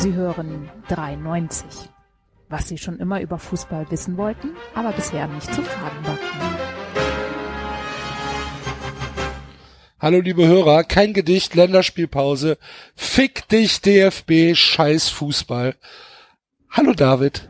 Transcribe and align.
Sie 0.00 0.14
hören 0.14 0.70
93. 0.88 1.90
Was 2.48 2.68
Sie 2.68 2.78
schon 2.78 2.98
immer 2.98 3.20
über 3.20 3.38
Fußball 3.38 3.90
wissen 3.90 4.16
wollten, 4.16 4.56
aber 4.74 4.92
bisher 4.92 5.26
nicht 5.26 5.54
zu 5.54 5.60
fragen 5.60 6.06
wagten. 6.06 6.40
Hallo 9.98 10.20
liebe 10.20 10.46
Hörer, 10.46 10.84
kein 10.84 11.12
Gedicht, 11.12 11.54
Länderspielpause. 11.54 12.56
Fick 12.96 13.46
dich 13.48 13.82
DFB, 13.82 14.54
scheiß 14.54 15.10
Fußball. 15.10 15.76
Hallo 16.70 16.94
David. 16.94 17.49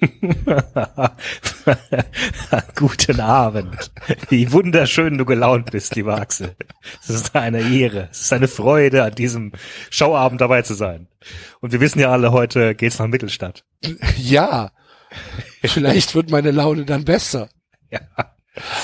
Guten 2.76 3.20
Abend. 3.20 3.90
Wie 4.28 4.52
wunderschön 4.52 5.18
du 5.18 5.24
gelaunt 5.24 5.70
bist, 5.70 5.96
lieber 5.96 6.20
Axel. 6.20 6.54
Es 7.02 7.10
ist 7.10 7.34
eine 7.34 7.60
Ehre, 7.60 8.08
es 8.10 8.22
ist 8.22 8.32
eine 8.32 8.48
Freude, 8.48 9.04
an 9.04 9.14
diesem 9.14 9.52
Schauabend 9.90 10.40
dabei 10.40 10.62
zu 10.62 10.74
sein. 10.74 11.08
Und 11.60 11.72
wir 11.72 11.80
wissen 11.80 11.98
ja 11.98 12.10
alle, 12.10 12.32
heute 12.32 12.74
geht's 12.74 12.98
nach 12.98 13.08
Mittelstadt. 13.08 13.64
Ja, 14.16 14.70
vielleicht 15.62 16.14
wird 16.14 16.30
meine 16.30 16.52
Laune 16.52 16.84
dann 16.84 17.04
besser. 17.04 17.48
Ja. 17.90 18.00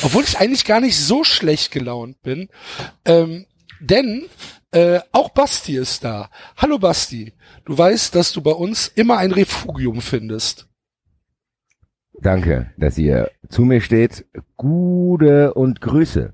Obwohl 0.02 0.24
ich 0.24 0.38
eigentlich 0.38 0.64
gar 0.64 0.80
nicht 0.80 0.96
so 0.96 1.24
schlecht 1.24 1.70
gelaunt 1.70 2.22
bin. 2.22 2.48
Ähm, 3.04 3.46
denn 3.80 4.26
äh, 4.74 5.00
auch 5.12 5.30
Basti 5.30 5.76
ist 5.76 6.04
da. 6.04 6.30
Hallo 6.56 6.78
Basti. 6.78 7.32
Du 7.64 7.76
weißt, 7.76 8.14
dass 8.14 8.32
du 8.32 8.42
bei 8.42 8.50
uns 8.52 8.88
immer 8.88 9.18
ein 9.18 9.32
Refugium 9.32 10.00
findest. 10.00 10.68
Danke, 12.20 12.72
dass 12.76 12.96
ihr 12.98 13.30
zu 13.48 13.62
mir 13.62 13.80
steht. 13.80 14.26
Gute 14.56 15.54
und 15.54 15.80
Grüße. 15.80 16.32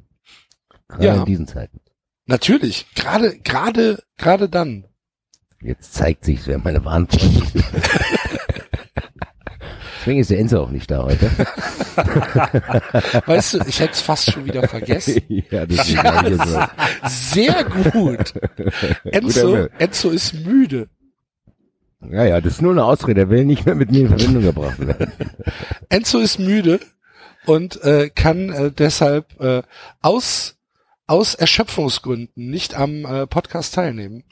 Gerade 0.88 1.04
Ja. 1.04 1.14
in 1.16 1.24
diesen 1.24 1.46
Zeiten. 1.46 1.80
Natürlich, 2.26 2.86
gerade, 2.94 3.38
gerade, 3.40 4.02
gerade 4.16 4.48
dann. 4.48 4.86
Jetzt 5.62 5.94
zeigt 5.94 6.24
sich, 6.24 6.46
wer 6.46 6.58
meine 6.58 6.80
Freunde 6.80 7.18
sind. 7.18 7.52
Deswegen 10.00 10.20
ist 10.20 10.30
der 10.30 10.38
Enzo 10.38 10.62
auch 10.62 10.70
nicht 10.70 10.90
da 10.90 11.02
heute. 11.04 11.30
Weißt 13.26 13.54
du, 13.54 13.58
ich 13.66 13.80
hätte 13.80 13.92
es 13.92 14.00
fast 14.00 14.30
schon 14.30 14.44
wieder 14.44 14.66
vergessen. 14.68 15.22
ja, 15.28 15.64
ich 15.68 15.92
jetzt 15.92 16.48
so. 16.48 16.60
Sehr 17.06 17.64
gut. 17.64 18.34
Enzo, 19.04 19.68
Enzo 19.78 20.10
ist 20.10 20.34
müde. 20.34 20.88
Ja, 22.10 22.24
ja, 22.24 22.40
das 22.40 22.54
ist 22.54 22.62
nur 22.62 22.72
eine 22.72 22.84
Ausrede. 22.84 23.22
Er 23.22 23.30
will 23.30 23.44
nicht 23.44 23.66
mehr 23.66 23.74
mit 23.74 23.90
mir 23.90 24.00
in 24.00 24.08
Verbindung 24.08 24.42
gebracht 24.42 24.78
werden. 24.86 25.12
Enzo 25.88 26.18
ist 26.18 26.38
müde 26.38 26.80
und 27.46 27.82
äh, 27.82 28.10
kann 28.10 28.50
äh, 28.50 28.70
deshalb 28.72 29.38
äh, 29.40 29.62
aus 30.00 30.56
aus 31.06 31.34
Erschöpfungsgründen 31.34 32.50
nicht 32.50 32.76
am 32.76 33.04
äh, 33.04 33.26
Podcast 33.26 33.74
teilnehmen. 33.74 34.22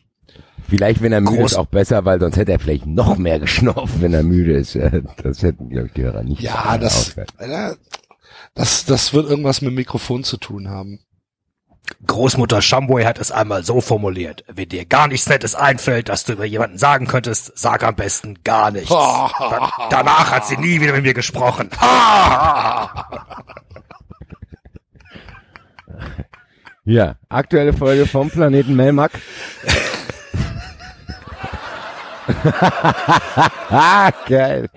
Vielleicht, 0.68 1.00
wenn 1.00 1.12
er 1.12 1.20
müde 1.22 1.42
Groß- 1.42 1.46
ist, 1.46 1.56
auch 1.56 1.66
besser, 1.66 2.04
weil 2.04 2.20
sonst 2.20 2.36
hätte 2.36 2.52
er 2.52 2.58
vielleicht 2.58 2.86
noch 2.86 3.16
mehr 3.16 3.38
geschnauft, 3.40 4.00
wenn 4.00 4.12
er 4.12 4.22
müde 4.22 4.52
ist. 4.52 4.74
Äh, 4.76 5.02
Das 5.22 5.42
hätten, 5.42 5.70
glaube 5.70 5.86
ich, 5.86 5.92
die 5.94 6.02
Hörer 6.02 6.22
nicht. 6.22 6.42
Ja, 6.42 6.76
das, 6.78 7.16
das 8.54 8.84
das 8.84 9.12
wird 9.14 9.28
irgendwas 9.30 9.62
mit 9.62 9.70
dem 9.70 9.76
Mikrofon 9.76 10.24
zu 10.24 10.36
tun 10.36 10.68
haben. 10.68 11.00
Großmutter 12.06 12.60
Shamboy 12.60 13.04
hat 13.04 13.18
es 13.18 13.30
einmal 13.32 13.64
so 13.64 13.80
formuliert. 13.80 14.44
Wenn 14.46 14.68
dir 14.68 14.84
gar 14.84 15.08
nichts 15.08 15.26
Nettes 15.26 15.54
einfällt, 15.54 16.10
dass 16.10 16.24
du 16.24 16.34
über 16.34 16.44
jemanden 16.44 16.76
sagen 16.76 17.06
könntest, 17.06 17.52
sag 17.56 17.82
am 17.82 17.96
besten 17.96 18.40
gar 18.44 18.70
nichts. 18.70 18.90
Da, 18.90 19.72
danach 19.90 20.30
hat 20.30 20.46
sie 20.46 20.58
nie 20.58 20.82
wieder 20.82 20.92
mit 20.92 21.02
mir 21.04 21.14
gesprochen. 21.14 21.70
Ja, 26.84 27.16
aktuelle 27.28 27.72
Folge 27.72 28.06
vom 28.06 28.30
Planeten 28.30 28.74
Melmac. 28.74 29.12
Geil. 34.28 34.68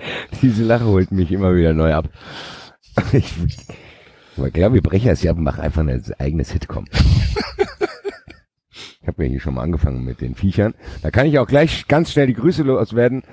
Diese 0.41 0.63
Lache 0.63 0.85
holt 0.85 1.12
mich 1.12 1.31
immer 1.31 1.56
wieder 1.56 1.73
neu 1.73 1.94
ab. 1.94 2.09
Ich, 3.13 3.34
ich 4.38 4.53
glaube, 4.53 4.75
wir 4.75 4.81
brechen 4.81 5.12
es 5.12 5.23
ja 5.23 5.31
und 5.31 5.44
machen 5.44 5.62
einfach 5.62 5.81
ein 5.81 6.03
eigenes 6.19 6.50
Sitcom. 6.50 6.85
Ich 9.01 9.07
habe 9.07 9.23
ja 9.23 9.29
hier 9.29 9.39
schon 9.39 9.56
mal 9.56 9.63
angefangen 9.63 10.03
mit 10.03 10.22
den 10.22 10.35
Viechern. 10.35 10.73
Da 11.01 11.12
kann 11.12 11.25
ich 11.25 11.39
auch 11.39 11.47
gleich 11.47 11.88
ganz 11.88 12.12
schnell 12.12 12.28
die 12.28 12.34
Grüße 12.34 12.63
loswerden. 12.63 13.23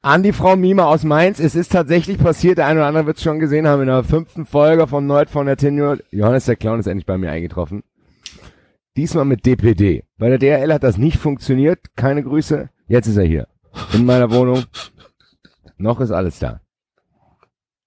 An 0.00 0.22
die 0.22 0.32
Frau 0.32 0.56
Mima 0.56 0.84
aus 0.84 1.04
Mainz. 1.04 1.38
Es 1.38 1.54
ist 1.54 1.72
tatsächlich 1.72 2.18
passiert, 2.18 2.58
der 2.58 2.66
eine 2.66 2.80
oder 2.80 2.88
andere 2.88 3.06
wird 3.06 3.18
es 3.18 3.22
schon 3.22 3.38
gesehen 3.38 3.66
haben, 3.66 3.82
in 3.82 3.88
der 3.88 4.04
fünften 4.04 4.46
Folge 4.46 4.86
von 4.86 5.06
Nerd 5.06 5.30
von 5.30 5.46
der 5.46 5.56
Tenure. 5.56 5.98
Johannes 6.10 6.46
der 6.46 6.56
Clown 6.56 6.80
ist 6.80 6.86
endlich 6.86 7.06
bei 7.06 7.18
mir 7.18 7.30
eingetroffen. 7.30 7.82
Diesmal 8.96 9.24
mit 9.24 9.46
DPD. 9.46 10.04
Bei 10.18 10.28
der 10.28 10.38
DRL 10.38 10.72
hat 10.72 10.82
das 10.82 10.98
nicht 10.98 11.18
funktioniert. 11.18 11.78
Keine 11.96 12.22
Grüße. 12.22 12.68
Jetzt 12.92 13.06
ist 13.06 13.16
er 13.16 13.24
hier. 13.24 13.48
In 13.94 14.04
meiner 14.04 14.30
Wohnung. 14.30 14.64
Noch 15.78 15.98
ist 16.00 16.10
alles 16.10 16.38
da. 16.38 16.60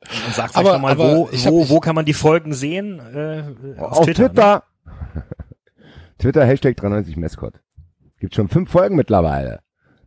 Und 0.01 0.33
sag 0.33 0.55
Aber- 0.57 0.73
nochmal, 0.73 0.93
aber 0.93 1.15
wo, 1.15 1.29
wo, 1.31 1.69
wo 1.69 1.79
kann 1.79 1.93
man 1.93 2.05
die 2.05 2.13
Folgen 2.13 2.53
sehen? 2.55 2.99
Äh, 2.99 3.43
auf, 3.79 3.99
Auf 3.99 4.05
Twitter. 4.05 4.29
Twitter. 4.29 4.63
Ne? 5.13 5.23
Twitter, 6.17 6.43
Hashtag 6.45 6.75
93 6.77 7.17
Mescot. 7.17 7.53
Gibt 8.19 8.33
schon 8.33 8.47
fünf 8.47 8.71
Folgen 8.71 8.95
mittlerweile. 8.95 9.59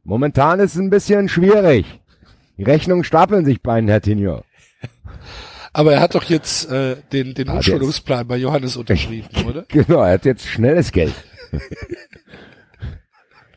Momentan 0.03 0.59
ist 0.59 0.75
es 0.75 0.81
ein 0.81 0.91
bisschen 0.91 1.29
schwierig. 1.29 1.87
Die 2.57 2.65
Rechnungen 2.65 3.05
stapeln 3.05 3.45
sich 3.45 3.63
bei 3.63 3.81
Herr 3.81 4.01
Tenio. 4.01 4.43
Aber 5.73 5.93
er 5.93 6.01
hat 6.01 6.17
doch 6.17 6.25
jetzt 6.25 6.69
äh, 6.73 6.97
den 7.13 7.35
den 7.35 7.47
Ah, 7.49 7.53
der 7.53 7.57
Umschulungsplan 7.59 8.27
bei 8.27 8.37
Johannes 8.37 8.77
unterschrieben, 8.77 9.29
oder? 9.47 9.65
Genau, 9.69 10.03
er 10.03 10.15
hat 10.15 10.25
jetzt 10.25 10.45
schnelles 10.45 10.91
Geld. 10.91 11.15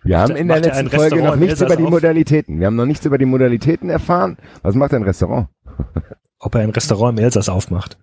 Wir 0.04 0.20
haben 0.20 0.36
in 0.36 0.48
der 0.48 0.58
er 0.58 0.62
letzten 0.64 0.90
Folge 0.90 1.04
Restaurant 1.16 1.24
noch 1.26 1.34
in 1.34 1.40
nichts 1.40 1.62
über 1.62 1.76
die 1.76 1.84
auf? 1.84 1.90
Modalitäten. 1.92 2.60
Wir 2.60 2.68
haben 2.68 2.76
noch 2.76 2.86
nichts 2.86 3.06
über 3.06 3.18
die 3.18 3.26
Modalitäten 3.26 3.90
erfahren. 3.90 4.38
Was 4.64 4.76
macht 4.76 4.94
ein 4.94 5.04
Restaurant? 5.04 5.48
Ob 6.40 6.56
er 6.56 6.62
ein 6.62 6.72
Restaurant 6.72 7.18
im 7.20 7.24
Elsass 7.26 7.50
aufmacht. 7.50 7.98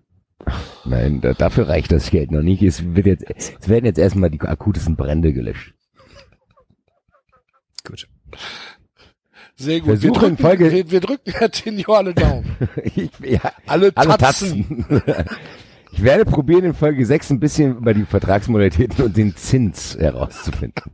Nein, 0.85 1.21
da, 1.21 1.35
dafür 1.35 1.69
reicht 1.69 1.91
das 1.91 2.11
Geld 2.11 2.31
noch 2.31 2.43
nicht. 2.43 2.63
Es 2.63 2.95
wird 2.95 3.07
jetzt, 3.07 3.25
es 3.29 3.69
werden 3.69 3.85
jetzt 3.85 3.99
erstmal 3.99 4.31
die 4.31 4.41
akutesten 4.41 4.95
Brände 4.97 5.33
gelöscht. 5.33 5.75
Gut. 7.85 8.09
Sehr 9.57 9.81
gut. 9.81 9.89
Wir 9.89 9.99
Versuche 9.99 10.27
in 10.27 10.37
drücken, 10.37 10.37
Folge- 10.43 10.71
wir, 10.73 10.91
wir 10.91 11.01
drücken 11.01 11.33
Herr 11.33 11.51
Tenio 11.51 11.95
alle 11.95 12.15
Daumen. 12.15 12.57
Ich, 12.85 13.11
ja, 13.25 13.41
Alle 13.67 13.91
alle 13.97 14.17
Tatzen. 14.17 14.87
Tatzen. 14.89 15.03
Ich 15.91 16.05
werde 16.05 16.27
probieren, 16.27 16.65
in 16.65 16.75
Folge 16.75 17.05
6 17.05 17.31
ein 17.31 17.41
bisschen 17.41 17.79
über 17.79 17.95
die 17.95 18.05
Vertragsmodalitäten 18.05 19.07
und 19.07 19.17
den 19.17 19.35
Zins 19.35 19.97
herauszufinden. 19.99 20.93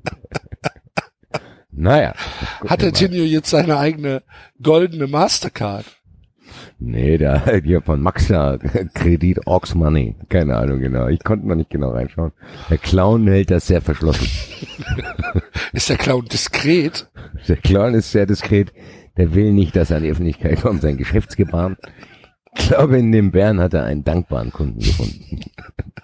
Naja. 1.76 2.14
Hat 2.66 2.80
der 2.80 2.90
mal. 2.90 2.98
Tenio 2.98 3.24
jetzt 3.24 3.50
seine 3.50 3.78
eigene 3.78 4.22
goldene 4.62 5.06
Mastercard? 5.06 5.84
Nee, 6.78 7.18
da 7.18 7.42
hier 7.62 7.82
von 7.82 8.00
Maxler 8.00 8.58
Kredit 8.94 9.46
Orks 9.46 9.74
Money. 9.74 10.16
Keine 10.28 10.56
Ahnung 10.56 10.80
genau. 10.80 11.08
Ich 11.08 11.22
konnte 11.22 11.48
noch 11.48 11.54
nicht 11.54 11.70
genau 11.70 11.90
reinschauen. 11.90 12.32
Der 12.68 12.78
Clown 12.78 13.26
hält 13.26 13.50
das 13.50 13.66
sehr 13.66 13.80
verschlossen. 13.80 14.28
Ist 15.72 15.88
der 15.88 15.96
Clown 15.96 16.26
diskret? 16.26 17.08
Der 17.48 17.56
Clown 17.56 17.94
ist 17.94 18.12
sehr 18.12 18.26
diskret. 18.26 18.72
Der 19.16 19.34
will 19.34 19.52
nicht, 19.52 19.76
dass 19.76 19.90
er 19.90 19.98
an 19.98 20.02
die 20.02 20.10
Öffentlichkeit 20.10 20.62
kommt, 20.62 20.82
sein 20.82 20.96
Geschäftsgebaren. 20.96 21.76
Ich 22.56 22.68
glaube, 22.68 22.98
in 22.98 23.12
dem 23.12 23.32
Bären 23.32 23.60
hat 23.60 23.74
er 23.74 23.84
einen 23.84 24.04
dankbaren 24.04 24.52
Kunden 24.52 24.78
gefunden. 24.78 25.40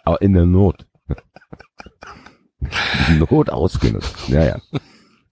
Aber 0.04 0.20
in 0.22 0.32
der 0.32 0.46
Not. 0.46 0.86
Not 3.18 3.50
ausgenutzt. 3.50 4.28
Naja. 4.28 4.60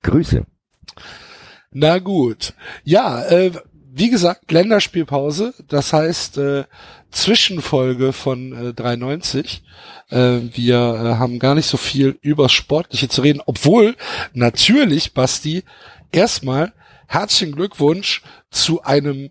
Grüße. 0.03 0.45
Na 1.71 1.99
gut. 1.99 2.55
Ja, 2.85 3.25
äh, 3.25 3.53
wie 3.91 4.11
gesagt, 4.11 4.53
Länderspielpause, 4.53 5.55
das 5.67 5.93
heißt 5.93 6.39
äh, 6.39 6.65
Zwischenfolge 7.11 8.12
von 8.12 8.69
äh, 8.69 8.75
93. 8.75 9.62
Äh, 10.11 10.41
wir 10.53 10.77
äh, 10.77 11.19
haben 11.19 11.39
gar 11.39 11.55
nicht 11.55 11.67
so 11.67 11.77
viel 11.77 12.19
über 12.21 12.49
Sportliche 12.49 13.09
zu 13.09 13.23
reden, 13.23 13.43
obwohl 13.45 13.97
natürlich, 14.35 15.15
Basti, 15.15 15.65
erstmal 16.12 16.73
herzlichen 17.06 17.55
Glückwunsch 17.55 18.23
zu 18.50 18.83
einem 18.83 19.31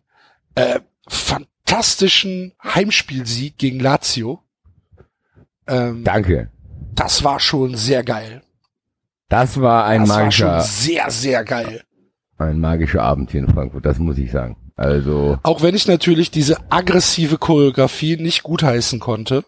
äh, 0.56 0.80
fantastischen 1.08 2.54
Heimspielsieg 2.64 3.58
gegen 3.58 3.80
Lazio. 3.80 4.44
Ähm, 5.68 6.04
Danke. 6.04 6.50
das 6.96 7.24
war 7.24 7.40
schon 7.40 7.76
sehr 7.76 8.04
geil. 8.04 8.42
Das 9.30 9.60
war 9.60 9.86
ein 9.86 10.02
Das 10.02 10.10
war 10.10 10.18
magischer, 10.20 10.60
schon 10.62 10.70
sehr, 10.70 11.10
sehr 11.10 11.44
geil. 11.44 11.82
ein 12.38 12.60
magischer 12.60 13.02
Abend 13.04 13.32
hier 13.32 13.42
in 13.42 13.48
Frankfurt. 13.50 13.86
Das 13.86 14.00
muss 14.00 14.18
ich 14.18 14.32
sagen. 14.32 14.56
Also, 14.76 15.38
Auch 15.44 15.62
wenn 15.64 15.76
ich 15.76 15.88
natürlich 15.88 16.30
diese 16.32 16.58
aggressive 16.72 17.38
Choreografie 17.38 18.16
nicht 18.18 18.44
gutheißen 18.44 19.00
konnte. 19.00 19.44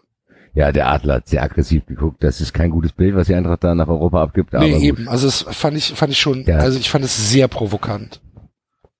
ja, 0.54 0.72
der 0.72 0.88
Adler 0.88 1.14
hat 1.14 1.28
sehr 1.28 1.42
aggressiv 1.44 1.86
geguckt. 1.86 2.22
Das 2.24 2.40
ist 2.40 2.52
kein 2.52 2.70
gutes 2.70 2.92
Bild, 2.92 3.14
was 3.14 3.28
die 3.28 3.34
Eintracht 3.36 3.62
da 3.62 3.74
nach 3.76 3.86
Europa 3.88 4.20
abgibt. 4.22 4.52
Nee, 4.54 4.72
gut. 4.72 4.82
eben. 4.82 5.08
Also 5.08 5.26
das 5.28 5.42
fand 5.48 5.76
ich, 5.76 5.92
fand 5.94 6.10
ich 6.12 6.18
schon, 6.18 6.44
Ja. 6.44 6.56
also 6.58 6.78
ich 6.78 6.90
fand 6.90 7.04
es 7.04 7.30
sehr 7.30 7.46
provokant. 7.46 8.20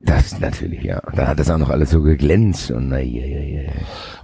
Das 0.02 0.38
natürlich, 0.40 0.82
ja. 0.84 1.00
Und 1.00 1.18
dann 1.18 1.26
hat 1.26 1.38
das 1.40 1.50
auch 1.50 1.58
noch 1.58 1.68
alles 1.68 1.90
so 1.90 2.00
geglänzt 2.00 2.70
und 2.70 2.88
na, 2.88 3.00
ja, 3.00 3.26
ja, 3.26 3.62
ja. 3.64 3.70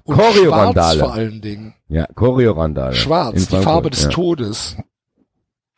Und 0.05 0.15
schwarz 0.17 0.35
Choreorandale. 0.37 1.01
vor 1.01 1.13
allen 1.13 1.41
Dingen. 1.43 1.75
Ja, 1.89 2.07
Choreorandale. 2.15 2.95
Schwarz, 2.95 3.49
die 3.49 3.57
Farbe 3.57 3.91
des 3.91 4.05
ja. 4.05 4.09
Todes. 4.11 4.77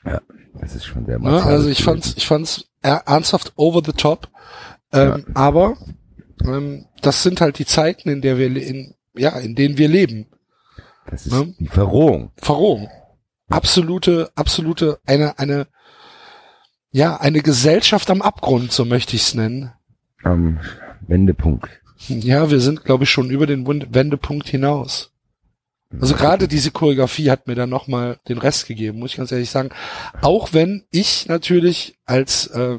Das 0.04 0.20
Das 0.60 0.74
ist 0.74 0.84
schon 0.84 1.06
sehr 1.06 1.18
Ne? 1.18 1.42
Also 1.42 1.68
ich 1.68 1.82
fand's, 1.82 2.14
ich 2.16 2.26
fand's 2.26 2.64
er- 2.82 3.02
ernsthaft 3.06 3.52
over 3.56 3.82
the 3.84 3.92
top. 3.92 4.28
Ähm, 4.92 5.26
Aber 5.34 5.76
ähm, 6.44 6.86
das 7.02 7.22
sind 7.22 7.40
halt 7.40 7.58
die 7.58 7.66
Zeiten, 7.66 8.08
in 8.08 8.20
der 8.22 8.38
wir 8.38 8.46
in, 8.56 8.94
ja, 9.16 9.38
in 9.38 9.54
denen 9.54 9.78
wir 9.78 9.88
leben. 9.88 10.26
Das 11.06 11.26
ist 11.26 11.32
ne? 11.32 11.54
die 11.58 11.68
Verrohung. 11.68 12.32
Verrohung. 12.36 12.88
Absolute, 13.48 14.30
absolute, 14.34 14.98
eine, 15.06 15.38
eine, 15.38 15.66
ja, 16.90 17.16
eine 17.16 17.40
Gesellschaft 17.40 18.10
am 18.10 18.22
Abgrund, 18.22 18.72
so 18.72 18.84
möchte 18.84 19.16
ich's 19.16 19.34
nennen. 19.34 19.72
Am 20.22 20.60
Wendepunkt. 21.06 21.68
Ja, 22.08 22.50
wir 22.50 22.60
sind, 22.60 22.84
glaube 22.84 23.04
ich, 23.04 23.10
schon 23.10 23.30
über 23.30 23.46
den 23.46 23.66
Wendepunkt 23.66 24.48
hinaus. 24.48 25.12
Also 26.00 26.14
gerade 26.14 26.48
diese 26.48 26.70
Choreografie 26.70 27.30
hat 27.30 27.46
mir 27.46 27.54
dann 27.54 27.70
nochmal 27.70 28.18
den 28.28 28.36
Rest 28.36 28.66
gegeben, 28.66 28.98
muss 28.98 29.12
ich 29.12 29.16
ganz 29.16 29.32
ehrlich 29.32 29.48
sagen. 29.48 29.70
Auch 30.20 30.52
wenn 30.52 30.84
ich 30.90 31.26
natürlich 31.28 31.98
als 32.04 32.46
äh, 32.48 32.78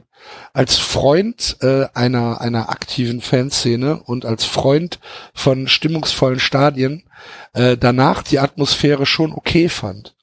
als 0.54 0.78
Freund 0.78 1.58
äh, 1.62 1.88
einer 1.96 2.40
einer 2.40 2.70
aktiven 2.70 3.22
Fanszene 3.22 4.04
und 4.04 4.26
als 4.26 4.46
Freund 4.46 5.00
von 5.34 5.68
stimmungsvollen 5.68 6.40
Stadien 6.40 7.04
äh, 7.54 7.78
danach 7.78 8.22
die 8.22 8.40
Atmosphäre 8.40 9.08
schon 9.08 9.34
okay 9.34 9.70
fand. 9.70 10.16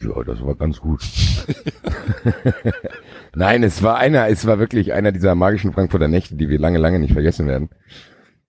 Ja, 0.00 0.22
das 0.24 0.44
war 0.44 0.54
ganz 0.54 0.78
gut. 0.78 1.02
Nein, 3.34 3.62
es 3.62 3.82
war 3.82 3.96
einer, 3.96 4.28
es 4.28 4.46
war 4.46 4.58
wirklich 4.58 4.92
einer 4.92 5.10
dieser 5.10 5.34
magischen 5.34 5.72
Frankfurter 5.72 6.06
Nächte, 6.06 6.36
die 6.36 6.48
wir 6.48 6.58
lange, 6.58 6.78
lange 6.78 6.98
nicht 6.98 7.14
vergessen 7.14 7.48
werden. 7.48 7.70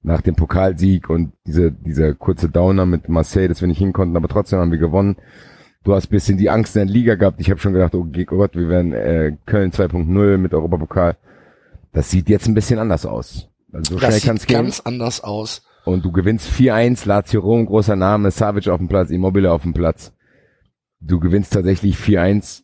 Nach 0.04 0.22
dem 0.22 0.36
Pokalsieg 0.36 1.10
und 1.10 1.34
diese, 1.46 1.72
dieser 1.72 2.14
kurze 2.14 2.50
Downer 2.50 2.86
mit 2.86 3.10
Marseille, 3.10 3.48
dass 3.48 3.62
wir 3.62 3.68
nicht 3.68 3.80
hin 3.80 3.94
konnten, 3.94 4.16
aber 4.16 4.28
trotzdem 4.28 4.60
haben 4.60 4.72
wir 4.72 4.78
gewonnen. 4.78 5.18
Du 5.84 5.94
hast 5.94 6.08
bisschen 6.08 6.38
die 6.38 6.50
Angst 6.50 6.76
in 6.76 6.86
der 6.86 6.94
Liga 6.94 7.16
gehabt. 7.16 7.40
Ich 7.40 7.50
habe 7.50 7.60
schon 7.60 7.74
gedacht, 7.74 7.96
oh 7.96 8.06
Gott, 8.06 8.56
wir 8.56 8.70
werden 8.70 8.94
äh, 8.94 9.38
Köln 9.46 9.72
2.0 9.72 10.38
mit 10.38 10.54
Europapokal. 10.54 11.18
Das 11.94 12.10
sieht 12.12 12.30
jetzt 12.30 12.48
ein 12.48 12.54
bisschen 12.54 12.80
anders 12.80 13.06
aus. 13.06 13.50
Also 13.72 13.94
so 13.94 14.00
schnell 14.00 14.12
Das 14.12 14.18
es 14.18 14.24
sieht 14.24 14.48
gehen. 14.48 14.58
ganz 14.58 14.80
anders 14.82 15.24
aus. 15.24 15.64
Und 15.86 16.04
du 16.04 16.12
gewinnst 16.12 16.50
4-1, 16.52 17.08
Lazio 17.08 17.40
Rom, 17.42 17.66
großer 17.66 17.96
Name, 17.96 18.32
Savic 18.32 18.68
auf 18.68 18.80
dem 18.80 18.90
Platz, 18.90 19.10
Immobile 19.10 19.52
auf 19.52 19.62
dem 19.62 19.74
Platz. 19.74 20.14
Du 21.00 21.20
gewinnst 21.20 21.54
tatsächlich 21.54 21.96
4-1, 21.96 22.64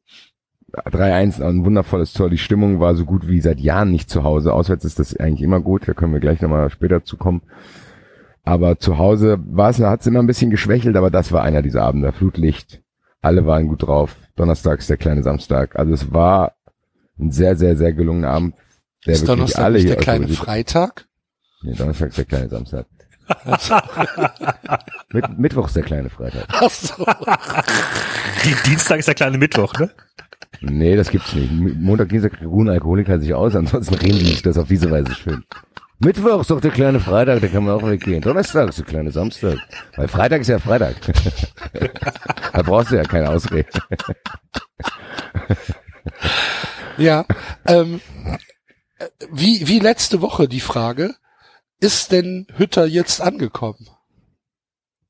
3-1, 0.73 1.41
ein 1.41 1.65
wundervolles 1.65 2.13
Tor. 2.13 2.29
Die 2.29 2.37
Stimmung 2.37 2.79
war 2.79 2.95
so 2.95 3.05
gut 3.05 3.27
wie 3.27 3.41
seit 3.41 3.59
Jahren 3.59 3.91
nicht 3.91 4.09
zu 4.09 4.23
Hause. 4.23 4.53
Auswärts 4.53 4.85
ist 4.85 4.99
das 4.99 5.15
eigentlich 5.15 5.43
immer 5.43 5.59
gut, 5.59 5.87
da 5.87 5.93
können 5.93 6.13
wir 6.13 6.19
gleich 6.19 6.41
nochmal 6.41 6.69
später 6.69 7.03
zu 7.03 7.17
kommen. 7.17 7.43
Aber 8.43 8.77
zu 8.77 8.97
Hause 8.97 9.39
war 9.45 9.69
es, 9.69 9.79
hat 9.79 10.01
es 10.01 10.07
immer 10.07 10.19
ein 10.19 10.27
bisschen 10.27 10.51
geschwächelt, 10.51 10.97
aber 10.97 11.09
das 11.09 11.31
war 11.31 11.43
einer 11.43 11.61
dieser 11.61 11.83
Abende. 11.83 12.11
Flutlicht, 12.11 12.81
alle 13.21 13.45
waren 13.45 13.67
gut 13.67 13.83
drauf. 13.83 14.15
Donnerstags 14.35 14.87
der 14.87 14.97
kleine 14.97 15.23
Samstag. 15.23 15.77
Also 15.77 15.93
es 15.93 16.11
war 16.11 16.53
ein 17.19 17.31
sehr, 17.31 17.55
sehr, 17.55 17.77
sehr 17.77 17.93
gelungener 17.93 18.29
Abend. 18.29 18.55
Der 19.05 19.13
ist 19.13 19.21
wirklich 19.21 19.37
Donnerstag 19.37 19.63
alle 19.63 19.75
nicht 19.75 19.83
hier 19.83 19.95
der 19.95 20.03
kleine 20.03 20.27
Freitag? 20.27 21.07
Nee, 21.61 21.75
Donnerstag 21.75 22.09
ist 22.09 22.17
der 22.17 22.25
kleine 22.25 22.49
Samstag. 22.49 22.87
Mit, 25.11 25.39
Mittwoch 25.39 25.67
ist 25.67 25.75
der 25.75 25.83
kleine 25.83 26.09
Freitag. 26.09 26.45
Ach 26.49 26.69
so. 26.69 27.05
Die, 28.43 28.69
Dienstag 28.69 28.99
ist 28.99 29.07
der 29.07 29.15
kleine 29.15 29.37
Mittwoch, 29.37 29.73
ne? 29.79 29.89
Nee, 30.61 30.95
das 30.95 31.09
gibt's 31.09 31.33
nicht. 31.33 31.51
Montag, 31.51 32.09
Dienstag 32.09 32.41
ruhen 32.44 32.69
Alkoholiker 32.69 33.19
sich 33.19 33.33
aus, 33.33 33.55
ansonsten 33.55 33.95
reden 33.95 34.19
die 34.19 34.25
sich 34.25 34.41
das 34.41 34.57
auf 34.57 34.67
diese 34.67 34.89
Weise 34.89 35.13
schön. 35.13 35.44
Mittwoch 36.00 36.41
ist 36.41 36.50
doch 36.50 36.59
der 36.59 36.71
kleine 36.71 37.00
Freitag, 37.00 37.41
da 37.41 37.47
kann 37.47 37.63
man 37.63 37.75
auch 37.75 37.88
weggehen. 37.88 38.21
Donnerstag 38.21 38.69
ist 38.69 38.79
der 38.79 38.85
kleine 38.85 39.11
Samstag. 39.11 39.57
Weil 39.95 40.07
Freitag 40.07 40.41
ist 40.41 40.47
ja 40.47 40.59
Freitag. 40.59 40.95
da 42.53 42.61
brauchst 42.61 42.91
du 42.91 42.95
ja 42.95 43.03
keine 43.03 43.29
Ausrede. 43.29 43.67
Ja, 46.97 47.25
ähm, 47.65 48.01
äh, 48.99 49.07
wie, 49.31 49.67
wie 49.67 49.79
letzte 49.79 50.21
Woche 50.21 50.47
die 50.47 50.59
Frage, 50.59 51.15
ist 51.79 52.11
denn 52.11 52.47
Hütter 52.56 52.85
jetzt 52.85 53.19
angekommen? 53.19 53.88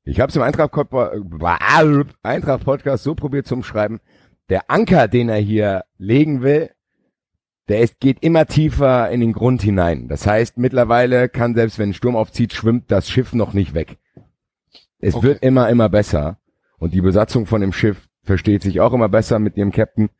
Ich 0.04 0.20
habe 0.20 0.30
es 0.30 0.36
im 0.36 0.42
Eintracht-Podcast 0.42 2.16
Eintracht 2.22 2.98
so 3.00 3.14
probiert 3.14 3.46
zum 3.46 3.62
Schreiben. 3.62 4.00
Der 4.48 4.70
Anker, 4.70 5.08
den 5.08 5.28
er 5.28 5.38
hier 5.38 5.84
legen 5.98 6.42
will, 6.42 6.70
der 7.68 7.80
ist, 7.80 7.98
geht 7.98 8.22
immer 8.22 8.46
tiefer 8.46 9.10
in 9.10 9.20
den 9.20 9.32
Grund 9.32 9.62
hinein. 9.62 10.08
Das 10.08 10.26
heißt, 10.26 10.58
mittlerweile 10.58 11.28
kann 11.30 11.54
selbst 11.54 11.78
wenn 11.78 11.90
ein 11.90 11.94
Sturm 11.94 12.16
aufzieht, 12.16 12.52
schwimmt 12.52 12.90
das 12.90 13.08
Schiff 13.08 13.32
noch 13.32 13.54
nicht 13.54 13.72
weg. 13.74 13.96
Es 14.98 15.14
Okay. 15.14 15.26
wird 15.26 15.42
immer, 15.42 15.68
immer 15.70 15.88
besser. 15.88 16.38
Und 16.78 16.92
die 16.92 17.00
Besatzung 17.00 17.46
von 17.46 17.62
dem 17.62 17.72
Schiff 17.72 18.08
versteht 18.22 18.62
sich 18.62 18.80
auch 18.80 18.92
immer 18.92 19.08
besser 19.08 19.38
mit 19.38 19.56
ihrem 19.56 19.72
Captain. 19.72 20.10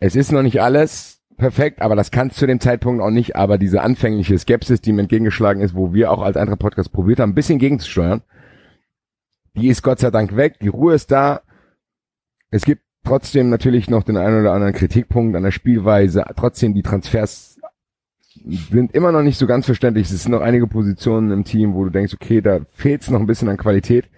Es 0.00 0.16
ist 0.16 0.32
noch 0.32 0.42
nicht 0.42 0.60
alles 0.60 1.22
perfekt, 1.38 1.80
aber 1.80 1.96
das 1.96 2.10
kann 2.10 2.28
es 2.28 2.36
zu 2.36 2.46
dem 2.46 2.60
Zeitpunkt 2.60 3.02
auch 3.02 3.10
nicht. 3.10 3.34
Aber 3.36 3.56
diese 3.56 3.80
anfängliche 3.82 4.38
Skepsis, 4.38 4.80
die 4.82 4.90
ihm 4.90 4.98
entgegengeschlagen 4.98 5.62
ist, 5.62 5.74
wo 5.74 5.94
wir 5.94 6.10
auch 6.10 6.20
als 6.20 6.36
Eintracht-Podcast 6.36 6.92
probiert 6.92 7.20
haben, 7.20 7.30
ein 7.30 7.34
bisschen 7.34 7.58
gegenzusteuern, 7.58 8.22
die 9.54 9.68
ist 9.68 9.82
Gott 9.82 9.98
sei 9.98 10.10
Dank 10.10 10.36
weg. 10.36 10.58
Die 10.60 10.68
Ruhe 10.68 10.94
ist 10.94 11.10
da. 11.10 11.40
Es 12.50 12.64
gibt 12.64 12.82
trotzdem 13.04 13.48
natürlich 13.50 13.88
noch 13.90 14.02
den 14.02 14.16
einen 14.16 14.40
oder 14.40 14.52
anderen 14.52 14.74
Kritikpunkt 14.74 15.36
an 15.36 15.42
der 15.42 15.50
Spielweise. 15.50 16.24
Trotzdem 16.36 16.74
die 16.74 16.82
Transfers 16.82 17.58
sind 18.44 18.94
immer 18.94 19.12
noch 19.12 19.22
nicht 19.22 19.38
so 19.38 19.46
ganz 19.46 19.66
verständlich. 19.66 20.10
Es 20.10 20.22
sind 20.22 20.32
noch 20.32 20.40
einige 20.40 20.66
Positionen 20.66 21.30
im 21.32 21.44
Team, 21.44 21.74
wo 21.74 21.84
du 21.84 21.90
denkst, 21.90 22.14
okay, 22.14 22.40
da 22.40 22.60
fehlt 22.74 23.02
es 23.02 23.10
noch 23.10 23.20
ein 23.20 23.26
bisschen 23.26 23.48
an 23.48 23.56
Qualität. 23.56 24.08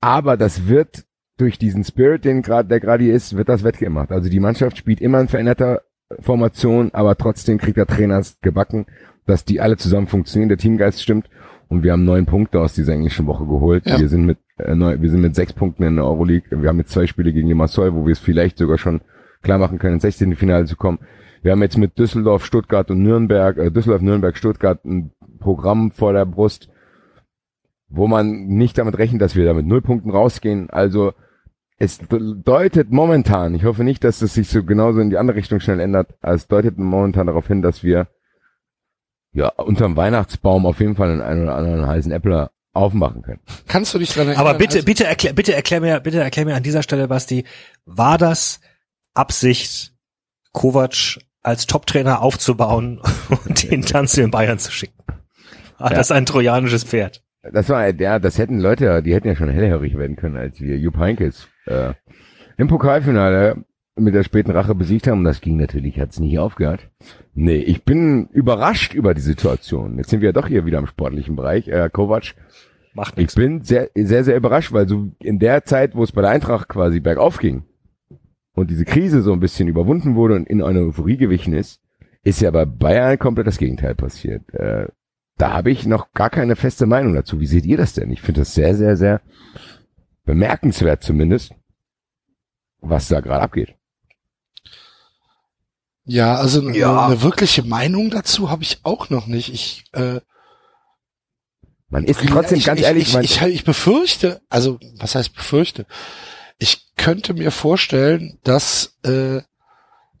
Aber 0.00 0.36
das 0.36 0.66
wird 0.66 1.04
durch 1.38 1.58
diesen 1.58 1.84
Spirit, 1.84 2.24
den 2.24 2.42
gerade 2.42 2.68
der 2.68 2.80
gerade 2.80 3.04
hier 3.04 3.14
ist, 3.14 3.36
wird 3.36 3.48
das 3.48 3.64
wettgemacht. 3.64 4.10
Also 4.10 4.30
die 4.30 4.40
Mannschaft 4.40 4.76
spielt 4.78 5.00
immer 5.00 5.20
in 5.20 5.28
veränderter 5.28 5.82
Formation, 6.20 6.90
aber 6.92 7.16
trotzdem 7.16 7.58
kriegt 7.58 7.76
der 7.76 7.86
Trainer 7.86 8.18
es 8.18 8.40
gebacken, 8.40 8.86
dass 9.26 9.44
die 9.44 9.60
alle 9.60 9.76
zusammen 9.76 10.06
funktionieren, 10.06 10.48
der 10.48 10.58
Teamgeist 10.58 11.02
stimmt. 11.02 11.28
Und 11.68 11.82
wir 11.82 11.92
haben 11.92 12.04
neun 12.04 12.26
Punkte 12.26 12.60
aus 12.60 12.74
dieser 12.74 12.92
englischen 12.92 13.26
Woche 13.26 13.44
geholt. 13.44 13.86
Ja. 13.86 13.98
Wir 13.98 14.08
sind 14.08 14.24
mit 14.24 14.38
wir 14.56 15.10
sind 15.10 15.20
mit 15.20 15.34
sechs 15.34 15.52
Punkten 15.52 15.82
in 15.82 15.96
der 15.96 16.06
Euroleague. 16.06 16.62
Wir 16.62 16.68
haben 16.68 16.78
jetzt 16.78 16.92
zwei 16.92 17.06
Spiele 17.06 17.32
gegen 17.32 17.48
Limassol, 17.48 17.94
wo 17.94 18.06
wir 18.06 18.12
es 18.12 18.18
vielleicht 18.18 18.58
sogar 18.58 18.78
schon 18.78 19.00
klar 19.42 19.58
machen 19.58 19.78
können, 19.78 19.94
ins 19.94 20.02
16. 20.02 20.34
Finale 20.36 20.64
zu 20.64 20.76
kommen. 20.76 20.98
Wir 21.42 21.52
haben 21.52 21.62
jetzt 21.62 21.78
mit 21.78 21.98
Düsseldorf, 21.98 22.44
Stuttgart 22.44 22.90
und 22.90 23.02
Nürnberg, 23.02 23.58
äh, 23.58 23.70
Düsseldorf, 23.70 24.02
Nürnberg, 24.02 24.36
Stuttgart 24.36 24.84
ein 24.84 25.12
Programm 25.38 25.90
vor 25.90 26.12
der 26.12 26.24
Brust, 26.24 26.68
wo 27.88 28.08
man 28.08 28.46
nicht 28.46 28.78
damit 28.78 28.98
rechnet, 28.98 29.20
dass 29.22 29.36
wir 29.36 29.44
da 29.44 29.54
mit 29.54 29.66
null 29.66 29.82
Punkten 29.82 30.10
rausgehen. 30.10 30.70
Also 30.70 31.12
es 31.78 32.00
deutet 32.08 32.90
momentan, 32.90 33.54
ich 33.54 33.64
hoffe 33.64 33.84
nicht, 33.84 34.02
dass 34.02 34.22
es 34.22 34.34
sich 34.34 34.48
so 34.48 34.64
genauso 34.64 35.00
in 35.00 35.10
die 35.10 35.18
andere 35.18 35.36
Richtung 35.36 35.60
schnell 35.60 35.78
ändert, 35.78 36.14
es 36.22 36.48
deutet 36.48 36.78
momentan 36.78 37.26
darauf 37.26 37.46
hin, 37.46 37.60
dass 37.60 37.84
wir 37.84 38.08
ja 39.32 39.50
unterm 39.50 39.96
Weihnachtsbaum 39.96 40.64
auf 40.64 40.80
jeden 40.80 40.96
Fall 40.96 41.20
einen 41.20 41.42
oder 41.42 41.54
anderen 41.54 41.86
heißen 41.86 42.10
Äppler 42.10 42.50
aufmachen 42.76 43.22
können. 43.22 43.40
Kannst 43.66 43.92
du 43.94 43.98
dich 43.98 44.10
dran 44.12 44.26
erinnern? 44.28 44.46
Aber 44.46 44.58
bitte, 44.58 44.76
als- 44.78 44.84
bitte 44.84 45.04
erklär, 45.04 45.32
bitte 45.32 45.54
erklär 45.54 45.80
mir, 45.80 46.00
bitte 46.00 46.20
erklär 46.20 46.44
mir 46.44 46.54
an 46.54 46.62
dieser 46.62 46.82
Stelle, 46.82 47.08
Basti, 47.08 47.44
war 47.84 48.18
das 48.18 48.60
Absicht, 49.14 49.92
Kovac 50.52 51.18
als 51.42 51.66
Top-Trainer 51.66 52.22
aufzubauen 52.22 53.00
und 53.46 53.70
den 53.70 53.82
dann 53.82 54.06
zu 54.06 54.20
den 54.20 54.30
Bayern 54.30 54.58
zu 54.58 54.70
schicken? 54.72 55.02
War 55.78 55.90
Ja. 55.90 55.96
das 55.98 56.10
ein 56.10 56.26
trojanisches 56.26 56.84
Pferd? 56.84 57.22
Das 57.52 57.68
war, 57.68 57.88
ja, 57.94 58.18
das 58.18 58.38
hätten 58.38 58.58
Leute, 58.58 59.02
die 59.02 59.14
hätten 59.14 59.28
ja 59.28 59.36
schon 59.36 59.48
hellhörig 59.48 59.96
werden 59.96 60.16
können, 60.16 60.36
als 60.36 60.60
wir 60.60 60.76
Jupp 60.78 60.98
Heynckes 60.98 61.46
äh, 61.66 61.92
im 62.56 62.66
Pokalfinale 62.68 63.64
mit 63.96 64.14
der 64.14 64.22
späten 64.22 64.50
Rache 64.50 64.74
besiegt 64.74 65.06
haben. 65.06 65.18
Und 65.20 65.24
das 65.24 65.40
ging 65.40 65.56
natürlich, 65.56 65.98
hat's 65.98 66.20
nicht 66.20 66.38
aufgehört. 66.38 66.90
Nee, 67.34 67.56
ich 67.58 67.84
bin 67.84 68.26
überrascht 68.28 68.94
über 68.94 69.14
die 69.14 69.20
Situation. 69.20 69.96
Jetzt 69.98 70.10
sind 70.10 70.20
wir 70.20 70.28
ja 70.28 70.32
doch 70.32 70.48
hier 70.48 70.66
wieder 70.66 70.78
im 70.78 70.86
sportlichen 70.86 71.36
Bereich. 71.36 71.68
Äh, 71.68 71.88
Kovac, 71.92 72.34
Macht 72.94 73.12
ich 73.14 73.18
nichts. 73.18 73.34
bin 73.34 73.62
sehr, 73.62 73.90
sehr, 73.94 74.24
sehr 74.24 74.36
überrascht, 74.36 74.72
weil 74.72 74.88
so 74.88 75.10
in 75.20 75.38
der 75.38 75.64
Zeit, 75.64 75.94
wo 75.94 76.02
es 76.02 76.12
bei 76.12 76.22
der 76.22 76.30
Eintracht 76.30 76.68
quasi 76.68 77.00
bergauf 77.00 77.38
ging 77.38 77.64
und 78.54 78.70
diese 78.70 78.84
Krise 78.84 79.22
so 79.22 79.32
ein 79.32 79.40
bisschen 79.40 79.68
überwunden 79.68 80.14
wurde 80.14 80.34
und 80.34 80.48
in 80.48 80.62
eine 80.62 80.80
Euphorie 80.80 81.16
gewichen 81.18 81.52
ist, 81.52 81.80
ist 82.22 82.40
ja 82.40 82.50
bei 82.50 82.64
Bayern 82.64 83.18
komplett 83.18 83.46
das 83.46 83.58
Gegenteil 83.58 83.94
passiert. 83.94 84.52
Äh, 84.52 84.88
da 85.38 85.52
habe 85.52 85.70
ich 85.70 85.86
noch 85.86 86.12
gar 86.12 86.30
keine 86.30 86.56
feste 86.56 86.86
Meinung 86.86 87.14
dazu. 87.14 87.38
Wie 87.40 87.46
seht 87.46 87.66
ihr 87.66 87.76
das 87.76 87.92
denn? 87.92 88.10
Ich 88.10 88.22
finde 88.22 88.40
das 88.40 88.54
sehr, 88.54 88.74
sehr, 88.74 88.96
sehr 88.96 89.20
bemerkenswert 90.24 91.02
zumindest, 91.02 91.54
was 92.80 93.08
da 93.08 93.20
gerade 93.20 93.42
abgeht. 93.42 93.75
Ja, 96.06 96.36
also 96.36 96.60
eine, 96.60 96.76
Ja. 96.76 97.06
eine 97.06 97.22
wirkliche 97.22 97.62
Meinung 97.64 98.10
dazu 98.10 98.48
habe 98.50 98.62
ich 98.62 98.80
auch 98.84 99.10
noch 99.10 99.26
nicht. 99.26 99.52
Ich, 99.52 99.84
äh, 99.92 100.20
Man 101.88 102.04
ist 102.04 102.20
trotzdem 102.26 102.58
ich, 102.58 102.64
ganz 102.64 102.80
ich, 102.80 102.86
ehrlich, 102.86 103.14
ich, 103.14 103.40
ich, 103.40 103.42
ich 103.42 103.64
befürchte, 103.64 104.40
also 104.48 104.78
was 104.98 105.14
heißt 105.14 105.34
befürchte? 105.34 105.86
Ich 106.58 106.94
könnte 106.96 107.34
mir 107.34 107.50
vorstellen, 107.50 108.38
dass 108.44 108.96
äh, 109.04 109.42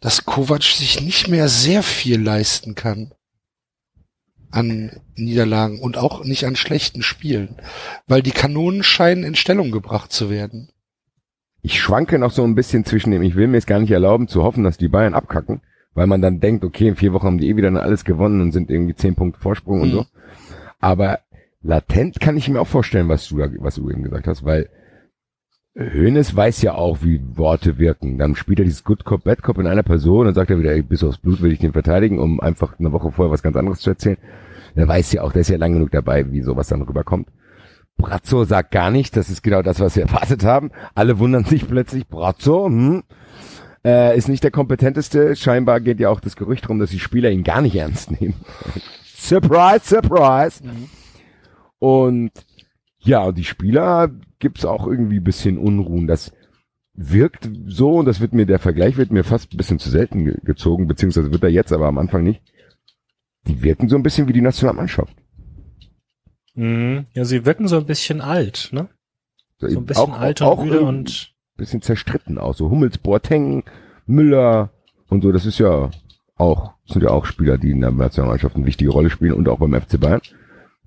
dass 0.00 0.24
Kovac 0.26 0.62
sich 0.62 1.00
nicht 1.00 1.28
mehr 1.28 1.48
sehr 1.48 1.82
viel 1.82 2.20
leisten 2.20 2.74
kann 2.74 3.12
an 4.50 5.00
Niederlagen 5.16 5.80
und 5.80 5.96
auch 5.96 6.22
nicht 6.24 6.44
an 6.44 6.54
schlechten 6.56 7.02
Spielen, 7.02 7.60
weil 8.06 8.22
die 8.22 8.30
Kanonen 8.30 8.82
scheinen 8.82 9.24
in 9.24 9.34
Stellung 9.34 9.70
gebracht 9.70 10.12
zu 10.12 10.30
werden. 10.30 10.70
ich 11.62 11.80
schwanke 11.80 12.18
noch 12.18 12.30
so 12.30 12.44
ein 12.44 12.54
bisschen 12.54 12.84
zwischen 12.84 13.10
dem, 13.10 13.22
ich 13.22 13.34
will 13.34 13.48
mir 13.48 13.58
es 13.58 13.66
gar 13.66 13.80
nicht 13.80 13.90
erlauben 13.90 14.28
zu 14.28 14.42
hoffen, 14.44 14.62
dass 14.64 14.78
die 14.78 14.88
Bayern 14.88 15.14
abkacken, 15.14 15.62
weil 15.96 16.06
man 16.06 16.22
dann 16.22 16.38
denkt, 16.38 16.64
okay, 16.64 16.86
in 16.86 16.94
vier 16.94 17.12
Wochen 17.12 17.26
haben 17.26 17.38
die 17.38 17.48
eh 17.50 17.56
wieder 17.56 17.72
alles 17.82 18.04
gewonnen 18.04 18.40
und 18.40 18.52
sind 18.52 18.70
irgendwie 18.70 18.94
zehn 18.94 19.16
Punkte 19.16 19.40
Vorsprung 19.40 19.80
und 19.80 19.88
Mhm. 19.88 19.92
so. 19.92 20.06
Aber 20.78 21.18
latent 21.62 22.20
kann 22.20 22.36
ich 22.36 22.48
mir 22.48 22.60
auch 22.60 22.66
vorstellen, 22.68 23.08
was 23.08 23.28
du 23.28 23.38
da, 23.38 23.48
was 23.58 23.74
du 23.74 23.90
eben 23.90 24.04
gesagt 24.04 24.28
hast, 24.28 24.44
weil 24.44 24.68
Hönes 25.74 26.34
weiß 26.34 26.62
ja 26.62 26.74
auch, 26.74 26.98
wie 27.02 27.20
Worte 27.36 27.76
wirken. 27.78 28.16
Dann 28.18 28.34
spielt 28.34 28.60
er 28.60 28.64
dieses 28.64 28.84
Good 28.84 29.04
Cop, 29.04 29.24
Bad 29.24 29.42
Cop 29.42 29.58
in 29.58 29.66
einer 29.66 29.82
Person, 29.82 30.24
dann 30.24 30.34
sagt 30.34 30.50
er 30.50 30.58
wieder, 30.58 30.72
ey, 30.72 30.82
bis 30.82 31.04
aufs 31.04 31.18
Blut 31.18 31.42
will 31.42 31.52
ich 31.52 31.58
den 31.58 31.72
verteidigen, 31.72 32.18
um 32.18 32.40
einfach 32.40 32.78
eine 32.78 32.92
Woche 32.92 33.10
vorher 33.12 33.32
was 33.32 33.42
ganz 33.42 33.56
anderes 33.56 33.80
zu 33.80 33.90
erzählen. 33.90 34.16
Der 34.74 34.88
weiß 34.88 35.12
ja 35.12 35.22
auch, 35.22 35.32
der 35.32 35.40
ist 35.42 35.50
ja 35.50 35.58
lang 35.58 35.72
genug 35.74 35.90
dabei, 35.90 36.30
wie 36.32 36.40
sowas 36.42 36.68
dann 36.68 36.82
rüberkommt. 36.82 37.28
Brazzo 37.98 38.44
sagt 38.44 38.70
gar 38.72 38.90
nichts, 38.90 39.12
das 39.14 39.30
ist 39.30 39.42
genau 39.42 39.62
das, 39.62 39.80
was 39.80 39.96
wir 39.96 40.02
erwartet 40.04 40.44
haben. 40.44 40.70
Alle 40.94 41.18
wundern 41.18 41.44
sich 41.44 41.66
plötzlich, 41.66 42.06
Brazzo, 42.08 42.66
hm, 42.66 43.02
äh, 43.86 44.18
ist 44.18 44.28
nicht 44.28 44.42
der 44.42 44.50
kompetenteste. 44.50 45.36
Scheinbar 45.36 45.80
geht 45.80 46.00
ja 46.00 46.10
auch 46.10 46.18
das 46.18 46.34
Gerücht 46.34 46.68
rum, 46.68 46.80
dass 46.80 46.90
die 46.90 46.98
Spieler 46.98 47.30
ihn 47.30 47.44
gar 47.44 47.62
nicht 47.62 47.76
ernst 47.76 48.20
nehmen. 48.20 48.34
surprise, 49.16 49.86
surprise. 49.86 50.60
Und 51.78 52.32
ja, 52.98 53.30
die 53.30 53.44
Spieler 53.44 54.10
gibt's 54.40 54.64
auch 54.64 54.88
irgendwie 54.88 55.18
ein 55.18 55.24
bisschen 55.24 55.56
Unruhen. 55.56 56.08
Das 56.08 56.32
wirkt 56.94 57.48
so, 57.66 57.98
und 57.98 58.06
das 58.06 58.20
wird 58.20 58.32
mir, 58.32 58.46
der 58.46 58.58
Vergleich 58.58 58.96
wird 58.96 59.12
mir 59.12 59.22
fast 59.22 59.52
ein 59.52 59.56
bisschen 59.56 59.78
zu 59.78 59.88
selten 59.88 60.24
ge 60.24 60.36
gezogen, 60.42 60.88
beziehungsweise 60.88 61.30
wird 61.30 61.44
er 61.44 61.50
jetzt, 61.50 61.72
aber 61.72 61.86
am 61.86 61.98
Anfang 61.98 62.24
nicht. 62.24 62.42
Die 63.46 63.62
wirken 63.62 63.88
so 63.88 63.94
ein 63.94 64.02
bisschen 64.02 64.26
wie 64.26 64.32
die 64.32 64.40
Nationalmannschaft. 64.40 65.14
Mhm. 66.54 67.06
Ja, 67.12 67.24
sie 67.24 67.46
wirken 67.46 67.68
so 67.68 67.76
ein 67.76 67.86
bisschen 67.86 68.20
alt, 68.20 68.70
ne? 68.72 68.88
So 69.58 69.78
ein 69.78 69.86
bisschen 69.86 70.12
auch, 70.12 70.18
alt 70.18 70.40
und 70.40 70.46
auch 70.48 70.64
müde 70.64 70.80
und 70.80 71.35
bisschen 71.56 71.82
zerstritten 71.82 72.38
aus. 72.38 72.58
So 72.58 72.70
Hummels, 72.70 72.98
Boateng, 72.98 73.64
Müller 74.06 74.70
und 75.08 75.22
so, 75.22 75.32
das 75.32 75.46
ist 75.46 75.58
ja 75.58 75.90
auch, 76.36 76.72
sind 76.86 77.02
ja 77.02 77.10
auch 77.10 77.24
Spieler, 77.24 77.58
die 77.58 77.70
in 77.70 77.80
der 77.80 77.90
Nationalmannschaft 77.90 78.56
eine 78.56 78.66
wichtige 78.66 78.90
Rolle 78.90 79.10
spielen 79.10 79.32
und 79.32 79.48
auch 79.48 79.58
beim 79.58 79.74
FC 79.74 79.98
Bayern. 79.98 80.20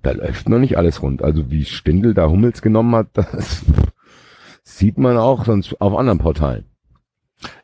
Da 0.02 0.12
läuft 0.12 0.48
noch 0.48 0.58
nicht 0.58 0.78
alles 0.78 1.02
rund. 1.02 1.22
Also 1.22 1.50
wie 1.50 1.64
Stindl 1.64 2.14
da 2.14 2.28
Hummels 2.28 2.62
genommen 2.62 2.94
hat, 2.94 3.08
das 3.14 3.64
sieht 4.62 4.98
man 4.98 5.16
auch 5.16 5.44
sonst 5.44 5.80
auf 5.80 5.96
anderen 5.96 6.18
Portalen. 6.18 6.64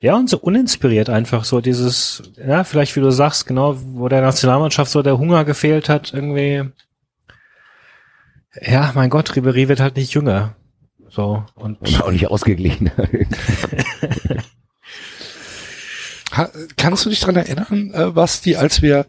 ja, 0.01 0.17
und 0.17 0.29
so 0.29 0.39
uninspiriert 0.39 1.09
einfach 1.09 1.45
so 1.45 1.61
dieses, 1.61 2.33
ja, 2.37 2.65
vielleicht 2.65 2.97
wie 2.97 3.01
du 3.01 3.11
sagst, 3.11 3.47
genau, 3.47 3.77
wo 3.79 4.09
der 4.09 4.23
Nationalmannschaft 4.23 4.91
so 4.91 5.03
der 5.03 5.19
Hunger 5.19 5.45
gefehlt 5.45 5.89
hat, 5.89 6.13
irgendwie. 6.13 6.65
Ja, 8.61 8.93
mein 8.95 9.11
Gott, 9.11 9.37
Ribery 9.37 9.69
wird 9.69 9.81
halt 9.81 9.97
nicht 9.97 10.15
jünger. 10.15 10.57
So, 11.17 11.43
und 11.55 11.81
Und 11.81 12.03
auch 12.03 12.11
nicht 12.11 12.27
ausgeglichen. 12.29 12.91
Kannst 16.77 17.07
du 17.07 17.09
dich 17.11 17.21
dran 17.21 17.37
erinnern, 17.37 17.91
äh, 17.95 18.11
Basti, 18.11 18.57
als 18.57 18.83
wir 18.83 19.07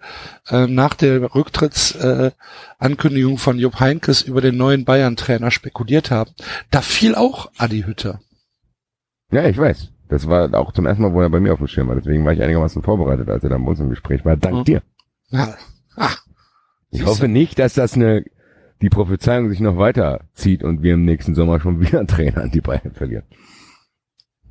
äh, 0.49 0.67
nach 0.67 0.93
der 0.93 1.35
Rücktrittsankündigung 1.35 3.33
äh, 3.33 3.37
von 3.37 3.59
Jupp 3.59 3.81
Heinkes 3.81 4.21
über 4.21 4.39
den 4.39 4.55
neuen 4.55 4.85
Bayern-Trainer 4.85 5.51
spekuliert 5.51 6.09
haben? 6.09 6.31
Da 6.71 6.81
fiel 6.81 7.15
auch 7.15 7.51
Adi 7.57 7.81
Hütter. 7.83 8.21
ja, 9.31 9.43
ich 9.45 9.57
weiß. 9.57 9.89
Das 10.09 10.25
war 10.29 10.53
auch 10.53 10.71
zum 10.71 10.85
ersten 10.85 11.01
Mal, 11.03 11.11
wo 11.11 11.19
er 11.21 11.29
bei 11.29 11.41
mir 11.41 11.51
auf 11.51 11.57
dem 11.59 11.67
Schirm 11.67 11.89
war. 11.89 11.95
Deswegen 11.95 12.23
war 12.23 12.31
ich 12.31 12.41
einigermaßen 12.41 12.81
vorbereitet, 12.81 13.27
als 13.27 13.43
er 13.43 13.49
dann 13.49 13.65
bei 13.65 13.71
uns 13.71 13.81
im 13.81 13.89
Gespräch 13.89 14.23
war. 14.23 14.37
Dank 14.37 14.55
Mhm. 14.59 14.63
dir. 14.63 14.81
Ja. 15.31 15.57
Ah, 15.97 16.13
Ich 16.91 17.03
hoffe 17.05 17.27
nicht, 17.27 17.59
dass 17.59 17.73
das 17.73 17.95
eine, 17.95 18.23
die 18.81 18.89
Prophezeiung 18.89 19.49
sich 19.49 19.59
noch 19.59 19.77
weiter 19.77 20.21
zieht 20.33 20.63
und 20.63 20.83
wir 20.83 20.93
im 20.93 21.05
nächsten 21.05 21.35
Sommer 21.35 21.59
schon 21.59 21.79
wieder 21.81 21.99
einen 21.99 22.07
Trainer 22.07 22.41
an 22.43 22.51
die 22.51 22.61
Bayern 22.61 22.91
verlieren. 22.93 23.23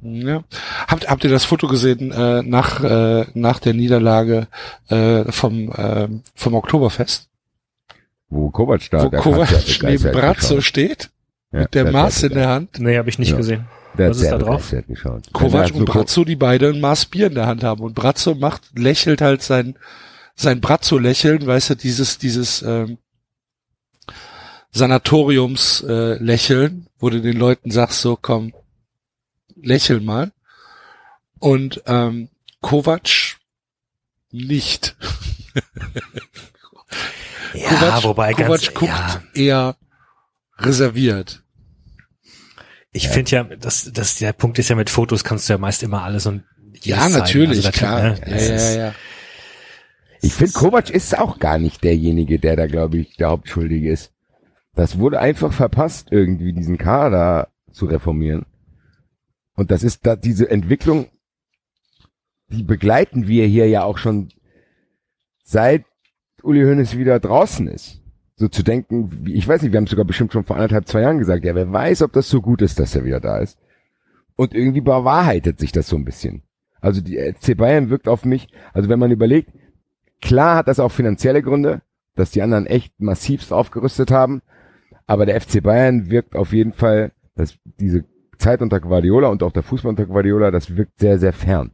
Ja. 0.02 0.44
Habt, 0.88 1.08
habt 1.08 1.24
ihr 1.24 1.30
das 1.30 1.44
Foto 1.44 1.66
gesehen 1.68 2.12
äh, 2.12 2.42
nach, 2.42 2.82
äh, 2.84 3.26
nach 3.34 3.58
der 3.60 3.72
Niederlage 3.74 4.46
äh, 4.88 5.24
vom, 5.32 5.70
äh, 5.72 6.08
vom 6.34 6.54
Oktoberfest? 6.54 7.28
Wo 8.28 8.50
Kovac 8.50 8.90
da, 8.90 9.04
wo 9.04 9.08
der 9.08 9.20
Kovac 9.20 9.48
neben 9.82 10.12
geschaut. 10.12 10.62
steht, 10.62 11.10
Ja, 11.52 11.60
mit 11.60 11.74
der 11.74 11.90
Maß 11.90 12.24
in 12.24 12.34
der 12.34 12.48
Hand. 12.48 12.78
nee, 12.78 12.98
habe 12.98 13.08
ich 13.08 13.18
nicht 13.18 13.30
Ja. 13.30 13.36
gesehen. 13.36 13.66
Der 13.96 14.10
Was 14.10 14.18
hat 14.18 14.24
ist 14.24 14.30
da 14.32 14.38
drauf? 14.38 14.74
Kovac 15.32 15.70
und 15.72 15.78
so- 15.78 15.84
Brazzo, 15.86 16.24
die 16.24 16.36
beide 16.36 16.68
ein 16.68 16.80
Maß 16.80 17.06
Bier 17.06 17.28
in 17.28 17.34
der 17.34 17.46
Hand 17.46 17.64
haben. 17.64 17.80
Und 17.80 17.94
Brazzo 17.94 18.34
macht, 18.34 18.62
lächelt 18.78 19.22
halt 19.22 19.40
sein, 19.42 19.76
sein 20.34 20.60
Brazzo-Lächeln, 20.60 21.46
weißt 21.46 21.70
du, 21.70 21.74
dieses, 21.76 22.18
dieses 22.18 22.60
ähm, 22.62 22.98
Sanatoriums-Lächeln, 24.76 26.20
äh, 26.20 26.24
Lächeln, 26.24 26.86
wo 26.98 27.10
du 27.10 27.20
den 27.20 27.36
Leuten 27.36 27.70
sagst, 27.70 28.00
so 28.00 28.16
komm, 28.20 28.52
lächel 29.60 30.00
mal. 30.00 30.32
Und 31.38 31.82
ähm, 31.86 32.28
Kovac 32.60 33.36
nicht. 34.30 34.96
Ja, 37.54 37.68
Kovac, 37.70 38.04
wobei 38.04 38.32
Kovac 38.34 38.48
ganz, 38.48 38.74
guckt 38.74 38.90
ja, 38.92 39.22
eher 39.34 39.76
reserviert. 40.58 41.42
ich 42.92 43.08
finde 43.08 43.30
ja, 43.30 43.44
das, 43.44 43.90
das, 43.94 44.16
der 44.18 44.34
Punkt 44.34 44.58
ist 44.58 44.68
ja 44.68 44.76
mit 44.76 44.90
Fotos 44.90 45.24
kannst 45.24 45.48
du 45.48 45.54
ja 45.54 45.58
meist 45.58 45.82
immer 45.82 46.02
alles 46.02 46.26
und 46.26 46.44
Ja, 46.82 46.98
zeigen. 47.00 47.14
natürlich, 47.14 47.64
Also 47.66 47.70
klar. 47.78 48.02
ne, 48.02 48.20
ja, 48.26 48.36
ja, 48.36 48.76
ja. 48.88 48.94
Ich 50.20 50.34
finde, 50.34 50.52
Kovac 50.52 50.90
ist 50.90 51.16
auch 51.16 51.38
gar 51.38 51.58
nicht 51.58 51.82
derjenige, 51.82 52.38
der 52.38 52.56
da, 52.56 52.66
glaube 52.66 52.98
ich, 52.98 53.16
der 53.16 53.28
Hauptschuldige 53.28 53.90
ist. 53.90 54.12
Das 54.76 54.98
wurde 54.98 55.18
einfach 55.18 55.52
verpasst, 55.52 56.12
irgendwie 56.12 56.52
diesen 56.52 56.78
Kader 56.78 57.48
zu 57.72 57.86
reformieren. 57.86 58.46
Und 59.54 59.72
das 59.72 59.82
ist 59.82 60.06
da 60.06 60.14
diese 60.14 60.48
Entwicklung, 60.48 61.06
die 62.48 62.62
begleiten 62.62 63.26
wir 63.26 63.46
hier 63.46 63.68
ja 63.68 63.82
auch 63.82 63.98
schon 63.98 64.28
seit 65.42 65.84
Uli 66.42 66.62
Hoeneß 66.62 66.96
wieder 66.96 67.18
draußen 67.18 67.66
ist. 67.66 68.00
So 68.36 68.46
zu 68.46 68.62
denken, 68.62 69.24
ich 69.26 69.48
weiß 69.48 69.62
nicht, 69.62 69.72
wir 69.72 69.78
haben 69.78 69.88
sogar 69.88 70.04
bestimmt 70.04 70.32
schon 70.32 70.44
vor 70.44 70.56
anderthalb, 70.56 70.86
zwei 70.86 71.00
Jahren 71.00 71.18
gesagt, 71.18 71.44
ja, 71.44 71.56
wer 71.56 71.72
weiß, 71.72 72.02
ob 72.02 72.12
das 72.12 72.28
so 72.28 72.40
gut 72.40 72.62
ist, 72.62 72.78
dass 72.78 72.94
er 72.94 73.04
wieder 73.04 73.18
da 73.18 73.38
ist. 73.38 73.58
Und 74.36 74.54
irgendwie 74.54 74.82
bewahrheitet 74.82 75.58
sich 75.58 75.72
das 75.72 75.88
so 75.88 75.96
ein 75.96 76.04
bisschen. 76.04 76.42
Also 76.80 77.00
die 77.00 77.16
FC 77.16 77.56
Bayern 77.56 77.90
wirkt 77.90 78.06
auf 78.06 78.24
mich, 78.24 78.48
also 78.72 78.88
wenn 78.88 79.00
man 79.00 79.10
überlegt, 79.10 79.50
Klar 80.20 80.56
hat 80.56 80.68
das 80.68 80.80
auch 80.80 80.90
finanzielle 80.90 81.42
Gründe, 81.42 81.82
dass 82.14 82.30
die 82.30 82.42
anderen 82.42 82.66
echt 82.66 83.00
massivst 83.00 83.52
aufgerüstet 83.52 84.10
haben. 84.10 84.42
Aber 85.06 85.26
der 85.26 85.40
FC 85.40 85.62
Bayern 85.62 86.10
wirkt 86.10 86.34
auf 86.34 86.52
jeden 86.52 86.72
Fall, 86.72 87.12
dass 87.36 87.58
diese 87.78 88.04
Zeit 88.38 88.60
unter 88.60 88.80
Guardiola 88.80 89.28
und 89.28 89.42
auch 89.42 89.52
der 89.52 89.62
Fußball 89.62 89.90
unter 89.90 90.06
Guardiola, 90.06 90.50
das 90.50 90.76
wirkt 90.76 90.98
sehr, 90.98 91.18
sehr 91.18 91.32
fern. 91.32 91.70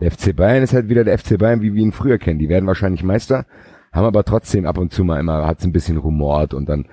Der 0.00 0.10
FC 0.10 0.34
Bayern 0.34 0.62
ist 0.62 0.74
halt 0.74 0.88
wieder 0.88 1.04
der 1.04 1.16
FC 1.16 1.38
Bayern, 1.38 1.62
wie 1.62 1.74
wir 1.74 1.82
ihn 1.82 1.92
früher 1.92 2.18
kennen. 2.18 2.40
Die 2.40 2.48
werden 2.48 2.66
wahrscheinlich 2.66 3.04
Meister, 3.04 3.46
haben 3.92 4.06
aber 4.06 4.24
trotzdem 4.24 4.66
ab 4.66 4.78
und 4.78 4.92
zu 4.92 5.04
mal 5.04 5.20
immer, 5.20 5.46
hat's 5.46 5.64
ein 5.64 5.72
bisschen 5.72 5.96
rumort 5.96 6.54
und 6.54 6.68
dann, 6.68 6.86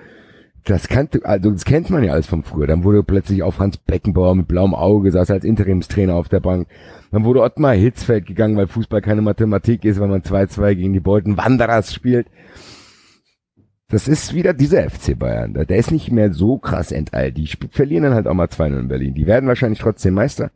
das 0.64 0.88
kannte, 0.88 1.24
also 1.24 1.50
das 1.50 1.64
kennt 1.64 1.90
man 1.90 2.04
ja 2.04 2.12
alles 2.12 2.26
von 2.26 2.44
früher. 2.44 2.66
Dann 2.66 2.84
wurde 2.84 3.02
plötzlich 3.02 3.42
auch 3.42 3.54
Franz 3.54 3.78
Beckenbauer 3.78 4.36
mit 4.36 4.46
blauem 4.46 4.74
Auge, 4.74 5.10
saß 5.10 5.30
als 5.30 5.44
Interimstrainer 5.44 6.14
auf 6.14 6.28
der 6.28 6.40
Bank. 6.40 6.68
Dann 7.10 7.24
wurde 7.24 7.42
Ottmar 7.42 7.72
Hitzfeld 7.72 8.26
gegangen, 8.26 8.56
weil 8.56 8.68
Fußball 8.68 9.00
keine 9.00 9.22
Mathematik 9.22 9.84
ist, 9.84 9.98
weil 9.98 10.08
man 10.08 10.20
2-2 10.20 10.74
gegen 10.74 10.92
die 10.92 11.00
Bolton 11.00 11.36
Wanderers 11.36 11.92
spielt. 11.92 12.28
Das 13.90 14.06
ist 14.08 14.34
wieder 14.34 14.54
dieser 14.54 14.88
FC 14.88 15.18
Bayern. 15.18 15.52
Der 15.54 15.76
ist 15.76 15.90
nicht 15.90 16.10
mehr 16.12 16.32
so 16.32 16.58
krass 16.58 16.92
enteilt. 16.92 17.36
Die 17.36 17.48
verlieren 17.70 18.04
dann 18.04 18.14
halt 18.14 18.26
auch 18.28 18.34
mal 18.34 18.46
2-0 18.46 18.78
in 18.78 18.88
Berlin. 18.88 19.14
Die 19.14 19.26
werden 19.26 19.48
wahrscheinlich 19.48 19.80
trotzdem 19.80 20.14
Meister. 20.14 20.50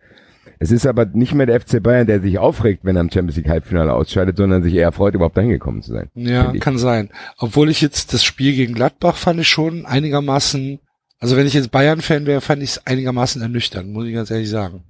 Es 0.60 0.70
ist 0.70 0.86
aber 0.86 1.04
nicht 1.04 1.34
mehr 1.34 1.46
der 1.46 1.60
FC 1.60 1.82
Bayern, 1.82 2.06
der 2.06 2.20
sich 2.20 2.38
aufregt, 2.38 2.84
wenn 2.84 2.96
er 2.96 3.02
im 3.02 3.10
Champions 3.10 3.36
League 3.36 3.48
Halbfinale 3.48 3.92
ausscheidet, 3.92 4.36
sondern 4.36 4.62
sich 4.62 4.74
eher 4.74 4.92
freut, 4.92 5.14
überhaupt 5.14 5.36
dahin 5.36 5.50
gekommen 5.50 5.82
zu 5.82 5.92
sein. 5.92 6.10
Ja, 6.14 6.52
kann 6.60 6.78
sein. 6.78 7.10
Obwohl 7.38 7.70
ich 7.70 7.80
jetzt 7.80 8.14
das 8.14 8.22
Spiel 8.24 8.54
gegen 8.54 8.72
Gladbach 8.74 9.16
fand 9.16 9.40
ich 9.40 9.48
schon 9.48 9.84
einigermaßen, 9.84 10.78
also 11.18 11.36
wenn 11.36 11.46
ich 11.46 11.54
jetzt 11.54 11.72
Bayern-Fan 11.72 12.26
wäre, 12.26 12.40
fand 12.40 12.62
ich 12.62 12.70
es 12.70 12.86
einigermaßen 12.86 13.42
ernüchternd, 13.42 13.92
muss 13.92 14.06
ich 14.06 14.14
ganz 14.14 14.30
ehrlich 14.30 14.48
sagen. 14.48 14.84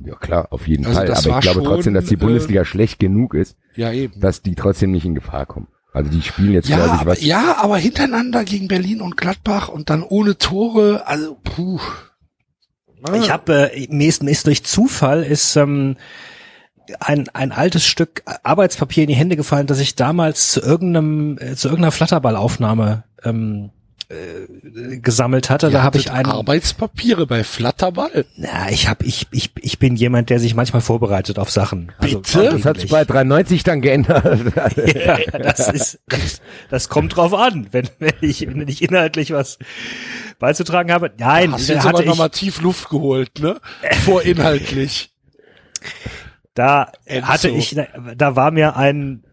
Ja 0.00 0.16
klar, 0.16 0.48
auf 0.50 0.68
jeden 0.68 0.84
Also 0.84 0.98
Fall. 0.98 1.10
Aber 1.10 1.18
ich 1.18 1.22
glaube 1.40 1.42
schon, 1.44 1.64
trotzdem, 1.64 1.94
dass 1.94 2.06
die 2.06 2.14
äh, 2.14 2.18
Bundesliga 2.18 2.64
schlecht 2.64 2.98
genug 2.98 3.32
ist, 3.34 3.56
Ja, 3.76 3.90
eben. 3.90 4.20
dass 4.20 4.42
die 4.42 4.54
trotzdem 4.54 4.90
nicht 4.90 5.06
in 5.06 5.14
Gefahr 5.14 5.46
kommen. 5.46 5.68
Also 5.94 6.10
die 6.10 6.22
spielen 6.22 6.52
jetzt, 6.52 6.68
ja, 6.68 6.76
glaube 6.76 6.96
ich, 6.96 7.00
aber, 7.00 7.10
was. 7.12 7.24
ja, 7.24 7.56
aber 7.58 7.78
hintereinander 7.78 8.44
gegen 8.44 8.66
Berlin 8.66 9.00
und 9.00 9.16
Gladbach 9.16 9.68
und 9.68 9.90
dann 9.90 10.02
ohne 10.02 10.36
Tore, 10.36 11.06
also 11.06 11.38
puh. 11.42 11.80
Ich 13.14 13.30
habe 13.30 13.70
äh, 13.72 13.86
mir 13.90 14.08
ist, 14.08 14.22
mir 14.22 14.32
ist 14.32 14.46
durch 14.46 14.64
Zufall 14.64 15.22
ist 15.22 15.56
ähm, 15.56 15.96
ein 16.98 17.28
ein 17.32 17.52
altes 17.52 17.86
Stück 17.86 18.22
Arbeitspapier 18.42 19.04
in 19.04 19.08
die 19.08 19.14
Hände 19.14 19.36
gefallen, 19.36 19.68
das 19.68 19.78
ich 19.78 19.94
damals 19.94 20.50
zu 20.50 20.60
irgendeinem 20.60 21.38
äh, 21.38 21.54
zu 21.54 21.68
irgendeiner 21.68 21.92
Flatterballaufnahme 21.92 23.04
ähm, 23.22 23.70
äh, 24.08 24.98
gesammelt 24.98 25.50
hatte. 25.50 25.68
Ihr 25.68 25.72
da 25.72 25.82
habe 25.82 25.98
ich 25.98 26.10
einen. 26.10 26.26
Arbeitspapiere 26.30 27.26
bei 27.26 27.44
Flatterball. 27.44 28.26
Na, 28.36 28.70
ich 28.70 28.88
habe 28.88 29.04
ich 29.04 29.26
ich 29.30 29.50
ich 29.60 29.78
bin 29.78 29.96
jemand, 29.96 30.30
der 30.30 30.38
sich 30.38 30.54
manchmal 30.54 30.82
vorbereitet 30.82 31.38
auf 31.38 31.50
Sachen. 31.50 31.92
Also 31.98 32.20
Bitte? 32.20 32.50
Das 32.50 32.64
hat 32.64 32.80
sich 32.80 32.90
bei 32.90 33.04
93 33.04 33.62
dann 33.62 33.80
geändert. 33.80 34.24
ja, 34.94 35.18
das 35.38 35.68
ist 35.68 36.00
das, 36.06 36.40
das 36.70 36.88
kommt 36.88 37.16
drauf 37.16 37.32
an, 37.32 37.68
wenn, 37.72 37.88
wenn 37.98 38.14
ich 38.20 38.46
wenn 38.46 38.68
ich 38.68 38.82
inhaltlich 38.82 39.32
was 39.32 39.58
beizutragen 40.38 40.92
habe. 40.92 41.10
Nein, 41.18 41.52
Hast 41.52 41.68
da 41.68 41.74
jetzt 41.74 41.84
hatte 41.84 41.94
aber 41.94 42.02
ich, 42.02 42.08
nochmal 42.08 42.30
tief 42.30 42.60
Luft 42.60 42.90
geholt, 42.90 43.40
ne? 43.40 43.60
Vorinhaltlich. 44.04 45.12
da 46.54 46.92
Enzo. 47.04 47.28
hatte 47.28 47.48
ich 47.48 47.76
da 48.16 48.36
war 48.36 48.50
mir 48.50 48.76
ein 48.76 49.24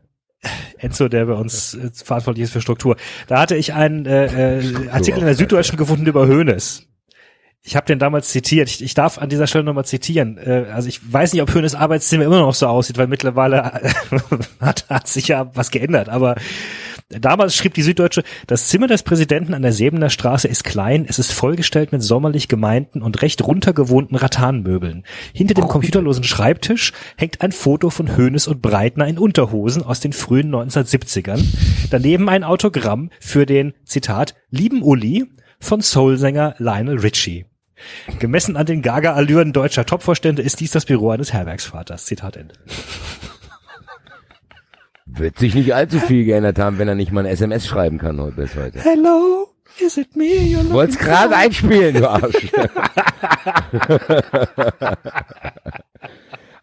Enzo, 0.77 1.07
der 1.07 1.25
bei 1.25 1.33
uns 1.33 1.75
äh, 1.75 1.91
verantwortlich 1.93 2.45
ist 2.45 2.51
für 2.51 2.61
Struktur. 2.61 2.95
Da 3.27 3.39
hatte 3.39 3.55
ich 3.55 3.73
einen 3.73 4.05
äh, 4.05 4.59
äh, 4.59 4.89
Artikel 4.89 5.19
in 5.19 5.25
der 5.25 5.35
Süddeutschen 5.35 5.77
gefunden 5.77 6.05
über 6.07 6.27
Hoeneß. 6.27 6.87
Ich 7.63 7.75
habe 7.75 7.85
den 7.85 7.99
damals 7.99 8.29
zitiert. 8.29 8.69
Ich, 8.69 8.83
ich 8.83 8.95
darf 8.95 9.19
an 9.19 9.29
dieser 9.29 9.45
Stelle 9.45 9.63
nochmal 9.63 9.85
zitieren. 9.85 10.37
Äh, 10.39 10.65
also 10.73 10.87
ich 10.87 10.99
weiß 11.13 11.33
nicht, 11.33 11.43
ob 11.43 11.53
Hoeneß 11.53 11.75
Arbeitszimmer 11.75 12.25
immer 12.25 12.39
noch 12.39 12.55
so 12.55 12.65
aussieht, 12.67 12.97
weil 12.97 13.07
mittlerweile 13.07 13.81
hat, 14.59 14.89
hat 14.89 15.07
sich 15.07 15.27
ja 15.27 15.51
was 15.53 15.69
geändert. 15.69 16.09
Aber 16.09 16.35
damals 17.19 17.55
schrieb 17.55 17.73
die 17.73 17.81
Süddeutsche, 17.81 18.23
das 18.47 18.67
Zimmer 18.67 18.87
des 18.87 19.03
Präsidenten 19.03 19.53
an 19.53 19.61
der 19.61 19.73
Sebener 19.73 20.09
Straße 20.09 20.47
ist 20.47 20.63
klein, 20.63 21.05
es 21.07 21.19
ist 21.19 21.31
vollgestellt 21.31 21.91
mit 21.91 22.03
sommerlich 22.03 22.47
gemeinten 22.47 23.01
und 23.01 23.21
recht 23.21 23.45
runtergewohnten 23.45 24.17
Rattanmöbeln. 24.17 25.03
Hinter 25.33 25.53
dem 25.53 25.67
computerlosen 25.67 26.23
Schreibtisch 26.23 26.93
hängt 27.17 27.41
ein 27.41 27.51
Foto 27.51 27.89
von 27.89 28.17
Hoeneß 28.17 28.47
und 28.47 28.61
Breitner 28.61 29.07
in 29.07 29.17
Unterhosen 29.17 29.83
aus 29.83 29.99
den 29.99 30.13
frühen 30.13 30.53
1970ern. 30.53 31.43
Daneben 31.89 32.29
ein 32.29 32.43
Autogramm 32.43 33.09
für 33.19 33.45
den, 33.45 33.73
Zitat, 33.83 34.35
lieben 34.49 34.81
Uli 34.81 35.25
von 35.59 35.81
Soulsänger 35.81 36.55
Lionel 36.57 36.99
Richie. 36.99 37.45
Gemessen 38.19 38.57
an 38.57 38.65
den 38.65 38.81
Gaga-Allüren 38.81 39.53
deutscher 39.53 39.85
Topvorstände 39.85 40.41
ist 40.41 40.59
dies 40.59 40.71
das 40.71 40.85
Büro 40.85 41.09
eines 41.09 41.33
Herbergsvaters. 41.33 42.05
Zitat 42.05 42.37
Ende. 42.37 42.55
Wird 45.13 45.37
sich 45.37 45.53
nicht 45.55 45.75
allzu 45.75 45.99
viel 45.99 46.23
geändert 46.23 46.57
haben, 46.57 46.79
wenn 46.79 46.87
er 46.87 46.95
nicht 46.95 47.11
mal 47.11 47.25
ein 47.25 47.31
SMS 47.31 47.67
schreiben 47.67 47.97
kann 47.97 48.19
heute 48.21 48.37
bis 48.37 48.55
heute. 48.55 48.79
Hello, 48.79 49.49
is 49.79 49.97
it 49.97 50.15
me 50.15 50.23
you're 50.23 50.69
Wollt's 50.71 50.97
gerade 50.97 51.35
einspielen, 51.35 51.95
du 51.95 52.09
Arsch. 52.09 52.49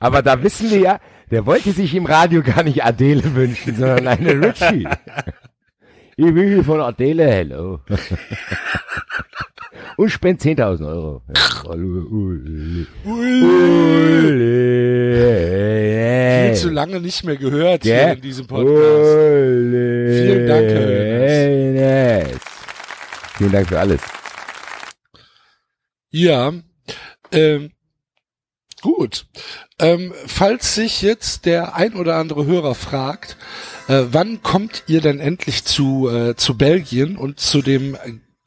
Aber 0.00 0.22
da 0.22 0.42
wissen 0.42 0.70
wir 0.70 0.78
ja, 0.78 0.98
der 1.30 1.44
wollte 1.44 1.72
sich 1.72 1.94
im 1.94 2.06
Radio 2.06 2.42
gar 2.42 2.62
nicht 2.62 2.82
Adele 2.82 3.34
wünschen, 3.34 3.76
sondern 3.76 4.06
eine 4.06 4.32
Richie. 4.40 4.88
Ich 6.20 6.34
will 6.34 6.48
hier 6.48 6.64
von 6.64 6.80
Adele, 6.80 7.30
hello. 7.30 7.78
Und 9.96 10.10
spend 10.10 10.40
10.000 10.42 10.86
Euro. 10.86 11.22
Viel 16.44 16.54
zu 16.54 16.70
lange 16.70 17.00
nicht 17.00 17.24
mehr 17.24 17.36
gehört 17.36 17.82
hier 17.82 18.12
in 18.12 18.20
diesem 18.20 18.46
Podcast. 18.46 19.14
Vielen 19.14 20.46
Dank, 20.46 20.68
Herr. 20.68 22.26
Vielen 23.36 23.52
Dank 23.52 23.68
für 23.68 23.78
alles. 23.78 24.00
Ja, 26.10 26.52
ähm, 27.32 27.70
gut. 28.80 29.26
Ähm, 29.78 30.12
falls 30.26 30.74
sich 30.74 31.02
jetzt 31.02 31.46
der 31.46 31.76
ein 31.76 31.94
oder 31.94 32.16
andere 32.16 32.46
Hörer 32.46 32.74
fragt, 32.74 33.36
äh, 33.88 34.04
wann 34.10 34.42
kommt 34.42 34.84
ihr 34.86 35.00
denn 35.00 35.20
endlich 35.20 35.64
zu, 35.64 36.08
äh, 36.08 36.34
zu 36.34 36.56
Belgien 36.56 37.16
und 37.16 37.38
zu 37.38 37.62
dem 37.62 37.96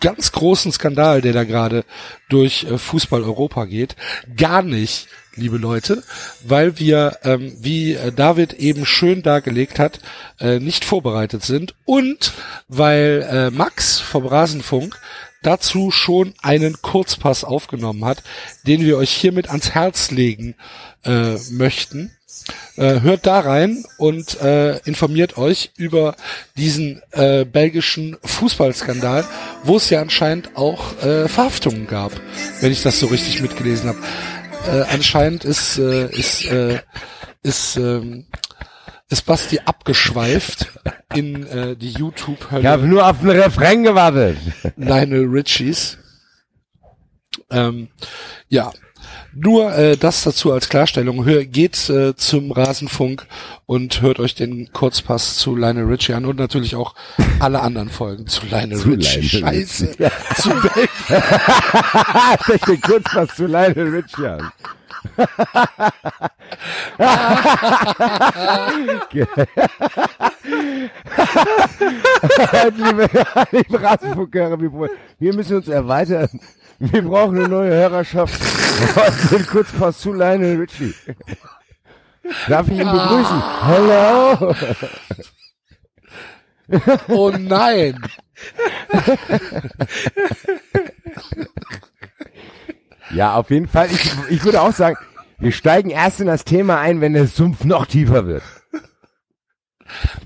ganz 0.02 0.34
großen 0.34 0.72
Skandal, 0.72 1.22
der 1.22 1.34
da 1.34 1.46
gerade 1.46 1.86
durch 2.30 2.66
äh, 2.66 2.78
Fußball 2.78 3.24
Europa 3.24 3.66
geht? 3.66 3.96
Gar 4.36 4.62
nicht, 4.64 5.08
liebe 5.36 5.58
Leute, 5.58 6.04
weil 6.44 6.78
wir, 6.80 7.18
ähm, 7.24 7.54
wie 7.60 7.94
äh, 7.94 8.12
David 8.12 8.54
eben 8.54 8.86
schön 8.86 9.24
dargelegt 9.24 9.80
hat, 9.80 10.00
äh, 10.40 10.60
nicht 10.60 10.84
vorbereitet 10.84 11.44
sind 11.44 11.76
und 11.86 12.34
weil 12.68 13.28
äh, 13.30 13.52
Max 13.52 14.00
vom 14.00 14.26
Rasenfunk 14.26 15.00
dazu 15.42 15.90
schon 15.90 16.34
einen 16.42 16.82
Kurzpass 16.82 17.44
aufgenommen 17.44 18.06
hat, 18.06 18.22
den 18.68 18.82
wir 18.82 18.98
euch 18.98 19.12
hiermit 19.12 19.50
ans 19.50 19.72
Herz 19.72 20.12
legen 20.12 20.56
äh, 21.04 21.36
möchten. 21.52 22.12
Äh, 22.76 23.02
hört 23.02 23.28
da 23.28 23.40
rein 23.42 23.84
und 23.98 24.42
äh, 24.42 24.78
informiert 24.80 25.38
euch 25.38 25.72
über 25.78 26.16
diesen 26.58 27.02
äh, 27.12 27.46
belgischen 27.46 28.18
Fußballskandal, 28.24 29.26
wo 29.64 29.78
es 29.78 29.90
ja 29.90 30.02
anscheinend 30.02 30.56
auch 30.56 30.98
äh, 31.04 31.28
Verhaftungen 31.28 31.86
gab, 31.88 32.12
wenn 32.62 32.72
ich 32.72 32.82
das 32.82 33.00
so 33.00 33.08
richtig 33.08 33.42
mitgelesen 33.42 33.90
habe. 33.90 34.00
Äh, 34.72 34.82
anscheinend 34.94 35.44
ist 35.44 35.78
äh, 35.78 36.10
ist 36.10 36.46
äh, 36.46 36.80
ist 37.44 37.78
ähm, 37.78 38.26
ist 39.10 39.26
Basti 39.26 39.60
abgeschweift 39.60 40.68
in 41.14 41.46
äh, 41.46 41.76
die 41.76 41.90
Ich 41.90 41.98
YouTube-Hölle. 41.98 42.68
habe 42.68 42.88
nur 42.88 43.06
auf 43.06 43.20
den 43.20 43.30
Refrain 43.32 43.84
gewartet. 43.84 44.38
Lionel 44.78 45.26
Richies. 45.26 45.98
Ähm, 47.50 47.90
ja, 48.48 48.72
nur 49.34 49.74
äh, 49.76 49.98
das 49.98 50.24
dazu 50.24 50.52
als 50.52 50.70
Klarstellung. 50.70 51.26
Hör, 51.26 51.46
geht 51.46 51.90
äh, 51.90 52.16
zum 52.16 52.52
Rasenfunk 52.52 53.26
und 53.66 54.02
hört 54.02 54.20
euch 54.20 54.36
den 54.36 54.72
Kurzpass 54.74 55.38
zu 55.38 55.56
Lionel 55.56 55.86
Richie 55.86 56.14
an 56.14 56.26
und 56.26 56.38
natürlich 56.38 56.76
auch 56.76 56.96
alle 57.40 57.62
anderen 57.62 57.90
Folgen 57.90 58.28
zu 58.28 58.46
Lionel 58.46 58.78
Zu 58.78 58.90
Richie. 58.90 59.20
Lionel 59.40 59.66
Scheiße. 59.66 59.88
Richie. 59.88 60.10
zu. 60.36 60.50
Stech 62.44 62.62
den 62.62 62.82
Kurzpass 62.82 63.36
zu 63.36 63.46
Lionel 63.46 63.96
Richie 63.96 64.28
an. 64.28 64.52
liebe, 72.78 73.10
liebe 73.52 73.82
Rasenfunkhörer, 73.82 74.60
wir 74.60 75.34
müssen 75.34 75.58
uns 75.58 75.68
erweitern. 75.68 76.30
Wir 76.82 77.04
brauchen 77.04 77.38
eine 77.38 77.48
neue 77.48 77.70
Hörerschaft. 77.70 78.42
Den 79.32 79.46
Kurzpass 79.46 80.00
zu 80.00 80.14
Lionel 80.14 80.58
Richie. 80.58 80.96
Darf 82.48 82.68
ich 82.70 82.80
ihn 82.80 82.90
begrüßen? 82.90 83.44
Hello. 83.68 84.56
Oh 87.10 87.30
nein. 87.38 88.00
Ja, 93.14 93.36
auf 93.36 93.52
jeden 93.52 93.68
Fall. 93.68 93.92
Ich, 93.92 94.12
ich 94.30 94.44
würde 94.44 94.62
auch 94.62 94.72
sagen, 94.72 94.98
wir 95.38 95.52
steigen 95.52 95.92
erst 95.92 96.20
in 96.20 96.28
das 96.28 96.46
Thema 96.46 96.80
ein, 96.80 97.00
wenn 97.00 97.14
der 97.14 97.28
Sumpf 97.28 97.64
noch 97.64 97.86
tiefer 97.86 98.26
wird. 98.26 98.44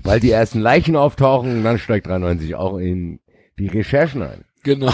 Weil 0.02 0.20
die 0.20 0.30
ersten 0.30 0.60
Leichen 0.60 0.96
auftauchen 0.96 1.58
und 1.58 1.64
dann 1.64 1.78
steigt 1.78 2.06
93 2.06 2.54
auch 2.54 2.78
in 2.78 3.20
die 3.58 3.68
Recherchen 3.68 4.22
ein. 4.22 4.44
Genau. 4.62 4.92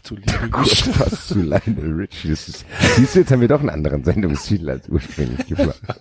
Du 0.08 0.16
liebe 0.16 0.50
Güte. 0.50 0.98
Was 0.98 1.26
zu 1.26 1.40
Lionel 1.40 1.92
Richie. 1.94 2.30
Das 2.30 2.48
ist, 2.48 2.64
siehst 2.96 3.14
du, 3.14 3.20
jetzt 3.20 3.32
haben 3.32 3.40
wir 3.40 3.48
doch 3.48 3.60
einen 3.60 3.70
anderen 3.70 4.04
Sendungstitel 4.04 4.70
als 4.70 4.88
ursprünglich 4.88 5.46
geplant. 5.46 5.80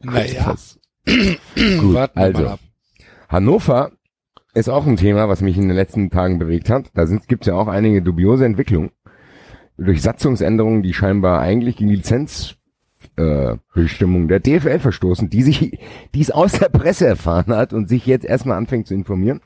Naja? 0.00 0.54
Gut, 1.06 1.94
warten 1.94 2.18
also. 2.20 2.58
Hannover 3.28 3.90
ist 4.54 4.68
auch 4.68 4.86
ein 4.86 4.96
Thema, 4.96 5.28
was 5.28 5.40
mich 5.40 5.56
in 5.56 5.66
den 5.66 5.76
letzten 5.76 6.10
Tagen 6.10 6.38
bewegt 6.38 6.70
hat. 6.70 6.90
Da 6.94 7.04
gibt 7.04 7.42
es 7.42 7.48
ja 7.48 7.54
auch 7.54 7.66
einige 7.66 8.00
dubiose 8.00 8.44
Entwicklungen. 8.44 8.92
Durch 9.76 10.00
Satzungsänderungen, 10.00 10.84
die 10.84 10.94
scheinbar 10.94 11.40
eigentlich 11.40 11.76
gegen 11.76 11.90
die 11.90 11.96
Lizenz 11.96 12.54
äh, 13.16 13.56
Bestimmung 13.74 14.28
der 14.28 14.38
DFL 14.38 14.78
verstoßen, 14.78 15.28
die 15.30 15.42
sich, 15.42 15.78
die 16.14 16.20
es 16.20 16.30
aus 16.30 16.52
der 16.52 16.68
Presse 16.68 17.08
erfahren 17.08 17.54
hat 17.54 17.72
und 17.72 17.88
sich 17.88 18.06
jetzt 18.06 18.24
erstmal 18.24 18.56
anfängt 18.56 18.86
zu 18.86 18.94
informieren. 18.94 19.40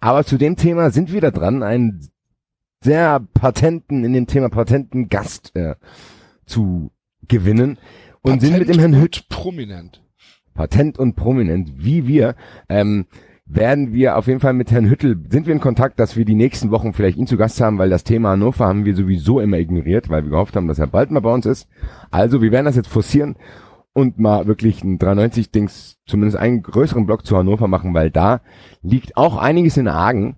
Aber 0.00 0.24
zu 0.24 0.38
dem 0.38 0.54
Thema 0.54 0.90
sind 0.90 1.12
wir 1.12 1.20
da 1.20 1.32
dran, 1.32 1.64
einen 1.64 2.08
sehr 2.82 3.20
patenten, 3.34 4.04
in 4.04 4.12
dem 4.12 4.26
Thema 4.26 4.48
Patenten 4.48 5.08
Gast 5.08 5.54
äh, 5.54 5.74
zu 6.46 6.90
gewinnen 7.28 7.78
und 8.22 8.40
sind 8.40 8.58
mit 8.58 8.68
dem 8.68 8.78
Herrn 8.78 9.00
Hütt 9.00 9.28
prominent. 9.28 10.02
patent 10.54 10.98
und 10.98 11.14
prominent 11.14 11.72
wie 11.76 12.06
wir, 12.06 12.34
ähm, 12.68 13.06
werden 13.46 13.92
wir 13.92 14.16
auf 14.16 14.28
jeden 14.28 14.40
Fall 14.40 14.52
mit 14.52 14.70
Herrn 14.70 14.88
Hüttel, 14.88 15.18
sind 15.28 15.46
wir 15.46 15.54
in 15.54 15.60
Kontakt, 15.60 15.98
dass 15.98 16.16
wir 16.16 16.24
die 16.24 16.34
nächsten 16.34 16.70
Wochen 16.70 16.92
vielleicht 16.92 17.18
ihn 17.18 17.26
zu 17.26 17.36
Gast 17.36 17.60
haben, 17.60 17.78
weil 17.78 17.90
das 17.90 18.04
Thema 18.04 18.30
Hannover 18.30 18.66
haben 18.66 18.84
wir 18.84 18.94
sowieso 18.94 19.40
immer 19.40 19.58
ignoriert, 19.58 20.08
weil 20.08 20.22
wir 20.22 20.30
gehofft 20.30 20.54
haben, 20.56 20.68
dass 20.68 20.78
er 20.78 20.86
bald 20.86 21.10
mal 21.10 21.20
bei 21.20 21.32
uns 21.32 21.46
ist. 21.46 21.68
Also 22.10 22.42
wir 22.42 22.52
werden 22.52 22.66
das 22.66 22.76
jetzt 22.76 22.88
forcieren 22.88 23.36
und 23.92 24.18
mal 24.18 24.46
wirklich 24.46 24.84
ein 24.84 24.98
390-Dings, 24.98 25.98
zumindest 26.06 26.38
einen 26.38 26.62
größeren 26.62 27.06
Block 27.06 27.26
zu 27.26 27.36
Hannover 27.36 27.66
machen, 27.66 27.92
weil 27.92 28.10
da 28.10 28.40
liegt 28.82 29.16
auch 29.16 29.36
einiges 29.36 29.76
in 29.76 29.88
Argen. 29.88 30.36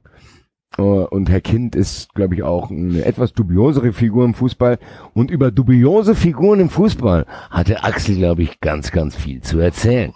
Äh, 0.78 0.82
Und 0.82 1.28
Herr 1.30 1.40
Kind 1.40 1.74
ist, 1.76 2.14
glaube 2.14 2.34
ich, 2.34 2.42
auch 2.42 2.70
eine 2.70 3.04
etwas 3.04 3.32
dubiosere 3.32 3.92
Figur 3.92 4.24
im 4.24 4.34
Fußball. 4.34 4.78
Und 5.14 5.30
über 5.30 5.50
dubiose 5.50 6.14
Figuren 6.14 6.60
im 6.60 6.70
Fußball 6.70 7.26
hatte 7.50 7.84
Axel, 7.84 8.16
glaube 8.16 8.42
ich, 8.42 8.60
ganz, 8.60 8.90
ganz 8.90 9.14
viel 9.16 9.40
zu 9.42 9.58
erzählen. 9.58 10.12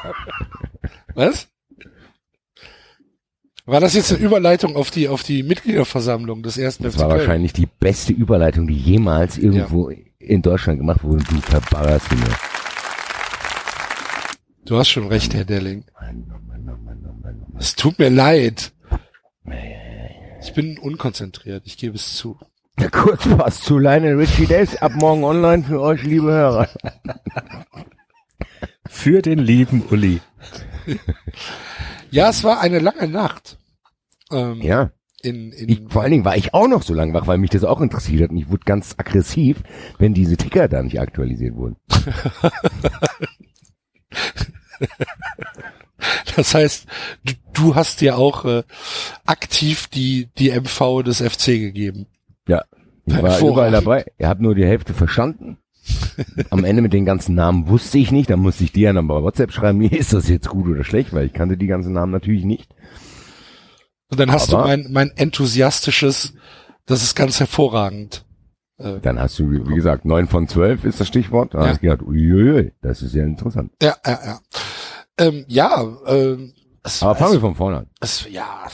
Was? 1.14 1.48
War 3.66 3.80
das 3.80 3.92
jetzt 3.94 4.12
eine 4.14 4.24
Überleitung 4.24 4.76
auf 4.76 4.90
die, 4.90 5.08
auf 5.08 5.22
die 5.22 5.42
Mitgliederversammlung 5.42 6.42
des 6.42 6.56
ersten 6.56 6.84
Das 6.84 6.94
FC 6.94 7.00
war 7.00 7.08
Köln? 7.08 7.18
wahrscheinlich 7.20 7.52
die 7.52 7.66
beste 7.66 8.14
Überleitung, 8.14 8.66
die 8.66 8.74
jemals 8.78 9.36
irgendwo 9.36 9.90
in 10.18 10.40
Deutschland 10.40 10.78
gemacht 10.78 11.04
wurde. 11.04 11.22
Du 11.24 11.36
verballerst 11.42 12.10
mir. 12.12 12.24
Du 14.64 14.78
hast 14.78 14.88
schon 14.88 15.08
recht, 15.08 15.34
Herr 15.34 15.44
Delling. 15.44 15.84
Es 17.58 17.74
tut 17.74 17.98
mir 17.98 18.08
leid. 18.10 18.72
Ich 20.40 20.52
bin 20.54 20.78
unkonzentriert, 20.78 21.64
ich 21.66 21.76
gebe 21.76 21.96
es 21.96 22.16
zu. 22.16 22.38
Der 22.78 22.90
Kurzpass 22.90 23.60
zu 23.60 23.76
Lionel 23.78 24.16
Richie 24.16 24.46
Days 24.46 24.76
ab 24.76 24.92
morgen 24.94 25.24
online 25.24 25.64
für 25.64 25.80
euch, 25.80 26.02
liebe 26.04 26.30
Hörer. 26.30 26.68
Für 28.88 29.20
den 29.20 29.40
lieben 29.40 29.82
Uli. 29.90 30.20
Ja, 32.10 32.30
es 32.30 32.44
war 32.44 32.60
eine 32.60 32.78
lange 32.78 33.08
Nacht. 33.08 33.58
Ähm, 34.30 34.60
Ja. 34.62 34.90
in, 35.22 35.52
in, 35.52 35.68
Ich, 35.68 35.80
vor 35.88 36.02
allen 36.02 36.12
Dingen 36.12 36.24
war 36.24 36.36
ich 36.36 36.54
auch 36.54 36.68
noch 36.68 36.82
so 36.82 36.94
lange 36.94 37.12
wach, 37.14 37.26
weil 37.26 37.38
mich 37.38 37.50
das 37.50 37.64
auch 37.64 37.80
interessiert 37.80 38.22
hat 38.22 38.30
und 38.30 38.36
ich 38.36 38.48
wurde 38.48 38.64
ganz 38.64 38.94
aggressiv, 38.96 39.62
wenn 39.98 40.14
diese 40.14 40.36
Ticker 40.36 40.68
da 40.68 40.82
nicht 40.82 41.00
aktualisiert 41.00 41.56
wurden. 41.56 41.76
Das 46.36 46.54
heißt, 46.54 46.86
du, 47.24 47.32
du 47.58 47.74
hast 47.74 48.00
dir 48.00 48.16
auch 48.18 48.44
äh, 48.44 48.62
aktiv 49.26 49.86
die, 49.88 50.28
die 50.38 50.50
MV 50.50 51.02
des 51.04 51.20
FC 51.20 51.46
gegeben. 51.46 52.06
Ja. 52.46 52.64
Ich 53.06 53.22
war 53.22 53.38
überall 53.40 53.70
dabei. 53.70 54.04
Ihr 54.18 54.28
habt 54.28 54.40
nur 54.40 54.54
die 54.54 54.66
Hälfte 54.66 54.92
verstanden. 54.94 55.58
Am 56.50 56.64
Ende 56.64 56.82
mit 56.82 56.92
den 56.92 57.06
ganzen 57.06 57.34
Namen 57.34 57.68
wusste 57.68 57.96
ich 57.98 58.10
nicht. 58.12 58.28
Dann 58.28 58.40
musste 58.40 58.64
ich 58.64 58.72
dir 58.72 58.92
dann 58.92 59.08
bei 59.08 59.22
WhatsApp 59.22 59.50
schreiben, 59.52 59.78
mir 59.78 59.92
ist 59.92 60.12
das 60.12 60.28
jetzt 60.28 60.48
gut 60.48 60.66
oder 60.68 60.84
schlecht, 60.84 61.12
weil 61.14 61.24
ich 61.26 61.32
kannte 61.32 61.56
die 61.56 61.66
ganzen 61.66 61.92
Namen 61.94 62.12
natürlich 62.12 62.44
nicht. 62.44 62.74
Und 64.10 64.20
dann 64.20 64.30
hast 64.32 64.52
Aber- 64.52 64.62
du 64.64 64.68
mein, 64.68 64.86
mein 64.92 65.10
enthusiastisches, 65.16 66.34
das 66.86 67.02
ist 67.02 67.14
ganz 67.14 67.40
hervorragend. 67.40 68.24
Äh, 68.78 69.00
Dann 69.00 69.18
hast 69.18 69.38
du, 69.38 69.50
wie 69.50 69.74
gesagt, 69.74 70.04
neun 70.04 70.28
von 70.28 70.46
zwölf 70.46 70.84
ist 70.84 71.00
das 71.00 71.08
Stichwort. 71.08 71.52
Da 71.54 71.62
Ja. 71.62 71.68
hast 71.70 71.78
du 71.82 71.88
gedacht, 71.88 72.02
uiuiui, 72.06 72.72
das 72.80 73.02
ist 73.02 73.14
ja 73.14 73.24
interessant. 73.24 73.72
ja, 73.82 73.96
ja, 74.06 74.18
ja. 74.24 74.40
Ähm, 75.18 75.44
ja, 75.48 75.84
ähm, 76.06 76.52
es, 76.88 77.02
Aber 77.02 77.16
fangen 77.16 77.34
wir 77.34 77.40
von 77.40 77.54
vorne 77.54 77.78
an. 77.78 77.86
es, 78.00 78.26
ja. 78.30 78.68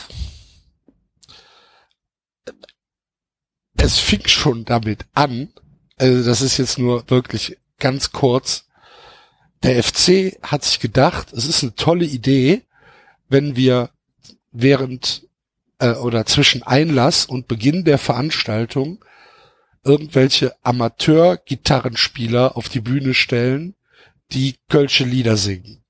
Es 3.77 3.99
fing 3.99 4.27
schon 4.27 4.65
damit 4.65 5.05
an, 5.13 5.53
also 5.97 6.25
das 6.25 6.41
ist 6.41 6.57
jetzt 6.59 6.79
nur 6.79 7.09
wirklich 7.11 7.59
ganz 7.79 8.13
kurz. 8.13 8.67
Der 9.63 9.83
FC 9.83 10.39
hat 10.43 10.65
sich 10.65 10.81
gedacht, 10.81 11.33
es 11.33 11.47
ist 11.47 11.63
eine 11.63 11.75
tolle 11.75 12.05
Idee, 12.05 12.63
wenn 13.29 13.57
wir 13.57 13.91
während 14.53 15.27
äh, 15.79 15.93
oder 15.95 16.25
zwischen 16.27 16.63
Einlass 16.63 17.27
und 17.27 17.49
Beginn 17.49 17.85
der 17.85 17.99
Veranstaltung 17.99 19.05
irgendwelche 19.85 20.55
Amateur-Gitarrenspieler 20.63 22.57
auf 22.57 22.69
die 22.69 22.81
Bühne 22.81 23.13
stellen, 23.13 23.75
die 24.33 24.57
Kölsche 24.69 25.05
Lieder 25.05 25.37
singen. 25.37 25.84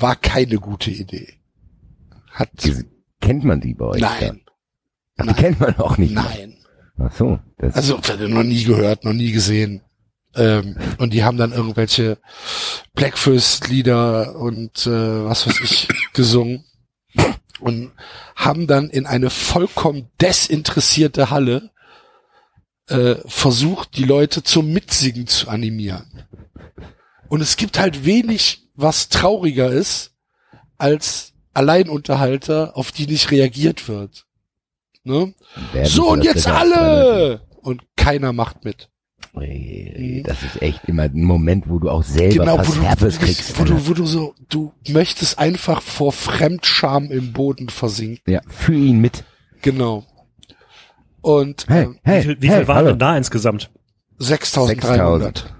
War 0.00 0.16
keine 0.16 0.56
gute 0.56 0.90
Idee. 0.90 1.34
Hat 2.30 2.50
kennt 3.20 3.44
man 3.44 3.60
die 3.60 3.74
bei 3.74 3.86
euch? 3.86 4.00
nein, 4.00 4.40
Ach, 5.18 5.26
die 5.26 5.34
kennt 5.34 5.60
man 5.60 5.76
auch 5.76 5.98
nicht. 5.98 6.14
nein. 6.14 6.56
Ach 6.98 7.12
so. 7.12 7.38
Das, 7.58 7.74
Also 7.74 8.00
noch 8.28 8.42
nie 8.42 8.64
gehört, 8.64 9.04
noch 9.04 9.12
nie 9.12 9.32
gesehen. 9.32 9.82
Ähm, 10.34 10.76
und 10.98 11.12
die 11.12 11.24
haben 11.24 11.38
dann 11.38 11.52
irgendwelche 11.52 12.18
Blackfist-Lieder 12.94 14.36
und 14.36 14.86
äh, 14.86 15.24
was 15.24 15.46
weiß 15.46 15.60
ich 15.60 15.88
gesungen 16.12 16.64
und 17.60 17.92
haben 18.36 18.66
dann 18.66 18.90
in 18.90 19.06
eine 19.06 19.28
vollkommen 19.30 20.08
desinteressierte 20.20 21.30
Halle 21.30 21.70
äh, 22.88 23.16
versucht, 23.26 23.96
die 23.96 24.04
Leute 24.04 24.42
zum 24.42 24.72
Mitsingen 24.72 25.26
zu 25.26 25.48
animieren. 25.48 26.24
Und 27.28 27.40
es 27.40 27.56
gibt 27.56 27.78
halt 27.78 28.04
wenig, 28.04 28.68
was 28.80 29.08
trauriger 29.08 29.70
ist, 29.70 30.12
als 30.78 31.32
Alleinunterhalter, 31.54 32.76
auf 32.76 32.92
die 32.92 33.06
nicht 33.06 33.30
reagiert 33.30 33.88
wird. 33.88 34.26
Ne? 35.04 35.34
So, 35.84 36.10
und 36.10 36.24
jetzt 36.24 36.46
alle! 36.46 37.46
Und 37.62 37.82
keiner 37.96 38.32
macht 38.32 38.64
mit. 38.64 38.88
Ey, 39.38 40.22
Das 40.26 40.42
ist 40.42 40.60
echt 40.62 40.84
immer 40.86 41.02
ein 41.04 41.22
Moment, 41.22 41.68
wo 41.68 41.78
du 41.78 41.88
auch 41.90 42.02
selber 42.02 42.44
Genau, 42.44 42.58
wo 42.66 42.72
du, 42.72 42.82
Herpes 42.82 43.18
kriegst. 43.18 43.50
du, 43.50 43.58
wo, 43.60 43.64
du, 43.64 43.88
wo 43.88 43.94
du 43.94 44.06
so, 44.06 44.34
du 44.48 44.72
möchtest 44.88 45.38
einfach 45.38 45.82
vor 45.82 46.12
Fremdscham 46.12 47.10
im 47.10 47.32
Boden 47.32 47.68
versinken. 47.68 48.22
ja, 48.32 48.40
für 48.48 48.74
ihn 48.74 49.00
mit. 49.00 49.24
Genau. 49.62 50.04
Und 51.20 51.66
Hey, 51.68 51.84
ähm, 51.84 51.98
hey, 52.02 52.20
Wie 52.20 52.24
viel, 52.24 52.42
wie 52.42 52.48
hey, 52.48 52.58
viel 52.58 52.68
waren 52.68 52.76
hallo. 52.78 52.88
denn 52.90 52.98
da 52.98 53.16
insgesamt? 53.16 53.70
6300. 54.18 55.54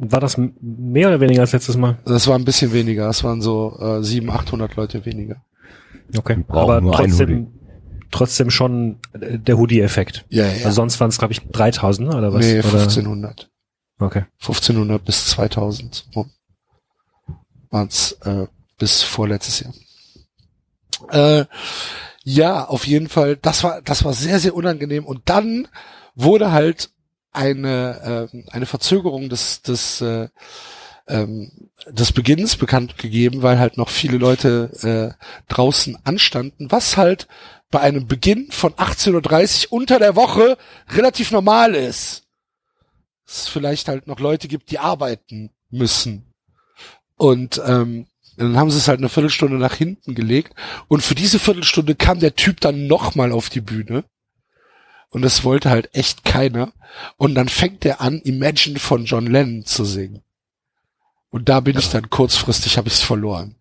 War 0.00 0.20
das 0.20 0.36
mehr 0.60 1.08
oder 1.08 1.20
weniger 1.20 1.40
als 1.40 1.52
letztes 1.52 1.76
Mal? 1.76 1.98
Das 2.04 2.28
war 2.28 2.38
ein 2.38 2.44
bisschen 2.44 2.72
weniger. 2.72 3.08
Es 3.08 3.24
waren 3.24 3.42
so 3.42 3.76
äh, 3.80 4.02
700, 4.02 4.42
800 4.42 4.76
Leute 4.76 5.04
weniger. 5.04 5.42
Okay. 6.16 6.44
Aber 6.46 6.80
trotzdem, 6.92 7.48
trotzdem 8.12 8.50
schon 8.50 9.00
äh, 9.20 9.38
der 9.38 9.58
Hoodie-Effekt. 9.58 10.24
Ja, 10.28 10.46
ja. 10.46 10.66
Also 10.66 10.76
sonst 10.76 11.00
waren 11.00 11.08
es, 11.08 11.18
glaube 11.18 11.32
ich, 11.32 11.40
3000 11.48 12.08
ne? 12.08 12.16
oder 12.16 12.32
was? 12.32 12.46
nee, 12.46 12.60
oder? 12.60 12.68
1500. 12.68 13.50
Okay. 13.98 14.24
1500 14.40 15.04
bis 15.04 15.26
2000 15.26 16.06
so 16.12 16.26
waren's 17.70 18.12
äh, 18.24 18.46
bis 18.78 19.02
vorletztes 19.02 19.60
Jahr. 19.60 19.74
Äh, 21.10 21.46
ja, 22.22 22.64
auf 22.64 22.86
jeden 22.86 23.08
Fall. 23.08 23.36
Das 23.36 23.64
war 23.64 23.82
das 23.82 24.04
war 24.04 24.12
sehr 24.12 24.38
sehr 24.38 24.54
unangenehm 24.54 25.04
und 25.04 25.22
dann 25.24 25.66
wurde 26.14 26.52
halt 26.52 26.90
eine 27.38 28.28
äh, 28.32 28.42
eine 28.50 28.66
Verzögerung 28.66 29.28
des 29.28 29.62
des 29.62 30.00
äh, 30.00 30.28
ähm, 31.06 31.70
des 31.88 32.12
Beginns 32.12 32.56
bekannt 32.56 32.98
gegeben, 32.98 33.42
weil 33.42 33.58
halt 33.58 33.78
noch 33.78 33.88
viele 33.88 34.18
Leute 34.18 35.16
äh, 35.18 35.24
draußen 35.48 35.96
anstanden, 36.04 36.70
was 36.70 36.96
halt 36.96 37.28
bei 37.70 37.80
einem 37.80 38.06
Beginn 38.06 38.50
von 38.50 38.72
18.30 38.74 39.66
Uhr 39.66 39.72
unter 39.72 39.98
der 39.98 40.16
Woche 40.16 40.58
relativ 40.90 41.30
normal 41.30 41.74
ist 41.74 42.28
es 43.28 43.48
vielleicht 43.48 43.88
halt 43.88 44.06
noch 44.06 44.20
Leute 44.20 44.48
gibt, 44.48 44.70
die 44.70 44.78
arbeiten 44.78 45.50
müssen. 45.70 46.34
Und 47.16 47.60
ähm, 47.64 48.06
dann 48.36 48.56
haben 48.56 48.70
sie 48.70 48.78
es 48.78 48.88
halt 48.88 48.98
eine 48.98 49.08
Viertelstunde 49.08 49.56
nach 49.56 49.74
hinten 49.74 50.14
gelegt. 50.14 50.54
Und 50.86 51.02
für 51.02 51.14
diese 51.14 51.38
Viertelstunde 51.38 51.94
kam 51.94 52.20
der 52.20 52.36
Typ 52.36 52.60
dann 52.60 52.86
nochmal 52.86 53.32
auf 53.32 53.50
die 53.50 53.60
Bühne. 53.60 54.04
Und 55.10 55.22
das 55.22 55.44
wollte 55.44 55.70
halt 55.70 55.94
echt 55.94 56.24
keiner. 56.24 56.72
Und 57.16 57.34
dann 57.34 57.48
fängt 57.48 57.84
er 57.84 58.00
an, 58.00 58.20
Imagine 58.20 58.78
von 58.78 59.04
John 59.04 59.26
Lennon 59.26 59.64
zu 59.64 59.84
singen. 59.84 60.22
Und 61.30 61.48
da 61.48 61.60
bin 61.60 61.78
ich 61.78 61.90
dann 61.90 62.10
kurzfristig, 62.10 62.78
habe 62.78 62.88
ich 62.88 62.94
es 62.94 63.02
verloren. 63.02 63.56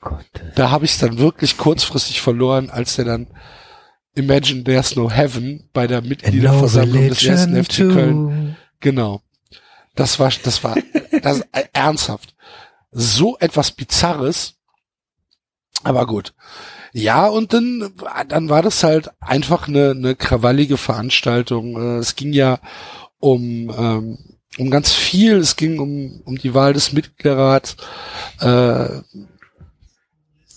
Gott, 0.00 0.24
Da 0.54 0.70
habe 0.70 0.84
ich 0.84 0.92
es 0.92 0.98
dann 0.98 1.18
wirklich 1.18 1.56
kurzfristig 1.56 2.20
verloren, 2.20 2.70
als 2.70 2.98
er 2.98 3.04
dann 3.04 3.26
Imagine 4.14 4.64
There's 4.64 4.96
No 4.96 5.10
Heaven 5.10 5.68
bei 5.72 5.86
der 5.86 6.02
Mitgliederversammlung 6.02 7.08
des 7.08 7.24
ersten 7.24 7.62
FC 7.62 7.76
Köln 7.92 8.56
Genau. 8.80 9.22
Das 9.94 10.18
war, 10.18 10.30
das 10.44 10.62
war, 10.62 10.76
das 11.22 11.40
äh, 11.52 11.64
ernsthaft. 11.72 12.34
So 12.90 13.36
etwas 13.38 13.72
Bizarres. 13.72 14.54
Aber 15.82 16.06
gut. 16.06 16.34
Ja, 17.00 17.26
und 17.26 17.52
dann, 17.52 17.92
dann 18.28 18.48
war 18.48 18.62
das 18.62 18.82
halt 18.84 19.10
einfach 19.20 19.68
eine, 19.68 19.90
eine 19.90 20.14
krawallige 20.14 20.76
Veranstaltung. 20.76 21.76
Äh, 21.80 21.98
Es 21.98 22.16
ging 22.16 22.32
ja 22.32 22.58
um, 23.18 23.72
ähm, 23.76 24.18
um 24.58 24.70
ganz 24.70 24.92
viel. 24.92 25.36
Es 25.36 25.56
ging 25.56 25.78
um, 25.78 26.20
um 26.24 26.36
die 26.36 26.54
Wahl 26.54 26.72
des 26.72 26.92
Mitgliederrats. 26.92 27.76
Äh, 28.40 29.00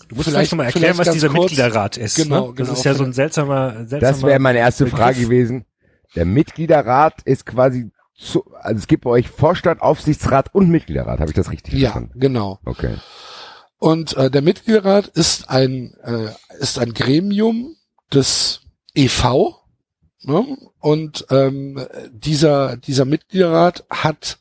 Du 0.08 0.16
musst 0.16 0.28
vielleicht, 0.28 0.52
nochmal 0.52 0.66
erklären, 0.66 0.92
vielleicht 0.94 1.08
was 1.08 1.14
dieser 1.14 1.28
kurz. 1.30 1.52
Mitgliederrat 1.52 1.96
ist. 1.96 2.16
Genau, 2.16 2.48
ne? 2.48 2.54
Das 2.54 2.66
genau, 2.66 2.78
ist 2.78 2.84
ja 2.84 2.94
so 2.94 3.04
ein 3.04 3.12
seltsamer, 3.14 3.86
seltsamer 3.86 4.00
Das 4.00 4.22
wäre 4.22 4.38
meine 4.40 4.58
erste 4.58 4.84
Begriff. 4.84 5.00
Frage 5.00 5.20
gewesen. 5.22 5.64
Der 6.14 6.26
Mitgliederrat 6.26 7.22
ist 7.24 7.46
quasi 7.46 7.90
zu, 8.14 8.44
also 8.60 8.78
es 8.78 8.86
gibt 8.88 9.04
bei 9.04 9.10
euch 9.10 9.28
Vorstand, 9.30 9.80
Aufsichtsrat 9.80 10.54
und 10.54 10.68
Mitgliederrat. 10.68 11.18
Habe 11.20 11.30
ich 11.30 11.34
das 11.34 11.50
richtig 11.50 11.72
Ja, 11.74 11.92
verstanden? 11.92 12.20
genau. 12.20 12.58
Okay. 12.66 12.96
Und 13.82 14.16
äh, 14.16 14.30
der 14.30 14.42
Mitgliederrat 14.42 15.08
ist 15.08 15.50
ein 15.50 15.94
äh, 16.04 16.28
ist 16.60 16.78
ein 16.78 16.94
Gremium 16.94 17.74
des 18.12 18.60
EV. 18.94 19.56
Ne? 20.20 20.56
Und 20.78 21.26
ähm, 21.30 21.84
dieser 22.12 22.76
dieser 22.76 23.04
Mitgliederrat 23.04 23.84
hat 23.90 24.38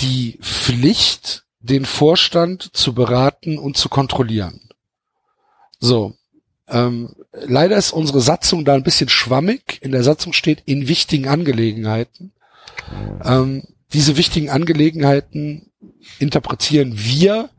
die 0.00 0.40
Pflicht, 0.42 1.44
den 1.60 1.84
Vorstand 1.84 2.76
zu 2.76 2.94
beraten 2.94 3.58
und 3.58 3.76
zu 3.76 3.88
kontrollieren. 3.88 4.70
So. 5.78 6.16
Ähm, 6.66 7.14
leider 7.30 7.76
ist 7.76 7.92
unsere 7.92 8.20
Satzung 8.20 8.64
da 8.64 8.74
ein 8.74 8.82
bisschen 8.82 9.08
schwammig. 9.08 9.78
In 9.82 9.92
der 9.92 10.02
Satzung 10.02 10.32
steht 10.32 10.64
in 10.66 10.88
wichtigen 10.88 11.28
Angelegenheiten. 11.28 12.32
Ähm, 13.24 13.68
diese 13.92 14.16
wichtigen 14.16 14.50
Angelegenheiten 14.50 15.70
interpretieren 16.18 16.92
wir 16.96 17.50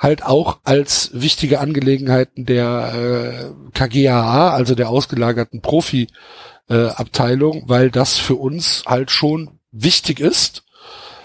halt 0.00 0.24
auch 0.24 0.58
als 0.64 1.10
wichtige 1.12 1.60
Angelegenheiten 1.60 2.46
der 2.46 2.94
äh, 2.94 3.50
KGAA, 3.78 4.50
also 4.50 4.74
der 4.74 4.88
ausgelagerten 4.88 5.60
Profi-Abteilung, 5.60 7.58
äh, 7.58 7.62
weil 7.66 7.90
das 7.90 8.16
für 8.16 8.36
uns 8.36 8.82
halt 8.86 9.10
schon 9.10 9.60
wichtig 9.70 10.18
ist. 10.18 10.64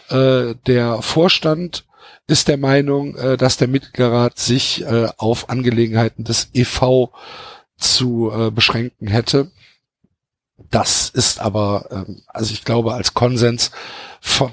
Äh, 0.09 0.55
der 0.67 1.01
Vorstand 1.01 1.85
ist 2.27 2.49
der 2.49 2.57
Meinung, 2.57 3.15
äh, 3.15 3.37
dass 3.37 3.55
der 3.55 3.69
Mitgliederrat 3.69 4.37
sich 4.37 4.83
äh, 4.83 5.07
auf 5.17 5.49
Angelegenheiten 5.49 6.25
des 6.25 6.49
EV 6.53 7.11
zu 7.77 8.29
äh, 8.29 8.51
beschränken 8.51 9.07
hätte. 9.07 9.51
Das 10.69 11.09
ist 11.09 11.39
aber, 11.39 11.87
ähm, 11.91 12.23
also 12.27 12.53
ich 12.53 12.65
glaube, 12.65 12.93
als 12.93 13.13
Konsens 13.13 13.71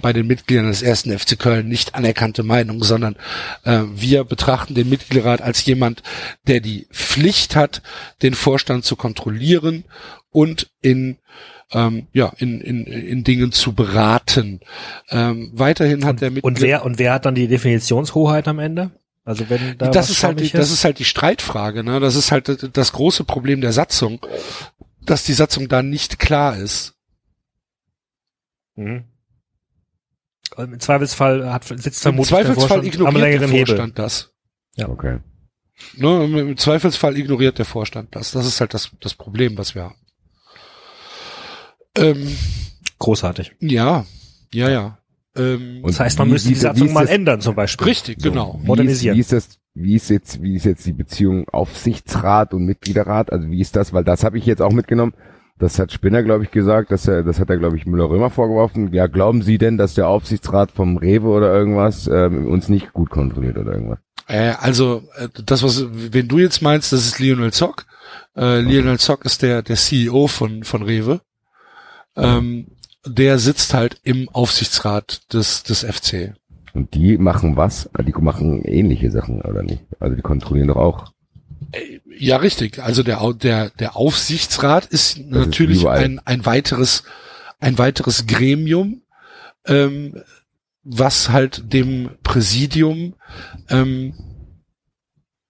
bei 0.00 0.12
den 0.12 0.26
Mitgliedern 0.26 0.66
des 0.66 0.82
ersten 0.82 1.16
FC 1.16 1.38
Köln 1.38 1.68
nicht 1.68 1.94
anerkannte 1.94 2.42
Meinung, 2.42 2.82
sondern 2.82 3.16
äh, 3.64 3.82
wir 3.94 4.24
betrachten 4.24 4.74
den 4.74 4.88
Mitgliederrat 4.88 5.40
als 5.40 5.64
jemand, 5.64 6.02
der 6.46 6.60
die 6.60 6.86
Pflicht 6.92 7.56
hat, 7.56 7.82
den 8.22 8.34
Vorstand 8.34 8.84
zu 8.84 8.96
kontrollieren 8.96 9.84
und 10.30 10.70
in 10.80 11.18
ähm, 11.72 12.06
ja 12.12 12.32
in, 12.38 12.60
in, 12.60 12.84
in 12.84 13.24
Dingen 13.24 13.52
zu 13.52 13.74
beraten. 13.74 14.60
Ähm, 15.10 15.50
weiterhin 15.54 16.04
hat 16.04 16.12
und, 16.12 16.20
der 16.20 16.30
Mitglied 16.30 16.44
und 16.44 16.60
wer 16.60 16.84
und 16.84 16.98
wer 16.98 17.14
hat 17.14 17.26
dann 17.26 17.34
die 17.34 17.48
Definitionshoheit 17.48 18.48
am 18.48 18.58
Ende? 18.58 18.90
Also 19.24 19.48
wenn 19.48 19.78
da 19.78 19.88
das 19.88 20.10
ist 20.10 20.24
halt 20.24 20.40
die, 20.40 20.44
ist? 20.44 20.54
das 20.54 20.70
ist 20.70 20.84
halt 20.84 20.98
die 20.98 21.04
Streitfrage, 21.04 21.84
ne? 21.84 22.00
Das 22.00 22.16
ist 22.16 22.32
halt 22.32 22.76
das 22.76 22.92
große 22.92 23.24
Problem 23.24 23.60
der 23.60 23.72
Satzung, 23.72 24.20
dass 25.00 25.24
die 25.24 25.32
Satzung 25.32 25.68
da 25.68 25.82
nicht 25.82 26.18
klar 26.18 26.56
ist. 26.56 26.94
Mhm. 28.74 29.04
Im 30.56 30.80
Zweifelsfall 30.80 31.52
hat, 31.52 31.64
sitzt 31.64 32.02
vermutlich 32.02 32.30
Im 32.30 32.36
Zweifelsfall 32.36 32.80
der 32.82 32.92
Vorstand 32.92 33.12
ignoriert 33.12 33.40
der 33.40 33.48
Vorstand 33.48 33.92
Hebel. 33.92 33.92
das. 33.94 34.32
Ja, 34.76 34.88
okay. 34.88 35.18
Ne, 35.96 36.40
Im 36.40 36.56
Zweifelsfall 36.56 37.16
ignoriert 37.18 37.58
der 37.58 37.64
Vorstand 37.64 38.14
das. 38.14 38.32
Das 38.32 38.46
ist 38.46 38.60
halt 38.60 38.74
das, 38.74 38.90
das 39.00 39.14
Problem, 39.14 39.58
was 39.58 39.74
wir 39.74 39.84
haben. 39.84 39.96
Ähm, 41.96 42.36
Großartig. 42.98 43.52
Ja, 43.60 44.06
ja, 44.52 44.70
ja. 44.70 44.98
Ähm, 45.36 45.82
das 45.84 45.98
heißt, 45.98 46.18
man 46.18 46.28
wie, 46.28 46.32
müsste 46.32 46.50
die 46.50 46.54
Satzung 46.54 46.92
mal 46.92 47.08
ändern 47.08 47.40
zum 47.40 47.54
Beispiel. 47.54 47.86
Richtig, 47.86 48.20
so, 48.20 48.30
genau. 48.30 48.60
Modernisieren. 48.62 49.16
Wie 49.16 49.20
ist, 49.20 49.32
wie 49.32 49.36
ist 49.36 49.48
das, 49.50 49.58
wie 49.74 49.94
ist 49.94 50.10
jetzt, 50.10 50.42
wie 50.42 50.54
ist 50.54 50.64
jetzt 50.64 50.86
die 50.86 50.92
Beziehung 50.92 51.48
Aufsichtsrat 51.48 52.52
und 52.54 52.64
Mitgliederrat? 52.64 53.32
Also 53.32 53.50
wie 53.50 53.60
ist 53.60 53.76
das? 53.76 53.92
Weil 53.92 54.04
das 54.04 54.24
habe 54.24 54.38
ich 54.38 54.46
jetzt 54.46 54.62
auch 54.62 54.72
mitgenommen. 54.72 55.14
Das 55.58 55.78
hat 55.78 55.92
Spinner, 55.92 56.22
glaube 56.22 56.44
ich, 56.44 56.50
gesagt, 56.50 56.90
dass 56.90 57.06
er, 57.06 57.22
das 57.22 57.38
hat 57.38 57.50
er, 57.50 57.56
glaube 57.56 57.76
ich, 57.76 57.86
Müller-Römer 57.86 58.30
vorgeworfen. 58.30 58.92
Ja, 58.92 59.06
glauben 59.06 59.42
Sie 59.42 59.58
denn, 59.58 59.76
dass 59.78 59.94
der 59.94 60.08
Aufsichtsrat 60.08 60.72
vom 60.72 60.96
Rewe 60.96 61.28
oder 61.28 61.52
irgendwas 61.54 62.08
ähm, 62.08 62.48
uns 62.48 62.68
nicht 62.68 62.92
gut 62.92 63.10
kontrolliert 63.10 63.58
oder 63.58 63.72
irgendwas? 63.72 63.98
Äh, 64.26 64.54
also 64.58 65.02
äh, 65.16 65.28
das, 65.44 65.62
was 65.62 65.86
wenn 65.92 66.28
du 66.28 66.38
jetzt 66.38 66.62
meinst, 66.62 66.92
das 66.92 67.06
ist 67.06 67.18
Lionel 67.18 67.52
Zock. 67.52 67.86
Äh, 68.36 68.60
Lionel 68.60 68.98
Zock 68.98 69.24
ist 69.24 69.42
der 69.42 69.62
der 69.62 69.76
CEO 69.76 70.26
von 70.26 70.64
von 70.64 70.82
Rewe. 70.82 71.20
Ähm, 72.16 72.66
der 73.06 73.38
sitzt 73.38 73.74
halt 73.74 74.00
im 74.02 74.28
Aufsichtsrat 74.30 75.32
des 75.32 75.62
des 75.62 75.84
FC. 75.84 76.34
Und 76.74 76.94
die 76.94 77.18
machen 77.18 77.56
was? 77.56 77.90
Die 78.06 78.12
machen 78.12 78.64
ähnliche 78.64 79.10
Sachen 79.10 79.42
oder 79.42 79.62
nicht? 79.62 79.84
Also 80.00 80.16
die 80.16 80.22
kontrollieren 80.22 80.68
doch 80.68 80.76
auch. 80.76 81.11
Ja, 82.18 82.36
richtig. 82.36 82.78
Also 82.80 83.02
der, 83.02 83.32
der, 83.34 83.70
der 83.70 83.96
Aufsichtsrat 83.96 84.86
ist 84.86 85.18
das 85.18 85.24
natürlich 85.26 85.78
ist 85.78 85.86
ein, 85.86 86.20
ein 86.24 86.44
weiteres, 86.44 87.04
ein 87.60 87.78
weiteres 87.78 88.26
Gremium, 88.26 89.02
ähm, 89.66 90.22
was 90.82 91.30
halt 91.30 91.72
dem 91.72 92.10
Präsidium, 92.22 93.14
ähm, 93.68 94.14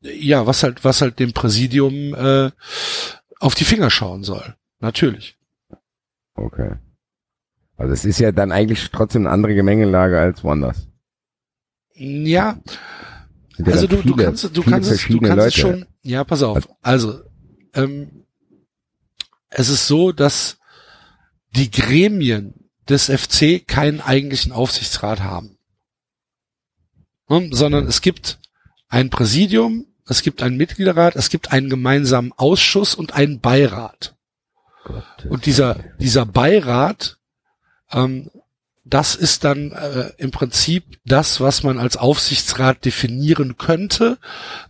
ja, 0.00 0.46
was 0.46 0.62
halt, 0.62 0.84
was 0.84 1.00
halt 1.00 1.18
dem 1.18 1.32
Präsidium 1.32 2.14
äh, 2.14 2.50
auf 3.40 3.54
die 3.54 3.64
Finger 3.64 3.90
schauen 3.90 4.24
soll. 4.24 4.54
Natürlich. 4.80 5.36
Okay. 6.34 6.76
Also 7.76 7.94
es 7.94 8.04
ist 8.04 8.20
ja 8.20 8.32
dann 8.32 8.52
eigentlich 8.52 8.90
trotzdem 8.90 9.22
eine 9.22 9.30
andere 9.30 9.54
Gemengelage 9.54 10.18
als 10.18 10.44
woanders. 10.44 10.86
Ja, 11.94 12.60
ja 13.58 13.66
also 13.66 13.86
du, 13.86 13.96
viele, 13.96 14.16
du 14.16 14.24
kannst, 14.24 14.56
du 14.56 14.62
kannst, 14.62 14.90
es, 14.90 15.06
du 15.06 15.20
kannst 15.20 15.46
es 15.46 15.54
schon, 15.54 15.86
ja, 16.02 16.24
pass 16.24 16.42
auf. 16.42 16.68
Also, 16.82 17.22
ähm, 17.74 18.24
es 19.50 19.68
ist 19.68 19.86
so, 19.86 20.12
dass 20.12 20.58
die 21.50 21.70
Gremien 21.70 22.54
des 22.88 23.06
FC 23.06 23.66
keinen 23.66 24.00
eigentlichen 24.00 24.52
Aufsichtsrat 24.52 25.20
haben. 25.20 25.58
Hm? 27.28 27.52
Sondern 27.52 27.86
es 27.86 28.00
gibt 28.00 28.40
ein 28.88 29.10
Präsidium, 29.10 29.86
es 30.06 30.22
gibt 30.22 30.42
einen 30.42 30.56
Mitgliederrat, 30.56 31.16
es 31.16 31.30
gibt 31.30 31.52
einen 31.52 31.70
gemeinsamen 31.70 32.32
Ausschuss 32.32 32.94
und 32.94 33.14
einen 33.14 33.40
Beirat. 33.40 34.16
Gott, 34.84 35.26
und 35.28 35.46
dieser, 35.46 35.74
dieser 35.98 36.26
Beirat 36.26 37.18
ähm, 37.92 38.30
das 38.92 39.14
ist 39.14 39.44
dann 39.44 39.72
äh, 39.72 40.10
im 40.18 40.32
Prinzip 40.32 40.84
das, 41.06 41.40
was 41.40 41.62
man 41.62 41.78
als 41.78 41.96
Aufsichtsrat 41.96 42.84
definieren 42.84 43.56
könnte. 43.56 44.18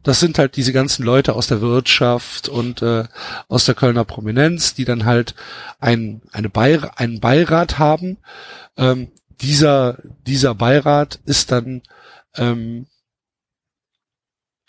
Das 0.04 0.20
sind 0.20 0.38
halt 0.38 0.54
diese 0.54 0.72
ganzen 0.72 1.02
Leute 1.02 1.34
aus 1.34 1.48
der 1.48 1.60
Wirtschaft 1.60 2.48
und 2.48 2.82
äh, 2.82 3.02
aus 3.48 3.64
der 3.64 3.74
Kölner 3.74 4.04
Prominenz, 4.04 4.74
die 4.74 4.84
dann 4.84 5.06
halt 5.06 5.34
ein, 5.80 6.22
eine 6.30 6.48
Beir 6.48 7.00
einen 7.00 7.18
Beirat 7.18 7.80
haben. 7.80 8.18
Ähm, 8.76 9.10
dieser, 9.40 9.98
dieser 10.24 10.54
Beirat 10.54 11.18
ist 11.24 11.50
dann 11.50 11.82
ähm, 12.36 12.86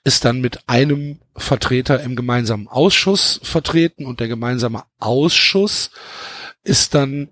ist 0.04 0.26
dann 0.26 0.42
mit 0.42 0.68
einem 0.68 1.20
Vertreter 1.36 2.02
im 2.02 2.16
gemeinsamen 2.16 2.68
Ausschuss 2.68 3.40
vertreten 3.44 4.08
und 4.08 4.20
der 4.20 4.30
gemeinsame 4.30 4.84
Ausschuss 4.98 5.92
ist 6.64 6.96
dann 6.96 7.30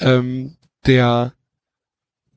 ähm, 0.00 0.56
der 0.84 1.32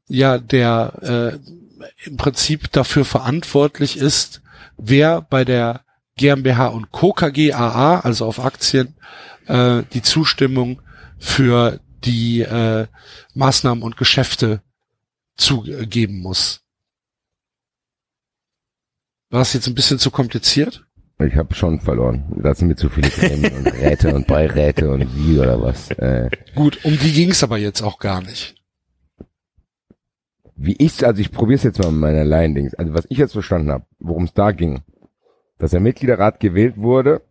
ja 0.07 0.37
der 0.37 1.39
äh, 1.39 2.07
im 2.07 2.17
Prinzip 2.17 2.71
dafür 2.71 3.05
verantwortlich 3.05 3.97
ist, 3.97 4.41
wer 4.77 5.21
bei 5.21 5.45
der 5.45 5.81
GmbH 6.15 6.67
und 6.67 6.91
Co. 6.91 7.13
KGAA, 7.13 7.99
also 8.01 8.25
auf 8.25 8.39
Aktien, 8.39 8.95
äh, 9.47 9.83
die 9.93 10.01
Zustimmung 10.01 10.81
für 11.17 11.79
die 12.03 12.41
äh, 12.41 12.87
Maßnahmen 13.33 13.83
und 13.83 13.97
Geschäfte 13.97 14.61
zugeben 15.35 16.19
muss. 16.19 16.61
War 19.29 19.39
das 19.39 19.53
jetzt 19.53 19.67
ein 19.67 19.75
bisschen 19.75 19.97
zu 19.97 20.11
kompliziert? 20.11 20.85
Ich 21.19 21.35
habe 21.35 21.55
schon 21.55 21.79
verloren. 21.79 22.25
Da 22.43 22.53
sind 22.53 22.67
mir 22.67 22.75
zu 22.75 22.89
viele 22.89 23.09
Gremien 23.09 23.55
und 23.57 23.67
Räte 23.67 24.13
und 24.13 24.27
Beiräte 24.27 24.89
und 24.89 25.07
wie 25.15 25.39
oder 25.39 25.61
was. 25.61 25.89
Äh. 25.91 26.29
Gut, 26.53 26.83
um 26.83 26.97
die 26.97 27.13
ging 27.13 27.31
es 27.31 27.43
aber 27.43 27.57
jetzt 27.57 27.81
auch 27.81 27.97
gar 27.97 28.21
nicht 28.21 28.62
wie 30.55 30.75
ich, 30.77 31.05
also 31.05 31.19
ich 31.19 31.31
probiere 31.31 31.55
es 31.55 31.63
jetzt 31.63 31.81
mal 31.81 31.91
mit 31.91 32.01
meiner 32.01 32.23
Laien-Dings. 32.23 32.75
Also 32.75 32.93
was 32.93 33.05
ich 33.09 33.17
jetzt 33.17 33.33
verstanden 33.33 33.71
habe, 33.71 33.85
worum 33.99 34.25
es 34.25 34.33
da 34.33 34.51
ging, 34.51 34.81
dass 35.57 35.71
der 35.71 35.79
Mitgliederrat 35.79 36.39
gewählt 36.39 36.77
wurde 36.77 37.21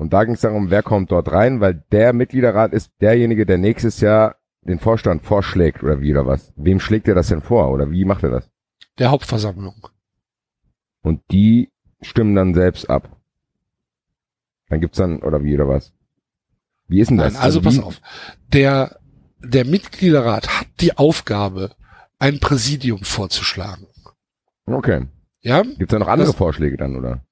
und 0.00 0.14
da 0.14 0.24
ging 0.24 0.32
es 0.34 0.40
darum, 0.40 0.70
wer 0.70 0.82
kommt 0.82 1.12
dort 1.12 1.30
rein, 1.30 1.60
weil 1.60 1.84
der 1.92 2.14
Mitgliederrat 2.14 2.72
ist 2.72 2.90
derjenige, 3.02 3.44
der 3.44 3.58
nächstes 3.58 4.00
Jahr 4.00 4.36
den 4.62 4.78
Vorstand 4.78 5.24
vorschlägt 5.24 5.82
oder 5.82 6.00
wie 6.00 6.12
oder 6.12 6.26
was. 6.26 6.54
Wem 6.56 6.80
schlägt 6.80 7.06
er 7.06 7.14
das 7.14 7.28
denn 7.28 7.42
vor 7.42 7.70
oder 7.70 7.90
wie 7.90 8.06
macht 8.06 8.22
er 8.22 8.30
das? 8.30 8.50
Der 8.98 9.10
Hauptversammlung. 9.10 9.88
Und 11.02 11.20
die 11.30 11.70
stimmen 12.00 12.34
dann 12.34 12.54
selbst 12.54 12.88
ab. 12.88 13.14
Dann 14.70 14.80
gibt's 14.80 14.96
dann, 14.96 15.22
oder 15.22 15.44
wie 15.44 15.54
oder 15.54 15.68
was? 15.68 15.92
Wie 16.88 17.00
ist 17.00 17.10
denn 17.10 17.18
das? 17.18 17.34
Nein, 17.34 17.42
also, 17.42 17.60
also 17.60 17.68
pass 17.68 17.84
auf. 17.84 18.00
Der, 18.52 18.98
der 19.40 19.66
Mitgliederrat 19.66 20.60
hat 20.60 20.68
die 20.80 20.96
Aufgabe, 20.96 21.72
ein 22.20 22.38
Präsidium 22.38 23.02
vorzuschlagen. 23.02 23.88
Okay. 24.66 25.08
Ja. 25.40 25.62
Gibt 25.62 25.82
es 25.82 25.88
da 25.88 25.98
noch 25.98 26.08
andere 26.08 26.28
das, 26.28 26.36
Vorschläge 26.36 26.76
dann, 26.76 26.96
oder? 26.96 27.24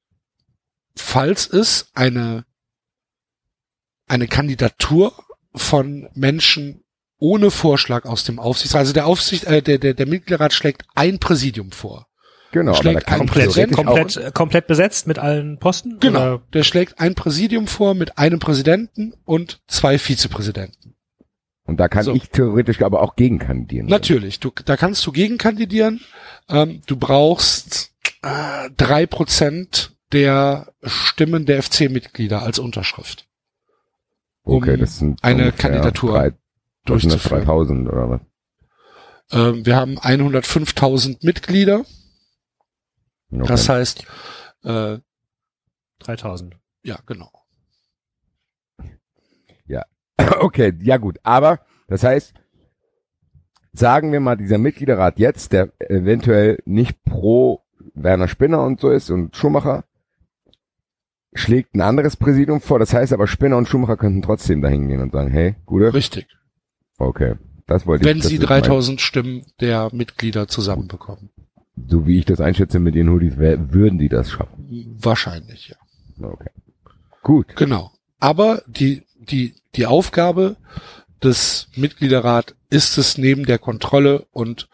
Falls 0.96 1.46
es 1.46 1.90
eine, 1.94 2.44
eine 4.08 4.26
Kandidatur 4.26 5.12
von 5.54 6.08
Menschen 6.14 6.82
ohne 7.18 7.50
Vorschlag 7.50 8.04
aus 8.06 8.24
dem 8.24 8.38
Aufsichtsrat, 8.38 8.80
also 8.80 8.92
der 8.92 9.06
Aufsicht, 9.06 9.44
äh, 9.44 9.62
der, 9.62 9.78
der, 9.78 9.94
der 9.94 10.06
Mitgliederrat 10.06 10.52
schlägt 10.52 10.84
ein 10.94 11.18
Präsidium 11.18 11.70
vor. 11.70 12.06
Genau, 12.50 12.72
schlägt 12.74 13.06
aber 13.08 13.18
komplett, 13.18 13.72
komplett, 13.72 14.34
komplett 14.34 14.66
besetzt 14.66 15.06
mit 15.06 15.18
allen 15.18 15.58
Posten? 15.58 15.98
Genau, 16.00 16.18
oder? 16.18 16.42
der 16.54 16.62
schlägt 16.62 16.98
ein 16.98 17.14
Präsidium 17.14 17.66
vor 17.66 17.94
mit 17.94 18.16
einem 18.16 18.38
Präsidenten 18.38 19.12
und 19.24 19.60
zwei 19.66 19.98
Vizepräsidenten. 19.98 20.94
Und 21.68 21.76
da 21.76 21.86
kann 21.86 22.02
so. 22.02 22.14
ich 22.14 22.30
theoretisch 22.30 22.80
aber 22.80 23.02
auch 23.02 23.14
gegenkandidieren. 23.14 23.88
Natürlich, 23.88 24.40
du, 24.40 24.50
da 24.64 24.78
kannst 24.78 25.06
du 25.06 25.12
gegenkandidieren. 25.12 26.00
Ähm, 26.48 26.80
du 26.86 26.96
brauchst 26.96 27.92
äh, 28.22 28.70
drei 28.74 29.02
äh, 29.02 29.06
Prozent 29.06 29.94
der 30.10 30.72
Stimmen 30.82 31.44
der 31.44 31.62
FC-Mitglieder 31.62 32.42
als 32.42 32.58
Unterschrift. 32.58 33.28
Um 34.44 34.56
okay, 34.56 34.78
das 34.78 34.96
sind 34.96 35.22
eine 35.22 35.52
Kandidatur 35.52 36.12
drei, 36.12 36.32
durchzuführen. 36.86 37.44
3000 37.44 37.88
oder 37.90 38.10
was? 38.12 38.20
Ähm, 39.30 39.66
wir 39.66 39.76
haben 39.76 39.98
105.000 39.98 41.18
Mitglieder. 41.20 41.84
Okay. 43.30 43.46
Das 43.46 43.68
heißt, 43.68 44.04
äh, 44.64 44.96
3000. 45.98 46.56
ja, 46.82 46.98
genau. 47.04 47.30
Okay, 50.40 50.72
ja 50.82 50.96
gut, 50.98 51.18
aber 51.22 51.60
das 51.88 52.04
heißt, 52.04 52.34
sagen 53.72 54.12
wir 54.12 54.20
mal, 54.20 54.36
dieser 54.36 54.58
Mitgliederrat 54.58 55.18
jetzt, 55.18 55.52
der 55.52 55.70
eventuell 55.78 56.58
nicht 56.64 57.02
pro 57.04 57.62
Werner 57.94 58.28
Spinner 58.28 58.62
und 58.62 58.80
so 58.80 58.90
ist 58.90 59.10
und 59.10 59.36
Schumacher, 59.36 59.84
schlägt 61.34 61.74
ein 61.74 61.80
anderes 61.80 62.16
Präsidium 62.16 62.60
vor. 62.60 62.78
Das 62.78 62.92
heißt 62.92 63.12
aber, 63.12 63.26
Spinner 63.26 63.56
und 63.56 63.68
Schumacher 63.68 63.96
könnten 63.96 64.22
trotzdem 64.22 64.60
dahin 64.62 64.88
gehen 64.88 65.00
und 65.00 65.12
sagen, 65.12 65.30
hey, 65.30 65.56
Gute, 65.66 65.92
Richtig. 65.94 66.26
okay, 66.98 67.34
das 67.66 67.86
wollte 67.86 68.04
Wenn 68.04 68.18
ich. 68.18 68.22
das 68.22 68.30
sie 68.30 68.36
ist 68.36 68.48
3000 68.48 69.00
Stimmen 69.00 69.44
der 69.60 69.90
Mitglieder 69.92 70.48
zusammenbekommen. 70.48 71.30
Mein, 71.36 71.86
so 71.88 72.06
wie 72.06 72.18
ich 72.18 72.24
das 72.24 72.40
einschätze 72.40 72.80
mit 72.80 72.94
den 72.94 73.08
Hoodies, 73.08 73.36
würden 73.36 73.98
die 73.98 74.08
das 74.08 74.30
schaffen. 74.30 74.96
Wahrscheinlich, 75.00 75.68
ja. 75.68 75.76
Okay. 76.26 76.50
Gut. 77.22 77.54
Genau. 77.56 77.92
Aber 78.18 78.62
die, 78.66 79.04
die, 79.30 79.54
die 79.74 79.86
Aufgabe 79.86 80.56
des 81.22 81.68
Mitgliederrat 81.74 82.54
ist 82.70 82.98
es 82.98 83.18
neben 83.18 83.44
der 83.46 83.58
Kontrolle 83.58 84.26
und 84.32 84.68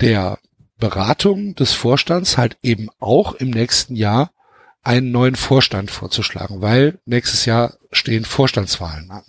der 0.00 0.38
Beratung 0.78 1.54
des 1.54 1.72
Vorstands 1.72 2.36
halt 2.36 2.58
eben 2.62 2.88
auch 3.00 3.34
im 3.34 3.50
nächsten 3.50 3.96
Jahr 3.96 4.32
einen 4.82 5.12
neuen 5.12 5.36
Vorstand 5.36 5.90
vorzuschlagen, 5.90 6.60
weil 6.60 6.98
nächstes 7.06 7.46
Jahr 7.46 7.78
stehen 7.90 8.24
Vorstandswahlen 8.24 9.10
an. 9.10 9.24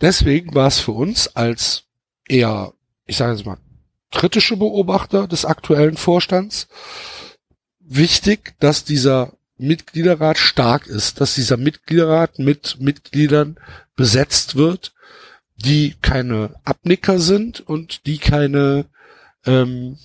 Deswegen 0.00 0.54
war 0.54 0.66
es 0.66 0.78
für 0.78 0.92
uns 0.92 1.28
als 1.28 1.84
eher, 2.28 2.72
ich 3.06 3.16
sage 3.16 3.32
jetzt 3.32 3.46
mal, 3.46 3.58
kritische 4.10 4.56
Beobachter 4.56 5.26
des 5.26 5.44
aktuellen 5.44 5.96
Vorstands 5.96 6.68
wichtig, 7.78 8.54
dass 8.60 8.84
dieser 8.84 9.32
Mitgliederrat 9.60 10.38
stark 10.38 10.86
ist, 10.86 11.20
dass 11.20 11.34
dieser 11.34 11.56
Mitgliederrat 11.56 12.38
mit 12.38 12.80
Mitgliedern 12.80 13.58
besetzt 13.94 14.56
wird, 14.56 14.92
die 15.56 15.94
keine 16.00 16.54
Abnicker 16.64 17.18
sind 17.18 17.60
und 17.60 18.06
die 18.06 18.18
keine, 18.18 18.86
ähm, 19.44 19.98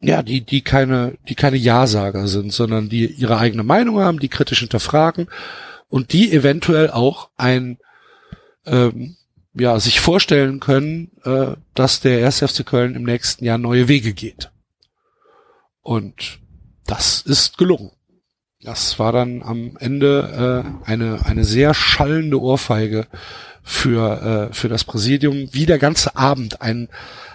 ja, 0.00 0.22
die, 0.22 0.42
die 0.42 0.60
keine, 0.60 1.16
die 1.28 1.34
keine 1.34 1.56
Ja-Sager 1.56 2.28
sind, 2.28 2.52
sondern 2.52 2.88
die 2.88 3.06
ihre 3.06 3.38
eigene 3.38 3.62
Meinung 3.62 4.00
haben, 4.00 4.20
die 4.20 4.28
kritisch 4.28 4.60
hinterfragen 4.60 5.28
und 5.88 6.12
die 6.12 6.32
eventuell 6.32 6.90
auch 6.90 7.30
ein, 7.36 7.78
ähm, 8.66 9.16
ja, 9.54 9.78
sich 9.80 10.00
vorstellen 10.00 10.60
können, 10.60 11.12
äh, 11.24 11.56
dass 11.74 12.00
der 12.00 12.24
1. 12.24 12.40
FC 12.40 12.66
Köln 12.66 12.94
im 12.94 13.04
nächsten 13.04 13.44
Jahr 13.44 13.58
neue 13.58 13.88
Wege 13.88 14.12
geht. 14.12 14.50
Und 15.80 16.40
das 16.86 17.22
ist 17.22 17.58
gelungen. 17.58 17.90
Das 18.62 18.98
war 18.98 19.12
dann 19.12 19.42
am 19.42 19.76
Ende 19.80 20.64
äh, 20.86 20.88
eine, 20.90 21.26
eine 21.26 21.44
sehr 21.44 21.74
schallende 21.74 22.40
Ohrfeige 22.40 23.06
für, 23.62 24.50
äh, 24.50 24.54
für 24.54 24.68
das 24.68 24.84
Präsidium, 24.84 25.48
wie 25.52 25.66
der 25.66 25.78
ganze 25.78 26.16
Abend 26.16 26.62
ein, 26.62 26.88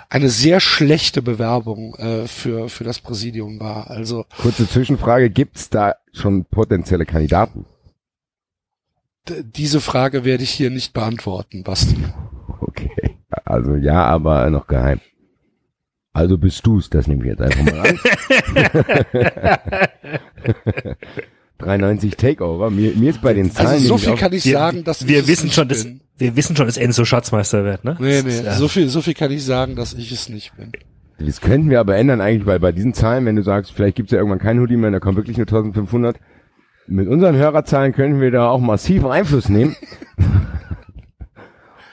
eine 0.10 0.30
sehr 0.30 0.60
schlechte 0.60 1.22
Bewerbung 1.22 1.96
äh, 1.96 2.28
für, 2.28 2.70
für 2.70 2.84
das 2.86 3.00
Präsidium 3.00 3.60
war. 3.60 3.90
Also 3.90 4.26
Kurze 4.42 4.70
Zwischenfrage, 4.70 5.30
gibt's 5.30 5.70
da 5.70 5.96
schon 6.14 6.46
potenzielle 6.46 7.06
Kandidaten? 7.06 7.66
diese 9.30 9.82
Frage 9.82 10.24
werde 10.24 10.44
ich 10.44 10.52
hier 10.52 10.70
nicht 10.70 10.94
beantworten, 10.94 11.64
Basti. 11.64 11.98
Okay. 12.62 13.18
Also 13.46 13.76
ja, 13.76 14.06
aber 14.06 14.50
noch 14.50 14.68
geheim. 14.68 15.00
Also 16.18 16.38
bist 16.40 16.66
du's, 16.66 16.90
das 16.90 17.06
nehme 17.06 17.22
ich 17.24 17.30
jetzt 17.30 17.44
einfach 17.44 17.64
mal 17.64 17.90
an. 17.90 18.00
93 21.60 22.18
Takeover. 22.18 22.72
Mir, 22.72 22.94
mir 22.96 23.12
ist 23.12 23.22
bei 23.22 23.36
den 23.36 23.52
Zahlen 23.52 23.68
Also 23.68 23.88
so 23.90 23.98
viel 24.00 24.16
kann 24.16 24.34
ich 24.34 24.44
Wir, 24.44 24.54
sagen, 24.54 24.84
dass 24.84 25.08
wir 25.08 25.20
ich 25.20 25.28
wissen 25.28 25.50
es 25.50 25.54
schon, 25.54 25.68
dass, 25.68 25.86
wir 26.18 26.36
wissen 26.36 26.56
schon, 26.56 26.66
dass 26.66 26.78
Enzo 26.78 27.06
Schatzmeister 27.06 27.64
wird, 27.64 27.84
ne? 27.84 27.98
Nee, 28.00 28.24
nee, 28.24 28.42
ja- 28.44 28.56
so 28.56 28.68
viel, 28.68 28.90
so 28.90 29.04
viel 29.04 29.14
kann 29.14 29.32
ich 29.32 29.46
sagen, 29.46 29.76
dass 29.76 29.94
ich 29.94 30.12
es 30.12 30.28
nicht 30.28 30.58
bin. 30.58 30.72
Das 31.20 31.40
könnten 31.40 31.70
wir 31.70 31.80
aber 31.80 31.98
ändern 31.98 32.20
eigentlich, 32.20 32.48
weil 32.48 32.60
bei 32.60 32.72
diesen 32.72 32.96
Zahlen, 32.96 33.28
wenn 33.28 33.36
du 33.36 33.44
sagst, 33.44 33.72
vielleicht 33.72 33.98
gibt's 33.98 34.12
ja 34.12 34.18
irgendwann 34.18 34.40
kein 34.40 34.60
Hoodie 34.60 34.76
mehr, 34.76 34.90
da 34.90 35.00
kommen 35.00 35.18
wirklich 35.18 35.38
nur 35.38 35.46
1500. 35.46 36.18
Mit 36.88 37.08
unseren 37.08 37.36
Hörerzahlen 37.36 37.94
können 37.94 38.22
wir 38.22 38.32
da 38.32 38.50
auch 38.50 38.60
massiv 38.60 39.06
Einfluss 39.06 39.50
nehmen. 39.50 39.76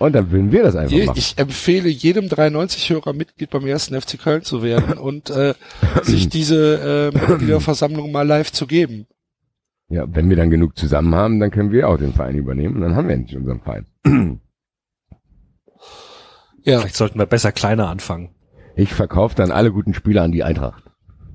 Und 0.04 0.12
dann 0.12 0.30
würden 0.30 0.52
wir 0.52 0.62
das 0.62 0.76
einfach 0.76 0.96
machen. 0.96 1.18
ich 1.18 1.38
empfehle 1.38 1.88
jedem 1.88 2.26
93-Hörer 2.26 3.14
Mitglied 3.14 3.50
beim 3.50 3.66
ersten 3.66 4.00
FC 4.00 4.18
Köln 4.18 4.42
zu 4.42 4.62
werden 4.62 4.98
und 4.98 5.30
äh, 5.30 5.54
sich 6.02 6.28
diese 6.28 7.10
äh, 7.14 7.18
Mitgliederversammlung 7.18 8.12
mal 8.12 8.26
live 8.26 8.52
zu 8.52 8.66
geben. 8.66 9.06
Ja, 9.88 10.04
wenn 10.08 10.28
wir 10.28 10.36
dann 10.36 10.50
genug 10.50 10.76
zusammen 10.76 11.14
haben, 11.14 11.40
dann 11.40 11.50
können 11.50 11.72
wir 11.72 11.88
auch 11.88 11.96
den 11.96 12.12
Verein 12.12 12.36
übernehmen 12.36 12.76
und 12.76 12.82
dann 12.82 12.96
haben 12.96 13.08
wir 13.08 13.14
endlich 13.14 13.36
unseren 13.36 13.60
Verein. 13.60 13.86
Ja, 16.66 16.78
Vielleicht 16.78 16.96
sollten 16.96 17.18
wir 17.18 17.26
besser 17.26 17.52
kleiner 17.52 17.90
anfangen. 17.90 18.30
Ich 18.74 18.94
verkaufe 18.94 19.34
dann 19.34 19.50
alle 19.50 19.70
guten 19.70 19.92
Spieler 19.92 20.22
an 20.22 20.32
die 20.32 20.44
Eintracht. 20.44 20.82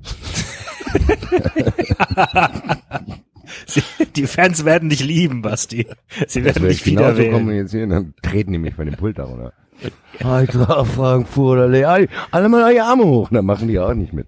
Sie, 3.65 3.83
die 4.15 4.27
Fans 4.27 4.65
werden 4.65 4.89
dich 4.89 5.03
lieben, 5.03 5.41
Basti. 5.41 5.87
Sie 6.27 6.43
werden 6.43 6.55
werde 6.55 6.67
dich 6.69 6.81
ich 6.81 6.85
wieder 6.85 7.17
wählen. 7.17 7.33
kommunizieren, 7.33 7.89
dann 7.89 8.13
treten 8.21 8.51
die 8.53 8.59
mich 8.59 8.75
von 8.75 8.85
dem 8.85 8.95
Pult 8.95 9.19
darunter. 9.19 9.53
Eintracht 10.23 10.91
Frankfurt, 10.91 11.59
alle, 11.59 11.87
alle, 11.87 12.07
alle 12.31 12.49
mal 12.49 12.71
eure 12.71 12.83
Arme 12.83 13.05
hoch. 13.05 13.29
Dann 13.31 13.45
machen 13.45 13.67
die 13.67 13.79
auch 13.79 13.93
nicht 13.93 14.13
mit. 14.13 14.27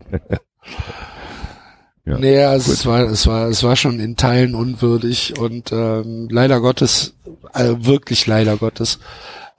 Ja. 2.04 2.18
nee, 2.18 2.44
also 2.44 2.72
es 2.72 2.86
war, 2.88 3.02
es 3.02 3.28
war, 3.28 3.48
es 3.48 3.62
war 3.64 3.76
schon 3.76 4.00
in 4.00 4.16
Teilen 4.16 4.56
unwürdig 4.56 5.38
und 5.38 5.72
ähm, 5.72 6.30
leider 6.32 6.60
Gottes, 6.60 7.14
äh, 7.54 7.76
wirklich 7.78 8.26
leider 8.26 8.58
Gottes, 8.58 9.00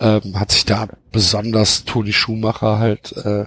ähm, 0.00 0.38
hat 0.38 0.50
sich 0.50 0.64
da 0.64 0.88
besonders 1.12 1.84
Toni 1.84 2.12
Schumacher 2.12 2.80
halt 2.80 3.16
äh, 3.24 3.44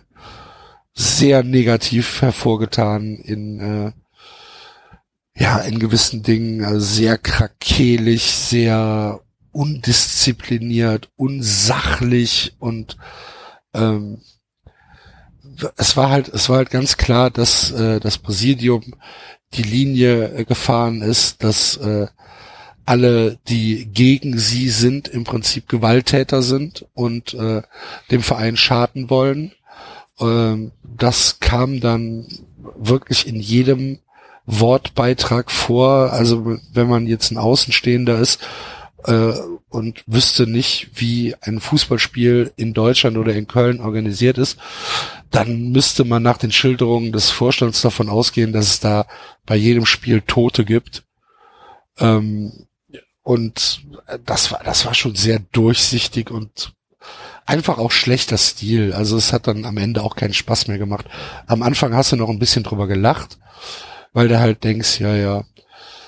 sehr 0.93 1.43
negativ 1.43 2.21
hervorgetan 2.21 3.17
in 3.17 3.59
äh, 3.59 3.91
ja 5.37 5.59
in 5.59 5.79
gewissen 5.79 6.23
Dingen 6.23 6.63
also 6.63 6.79
sehr 6.79 7.17
krakelig, 7.17 8.23
sehr 8.23 9.19
undiszipliniert, 9.51 11.09
unsachlich 11.15 12.55
und 12.59 12.97
ähm, 13.73 14.21
es 15.77 15.95
war 15.95 16.09
halt, 16.09 16.27
es 16.29 16.49
war 16.49 16.57
halt 16.57 16.69
ganz 16.69 16.97
klar, 16.97 17.29
dass 17.29 17.71
äh, 17.71 17.99
das 17.99 18.17
Präsidium 18.17 18.83
die 19.53 19.63
Linie 19.63 20.33
äh, 20.33 20.45
gefahren 20.45 21.01
ist, 21.01 21.43
dass 21.43 21.77
äh, 21.77 22.07
alle, 22.85 23.39
die 23.47 23.85
gegen 23.85 24.37
sie 24.37 24.69
sind, 24.69 25.07
im 25.07 25.23
Prinzip 25.23 25.67
Gewalttäter 25.67 26.41
sind 26.41 26.85
und 26.93 27.33
äh, 27.33 27.61
dem 28.11 28.21
Verein 28.21 28.57
schaden 28.57 29.09
wollen. 29.09 29.53
Ähm, 30.19 30.71
das 30.83 31.39
kam 31.39 31.79
dann 31.79 32.27
wirklich 32.77 33.27
in 33.27 33.39
jedem 33.39 33.99
Wortbeitrag 34.45 35.51
vor. 35.51 36.11
Also 36.11 36.57
wenn 36.73 36.87
man 36.87 37.07
jetzt 37.07 37.31
ein 37.31 37.37
Außenstehender 37.37 38.19
ist 38.19 38.41
äh, 39.05 39.33
und 39.69 40.03
wüsste 40.07 40.47
nicht, 40.47 40.89
wie 40.95 41.35
ein 41.41 41.59
Fußballspiel 41.59 42.53
in 42.55 42.73
Deutschland 42.73 43.17
oder 43.17 43.33
in 43.33 43.47
Köln 43.47 43.81
organisiert 43.81 44.37
ist, 44.37 44.57
dann 45.31 45.71
müsste 45.71 46.05
man 46.05 46.23
nach 46.23 46.37
den 46.37 46.51
Schilderungen 46.51 47.11
des 47.11 47.29
Vorstands 47.29 47.81
davon 47.81 48.09
ausgehen, 48.09 48.53
dass 48.53 48.67
es 48.67 48.79
da 48.79 49.05
bei 49.45 49.55
jedem 49.55 49.85
Spiel 49.85 50.21
Tote 50.21 50.65
gibt. 50.65 51.03
Ähm, 51.99 52.67
und 53.23 53.81
das 54.25 54.51
war, 54.51 54.61
das 54.63 54.85
war 54.85 54.93
schon 54.93 55.15
sehr 55.15 55.39
durchsichtig 55.51 56.29
und 56.29 56.73
einfach 57.45 57.77
auch 57.77 57.91
schlechter 57.91 58.37
Stil. 58.37 58.93
Also 58.93 59.17
es 59.17 59.33
hat 59.33 59.47
dann 59.47 59.65
am 59.65 59.77
Ende 59.77 60.03
auch 60.03 60.15
keinen 60.15 60.33
Spaß 60.33 60.67
mehr 60.67 60.77
gemacht. 60.77 61.05
Am 61.47 61.63
Anfang 61.63 61.95
hast 61.95 62.11
du 62.11 62.15
noch 62.15 62.29
ein 62.29 62.39
bisschen 62.39 62.63
drüber 62.63 62.87
gelacht, 62.87 63.37
weil 64.15 64.27
du 64.29 64.39
halt 64.39 64.63
denkst, 64.63 65.01
ja, 65.01 65.13
ja, 65.13 65.43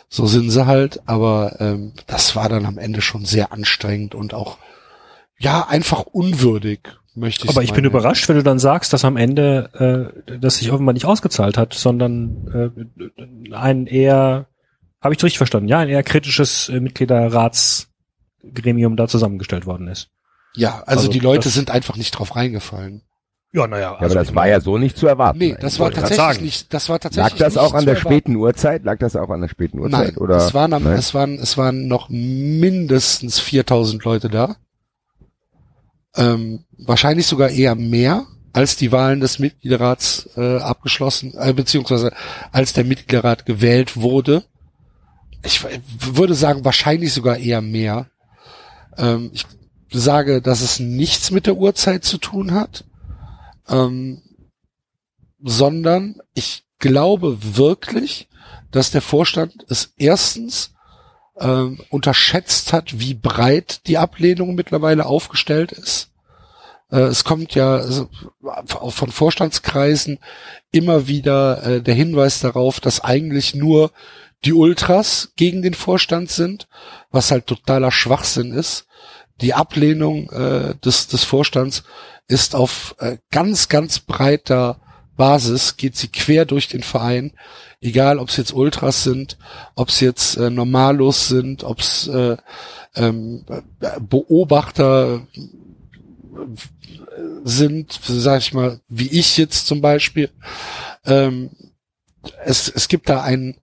so 0.09 0.25
sind 0.25 0.49
sie 0.49 0.65
halt, 0.65 1.01
aber 1.05 1.57
ähm, 1.59 1.91
das 2.07 2.37
war 2.37 2.47
dann 2.47 2.65
am 2.65 2.77
Ende 2.77 3.01
schon 3.01 3.25
sehr 3.25 3.51
anstrengend 3.51 4.15
und 4.15 4.33
auch 4.33 4.57
ja 5.37 5.67
einfach 5.67 6.03
unwürdig, 6.03 6.79
möchte 7.15 7.43
ich 7.43 7.49
Aber 7.49 7.63
ich 7.63 7.73
bin 7.73 7.83
überrascht, 7.83 8.29
wenn 8.29 8.37
du 8.37 8.43
dann 8.43 8.59
sagst, 8.59 8.93
dass 8.93 9.03
am 9.03 9.17
Ende 9.17 10.21
äh, 10.25 10.37
das 10.39 10.55
sich 10.55 10.71
offenbar 10.71 10.93
nicht 10.93 11.05
ausgezahlt 11.05 11.57
hat, 11.57 11.73
sondern 11.73 12.47
äh, 12.47 12.69
ein 13.53 13.87
eher, 13.87 14.45
habe 15.01 15.13
ich 15.13 15.21
richtig 15.21 15.37
verstanden, 15.37 15.67
ja, 15.67 15.79
ein 15.79 15.89
eher 15.89 16.03
kritisches 16.03 16.69
äh, 16.69 16.79
Mitgliederratsgremium 16.79 18.95
da 18.95 19.09
zusammengestellt 19.09 19.65
worden 19.65 19.89
ist. 19.89 20.11
Ja, 20.55 20.81
also, 20.85 21.01
Also 21.01 21.11
die 21.11 21.19
Leute 21.19 21.49
sind 21.49 21.71
einfach 21.71 21.97
nicht 21.97 22.11
drauf 22.11 22.37
reingefallen. 22.37 23.01
Ja, 23.53 23.65
naja. 23.65 23.97
Ja, 23.99 24.05
aber 24.05 24.13
das 24.13 24.35
war 24.35 24.47
ja 24.47 24.59
so 24.59 24.77
nicht 24.77 24.97
zu 24.97 25.07
erwarten. 25.07 25.39
Nee, 25.39 25.55
das 25.59 25.79
war 25.79 25.91
tatsächlich 25.91 26.41
nicht, 26.41 26.73
das 26.73 26.89
war 26.89 26.99
tatsächlich 26.99 27.39
Lag 27.39 27.39
das 27.39 27.55
nicht 27.55 27.63
auch 27.63 27.73
an 27.73 27.85
der 27.85 27.95
erwarten. 27.95 28.15
späten 28.15 28.35
Uhrzeit? 28.35 28.83
Lag 28.83 28.99
das 28.99 29.15
auch 29.15 29.29
an 29.29 29.41
der 29.41 29.47
späten 29.47 29.79
Uhrzeit? 29.79 30.15
Nein, 30.15 30.17
oder? 30.17 30.35
es 30.37 30.53
waren, 30.53 30.73
am, 30.73 30.83
Nein? 30.83 30.97
es 30.97 31.13
waren, 31.13 31.39
es 31.39 31.57
waren 31.57 31.87
noch 31.87 32.09
mindestens 32.09 33.39
4000 33.39 34.03
Leute 34.03 34.29
da. 34.29 34.57
Ähm, 36.15 36.65
wahrscheinlich 36.77 37.25
sogar 37.27 37.49
eher 37.49 37.75
mehr, 37.75 38.25
als 38.53 38.75
die 38.75 38.91
Wahlen 38.91 39.21
des 39.21 39.39
Mitgliederrats 39.39 40.29
äh, 40.35 40.57
abgeschlossen, 40.57 41.33
äh, 41.37 41.53
beziehungsweise 41.53 42.11
als 42.51 42.73
der 42.73 42.83
Mitgliederrat 42.83 43.45
gewählt 43.45 43.95
wurde. 43.95 44.43
Ich 45.43 45.63
würde 46.13 46.33
sagen, 46.33 46.65
wahrscheinlich 46.65 47.13
sogar 47.13 47.37
eher 47.37 47.61
mehr. 47.61 48.07
Ähm, 48.97 49.29
ich 49.31 49.45
sage, 49.91 50.41
dass 50.41 50.61
es 50.61 50.79
nichts 50.79 51.31
mit 51.31 51.45
der 51.45 51.55
Uhrzeit 51.55 52.03
zu 52.03 52.17
tun 52.17 52.51
hat, 52.51 52.83
ähm, 53.69 54.21
sondern 55.39 56.19
ich 56.33 56.63
glaube 56.79 57.37
wirklich, 57.57 58.27
dass 58.71 58.91
der 58.91 59.01
Vorstand 59.01 59.65
es 59.69 59.93
erstens 59.97 60.73
ähm, 61.39 61.79
unterschätzt 61.89 62.73
hat, 62.73 62.99
wie 62.99 63.13
breit 63.13 63.87
die 63.87 63.97
Ablehnung 63.97 64.55
mittlerweile 64.55 65.05
aufgestellt 65.05 65.71
ist. 65.71 66.11
Äh, 66.91 67.01
es 67.01 67.23
kommt 67.23 67.55
ja 67.55 67.75
also, 67.75 68.09
von 68.65 69.11
Vorstandskreisen 69.11 70.19
immer 70.71 71.07
wieder 71.07 71.63
äh, 71.63 71.81
der 71.81 71.93
Hinweis 71.93 72.39
darauf, 72.39 72.79
dass 72.79 73.03
eigentlich 73.03 73.55
nur 73.55 73.91
die 74.45 74.53
Ultras 74.53 75.33
gegen 75.35 75.61
den 75.61 75.73
Vorstand 75.73 76.29
sind, 76.29 76.67
was 77.11 77.31
halt 77.31 77.47
totaler 77.47 77.91
Schwachsinn 77.91 78.51
ist. 78.51 78.85
Die 79.41 79.53
Ablehnung 79.53 80.29
äh, 80.31 80.75
des, 80.83 81.07
des 81.07 81.23
Vorstands 81.23 81.83
ist 82.27 82.55
auf 82.55 82.95
äh, 82.99 83.17
ganz, 83.31 83.69
ganz 83.69 83.99
breiter 83.99 84.79
Basis, 85.15 85.77
geht 85.77 85.95
sie 85.95 86.09
quer 86.09 86.45
durch 86.45 86.67
den 86.67 86.83
Verein, 86.83 87.33
egal 87.81 88.19
ob 88.19 88.29
es 88.29 88.37
jetzt 88.37 88.53
Ultras 88.53 89.03
sind, 89.03 89.37
ob 89.75 89.89
es 89.89 89.99
jetzt 89.99 90.37
äh, 90.37 90.49
Normalos 90.49 91.27
sind, 91.27 91.63
ob 91.63 91.79
es 91.79 92.07
äh, 92.07 92.37
ähm, 92.95 93.45
Beobachter 93.99 95.27
sind, 97.43 97.99
sag 98.03 98.41
ich 98.41 98.53
mal, 98.53 98.79
wie 98.87 99.07
ich 99.07 99.37
jetzt 99.37 99.67
zum 99.67 99.81
Beispiel. 99.81 100.29
Ähm, 101.05 101.49
es, 102.43 102.69
es 102.69 102.87
gibt 102.87 103.09
da 103.09 103.21
ein, 103.21 103.57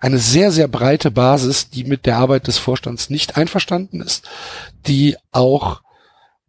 eine 0.00 0.18
sehr, 0.18 0.52
sehr 0.52 0.68
breite 0.68 1.10
Basis, 1.10 1.70
die 1.70 1.84
mit 1.84 2.06
der 2.06 2.16
Arbeit 2.16 2.46
des 2.46 2.58
Vorstands 2.58 3.10
nicht 3.10 3.36
einverstanden 3.36 4.00
ist, 4.00 4.28
die 4.86 5.16
auch 5.32 5.82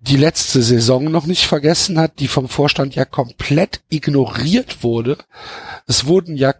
die 0.07 0.17
letzte 0.17 0.61
Saison 0.61 1.05
noch 1.05 1.25
nicht 1.25 1.45
vergessen 1.45 1.97
hat, 1.99 2.19
die 2.19 2.27
vom 2.27 2.47
Vorstand 2.47 2.95
ja 2.95 3.05
komplett 3.05 3.81
ignoriert 3.89 4.83
wurde. 4.83 5.17
Es 5.87 6.05
wurden 6.05 6.35
ja 6.37 6.53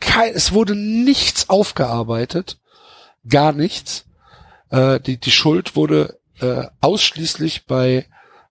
kein, 0.00 0.34
es 0.34 0.52
wurde 0.52 0.74
nichts 0.74 1.48
aufgearbeitet, 1.48 2.58
gar 3.28 3.52
nichts. 3.52 4.04
Äh, 4.70 5.00
die, 5.00 5.16
die 5.18 5.30
Schuld 5.30 5.76
wurde 5.76 6.18
äh, 6.40 6.64
ausschließlich 6.80 7.66
bei 7.66 8.06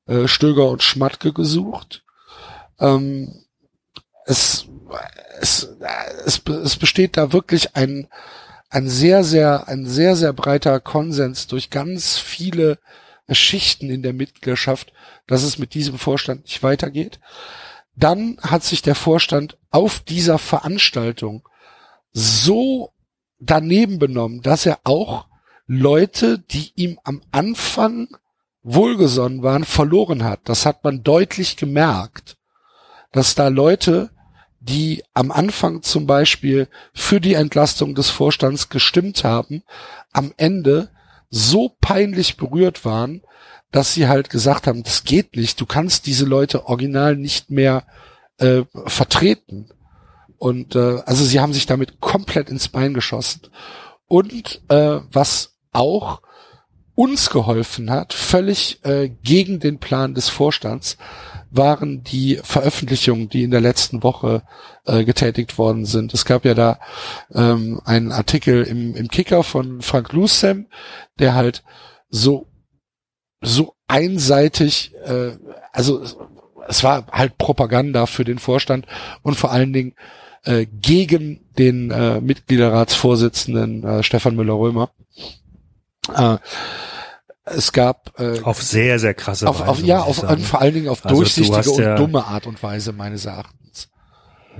äh, 0.07 0.27
Stöger 0.27 0.69
und 0.69 0.83
Schmatke 0.83 1.33
gesucht. 1.33 2.03
Ähm, 2.79 3.43
es, 4.25 4.65
es, 5.39 5.69
es, 6.25 6.41
es 6.47 6.75
besteht 6.77 7.17
da 7.17 7.33
wirklich 7.33 7.75
ein, 7.75 8.07
ein 8.69 8.87
sehr, 8.87 9.23
sehr, 9.23 9.67
ein 9.67 9.85
sehr, 9.85 10.15
sehr 10.15 10.33
breiter 10.33 10.79
Konsens 10.79 11.47
durch 11.47 11.69
ganz 11.69 12.17
viele 12.17 12.77
Schichten 13.35 13.89
in 13.89 14.01
der 14.01 14.13
Mitgliedschaft, 14.13 14.93
dass 15.27 15.43
es 15.43 15.57
mit 15.57 15.73
diesem 15.73 15.97
Vorstand 15.97 16.43
nicht 16.43 16.63
weitergeht. 16.63 17.19
Dann 17.95 18.37
hat 18.41 18.63
sich 18.63 18.81
der 18.81 18.95
Vorstand 18.95 19.57
auf 19.71 19.99
dieser 19.99 20.37
Veranstaltung 20.37 21.47
so 22.13 22.93
daneben 23.39 23.99
benommen, 23.99 24.41
dass 24.41 24.65
er 24.65 24.79
auch 24.83 25.27
Leute, 25.65 26.39
die 26.39 26.71
ihm 26.75 26.99
am 27.03 27.21
Anfang 27.31 28.07
wohlgesonnen 28.63 29.43
waren, 29.43 29.65
verloren 29.65 30.23
hat. 30.23 30.41
Das 30.45 30.65
hat 30.65 30.83
man 30.83 31.03
deutlich 31.03 31.57
gemerkt, 31.57 32.37
dass 33.11 33.35
da 33.35 33.47
Leute, 33.47 34.09
die 34.59 35.03
am 35.13 35.31
Anfang 35.31 35.81
zum 35.81 36.07
Beispiel 36.07 36.67
für 36.93 37.21
die 37.21 37.33
Entlastung 37.33 37.95
des 37.95 38.09
Vorstands 38.09 38.69
gestimmt 38.69 39.23
haben, 39.23 39.63
am 40.11 40.33
Ende 40.37 40.89
so 41.29 41.75
peinlich 41.81 42.37
berührt 42.37 42.85
waren, 42.85 43.21
dass 43.71 43.93
sie 43.93 44.07
halt 44.07 44.29
gesagt 44.29 44.67
haben, 44.67 44.83
das 44.83 45.03
geht 45.03 45.35
nicht, 45.35 45.59
du 45.59 45.65
kannst 45.65 46.05
diese 46.05 46.25
Leute 46.25 46.67
original 46.67 47.15
nicht 47.15 47.51
mehr 47.51 47.85
äh, 48.37 48.63
vertreten. 48.85 49.69
Und 50.37 50.75
äh, 50.75 51.01
also 51.05 51.25
sie 51.25 51.39
haben 51.39 51.53
sich 51.53 51.65
damit 51.65 51.99
komplett 51.99 52.49
ins 52.49 52.69
Bein 52.69 52.93
geschossen. 52.93 53.41
Und 54.07 54.61
äh, 54.69 54.99
was 55.11 55.57
auch 55.73 56.21
uns 56.95 57.29
geholfen 57.29 57.91
hat, 57.91 58.13
völlig 58.13 58.83
äh, 58.85 59.09
gegen 59.09 59.59
den 59.59 59.79
Plan 59.79 60.15
des 60.15 60.29
Vorstands, 60.29 60.97
waren 61.51 62.03
die 62.03 62.39
Veröffentlichungen, 62.43 63.29
die 63.29 63.43
in 63.43 63.51
der 63.51 63.61
letzten 63.61 64.03
Woche 64.03 64.43
äh, 64.85 65.03
getätigt 65.03 65.57
worden 65.57 65.85
sind. 65.85 66.13
Es 66.13 66.25
gab 66.25 66.45
ja 66.45 66.53
da 66.53 66.79
ähm, 67.33 67.81
einen 67.85 68.11
Artikel 68.11 68.63
im, 68.63 68.95
im 68.95 69.07
Kicker 69.07 69.43
von 69.43 69.81
Frank 69.81 70.13
Lusem, 70.13 70.67
der 71.19 71.35
halt 71.35 71.63
so 72.09 72.47
so 73.41 73.75
einseitig, 73.87 74.93
äh, 75.05 75.31
also 75.71 76.03
es 76.67 76.83
war 76.83 77.07
halt 77.11 77.37
Propaganda 77.37 78.05
für 78.05 78.23
den 78.23 78.39
Vorstand 78.39 78.87
und 79.21 79.35
vor 79.35 79.51
allen 79.51 79.73
Dingen 79.73 79.93
äh, 80.43 80.65
gegen 80.65 81.45
den 81.57 81.91
äh, 81.91 82.19
Mitgliederratsvorsitzenden 82.19 83.83
äh, 83.83 84.03
Stefan 84.03 84.35
Müller-Römer. 84.35 84.91
Äh, 86.13 86.37
es 87.49 87.71
gab 87.71 88.19
äh, 88.19 88.41
auf 88.41 88.61
sehr 88.61 88.99
sehr 88.99 89.13
krasse 89.13 89.47
auf, 89.47 89.59
Weise, 89.59 89.69
auf 89.69 89.81
ja 89.81 89.99
auf 90.01 90.17
sagen. 90.17 90.41
vor 90.43 90.61
allen 90.61 90.73
Dingen 90.73 90.89
auf 90.89 91.05
Also 91.05 91.15
durchsichtige 91.17 91.71
und 91.71 91.83
ja, 91.83 91.95
dumme 91.95 92.25
Art 92.25 92.47
und 92.47 92.61
Weise 92.61 92.93
meines 92.93 93.25
Erachtens. 93.25 93.89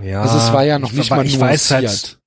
Ja, 0.01 0.21
also 0.21 0.37
es 0.37 0.53
war 0.53 0.63
ja 0.63 0.79
noch 0.79 0.91
ich, 0.91 0.97
nicht 0.97 1.09
mal 1.09 1.25
ich 1.25 1.39
weiß 1.39 1.71
halt, 1.71 2.19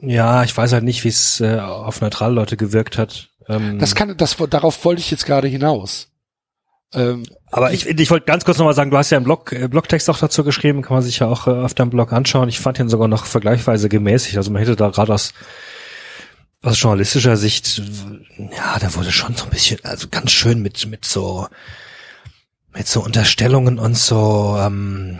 ja, 0.00 0.44
ich 0.44 0.56
weiß 0.56 0.72
halt 0.72 0.84
nicht, 0.84 1.04
wie 1.04 1.08
es 1.08 1.40
äh, 1.40 1.58
auf 1.58 2.00
neutrale 2.00 2.34
Leute 2.34 2.56
gewirkt 2.56 2.98
hat. 2.98 3.28
Ähm, 3.48 3.78
Das 3.78 3.94
kann 3.94 4.16
das 4.16 4.36
darauf 4.50 4.84
wollte 4.84 5.00
ich 5.00 5.10
jetzt 5.10 5.26
gerade 5.26 5.48
hinaus. 5.48 6.08
Ähm, 6.94 7.24
aber 7.50 7.72
ich, 7.72 7.86
ich 7.86 8.10
wollte 8.10 8.24
ganz 8.24 8.44
kurz 8.44 8.56
nochmal 8.58 8.74
sagen, 8.74 8.90
du 8.90 8.96
hast 8.96 9.10
ja 9.10 9.18
einen 9.18 9.24
Blog, 9.24 9.52
äh, 9.52 9.68
Blogtext 9.68 10.08
auch 10.08 10.18
dazu 10.18 10.42
geschrieben, 10.42 10.80
kann 10.82 10.94
man 10.94 11.02
sich 11.02 11.18
ja 11.18 11.26
auch 11.26 11.46
äh, 11.46 11.50
auf 11.50 11.74
deinem 11.74 11.90
Blog 11.90 12.12
anschauen. 12.12 12.48
Ich 12.48 12.60
fand 12.60 12.78
ihn 12.78 12.88
sogar 12.88 13.08
noch 13.08 13.26
vergleichsweise 13.26 13.88
gemäßigt. 13.88 14.36
Also 14.38 14.50
man 14.50 14.60
hätte 14.60 14.76
da 14.76 14.88
gerade 14.88 15.12
aus, 15.12 15.34
aus 16.62 16.80
journalistischer 16.80 17.36
Sicht, 17.36 17.80
ja, 18.38 18.78
da 18.80 18.94
wurde 18.94 19.12
schon 19.12 19.34
so 19.34 19.44
ein 19.44 19.50
bisschen, 19.50 19.78
also 19.84 20.08
ganz 20.10 20.32
schön 20.32 20.60
mit, 20.60 20.86
mit 20.86 21.04
so, 21.04 21.46
mit 22.74 22.88
so 22.88 23.02
Unterstellungen 23.02 23.78
und 23.78 23.96
so, 23.96 24.56
ähm, 24.58 25.18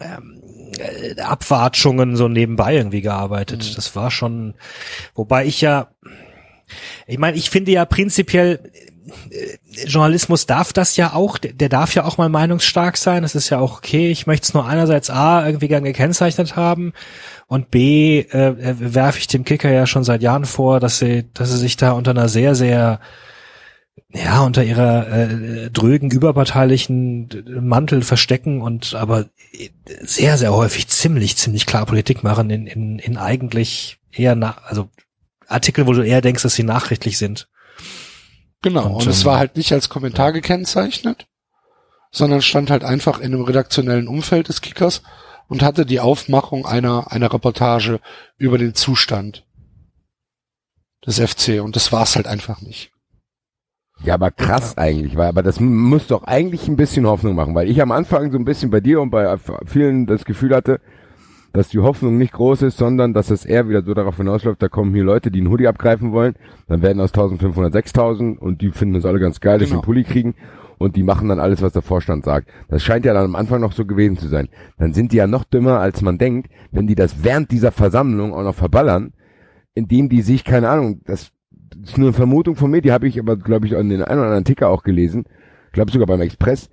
ähm, 0.00 0.42
äh, 0.78 1.20
Abwatschungen 1.20 2.16
so 2.16 2.28
nebenbei 2.28 2.76
irgendwie 2.76 3.00
gearbeitet. 3.00 3.64
Mhm. 3.68 3.74
Das 3.74 3.96
war 3.96 4.10
schon, 4.10 4.54
wobei 5.14 5.46
ich 5.46 5.60
ja, 5.60 5.88
ich 7.06 7.18
meine, 7.18 7.36
ich 7.36 7.50
finde 7.50 7.72
ja 7.72 7.84
prinzipiell, 7.84 8.70
äh, 9.30 9.86
Journalismus 9.86 10.46
darf 10.46 10.72
das 10.72 10.96
ja 10.96 11.12
auch, 11.12 11.38
der, 11.38 11.54
der 11.54 11.68
darf 11.68 11.94
ja 11.94 12.04
auch 12.04 12.18
mal 12.18 12.28
meinungsstark 12.28 12.96
sein, 12.96 13.22
das 13.22 13.34
ist 13.34 13.50
ja 13.50 13.58
auch 13.58 13.78
okay. 13.78 14.10
Ich 14.12 14.28
möchte 14.28 14.44
es 14.44 14.54
nur 14.54 14.66
einerseits 14.66 15.10
A, 15.10 15.44
irgendwie 15.44 15.68
gern 15.68 15.84
gekennzeichnet 15.84 16.54
haben 16.54 16.92
und 17.46 17.70
B, 17.70 18.20
äh, 18.20 18.54
werfe 18.80 19.18
ich 19.18 19.28
dem 19.28 19.44
Kicker 19.44 19.70
ja 19.70 19.86
schon 19.86 20.04
seit 20.04 20.22
Jahren 20.22 20.44
vor, 20.44 20.80
dass 20.80 20.98
sie, 20.98 21.26
dass 21.32 21.50
sie 21.50 21.58
sich 21.58 21.76
da 21.76 21.92
unter 21.92 22.10
einer 22.10 22.28
sehr, 22.28 22.54
sehr 22.54 23.00
ja, 24.08 24.42
unter 24.42 24.62
ihrer 24.62 25.08
äh, 25.08 25.70
drögen 25.70 26.10
überparteilichen 26.10 27.44
Mantel 27.60 28.02
verstecken 28.02 28.62
und 28.62 28.94
aber 28.94 29.26
sehr, 30.00 30.38
sehr 30.38 30.52
häufig 30.52 30.88
ziemlich, 30.88 31.36
ziemlich 31.36 31.66
klar 31.66 31.86
Politik 31.86 32.22
machen 32.22 32.50
in, 32.50 32.66
in, 32.66 32.98
in 32.98 33.16
eigentlich 33.16 33.98
eher 34.12 34.34
nach, 34.34 34.64
also 34.64 34.88
Artikel, 35.48 35.86
wo 35.86 35.92
du 35.92 36.02
eher 36.02 36.20
denkst, 36.20 36.42
dass 36.42 36.54
sie 36.54 36.62
nachrichtlich 36.62 37.18
sind. 37.18 37.48
Genau, 38.62 38.86
und, 38.86 39.02
Und, 39.02 39.06
es 39.06 39.20
ähm, 39.20 39.26
war 39.26 39.38
halt 39.38 39.56
nicht 39.56 39.72
als 39.72 39.88
Kommentar 39.88 40.32
gekennzeichnet, 40.32 41.26
sondern 42.10 42.42
stand 42.42 42.70
halt 42.70 42.84
einfach 42.84 43.18
in 43.18 43.34
einem 43.34 43.44
redaktionellen 43.44 44.08
Umfeld 44.08 44.48
des 44.48 44.60
Kickers 44.60 45.02
und 45.48 45.62
hatte 45.62 45.86
die 45.86 46.00
Aufmachung 46.00 46.66
einer, 46.66 47.12
einer 47.12 47.32
Reportage 47.32 48.00
über 48.38 48.58
den 48.58 48.74
Zustand 48.74 49.44
des 51.06 51.20
FC 51.20 51.62
und 51.62 51.76
das 51.76 51.92
war's 51.92 52.16
halt 52.16 52.26
einfach 52.26 52.60
nicht. 52.60 52.90
Ja, 54.04 54.14
aber 54.14 54.30
krass 54.30 54.76
eigentlich, 54.76 55.16
weil, 55.16 55.28
aber 55.28 55.42
das 55.42 55.58
muss 55.58 56.06
doch 56.08 56.24
eigentlich 56.24 56.68
ein 56.68 56.76
bisschen 56.76 57.06
Hoffnung 57.06 57.34
machen, 57.34 57.54
weil 57.54 57.70
ich 57.70 57.80
am 57.80 57.92
Anfang 57.92 58.30
so 58.30 58.38
ein 58.38 58.44
bisschen 58.44 58.70
bei 58.70 58.80
dir 58.80 59.00
und 59.00 59.10
bei 59.10 59.36
vielen 59.64 60.06
das 60.06 60.24
Gefühl 60.26 60.54
hatte, 60.54 60.80
dass 61.54 61.68
die 61.70 61.78
Hoffnung 61.78 62.18
nicht 62.18 62.34
groß 62.34 62.60
ist, 62.62 62.76
sondern 62.76 63.14
dass 63.14 63.30
es 63.30 63.46
eher 63.46 63.68
wieder 63.70 63.82
so 63.82 63.94
darauf 63.94 64.18
hinausläuft, 64.18 64.60
da 64.60 64.68
kommen 64.68 64.92
hier 64.92 65.04
Leute, 65.04 65.30
die 65.30 65.38
einen 65.38 65.48
Hoodie 65.48 65.68
abgreifen 65.68 66.12
wollen, 66.12 66.34
dann 66.68 66.82
werden 66.82 67.00
aus 67.00 67.14
1500 67.14 67.72
6000 67.72 68.38
und 68.38 68.60
die 68.60 68.70
finden 68.72 68.94
das 68.94 69.06
alle 69.06 69.18
ganz 69.18 69.40
geil, 69.40 69.58
dass 69.58 69.68
sie 69.68 69.70
Genau. 69.70 69.80
einen 69.80 69.86
Pulli 69.86 70.04
kriegen 70.04 70.34
und 70.78 70.96
die 70.96 71.02
machen 71.02 71.28
dann 71.28 71.40
alles, 71.40 71.62
was 71.62 71.72
der 71.72 71.82
Vorstand 71.82 72.24
sagt. 72.24 72.48
Das 72.68 72.82
scheint 72.82 73.04
ja 73.04 73.14
dann 73.14 73.24
am 73.24 73.36
Anfang 73.36 73.60
noch 73.60 73.72
so 73.72 73.84
gewesen 73.86 74.18
zu 74.18 74.28
sein. 74.28 74.48
Dann 74.78 74.92
sind 74.92 75.12
die 75.12 75.16
ja 75.16 75.26
noch 75.26 75.44
dümmer, 75.44 75.80
als 75.80 76.02
man 76.02 76.18
denkt, 76.18 76.50
wenn 76.70 76.86
die 76.86 76.94
das 76.94 77.24
während 77.24 77.50
dieser 77.50 77.72
Versammlung 77.72 78.32
auch 78.34 78.42
noch 78.42 78.54
verballern, 78.54 79.12
indem 79.74 80.08
die 80.08 80.22
sich, 80.22 80.44
keine 80.44 80.68
Ahnung, 80.68 81.00
das 81.04 81.30
ist 81.82 81.98
nur 81.98 82.08
eine 82.08 82.16
Vermutung 82.16 82.56
von 82.56 82.70
mir, 82.70 82.80
die 82.82 82.92
habe 82.92 83.08
ich 83.08 83.18
aber, 83.18 83.36
glaube 83.36 83.66
ich, 83.66 83.76
an 83.76 83.88
den 83.88 84.02
einen 84.02 84.18
oder 84.18 84.28
anderen 84.28 84.44
Ticker 84.44 84.68
auch 84.68 84.82
gelesen, 84.82 85.24
glaube 85.72 85.92
sogar 85.92 86.06
beim 86.06 86.20
Express, 86.22 86.70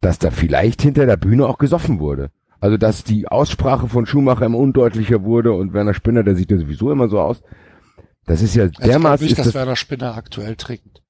dass 0.00 0.18
da 0.18 0.30
vielleicht 0.30 0.82
hinter 0.82 1.06
der 1.06 1.16
Bühne 1.16 1.46
auch 1.46 1.58
gesoffen 1.58 1.98
wurde. 1.98 2.30
Also 2.60 2.76
dass 2.76 3.04
die 3.04 3.28
Aussprache 3.28 3.88
von 3.88 4.06
Schumacher 4.06 4.46
immer 4.46 4.58
undeutlicher 4.58 5.22
wurde 5.24 5.52
und 5.52 5.72
Werner 5.72 5.94
Spinner, 5.94 6.22
der 6.22 6.36
sieht 6.36 6.50
ja 6.50 6.58
sowieso 6.58 6.90
immer 6.92 7.08
so 7.08 7.20
aus. 7.20 7.42
Das 8.26 8.42
ist 8.42 8.54
ja 8.54 8.64
Also 8.64 8.72
ich 8.72 8.78
glaube 8.78 8.90
dermaßen. 8.90 9.24
nicht, 9.24 9.32
ist 9.32 9.38
dass 9.38 9.46
das, 9.46 9.54
Werner 9.54 9.76
Spinner 9.76 10.16
aktuell 10.16 10.56
trinkt. 10.56 11.02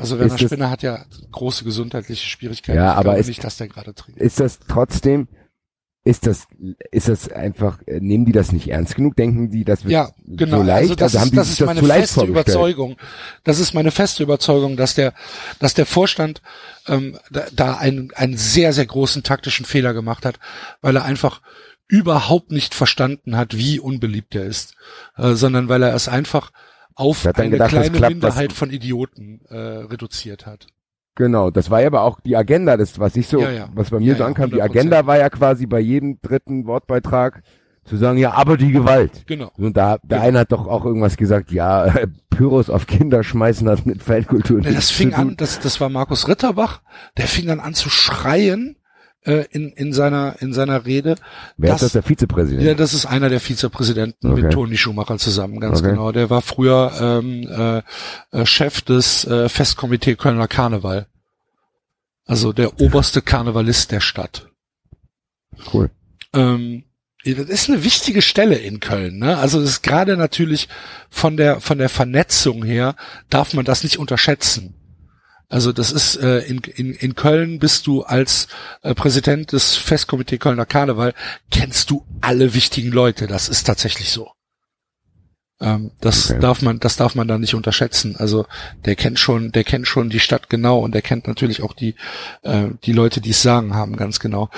Also 0.00 0.18
Werner 0.18 0.34
Ist 0.34 0.42
das- 0.42 0.50
Spinner 0.50 0.70
hat 0.70 0.82
ja 0.82 1.04
große 1.32 1.64
gesundheitliche 1.64 2.26
Schwierigkeiten. 2.26 2.76
Ja, 2.78 2.92
ich 2.92 2.98
aber 2.98 3.18
ist- 3.18 3.28
nicht, 3.28 3.44
dass 3.44 3.56
der 3.56 3.68
gerade 3.68 3.94
trinkt. 3.94 4.20
ist 4.20 4.40
das 4.40 4.58
trotzdem, 4.66 5.28
ist 6.02 6.26
das, 6.26 6.46
ist 6.90 7.08
das 7.08 7.30
einfach, 7.30 7.78
äh, 7.86 8.00
nehmen 8.00 8.24
die 8.24 8.32
das 8.32 8.52
nicht 8.52 8.68
ernst 8.68 8.94
genug? 8.94 9.16
Denken 9.16 9.50
die, 9.50 9.64
das 9.64 9.84
wird 9.84 9.92
Ja, 9.92 10.08
genau. 10.26 10.58
so 10.58 10.62
leicht? 10.62 10.80
also 10.82 10.94
das, 10.94 11.14
haben 11.18 11.24
ist, 11.28 11.36
das 11.36 11.50
ist 11.50 11.60
das 11.60 11.66
meine 11.66 11.82
feste? 11.82 12.24
Überzeugung. 12.24 12.96
Das 13.44 13.58
ist 13.58 13.74
meine 13.74 13.90
feste 13.90 14.22
Überzeugung, 14.22 14.78
dass 14.78 14.94
der, 14.94 15.12
dass 15.58 15.74
der 15.74 15.84
Vorstand 15.84 16.40
ähm, 16.86 17.18
da, 17.30 17.44
da 17.52 17.76
einen, 17.76 18.12
einen 18.14 18.38
sehr, 18.38 18.72
sehr 18.72 18.86
großen 18.86 19.22
taktischen 19.22 19.66
Fehler 19.66 19.92
gemacht 19.92 20.24
hat, 20.24 20.38
weil 20.80 20.96
er 20.96 21.04
einfach 21.04 21.42
überhaupt 21.86 22.50
nicht 22.50 22.74
verstanden 22.74 23.36
hat, 23.36 23.56
wie 23.58 23.78
unbeliebt 23.78 24.34
er 24.34 24.44
ist, 24.46 24.74
äh, 25.18 25.34
sondern 25.34 25.68
weil 25.68 25.82
er 25.82 25.94
es 25.94 26.08
einfach 26.08 26.50
auf 27.00 27.24
hat 27.24 27.38
dann 27.38 27.44
eine 27.46 27.52
gedacht, 27.52 27.70
kleine 27.70 27.90
klappt, 27.90 28.12
Minderheit 28.14 28.52
von 28.52 28.70
Idioten 28.70 29.40
äh, 29.48 29.56
reduziert 29.56 30.46
hat. 30.46 30.66
Genau, 31.16 31.50
das 31.50 31.70
war 31.70 31.80
ja 31.80 31.88
aber 31.88 32.02
auch 32.02 32.20
die 32.20 32.36
Agenda, 32.36 32.76
das, 32.76 32.98
was 32.98 33.16
ich 33.16 33.26
so, 33.26 33.40
Ja, 33.40 33.50
ja. 33.50 33.68
was 33.74 33.90
bei 33.90 33.98
mir 33.98 34.12
Ja, 34.12 34.18
so 34.18 34.24
ankam, 34.24 34.50
die 34.50 34.56
100%. 34.62 34.64
Agenda 34.64 35.06
war 35.06 35.18
ja 35.18 35.28
quasi 35.28 35.66
bei 35.66 35.80
jedem 35.80 36.18
dritten 36.22 36.66
Wortbeitrag 36.66 37.42
zu 37.84 37.96
sagen, 37.96 38.18
ja, 38.18 38.32
aber 38.32 38.56
die 38.56 38.70
Gewalt. 38.70 39.24
Genau. 39.26 39.50
Und 39.56 39.76
da, 39.76 39.98
der 40.02 40.18
Genau. 40.18 40.28
eine 40.28 40.38
hat 40.40 40.52
doch 40.52 40.66
auch 40.66 40.84
irgendwas 40.84 41.16
gesagt, 41.16 41.50
ja, 41.50 41.86
äh, 41.86 42.06
Pyros 42.30 42.70
auf 42.70 42.86
Kinder 42.86 43.24
schmeißen 43.24 43.68
hat 43.68 43.84
mit 43.86 44.02
Feldkultur 44.02 44.60
Nee, 44.60 44.72
das 44.72 44.90
fing 44.90 45.12
an, 45.14 45.36
das, 45.36 45.58
das 45.58 45.80
war 45.80 45.88
Markus 45.88 46.28
Ritterbach, 46.28 46.80
der 47.16 47.26
fing 47.26 47.46
dann 47.48 47.60
an 47.60 47.74
zu 47.74 47.90
schreien 47.90 48.76
äh, 49.24 49.44
in, 49.50 49.70
in 49.72 49.92
seiner 49.92 50.36
in 50.40 50.52
seiner 50.52 50.84
Rede. 50.86 51.16
Wer 51.56 51.70
dass- 51.72 51.82
ist 51.82 51.86
das, 51.86 51.92
der 51.92 52.02
Vizepräsident? 52.02 52.62
Ja, 52.64 52.74
das 52.74 52.94
ist 52.94 53.06
einer 53.06 53.28
der 53.28 53.40
Vizepräsidenten 53.40 54.32
Okay. 54.32 54.42
mit 54.42 54.52
Toni 54.52 54.76
Schumacher 54.76 55.18
zusammen, 55.18 55.60
ganz 55.60 55.80
Okay. 55.80 55.90
genau. 55.90 56.12
Der 56.12 56.30
war 56.30 56.42
früher 56.42 56.92
ähm, 57.00 57.46
äh, 57.48 57.82
äh, 58.38 58.46
Chef 58.46 58.80
des 58.82 59.24
äh, 59.26 59.48
Festkomitee 59.48 60.16
Kölner 60.16 60.48
Karneval. 60.48 61.06
Also 62.26 62.52
der 62.52 62.80
oberste 62.80 63.22
Karnevalist 63.22 63.90
der 63.92 64.00
Stadt. 64.00 64.48
Cool. 65.72 65.90
Ähm, 66.32 66.84
das 67.24 67.48
ist 67.50 67.68
eine 67.68 67.84
wichtige 67.84 68.22
Stelle 68.22 68.54
in 68.56 68.80
Köln. 68.80 69.18
Ne? 69.18 69.36
Also 69.36 69.60
das 69.60 69.68
ist 69.70 69.82
gerade 69.82 70.16
natürlich 70.16 70.68
von 71.10 71.36
der 71.36 71.60
von 71.60 71.76
der 71.78 71.88
Vernetzung 71.90 72.64
her 72.64 72.94
darf 73.28 73.52
man 73.52 73.64
das 73.66 73.82
nicht 73.82 73.98
unterschätzen. 73.98 74.74
Also 75.50 75.72
das 75.72 75.90
ist 75.90 76.16
äh, 76.16 76.38
in, 76.38 76.60
in, 76.60 76.94
in 76.94 77.14
Köln 77.16 77.58
bist 77.58 77.86
du 77.88 78.02
als 78.04 78.46
äh, 78.82 78.94
Präsident 78.94 79.52
des 79.52 79.76
Festkomitee 79.76 80.38
Kölner 80.38 80.64
Karneval 80.64 81.12
kennst 81.50 81.90
du 81.90 82.06
alle 82.20 82.54
wichtigen 82.54 82.92
Leute. 82.92 83.26
Das 83.26 83.48
ist 83.48 83.64
tatsächlich 83.66 84.10
so. 84.10 84.30
Ähm, 85.60 85.90
das 86.00 86.30
Okay. 86.30 86.40
darf 86.40 86.62
man 86.62 86.78
das 86.78 86.96
darf 86.96 87.16
man 87.16 87.26
da 87.26 87.36
nicht 87.36 87.54
unterschätzen. 87.54 88.14
Also 88.16 88.46
der 88.84 88.94
kennt 88.94 89.18
schon 89.18 89.50
der 89.50 89.64
kennt 89.64 89.88
schon 89.88 90.08
die 90.08 90.20
Stadt 90.20 90.48
genau 90.48 90.78
und 90.78 90.94
der 90.94 91.02
kennt 91.02 91.26
natürlich 91.26 91.62
auch 91.62 91.74
die 91.74 91.96
äh, 92.42 92.68
die 92.84 92.92
Leute, 92.92 93.20
die 93.20 93.30
es 93.30 93.42
sagen 93.42 93.74
haben, 93.74 93.96
ganz 93.96 94.20
genau. 94.20 94.50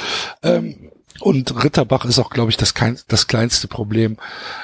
Ähm, 0.42 0.91
und 1.20 1.64
Ritterbach 1.64 2.04
ist 2.04 2.18
auch, 2.18 2.30
glaube 2.30 2.50
ich, 2.50 2.56
das, 2.56 2.74
kein, 2.74 2.98
das 3.08 3.26
kleinste 3.26 3.68
Problem. 3.68 4.16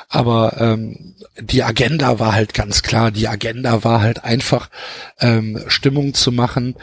Aber 0.08 0.60
ähm, 0.60 1.14
die 1.40 1.62
Agenda 1.62 2.18
war 2.18 2.32
halt 2.32 2.54
ganz 2.54 2.82
klar. 2.82 3.10
Die 3.10 3.28
Agenda 3.28 3.84
war 3.84 4.00
halt 4.00 4.24
einfach 4.24 4.70
ähm, 5.20 5.62
Stimmung 5.68 6.14
zu 6.14 6.32
machen 6.32 6.74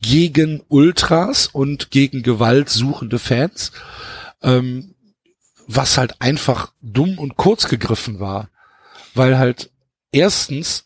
gegen 0.00 0.62
Ultras 0.68 1.46
und 1.46 1.90
gegen 1.90 2.22
gewaltsuchende 2.22 3.18
Fans, 3.18 3.72
ähm, 4.42 4.94
was 5.66 5.98
halt 5.98 6.20
einfach 6.20 6.72
dumm 6.80 7.18
und 7.18 7.36
kurz 7.36 7.68
gegriffen 7.68 8.20
war, 8.20 8.48
weil 9.14 9.38
halt 9.38 9.70
erstens 10.12 10.84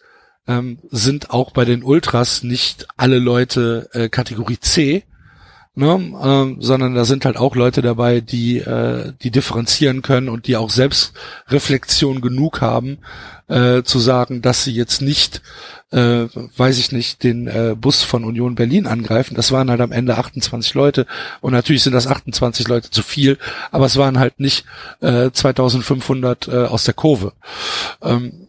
ähm, 0.49 0.79
sind 0.91 1.31
auch 1.31 1.53
bei 1.53 1.65
den 1.65 1.85
Ultras 1.85 2.43
nicht 2.43 2.89
alle 2.97 3.19
Leute 3.19 3.89
äh, 3.93 4.09
Kategorie 4.09 4.59
C, 4.59 5.05
ne, 5.75 6.13
ähm, 6.23 6.57
sondern 6.61 6.95
da 6.95 7.05
sind 7.05 7.25
halt 7.25 7.37
auch 7.37 7.57
Leute 7.57 7.83
dabei, 7.83 8.21
die 8.21 8.59
äh, 8.59 9.13
die 9.23 9.31
differenzieren 9.31 10.03
können 10.03 10.29
und 10.29 10.47
die 10.47 10.57
auch 10.57 10.71
Selbstreflexion 10.71 12.21
genug 12.21 12.61
haben, 12.61 12.99
äh, 13.49 13.83
zu 13.83 13.99
sagen, 13.99 14.43
dass 14.43 14.65
sie 14.65 14.73
jetzt 14.73 15.01
nicht, 15.01 15.43
äh, 15.91 16.27
weiß 16.57 16.79
ich 16.79 16.93
nicht, 16.93 17.23
den 17.23 17.47
äh, 17.47 17.75
Bus 17.79 18.03
von 18.03 18.25
Union 18.25 18.55
Berlin 18.55 18.87
angreifen. 18.87 19.35
Das 19.35 19.53
waren 19.53 19.71
halt 19.71 19.81
am 19.81 19.93
Ende 19.93 20.19
28 20.19 20.75
Leute 20.75 21.07
und 21.41 21.53
natürlich 21.53 21.83
sind 21.83 21.93
das 21.93 22.07
28 22.07 22.69
Leute 22.69 22.91
zu 22.91 23.03
viel, 23.03 23.39
aber 23.71 23.87
es 23.87 23.97
waren 23.97 24.19
halt 24.19 24.41
nicht 24.41 24.65
äh, 25.01 25.31
2500 25.31 26.49
äh, 26.49 26.51
aus 26.67 26.85
der 26.85 26.95
Kurve. 26.95 27.33
Ähm, 28.03 28.49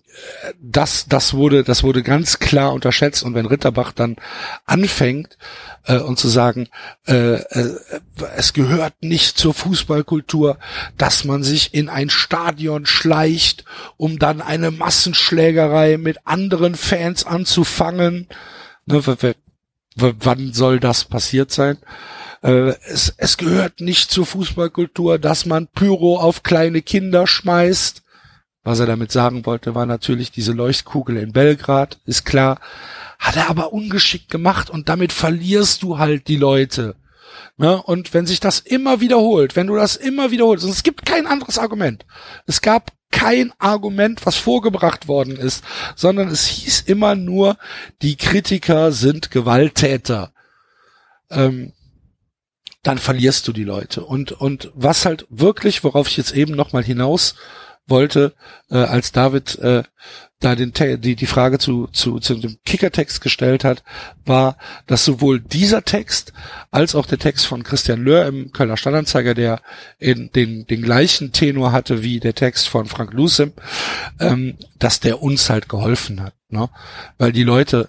das, 0.61 1.05
das 1.07 1.33
wurde, 1.33 1.63
das 1.63 1.83
wurde 1.83 2.03
ganz 2.03 2.39
klar 2.39 2.73
unterschätzt. 2.73 3.23
Und 3.23 3.33
wenn 3.35 3.45
Ritterbach 3.45 3.91
dann 3.91 4.17
anfängt 4.65 5.37
äh, 5.85 5.97
und 5.97 6.19
zu 6.19 6.27
sagen, 6.27 6.69
äh, 7.07 7.35
äh, 7.35 7.77
es 8.35 8.53
gehört 8.53 8.93
nicht 9.01 9.37
zur 9.37 9.53
Fußballkultur, 9.53 10.57
dass 10.97 11.23
man 11.23 11.43
sich 11.43 11.73
in 11.73 11.89
ein 11.89 12.09
Stadion 12.09 12.85
schleicht, 12.85 13.65
um 13.97 14.19
dann 14.19 14.41
eine 14.41 14.71
Massenschlägerei 14.71 15.97
mit 15.97 16.19
anderen 16.25 16.75
Fans 16.75 17.25
anzufangen. 17.25 18.27
Ne, 18.85 19.01
wann 19.95 20.53
soll 20.53 20.79
das 20.79 21.05
passiert 21.05 21.51
sein? 21.51 21.77
Äh, 22.43 22.73
es, 22.85 23.13
es 23.17 23.37
gehört 23.37 23.79
nicht 23.79 24.11
zur 24.11 24.25
Fußballkultur, 24.25 25.17
dass 25.17 25.45
man 25.45 25.67
Pyro 25.67 26.19
auf 26.19 26.43
kleine 26.43 26.81
Kinder 26.81 27.25
schmeißt. 27.25 28.02
Was 28.63 28.79
er 28.79 28.85
damit 28.85 29.11
sagen 29.11 29.45
wollte, 29.45 29.75
war 29.75 29.85
natürlich 29.85 30.31
diese 30.31 30.53
Leuchtkugel 30.53 31.17
in 31.17 31.33
Belgrad, 31.33 31.99
ist 32.05 32.25
klar. 32.25 32.59
Hat 33.19 33.35
er 33.35 33.49
aber 33.49 33.73
ungeschickt 33.73 34.29
gemacht 34.29 34.69
und 34.69 34.89
damit 34.89 35.11
verlierst 35.11 35.83
du 35.83 35.97
halt 35.97 36.27
die 36.27 36.37
Leute. 36.37 36.95
Ne? 37.57 37.81
Und 37.81 38.13
wenn 38.13 38.25
sich 38.25 38.39
das 38.39 38.59
immer 38.59 38.99
wiederholt, 38.99 39.55
wenn 39.55 39.67
du 39.67 39.75
das 39.75 39.95
immer 39.95 40.31
wiederholst, 40.31 40.65
und 40.65 40.71
es 40.71 40.83
gibt 40.83 41.05
kein 41.05 41.27
anderes 41.27 41.57
Argument. 41.57 42.05
Es 42.45 42.61
gab 42.61 42.91
kein 43.11 43.53
Argument, 43.59 44.25
was 44.25 44.35
vorgebracht 44.37 45.07
worden 45.07 45.35
ist, 45.35 45.63
sondern 45.95 46.29
es 46.29 46.47
hieß 46.47 46.81
immer 46.81 47.15
nur, 47.15 47.57
die 48.01 48.15
Kritiker 48.15 48.91
sind 48.91 49.29
Gewalttäter. 49.29 50.33
Ähm, 51.29 51.73
dann 52.81 52.97
verlierst 52.97 53.47
du 53.47 53.53
die 53.53 53.63
Leute. 53.63 54.03
Und, 54.03 54.31
und 54.31 54.71
was 54.73 55.05
halt 55.05 55.25
wirklich, 55.29 55.83
worauf 55.83 56.07
ich 56.07 56.17
jetzt 56.17 56.33
eben 56.33 56.55
nochmal 56.55 56.83
hinaus 56.83 57.35
wollte, 57.87 58.33
äh, 58.69 58.77
als 58.77 59.11
David 59.11 59.57
äh, 59.59 59.83
da 60.43 60.55
den 60.55 60.73
die, 60.73 61.15
die 61.15 61.25
Frage 61.25 61.57
zu, 61.57 61.87
zu, 61.87 62.19
zu 62.19 62.35
dem 62.35 62.57
Kickertext 62.65 63.21
gestellt 63.21 63.63
hat, 63.63 63.83
war, 64.25 64.57
dass 64.87 65.05
sowohl 65.05 65.39
dieser 65.39 65.83
Text 65.83 66.33
als 66.69 66.95
auch 66.95 67.05
der 67.05 67.19
Text 67.19 67.45
von 67.45 67.63
Christian 67.63 68.03
Löhr 68.03 68.25
im 68.25 68.51
Kölner 68.51 68.77
Stadtanzeiger, 68.77 69.33
der 69.33 69.61
in 69.99 70.31
den, 70.33 70.67
den 70.67 70.81
gleichen 70.81 71.31
Tenor 71.31 71.71
hatte 71.71 72.03
wie 72.03 72.19
der 72.19 72.35
Text 72.35 72.67
von 72.67 72.87
Frank 72.87 73.13
Lucem, 73.13 73.53
ähm, 74.19 74.57
dass 74.77 74.99
der 74.99 75.21
uns 75.21 75.49
halt 75.49 75.69
geholfen 75.69 76.21
hat. 76.21 76.33
Ne? 76.49 76.69
Weil 77.17 77.31
die 77.31 77.43
Leute 77.43 77.87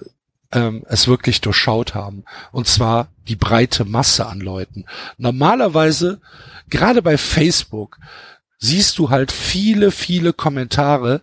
ähm, 0.52 0.84
es 0.88 1.08
wirklich 1.08 1.40
durchschaut 1.40 1.94
haben. 1.94 2.24
Und 2.52 2.68
zwar 2.68 3.08
die 3.26 3.36
breite 3.36 3.84
Masse 3.84 4.26
an 4.26 4.40
Leuten. 4.40 4.84
Normalerweise, 5.18 6.20
gerade 6.70 7.02
bei 7.02 7.18
Facebook, 7.18 7.98
siehst 8.64 8.98
du 8.98 9.10
halt 9.10 9.30
viele, 9.30 9.90
viele 9.90 10.32
Kommentare, 10.32 11.20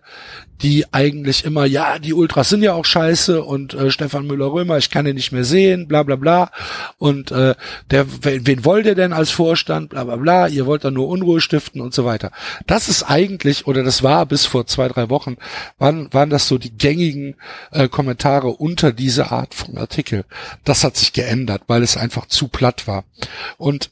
die 0.62 0.86
eigentlich 0.92 1.44
immer, 1.44 1.64
ja, 1.64 1.98
die 1.98 2.14
Ultras 2.14 2.48
sind 2.48 2.62
ja 2.62 2.72
auch 2.72 2.84
scheiße 2.84 3.42
und 3.42 3.74
äh, 3.74 3.90
Stefan 3.90 4.28
Müller-Römer, 4.28 4.78
ich 4.78 4.90
kann 4.90 5.06
ihn 5.06 5.16
nicht 5.16 5.32
mehr 5.32 5.42
sehen, 5.42 5.88
bla 5.88 6.04
bla 6.04 6.14
bla. 6.14 6.52
Und 6.98 7.32
äh, 7.32 7.56
der, 7.90 8.06
wen, 8.22 8.46
wen 8.46 8.64
wollt 8.64 8.86
ihr 8.86 8.94
denn 8.94 9.12
als 9.12 9.30
Vorstand, 9.30 9.90
bla 9.90 10.04
bla 10.04 10.16
bla, 10.16 10.46
ihr 10.46 10.66
wollt 10.66 10.84
da 10.84 10.92
nur 10.92 11.08
Unruhe 11.08 11.40
stiften 11.40 11.80
und 11.80 11.92
so 11.92 12.04
weiter. 12.04 12.30
Das 12.68 12.88
ist 12.88 13.02
eigentlich, 13.02 13.66
oder 13.66 13.82
das 13.82 14.04
war 14.04 14.24
bis 14.24 14.46
vor 14.46 14.66
zwei, 14.66 14.86
drei 14.86 15.10
Wochen, 15.10 15.36
waren, 15.78 16.12
waren 16.14 16.30
das 16.30 16.46
so 16.46 16.58
die 16.58 16.76
gängigen 16.76 17.34
äh, 17.72 17.88
Kommentare 17.88 18.48
unter 18.48 18.92
diese 18.92 19.32
Art 19.32 19.54
von 19.54 19.76
Artikel. 19.76 20.24
Das 20.64 20.84
hat 20.84 20.96
sich 20.96 21.12
geändert, 21.12 21.62
weil 21.66 21.82
es 21.82 21.96
einfach 21.96 22.26
zu 22.26 22.46
platt 22.46 22.86
war. 22.86 23.04
Und 23.58 23.90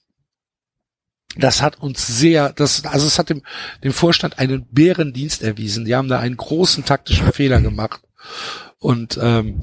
das 1.37 1.63
hat 1.63 1.81
uns 1.81 2.07
sehr, 2.07 2.53
das, 2.53 2.85
also 2.85 3.07
es 3.07 3.19
hat 3.19 3.31
dem, 3.31 3.43
dem 3.85 3.93
Vorstand 3.93 4.39
einen 4.39 4.67
Bärendienst 4.71 5.43
erwiesen. 5.43 5.85
Die 5.85 5.95
haben 5.95 6.09
da 6.09 6.19
einen 6.19 6.37
großen 6.37 6.85
taktischen 6.85 7.33
Fehler 7.33 7.61
gemacht. 7.61 8.01
Und 8.79 9.19
ähm, 9.23 9.61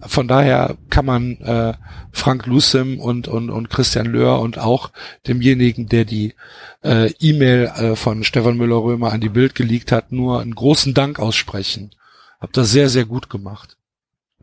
von 0.00 0.28
daher 0.28 0.78
kann 0.88 1.04
man 1.04 1.36
äh, 1.38 1.74
Frank 2.10 2.46
Lucem 2.46 2.98
und, 2.98 3.28
und, 3.28 3.50
und 3.50 3.68
Christian 3.68 4.06
Löhr 4.06 4.40
und 4.40 4.58
auch 4.58 4.90
demjenigen, 5.28 5.88
der 5.88 6.06
die 6.06 6.34
äh, 6.82 7.12
E-Mail 7.20 7.64
äh, 7.76 7.96
von 7.96 8.24
Stefan 8.24 8.56
Müller-Römer 8.56 9.12
an 9.12 9.20
die 9.20 9.28
Bild 9.28 9.54
geleakt 9.54 9.92
hat, 9.92 10.12
nur 10.12 10.40
einen 10.40 10.54
großen 10.54 10.94
Dank 10.94 11.18
aussprechen. 11.18 11.90
Habt 12.40 12.56
das 12.56 12.70
sehr, 12.70 12.88
sehr 12.88 13.04
gut 13.04 13.28
gemacht. 13.28 13.76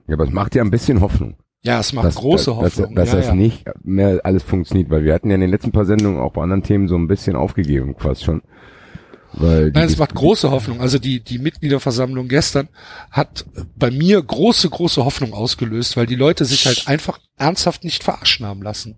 Ja, 0.08 0.14
aber 0.14 0.26
es 0.26 0.32
macht 0.32 0.54
ja 0.54 0.64
ein 0.64 0.72
bisschen 0.72 1.02
Hoffnung. 1.02 1.38
Ja, 1.64 1.80
es 1.80 1.92
macht 1.92 2.08
dass, 2.08 2.16
große 2.16 2.52
dass, 2.52 2.58
Hoffnung. 2.58 2.96
Dass, 2.96 3.06
dass 3.06 3.14
ja, 3.14 3.20
das 3.20 3.28
ja. 3.28 3.36
nicht 3.36 3.66
mehr 3.84 4.22
alles 4.24 4.44
funktioniert, 4.44 4.90
weil 4.90 5.04
wir 5.04 5.14
hatten 5.14 5.30
ja 5.30 5.36
in 5.36 5.42
den 5.42 5.50
letzten 5.50 5.72
paar 5.72 5.86
Sendungen 5.86 6.20
auch 6.20 6.34
bei 6.34 6.42
anderen 6.42 6.64
Themen 6.64 6.88
so 6.88 6.96
ein 6.96 7.08
bisschen 7.08 7.36
aufgegeben, 7.36 7.96
fast 7.98 8.24
schon. 8.24 8.42
Weil 9.34 9.72
Nein, 9.72 9.86
es 9.86 9.98
macht 9.98 10.16
große 10.16 10.50
Hoffnung. 10.50 10.82
Also 10.82 11.00
die, 11.00 11.20
die 11.20 11.38
Mitgliederversammlung 11.38 12.28
gestern 12.28 12.70
hat 13.12 13.46
bei 13.76 13.92
mir 13.92 14.22
große, 14.22 14.70
große 14.70 15.04
Hoffnung 15.04 15.34
ausgelöst, 15.34 15.98
weil 15.98 16.06
die 16.06 16.16
Leute 16.16 16.46
sich 16.46 16.66
halt 16.66 16.88
einfach 16.88 17.20
ernsthaft 17.38 17.84
nicht 17.84 18.04
verarschen 18.04 18.46
haben 18.46 18.62
lassen. 18.62 18.96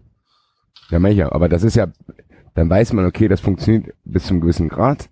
Ja, 0.90 1.06
ja. 1.08 1.32
Aber 1.32 1.50
das 1.50 1.64
ist 1.64 1.76
ja, 1.76 1.88
dann 2.56 2.70
weiß 2.70 2.94
man, 2.94 3.06
okay, 3.06 3.28
das 3.28 3.42
funktioniert 3.42 3.94
bis 4.06 4.26
zum 4.26 4.42
gewissen 4.42 4.70
Grad. 4.70 5.10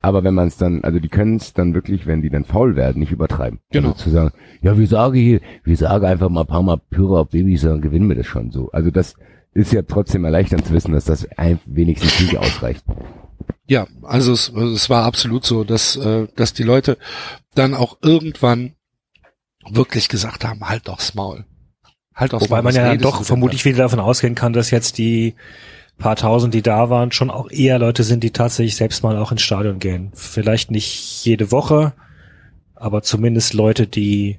Aber 0.00 0.22
wenn 0.24 0.34
man 0.34 0.48
es 0.48 0.56
dann, 0.56 0.84
also 0.84 0.98
die 1.00 1.08
können 1.08 1.36
es 1.36 1.52
dann 1.52 1.74
wirklich, 1.74 2.06
wenn 2.06 2.22
die 2.22 2.30
dann 2.30 2.44
faul 2.44 2.76
werden, 2.76 3.00
nicht 3.00 3.12
übertreiben. 3.12 3.60
Genau. 3.70 3.88
Also 3.88 4.04
zu 4.04 4.10
sagen, 4.10 4.32
ja, 4.62 4.78
wir 4.78 4.86
sagen 4.86 5.14
hier, 5.14 5.40
wir 5.64 5.76
sagen 5.76 6.04
einfach 6.04 6.28
mal 6.28 6.42
ein 6.42 6.46
paar 6.46 6.62
Mal 6.62 6.78
Pyro 6.90 7.20
auf 7.20 7.30
Babys, 7.30 7.62
dann 7.62 7.80
gewinnen 7.80 8.08
wir 8.08 8.16
das 8.16 8.26
schon 8.26 8.50
so. 8.50 8.70
Also 8.72 8.90
das 8.90 9.14
ist 9.52 9.72
ja 9.72 9.82
trotzdem 9.82 10.24
erleichternd 10.24 10.66
zu 10.66 10.74
wissen, 10.74 10.92
dass 10.92 11.06
das 11.06 11.26
wenigstens 11.64 12.20
nicht 12.20 12.36
ausreicht. 12.36 12.84
Ja, 13.66 13.86
also 14.02 14.32
es, 14.32 14.48
es 14.48 14.90
war 14.90 15.04
absolut 15.04 15.44
so, 15.44 15.64
dass, 15.64 15.96
äh, 15.96 16.28
dass 16.36 16.52
die 16.52 16.62
Leute 16.62 16.98
dann 17.54 17.74
auch 17.74 17.98
irgendwann 18.02 18.74
wirklich 19.68 20.08
gesagt 20.08 20.44
haben, 20.44 20.68
halt 20.68 20.86
doch's 20.88 21.14
Maul. 21.14 21.44
Halt 22.14 22.32
doch's 22.32 22.44
Wobei 22.44 22.62
Maul. 22.62 22.72
man 22.72 22.74
ja 22.74 22.96
doch 22.96 23.24
vermutlich 23.24 23.64
wieder 23.64 23.78
davon 23.78 23.98
ausgehen 23.98 24.34
kann, 24.34 24.52
dass 24.52 24.70
jetzt 24.70 24.98
die 24.98 25.34
paar 25.98 26.16
tausend, 26.16 26.52
die 26.54 26.62
da 26.62 26.90
waren, 26.90 27.12
schon 27.12 27.30
auch 27.30 27.50
eher 27.50 27.78
Leute 27.78 28.02
sind, 28.04 28.22
die 28.22 28.30
tatsächlich 28.30 28.76
selbst 28.76 29.02
mal 29.02 29.16
auch 29.16 29.32
ins 29.32 29.42
Stadion 29.42 29.78
gehen. 29.78 30.10
Vielleicht 30.14 30.70
nicht 30.70 31.24
jede 31.24 31.50
Woche, 31.52 31.94
aber 32.74 33.02
zumindest 33.02 33.54
Leute, 33.54 33.86
die 33.86 34.38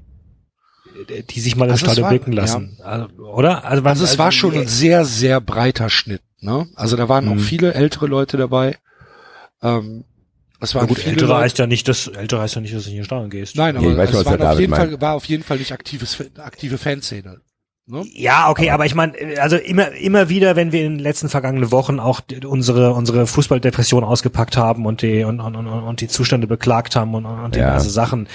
die 1.30 1.40
sich 1.42 1.56
mal 1.56 1.66
im 1.66 1.72
Also 1.72 1.86
es 1.86 1.92
Stadion 1.92 2.04
war- 2.06 2.10
blicken 2.10 2.32
lassen. 2.32 2.78
Also, 2.84 3.08
oder? 3.20 3.66
Also, 3.66 3.84
Also 3.84 4.04
es 4.04 4.18
war 4.18 4.32
schon 4.32 4.56
ein 4.56 4.68
sehr, 4.68 5.06
sehr 5.06 5.40
breiter 5.42 5.90
Schnitt. 5.92 6.22
Ne? 6.40 6.68
Also 6.76 6.96
da 6.96 7.08
waren 7.08 7.28
auch 7.30 7.36
Mhm. 7.36 7.40
viele 7.40 7.74
ältere 7.76 8.08
Leute 8.08 8.36
dabei. 8.38 8.78
Ähm, 9.62 10.06
es 10.60 10.74
Ja, 10.74 10.80
waren 10.80 10.88
gut, 10.88 10.98
viele 10.98 11.12
ältere 11.12 11.30
Leute, 11.30 11.42
heißt 11.44 11.58
ja 11.60 11.68
nicht, 11.68 11.88
dass 11.88 12.08
ältere 12.08 12.42
heißt 12.42 12.56
ja 12.56 12.62
nicht, 12.62 12.74
dass 12.74 12.84
du 12.84 12.90
nicht 12.90 12.96
in 12.98 13.02
den 13.02 13.06
Stadion 13.06 13.30
gehst. 13.30 13.56
Nein, 13.56 13.76
Ja, 13.76 13.82
aber 13.82 13.96
weiß, 13.98 14.10
es 14.10 14.16
was 14.16 14.26
waren 14.26 14.42
auf 14.42 14.60
jeden. 14.60 14.74
Fall, 14.74 15.00
war 15.02 15.14
auf 15.14 15.26
jeden 15.26 15.44
Fall 15.44 15.58
nicht 15.60 15.72
aktives, 15.72 16.18
aktive 16.38 16.78
Fanszene. 16.80 17.42
Ne? 17.90 18.06
Ja, 18.14 18.50
okay, 18.50 18.70
aber 18.72 18.86
ich 18.86 18.96
meine, 18.96 19.14
also 19.42 19.56
immer 19.56 19.92
immer 19.94 20.28
wieder, 20.28 20.58
wenn 20.58 20.74
wir 20.74 20.84
in 20.86 20.96
den 20.96 21.00
letzten 21.00 21.30
vergangenen 21.30 21.72
Wochen 21.72 22.02
auch 22.02 22.20
unsere 22.46 22.92
unsere 22.94 23.26
Fußballdepression 23.28 24.04
ausgepackt 24.04 24.58
haben 24.58 24.86
und 24.86 25.02
die 25.02 25.24
und, 25.24 25.40
und, 25.40 25.56
und, 25.56 25.68
und 25.68 26.02
die 26.02 26.10
Zustände 26.10 26.48
beklagt 26.48 26.98
haben 26.98 27.16
und, 27.16 27.26
und 27.26 27.56
Ja. 27.56 27.70
diverse 27.70 27.90
Sachen, 27.90 28.28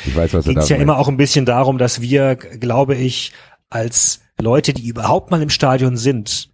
ging 0.44 0.56
es 0.58 0.70
ja 0.70 0.76
immer 0.76 0.96
auch 0.98 1.08
ein 1.08 1.18
bisschen 1.18 1.44
darum, 1.44 1.76
dass 1.76 2.00
wir, 2.00 2.36
glaube 2.36 2.94
ich, 2.94 3.32
als 3.68 4.20
Leute, 4.40 4.72
die 4.72 4.86
überhaupt 4.88 5.30
mal 5.30 5.42
im 5.42 5.50
Stadion 5.50 5.98
sind, 5.98 6.48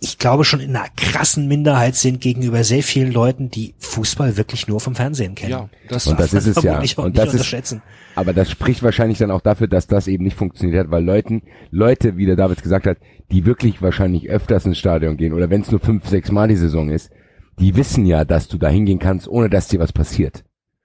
ich 0.00 0.18
glaube 0.18 0.44
schon 0.44 0.60
in 0.60 0.76
einer 0.76 0.88
krassen 0.96 1.48
Minderheit 1.48 1.96
sind 1.96 2.20
gegenüber 2.20 2.62
sehr 2.62 2.84
vielen 2.84 3.12
Leuten, 3.12 3.50
die 3.50 3.74
Fußball 3.78 4.36
wirklich 4.36 4.68
nur 4.68 4.78
vom 4.78 4.94
Fernsehen 4.94 5.34
kennen. 5.34 5.50
Ja, 5.50 5.68
das, 5.88 6.06
Und 6.06 6.20
das 6.20 6.32
ist 6.32 6.46
es 6.46 6.62
ja. 6.62 6.76
Und 6.76 6.82
nicht 6.82 6.98
das 7.16 7.34
ist, 7.34 7.76
aber 8.14 8.32
das 8.32 8.50
spricht 8.50 8.82
wahrscheinlich 8.82 9.18
dann 9.18 9.32
auch 9.32 9.40
dafür, 9.40 9.66
dass 9.66 9.88
das 9.88 10.06
eben 10.06 10.22
nicht 10.22 10.36
funktioniert 10.36 10.78
hat, 10.78 10.90
weil 10.92 11.04
Leuten, 11.04 11.42
Leute, 11.70 12.16
wie 12.16 12.26
der 12.26 12.36
David 12.36 12.62
gesagt 12.62 12.86
hat, 12.86 12.98
die 13.32 13.44
wirklich 13.44 13.82
wahrscheinlich 13.82 14.30
öfters 14.30 14.66
ins 14.66 14.78
Stadion 14.78 15.16
gehen 15.16 15.32
oder 15.32 15.50
wenn 15.50 15.62
es 15.62 15.70
nur 15.70 15.80
fünf, 15.80 16.08
sechs 16.08 16.30
Mal 16.30 16.48
die 16.48 16.56
Saison 16.56 16.90
ist, 16.90 17.10
die 17.58 17.74
wissen 17.74 18.06
ja, 18.06 18.24
dass 18.24 18.46
du 18.46 18.56
da 18.56 18.68
hingehen 18.68 19.00
kannst, 19.00 19.26
ohne 19.26 19.50
dass 19.50 19.66
dir 19.66 19.80
was 19.80 19.92
passiert. 19.92 20.44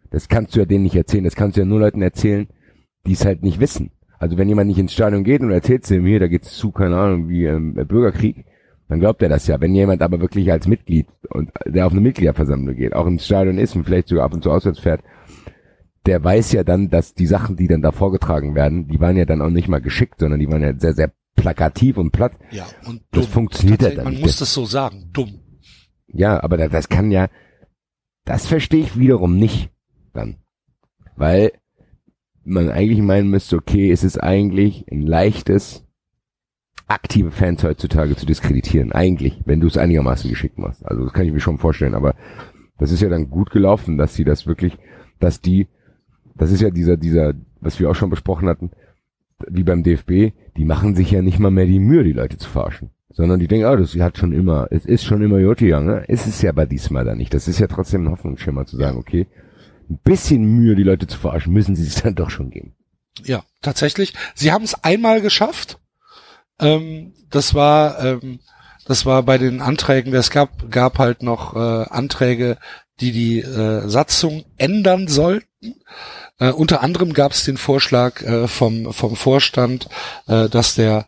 Das 0.09 0.27
kannst 0.27 0.55
du 0.55 0.59
ja 0.59 0.65
denen 0.65 0.83
nicht 0.83 0.95
erzählen. 0.95 1.23
Das 1.23 1.35
kannst 1.35 1.57
du 1.57 1.61
ja 1.61 1.65
nur 1.65 1.79
Leuten 1.79 2.01
erzählen, 2.01 2.47
die 3.05 3.13
es 3.13 3.25
halt 3.25 3.43
nicht 3.43 3.59
wissen. 3.59 3.91
Also 4.17 4.37
wenn 4.37 4.49
jemand 4.49 4.69
nicht 4.69 4.79
ins 4.79 4.93
Stadion 4.93 5.23
geht 5.23 5.41
und 5.41 5.51
erzählt 5.51 5.87
dem 5.89 6.05
hier, 6.05 6.19
da 6.19 6.27
geht's 6.27 6.55
zu, 6.55 6.71
keine 6.71 6.97
Ahnung, 6.97 7.29
wie 7.29 7.45
ähm, 7.45 7.73
Bürgerkrieg, 7.73 8.45
dann 8.89 8.99
glaubt 8.99 9.21
er 9.21 9.29
das 9.29 9.47
ja. 9.47 9.59
Wenn 9.61 9.73
jemand 9.75 10.01
aber 10.01 10.19
wirklich 10.21 10.51
als 10.51 10.67
Mitglied 10.67 11.07
und 11.29 11.51
der 11.65 11.85
auf 11.87 11.91
eine 11.93 12.01
Mitgliederversammlung 12.01 12.75
geht, 12.75 12.93
auch 12.95 13.07
ins 13.07 13.25
Stadion 13.25 13.57
ist 13.57 13.75
und 13.75 13.83
vielleicht 13.85 14.07
sogar 14.09 14.25
ab 14.25 14.33
und 14.33 14.43
zu 14.43 14.51
auswärts 14.51 14.79
fährt, 14.79 15.01
der 16.05 16.23
weiß 16.23 16.51
ja 16.51 16.63
dann, 16.63 16.89
dass 16.89 17.13
die 17.13 17.25
Sachen, 17.25 17.55
die 17.55 17.67
dann 17.67 17.81
da 17.81 17.91
vorgetragen 17.91 18.55
werden, 18.55 18.87
die 18.87 18.99
waren 18.99 19.15
ja 19.17 19.25
dann 19.25 19.41
auch 19.41 19.49
nicht 19.49 19.69
mal 19.69 19.81
geschickt, 19.81 20.19
sondern 20.19 20.39
die 20.39 20.49
waren 20.49 20.61
ja 20.61 20.73
sehr, 20.77 20.93
sehr 20.93 21.11
plakativ 21.35 21.97
und 21.97 22.11
platt. 22.11 22.33
ja, 22.51 22.65
und 22.87 23.01
Das 23.11 23.23
dumm. 23.25 23.31
funktioniert 23.33 23.81
ja 23.81 23.89
dann 23.91 24.03
Man 24.03 24.13
nicht. 24.13 24.21
muss 24.23 24.37
das 24.39 24.53
so 24.53 24.65
sagen, 24.65 25.09
dumm. 25.13 25.39
Ja, 26.07 26.43
aber 26.43 26.57
da- 26.57 26.67
das 26.67 26.89
kann 26.89 27.09
ja, 27.09 27.27
das 28.25 28.45
verstehe 28.47 28.81
ich 28.81 28.99
wiederum 28.99 29.37
nicht 29.37 29.71
dann. 30.13 30.37
Weil 31.15 31.53
man 32.43 32.69
eigentlich 32.69 33.01
meinen 33.01 33.29
müsste, 33.29 33.55
okay, 33.55 33.89
es 33.91 34.03
ist 34.03 34.21
eigentlich 34.21 34.85
ein 34.91 35.01
leichtes, 35.01 35.85
aktive 36.87 37.31
Fans 37.31 37.63
heutzutage 37.63 38.15
zu 38.15 38.25
diskreditieren. 38.25 38.91
Eigentlich, 38.91 39.41
wenn 39.45 39.59
du 39.59 39.67
es 39.67 39.77
einigermaßen 39.77 40.29
geschickt 40.29 40.57
machst. 40.57 40.85
Also 40.85 41.03
das 41.03 41.13
kann 41.13 41.25
ich 41.25 41.33
mir 41.33 41.39
schon 41.39 41.57
vorstellen, 41.57 41.95
aber 41.95 42.15
das 42.77 42.91
ist 42.91 43.01
ja 43.01 43.09
dann 43.09 43.29
gut 43.29 43.51
gelaufen, 43.51 43.97
dass 43.97 44.15
sie 44.15 44.23
das 44.23 44.47
wirklich, 44.47 44.77
dass 45.19 45.41
die, 45.41 45.67
das 46.35 46.51
ist 46.51 46.61
ja 46.61 46.69
dieser, 46.69 46.97
dieser, 46.97 47.33
was 47.61 47.79
wir 47.79 47.89
auch 47.89 47.95
schon 47.95 48.09
besprochen 48.09 48.47
hatten, 48.47 48.71
wie 49.47 49.63
beim 49.63 49.83
DFB, 49.83 50.33
die 50.57 50.65
machen 50.65 50.95
sich 50.95 51.11
ja 51.11 51.21
nicht 51.21 51.39
mal 51.39 51.51
mehr 51.51 51.65
die 51.65 51.79
Mühe, 51.79 52.03
die 52.03 52.13
Leute 52.13 52.37
zu 52.37 52.49
verarschen. 52.49 52.91
Sondern 53.09 53.39
die 53.39 53.47
denken, 53.47 53.67
ah, 53.67 53.75
das 53.75 53.95
hat 53.95 54.17
schon 54.17 54.33
immer, 54.33 54.67
es 54.71 54.85
ist 54.85 55.03
schon 55.03 55.21
immer 55.21 55.37
gegangen. 55.55 55.87
Ne? 55.87 56.03
Es 56.07 56.25
ist 56.25 56.41
ja 56.41 56.51
bei 56.51 56.65
diesmal 56.65 57.05
dann 57.05 57.19
nicht. 57.19 57.33
Das 57.33 57.47
ist 57.47 57.59
ja 57.59 57.67
trotzdem 57.67 58.05
ein 58.05 58.11
Hoffnungsschimmer 58.11 58.65
zu 58.65 58.75
sagen, 58.75 58.97
okay, 58.97 59.27
ein 59.89 59.99
bisschen 60.03 60.43
Mühe, 60.43 60.75
die 60.75 60.83
Leute 60.83 61.05
zu 61.05 61.19
verarschen, 61.19 61.53
müssen 61.53 61.75
sie 61.75 61.83
sich 61.83 62.01
dann 62.01 62.15
doch 62.15 62.31
schon 62.31 62.49
geben. 62.49 62.73
Ja, 63.23 63.43
tatsächlich. 63.61 64.13
Sie 64.33 64.51
haben 64.51 64.63
es 64.63 64.83
einmal 64.83 65.21
geschafft. 65.21 65.79
Ähm, 66.59 67.13
das 67.29 67.53
war, 67.53 68.03
ähm, 68.03 68.39
das 68.85 69.05
war 69.05 69.23
bei 69.23 69.37
den 69.37 69.61
Anträgen. 69.61 70.13
Es 70.13 70.29
gab, 70.29 70.69
gab 70.69 70.99
halt 70.99 71.23
noch 71.23 71.55
äh, 71.55 71.89
Anträge, 71.89 72.57
die 72.99 73.11
die 73.11 73.39
äh, 73.39 73.87
Satzung 73.87 74.45
ändern 74.57 75.07
sollten. 75.07 75.75
Äh, 76.39 76.51
unter 76.51 76.81
anderem 76.81 77.13
gab 77.13 77.31
es 77.31 77.43
den 77.43 77.57
Vorschlag 77.57 78.21
äh, 78.21 78.47
vom 78.47 78.91
vom 78.93 79.15
Vorstand, 79.15 79.87
äh, 80.27 80.49
dass 80.49 80.75
der 80.75 81.07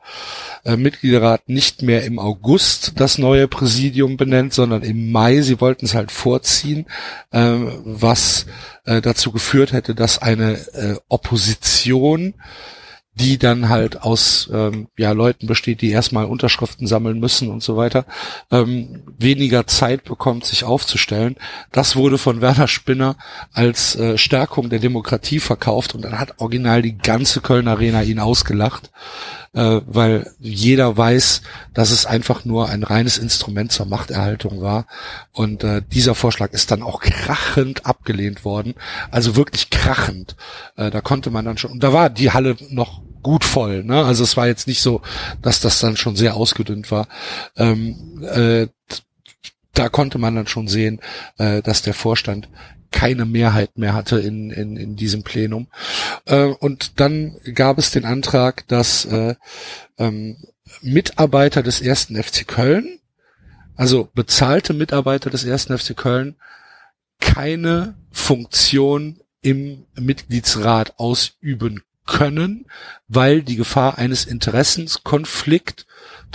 äh, 0.63 0.77
Mitgliederrat 0.77 1.49
nicht 1.49 1.81
mehr 1.81 2.03
im 2.03 2.19
August 2.19 2.93
das 2.99 3.17
neue 3.17 3.47
Präsidium 3.47 4.17
benennt, 4.17 4.53
sondern 4.53 4.81
im 4.81 5.11
Mai. 5.11 5.41
Sie 5.41 5.61
wollten 5.61 5.85
es 5.85 5.95
halt 5.95 6.11
vorziehen, 6.11 6.85
äh, 7.31 7.39
was 7.39 8.45
äh, 8.85 9.01
dazu 9.01 9.31
geführt 9.31 9.73
hätte, 9.73 9.95
dass 9.95 10.21
eine 10.21 10.53
äh, 10.73 10.95
Opposition, 11.07 12.35
die 13.15 13.37
dann 13.37 13.69
halt 13.69 14.01
aus 14.01 14.49
ähm, 14.53 14.87
ja 14.97 15.11
Leuten 15.13 15.47
besteht, 15.47 15.81
die 15.81 15.91
erstmal 15.91 16.25
Unterschriften 16.25 16.85
sammeln 16.85 17.19
müssen 17.19 17.49
und 17.49 17.63
so 17.63 17.77
weiter, 17.77 18.05
ähm, 18.51 19.03
weniger 19.17 19.67
Zeit 19.67 20.03
bekommt, 20.03 20.45
sich 20.45 20.65
aufzustellen. 20.65 21.37
Das 21.71 21.95
wurde 21.95 22.17
von 22.17 22.41
Werner 22.41 22.67
Spinner 22.67 23.15
als 23.53 23.95
äh, 23.95 24.17
Stärkung 24.17 24.69
der 24.69 24.79
Demokratie 24.79 25.39
verkauft 25.39 25.95
und 25.95 26.03
dann 26.03 26.19
hat 26.19 26.39
original 26.39 26.81
die 26.81 26.97
ganze 26.97 27.39
Köln 27.39 27.69
Arena 27.69 28.03
ihn 28.03 28.19
ausgelacht, 28.19 28.91
äh, 29.55 29.81
weil 29.87 30.31
jeder 30.39 30.95
weiß, 30.95 31.41
dass 31.73 31.91
es 31.91 32.05
einfach 32.05 32.45
nur 32.45 32.69
ein 32.69 32.83
reines 32.83 33.17
Instrument 33.17 33.71
zur 33.71 33.85
Machterhaltung 33.85 34.61
war. 34.61 34.85
Und 35.31 35.63
äh, 35.63 35.81
dieser 35.91 36.13
Vorschlag 36.13 36.51
ist 36.51 36.71
dann 36.71 36.83
auch 36.83 36.99
krachend 37.01 37.85
abgelehnt 37.85 38.45
worden. 38.45 38.75
Also 39.09 39.35
wirklich 39.35 39.69
krachend. 39.69 40.35
Äh, 40.75 40.91
da 40.91 41.01
konnte 41.01 41.31
man 41.31 41.45
dann 41.45 41.57
schon, 41.57 41.71
und 41.71 41.83
da 41.83 41.93
war 41.93 42.09
die 42.09 42.31
Halle 42.31 42.57
noch 42.69 43.01
gut 43.23 43.43
voll. 43.43 43.83
Ne? 43.83 44.03
Also 44.03 44.23
es 44.23 44.37
war 44.37 44.47
jetzt 44.47 44.67
nicht 44.67 44.81
so, 44.81 45.01
dass 45.41 45.61
das 45.61 45.79
dann 45.79 45.97
schon 45.97 46.15
sehr 46.15 46.35
ausgedünnt 46.35 46.91
war. 46.91 47.07
Ähm, 47.55 48.23
äh, 48.23 48.67
da 49.73 49.89
konnte 49.89 50.17
man 50.17 50.35
dann 50.35 50.47
schon 50.47 50.67
sehen, 50.67 50.99
äh, 51.37 51.61
dass 51.61 51.81
der 51.81 51.93
Vorstand 51.93 52.49
keine 52.95 53.25
Mehrheit 53.25 53.77
mehr 53.77 53.93
hatte 53.93 54.19
in, 54.19 54.51
in, 54.51 54.77
in 54.77 54.95
diesem 54.95 55.23
Plenum. 55.23 55.67
Äh, 56.23 56.45
und 56.45 57.01
dann 57.01 57.35
gab 57.53 57.77
es 57.77 57.91
den 57.91 58.05
Antrag, 58.05 58.65
dass 58.69 59.03
äh, 59.03 59.35
ähm, 59.97 60.37
Mitarbeiter 60.81 61.61
des 61.61 61.81
ersten 61.81 62.15
FC 62.15 62.47
Köln, 62.47 62.99
also 63.75 64.09
bezahlte 64.15 64.73
Mitarbeiter 64.73 65.29
des 65.29 65.43
ersten 65.43 65.77
FC 65.77 65.95
Köln, 65.95 66.35
keine 67.19 67.95
Funktion 68.11 69.19
im 69.41 69.85
Mitgliedsrat 69.99 70.97
ausüben 70.97 71.83
können, 72.05 72.65
weil 73.09 73.41
die 73.41 73.57
Gefahr 73.57 73.97
eines 73.97 74.23
Interessenskonflikt 74.23 75.85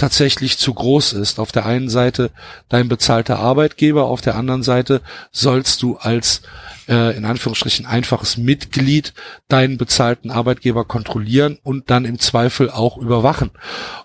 tatsächlich 0.01 0.57
zu 0.59 0.73
groß 0.73 1.13
ist. 1.13 1.39
Auf 1.39 1.53
der 1.53 1.67
einen 1.67 1.91
Seite 1.91 2.31
dein 2.69 2.89
bezahlter 2.89 3.39
Arbeitgeber, 3.39 4.07
auf 4.07 4.23
der 4.23 4.35
anderen 4.35 4.63
Seite 4.63 5.03
sollst 5.31 5.83
du 5.83 5.97
als 5.97 6.41
äh, 6.89 7.17
in 7.17 7.27
Anführungsstrichen 7.27 7.85
einfaches 7.85 8.39
Mitglied 8.39 9.13
deinen 9.49 9.77
bezahlten 9.77 10.31
Arbeitgeber 10.31 10.87
kontrollieren 10.87 11.59
und 11.63 11.91
dann 11.91 12.07
im 12.07 12.19
Zweifel 12.19 12.71
auch 12.71 12.97
überwachen. 12.97 13.51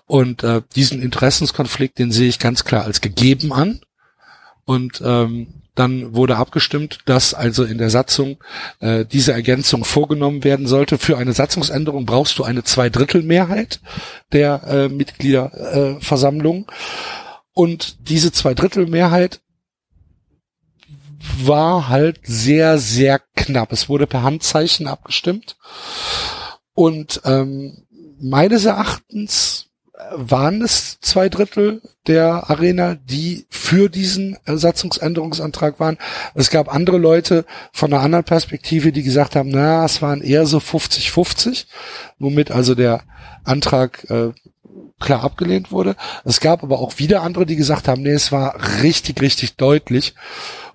Und 0.04 0.42
äh, 0.44 0.60
diesen 0.74 1.00
Interessenskonflikt, 1.00 1.98
den 1.98 2.12
sehe 2.12 2.28
ich 2.28 2.38
ganz 2.38 2.64
klar 2.64 2.84
als 2.84 3.00
gegeben 3.00 3.52
an. 3.52 3.80
Und 4.64 5.00
ähm, 5.02 5.62
dann 5.76 6.14
wurde 6.14 6.36
abgestimmt, 6.36 6.98
dass 7.04 7.34
also 7.34 7.62
in 7.62 7.78
der 7.78 7.90
Satzung 7.90 8.38
äh, 8.80 9.04
diese 9.04 9.32
Ergänzung 9.32 9.84
vorgenommen 9.84 10.42
werden 10.42 10.66
sollte. 10.66 10.98
Für 10.98 11.18
eine 11.18 11.32
Satzungsänderung 11.32 12.06
brauchst 12.06 12.38
du 12.38 12.44
eine 12.44 12.64
Zweidrittelmehrheit 12.64 13.80
der 14.32 14.64
äh, 14.64 14.88
Mitgliederversammlung. 14.88 16.66
Äh, 16.68 16.72
Und 17.52 18.08
diese 18.08 18.32
Zweidrittelmehrheit 18.32 19.40
war 21.42 21.88
halt 21.88 22.20
sehr, 22.24 22.78
sehr 22.78 23.20
knapp. 23.34 23.72
Es 23.72 23.88
wurde 23.88 24.06
per 24.06 24.22
Handzeichen 24.22 24.86
abgestimmt. 24.86 25.56
Und 26.74 27.20
ähm, 27.24 27.86
meines 28.20 28.64
Erachtens 28.64 29.65
waren 30.12 30.62
es 30.62 31.00
zwei 31.00 31.28
Drittel 31.28 31.82
der 32.06 32.50
Arena, 32.50 32.94
die 32.94 33.46
für 33.50 33.88
diesen 33.88 34.36
Satzungsänderungsantrag 34.46 35.80
waren. 35.80 35.98
Es 36.34 36.50
gab 36.50 36.72
andere 36.72 36.98
Leute 36.98 37.44
von 37.72 37.92
einer 37.92 38.02
anderen 38.02 38.24
Perspektive, 38.24 38.92
die 38.92 39.02
gesagt 39.02 39.36
haben, 39.36 39.50
na, 39.50 39.84
es 39.84 40.02
waren 40.02 40.22
eher 40.22 40.46
so 40.46 40.58
50-50, 40.58 41.66
womit 42.18 42.50
also 42.50 42.74
der 42.74 43.02
Antrag 43.44 44.08
äh, 44.10 44.32
klar 45.00 45.24
abgelehnt 45.24 45.72
wurde. 45.72 45.96
Es 46.24 46.40
gab 46.40 46.62
aber 46.62 46.78
auch 46.78 46.98
wieder 46.98 47.22
andere, 47.22 47.46
die 47.46 47.56
gesagt 47.56 47.88
haben, 47.88 48.02
nee, 48.02 48.10
es 48.10 48.32
war 48.32 48.82
richtig, 48.82 49.20
richtig 49.20 49.56
deutlich. 49.56 50.14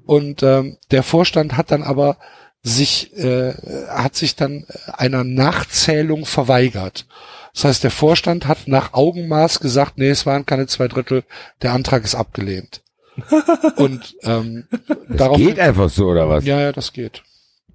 Und 0.05 0.43
ähm, 0.43 0.77
der 0.91 1.03
Vorstand 1.03 1.57
hat 1.57 1.71
dann 1.71 1.83
aber 1.83 2.17
sich, 2.63 3.15
äh, 3.17 3.53
hat 3.89 4.15
sich 4.15 4.35
dann 4.35 4.65
einer 4.93 5.23
Nachzählung 5.23 6.25
verweigert. 6.25 7.05
Das 7.53 7.65
heißt, 7.65 7.83
der 7.83 7.91
Vorstand 7.91 8.47
hat 8.47 8.67
nach 8.67 8.93
Augenmaß 8.93 9.59
gesagt, 9.59 9.97
nee, 9.97 10.09
es 10.09 10.25
waren 10.25 10.45
keine 10.45 10.67
zwei 10.67 10.87
Drittel, 10.87 11.23
der 11.61 11.73
Antrag 11.73 12.03
ist 12.03 12.15
abgelehnt. 12.15 12.81
Und 13.75 14.15
ähm, 14.23 14.67
Das 15.09 15.17
darauf 15.17 15.37
geht 15.37 15.59
einfach 15.59 15.89
so, 15.89 16.07
oder 16.07 16.29
was? 16.29 16.45
ja, 16.45 16.59
ja, 16.61 16.71
das 16.71 16.93
geht. 16.93 17.23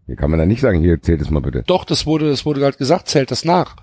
Hier 0.07 0.17
kann 0.17 0.31
man 0.31 0.39
da 0.39 0.47
nicht 0.47 0.61
sagen, 0.61 0.81
hier, 0.81 1.03
zählt 1.03 1.21
es 1.21 1.31
mal 1.31 1.41
bitte. 1.41 1.63
Doch, 1.67 1.85
das 1.85 2.07
wurde, 2.07 2.31
das 2.31 2.47
wurde 2.47 2.61
gerade 2.61 2.77
gesagt, 2.79 3.09
zählt 3.09 3.31
das 3.31 3.45
nach. 3.45 3.77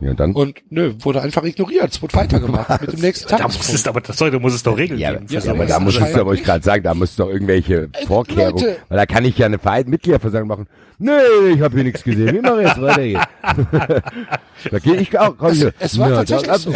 Ja, 0.00 0.10
und 0.10 0.20
dann? 0.20 0.32
Und 0.32 0.58
nö, 0.70 0.94
wurde 1.00 1.20
einfach 1.22 1.42
ignoriert. 1.42 1.90
Es 1.92 2.00
wurde 2.00 2.14
weitergemacht 2.14 2.80
mit 2.80 2.92
dem 2.92 3.00
nächsten 3.00 3.28
Da 3.36 3.42
muss 3.48 3.68
es, 3.72 3.86
aber 3.88 4.00
das 4.00 4.16
sollte, 4.16 4.38
muss 4.38 4.54
es 4.54 4.62
doch 4.62 4.76
Regeln 4.76 5.00
Ja, 5.00 5.12
geben. 5.12 5.26
ja, 5.28 5.40
Ja, 5.40 5.50
aber 5.50 5.66
da 5.66 5.80
muss 5.80 5.96
es 5.96 6.00
wollte 6.14 6.40
ich 6.40 6.44
gerade 6.44 6.64
sagen, 6.64 6.84
da 6.84 6.94
muss 6.94 7.16
doch 7.16 7.28
irgendwelche 7.28 7.88
Ey, 7.92 8.06
Vorkehrungen, 8.06 8.62
Leute. 8.64 8.76
weil 8.88 8.96
da 8.98 9.06
kann 9.06 9.24
ich 9.24 9.36
ja 9.38 9.46
eine 9.46 9.58
Mitgliederversammlung 9.86 10.48
machen. 10.48 10.66
Nee, 11.00 11.12
ich 11.54 11.60
habe 11.60 11.74
hier 11.76 11.84
nichts 11.84 12.02
gesehen. 12.04 12.32
Wir 12.32 12.42
machen 12.42 12.60
jetzt 12.60 12.80
weiter 12.80 13.02
hier. 13.02 13.22
da 14.70 14.78
gehe 14.78 14.96
ich 14.96 15.16
auch. 15.18 15.36
Komm 15.36 15.52
Es- 15.52 15.58
hier. 15.58 15.72
es 15.78 15.98
war 15.98 16.10
Ja, 16.10 16.16
tatsächlich 16.16 16.56
so. 16.56 16.70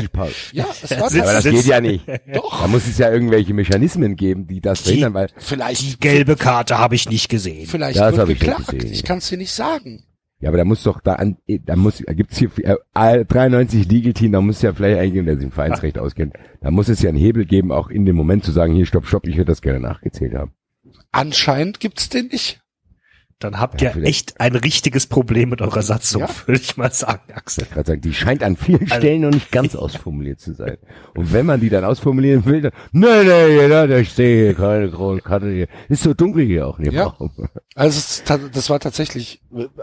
Ja, 0.52 0.66
es 0.82 0.90
war 1.00 1.10
sitzt- 1.10 1.22
Aber 1.22 1.32
das 1.32 1.32
tatsächlich- 1.44 1.62
geht 1.62 1.70
ja 1.70 1.80
nicht. 1.80 2.04
Doch. 2.34 2.60
Da 2.60 2.66
muss 2.68 2.86
es 2.86 2.98
ja 2.98 3.10
irgendwelche 3.10 3.54
Mechanismen 3.54 4.16
geben, 4.16 4.46
die 4.46 4.60
das 4.60 4.80
verhindern, 4.82 5.14
weil 5.14 5.28
Vielleicht, 5.38 5.80
Die 5.82 5.98
gelbe 6.00 6.36
Karte 6.36 6.78
habe 6.78 6.94
ich 6.94 7.08
nicht 7.08 7.28
gesehen. 7.28 7.66
vielleicht 7.66 7.98
Das 7.98 8.12
wird 8.12 8.20
hab 8.20 8.28
ich 8.28 8.40
nicht 8.40 8.56
geklagt. 8.56 8.68
gesehen. 8.78 8.92
Ich 8.92 9.02
kann 9.04 9.18
es 9.18 9.28
dir 9.28 9.38
nicht 9.38 9.52
sagen. 9.52 10.04
Ja, 10.43 10.49
aber 10.49 10.59
da 10.59 10.64
muss 10.64 10.82
doch 10.82 11.01
da 11.01 11.14
an, 11.14 11.36
da 11.47 11.76
muss, 11.76 12.03
da 12.05 12.12
gibt's 12.12 12.36
hier 12.36 12.51
äh, 12.95 13.24
93 13.24 13.88
Legal 13.88 14.12
Team, 14.12 14.32
da 14.32 14.40
muss 14.40 14.61
ja 14.61 14.72
vielleicht 14.72 14.99
eigentlich, 14.99 15.24
der 15.24 15.36
sich 15.36 15.45
im 15.45 15.53
Vereinsrecht 15.53 15.99
auskennt, 15.99 16.34
da 16.61 16.72
muss 16.72 16.88
es 16.88 17.01
ja 17.01 17.11
einen 17.11 17.18
Hebel 17.18 17.45
geben, 17.45 17.70
auch 17.70 17.88
in 17.88 18.05
dem 18.05 18.16
Moment 18.16 18.45
zu 18.45 18.51
sagen, 18.51 18.74
hier, 18.74 18.84
stopp, 18.84 19.07
stopp, 19.07 19.26
ich 19.26 19.36
würde 19.36 19.53
das 19.53 19.62
gerne 19.62 19.78
nachgezählt 19.78 20.34
haben. 20.34 20.53
Anscheinend 21.12 21.78
gibt's 21.78 22.09
den 22.09 22.26
nicht. 22.26 22.61
Dann 23.43 23.59
habt 23.59 23.80
Ja, 23.80 23.88
ihr 23.88 23.93
vielleicht. 23.95 24.09
echt 24.09 24.40
ein 24.40 24.55
richtiges 24.57 25.07
Problem 25.07 25.49
mit 25.51 25.61
eurer 25.61 25.82
Satzung, 25.82 26.22
Ja. 26.22 26.28
würde 26.47 26.61
ich 26.61 26.76
mal 26.76 26.93
sagen, 26.93 27.32
Axel. 27.34 27.66
Ich 27.68 27.86
sagen, 27.86 28.01
die 28.01 28.14
scheint 28.14 28.43
an 28.43 28.57
vielen 28.57 28.82
Also- 28.82 28.95
Stellen 28.97 29.22
noch 29.22 29.30
nicht 29.30 29.51
ganz 29.51 29.74
ausformuliert 29.76 30.40
zu 30.40 30.55
sein. 30.55 30.76
Und 31.14 31.32
wenn 31.32 31.47
man 31.47 31.61
die 31.61 31.68
dann 31.70 31.84
ausformulieren 31.84 32.45
will, 32.45 32.61
dann, 32.62 32.72
nee, 32.93 33.07
nee, 33.24 33.66
ja, 33.68 33.86
da 33.86 33.97
ich 33.99 34.12
sehe 34.12 34.45
hier 34.47 34.55
keine 34.55 34.90
graue 34.90 35.20
Karte 35.20 35.51
hier. 35.51 35.68
Ist 35.88 36.03
so 36.03 36.14
dunkel 36.14 36.45
hier 36.45 36.66
auch 36.66 36.78
nicht. 36.78 36.93
Ja. 36.93 37.16
Also 37.74 38.22
das 38.53 38.70
war 38.70 38.80
tatsächlich, 38.80 39.40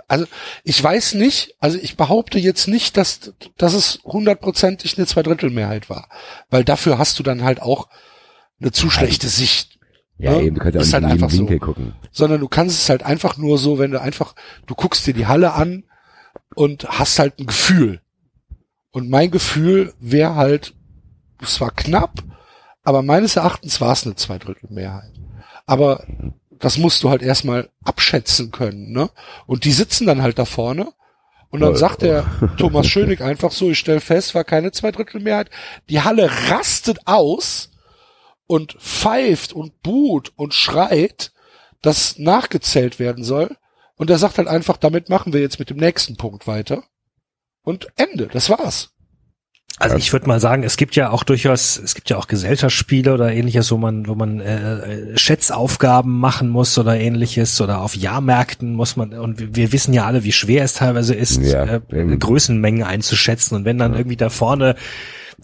also 0.08 0.26
ich 0.64 0.82
weiß 0.84 1.16
nicht, 1.16 1.56
also 1.60 1.78
ich 1.82 1.98
behaupte 1.98 2.40
jetzt 2.40 2.68
nicht, 2.68 2.98
dass, 2.98 3.34
dass 3.58 3.74
es 3.74 4.00
hundertprozentig 4.04 4.98
eine 4.98 5.08
Zweidrittelmehrheit 5.08 5.90
war, 5.90 6.08
weil 6.50 6.64
dafür 6.64 6.98
hast 6.98 7.20
du 7.20 7.24
dann 7.24 7.44
halt 7.44 7.62
auch 7.62 7.90
eine 8.62 8.72
zu 8.72 8.90
schlechte 8.90 9.28
Sicht, 9.28 9.79
Ja, 10.20 10.34
Ja, 10.34 10.42
eben, 10.42 10.56
du 10.56 10.62
kannst 10.62 10.76
ja 10.76 10.82
auch 10.82 10.84
nicht 10.86 10.94
halt 10.94 11.04
in 11.04 11.10
jeden 11.10 11.24
einfach 11.24 11.30
so. 11.36 11.40
Winkel 11.40 11.60
gucken. 11.60 11.94
sondern 12.12 12.40
du 12.42 12.48
kannst 12.48 12.78
es 12.82 12.90
halt 12.90 13.04
einfach 13.04 13.38
nur 13.38 13.58
so, 13.58 13.80
wenn 13.80 13.92
du 13.92 14.02
einfach, 14.02 14.36
du 14.68 14.76
guckst 14.76 15.08
dir 15.08 15.14
die 15.14 15.28
Halle 15.28 15.54
an 15.54 15.84
und 16.56 16.88
hast 16.88 17.18
halt 17.20 17.40
ein 17.40 17.46
Gefühl. 17.48 18.02
Und 18.92 19.10
mein 19.10 19.32
Gefühl 19.32 19.94
wäre 20.00 20.36
halt, 20.36 20.74
es 21.42 21.62
war 21.62 21.72
knapp, 21.72 22.24
aber 22.84 23.02
meines 23.02 23.36
Erachtens 23.36 23.80
war 23.82 23.94
es 23.94 24.06
eine 24.06 24.16
Zweidrittelmehrheit. 24.16 25.14
Aber 25.66 26.04
das 26.52 26.78
musst 26.78 27.04
du 27.04 27.10
halt 27.10 27.22
erstmal 27.22 27.70
abschätzen 27.86 28.52
können, 28.52 28.92
ne? 28.92 29.10
Und 29.46 29.64
die 29.64 29.72
sitzen 29.72 30.06
dann 30.08 30.22
halt 30.22 30.38
da 30.40 30.46
vorne 30.46 30.92
und 31.52 31.62
dann 31.62 31.74
Oh, 31.74 31.78
sagt 31.78 32.02
der 32.02 32.26
Thomas 32.58 32.88
Schönig 32.88 33.22
einfach 33.22 33.52
so, 33.52 33.70
ich 33.70 33.80
stelle 33.80 34.02
fest, 34.02 34.36
war 34.36 34.44
keine 34.44 34.72
Zweidrittelmehrheit. 34.72 35.50
Die 35.90 36.02
Halle 36.02 36.30
rastet 36.50 37.00
aus 37.06 37.69
und 38.50 38.74
pfeift 38.80 39.54
und 39.54 39.84
buht 39.84 40.34
und 40.36 40.56
schreit, 40.56 41.32
dass 41.84 42.18
nachgezählt 42.18 42.98
werden 42.98 43.24
soll. 43.24 43.56
Und 43.96 44.10
er 44.10 44.18
sagt 44.18 44.40
halt 44.40 44.48
einfach, 44.48 44.76
damit 44.76 45.08
machen 45.08 45.34
wir 45.34 45.40
jetzt 45.40 45.60
mit 45.60 45.70
dem 45.70 45.78
nächsten 45.78 46.18
Punkt 46.18 46.48
weiter. 46.48 46.84
Und 47.62 47.90
Ende, 47.96 48.28
das 48.28 48.50
war's. 48.50 48.90
Also 49.78 49.98
ich 49.98 50.12
würde 50.12 50.28
mal 50.28 50.40
sagen, 50.40 50.64
es 50.64 50.78
gibt 50.78 50.96
ja 50.96 51.12
auch 51.12 51.24
durchaus, 51.24 51.78
es 51.78 51.94
gibt 51.94 52.10
ja 52.10 52.18
auch 52.18 52.28
Gesellschaftsspiele 52.28 53.14
oder 53.14 53.32
ähnliches, 53.32 53.72
wo 53.72 53.78
man, 53.78 54.08
wo 54.08 54.16
man 54.16 54.40
äh, 54.40 55.16
Schätzaufgaben 55.16 56.12
machen 56.12 56.50
muss 56.50 56.76
oder 56.80 57.00
ähnliches 57.00 57.62
oder 57.62 57.82
auf 57.82 57.96
Jahrmärkten 57.96 58.74
muss 58.74 58.96
man 58.96 59.14
und 59.14 59.56
wir, 59.56 59.72
wissen 59.72 59.94
ja 59.94 60.06
alle, 60.06 60.24
wie 60.24 60.32
schwer 60.32 60.64
es 60.64 60.74
teilweise 60.74 61.14
ist, 61.14 61.40
Ja, 61.44 61.66
äh. 61.66 62.18
Größenmengen 62.18 62.84
einzuschätzen 62.84 63.56
und 63.56 63.64
wenn 63.64 63.78
dann 63.78 63.94
irgendwie 63.94 64.18
da 64.18 64.30
vorne 64.30 64.76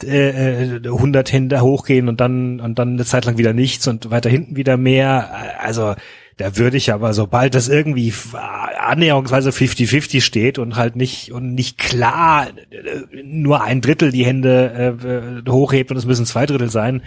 äh, 0.04 0.78
äh, 0.78 0.82
100 0.84 1.30
hinter 1.30 1.62
hochgehen 1.62 2.10
und 2.10 2.20
dann 2.20 2.60
und 2.60 2.80
dann 2.80 2.94
eine 2.94 3.06
Zeit 3.06 3.26
lang 3.26 3.38
wieder 3.38 3.54
nichts 3.54 3.88
und 3.88 4.10
weiter 4.12 4.30
hinten 4.30 4.56
wieder 4.56 4.78
mehr, 4.78 5.32
äh, 5.32 5.66
also 5.66 5.96
da 6.38 6.58
würde 6.58 6.76
ich 6.76 6.92
aber, 6.92 7.14
sobald 7.14 7.56
das 7.56 7.70
irgendwie 7.70 8.14
annäherungsweise 8.34 9.52
50-50 9.52 10.20
steht 10.20 10.60
und 10.60 10.76
halt 10.76 10.98
nicht 10.98 11.32
und 11.32 11.54
nicht 11.54 11.78
klar 11.78 12.48
äh, 12.72 13.24
nur 13.24 13.64
ein 13.64 13.80
Drittel 13.80 14.12
die 14.12 14.26
Hände 14.26 15.46
äh, 15.46 15.50
hochhebt 15.50 15.92
und 15.92 15.98
es 15.98 16.06
müssen 16.06 16.26
zwei 16.26 16.46
Drittel 16.46 16.70
sein, 16.70 17.04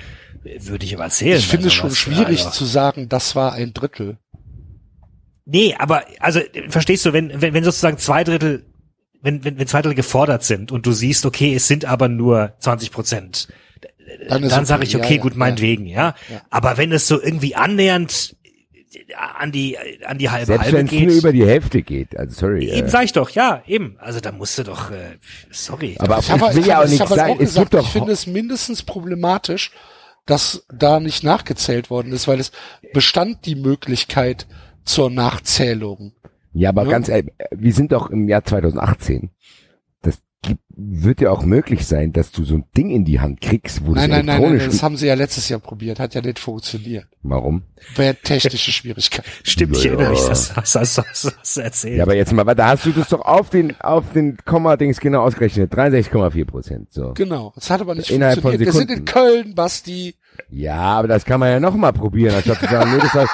würde 0.61 0.87
ich 0.87 0.95
aber 0.95 1.05
erzählen. 1.05 1.39
Ich 1.39 1.47
finde 1.47 1.67
es 1.67 1.75
schon 1.75 1.91
was, 1.91 1.99
schwierig 1.99 2.39
also. 2.39 2.51
zu 2.51 2.65
sagen, 2.65 3.09
das 3.09 3.37
war 3.37 3.53
ein 3.53 3.75
Drittel. 3.75 4.17
Nee, 5.45 5.75
aber 5.79 6.05
also 6.21 6.41
verstehst 6.69 7.05
du, 7.05 7.13
wenn, 7.13 7.41
wenn, 7.41 7.55
wenn 7.55 7.65
sozusagen 7.65 7.99
zwei 7.99 8.25
Drittel, 8.25 8.65
wenn, 9.23 9.45
wenn, 9.45 9.59
wenn 9.59 9.67
zwei 9.67 9.83
Drittel 9.83 9.97
gefordert 9.97 10.45
sind 10.45 10.73
und 10.73 10.87
du 10.87 10.93
siehst, 10.93 11.27
okay, 11.27 11.55
es 11.55 11.69
sind 11.69 11.85
aber 11.85 12.09
nur 12.09 12.55
20 12.61 12.93
Prozent, 12.93 13.49
Dann, 14.29 14.43
dann 14.43 14.53
okay. 14.53 14.65
sage 14.65 14.85
ich, 14.85 14.97
okay, 14.97 15.17
ja, 15.17 15.23
gut, 15.23 15.33
ja. 15.33 15.39
meinetwegen, 15.39 15.87
ja. 15.87 16.15
Ja. 16.29 16.43
Aber 16.51 16.77
wenn 16.77 16.93
es 16.93 17.09
so 17.09 17.21
irgendwie 17.21 17.55
annähernd 17.55 18.37
an 19.39 19.53
die 19.53 19.77
an 20.07 20.19
die 20.19 20.31
halbe 20.31 20.47
Selbst 20.47 20.65
halbe 20.65 20.79
wenn 20.79 20.87
es 20.87 20.91
geht, 20.91 21.09
nur 21.09 21.17
über 21.17 21.33
die 21.33 21.45
Hälfte 21.45 21.83
geht. 21.83 22.17
Also 22.17 22.41
sorry. 22.41 22.71
eben 22.71 22.87
äh, 22.87 22.91
sag 22.91 23.05
ich 23.05 23.13
doch, 23.13 23.31
ja, 23.31 23.63
eben. 23.67 23.97
Also 24.01 24.21
da 24.21 24.33
musst 24.33 24.59
du 24.59 24.65
doch, 24.65 24.91
äh, 24.91 25.19
sorry. 25.51 25.97
aber 25.99 26.19
Ich, 26.19 26.31
habe, 26.31 26.55
will 26.55 26.67
ja 26.67 26.81
auch 26.81 26.85
ich 26.85 26.93
nicht 26.93 27.07
sagen, 27.07 27.33
auch 27.33 27.35
es 27.35 27.51
gesagt, 27.51 27.71
gibt 27.71 27.75
doch 27.75 27.87
ich 27.87 27.93
finde 27.93 28.13
es 28.13 28.27
mindestens 28.27 28.83
problematisch, 28.83 29.73
dass 30.27 30.65
da 30.73 31.01
nicht 31.01 31.23
nachgezählt 31.23 31.91
worden 31.91 32.13
ist, 32.13 32.29
weil 32.29 32.41
es 32.41 32.51
bestand 32.93 33.45
die 33.47 33.57
Möglichkeit 33.57 34.47
zur 34.85 35.11
Nachzählung. 35.11 36.13
Ja, 36.53 36.71
aber 36.71 36.85
Ja. 36.85 36.91
ganz 36.91 37.09
ehrlich, 37.09 37.33
wir 37.51 37.73
sind 37.73 37.93
doch 37.93 38.11
im 38.11 38.29
Jahr 38.29 38.45
2018. 38.45 39.31
Das 40.03 40.19
gibt, 40.43 40.61
wird 40.77 41.21
ja 41.21 41.31
auch 41.31 41.45
möglich 41.45 41.87
sein, 41.87 42.13
dass 42.13 42.31
du 42.33 42.45
so 42.45 42.55
ein 42.55 42.65
Ding 42.77 42.91
in 42.91 43.05
die 43.05 43.21
Hand 43.21 43.41
kriegst, 43.41 43.85
wo 43.85 43.93
Nein, 43.93 44.11
das 44.11 44.25
nein, 44.25 44.27
nein, 44.41 44.57
nein, 44.57 44.67
das 44.67 44.83
haben 44.83 44.97
sie 44.97 45.07
ja 45.09 45.15
letztes 45.15 45.49
Jahr 45.49 45.59
probiert, 45.61 45.99
hat 45.99 46.15
ja 46.15 46.21
nicht 46.21 46.39
funktioniert. 46.39 47.07
Warum? 47.23 47.63
Wäre 47.97 48.15
technische 48.15 48.71
Schwierigkeit. 48.73 49.25
Stimmt, 49.43 49.77
ich 49.77 49.85
Ja, 49.85 49.91
erinnere 49.93 50.11
mich, 50.13 50.21
ja. 50.23 50.29
das 50.29 50.55
hast 50.57 50.75
du 50.75 50.81
hast, 50.81 50.99
hast, 50.99 51.37
hast 51.39 51.57
du 51.57 51.61
erzählt. 51.61 51.97
Ja, 51.97 52.05
aber 52.05 52.15
jetzt 52.15 52.33
mal, 52.33 52.45
da 52.55 52.69
hast 52.69 52.87
du 52.87 52.93
das 52.93 53.09
doch 53.09 53.21
auf 53.23 53.51
den, 53.51 53.79
auf 53.81 54.13
den 54.13 54.37
Komma-Dings 54.45 55.01
genau 55.01 55.23
ausgerechnet. 55.23 55.73
63,4 55.75 56.45
Prozent, 56.45 56.93
so. 56.93 57.13
Genau, 57.15 57.53
das 57.57 57.69
hat 57.71 57.81
aber 57.81 57.95
nicht 57.97 58.11
Innerhalb 58.11 58.41
von 58.41 58.53
funktioniert. 58.53 58.75
Wir 58.75 58.79
sind 58.81 58.91
in 58.91 59.07
Sekunden. 59.07 59.43
Köln, 59.45 59.55
Basti. 59.55 60.15
Ja, 60.51 60.77
aber 60.77 61.09
das 61.09 61.25
kann 61.25 61.41
man 61.41 61.51
ja 61.51 61.59
noch 61.61 61.75
mal 61.75 61.93
probieren, 61.93 62.37
anstatt 62.37 62.61
zu 62.61 62.67
sagen, 62.67 62.93
nee, 62.93 63.01
das 63.01 63.13
war, 63.15 63.27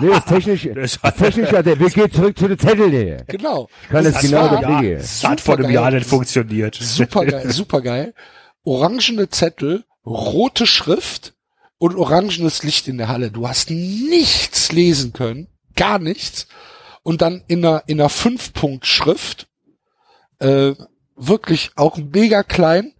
nee, 0.00 0.08
das 0.08 0.24
technisch, 0.24 0.68
Das 0.74 0.98
das 1.00 1.14
technisch, 1.16 1.52
hat 1.52 1.66
der, 1.66 1.78
wir 1.78 1.90
gehen 1.90 2.10
zurück 2.10 2.38
zu 2.38 2.48
der 2.48 2.58
Zettel, 2.58 3.24
Genau. 3.26 3.68
kann 3.90 4.04
das 4.04 4.20
genau 4.20 4.50
war 4.50 4.60
das 4.60 4.80
Ding. 4.80 4.96
das 4.96 5.24
hat 5.24 5.40
vor 5.40 5.58
einem 5.58 5.70
Jahr 5.70 5.90
nicht 5.90 6.06
funktioniert. 6.06 6.74
Super 6.74 7.24
geil, 7.26 7.50
super 7.50 7.80
geil. 7.80 8.14
Orangene 8.64 9.28
Zettel, 9.28 9.84
rote 10.04 10.66
Schrift 10.66 11.34
und 11.78 11.96
orangenes 11.96 12.62
Licht 12.62 12.88
in 12.88 12.98
der 12.98 13.08
Halle. 13.08 13.30
Du 13.30 13.48
hast 13.48 13.70
nichts 13.70 14.72
lesen 14.72 15.12
können, 15.12 15.48
gar 15.76 15.98
nichts. 15.98 16.46
Und 17.02 17.22
dann 17.22 17.42
in 17.48 17.64
einer, 17.64 17.82
in 17.86 17.98
einer 18.00 18.10
Fünf-Punkt-Schrift, 18.10 19.48
äh, 20.40 20.74
wirklich 21.16 21.70
auch 21.76 21.96
mega 21.96 22.42
klein. 22.42 22.92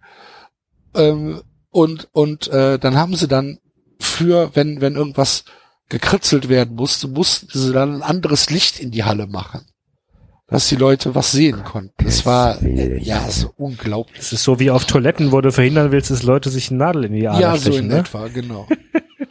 Ähm, 0.95 1.41
und 1.69 2.09
und 2.11 2.47
äh, 2.49 2.79
dann 2.79 2.95
haben 2.97 3.15
sie 3.15 3.27
dann 3.27 3.59
für, 3.99 4.51
wenn, 4.55 4.81
wenn 4.81 4.95
irgendwas 4.95 5.45
gekritzelt 5.91 6.47
werden 6.47 6.75
musste, 6.75 7.09
mussten 7.09 7.49
sie 7.51 7.73
dann 7.73 7.95
ein 7.95 8.01
anderes 8.01 8.49
Licht 8.49 8.79
in 8.79 8.91
die 8.91 9.03
Halle 9.03 9.27
machen. 9.27 9.65
Dass 10.47 10.67
die 10.67 10.75
Leute 10.75 11.15
was 11.15 11.31
sehen 11.31 11.63
konnten. 11.63 11.93
Das 12.03 12.25
war, 12.25 12.61
äh, 12.61 12.97
ja, 13.01 13.29
so 13.29 13.53
unglaublich. 13.57 14.17
Das 14.17 14.33
ist 14.33 14.43
so 14.43 14.59
wie 14.59 14.71
auf 14.71 14.85
Toiletten, 14.85 15.31
wo 15.31 15.39
du 15.39 15.51
verhindern 15.51 15.91
willst, 15.91 16.11
dass 16.11 16.23
Leute 16.23 16.49
sich 16.49 16.69
eine 16.69 16.79
Nadel 16.79 17.05
in 17.05 17.13
die 17.13 17.27
Ader 17.27 17.39
Ja, 17.39 17.55
stechen, 17.57 17.73
so 17.73 17.79
in 17.79 17.87
ne? 17.87 17.97
etwa, 17.99 18.27
genau. 18.27 18.67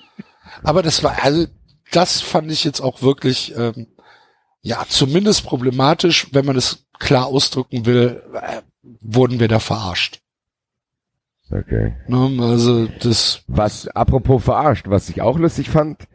Aber 0.62 0.82
das 0.82 1.02
war, 1.02 1.22
also, 1.22 1.46
das 1.92 2.20
fand 2.20 2.50
ich 2.52 2.64
jetzt 2.64 2.80
auch 2.80 3.02
wirklich, 3.02 3.54
ähm, 3.56 3.88
ja, 4.62 4.84
zumindest 4.88 5.44
problematisch, 5.44 6.28
wenn 6.32 6.44
man 6.46 6.56
es 6.56 6.86
klar 6.98 7.26
ausdrücken 7.26 7.86
will, 7.86 8.22
äh, 8.34 8.60
wurden 9.00 9.40
wir 9.40 9.48
da 9.48 9.60
verarscht. 9.60 10.20
Okay. 11.50 11.94
Ne? 12.06 12.38
Also, 12.42 12.86
das, 12.86 13.42
Was, 13.46 13.88
apropos 13.88 14.44
verarscht, 14.44 14.88
was 14.88 15.08
ich 15.08 15.20
auch 15.20 15.38
lustig 15.38 15.68
fand, 15.68 16.06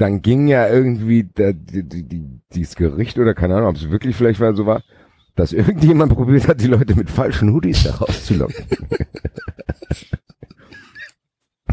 dann 0.00 0.22
ging 0.22 0.48
ja 0.48 0.66
irgendwie 0.66 1.24
der, 1.24 1.52
die, 1.52 1.82
die, 1.86 2.08
die, 2.08 2.40
dieses 2.54 2.74
Gericht 2.74 3.18
oder 3.18 3.34
keine 3.34 3.56
Ahnung, 3.56 3.68
ob 3.68 3.76
es 3.76 3.90
wirklich 3.90 4.16
vielleicht 4.16 4.40
war, 4.40 4.54
so 4.54 4.64
war, 4.64 4.82
dass 5.36 5.52
irgendjemand 5.52 6.14
probiert 6.16 6.48
hat, 6.48 6.62
die 6.62 6.68
Leute 6.68 6.94
mit 6.94 7.10
falschen 7.10 7.52
Hoodies 7.52 7.82
da 7.82 7.96
rauszulocken. 7.96 8.64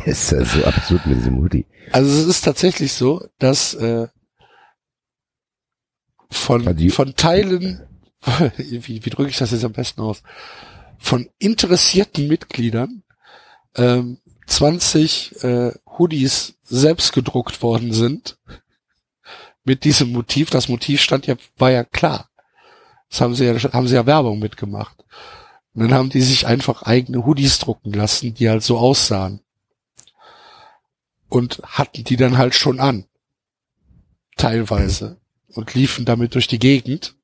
ist 0.06 0.32
ja 0.32 0.44
so 0.44 0.64
absurd 0.66 1.06
mit 1.06 1.20
diesem 1.20 1.38
Hoodie. 1.38 1.66
also 1.92 2.10
es 2.10 2.28
ist 2.28 2.42
tatsächlich 2.42 2.92
so, 2.94 3.26
dass 3.40 3.74
äh, 3.76 4.08
von, 6.30 6.68
Also 6.68 6.90
von 6.90 7.16
Teilen, 7.16 7.82
wie, 8.58 9.06
wie 9.06 9.10
drücke 9.10 9.30
ich 9.30 9.38
das 9.38 9.52
jetzt 9.52 9.64
am 9.64 9.72
besten 9.72 10.02
aus, 10.02 10.22
von 10.98 11.30
interessierten 11.40 12.28
Mitgliedern 12.28 13.04
ähm, 13.76 14.20
20 14.48 15.44
äh, 15.44 15.72
Hoodies 15.98 16.56
selbst 16.64 17.14
gedruckt 17.14 17.62
worden 17.62 17.94
sind 17.94 18.38
mit 19.64 19.84
diesem 19.84 20.12
Motiv. 20.12 20.50
Das 20.50 20.70
Motiv 20.70 21.02
stand 21.02 21.28
ja, 21.28 21.36
war 21.58 21.72
ja 21.72 21.84
klar. 21.84 22.30
Das 23.10 23.22
haben 23.22 23.36
sie 23.36 23.46
ja, 23.46 23.74
haben 23.74 23.88
sie 23.88 23.96
ja 23.96 24.06
Werbung 24.06 24.40
mitgemacht. 24.40 24.98
Und 25.74 25.82
dann 25.84 25.94
haben 25.94 26.10
die 26.10 26.22
sich 26.22 26.48
einfach 26.48 26.84
eigene 26.84 27.26
Hoodies 27.26 27.60
drucken 27.60 27.94
lassen, 27.94 28.34
die 28.34 28.50
halt 28.50 28.64
so 28.64 28.78
aussahen. 28.78 29.42
Und 31.30 31.62
hatten 31.64 32.04
die 32.04 32.16
dann 32.16 32.38
halt 32.38 32.56
schon 32.56 32.80
an. 32.80 33.06
Teilweise. 34.38 35.18
Und 35.54 35.74
liefen 35.74 36.06
damit 36.06 36.34
durch 36.34 36.48
die 36.48 36.60
Gegend. 36.60 37.16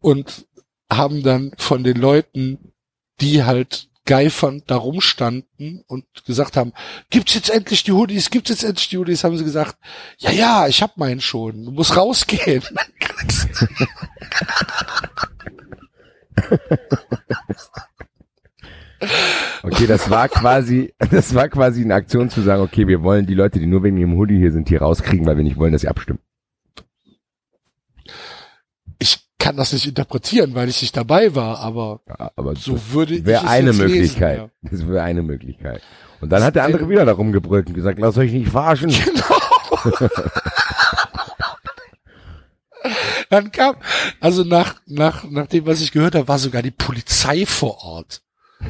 Und 0.00 0.46
haben 0.90 1.22
dann 1.22 1.52
von 1.58 1.82
den 1.82 1.96
Leuten, 1.96 2.72
die 3.20 3.44
halt 3.44 3.88
geifernd 4.06 4.64
da 4.68 4.76
rumstanden 4.76 5.84
und 5.86 6.06
gesagt 6.24 6.56
haben, 6.56 6.72
gibt's 7.10 7.34
jetzt 7.34 7.50
endlich 7.50 7.84
die 7.84 7.92
Hoodies, 7.92 8.30
gibt's 8.30 8.50
jetzt 8.50 8.64
endlich 8.64 8.88
die 8.88 8.98
Hoodies, 8.98 9.24
haben 9.24 9.36
sie 9.36 9.44
gesagt, 9.44 9.76
ja, 10.18 10.30
ja, 10.30 10.68
ich 10.68 10.82
hab 10.82 10.96
meinen 10.96 11.20
schon, 11.20 11.64
du 11.64 11.72
musst 11.72 11.96
rausgehen. 11.96 12.62
Okay, 19.62 19.86
das 19.86 20.08
war 20.10 20.28
quasi, 20.28 20.94
das 21.10 21.34
war 21.34 21.48
quasi 21.48 21.82
eine 21.82 21.94
Aktion 21.94 22.30
zu 22.30 22.40
sagen, 22.40 22.62
okay, 22.62 22.86
wir 22.86 23.02
wollen 23.02 23.26
die 23.26 23.34
Leute, 23.34 23.58
die 23.58 23.66
nur 23.66 23.82
wegen 23.82 23.96
ihrem 23.98 24.16
Hoodie 24.16 24.38
hier 24.38 24.52
sind, 24.52 24.68
hier 24.68 24.80
rauskriegen, 24.80 25.26
weil 25.26 25.36
wir 25.36 25.44
nicht 25.44 25.58
wollen, 25.58 25.72
dass 25.72 25.82
sie 25.82 25.88
abstimmen. 25.88 26.20
Ich 28.98 29.26
kann 29.46 29.56
das 29.56 29.72
nicht 29.72 29.86
interpretieren, 29.86 30.54
weil 30.54 30.68
ich 30.68 30.82
nicht 30.82 30.96
dabei 30.96 31.34
war, 31.36 31.60
aber 31.60 32.00
Ja, 32.08 32.32
aber 32.34 32.56
so 32.56 32.78
würde 32.92 33.14
ich 33.14 33.24
wäre 33.24 33.44
es 33.44 33.48
eine 33.48 33.70
jetzt 33.70 33.78
lesen, 33.78 33.92
Möglichkeit. 33.92 34.38
ja. 34.38 34.48
Das 34.70 34.88
wäre 34.88 35.02
eine 35.02 35.22
Möglichkeit. 35.22 35.82
Und 36.20 36.30
dann 36.30 36.42
hat 36.42 36.56
der 36.56 36.64
andere 36.64 36.88
wieder 36.88 37.04
da 37.04 37.12
rumgebrüllt 37.12 37.68
und 37.68 37.74
gesagt, 37.74 37.98
lasst 38.00 38.18
euch 38.18 38.32
nicht 38.32 38.50
verarschen. 38.50 38.90
Genau. 39.04 40.08
Dann 43.30 43.50
kam, 43.52 43.76
also 44.20 44.44
nach, 44.44 44.76
nach, 44.86 45.24
nach 45.24 45.46
dem, 45.48 45.66
was 45.66 45.80
ich 45.80 45.90
gehört 45.92 46.14
habe, 46.14 46.28
war 46.28 46.38
sogar 46.38 46.62
die 46.62 46.70
Polizei 46.70 47.44
vor 47.46 47.82
Ort. 47.82 48.22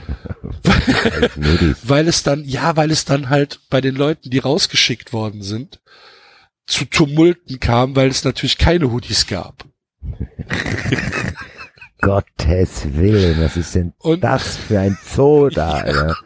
Weil 1.82 2.08
es 2.08 2.22
dann, 2.22 2.44
ja, 2.44 2.76
weil 2.76 2.90
es 2.90 3.04
dann 3.04 3.28
halt 3.30 3.60
bei 3.70 3.80
den 3.80 3.94
Leuten, 3.94 4.30
die 4.30 4.38
rausgeschickt 4.38 5.12
worden 5.12 5.42
sind, 5.42 5.80
zu 6.66 6.84
Tumulten 6.86 7.60
kam, 7.60 7.94
weil 7.94 8.08
es 8.08 8.24
natürlich 8.24 8.58
keine 8.58 8.90
Hoodies 8.90 9.26
gab. 9.26 9.64
Gottes 12.02 12.94
Willen, 12.96 13.40
was 13.40 13.56
ist 13.56 13.74
denn 13.74 13.92
Und- 13.98 14.22
das 14.22 14.56
für 14.56 14.78
ein 14.80 14.96
Zoo 15.02 15.48
da, 15.48 15.70
Alter? 15.74 16.16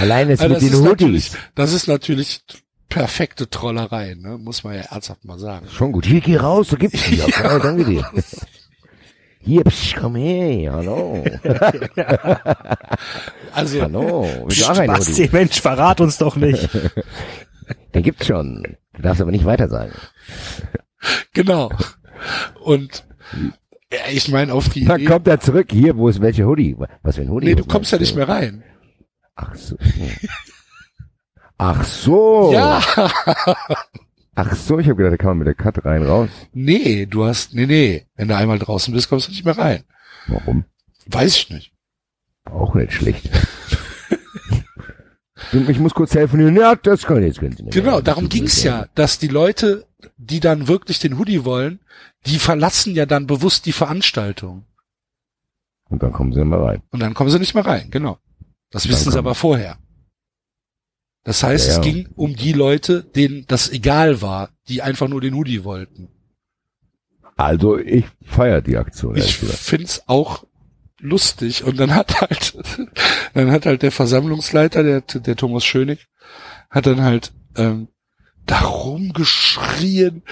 Allein 0.00 0.28
jetzt 0.30 0.40
Also 0.42 0.54
mit 0.54 0.62
den 0.62 0.74
Hoodies. 0.88 1.36
das 1.54 1.72
ist 1.72 1.86
natürlich 1.86 2.42
perfekte 2.88 3.48
Trollerei, 3.50 4.14
ne? 4.18 4.38
muss 4.38 4.64
man 4.64 4.74
ja 4.74 4.80
ernsthaft 4.82 5.24
mal 5.24 5.38
sagen. 5.38 5.66
Schon 5.70 5.92
gut. 5.92 6.06
Hier, 6.06 6.20
geh 6.20 6.36
raus, 6.36 6.68
so 6.68 6.76
gibt's 6.76 7.02
die. 7.08 7.20
Okay, 7.22 7.58
danke 7.62 7.84
dir. 7.84 8.08
Hier, 9.40 9.62
psch, 9.62 9.94
komm 9.96 10.16
her, 10.16 10.72
hallo. 10.72 11.24
Also, 13.52 13.82
Hallo. 13.82 14.26
Du 14.48 14.54
Hoodie? 14.54 14.86
Basti, 14.88 15.28
Mensch, 15.32 15.60
verrat 15.60 16.00
uns 16.00 16.18
doch 16.18 16.34
nicht. 16.36 16.68
Den 17.94 18.02
gibt's 18.02 18.26
schon. 18.26 18.76
Du 18.94 19.02
darfst 19.02 19.20
aber 19.22 19.30
nicht 19.30 19.44
weiter 19.44 19.68
sagen. 19.68 19.92
Genau. 21.32 21.70
Und 22.64 23.06
ja, 23.92 23.98
ich 24.12 24.28
meine, 24.28 24.52
auf 24.52 24.68
die 24.68 24.84
Dann 24.84 25.00
Idee, 25.00 25.10
kommt 25.10 25.28
er 25.28 25.40
zurück. 25.40 25.68
Hier, 25.70 25.96
wo 25.96 26.08
ist 26.08 26.20
welche 26.20 26.46
Hoodie? 26.46 26.76
Was 27.02 27.16
für 27.16 27.22
ein 27.22 27.30
Hoodie? 27.30 27.46
nee, 27.46 27.54
du 27.54 27.64
kommst 27.64 27.92
ja 27.92 27.98
nicht 27.98 28.16
mehr 28.16 28.28
rein. 28.28 28.64
Ach 29.34 29.54
so. 29.54 29.76
Ach 31.58 31.84
so. 31.84 32.52
Ja, 32.52 32.82
Ach 34.38 34.54
so, 34.54 34.78
ich 34.78 34.86
habe 34.88 34.96
gedacht, 34.96 35.12
da 35.12 35.16
kann 35.16 35.28
man 35.28 35.38
mit 35.38 35.46
der 35.46 35.54
Cut 35.54 35.82
rein 35.86 36.02
raus. 36.02 36.28
nee, 36.52 37.06
du 37.06 37.24
hast, 37.24 37.54
nee, 37.54 37.64
nee, 37.66 38.06
wenn 38.16 38.28
du 38.28 38.36
einmal 38.36 38.58
draußen 38.58 38.92
bist, 38.92 39.08
kommst 39.08 39.28
du 39.28 39.32
nicht 39.32 39.44
mehr 39.46 39.56
rein. 39.56 39.84
Warum? 40.26 40.64
Weiß 41.06 41.36
ich 41.36 41.50
nicht. 41.50 41.72
Auch 42.44 42.74
nicht 42.74 42.92
schlecht. 42.92 43.30
Ich 45.52 45.78
muss 45.78 45.92
kurz 45.94 46.10
telefonieren. 46.12 46.56
Ja, 46.56 46.74
das 46.76 47.02
kann 47.04 47.22
jetzt 47.22 47.38
können 47.38 47.54
Sie 47.56 47.62
nicht 47.62 47.74
Genau, 47.74 47.92
mehr. 47.92 48.02
darum 48.02 48.28
ging's 48.28 48.62
ja, 48.62 48.86
dass 48.94 49.18
die 49.18 49.28
Leute, 49.28 49.86
die 50.16 50.40
dann 50.40 50.66
wirklich 50.68 50.98
den 50.98 51.18
Hoodie 51.18 51.44
wollen, 51.44 51.80
die 52.24 52.38
verlassen 52.38 52.94
ja 52.94 53.04
dann 53.06 53.26
bewusst 53.26 53.66
die 53.66 53.72
Veranstaltung. 53.72 54.64
Und 55.88 56.02
dann 56.02 56.12
kommen 56.12 56.32
Sie 56.32 56.42
mal 56.44 56.62
rein. 56.62 56.82
Und 56.90 57.00
dann 57.00 57.14
kommen 57.14 57.30
sie 57.30 57.38
nicht 57.38 57.54
mehr 57.54 57.66
rein, 57.66 57.90
genau. 57.90 58.18
Das 58.70 58.88
wissen 58.88 59.12
sie 59.12 59.18
aber 59.18 59.34
vorher. 59.34 59.78
Das 61.22 61.42
heißt, 61.42 61.66
Ja, 61.68 61.72
ja. 61.74 61.78
es 61.80 61.84
ging 61.84 62.08
um 62.16 62.34
die 62.34 62.52
Leute, 62.52 63.02
denen 63.04 63.44
das 63.46 63.68
egal 63.70 64.22
war, 64.22 64.50
die 64.68 64.80
einfach 64.82 65.06
nur 65.08 65.20
den 65.20 65.34
Hoodie 65.34 65.64
wollten. 65.64 66.08
Also 67.36 67.78
ich 67.78 68.06
feiere 68.24 68.62
die 68.62 68.76
Aktion. 68.78 69.16
Ich 69.16 69.38
gesagt. 69.40 69.58
find's 69.58 70.02
auch 70.06 70.45
lustig. 71.00 71.64
Und 71.64 71.78
dann 71.78 71.94
hat 71.94 72.20
halt, 72.20 72.56
dann 73.34 73.50
hat 73.50 73.66
halt 73.66 73.82
der 73.82 73.92
Versammlungsleiter, 73.92 74.82
der, 74.82 75.00
der 75.00 75.36
Thomas 75.36 75.64
Schönig, 75.64 76.08
hat 76.70 76.86
dann 76.86 77.02
halt 77.02 77.32
ähm, 77.56 77.88
darum 78.46 79.12
geschrien, 79.12 80.22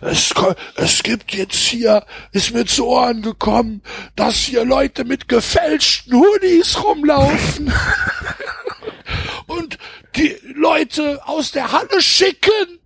es, 0.00 0.34
es 0.76 1.02
gibt 1.02 1.34
jetzt 1.34 1.56
hier, 1.56 2.04
ist 2.32 2.52
mir 2.52 2.66
zu 2.66 2.86
Ohren 2.86 3.22
gekommen, 3.22 3.82
dass 4.14 4.36
hier 4.36 4.64
Leute 4.64 5.04
mit 5.04 5.28
gefälschten 5.28 6.14
Hoodies 6.14 6.82
rumlaufen 6.82 7.72
und 9.46 9.78
die 10.16 10.36
Leute 10.54 11.26
aus 11.26 11.50
der 11.52 11.72
Halle 11.72 12.02
schicken. 12.02 12.78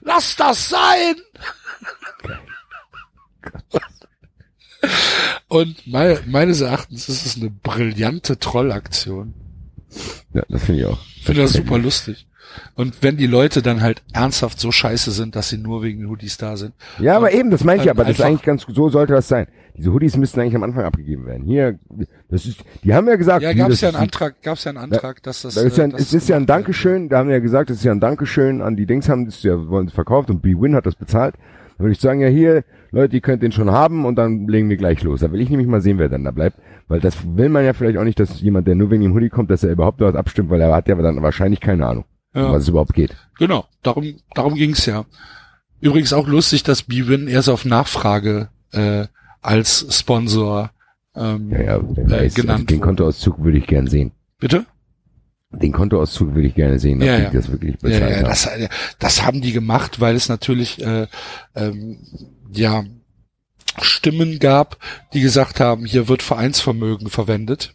Lass 0.00 0.36
das 0.36 0.68
sein. 0.68 1.16
Und 5.48 5.86
me 5.86 6.18
meines 6.26 6.60
Erachtens 6.60 7.08
ist 7.08 7.26
es 7.26 7.36
eine 7.36 7.50
brillante 7.50 8.38
Trollaktion. 8.38 9.34
Ja, 10.32 10.42
das 10.48 10.64
finde 10.64 10.80
ich 10.80 10.86
auch. 10.86 10.98
Ich 11.16 11.24
finde 11.24 11.42
das 11.42 11.52
super 11.52 11.78
lustig. 11.78 12.26
Und 12.74 13.02
wenn 13.02 13.16
die 13.16 13.26
Leute 13.26 13.62
dann 13.62 13.80
halt 13.80 14.02
ernsthaft 14.12 14.60
so 14.60 14.72
scheiße 14.72 15.10
sind, 15.10 15.36
dass 15.36 15.48
sie 15.48 15.56
nur 15.58 15.82
wegen 15.82 16.00
den 16.00 16.08
Hoodies 16.10 16.36
da 16.36 16.56
sind. 16.56 16.74
Ja, 16.98 17.16
aber 17.16 17.32
eben, 17.32 17.50
das 17.50 17.64
meine 17.64 17.80
ich, 17.80 17.86
Dann 17.86 17.96
aber 17.96 18.04
das 18.04 18.18
ist 18.18 18.24
eigentlich 18.24 18.42
ganz, 18.42 18.66
so 18.68 18.88
sollte 18.90 19.14
das 19.14 19.28
sein. 19.28 19.46
Diese 19.76 19.90
Hoodies 19.90 20.18
müssten 20.18 20.38
eigentlich 20.40 20.54
am 20.56 20.62
Anfang 20.62 20.84
abgegeben 20.84 21.24
werden. 21.24 21.44
Hier, 21.46 21.78
das 22.28 22.44
ist, 22.44 22.58
die 22.84 22.92
haben 22.92 23.06
ja 23.08 23.16
gesagt, 23.16 23.42
Ja, 23.42 23.54
gab 23.54 23.68
das 23.68 23.76
es 23.76 23.80
ja 23.80 23.88
einen 23.88 23.96
Antrag, 23.98 24.42
gab 24.42 24.58
es 24.58 24.64
ja 24.64 24.70
einen 24.70 24.78
Antrag, 24.78 25.22
dass 25.22 25.42
das. 25.42 25.54
Da 25.54 25.62
ist 25.62 25.78
ja, 25.78 25.84
äh, 25.84 25.86
ein- 25.86 25.90
dass 25.92 26.00
es 26.02 26.12
ist 26.12 26.28
ja 26.28 26.36
ein 26.36 26.44
Dankeschön, 26.44 27.08
da 27.08 27.18
haben 27.18 27.28
wir 27.28 27.36
ja 27.36 27.40
gesagt, 27.40 27.70
es 27.70 27.78
ist 27.78 27.84
ja 27.84 27.92
ein 27.92 28.00
Dankeschön 28.00 28.60
an 28.60 28.76
die 28.76 28.84
Dings 28.84 29.08
haben 29.08 29.24
das 29.24 29.42
ja, 29.42 29.68
wollen 29.68 29.86
es 29.86 29.94
verkauft 29.94 30.28
und 30.28 30.42
B-Win 30.42 30.74
hat 30.74 30.84
das 30.84 30.94
bezahlt. 30.94 31.36
Dann 31.82 31.86
würde 31.88 31.94
ich 31.94 32.00
sagen, 32.00 32.20
ja 32.20 32.28
hier, 32.28 32.62
Leute, 32.92 33.16
ihr 33.16 33.20
könnt 33.20 33.42
den 33.42 33.50
schon 33.50 33.72
haben 33.72 34.04
und 34.04 34.14
dann 34.14 34.46
legen 34.46 34.68
wir 34.68 34.76
gleich 34.76 35.02
los. 35.02 35.18
Da 35.18 35.32
will 35.32 35.40
ich 35.40 35.50
nämlich 35.50 35.66
mal 35.66 35.80
sehen, 35.80 35.98
wer 35.98 36.08
dann 36.08 36.22
da 36.22 36.30
bleibt. 36.30 36.56
Weil 36.86 37.00
das 37.00 37.16
will 37.36 37.48
man 37.48 37.64
ja 37.64 37.72
vielleicht 37.72 37.98
auch 37.98 38.04
nicht, 38.04 38.20
dass 38.20 38.40
jemand, 38.40 38.68
der 38.68 38.76
nur 38.76 38.92
wegen 38.92 39.02
dem 39.02 39.14
Hoodie 39.14 39.30
kommt, 39.30 39.50
dass 39.50 39.64
er 39.64 39.72
überhaupt 39.72 40.00
dort 40.00 40.14
abstimmt, 40.14 40.48
weil 40.48 40.60
er 40.60 40.72
hat 40.72 40.86
ja 40.86 40.94
dann 40.94 41.20
wahrscheinlich 41.22 41.58
keine 41.58 41.84
Ahnung, 41.88 42.04
Ja. 42.34 42.46
um 42.46 42.52
was 42.52 42.62
es 42.62 42.68
überhaupt 42.68 42.94
geht. 42.94 43.16
Genau, 43.36 43.64
darum, 43.82 44.14
darum 44.34 44.54
ging's 44.54 44.86
ja. 44.86 45.06
Übrigens 45.80 46.12
auch 46.12 46.28
lustig, 46.28 46.62
dass 46.62 46.84
Bwin 46.84 47.26
erst 47.26 47.48
auf 47.48 47.64
Nachfrage 47.64 48.48
äh, 48.70 49.06
als 49.40 49.84
Sponsor 49.90 50.70
ähm, 51.16 51.50
Ja, 51.50 51.62
ja, 51.62 51.80
weiß, 51.82 52.12
also 52.12 52.42
genannt 52.42 52.70
den 52.70 52.76
wurde. 52.78 52.86
Kontoauszug 52.86 53.42
würde 53.42 53.58
ich 53.58 53.66
gern 53.66 53.88
sehen. 53.88 54.12
Bitte? 54.38 54.66
Den 55.52 55.72
Kontoauszug 55.72 56.34
würde 56.34 56.48
ich 56.48 56.54
gerne 56.54 56.78
sehen, 56.78 57.00
ob 57.02 57.06
Ja, 57.06 57.16
die 57.18 57.22
ja. 57.24 57.30
das 57.30 57.50
wirklich 57.50 57.74
Ja, 57.74 57.78
bezahlt 57.82 58.10
ja, 58.10 58.16
haben. 58.18 58.24
das, 58.24 58.46
äh, 58.46 58.68
das 58.98 59.22
haben 59.22 59.40
die 59.42 59.52
gemacht, 59.52 60.00
weil 60.00 60.16
es 60.16 60.28
natürlich 60.28 60.82
äh, 60.82 61.06
ähm, 61.54 61.98
ja 62.52 62.84
Stimmen 63.80 64.38
gab, 64.38 64.78
die 65.12 65.20
gesagt 65.20 65.60
haben, 65.60 65.84
hier 65.84 66.08
wird 66.08 66.22
Vereinsvermögen 66.22 67.08
verwendet. 67.10 67.74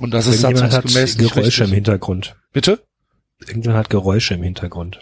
Und 0.00 0.12
das 0.12 0.26
ist 0.26 0.42
Irgendjemand 0.42 0.72
hat 0.72 0.82
satzungsgemäß 0.82 1.18
nicht 1.18 1.34
Geräusche 1.34 1.64
im 1.64 1.70
richtig. 1.70 1.74
Hintergrund. 1.74 2.36
Bitte? 2.52 2.82
Irgendjemand 3.40 3.78
hat 3.78 3.90
Geräusche 3.90 4.34
im 4.34 4.42
Hintergrund. 4.42 5.00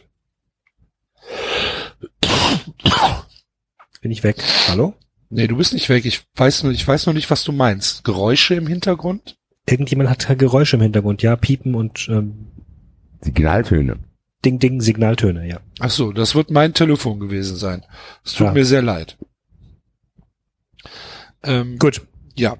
Bin 4.00 4.10
ich 4.10 4.22
weg? 4.24 4.42
Hallo? 4.68 4.94
Nee, 5.28 5.46
du 5.46 5.56
bist 5.56 5.72
nicht 5.72 5.88
weg. 5.88 6.04
Ich 6.06 6.22
weiß 6.34 6.64
nur, 6.64 6.72
ich 6.72 6.86
weiß 6.86 7.06
noch 7.06 7.12
nicht, 7.14 7.30
was 7.30 7.44
du 7.44 7.52
meinst. 7.52 8.02
Geräusche 8.04 8.54
im 8.54 8.66
Hintergrund? 8.66 9.36
Irgendjemand 9.70 10.10
hat 10.10 10.38
Geräusche 10.38 10.76
im 10.76 10.82
Hintergrund. 10.82 11.22
Ja, 11.22 11.36
Piepen 11.36 11.74
und 11.74 12.08
ähm, 12.10 12.48
Signaltöne. 13.20 13.98
Ding, 14.44 14.58
Ding, 14.58 14.80
Signaltöne, 14.80 15.46
ja. 15.46 15.60
Ach 15.80 15.90
so, 15.90 16.12
das 16.12 16.34
wird 16.34 16.50
mein 16.50 16.72
Telefon 16.74 17.20
gewesen 17.20 17.56
sein. 17.56 17.84
Es 18.24 18.32
tut 18.32 18.46
Ja. 18.48 18.52
mir 18.52 18.64
sehr 18.64 18.82
leid. 18.82 19.18
Ähm, 21.42 21.78
Gut. 21.78 22.02
Ja. 22.36 22.56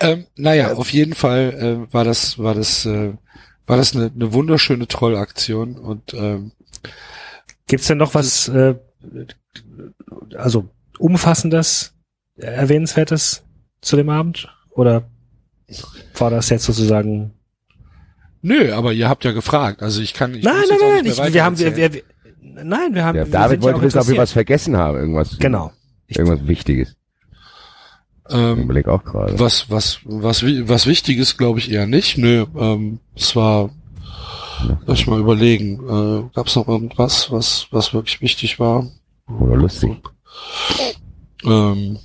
Ähm, 0.00 0.26
naja, 0.36 0.74
auf 0.74 0.92
jeden 0.92 1.14
Fall 1.14 1.86
äh, 1.90 1.92
war 1.92 2.04
das, 2.04 2.38
war 2.38 2.54
das, 2.54 2.86
äh, 2.86 3.14
war 3.66 3.76
das 3.76 3.96
eine, 3.96 4.10
eine 4.14 4.32
wunderschöne 4.32 4.86
Trollaktion 4.86 5.76
und 5.76 6.14
ähm, 6.14 6.52
Gibt's 7.66 7.86
denn 7.86 7.98
noch 7.98 8.14
was, 8.14 8.48
äh, 8.48 8.76
also 10.36 10.70
umfassendes, 10.98 11.94
äh, 12.36 12.46
erwähnenswertes 12.46 13.44
zu 13.82 13.96
dem 13.96 14.08
Abend? 14.08 14.48
Oder 14.70 15.10
war 16.16 16.30
das 16.30 16.48
jetzt 16.50 16.64
sozusagen? 16.64 17.32
nö, 18.42 18.72
aber 18.72 18.92
ihr 18.92 19.08
habt 19.08 19.24
ja 19.24 19.32
gefragt. 19.32 19.82
Also 19.82 20.00
ich 20.00 20.14
kann. 20.14 20.34
Ich 20.34 20.44
nein, 20.44 20.54
nein, 20.68 20.78
nein, 20.80 21.04
nicht 21.04 21.12
ich, 21.12 21.18
mehr 21.18 21.34
wir 21.34 21.44
haben, 21.44 21.58
wir, 21.58 21.76
wir, 21.76 21.92
wir, 21.92 22.02
nein, 22.64 22.94
wir 22.94 23.04
haben. 23.04 23.16
Ja, 23.16 23.24
David 23.24 23.60
ja 23.60 23.62
wollte 23.62 23.78
auch 23.78 23.82
wissen, 23.82 23.98
ob 23.98 24.08
wir 24.08 24.16
was 24.16 24.32
vergessen 24.32 24.76
haben. 24.76 24.98
Irgendwas. 24.98 25.38
Genau. 25.38 25.72
Ich, 26.06 26.18
Irgendwas 26.18 26.46
Wichtiges. 26.46 26.96
Ich 28.28 28.34
ähm, 28.34 28.64
überleg 28.64 28.88
auch 28.88 29.04
gerade. 29.04 29.38
was, 29.38 29.70
was, 29.70 30.00
was, 30.04 30.44
was 30.44 30.86
wichtig 30.86 31.18
ist, 31.18 31.38
glaube 31.38 31.58
ich 31.58 31.70
eher 31.70 31.86
nicht. 31.86 32.18
Nö, 32.18 32.44
ähm, 32.58 33.00
es 33.16 33.34
war, 33.36 33.70
lass 34.86 35.00
ich 35.00 35.06
mal 35.06 35.18
überlegen, 35.20 35.76
äh, 35.76 36.34
gab 36.34 36.46
es 36.46 36.56
noch 36.56 36.68
irgendwas, 36.68 37.30
was, 37.30 37.68
was 37.70 37.94
wirklich 37.94 38.20
wichtig 38.20 38.58
war? 38.58 38.86
Oder 39.28 39.56
lustig. 39.56 39.96
Ähm, 41.44 41.98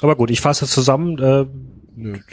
aber 0.00 0.16
gut, 0.16 0.30
ich 0.30 0.40
fasse 0.40 0.66
zusammen. 0.66 1.18
Äh. 1.18 1.46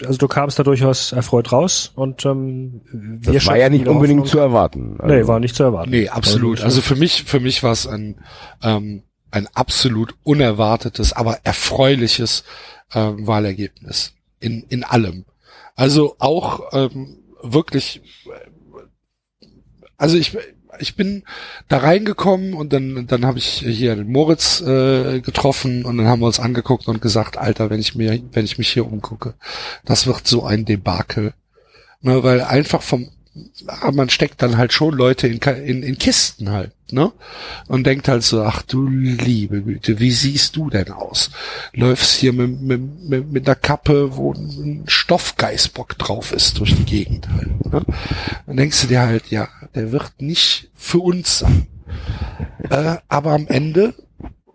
Also 0.06 0.18
du 0.18 0.28
kamst 0.28 0.58
da 0.60 0.64
durchaus 0.64 1.12
erfreut 1.12 1.52
raus 1.52 1.92
und 1.96 2.26
ähm, 2.26 2.82
wir 2.92 3.34
Das 3.34 3.46
war 3.48 3.58
ja 3.58 3.70
nicht 3.70 3.88
unbedingt 3.88 4.22
Hoffnung. 4.22 4.32
zu 4.32 4.40
erwarten. 4.40 4.96
Also, 5.00 5.14
Nee, 5.14 5.28
war 5.28 5.40
nicht 5.40 5.56
zu 5.56 5.64
erwarten. 5.64 5.92
Nee, 5.92 6.10
absolut. 6.10 6.62
Also 6.62 6.82
für 6.82 6.96
mich, 6.96 7.24
für 7.24 7.40
mich 7.40 7.62
war 7.64 7.72
es 7.72 7.88
ein, 7.88 8.16
ähm, 8.64 9.04
ein 9.30 9.48
absolut 9.54 10.16
unerwartetes, 10.24 11.14
aber 11.14 11.40
erfreuliches 11.44 12.44
ähm, 12.94 13.26
Wahlergebnis. 13.28 14.14
In, 14.40 14.64
in 14.70 14.84
allem. 14.84 15.26
Also 15.76 16.16
auch 16.20 16.74
ähm, 16.74 17.20
wirklich, 17.44 18.02
äh, 18.26 19.46
also 19.98 20.18
ich, 20.18 20.36
ich 20.82 20.96
bin 20.96 21.24
da 21.68 21.78
reingekommen 21.78 22.54
und 22.54 22.74
dann, 22.74 23.08
dann 23.08 23.26
habe 23.26 23.38
ich 23.38 23.64
hier 23.66 23.96
den 23.96 24.12
Moritz 24.12 24.62
äh, 24.62 25.22
getroffen 25.22 25.86
und 25.86 25.98
dann 25.98 26.08
haben 26.08 26.22
wir 26.22 26.28
uns 26.28 26.40
angeguckt 26.40 26.88
und 26.88 27.02
gesagt, 27.02 27.38
Alter, 27.38 27.70
wenn 27.70 27.80
ich 27.80 27.96
mir, 27.96 28.20
wenn 28.32 28.46
ich 28.46 28.58
mich 28.58 28.70
hier 28.70 28.86
umgucke, 28.86 29.34
das 29.86 30.08
wird 30.08 30.28
so 30.28 30.44
ein 30.44 30.66
Debakel. 30.66 31.34
Ne, 32.02 32.24
weil 32.24 32.42
einfach 32.42 32.82
vom, 32.82 33.12
ah, 33.68 33.92
man 33.92 34.10
steckt 34.10 34.42
dann 34.42 34.58
halt 34.58 34.74
schon 34.74 34.96
Leute 34.96 35.28
in, 35.28 35.38
in, 35.38 35.84
in 35.84 35.98
Kisten 36.00 36.50
halt, 36.50 36.72
ne? 36.92 37.12
Und 37.68 37.86
denkt 37.86 38.08
halt 38.08 38.24
so, 38.24 38.44
ach 38.44 38.62
du 38.62 38.88
liebe 38.88 39.62
Güte, 39.62 40.00
wie 40.00 40.12
siehst 40.12 40.56
du 40.56 40.70
denn 40.70 40.92
aus? 40.92 41.32
Läufst 41.74 42.20
hier 42.20 42.34
mit, 42.34 42.62
mit, 42.62 43.10
mit, 43.10 43.32
mit 43.32 43.48
einer 43.48 43.56
Kappe, 43.56 44.16
wo 44.16 44.34
ein 44.34 44.84
Stoffgeißbock 44.88 45.98
drauf 45.98 46.32
ist 46.32 46.60
durch 46.60 46.76
die 46.76 46.86
Gegend 46.86 47.30
halt, 47.30 47.66
ne? 47.72 47.82
Dann 48.46 48.58
denkst 48.58 48.82
du 48.82 48.88
dir 48.88 49.02
halt, 49.02 49.30
ja, 49.30 49.48
der 49.76 49.92
wird 49.92 50.14
nicht 50.20 50.70
für 50.76 51.00
uns 51.00 51.40
sein. 51.40 51.68
Äh, 52.70 52.98
aber 53.08 53.32
am 53.32 53.48
Ende 53.48 53.94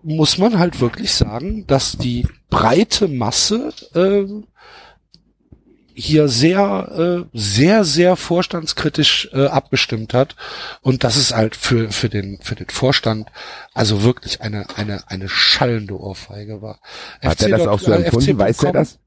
muss 0.02 0.38
man 0.38 0.58
halt 0.58 0.80
wirklich 0.80 1.12
sagen, 1.12 1.66
dass 1.66 1.98
die 1.98 2.26
breite 2.48 3.08
Masse 3.08 3.72
äh, 3.94 4.24
hier 5.96 6.28
sehr, 6.28 7.26
äh, 7.32 7.38
sehr, 7.38 7.84
sehr 7.84 8.16
vorstandskritisch 8.16 9.30
äh, 9.32 9.46
abgestimmt 9.46 10.12
hat 10.12 10.36
und 10.82 11.04
das 11.04 11.16
ist 11.16 11.34
halt 11.34 11.56
für 11.56 11.90
für 11.90 12.10
den 12.10 12.38
für 12.42 12.54
den 12.54 12.68
Vorstand 12.68 13.30
also 13.72 14.02
wirklich 14.02 14.42
eine 14.42 14.66
eine 14.76 15.08
eine 15.08 15.28
schallende 15.28 15.98
Ohrfeige 15.98 16.60
war. 16.60 16.80
Hat 17.22 17.40
er 17.40 17.48
das 17.48 17.66
auch 17.66 17.80
so 17.80 17.92
äh, 17.92 18.02
empfunden? 18.02 18.38
Weiß 18.38 18.62
er 18.62 18.72
das? 18.72 18.98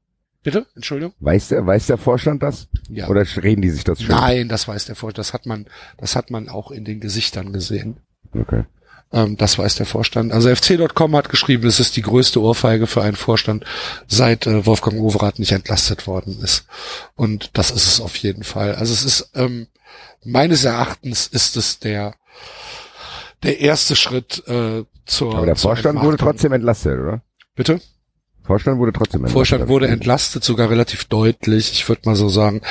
Bitte, 0.42 0.66
Entschuldigung. 0.74 1.12
Weiß 1.20 1.48
der, 1.48 1.66
weiß 1.66 1.86
der 1.86 1.98
Vorstand 1.98 2.42
das? 2.42 2.68
Ja. 2.88 3.08
Oder 3.08 3.24
reden 3.42 3.60
die 3.60 3.70
sich 3.70 3.84
das 3.84 4.00
schön? 4.00 4.08
Nein, 4.08 4.48
das 4.48 4.66
weiß 4.66 4.86
der 4.86 4.96
Vorstand. 4.96 5.18
Das 5.18 5.34
hat 5.34 5.44
man, 5.44 5.66
das 5.98 6.16
hat 6.16 6.30
man 6.30 6.48
auch 6.48 6.70
in 6.70 6.84
den 6.84 6.98
Gesichtern 7.00 7.52
gesehen. 7.52 7.98
Okay. 8.32 8.64
Ähm, 9.12 9.36
das 9.36 9.58
weiß 9.58 9.76
der 9.76 9.86
Vorstand. 9.86 10.32
Also 10.32 10.54
FC.com 10.54 11.16
hat 11.16 11.28
geschrieben, 11.28 11.66
es 11.66 11.80
ist 11.80 11.96
die 11.96 12.02
größte 12.02 12.40
Ohrfeige 12.40 12.86
für 12.86 13.02
einen 13.02 13.16
Vorstand, 13.16 13.64
seit 14.06 14.46
äh, 14.46 14.66
Wolfgang 14.66 15.00
Overath 15.00 15.38
nicht 15.38 15.52
entlastet 15.52 16.06
worden 16.06 16.40
ist. 16.42 16.66
Und 17.16 17.50
das 17.54 17.70
ist 17.70 17.86
es 17.86 18.00
auf 18.00 18.16
jeden 18.16 18.44
Fall. 18.44 18.74
Also 18.74 18.92
es 18.92 19.04
ist, 19.04 19.30
ähm, 19.34 19.66
meines 20.24 20.64
Erachtens 20.64 21.26
ist 21.26 21.56
es 21.56 21.80
der, 21.80 22.14
der 23.42 23.60
erste 23.60 23.96
Schritt 23.96 24.46
äh, 24.46 24.84
zur 25.06 25.34
Aber 25.34 25.46
der 25.46 25.56
zur 25.56 25.70
Vorstand 25.70 26.02
wurde 26.02 26.16
trotzdem 26.16 26.52
entlastet, 26.52 26.98
oder? 26.98 27.22
Bitte? 27.56 27.80
Vorstand 28.44 28.78
wurde 28.78 28.92
trotzdem 28.92 29.20
entlastet. 29.20 29.32
Vorstand 29.32 29.68
wurde 29.68 29.88
entlastet, 29.88 30.44
sogar 30.44 30.70
relativ 30.70 31.04
deutlich. 31.06 31.72
Ich 31.72 31.88
würde 31.88 32.02
mal 32.04 32.16
so 32.16 32.28
sagen 32.28 32.62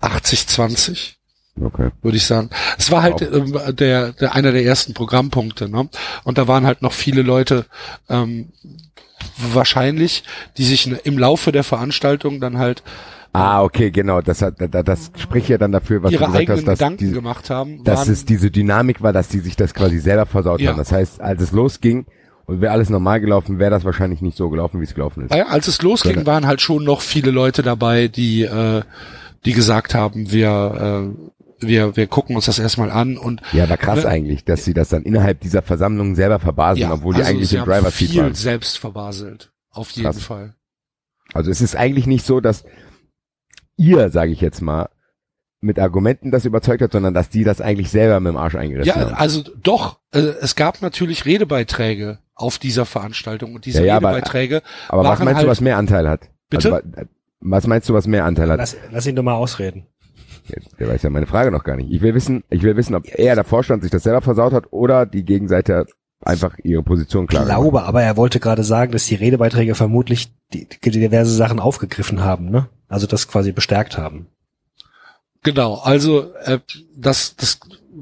80-20. 0.00 1.14
Okay. 1.60 1.90
würde 2.00 2.16
ich 2.16 2.24
sagen. 2.24 2.48
Es 2.78 2.90
war 2.90 3.02
halt 3.02 3.20
ähm, 3.20 3.56
der, 3.76 4.12
der 4.12 4.34
einer 4.34 4.52
der 4.52 4.64
ersten 4.64 4.94
Programmpunkte, 4.94 5.68
ne? 5.68 5.88
Und 6.24 6.38
da 6.38 6.48
waren 6.48 6.64
halt 6.64 6.80
noch 6.82 6.92
viele 6.92 7.22
Leute 7.22 7.66
ähm, 8.08 8.48
wahrscheinlich, 9.36 10.24
die 10.56 10.64
sich 10.64 10.86
ne- 10.86 11.00
im 11.04 11.18
Laufe 11.18 11.52
der 11.52 11.64
Veranstaltung 11.64 12.40
dann 12.40 12.58
halt 12.58 12.82
Ah, 13.34 13.62
okay, 13.62 13.90
genau. 13.90 14.20
Das 14.20 14.42
hat, 14.42 14.56
das, 14.58 14.84
das 14.84 15.10
spricht 15.16 15.48
ja 15.48 15.56
dann 15.56 15.72
dafür, 15.72 16.02
was 16.02 16.12
du 16.12 16.18
gesagt 16.18 16.48
hast, 16.50 16.64
dass, 16.68 16.78
Gedanken 16.78 16.98
die, 17.06 17.12
gemacht 17.12 17.48
haben. 17.48 17.82
dass 17.82 18.06
es 18.06 18.26
diese 18.26 18.50
Dynamik 18.50 19.00
war, 19.02 19.14
dass 19.14 19.28
die 19.28 19.38
sich 19.38 19.56
das 19.56 19.72
quasi 19.72 20.00
selber 20.00 20.26
versaut 20.26 20.60
Ja. 20.60 20.70
haben. 20.70 20.76
Das 20.78 20.92
heißt, 20.92 21.18
als 21.22 21.40
es 21.40 21.50
losging 21.50 22.04
und 22.44 22.60
wäre 22.60 22.72
alles 22.74 22.90
normal 22.90 23.22
gelaufen, 23.22 23.58
wäre 23.58 23.70
das 23.70 23.84
wahrscheinlich 23.86 24.20
nicht 24.20 24.36
so 24.36 24.50
gelaufen, 24.50 24.80
wie 24.80 24.84
es 24.84 24.94
gelaufen 24.94 25.24
ist. 25.24 25.34
Ja, 25.34 25.46
als 25.46 25.66
es 25.66 25.80
losging, 25.80 26.26
waren 26.26 26.46
halt 26.46 26.60
schon 26.60 26.84
noch 26.84 27.00
viele 27.00 27.30
Leute 27.30 27.62
dabei, 27.62 28.08
die 28.08 28.42
äh, 28.42 28.82
die 29.46 29.54
gesagt 29.54 29.94
haben, 29.94 30.30
wir 30.30 31.10
äh, 31.10 31.41
wir 31.62 31.96
wir 31.96 32.06
gucken 32.06 32.36
uns 32.36 32.46
das 32.46 32.58
erstmal 32.58 32.90
an 32.90 33.16
und 33.18 33.40
Ja, 33.52 33.64
aber 33.64 33.76
krass 33.76 34.04
Ne? 34.04 34.08
eigentlich, 34.10 34.44
dass 34.44 34.64
sie 34.64 34.74
das 34.74 34.88
dann 34.90 35.02
innerhalb 35.02 35.40
dieser 35.40 35.62
Versammlung 35.62 36.14
selber 36.14 36.38
verbasen, 36.38 36.90
obwohl 36.90 37.14
die 37.14 37.20
also 37.22 37.30
eigentlich 37.32 37.52
im 37.52 37.60
haben 37.60 37.68
Driver-Seat 37.70 38.10
viel 38.10 38.22
waren. 38.22 38.34
selbst 38.34 38.78
verbaselt. 38.78 39.52
Auf 39.70 39.90
jeden 39.92 40.04
Krass. 40.10 40.22
Fall. 40.22 40.54
Also 41.32 41.50
es 41.50 41.60
ist 41.62 41.76
eigentlich 41.76 42.06
nicht 42.06 42.26
so, 42.26 42.40
dass 42.40 42.64
ihr, 43.76 44.10
sage 44.10 44.32
ich 44.32 44.40
jetzt 44.40 44.60
mal, 44.60 44.88
mit 45.60 45.78
Argumenten 45.78 46.30
das 46.32 46.44
überzeugt 46.44 46.82
hat, 46.82 46.92
sondern 46.92 47.14
dass 47.14 47.28
die 47.30 47.44
das 47.44 47.60
eigentlich 47.60 47.90
selber 47.90 48.18
mit 48.20 48.32
dem 48.32 48.36
Arsch 48.36 48.56
eingerissen 48.56 48.88
Ja, 48.88 48.96
haben. 49.06 49.14
also 49.14 49.42
doch, 49.62 50.00
äh, 50.12 50.18
es 50.18 50.56
gab 50.56 50.82
natürlich 50.82 51.24
Redebeiträge 51.24 52.18
auf 52.34 52.58
dieser 52.58 52.84
Veranstaltung 52.84 53.54
und 53.54 53.64
diese 53.64 53.78
Ja, 53.80 53.84
ja, 53.86 53.96
aber- 53.96 54.10
Redebeiträge 54.10 54.62
Aber 54.88 55.04
was 55.04 55.18
waren 55.20 55.24
meinst 55.26 55.36
halt, 55.38 55.46
du, 55.46 55.50
was 55.50 55.60
mehr 55.60 55.76
Anteil 55.76 56.08
hat? 56.08 56.28
Bitte? 56.50 56.74
Also, 56.74 56.86
wa- 56.96 57.02
was 57.44 57.66
meinst 57.66 57.88
du, 57.88 57.94
was 57.94 58.06
mehr 58.06 58.24
Anteil 58.24 58.50
hat? 58.50 58.58
Lass, 58.58 58.76
lass 58.90 59.06
ihn 59.06 59.16
doch 59.16 59.22
mal 59.22 59.34
ausreden. 59.34 59.86
Der 60.78 60.88
weiß 60.88 61.02
ja 61.02 61.10
meine 61.10 61.26
Frage 61.26 61.50
noch 61.50 61.64
gar 61.64 61.76
nicht. 61.76 61.90
Ich 61.90 62.02
will 62.02 62.14
wissen, 62.14 62.44
ich 62.50 62.62
will 62.62 62.76
wissen, 62.76 62.94
ob 62.94 63.04
er, 63.06 63.34
der 63.34 63.44
Vorstand, 63.44 63.82
sich 63.82 63.90
das 63.90 64.02
selber 64.02 64.22
versaut 64.22 64.52
hat 64.52 64.72
oder 64.72 65.06
die 65.06 65.24
Gegenseite 65.24 65.86
einfach 66.20 66.56
ihre 66.62 66.82
Position 66.82 67.26
klar 67.26 67.42
Ich 67.42 67.48
glaube, 67.48 67.82
aber 67.82 68.02
er 68.02 68.16
wollte 68.16 68.40
gerade 68.40 68.64
sagen, 68.64 68.92
dass 68.92 69.06
die 69.06 69.14
Redebeiträge 69.14 69.74
vermutlich 69.74 70.32
die, 70.52 70.68
die 70.68 70.90
diverse 70.90 71.34
Sachen 71.34 71.60
aufgegriffen 71.60 72.22
haben, 72.22 72.50
ne? 72.50 72.68
Also 72.88 73.06
das 73.06 73.28
quasi 73.28 73.52
bestärkt 73.52 73.96
haben. 73.96 74.26
genau, 75.42 75.76
also 75.76 76.32
äh, 76.44 76.58
das, 76.94 77.36
das 77.36 77.58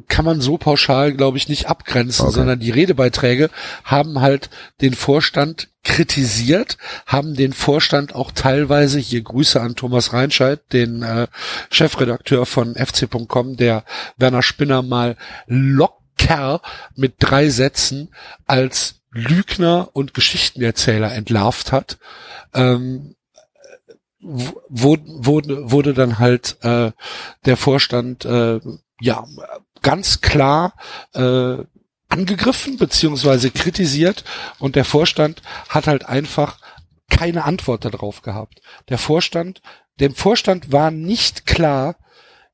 kann 0.09 0.25
man 0.25 0.41
so 0.41 0.57
pauschal, 0.59 1.13
glaube 1.13 1.37
ich, 1.37 1.49
nicht 1.49 1.67
abgrenzen, 1.69 2.27
Okay. 2.27 2.35
sondern 2.35 2.61
die 2.61 2.71
Redebeiträge 2.71 3.51
haben 3.85 4.21
halt 4.21 4.51
den 4.81 4.95
Vorstand 4.95 5.69
kritisiert, 5.83 6.77
haben 7.07 7.35
den 7.35 7.53
Vorstand 7.53 8.15
auch 8.15 8.31
teilweise, 8.31 8.99
hier 8.99 9.23
Grüße 9.23 9.61
an 9.61 9.77
Thomas 9.77 10.13
Reinscheid, 10.13 10.61
den 10.73 11.03
äh, 11.03 11.27
Chefredakteur 11.71 12.47
von 12.47 12.75
FC.com, 12.77 13.57
der 13.57 13.85
Werner 14.17 14.43
Spinner 14.43 14.83
mal 14.83 15.17
locker 15.47 16.61
mit 16.95 17.15
drei 17.19 17.49
Sätzen 17.49 18.15
als 18.47 19.01
Lügner 19.11 19.89
und 19.93 20.15
Geschichtenerzähler 20.15 21.13
entlarvt 21.13 21.73
hat. 21.73 21.99
Ähm, 22.55 23.17
wurde, 24.21 25.03
wurde, 25.07 25.71
wurde 25.71 25.95
dann 25.95 26.19
halt 26.19 26.59
äh, 26.63 26.93
der 27.47 27.57
Vorstand 27.57 28.25
äh, 28.27 28.61
ja 29.01 29.25
ganz 29.83 30.21
klar 30.21 30.75
äh, 31.15 31.57
angegriffen 32.09 32.77
beziehungsweise 32.77 33.51
kritisiert 33.51 34.25
und 34.59 34.77
der 34.77 34.85
Vorstand 34.85 35.43
hat 35.69 35.87
halt 35.87 36.07
einfach 36.07 36.59
keine 37.09 37.45
Antwort 37.45 37.85
darauf 37.85 38.23
gehabt. 38.23 38.61
Der 38.89 38.99
Vorstand, 38.99 39.63
dem 40.01 40.15
Vorstand 40.15 40.73
war 40.73 40.91
nicht 40.91 41.47
klar, 41.47 41.97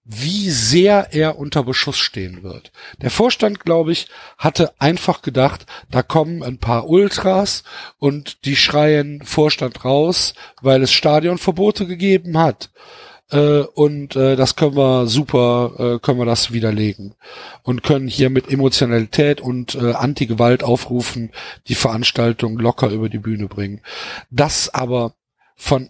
wie 0.09 0.51
sehr 0.51 1.09
er 1.13 1.37
unter 1.37 1.65
Beschuss 1.65 1.99
stehen 1.99 2.45
wird. 2.45 2.71
Der 3.03 3.11
Vorstand, 3.11 3.61
glaube 3.61 3.91
ich, 3.91 4.07
hatte 4.39 4.73
einfach 4.79 5.21
gedacht, 5.21 5.67
da 5.91 6.03
kommen 6.03 6.45
ein 6.45 6.59
paar 6.59 6.89
Ultras 6.89 7.65
und 7.99 8.45
die 8.45 8.55
schreien 8.55 9.23
Vorstand 9.25 9.85
raus, 9.85 10.35
weil 10.63 10.83
es 10.83 10.93
Stadionverbote 10.93 11.89
gegeben 11.89 12.39
hat. 12.39 12.71
Äh, 13.31 13.61
und 13.61 14.15
äh, 14.15 14.37
das 14.37 14.57
können 14.57 14.77
wir 14.77 15.07
super, 15.07 15.73
äh, 15.79 15.99
können 15.99 16.19
wir 16.19 16.27
das 16.27 16.53
widerlegen 16.53 17.15
und 17.63 17.83
können 17.83 18.07
hier 18.07 18.31
mit 18.31 18.51
Emotionalität 18.51 19.41
und 19.41 19.75
äh, 19.75 19.93
Anti-Gewalt 19.93 20.63
aufrufen, 20.63 21.33
die 21.67 21.75
Veranstaltung 21.75 22.59
locker 22.59 22.91
über 22.91 23.09
die 23.09 23.19
Bühne 23.19 23.49
bringen. 23.49 23.81
Das 24.31 24.73
aber 24.73 25.15
von 25.57 25.89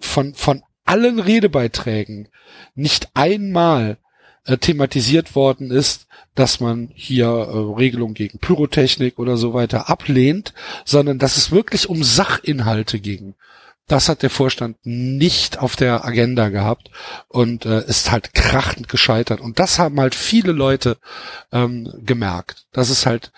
von 0.00 0.34
von 0.34 0.62
allen 0.84 1.20
Redebeiträgen 1.20 2.28
nicht 2.74 3.08
einmal 3.14 3.98
äh, 4.44 4.56
thematisiert 4.56 5.34
worden 5.34 5.70
ist, 5.70 6.06
dass 6.34 6.60
man 6.60 6.90
hier 6.94 7.26
äh, 7.26 7.76
Regelungen 7.78 8.14
gegen 8.14 8.38
Pyrotechnik 8.38 9.18
oder 9.18 9.36
so 9.36 9.54
weiter 9.54 9.88
ablehnt, 9.88 10.54
sondern 10.84 11.18
dass 11.18 11.36
es 11.36 11.50
wirklich 11.50 11.88
um 11.88 12.02
Sachinhalte 12.02 13.00
ging. 13.00 13.34
Das 13.86 14.08
hat 14.08 14.22
der 14.22 14.30
Vorstand 14.30 14.78
nicht 14.84 15.58
auf 15.58 15.76
der 15.76 16.04
Agenda 16.04 16.48
gehabt 16.48 16.90
und 17.28 17.66
äh, 17.66 17.84
ist 17.84 18.10
halt 18.10 18.32
krachend 18.32 18.88
gescheitert. 18.88 19.40
Und 19.40 19.58
das 19.58 19.78
haben 19.78 20.00
halt 20.00 20.14
viele 20.14 20.52
Leute 20.52 20.96
ähm, 21.52 21.92
gemerkt, 21.98 22.66
dass 22.72 22.88
es 22.88 23.04
halt 23.04 23.30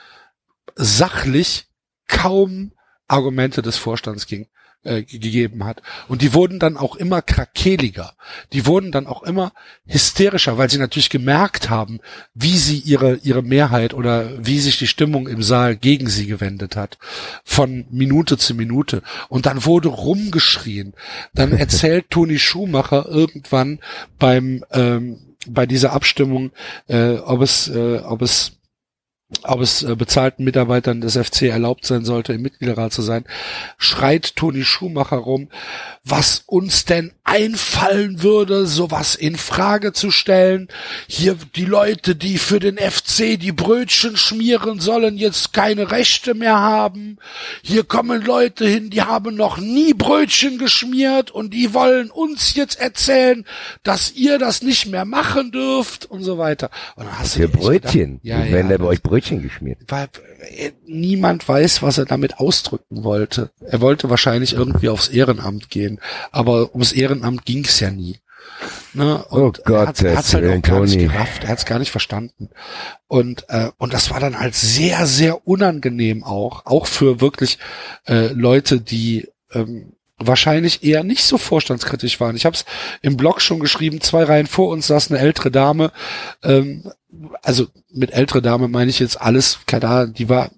sachlich 0.77 1.67
kaum 2.07 2.73
Argumente 3.09 3.63
des 3.63 3.77
Vorstands 3.77 4.27
ging 4.27 4.47
äh, 4.87 5.03
gegeben 5.03 5.65
hat. 5.65 5.83
Und 6.09 6.23
die 6.23 6.33
wurden 6.33 6.59
dann 6.59 6.77
auch 6.77 6.97
immer 6.97 7.23
krakeliger. 7.23 8.15
Die 8.53 8.67
wurden 8.67 8.93
dann 8.93 9.07
auch 9.07 9.23
immer 9.23 9.53
hysterischer, 9.87 10.59
weil 10.59 10.71
sie 10.71 10.79
natürlich 10.79 11.11
gemerkt 11.11 11.69
haben, 11.71 12.01
wie 12.35 12.57
sie 12.57 12.79
ihre, 12.79 13.17
ihre 13.17 13.43
Mehrheit 13.43 13.95
oder 13.95 14.31
wie 14.45 14.61
sich 14.61 14.79
die 14.79 14.87
Stimmung 14.87 15.29
im 15.29 15.43
Saal 15.43 15.77
gegen 15.77 16.09
sie 16.09 16.27
gewendet 16.27 16.77
hat. 16.77 16.99
Von 17.45 17.87
Minute 17.91 18.39
zu 18.39 18.55
Minute. 18.55 19.03
Und 19.29 19.47
dann 19.47 19.65
wurde 19.65 19.89
rumgeschrien. 19.89 20.95
Dann 21.35 21.53
erzählt 21.57 22.11
Toni 22.11 22.39
Schumacher 22.39 23.07
irgendwann 23.09 23.81
beim, 24.19 24.65
ähm, 24.71 25.19
bei 25.49 25.67
dieser 25.67 25.93
Abstimmung, 25.93 26.51
äh, 26.89 27.15
ob 27.17 27.43
es, 27.43 27.69
äh, 27.69 27.99
ob 27.99 28.23
es 28.23 28.56
ob 29.43 29.61
es 29.61 29.83
äh, 29.83 29.97
bezahlten 29.97 30.45
Mitarbeitern 30.45 31.01
des 31.01 31.17
FC 31.17 31.43
erlaubt 31.43 31.85
sein 31.85 32.05
sollte, 32.05 32.33
im 32.33 32.43
Mitgliederrat 32.43 32.93
zu 32.93 33.03
sein, 33.03 33.25
schreit 33.77 34.37
Toni 34.37 34.63
Schumacher 34.63 35.17
rum, 35.17 35.49
was 36.05 36.45
uns 36.47 36.85
denn 36.85 37.13
einfallen 37.25 38.23
würde, 38.23 38.67
sowas 38.67 39.17
in 39.17 39.35
Frage 39.35 39.93
zu 39.93 40.13
stellen. 40.13 40.69
Hier 41.09 41.37
die 41.57 41.65
Leute, 41.65 42.15
die 42.15 42.39
für 42.39 42.61
den 42.61 42.79
FC 42.79 43.39
die 43.39 43.51
Brötchen 43.51 44.17
schmieren 44.17 44.79
sollen, 44.79 45.17
jetzt 45.17 45.53
keine 45.53 45.91
Rechte 45.91 46.35
mehr 46.35 46.61
haben. 46.61 47.19
Hier 47.63 47.83
kommen 47.83 48.23
Leute 48.23 48.65
hin, 48.69 48.91
die 48.91 49.03
haben 49.03 49.35
noch 49.35 49.59
nie 49.59 49.93
Brötchen 49.93 50.59
geschmiert 50.59 51.33
und 51.33 51.53
die 51.53 51.75
wollen 51.75 52.13
uns 52.13 52.55
jetzt 52.55 52.79
erzählen, 52.79 53.45
dass 53.83 54.13
ihr 54.13 54.39
das 54.39 54.63
nicht 54.63 54.87
mehr 54.87 55.05
machen 55.05 55.51
dürft 55.51 56.07
und 56.07 56.23
so 56.23 56.39
weiter. 56.39 56.71
Und 56.95 57.11
hast 57.19 57.35
für 57.35 57.49
Brötchen? 57.49 58.21
Ja, 58.23 58.45
ja, 58.45 58.53
wenn 58.53 58.69
der 58.69 58.79
bei 58.79 58.87
euch 58.87 59.03
Brötchen 59.03 59.16
geschmiert. 59.21 59.79
Weil 59.89 60.09
äh, 60.57 60.73
niemand 60.87 61.49
weiß, 61.49 61.83
was 61.83 61.99
er 61.99 62.05
damit 62.05 62.39
ausdrücken 62.39 63.05
wollte. 63.05 63.51
Er 63.61 63.81
wollte 63.81 64.11
wahrscheinlich 64.11 64.53
irgendwie 64.53 64.89
aufs 64.89 65.09
Ehrenamt 65.09 65.71
gehen, 65.71 66.01
aber 66.31 66.73
ums 66.73 66.93
Ehrenamt 66.93 67.45
ging's 67.45 67.81
ja 67.81 67.91
nie. 67.91 68.21
Ne? 68.95 69.23
Und 69.25 69.59
oh 69.59 69.63
Gott, 69.65 69.89
hat 69.89 70.01
es 70.01 70.35
halt 70.35 70.47
auch 70.47 70.63
gar 70.63 70.81
nicht 70.81 70.99
gerafft, 70.99 71.45
er 71.45 71.51
hat 71.51 71.59
es 71.59 71.67
gar 71.67 71.79
nicht 71.79 71.91
verstanden. 71.91 72.49
Und, 73.09 73.45
äh, 73.49 73.71
und 73.79 73.93
das 73.93 74.11
war 74.11 74.21
dann 74.21 74.39
halt 74.39 74.55
sehr, 74.55 75.07
sehr 75.07 75.47
unangenehm 75.47 76.25
auch, 76.25 76.65
auch 76.65 76.87
für 76.87 77.21
wirklich 77.21 77.59
äh, 78.07 78.29
Leute, 78.29 78.81
die 78.81 79.29
ähm, 79.53 79.93
wahrscheinlich 80.19 80.83
eher 80.83 81.05
nicht 81.05 81.25
so 81.25 81.37
vorstandskritisch 81.37 82.21
waren. 82.21 82.37
Ich 82.37 82.47
habe 82.47 82.57
es 82.57 82.65
im 83.03 83.17
Blog 83.17 83.43
schon 83.43 83.61
geschrieben, 83.61 84.01
zwei 84.01 84.25
Reihen 84.25 84.47
vor 84.47 84.71
uns 84.71 84.87
saß 84.87 85.11
eine 85.11 85.21
ältere 85.21 85.51
Dame, 85.51 85.93
ähm, 86.43 86.91
also 87.43 87.67
mit 87.93 88.13
ältere 88.13 88.43
Dame 88.43 88.69
meine 88.69 88.91
ich 88.91 88.99
jetzt 88.99 89.21
alles, 89.21 89.61
keine 89.67 90.09
die 90.09 90.29
war 90.29 90.51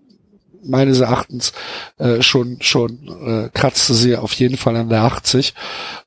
meines 0.65 1.01
Erachtens 1.01 1.53
äh, 1.99 2.23
schon 2.23 2.59
schon 2.61 3.09
äh, 3.25 3.49
kratzte 3.51 3.95
sie 3.95 4.17
auf 4.17 4.33
jeden 4.33 4.57
Fall 4.57 4.77
an 4.77 4.89
der 4.89 5.03
80 5.03 5.55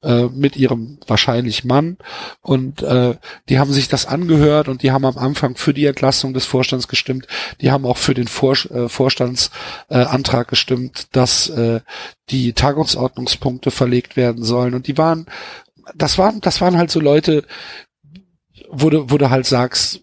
äh, 0.04 0.24
mit 0.26 0.56
ihrem 0.58 1.00
wahrscheinlich 1.08 1.64
Mann 1.64 1.98
und 2.42 2.82
äh, 2.84 3.16
die 3.50 3.60
haben 3.60 3.72
sich 3.72 3.88
das 3.88 4.06
angehört 4.06 4.68
und 4.68 4.84
die 4.84 4.92
haben 4.92 5.06
am 5.06 5.18
Anfang 5.18 5.56
für 5.56 5.74
die 5.74 5.86
Entlassung 5.86 6.34
des 6.34 6.46
Vorstands 6.46 6.88
gestimmt. 6.88 7.28
Die 7.62 7.72
haben 7.72 7.86
auch 7.86 7.98
für 7.98 8.14
den 8.14 8.28
Vor 8.28 8.58
äh, 8.70 8.90
Vorstandsantrag 8.90 10.48
äh, 10.48 10.50
gestimmt, 10.50 11.08
dass 11.14 11.50
äh, 11.50 11.82
die 12.30 12.54
Tagungsordnungspunkte 12.54 13.72
verlegt 13.72 14.16
werden 14.16 14.44
sollen 14.44 14.74
und 14.74 14.88
die 14.88 14.98
waren 14.98 15.26
das 15.96 16.18
waren 16.18 16.42
das 16.42 16.62
waren 16.62 16.78
halt 16.78 16.92
so 16.92 17.00
Leute 17.00 17.46
wo 18.72 18.90
du, 18.90 19.10
wo 19.10 19.18
du 19.18 19.30
halt 19.30 19.46
sagst, 19.46 20.02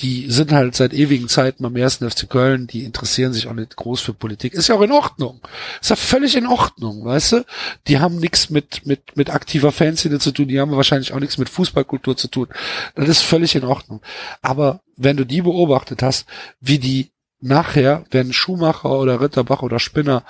die 0.00 0.30
sind 0.30 0.52
halt 0.52 0.74
seit 0.74 0.94
ewigen 0.94 1.28
Zeiten 1.28 1.62
beim 1.62 1.76
ersten 1.76 2.08
FC 2.08 2.28
Köln, 2.28 2.66
die 2.66 2.84
interessieren 2.84 3.32
sich 3.32 3.46
auch 3.46 3.52
nicht 3.54 3.76
groß 3.76 4.00
für 4.00 4.14
Politik. 4.14 4.54
Ist 4.54 4.68
ja 4.68 4.74
auch 4.74 4.82
in 4.82 4.92
Ordnung. 4.92 5.40
Ist 5.80 5.90
ja 5.90 5.96
völlig 5.96 6.36
in 6.36 6.46
Ordnung, 6.46 7.04
weißt 7.04 7.32
du? 7.32 7.44
Die 7.86 7.98
haben 7.98 8.16
nichts 8.16 8.50
mit, 8.50 8.86
mit, 8.86 9.16
mit 9.16 9.30
aktiver 9.30 9.72
Fanszene 9.72 10.18
zu 10.18 10.32
tun, 10.32 10.48
die 10.48 10.58
haben 10.58 10.70
wahrscheinlich 10.72 11.12
auch 11.12 11.20
nichts 11.20 11.38
mit 11.38 11.48
Fußballkultur 11.48 12.16
zu 12.16 12.28
tun. 12.28 12.48
Das 12.94 13.08
ist 13.08 13.20
völlig 13.20 13.54
in 13.54 13.64
Ordnung. 13.64 14.00
Aber 14.40 14.80
wenn 14.96 15.16
du 15.16 15.24
die 15.24 15.42
beobachtet 15.42 16.02
hast, 16.02 16.26
wie 16.60 16.78
die 16.78 17.10
nachher, 17.40 18.04
wenn 18.10 18.32
Schumacher 18.32 18.90
oder 18.90 19.20
Ritterbach 19.20 19.62
oder 19.62 19.78
Spinner 19.78 20.24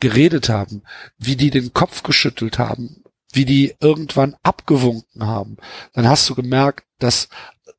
geredet 0.00 0.48
haben, 0.48 0.82
wie 1.18 1.36
die 1.36 1.50
den 1.50 1.72
Kopf 1.72 2.02
geschüttelt 2.02 2.58
haben, 2.58 3.02
wie 3.32 3.44
die 3.44 3.74
irgendwann 3.80 4.36
abgewunken 4.42 5.26
haben, 5.26 5.56
dann 5.92 6.08
hast 6.08 6.28
du 6.28 6.34
gemerkt, 6.34 6.84
dass 6.98 7.28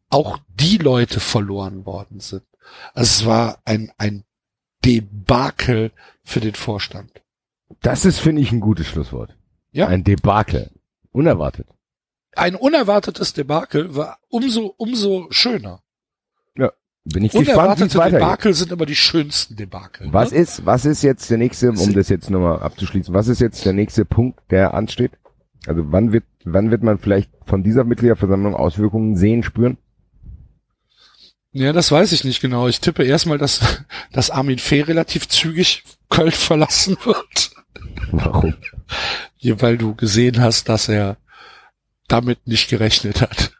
auch 0.10 0.40
die 0.60 0.78
Leute 0.78 1.20
verloren 1.20 1.86
worden 1.86 2.20
sind. 2.20 2.44
Also 2.94 3.22
es 3.22 3.26
war 3.26 3.60
ein, 3.66 3.92
ein 3.98 4.24
Debakel 4.86 5.92
für 6.24 6.40
den 6.40 6.56
Vorstand. 6.56 7.12
Das 7.82 8.06
ist, 8.06 8.20
finde 8.20 8.42
ich, 8.42 8.52
ein 8.52 8.60
gutes 8.60 8.88
Schlusswort. 8.88 9.36
Ja. 9.72 9.88
Ein 9.88 10.04
Debakel. 10.04 10.72
Unerwartet. 11.12 11.68
Ein 12.36 12.56
unerwartetes 12.56 13.34
Debakel 13.34 13.96
war 13.96 14.20
umso, 14.30 14.74
umso 14.78 15.28
schöner. 15.32 15.82
Ja. 16.56 16.72
Bin 17.04 17.26
ich 17.26 17.32
gespannt, 17.32 17.82
es 17.82 17.96
weitergeht. 17.96 18.22
Debakel 18.22 18.54
sind 18.54 18.72
immer 18.72 18.86
die 18.86 18.96
schönsten 18.96 19.56
Debakel. 19.56 20.12
Was 20.12 20.32
ne? 20.32 20.38
ist, 20.38 20.66
was 20.66 20.86
ist 20.86 21.02
jetzt 21.02 21.30
der 21.30 21.38
nächste, 21.38 21.72
um 21.72 21.94
das 21.94 22.10
jetzt 22.10 22.30
nochmal 22.30 22.60
abzuschließen, 22.60 23.14
was 23.14 23.28
ist 23.28 23.42
jetzt 23.42 23.66
der 23.66 23.74
nächste 23.74 24.06
Punkt, 24.06 24.40
der 24.52 24.74
ansteht? 24.74 25.12
Also 25.66 25.92
wann 25.92 26.12
wird, 26.12 26.26
wann 26.46 26.70
wird 26.72 26.84
man 26.84 26.98
vielleicht 26.98 27.32
von 27.46 27.64
dieser 27.64 27.84
Mitgliederversammlung 27.84 28.56
Auswirkungen 28.56 29.16
sehen, 29.16 29.44
spüren? 29.44 29.78
Ja, 31.58 31.74
das 31.74 31.92
weiß 31.92 32.12
ich 32.12 32.24
nicht 32.24 32.40
genau. 32.40 32.68
Ich 32.68 32.82
tippe 32.82 33.04
erstmal, 33.04 33.40
dass, 33.40 33.62
dass 34.12 34.30
Armin 34.30 34.60
Fee 34.60 34.82
relativ 34.82 35.28
zügig 35.28 35.84
Köln 36.10 36.32
verlassen 36.32 36.98
wird. 37.04 37.52
Warum? 38.12 38.54
Ja, 39.40 39.60
weil 39.62 39.78
du 39.78 39.96
gesehen 39.96 40.40
hast, 40.40 40.70
dass 40.70 40.88
er 40.88 41.18
damit 42.08 42.48
nicht 42.48 42.70
gerechnet 42.70 43.22
hat. 43.22 43.52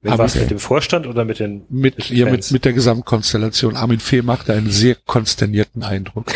Mit 0.00 0.18
was, 0.18 0.34
mit 0.34 0.50
dem 0.50 0.58
Vorstand 0.58 1.06
oder 1.06 1.24
mit 1.24 1.38
den 1.38 1.64
mit, 1.68 1.96
mit 1.96 2.10
den 2.10 2.16
ja, 2.16 2.28
mit, 2.28 2.50
mit 2.50 2.64
der 2.64 2.72
Gesamtkonstellation. 2.72 3.76
Armin 3.76 4.00
Fee 4.00 4.22
machte 4.22 4.52
einen 4.52 4.70
sehr 4.70 4.96
konsternierten 4.96 5.84
Eindruck. 5.84 6.32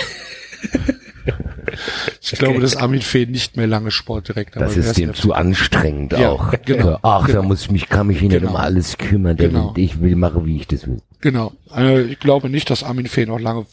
Ich 2.33 2.39
glaube, 2.39 2.61
dass 2.61 2.77
Armin 2.77 3.03
Fee 3.03 3.27
nicht 3.27 3.57
mehr 3.57 3.67
lange 3.67 3.91
Sportdirektor 3.91 4.63
Das 4.63 4.77
ist 4.77 4.99
dem 4.99 5.15
zu 5.15 5.33
anstrengend 5.33 6.13
ja, 6.13 6.31
auch. 6.31 6.53
Genau, 6.65 6.99
Ach, 7.03 7.27
genau. 7.27 7.43
da 7.43 7.49
muss 7.49 7.63
ich 7.63 7.71
mich, 7.71 7.89
kann 7.89 8.09
mich 8.09 8.21
nicht 8.21 8.33
genau. 8.33 8.51
um 8.51 8.57
alles 8.57 8.99
kümmern. 8.99 9.37
Genau. 9.37 9.75
will, 9.77 9.85
ich 9.85 10.01
will 10.01 10.17
machen, 10.17 10.47
wie 10.47 10.57
ich 10.57 10.67
das 10.67 10.87
will. 10.87 11.01
Genau. 11.21 11.53
Also 11.71 12.05
ich 12.05 12.19
glaube 12.19 12.51
nicht, 12.51 12.69
dass 12.71 12.83
Armin 12.83 13.07
Fee 13.07 13.27
noch 13.27 13.39
lange 13.39 13.67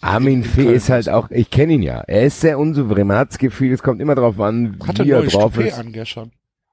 Armin 0.00 0.44
Fee 0.44 0.72
ist 0.72 0.90
halt 0.90 1.08
auch, 1.08 1.30
ich 1.30 1.50
kenne 1.50 1.72
ihn 1.74 1.82
ja. 1.82 2.00
Er 2.06 2.24
ist 2.24 2.40
sehr 2.40 2.58
unsouverän, 2.58 3.06
man 3.06 3.16
hat 3.16 3.30
das 3.30 3.38
Gefühl, 3.38 3.72
es 3.72 3.82
kommt 3.82 4.00
immer 4.00 4.14
drauf 4.14 4.38
an, 4.38 4.78
Hat 4.86 5.04
wie 5.04 5.10
er 5.10 5.22
drauf 5.22 5.56
Stupé 5.56 5.66
ist. 5.66 5.78
Angestern. 5.78 6.30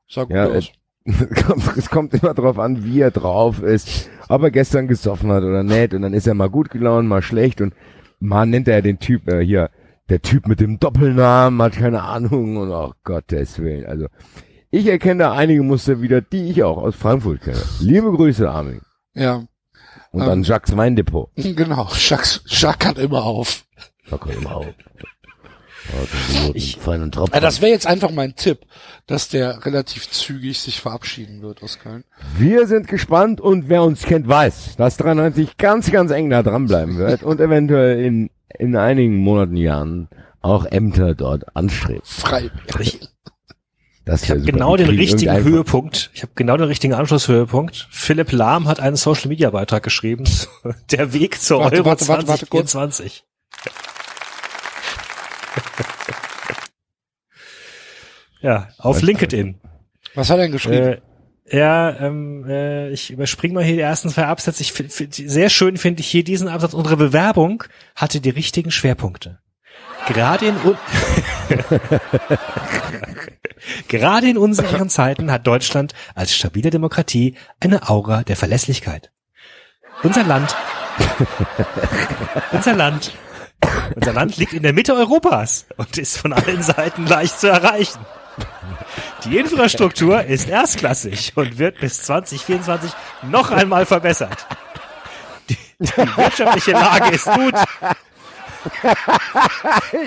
Sag 0.07 0.29
ja, 0.29 0.47
es, 0.47 0.69
es 1.77 1.89
kommt 1.89 2.13
immer 2.13 2.35
drauf 2.35 2.59
an, 2.59 2.83
wie 2.83 3.01
er 3.01 3.11
drauf 3.11 3.63
ist, 3.63 4.09
ob 4.29 4.43
er 4.43 4.51
gestern 4.51 4.87
gesoffen 4.87 5.31
hat 5.31 5.43
oder 5.43 5.63
nicht 5.63 5.95
und 5.95 6.03
dann 6.03 6.13
ist 6.13 6.27
er 6.27 6.35
mal 6.35 6.49
gut 6.49 6.69
gelaunt, 6.69 7.07
mal 7.07 7.23
schlecht 7.23 7.61
und 7.61 7.73
man 8.19 8.51
nennt 8.51 8.67
er 8.67 8.81
den 8.83 8.99
Typ 8.99 9.27
äh, 9.27 9.43
hier 9.43 9.71
der 10.09 10.21
Typ 10.21 10.47
mit 10.47 10.59
dem 10.59 10.79
Doppelnamen 10.79 11.61
hat 11.61 11.73
keine 11.73 12.03
Ahnung 12.03 12.57
und 12.57 12.71
oh 12.71 12.93
Gottes 13.03 13.59
Willen. 13.59 13.85
Also 13.85 14.07
ich 14.71 14.87
erkenne 14.87 15.23
da 15.23 15.31
einige 15.33 15.63
Muster 15.63 16.01
wieder, 16.01 16.21
die 16.21 16.49
ich 16.49 16.63
auch 16.63 16.77
aus 16.77 16.95
Frankfurt 16.95 17.41
kenne. 17.41 17.61
Liebe 17.79 18.11
Grüße, 18.11 18.49
Armin. 18.49 18.81
Ja, 19.13 19.43
Und 20.11 20.21
Ähm. 20.21 20.27
dann 20.27 20.43
Jacques 20.43 20.75
Weindepot. 20.75 21.29
genau. 21.35 21.87
Jacques, 21.97 22.41
Jacques 22.45 22.87
hat 22.87 22.97
immer 22.99 23.23
auf. 23.23 23.63
Locker 24.09 24.31
immer 24.33 24.55
auf. 24.57 24.65
Also, 25.93 26.51
Ich-. 26.55 26.79
Ja, 26.85 27.39
das 27.39 27.61
wäre 27.61 27.71
jetzt 27.71 27.85
einfach 27.87 28.09
mein 28.11 28.35
Tipp, 28.35 28.59
dass 29.07 29.29
der 29.29 29.65
relativ 29.65 30.09
zügig 30.09 30.59
sich 30.59 30.81
verabschieden 30.81 31.41
wird 31.41 31.61
aus 31.61 31.79
Köln. 31.79 32.03
Wir 32.37 32.65
sind 32.67 32.87
gespannt 32.87 33.39
und 33.39 33.69
wer 33.69 33.83
uns 33.83 34.01
kennt, 34.03 34.27
weiß, 34.27 34.75
dass 34.77 34.97
93 34.97 35.57
ganz, 35.57 35.91
ganz 35.91 36.09
eng 36.11 36.29
da 36.31 36.41
dranbleiben 36.43 36.97
wird 36.97 37.21
und 37.23 37.39
eventuell 37.39 38.03
in, 38.03 38.29
in 38.59 38.75
einigen 38.75 39.17
Monaten, 39.17 39.57
Jahren 39.57 40.07
auch 40.41 40.65
Ämter 40.65 41.15
dort 41.15 41.55
anstrebt. 41.55 42.07
Frei. 42.07 42.51
Ich, 42.79 42.99
Das 44.05 44.23
ich 44.23 44.29
wär 44.29 44.35
habe 44.37 44.45
genau 44.45 44.77
den 44.77 44.89
richtigen 44.89 45.43
Höhepunkt. 45.43 46.11
Ich 46.13 46.21
habe 46.21 46.31
genau 46.35 46.55
den 46.57 46.67
richtigen 46.67 46.93
Anschlusshöhepunkt. 46.93 47.87
Philipp 47.89 48.31
Lahm 48.31 48.67
hat 48.67 48.79
einen 48.79 48.95
Social 48.95 49.29
Media 49.29 49.49
Beitrag 49.49 49.81
geschrieben. 49.83 50.25
Der 50.91 51.13
Weg 51.13 51.41
zur 51.41 51.61
Warte, 51.61 51.77
Euro 51.77 51.85
warte, 51.87 52.07
warte, 52.07 52.27
warte, 52.27 52.45
kurz. 52.45 52.71
2024. 52.71 53.25
ja, 58.41 58.69
auf 58.77 58.97
Was? 58.97 59.03
LinkedIn. 59.03 59.59
Was 60.13 60.29
hat 60.29 60.37
er 60.37 60.43
denn 60.43 60.51
geschrieben? 60.51 60.87
Äh, 60.87 61.01
ja, 61.49 61.95
ähm, 61.99 62.45
äh, 62.47 62.89
ich 62.89 63.11
überspringe 63.11 63.53
mal 63.53 63.63
hier 63.63 63.75
die 63.75 63.81
ersten 63.81 64.09
zwei 64.09 64.25
Absätze. 64.25 64.63
Ich 64.63 64.73
find, 64.73 64.91
find, 64.91 65.13
sehr 65.13 65.49
schön 65.49 65.77
finde 65.77 66.01
ich 66.01 66.07
hier 66.07 66.23
diesen 66.23 66.47
Absatz. 66.47 66.73
Unsere 66.73 66.97
Bewerbung 66.97 67.63
hatte 67.95 68.19
die 68.19 68.31
richtigen 68.31 68.71
Schwerpunkte. 68.71 69.39
Gerade 70.07 70.47
in 70.47 70.55
Gerade 73.87 74.29
in 74.29 74.37
unsicheren 74.37 74.89
Zeiten 74.89 75.31
hat 75.31 75.47
Deutschland 75.47 75.93
als 76.13 76.35
stabile 76.35 76.69
Demokratie 76.69 77.35
eine 77.59 77.89
Aura 77.89 78.23
der 78.23 78.35
Verlässlichkeit. 78.35 79.11
Unser 80.03 80.23
Land, 80.23 80.55
unser 82.51 82.73
Land, 82.73 83.13
unser 83.95 84.13
Land 84.13 84.37
liegt 84.37 84.53
in 84.53 84.63
der 84.63 84.73
Mitte 84.73 84.93
Europas 84.93 85.65
und 85.77 85.97
ist 85.97 86.17
von 86.17 86.33
allen 86.33 86.61
Seiten 86.61 87.07
leicht 87.07 87.39
zu 87.39 87.47
erreichen. 87.47 87.99
Die 89.23 89.37
Infrastruktur 89.37 90.23
ist 90.23 90.49
erstklassig 90.49 91.33
und 91.35 91.57
wird 91.57 91.79
bis 91.79 92.01
2024 92.03 92.91
noch 93.23 93.51
einmal 93.51 93.85
verbessert. 93.85 94.45
Die, 95.49 95.57
die 95.79 96.17
wirtschaftliche 96.17 96.71
Lage 96.71 97.15
ist 97.15 97.25
gut. 97.25 97.53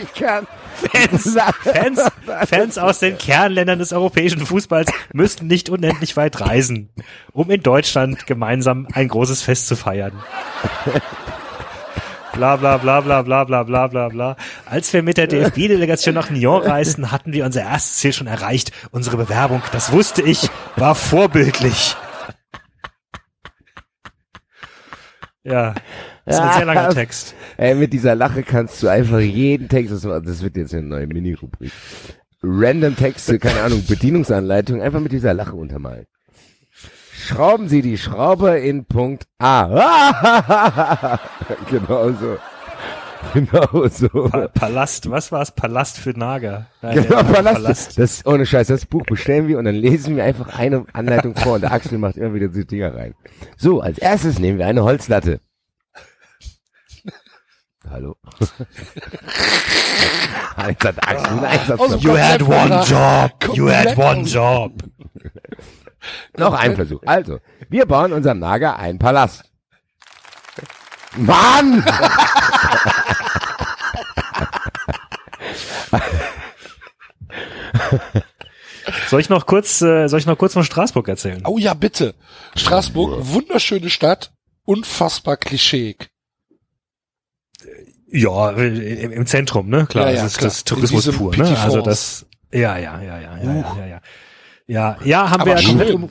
Ich 0.02 0.14
kann. 0.14 0.46
Fans, 0.74 1.36
Fans, 1.62 2.02
Fans 2.48 2.78
aus 2.78 2.98
den 3.00 3.18
Kernländern 3.18 3.78
des 3.78 3.92
europäischen 3.92 4.44
Fußballs 4.44 4.90
müssten 5.12 5.46
nicht 5.46 5.70
unendlich 5.70 6.16
weit 6.16 6.40
reisen, 6.40 6.88
um 7.32 7.50
in 7.50 7.62
Deutschland 7.62 8.26
gemeinsam 8.26 8.86
ein 8.92 9.08
großes 9.08 9.42
Fest 9.42 9.66
zu 9.66 9.76
feiern. 9.76 10.12
Bla 12.38 12.54
bla 12.54 12.78
bla 12.78 13.00
bla 13.00 13.22
bla 13.22 13.42
bla 13.42 13.64
bla 13.64 13.88
bla 13.88 14.08
bla. 14.08 14.36
Als 14.64 14.92
wir 14.92 15.02
mit 15.02 15.16
der 15.16 15.26
DFB-Delegation 15.26 16.14
nach 16.14 16.30
Nyon 16.30 16.62
reisten, 16.62 17.10
hatten 17.10 17.32
wir 17.32 17.44
unser 17.44 17.62
erstes 17.62 17.96
Ziel 17.96 18.12
schon 18.12 18.28
erreicht. 18.28 18.70
Unsere 18.92 19.16
Bewerbung, 19.16 19.60
das 19.72 19.90
wusste 19.90 20.22
ich, 20.22 20.48
war 20.76 20.94
vorbildlich. 20.94 21.96
Ja, 25.42 25.74
das 26.26 26.36
ist 26.36 26.40
ein 26.40 26.52
sehr 26.52 26.64
langer 26.66 26.90
Text. 26.90 27.34
Ey, 27.56 27.74
mit 27.74 27.92
dieser 27.92 28.14
Lache 28.14 28.44
kannst 28.44 28.84
du 28.84 28.88
einfach 28.88 29.18
jeden 29.18 29.68
Text, 29.68 29.92
das, 29.92 30.42
wird 30.42 30.56
jetzt 30.56 30.74
eine 30.74 30.84
neue 30.84 31.08
Mini-Rubrik. 31.08 31.72
Random 32.40 32.94
Texte, 32.94 33.40
keine 33.40 33.62
Ahnung, 33.62 33.84
Bedienungsanleitung, 33.84 34.80
einfach 34.80 35.00
mit 35.00 35.10
dieser 35.10 35.34
Lache 35.34 35.56
untermalen. 35.56 36.06
Schrauben 37.28 37.68
Sie 37.68 37.82
die 37.82 37.98
Schraube 37.98 38.56
in 38.56 38.86
Punkt 38.86 39.26
A. 39.38 41.18
genau 41.70 42.10
so. 42.12 42.38
Genau 43.34 43.86
so. 43.88 44.08
Pa 44.08 44.48
Palast, 44.48 45.10
was 45.10 45.30
war's? 45.30 45.50
Palast 45.50 45.98
für 45.98 46.18
Nager. 46.18 46.68
Nein, 46.80 47.02
Genau, 47.02 47.16
ja, 47.16 47.22
Palast. 47.24 47.98
Das, 47.98 48.24
ohne 48.24 48.46
Scheiß, 48.46 48.68
das 48.68 48.86
Buch 48.86 49.02
bestellen 49.02 49.46
wir 49.46 49.58
und 49.58 49.66
dann 49.66 49.74
lesen 49.74 50.16
wir 50.16 50.24
einfach 50.24 50.58
eine 50.58 50.86
Anleitung 50.94 51.34
vor 51.36 51.56
und 51.56 51.60
der 51.60 51.72
Axel 51.72 51.98
macht 51.98 52.16
immer 52.16 52.32
wieder 52.32 52.48
so 52.50 52.62
Dinger 52.62 52.94
rein. 52.94 53.14
So, 53.58 53.82
als 53.82 53.98
erstes 53.98 54.38
nehmen 54.38 54.58
wir 54.58 54.66
eine 54.66 54.82
Holzlatte. 54.82 55.40
Hallo. 57.90 58.16
Einsatz 60.56 60.98
Aus 61.80 61.90
dem 61.92 62.00
You 62.00 62.18
had 62.18 62.42
one 62.42 62.84
job. 62.84 63.56
You 63.56 63.70
had 63.70 63.96
one 63.96 64.22
job. 64.22 64.72
Noch 66.36 66.54
ein 66.54 66.74
Versuch. 66.76 67.00
Also, 67.06 67.40
wir 67.68 67.86
bauen 67.86 68.12
unserem 68.12 68.38
Nager 68.38 68.78
einen 68.78 68.98
Palast. 68.98 69.44
Mann! 71.16 71.84
Soll 79.08 79.20
ich 79.20 79.28
noch 79.28 79.46
kurz, 79.46 79.80
äh, 79.80 80.06
soll 80.08 80.20
ich 80.20 80.26
noch 80.26 80.36
kurz 80.36 80.52
von 80.52 80.64
Straßburg 80.64 81.08
erzählen? 81.08 81.42
Oh 81.46 81.58
ja, 81.58 81.74
bitte. 81.74 82.14
Straßburg, 82.56 83.26
wunderschöne 83.32 83.90
Stadt, 83.90 84.32
unfassbar 84.64 85.36
klischeeig. 85.36 86.10
Ja, 88.10 88.52
äh, 88.52 89.04
im 89.04 89.26
Zentrum, 89.26 89.68
ne? 89.68 89.86
Klar, 89.86 90.06
ja, 90.06 90.16
ja, 90.16 90.22
das 90.22 90.32
ist 90.32 90.38
klar. 90.38 90.48
das 90.50 90.64
Tourismus 90.64 91.16
pur, 91.16 91.36
ne? 91.36 91.58
Also 91.58 91.82
das 91.82 92.26
ja, 92.52 92.78
ja, 92.78 93.00
ja, 93.02 93.18
ja, 93.20 93.38
ja, 93.38 93.76
ja, 93.76 93.86
ja. 93.86 94.00
Ja, 94.66 94.98
ja, 95.04 95.30
haben 95.30 95.40
Aber 95.40 95.54
wir 95.54 95.60
ja 95.60 95.66
komplett 95.68 95.94
um, 95.94 96.10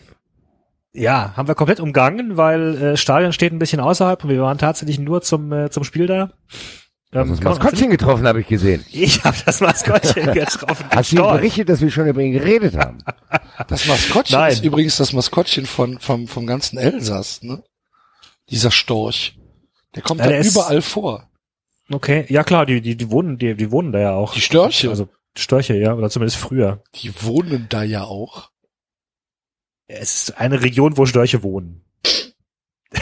ja, 0.94 1.34
haben 1.36 1.48
wir 1.48 1.56
komplett 1.56 1.80
umgangen, 1.80 2.38
weil 2.38 2.76
äh, 2.82 2.98
Stadion 2.98 3.34
steht 3.34 3.54
ein 3.54 3.60
bisschen 3.60 3.80
außerhalb 3.80 4.24
und 4.24 4.30
wir 4.32 4.42
waren 4.42 4.58
tatsächlich 4.58 5.00
nur 5.00 5.22
zum 5.22 5.52
äh, 5.52 5.70
zum 5.70 5.84
Spiel 5.84 6.08
da. 6.08 6.32
Das 7.12 7.28
ähm, 7.28 7.38
genau, 7.38 7.52
Maskottchen 7.52 7.90
getroffen, 7.90 8.28
habe 8.28 8.42
ich 8.42 8.48
gesehen. 8.48 8.84
Ich 8.92 9.24
habe 9.24 9.38
das 9.46 9.62
Maskottchen 9.62 10.34
getroffen. 10.34 10.86
Hast 10.90 11.12
du 11.12 11.22
berichtet, 11.22 11.70
dass 11.70 11.82
wir 11.82 11.92
schon 11.92 12.08
über 12.08 12.22
ihn 12.22 12.34
geredet 12.34 12.76
haben? 12.76 13.00
Das 13.68 13.86
Maskottchen 13.88 14.40
Nein. 14.40 14.52
ist 14.52 14.64
übrigens 14.64 14.98
das 14.98 15.14
Maskottchen 15.14 15.66
von 15.66 16.00
vom 16.00 16.28
vom 16.28 16.48
ganzen 16.48 16.78
Elsass, 16.78 17.44
ne? 17.44 17.64
Dieser 18.50 18.72
Storch. 18.72 19.38
Der 19.96 20.02
kommt 20.02 20.22
ja, 20.22 20.30
da 20.30 20.40
überall 20.40 20.82
vor. 20.82 21.27
Okay, 21.90 22.26
ja 22.30 22.44
klar, 22.44 22.66
die 22.66 22.82
die 22.82 22.96
die 22.98 23.12
wohnen 23.12 23.38
die 23.38 23.56
die 23.56 23.72
wohnen 23.72 23.92
da 23.92 24.00
ja 24.00 24.12
auch. 24.12 24.34
Die 24.34 24.42
Störche, 24.42 24.90
Also 24.90 25.08
Störche, 25.38 25.76
ja, 25.76 25.94
oder 25.94 26.10
zumindest 26.10 26.38
früher. 26.38 26.84
die 26.96 27.14
wohnen 27.24 27.68
da 27.70 27.84
ja 27.84 28.04
auch. 28.04 28.50
Es 29.88 30.30
ist 30.30 30.38
eine 30.38 30.62
Region, 30.64 30.98
wo 30.98 31.06
Störche 31.06 31.44
wohnen. 31.44 31.84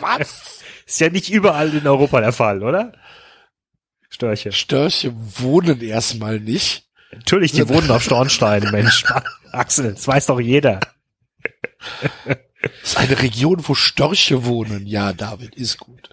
Was? 0.00 0.62
Ist 0.86 1.00
ja 1.00 1.10
nicht 1.10 1.30
überall 1.30 1.72
in 1.74 1.86
Europa 1.86 2.20
der 2.20 2.32
Fall, 2.32 2.62
oder? 2.62 2.92
Störche. 4.10 4.52
Störche 4.52 5.12
wohnen 5.14 5.80
erstmal 5.80 6.40
nicht. 6.40 6.88
Natürlich, 7.12 7.52
die 7.52 7.68
wohnen 7.68 7.90
auf 7.90 8.02
Stornstein, 8.02 8.64
Mensch. 8.72 9.04
Axel, 9.52 9.94
das 9.94 10.06
weiß 10.08 10.26
doch 10.26 10.40
jeder. 10.40 10.80
Das 12.80 12.90
ist 12.90 12.96
eine 12.96 13.20
Region, 13.20 13.62
wo 13.62 13.74
Störche 13.74 14.44
wohnen. 14.46 14.86
Ja, 14.86 15.12
David, 15.12 15.54
ist 15.54 15.78
gut. 15.78 16.10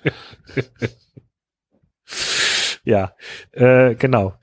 Ja, 2.84 3.14
äh, 3.52 3.96
genau. 3.96 4.34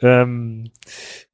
Ähm, 0.00 0.70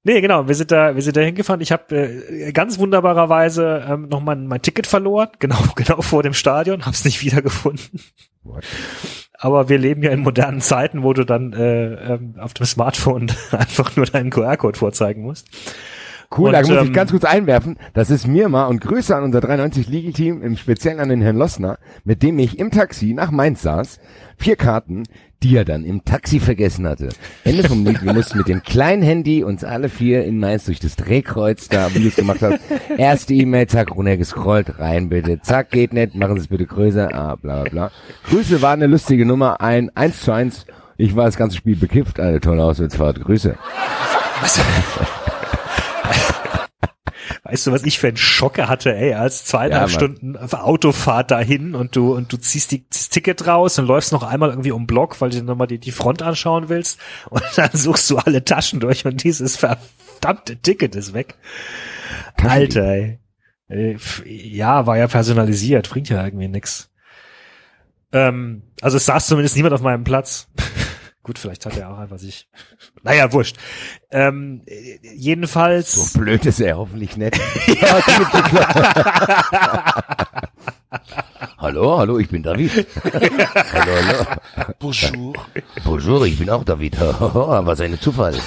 nee, 0.03 0.21
genau, 0.21 0.49
wir 0.49 0.55
sind 0.55 0.71
da, 0.71 0.95
wir 0.95 1.03
sind 1.03 1.17
da 1.17 1.21
hingefahren. 1.21 1.61
Ich 1.61 1.73
habe 1.73 1.97
äh, 1.97 2.53
ganz 2.53 2.79
wunderbarerweise 2.79 3.87
ähm, 3.89 4.09
noch 4.09 4.21
mein, 4.21 4.47
mein 4.47 4.63
Ticket 4.63 4.87
verloren, 4.87 5.29
genau, 5.39 5.59
genau 5.77 6.03
vor 6.03 6.23
dem 6.23 6.35
Stadion, 6.35 6.87
hab's 6.87 7.05
nicht 7.05 7.23
wiedergefunden. 7.23 8.01
What? 8.43 8.65
Aber 9.35 9.69
wir 9.69 9.79
leben 9.79 10.03
ja 10.03 10.11
in 10.11 10.21
modernen 10.21 10.61
Zeiten, 10.61 11.03
wo 11.03 11.15
du 11.15 11.25
dann 11.25 11.53
äh, 11.53 12.15
ähm, 12.15 12.35
auf 12.39 12.53
dem 12.53 12.67
Smartphone 12.67 13.33
einfach 13.51 13.97
nur 13.97 14.07
deinen 14.07 14.31
QR-Code 14.31 14.79
vorzeigen 14.79 15.23
musst. 15.23 15.49
Cool, 16.37 16.49
Und, 16.49 16.53
da 16.53 16.61
muss 16.61 16.71
ähm, 16.71 16.85
ich 16.85 16.93
ganz 16.93 17.11
kurz 17.11 17.25
einwerfen. 17.25 17.77
Das 17.93 18.09
ist 18.09 18.29
Mirma 18.29 18.67
und 18.67 18.81
Grüße 18.81 19.15
an 19.15 19.25
unser 19.25 19.41
93 19.41 19.89
League-Team, 19.89 20.43
im 20.43 20.57
Speziellen 20.57 21.01
an 21.01 21.09
den 21.09 21.23
Herrn 21.23 21.37
Lossner, 21.37 21.79
mit 22.05 22.23
dem 22.23 22.39
ich 22.39 22.59
im 22.59 22.71
Taxi 22.71 23.15
nach 23.15 23.33
Mainz 23.33 23.63
saß. 23.63 23.99
Vier 24.37 24.55
Karten, 24.55 25.03
die 25.43 25.57
er 25.57 25.65
dann 25.65 25.85
im 25.85 26.05
Taxi 26.05 26.39
vergessen 26.39 26.87
hatte. 26.87 27.09
Ende 27.43 27.67
vom 27.67 27.85
Lied, 27.85 28.05
wir 28.05 28.13
mussten 28.13 28.39
mit 28.39 28.47
dem 28.47 28.63
kleinen 28.63 29.03
Handy 29.03 29.43
uns 29.43 29.65
alle 29.65 29.89
vier 29.89 30.25
in 30.25 30.39
Mainz 30.39 30.67
durch 30.67 30.79
das 30.79 30.95
Drehkreuz 30.95 31.69
da, 31.69 31.93
wie 31.95 32.01
du 32.01 32.09
es 32.09 32.17
gemacht 32.17 32.43
hast. 32.43 32.61
Erste 32.97 33.35
E-Mail, 33.35 33.67
zack, 33.67 33.91
runtergescrollt, 33.91 34.79
rein 34.79 35.09
bitte, 35.09 35.41
zack, 35.41 35.71
geht 35.71 35.93
nicht, 35.93 36.15
machen 36.15 36.37
Sie 36.37 36.43
es 36.43 36.49
bitte 36.49 36.67
größer, 36.67 37.13
ah, 37.13 37.37
bla, 37.37 37.63
bla, 37.63 37.71
bla. 37.71 37.91
Grüße 38.29 38.63
war 38.63 38.75
eine 38.75 38.87
lustige 38.87 39.27
Nummer, 39.27 39.61
ein 39.61 39.91
1 39.97 40.21
zu 40.21 40.33
1. 40.33 40.67
Ich 40.97 41.17
war 41.17 41.25
das 41.25 41.37
ganze 41.37 41.57
Spiel 41.57 41.77
bekifft, 41.77 42.21
eine 42.21 42.41
tolle 42.41 42.63
Auswärtsfahrt, 42.63 43.21
Grüße. 43.21 43.57
Weißt 47.51 47.67
du, 47.67 47.73
was 47.73 47.83
ich 47.85 47.99
für 47.99 48.09
einen 48.09 48.17
Schocker 48.17 48.69
hatte, 48.69 48.95
ey, 48.95 49.15
als 49.15 49.45
zweieinhalb 49.45 49.89
Ja, 49.91 49.95
Stunden 49.95 50.37
auf 50.37 50.55
Autofahrt 50.55 51.31
dahin 51.31 51.75
und 51.75 51.97
du, 51.97 52.15
und 52.15 52.33
du 52.33 52.37
ziehst 52.37 52.71
die, 52.71 52.85
das 52.89 53.09
Ticket 53.09 53.47
raus 53.47 53.79
und 53.79 53.87
läufst 53.87 54.13
noch 54.13 54.23
einmal 54.23 54.51
irgendwie 54.51 54.71
um 54.71 54.83
den 54.83 54.87
Block, 54.87 55.21
weil 55.21 55.31
du 55.31 55.39
dir 55.39 55.43
nochmal 55.43 55.67
die, 55.67 55.79
die 55.79 55.91
Front 55.91 56.23
anschauen 56.23 56.69
willst 56.69 57.01
und 57.29 57.43
dann 57.57 57.71
suchst 57.73 58.09
du 58.11 58.19
alle 58.19 58.45
Taschen 58.45 58.79
durch 58.79 59.05
und 59.05 59.25
dieses 59.25 59.57
verdammte 59.57 60.57
Ticket 60.57 60.95
ist 60.95 61.13
weg. 61.13 61.35
Alter, 62.37 62.85
ey. 62.85 63.19
Äh, 63.69 63.97
Ja, 64.27 64.87
war 64.87 64.97
ja 64.97 65.09
personalisiert, 65.09 65.91
bringt 65.91 66.09
ja 66.09 66.25
irgendwie 66.25 66.49
nix. 66.49 66.91
Ähm, 68.13 68.63
also 68.81 68.97
es 68.97 69.07
saß 69.07 69.27
zumindest 69.27 69.57
niemand 69.57 69.75
auf 69.75 69.83
meinem 69.83 70.05
Platz. 70.05 70.49
Gut, 71.31 71.39
vielleicht 71.39 71.65
hat 71.65 71.77
er 71.77 71.91
auch 71.91 71.99
einfach 71.99 72.19
sich. 72.19 72.49
Naja, 73.05 73.33
wurscht. 73.33 73.57
Ähm, 74.11 74.63
äh, 74.67 74.99
jedenfalls. 75.15 75.93
So 75.93 76.19
blöd 76.19 76.45
ist 76.45 76.59
er 76.59 76.77
hoffentlich 76.77 77.17
nett. 77.17 77.39
hallo, 81.57 81.99
hallo, 81.99 82.19
ich 82.19 82.29
bin 82.31 82.43
David. 82.43 82.85
hallo, 83.05 83.93
hallo. 84.03 84.27
Bonjour. 84.81 85.35
Bonjour, 85.85 86.27
ich 86.27 86.37
bin 86.37 86.51
auch 86.51 86.65
David. 86.65 87.01
Was 87.01 87.81
ein 87.81 88.01
Zufall. 88.01 88.35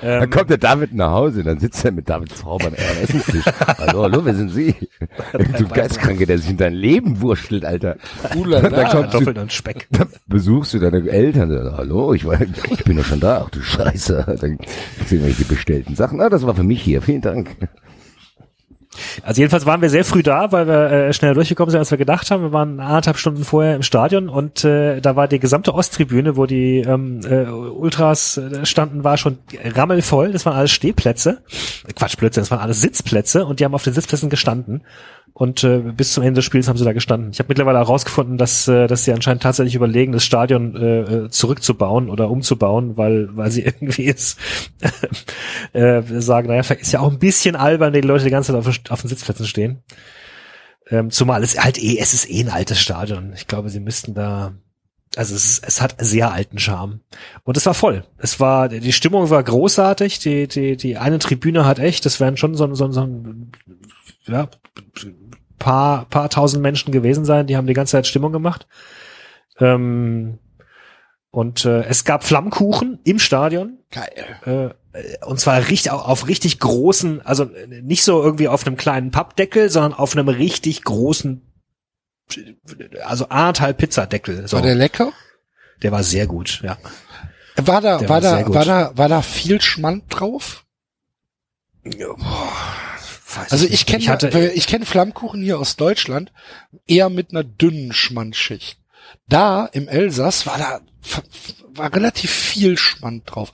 Dann 0.00 0.22
Ähm, 0.24 0.30
kommt 0.30 0.50
der 0.50 0.58
David 0.58 0.94
nach 0.94 1.10
Hause, 1.12 1.42
dann 1.44 1.58
sitzt 1.60 1.84
er 1.84 1.92
mit 1.92 2.08
Davids 2.08 2.40
Frau 2.40 2.58
beim 2.58 2.74
Essenstisch. 3.02 3.44
Hallo, 3.78 4.02
hallo, 4.02 4.24
wer 4.24 4.34
sind 4.34 4.50
Sie? 4.50 4.74
Du 5.58 5.68
Geistkranke, 5.68 6.26
der 6.26 6.38
sich 6.38 6.50
in 6.50 6.56
dein 6.56 6.74
Leben 6.74 7.20
wurschtelt, 7.20 7.64
Alter. 7.64 7.96
Dann 8.22 8.38
Ulala. 8.38 8.68
kommst 8.70 8.92
Kartoffeln 8.92 9.38
und 9.38 9.52
Speck. 9.52 9.86
dann 9.90 10.08
besuchst 10.26 10.74
du 10.74 10.78
deine 10.78 11.08
Eltern. 11.08 11.50
Dann, 11.50 11.76
Hallo, 11.76 12.14
ich, 12.14 12.24
war, 12.24 12.40
ich 12.40 12.84
bin 12.84 12.96
doch 12.96 13.04
schon 13.04 13.20
da. 13.20 13.42
Ach 13.44 13.50
du 13.50 13.60
Scheiße. 13.60 14.36
Dann 14.40 14.56
du 14.58 15.14
irgendwelche 15.14 15.44
bestellten 15.44 15.94
Sachen. 15.94 16.20
Ah, 16.20 16.28
das 16.30 16.46
war 16.46 16.54
für 16.54 16.62
mich 16.62 16.82
hier. 16.82 17.02
Vielen 17.02 17.20
Dank. 17.20 17.56
Also 19.22 19.40
jedenfalls 19.40 19.66
waren 19.66 19.80
wir 19.80 19.88
sehr 19.88 20.04
früh 20.04 20.22
da, 20.22 20.52
weil 20.52 20.66
wir 20.66 20.90
äh, 20.90 21.12
schneller 21.12 21.34
durchgekommen 21.34 21.70
sind, 21.70 21.78
als 21.78 21.90
wir 21.90 21.98
gedacht 21.98 22.30
haben. 22.30 22.42
Wir 22.42 22.52
waren 22.52 22.78
anderthalb 22.80 23.16
Stunden 23.16 23.44
vorher 23.44 23.74
im 23.74 23.82
Stadion 23.82 24.28
und 24.28 24.64
äh, 24.64 25.00
da 25.00 25.16
war 25.16 25.28
die 25.28 25.38
gesamte 25.38 25.74
Osttribüne, 25.74 26.36
wo 26.36 26.46
die 26.46 26.80
ähm, 26.80 27.20
äh, 27.24 27.44
Ultras 27.44 28.36
äh, 28.36 28.66
standen, 28.66 29.04
war 29.04 29.16
schon 29.16 29.38
rammelvoll. 29.64 30.32
Das 30.32 30.44
waren 30.44 30.56
alles 30.56 30.72
Stehplätze. 30.72 31.42
Äh, 31.88 31.92
Quatsch, 31.94 32.16
Blödsinn, 32.16 32.42
das 32.42 32.50
waren 32.50 32.60
alles 32.60 32.80
Sitzplätze 32.80 33.46
und 33.46 33.60
die 33.60 33.64
haben 33.64 33.74
auf 33.74 33.84
den 33.84 33.94
Sitzplätzen 33.94 34.30
gestanden. 34.30 34.82
Und 35.34 35.64
äh, 35.64 35.78
bis 35.78 36.12
zum 36.12 36.22
Ende 36.22 36.38
des 36.38 36.44
Spiels 36.44 36.68
haben 36.68 36.76
sie 36.76 36.84
da 36.84 36.92
gestanden. 36.92 37.30
Ich 37.32 37.38
habe 37.38 37.48
mittlerweile 37.48 37.78
herausgefunden, 37.78 38.36
dass, 38.36 38.68
äh, 38.68 38.86
dass 38.86 39.04
sie 39.04 39.12
anscheinend 39.14 39.42
tatsächlich 39.42 39.74
überlegen, 39.74 40.12
das 40.12 40.24
Stadion 40.24 40.76
äh, 40.76 41.00
äh, 41.00 41.28
zurückzubauen 41.30 42.10
oder 42.10 42.28
umzubauen, 42.30 42.96
weil, 42.98 43.34
weil 43.34 43.50
sie 43.50 43.62
irgendwie 43.64 44.08
es 44.08 44.36
äh, 45.72 46.02
sagen, 46.20 46.48
naja, 46.48 46.60
ist 46.60 46.92
ja 46.92 47.00
auch 47.00 47.10
ein 47.10 47.18
bisschen 47.18 47.56
albern, 47.56 47.92
wenn 47.94 48.02
die 48.02 48.06
Leute 48.08 48.24
die 48.24 48.30
ganze 48.30 48.52
Zeit 48.52 48.58
auf, 48.58 48.64
den- 48.76 48.90
auf 48.90 49.00
den 49.00 49.08
Sitzplätzen 49.08 49.46
stehen. 49.46 49.82
Ähm, 50.90 51.10
zumal 51.10 51.42
es 51.42 51.58
halt 51.58 51.78
eh, 51.82 51.98
es 51.98 52.12
ist 52.12 52.28
eh 52.30 52.40
ein 52.42 52.48
altes 52.50 52.78
Stadion. 52.80 53.32
Ich 53.34 53.46
glaube, 53.46 53.70
sie 53.70 53.80
müssten 53.80 54.14
da, 54.14 54.52
also 55.16 55.34
es, 55.34 55.60
es 55.64 55.80
hat 55.80 55.94
sehr 55.98 56.32
alten 56.32 56.58
Charme. 56.58 57.00
Und 57.44 57.56
es 57.56 57.64
war 57.64 57.74
voll. 57.74 58.04
Es 58.18 58.38
war, 58.40 58.68
die 58.68 58.92
Stimmung 58.92 59.30
war 59.30 59.42
großartig. 59.42 60.18
Die, 60.18 60.46
die, 60.48 60.76
die 60.76 60.98
eine 60.98 61.18
Tribüne 61.18 61.64
hat 61.64 61.78
echt, 61.78 62.04
das 62.04 62.20
wären 62.20 62.36
schon 62.36 62.54
so, 62.54 62.74
so, 62.74 62.90
so 62.90 63.00
ein, 63.02 63.52
ja, 64.26 64.48
paar, 65.58 66.06
paar 66.06 66.30
tausend 66.30 66.62
Menschen 66.62 66.92
gewesen 66.92 67.24
sein, 67.24 67.46
die 67.46 67.56
haben 67.56 67.66
die 67.66 67.74
ganze 67.74 67.92
Zeit 67.92 68.06
Stimmung 68.06 68.32
gemacht. 68.32 68.66
Ähm, 69.58 70.38
und 71.30 71.64
äh, 71.64 71.84
es 71.84 72.04
gab 72.04 72.24
Flammkuchen 72.24 73.00
im 73.04 73.18
Stadion. 73.18 73.78
Geil. 73.90 74.74
Äh, 74.92 75.24
und 75.24 75.40
zwar 75.40 75.68
richtig 75.68 75.90
auf, 75.90 76.04
auf 76.04 76.28
richtig 76.28 76.58
großen, 76.58 77.22
also 77.22 77.44
äh, 77.44 77.66
nicht 77.82 78.04
so 78.04 78.22
irgendwie 78.22 78.48
auf 78.48 78.66
einem 78.66 78.76
kleinen 78.76 79.10
Pappdeckel, 79.10 79.70
sondern 79.70 79.94
auf 79.94 80.14
einem 80.14 80.28
richtig 80.28 80.82
großen, 80.84 81.42
also 83.04 83.28
anderthalb 83.28 83.78
Pizzadeckel. 83.78 84.46
So. 84.46 84.56
War 84.58 84.62
der 84.62 84.74
lecker? 84.74 85.12
der 85.82 85.92
war 85.92 86.02
sehr 86.02 86.26
gut, 86.26 86.60
ja. 86.62 86.78
War 87.56 87.80
da, 87.80 88.00
war 88.00 88.08
war 88.08 88.20
da, 88.20 88.54
war 88.54 88.64
da, 88.64 88.92
war 88.96 89.08
da 89.08 89.22
viel 89.22 89.60
Schmand 89.60 90.04
drauf? 90.08 90.64
Weiß 93.36 93.52
Also 93.52 93.66
ich 93.68 93.86
kenne, 93.86 94.02
ich, 94.04 94.56
ich 94.56 94.66
kenne 94.66 94.86
Flammkuchen 94.86 95.42
hier 95.42 95.58
aus 95.58 95.76
Deutschland 95.76 96.32
eher 96.86 97.08
mit 97.10 97.30
einer 97.30 97.44
dünnen 97.44 97.92
Schmandschicht. 97.92 98.78
Da 99.28 99.66
im 99.72 99.88
Elsass 99.88 100.46
war 100.46 100.58
da 100.58 100.80
war 101.74 101.92
relativ 101.94 102.30
viel 102.30 102.76
Schmand 102.76 103.22
drauf. 103.26 103.52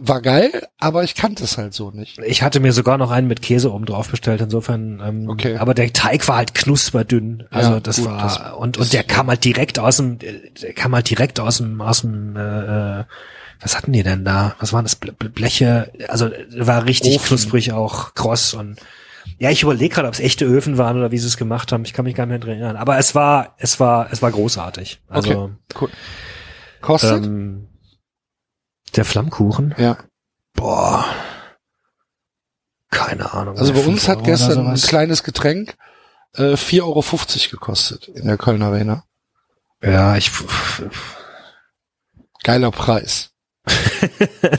War 0.00 0.22
geil, 0.22 0.66
aber 0.78 1.04
ich 1.04 1.14
kannte 1.14 1.44
es 1.44 1.58
halt 1.58 1.74
so 1.74 1.90
nicht. 1.90 2.18
ich 2.18 2.42
hatte 2.42 2.58
mir 2.58 2.72
sogar 2.72 2.96
noch 2.98 3.10
einen 3.10 3.28
mit 3.28 3.42
Käse 3.42 3.70
oben 3.72 3.84
drauf 3.84 4.08
bestellt, 4.08 4.40
insofern, 4.40 5.00
ähm, 5.04 5.28
Okay. 5.28 5.56
aber 5.58 5.74
der 5.74 5.92
Teig 5.92 6.26
war 6.26 6.36
halt 6.36 6.54
knusperdünn. 6.54 7.44
Also 7.50 7.72
Ja, 7.72 7.80
das 7.80 7.96
gut, 7.98 8.06
war, 8.06 8.22
das 8.22 8.52
und, 8.54 8.78
und 8.78 8.92
der 8.94 9.04
kam 9.04 9.28
halt 9.28 9.44
direkt 9.44 9.78
aus 9.78 9.98
dem, 9.98 10.18
der 10.18 10.72
kam 10.74 10.94
halt 10.94 11.10
direkt 11.10 11.38
aus 11.38 11.58
dem, 11.58 11.80
aus 11.82 12.00
dem, 12.00 12.34
äh, 12.34 13.00
äh, 13.00 13.04
was 13.60 13.76
hatten 13.76 13.92
die 13.92 14.02
denn 14.02 14.24
da? 14.24 14.56
Was 14.58 14.72
waren 14.72 14.86
das? 14.86 15.00
Ble- 15.00 15.12
Ble- 15.12 15.28
Bleche? 15.28 15.92
Also 16.08 16.30
war 16.56 16.86
richtig 16.86 17.16
Ofen. 17.16 17.26
knusprig 17.28 17.72
auch, 17.72 18.14
kross 18.14 18.54
und 18.54 18.76
ja, 19.38 19.50
ich 19.50 19.62
überlege 19.62 19.94
gerade, 19.94 20.08
ob 20.08 20.14
es 20.14 20.20
echte 20.20 20.44
Öfen 20.44 20.78
waren 20.78 20.96
oder 20.96 21.10
wie 21.10 21.18
sie 21.18 21.26
es 21.26 21.36
gemacht 21.36 21.72
haben. 21.72 21.84
Ich 21.84 21.92
kann 21.92 22.04
mich 22.04 22.14
gar 22.14 22.26
nicht 22.26 22.30
mehr 22.30 22.38
dran 22.38 22.50
erinnern. 22.50 22.76
Aber 22.76 22.98
es 22.98 23.14
war, 23.14 23.54
es 23.58 23.80
war, 23.80 24.12
es 24.12 24.22
war 24.22 24.30
großartig. 24.30 25.00
Also 25.08 25.30
Okay. 25.30 25.52
Cool. 25.80 25.90
Kostet? 26.80 27.24
ähm, 27.24 27.68
der 28.96 29.04
Flammkuchen, 29.04 29.74
ja. 29.78 29.98
boah, 30.54 31.04
keine 32.90 33.32
Ahnung. 33.32 33.56
Also 33.56 33.72
bei 33.72 33.80
uns 33.80 34.08
hat 34.08 34.24
gestern 34.24 34.66
ein 34.66 34.76
kleines 34.76 35.22
Getränk 35.22 35.76
äh, 36.34 36.54
4,50 36.54 36.82
Euro 36.82 37.04
gekostet 37.50 38.08
in 38.08 38.26
der 38.26 38.36
Kölner 38.36 38.66
Arena. 38.66 39.04
Ja, 39.82 40.16
ich 40.16 40.30
Geiler 42.42 42.70
Preis. 42.70 43.30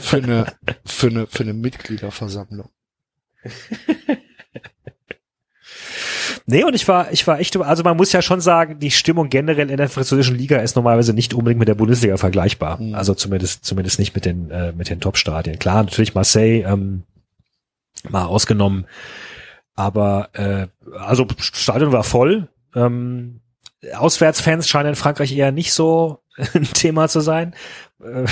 für 0.00 0.16
eine, 0.18 0.46
für 0.84 1.08
eine, 1.08 1.26
für 1.26 1.42
eine 1.42 1.52
Mitgliederversammlung. 1.52 2.70
Nee, 6.46 6.64
und 6.64 6.74
ich 6.74 6.86
war, 6.88 7.12
ich 7.12 7.26
war 7.26 7.38
echt, 7.38 7.56
also 7.56 7.82
man 7.82 7.96
muss 7.96 8.12
ja 8.12 8.20
schon 8.20 8.40
sagen, 8.40 8.78
die 8.78 8.90
Stimmung 8.90 9.28
generell 9.28 9.70
in 9.70 9.76
der 9.76 9.88
französischen 9.88 10.36
Liga 10.36 10.58
ist 10.58 10.74
normalerweise 10.74 11.12
nicht 11.12 11.34
unbedingt 11.34 11.60
mit 11.60 11.68
der 11.68 11.74
Bundesliga 11.74 12.16
vergleichbar. 12.16 12.80
Mhm. 12.80 12.94
Also 12.94 13.14
zumindest, 13.14 13.64
zumindest 13.64 13.98
nicht 13.98 14.14
mit 14.14 14.24
den, 14.24 14.50
äh, 14.50 14.72
mit 14.72 14.90
den 14.90 15.00
Top-Stadien. 15.00 15.58
Klar, 15.58 15.84
natürlich 15.84 16.14
Marseille, 16.14 16.62
ähm, 16.62 17.04
mal 18.08 18.24
ausgenommen. 18.24 18.86
Aber, 19.74 20.30
äh, 20.32 20.66
also 20.98 21.26
Stadion 21.38 21.92
war 21.92 22.04
voll. 22.04 22.48
Ähm, 22.74 23.40
Auswärtsfans 23.94 24.68
scheinen 24.68 24.90
in 24.90 24.94
Frankreich 24.96 25.36
eher 25.36 25.52
nicht 25.52 25.72
so 25.72 26.18
ein 26.54 26.64
Thema 26.64 27.08
zu 27.08 27.20
sein. 27.20 27.54
Äh, 28.02 28.26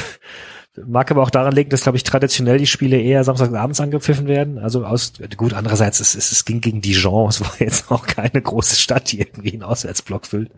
Mag 0.86 1.10
aber 1.10 1.22
auch 1.22 1.30
daran 1.30 1.52
liegen, 1.52 1.70
dass, 1.70 1.82
glaube 1.82 1.97
ich, 1.97 2.05
traditionell 2.05 2.59
die 2.59 2.66
Spiele 2.66 3.01
eher 3.01 3.24
samstagsabends 3.24 3.80
angepfiffen 3.80 4.28
werden. 4.28 4.59
Also 4.59 4.84
aus, 4.84 5.14
gut, 5.36 5.52
andererseits, 5.52 5.98
es, 5.98 6.14
es, 6.14 6.30
es 6.30 6.44
ging 6.44 6.60
gegen 6.60 6.80
Dijon. 6.80 7.28
Es 7.28 7.40
war 7.40 7.52
jetzt 7.59 7.90
auch 7.90 8.06
keine 8.06 8.40
große 8.40 8.76
Stadt, 8.76 9.10
die 9.10 9.20
irgendwie 9.20 9.52
einen 9.52 9.64
Auswärtsblock 9.64 10.26
füllt. 10.26 10.51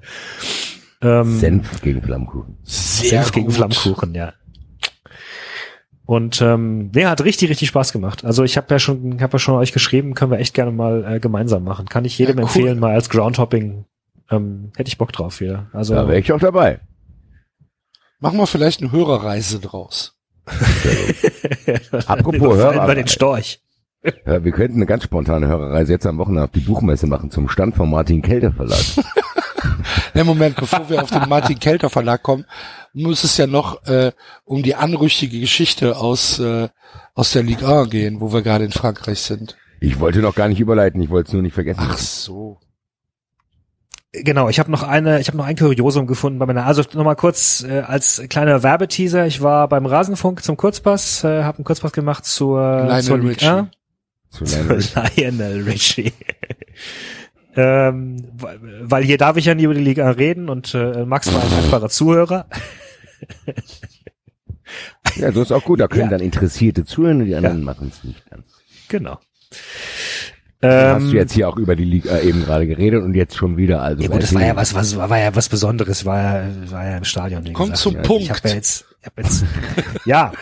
Ähm, 1.01 1.39
Senf 1.39 1.81
gegen 1.81 2.03
Flammkuchen. 2.03 2.59
Sehr 2.63 3.23
Senf 3.23 3.33
gegen 3.33 3.47
gut. 3.47 3.55
Flammkuchen, 3.55 4.15
ja. 4.15 4.35
Und 6.05 6.43
ähm, 6.43 6.91
nee, 6.95 7.07
hat 7.07 7.25
richtig, 7.25 7.49
richtig 7.49 7.69
Spaß 7.69 7.93
gemacht. 7.93 8.25
Also 8.25 8.45
ich 8.45 8.57
habe 8.57 8.67
ja 8.71 8.79
schon, 8.79 9.21
habe 9.23 9.35
ja 9.35 9.39
schon 9.39 9.55
euch 9.55 9.73
geschrieben, 9.73 10.15
können 10.15 10.31
wir 10.31 10.39
echt 10.39 10.53
gerne 10.53 10.73
mal 10.73 11.05
äh, 11.07 11.21
gemeinsam 11.21 11.65
machen. 11.65 11.87
Kann 11.89 12.05
ich 12.05 12.19
jedem 12.19 12.37
Ja, 12.39 12.43
cool. 12.43 12.49
empfehlen, 12.49 12.79
mal 12.79 12.93
als 12.93 13.09
Groundhopping. 13.09 13.87
Ähm, 14.31 14.73
hätte 14.77 14.89
ich 14.89 14.99
Bock 14.99 15.13
drauf 15.13 15.41
wieder. 15.41 15.69
Also 15.73 15.95
Da 15.95 16.07
wäre 16.07 16.19
ich 16.19 16.31
auch 16.33 16.39
dabei. 16.41 16.81
Machen 18.23 18.39
wir 18.39 18.47
vielleicht 18.47 18.81
eine 18.81 18.93
Hörerreise 18.93 19.59
draus. 19.59 20.15
Apropos 22.07 22.57
Hörer- 22.57 22.87
wir 22.87 22.95
den 22.95 23.09
Storch. 23.09 23.61
Ja, 24.25 24.45
wir 24.45 24.53
könnten 24.53 24.77
eine 24.77 24.87
ganz 24.87 25.05
spontane 25.05 25.49
Hörerreise 25.49 25.93
jetzt 25.93 26.07
am 26.07 26.19
Wochenende 26.19 26.45
auf 26.45 26.51
die 26.53 26.61
Buchmesse 26.61 27.07
machen 27.09 27.33
zum 27.33 27.49
Stand 27.49 27.75
vom 27.77 27.91
Martin 27.91 28.23
Kelter 28.23 28.53
Verlag. 28.53 28.79
Ne, 30.15 30.25
Moment, 30.25 30.57
bevor 30.57 30.89
wir 30.91 31.03
auf 31.03 31.11
den 31.11 31.29
Martin 31.29 31.59
Kelter 31.59 31.89
Verlag 31.89 32.23
kommen, 32.23 32.45
muss 32.93 33.25
es 33.25 33.37
ja 33.39 33.47
noch 33.47 33.83
äh, 33.87 34.13
um 34.45 34.63
die 34.63 34.75
anrüchtige 34.75 35.41
Geschichte 35.41 35.97
aus, 35.97 36.39
äh, 36.39 36.69
aus 37.15 37.33
der 37.33 37.43
Ligue 37.43 37.67
1 37.67 37.89
gehen, 37.91 38.21
wo 38.21 38.33
wir 38.33 38.43
gerade 38.43 38.65
in 38.65 38.73
Frankreich 38.73 39.21
sind. 39.21 39.57
Ich 39.81 39.99
wollte 40.01 40.19
noch 40.21 40.35
gar 40.35 40.49
nicht 40.49 40.61
überleiten, 40.61 41.01
ich 41.01 41.09
wollte 41.11 41.29
es 41.29 41.33
nur 41.33 41.43
nicht 41.43 41.55
vergessen. 41.55 41.81
Ach 41.83 41.97
so. 41.97 42.59
Genau, 44.15 44.51
ich 44.51 44.59
habe 44.59 44.71
noch 44.71 44.83
eine, 44.83 45.21
ich 45.21 45.29
habe 45.29 45.39
noch 45.39 45.47
ein 45.47 45.57
Kuriosum 45.57 46.07
gefunden 46.07 46.39
bei 46.39 46.45
meiner. 46.45 46.67
Also 46.67 46.83
nochmal 46.93 47.17
kurz 47.17 47.65
äh, 47.67 47.81
als 47.81 48.23
kleiner 48.29 48.63
Werbeteaser. 48.63 49.27
Ich 49.27 49.41
war 49.41 49.69
beim 49.69 49.87
Rasenfunk 49.87 50.43
zum 50.43 50.59
Kurzpass, 50.59 51.25
äh, 51.25 51.43
habe 51.45 51.59
einen 51.59 51.65
Kurzpass 51.65 51.93
gemacht 51.93 52.27
zur, 52.27 52.61
Lionel 52.61 53.03
zur 53.03 53.23
Richie. 53.23 53.47
1. 53.49 53.69
Zu 54.31 54.45
Lionel. 54.45 54.85
Lionel 55.17 55.63
Richie. 55.63 56.13
ähm, 57.57 58.17
weil, 58.37 59.03
hier 59.03 59.17
darf 59.17 59.39
ich 59.39 59.47
ja 59.47 59.55
nie 59.55 59.65
über 59.65 59.75
die 59.75 59.81
Liga 59.81 60.11
reden 60.11 60.51
und 60.51 60.75
äh, 60.75 61.07
Max 61.07 61.33
war 61.33 61.43
ein 61.43 61.51
dankbarer 61.51 61.89
Zuhörer. 61.89 62.47
Ja, 65.17 65.33
so 65.33 65.43
ist 65.43 65.53
auch 65.53 65.65
gut. 65.65 65.81
Da 65.81 65.89
können 65.89 66.05
Ja. 66.05 66.19
dann 66.19 66.21
Interessierte 66.21 66.85
zuhören 66.85 67.21
und 67.21 67.27
die 67.27 67.35
anderen 67.35 67.65
machen 67.65 67.89
es 67.93 68.05
nicht 68.05 68.29
ganz. 68.31 68.45
Genau. 68.89 69.19
Dann 70.63 70.95
hast 70.95 71.03
Ähm, 71.03 71.11
du 71.11 71.17
jetzt 71.17 71.33
hier 71.33 71.49
auch 71.49 71.57
über 71.57 71.75
die 71.75 71.85
Liga 71.85 72.17
äh, 72.17 72.29
eben 72.29 72.45
gerade 72.45 72.69
geredet 72.69 73.03
und 73.03 73.15
jetzt 73.15 73.37
schon 73.37 73.57
wieder. 73.57 73.83
Also 73.83 74.01
ja 74.01 74.09
gut, 74.09 74.23
das 74.23 74.33
war 74.33 74.43
ja 74.47 74.55
was, 74.55 74.75
was 74.75 74.97
war 74.97 75.19
ja 75.19 75.35
was 75.35 75.49
Besonderes, 75.49 76.05
war 76.05 76.23
ja, 76.23 76.71
war 76.71 76.87
ja 76.87 76.97
im 76.99 77.05
Stadion. 77.05 77.45
Wie 77.45 77.53
Kommt 77.53 77.73
gesagt. 77.73 77.83
zum 77.83 77.95
ja, 77.97 78.03
Punkt. 78.03 78.23
Ich 78.23 78.31
habe 78.31 78.49
ja 78.49 78.55
jetzt, 78.55 78.85
ich 79.01 79.07
hab 79.07 79.19
jetzt, 79.19 79.45
ja. 80.05 80.33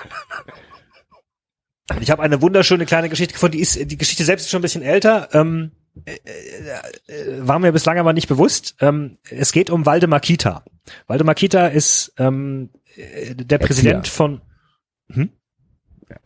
Ich 2.01 2.11
habe 2.11 2.23
eine 2.23 2.43
wunderschöne 2.43 2.85
kleine 2.85 3.09
Geschichte 3.09 3.33
gefunden. 3.33 3.57
Die 3.57 3.63
ist, 3.63 3.91
die 3.91 3.97
Geschichte 3.97 4.25
selbst 4.25 4.45
ist 4.45 4.51
schon 4.51 4.61
ein 4.61 4.63
bisschen 4.63 4.83
älter. 4.83 5.29
Ähm, 5.33 5.73
äh, 6.05 6.13
äh, 6.13 7.49
war 7.49 7.59
mir 7.59 7.73
bislang 7.73 7.99
aber 7.99 8.13
nicht 8.13 8.29
bewusst. 8.29 8.77
Ähm, 8.81 9.17
es 9.31 9.53
geht 9.53 9.71
um 9.71 9.87
Waldemar 9.87 10.21
Kita. 10.21 10.65
Waldemar 11.07 11.35
Kita 11.35 11.69
ist 11.69 12.13
ähm, 12.19 12.69
äh, 12.95 13.35
der 13.35 13.59
Präsident 13.59 14.07
von. 14.07 14.43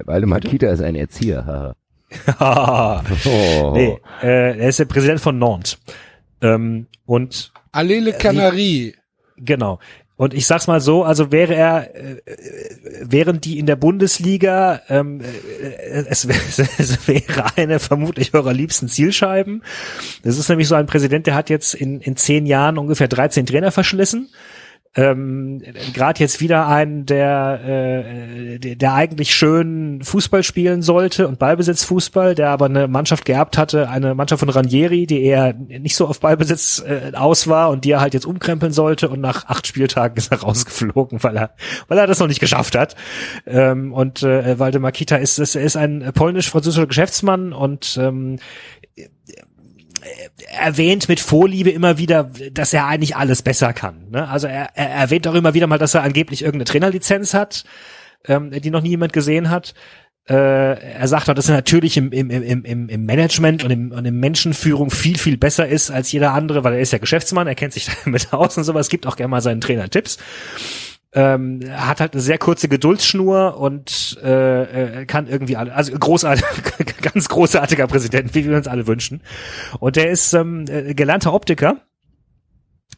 Waldemar 0.05 0.41
Kita 0.41 0.67
ist 0.69 0.81
ein 0.83 0.97
Erzieher. 0.97 1.47
haha. 1.47 1.77
oh. 2.41 3.73
nee, 3.75 3.99
äh, 4.23 4.59
er 4.59 4.69
ist 4.69 4.79
der 4.79 4.85
Präsident 4.87 5.21
von 5.21 5.39
Nantes. 5.39 5.79
Ähm, 6.41 6.87
und 7.07 7.53
Allele 7.73 8.13
Canarie. 8.13 8.95
Genau. 9.37 9.79
Und 10.17 10.33
ich 10.33 10.47
sag's 10.47 10.69
mal 10.69 10.81
so, 10.81 11.03
also 11.03 11.33
wäre 11.33 11.57
er, 11.57 11.95
äh, 11.97 12.13
äh, 12.25 13.01
wären 13.01 13.41
die 13.41 13.59
in 13.59 13.67
der 13.67 13.75
Bundesliga, 13.75 14.81
ähm, 14.89 15.21
äh, 15.21 16.05
es, 16.09 16.29
wär- 16.29 16.37
es 16.79 17.09
wäre 17.09 17.57
eine 17.57 17.81
vermutlich 17.81 18.33
eurer 18.33 18.53
liebsten 18.53 18.89
Zielscheiben. 18.89 19.65
Das 20.23 20.39
ist 20.39 20.49
nämlich 20.49 20.69
so 20.69 20.77
ein 20.77 20.87
Präsident, 20.87 21.27
der 21.27 21.35
hat 21.35 21.51
jetzt 21.51 21.75
in, 21.75 22.01
in 22.01 22.17
zehn 22.17 22.47
Jahren 22.47 22.79
ungefähr 22.79 23.09
13 23.09 23.47
Trainer 23.47 23.73
verschlissen. 23.73 24.29
Ähm, 24.97 25.61
Gerade 25.93 26.21
jetzt 26.21 26.41
wieder 26.41 26.69
einen, 26.69 27.05
der, 27.05 27.61
äh, 27.65 28.77
der, 28.77 28.95
eigentlich 28.95 29.35
schön 29.35 30.01
Fußball 30.03 30.45
spielen 30.45 30.83
sollte 30.83 31.27
und 31.27 31.41
Ballbesitzfußball, 31.41 32.37
der 32.37 32.51
aber 32.51 32.67
eine 32.67 32.87
Mannschaft 32.87 33.25
geerbt 33.25 33.59
hatte, 33.59 33.89
eine 33.89 34.15
Mannschaft 34.15 34.41
von 34.41 34.51
Ranieri, 34.51 35.07
die 35.07 35.25
eher 35.25 35.53
nicht 35.53 35.97
so 35.97 36.07
auf 36.07 36.21
Ballbesitz 36.21 36.85
äh, 36.87 37.13
aus 37.17 37.49
war 37.49 37.71
und 37.71 37.85
die 37.85 37.91
er 37.91 38.01
halt 38.01 38.15
jetzt 38.15 38.27
umkrempeln 38.27 38.73
sollte 38.73 39.09
und 39.09 39.21
nach 39.21 39.47
acht 39.47 39.67
Spieltagen 39.67 40.17
ist 40.17 40.31
er 40.31 40.41
rausgeflogen, 40.41 41.25
weil 41.25 41.37
er, 41.37 41.51
weil 41.89 41.99
er 41.99 42.07
das 42.07 42.21
noch 42.21 42.29
nicht 42.29 42.41
geschafft 42.41 42.77
hat. 42.77 42.95
Ähm, 43.47 43.93
und 43.93 44.23
äh, 44.23 44.61
Waldemar 44.61 44.93
Kita 44.93 45.17
ist, 45.17 45.41
ist, 45.41 45.57
er 45.57 45.63
ist 45.63 45.77
ein 45.77 46.13
polnisch-französischer 46.15 46.87
Geschäftsmann 46.87 47.53
und 47.53 47.99
ähm, 48.01 48.39
erwähnt 50.59 51.09
mit 51.09 51.21
Vorliebe 51.21 51.71
immer 51.71 51.99
wieder, 51.99 52.31
dass 52.53 52.73
er 52.73 52.87
eigentlich 52.87 53.17
alles 53.17 53.43
besser 53.43 53.73
kann. 53.73 54.11
Ne? 54.11 54.29
Also 54.29 54.47
er, 54.47 54.71
er 54.75 54.91
erwähnt 54.91 55.27
auch 55.27 55.35
immer 55.35 55.55
wieder 55.55 55.67
mal, 55.67 55.79
dass 55.79 55.95
er 55.95 56.03
angeblich 56.03 56.43
irgendeine 56.43 56.65
Trainerlizenz 56.65 57.35
hat, 57.35 57.65
ähm, 58.27 58.51
die 58.51 58.71
noch 58.71 58.83
nie 58.83 58.91
jemand 58.91 59.13
gesehen 59.13 59.51
hat. 59.51 59.75
Äh, 60.27 60.35
er 60.35 61.07
sagt 61.07 61.29
auch, 61.29 61.35
dass 61.35 61.49
er 61.49 61.55
natürlich 61.55 61.97
im, 61.97 62.11
im, 62.11 62.31
im, 62.31 62.65
im, 62.65 62.89
im 62.89 63.05
Management 63.05 63.63
und 63.63 63.71
im, 63.71 63.93
und 63.93 64.05
im 64.07 64.21
Menschenführung 64.21 64.91
viel, 64.91 65.19
viel 65.19 65.37
besser 65.37 65.69
ist 65.69 65.91
als 65.91 66.11
jeder 66.13 66.33
andere, 66.33 66.65
weil 66.65 66.75
er 66.75 66.81
ist 66.81 66.93
ja 66.93 66.99
Geschäftsmann, 66.99 67.47
er 67.47 67.55
kennt 67.55 67.75
sich 67.75 67.89
damit 68.05 68.33
aus 68.33 68.57
und 68.57 68.65
sowas, 68.65 68.89
gibt 68.89 69.07
auch 69.07 69.17
gerne 69.17 69.29
mal 69.29 69.43
seinen 69.43 69.61
Trainern 69.61 69.91
Tipps. 69.91 70.19
Ähm, 71.17 71.61
hat 71.71 72.01
halt 72.01 72.15
eine 72.15 72.23
sehr 72.23 72.39
kurze 72.39 72.69
Geduldsschnur 72.69 73.57
und 73.57 74.19
äh, 74.23 75.03
äh, 75.03 75.07
kann 75.07 75.29
irgendwie 75.29 75.57
alle, 75.57 75.73
also 75.73 75.97
großartig, 75.97 76.45
ganz 77.03 77.29
großartiger 77.29 77.87
Präsident, 77.87 78.35
wie 78.35 78.49
wir 78.49 78.57
uns 78.57 78.67
alle 78.67 78.89
wünschen. 78.89 79.23
Und 79.79 79.95
der 79.95 80.11
ist 80.11 80.33
ähm, 80.33 80.65
äh, 80.69 80.93
gelernter 80.95 81.33
Optiker, 81.33 81.83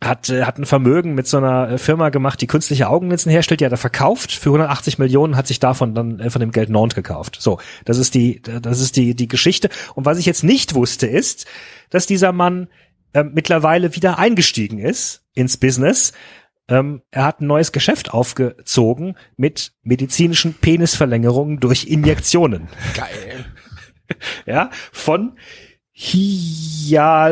hat, 0.03 0.29
äh, 0.29 0.45
hat 0.45 0.59
ein 0.59 0.67
Vermögen 0.67 1.15
mit 1.15 1.27
so 1.27 1.39
einer 1.39 1.79
Firma 1.79 2.09
gemacht, 2.11 2.41
die 2.41 2.47
künstliche 2.47 2.89
Augenlinsen 2.89 3.31
herstellt, 3.31 3.61
die 3.61 3.65
hat 3.67 3.73
er 3.73 3.79
verkauft 3.79 4.33
für 4.33 4.51
180 4.51 4.99
Millionen, 4.99 5.37
hat 5.37 5.47
sich 5.47 5.61
davon 5.61 5.95
dann 5.95 6.31
von 6.31 6.41
dem 6.41 6.53
Geld 6.53 6.71
Nantes 6.71 6.95
gekauft. 6.95 7.37
So, 7.41 7.59
das 7.85 7.99
ist 7.99 8.15
die, 8.15 8.41
das 8.41 8.81
ist 8.81 8.97
die, 8.97 9.15
die 9.15 9.29
Geschichte. 9.29 9.69
Und 9.95 10.05
was 10.05 10.19
ich 10.19 10.27
jetzt 10.27 10.45
nicht 10.45 10.75
wusste, 10.75 11.07
ist, 11.07 11.47
dass 11.91 12.07
dieser 12.07 12.33
Mann 12.33 12.69
äh, 13.13 13.25
mittlerweile 13.25 13.95
wieder 13.95 14.19
eingestiegen 14.19 14.79
ist 14.79 15.23
ins 15.35 15.57
Business. 15.57 16.13
Ähm, 16.69 17.03
er 17.11 17.25
hat 17.25 17.41
ein 17.41 17.47
neues 17.47 17.73
Geschäft 17.73 18.13
aufgezogen 18.13 19.17
mit 19.37 19.73
medizinischen 19.83 20.55
Penisverlängerungen 20.55 21.61
durch 21.61 21.87
Injektionen. 21.87 22.69
Geil. 22.95 23.45
Ja, 24.47 24.71
von 24.93 25.37
Hyaluran, 25.93 27.29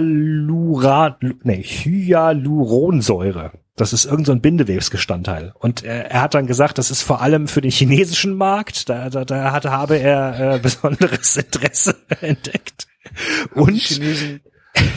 nee, 1.42 1.62
Hyaluronsäure. 1.62 3.52
Das 3.76 3.92
ist 3.92 4.04
irgendein 4.04 4.24
so 4.24 4.32
ein 4.32 4.40
Bindewebsbestandteil. 4.40 5.52
Und 5.58 5.84
äh, 5.84 6.04
er 6.04 6.22
hat 6.22 6.34
dann 6.34 6.46
gesagt, 6.46 6.78
das 6.78 6.92
ist 6.92 7.02
vor 7.02 7.20
allem 7.20 7.48
für 7.48 7.60
den 7.60 7.72
chinesischen 7.72 8.34
Markt. 8.34 8.88
Da, 8.88 9.10
da, 9.10 9.24
da 9.24 9.52
hatte, 9.52 9.72
habe 9.72 9.96
er 9.96 10.54
äh, 10.54 10.58
besonderes 10.62 11.36
Interesse 11.36 11.96
entdeckt. 12.20 12.86
Und 13.52 13.74
Chinesen 13.74 14.40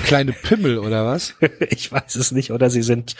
kleine 0.03 0.33
Pimmel 0.33 0.79
oder 0.79 1.05
was? 1.05 1.35
ich 1.69 1.91
weiß 1.91 2.15
es 2.15 2.31
nicht, 2.31 2.51
oder 2.51 2.69
sie 2.69 2.81
sind 2.81 3.15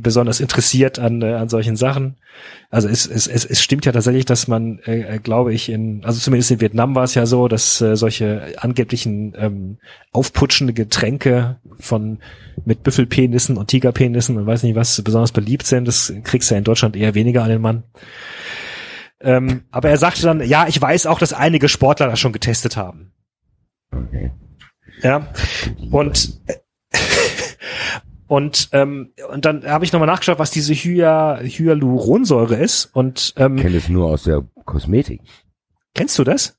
besonders 0.00 0.40
interessiert 0.40 0.98
an, 0.98 1.22
äh, 1.22 1.34
an 1.34 1.48
solchen 1.48 1.76
Sachen. 1.76 2.16
Also 2.70 2.88
es, 2.88 3.06
es, 3.06 3.28
es, 3.28 3.44
es 3.44 3.62
stimmt 3.62 3.84
ja 3.86 3.92
tatsächlich, 3.92 4.24
dass 4.24 4.48
man, 4.48 4.80
äh, 4.80 5.02
äh, 5.02 5.18
glaube 5.18 5.54
ich, 5.54 5.68
in, 5.68 6.04
also 6.04 6.18
zumindest 6.18 6.50
in 6.50 6.60
Vietnam 6.60 6.96
war 6.96 7.04
es 7.04 7.14
ja 7.14 7.26
so, 7.26 7.46
dass 7.46 7.80
äh, 7.80 7.94
solche 7.94 8.54
angeblichen 8.56 9.34
ähm, 9.38 9.78
aufputschende 10.10 10.72
Getränke 10.72 11.58
von 11.78 12.18
mit 12.64 12.82
Büffelpenissen 12.82 13.56
und 13.56 13.68
Tigerpenissen 13.68 14.36
und 14.36 14.46
weiß 14.46 14.64
nicht 14.64 14.74
was 14.74 15.00
besonders 15.02 15.30
beliebt 15.30 15.66
sind. 15.66 15.86
Das 15.86 16.12
kriegst 16.24 16.50
du 16.50 16.54
ja 16.54 16.58
in 16.58 16.64
Deutschland 16.64 16.96
eher 16.96 17.14
weniger 17.14 17.44
an 17.44 17.50
den 17.50 17.62
Mann. 17.62 17.84
Ähm, 19.20 19.62
aber 19.70 19.90
er 19.90 19.96
sagte 19.98 20.22
dann, 20.22 20.44
ja, 20.44 20.66
ich 20.66 20.80
weiß 20.80 21.06
auch, 21.06 21.20
dass 21.20 21.32
einige 21.32 21.68
Sportler 21.68 22.08
das 22.08 22.18
schon 22.18 22.32
getestet 22.32 22.76
haben. 22.76 23.12
Okay. 23.92 24.32
Ja. 25.00 25.28
Und 25.90 26.40
und 28.26 28.68
ähm, 28.72 29.12
und 29.30 29.44
dann 29.44 29.64
habe 29.66 29.84
ich 29.84 29.92
nochmal 29.92 30.06
nachgeschaut, 30.08 30.38
was 30.38 30.50
diese 30.50 30.74
Hya 30.74 31.40
Hyaluronsäure 31.42 32.56
ist. 32.56 32.86
Und 32.94 33.34
Ich 33.36 33.40
ähm, 33.42 33.56
kenne 33.56 33.76
es 33.76 33.88
nur 33.88 34.06
aus 34.08 34.24
der 34.24 34.42
Kosmetik. 34.64 35.20
kennst 35.94 36.18
du 36.18 36.24
das? 36.24 36.56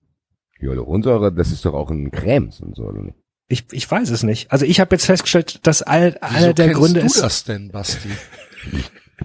Hyaluronsäure, 0.59 1.33
das 1.33 1.51
ist 1.51 1.65
doch 1.65 1.73
auch 1.73 1.91
in 1.91 2.11
Cremes 2.11 2.59
und 2.61 2.75
so. 2.75 2.83
oder 2.83 3.01
nicht? 3.01 3.17
Ich, 3.49 3.65
ich 3.71 3.89
weiß 3.89 4.09
es 4.09 4.23
nicht. 4.23 4.51
Also 4.51 4.65
ich 4.65 4.79
habe 4.79 4.95
jetzt 4.95 5.05
festgestellt, 5.05 5.65
dass 5.67 5.81
all, 5.81 6.17
Wieso 6.21 6.35
einer 6.35 6.53
der 6.53 6.67
kennst 6.67 6.79
Gründe 6.79 6.99
du 7.01 7.05
ist. 7.05 7.21
das 7.21 7.43
denn, 7.43 7.69
Basti? 7.71 8.09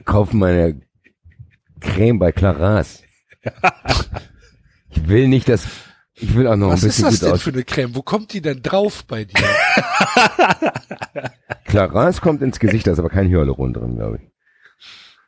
Kaufen 0.05 0.39
meine 0.39 0.81
Creme 1.81 2.19
bei 2.19 2.33
Claras. 2.33 3.03
Ich 4.91 5.07
will 5.07 5.29
nicht, 5.29 5.49
dass 5.49 5.65
ich 6.21 6.35
will 6.35 6.47
auch 6.47 6.57
noch 6.57 6.69
Was 6.71 6.83
ein 6.83 6.89
ist 6.89 6.97
bisschen 6.97 7.05
das 7.11 7.15
gut 7.21 7.23
denn 7.27 7.33
aus. 7.35 7.43
für 7.43 7.51
eine 7.51 7.65
Creme? 7.65 7.95
Wo 7.95 8.03
kommt 8.03 8.33
die 8.33 8.41
denn 8.41 8.63
drauf 8.63 9.05
bei 9.07 9.25
dir? 9.25 9.35
Claras 11.65 12.21
kommt 12.21 12.43
ins 12.43 12.59
Gesicht, 12.59 12.87
da 12.87 12.93
ist 12.93 12.99
aber 12.99 13.11
kein 13.11 13.29
Hyaluron 13.29 13.73
drin, 13.73 13.97
glaube 13.97 14.19
ich. 14.23 14.29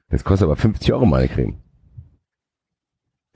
Das 0.08 0.24
kostet 0.24 0.46
aber 0.46 0.56
50 0.56 0.92
Euro 0.92 1.06
meine 1.06 1.28
Creme. 1.28 1.58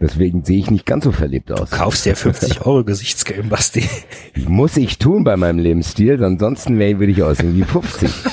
Deswegen 0.01 0.45
sehe 0.45 0.59
ich 0.59 0.71
nicht 0.71 0.87
ganz 0.87 1.05
so 1.05 1.13
verlebt 1.13 1.53
aus. 1.53 1.71
Kaufst 1.71 2.05
dir 2.05 2.17
50 2.17 2.63
Euro 2.67 2.83
Gesichtscreme, 2.85 3.49
Basti. 3.49 3.89
Muss 4.49 4.77
ich 4.77 4.99
tun 4.99 5.23
bei 5.23 5.37
meinem 5.37 5.61
Lebensstil, 5.61 6.23
ansonsten 6.25 6.79
würde 6.79 7.13
ich 7.13 7.23
aussehen 7.23 7.55
wie 7.55 7.63
50. 7.63 8.11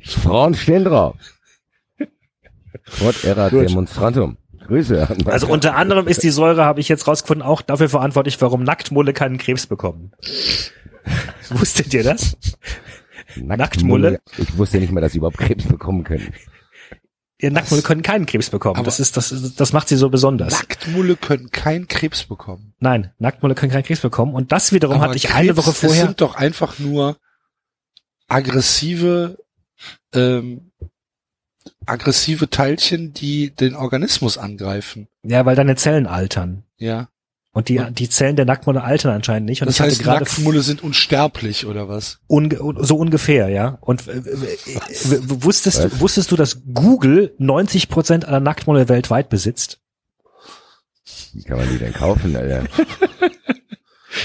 Frauen 0.00 0.54
stehen 0.54 0.84
drauf. 0.84 1.16
What 3.00 3.24
era 3.24 3.48
Gut. 3.48 3.68
demonstrantum. 3.68 4.36
Grüße. 4.68 5.08
an- 5.10 5.26
Also 5.26 5.48
unter 5.48 5.74
anderem 5.74 6.06
ist 6.06 6.22
die 6.22 6.30
Säure, 6.30 6.64
habe 6.64 6.80
ich 6.80 6.88
jetzt 6.88 7.06
rausgefunden, 7.08 7.42
auch 7.46 7.62
dafür 7.62 7.88
verantwortlich, 7.88 8.40
warum 8.40 8.62
Nacktmulle 8.62 9.12
keinen 9.12 9.38
Krebs 9.38 9.66
bekommen. 9.66 10.12
Wusstet 11.50 11.92
ihr 11.94 12.04
das? 12.04 12.36
Nacktmulle? 13.36 14.20
Ich 14.36 14.56
wusste 14.56 14.78
nicht 14.78 14.92
mal, 14.92 15.00
dass 15.00 15.12
sie 15.12 15.18
überhaupt 15.18 15.38
Krebs 15.38 15.64
bekommen 15.64 16.04
können. 16.04 16.32
Ihr 17.40 17.50
Nacktmulle 17.52 17.82
können 17.82 18.02
keinen 18.02 18.26
Krebs 18.26 18.50
bekommen. 18.50 18.76
Aber- 18.76 18.84
Das 18.84 19.00
ist 19.00 19.16
das, 19.16 19.32
ist- 19.32 19.60
das 19.60 19.72
macht 19.72 19.88
sie 19.88 19.96
so 19.96 20.08
besonders. 20.10 20.52
Nacktmulle 20.52 21.16
können 21.16 21.50
keinen 21.50 21.86
Krebs 21.88 22.24
bekommen. 22.24 22.74
Nein, 22.80 23.12
Nacktmulle 23.18 23.54
können 23.54 23.70
keinen 23.72 23.84
Krebs 23.84 24.00
bekommen. 24.00 24.34
Und 24.34 24.50
das 24.52 24.72
wiederum 24.72 24.96
Aber 24.96 25.06
hatte 25.06 25.16
ich 25.16 25.24
Krebs, 25.24 25.34
eine 25.36 25.56
Woche 25.56 25.72
vorher. 25.72 26.06
sind 26.06 26.20
doch 26.20 26.34
einfach 26.34 26.78
nur 26.78 27.16
aggressive, 28.28 29.38
ähm, 30.14 30.67
aggressive 31.86 32.50
Teilchen, 32.50 33.12
die 33.12 33.50
den 33.50 33.74
Organismus 33.74 34.38
angreifen. 34.38 35.08
Ja, 35.22 35.44
weil 35.46 35.56
deine 35.56 35.76
Zellen 35.76 36.06
altern. 36.06 36.64
Ja. 36.76 37.08
Und 37.52 37.68
die, 37.68 37.80
die 37.90 38.08
Zellen 38.08 38.36
der 38.36 38.44
Nacktmulle 38.44 38.84
altern 38.84 39.12
anscheinend 39.12 39.48
nicht. 39.48 39.62
Und 39.62 39.68
Das 39.68 39.80
heißt, 39.80 40.04
Nacktmulle 40.04 40.62
sind 40.62 40.82
unsterblich 40.82 41.66
oder 41.66 41.88
was? 41.88 42.20
unge 42.26 42.56
so 42.80 42.96
ungefähr, 42.96 43.48
ja. 43.48 43.78
Und 43.80 44.06
äh, 44.06 44.12
äh, 44.12 44.22
äh, 44.22 45.20
wusstest, 45.42 45.82
Was? 45.82 45.90
du, 45.90 46.00
wusstest 46.00 46.30
du, 46.30 46.36
dass 46.36 46.62
Google 46.72 47.34
90 47.38 47.88
Prozent 47.88 48.26
aller 48.26 48.40
Nacktmulle 48.40 48.88
weltweit 48.88 49.28
besitzt? 49.28 49.80
Wie 51.32 51.42
kann 51.42 51.56
man 51.56 51.68
die 51.68 51.78
denn 51.78 51.92
kaufen, 51.92 52.36
Alter? 52.36 52.64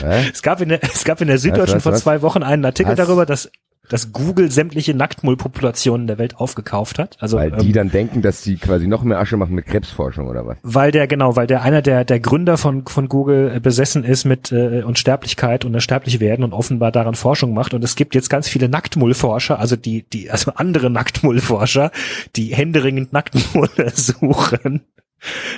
Es 0.01 0.41
gab 0.41 0.59
in 0.59 0.69
der, 0.69 0.83
es 0.83 1.03
gab 1.03 1.21
in 1.21 1.27
der 1.27 1.37
Süddeutschen 1.37 1.75
was, 1.77 1.83
vor 1.83 1.91
was? 1.91 2.01
zwei 2.01 2.21
Wochen 2.21 2.41
einen 2.41 2.65
Artikel 2.65 2.91
Was? 2.91 2.97
darüber, 2.97 3.25
dass 3.25 3.51
dass 3.89 4.13
Google 4.13 4.49
sämtliche 4.49 4.93
Nacktmullpopulationen 4.93 6.07
der 6.07 6.17
Welt 6.17 6.37
aufgekauft 6.37 6.99
hat. 6.99 7.17
Also 7.19 7.37
Weil 7.37 7.53
ähm, 7.53 7.59
die 7.59 7.73
dann 7.73 7.91
denken, 7.91 8.21
dass 8.21 8.41
sie 8.41 8.55
quasi 8.55 8.87
noch 8.87 9.03
mehr 9.03 9.19
Asche 9.19 9.35
machen 9.35 9.55
mit 9.55 9.65
Krebsforschung 9.65 10.27
oder 10.27 10.45
was? 10.45 10.57
weil 10.63 10.91
der 10.91 11.07
genau, 11.07 11.35
weil 11.35 11.47
der 11.47 11.61
einer 11.63 11.81
der 11.81 12.05
der 12.05 12.19
Gründer 12.19 12.57
von 12.57 12.85
von 12.87 13.09
Google 13.09 13.51
äh, 13.55 13.59
besessen 13.59 14.03
ist 14.03 14.25
mit 14.25 14.51
äh, 14.51 14.83
Unsterblichkeit 14.83 15.65
und 15.65 15.73
unsterblich 15.73 16.19
werden 16.19 16.43
und 16.43 16.53
offenbar 16.53 16.91
daran 16.91 17.15
Forschung 17.15 17.53
macht 17.53 17.73
und 17.73 17.83
es 17.83 17.95
gibt 17.95 18.15
jetzt 18.15 18.29
ganz 18.29 18.47
viele 18.47 18.69
Nacktmullforscher, 18.69 19.59
also 19.59 19.75
die 19.75 20.03
die 20.09 20.31
also 20.31 20.51
andere 20.55 20.89
Nacktmullforscher, 20.89 21.91
die 22.35 22.55
händeringend 22.55 23.11
Nacktmulle 23.11 23.89
suchen. 23.93 24.81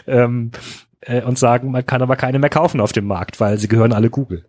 Ähm, 0.05 0.51
äh, 1.01 1.21
und 1.21 1.39
sagen, 1.39 1.71
man 1.71 1.85
kann 1.85 2.01
aber 2.01 2.15
keine 2.15 2.39
mehr 2.39 2.49
kaufen 2.49 2.81
auf 2.81 2.91
dem 2.91 3.05
Markt, 3.05 3.39
weil 3.39 3.57
sie 3.57 3.67
gehören 3.67 3.93
alle 3.93 4.09
Google. 4.09 4.45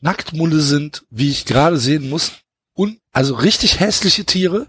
Nacktmulle 0.00 0.60
sind, 0.60 1.04
wie 1.10 1.30
ich 1.30 1.44
gerade 1.44 1.78
sehen 1.78 2.08
muss, 2.08 2.32
un 2.74 2.98
also 3.12 3.34
richtig 3.34 3.80
hässliche 3.80 4.24
Tiere, 4.24 4.66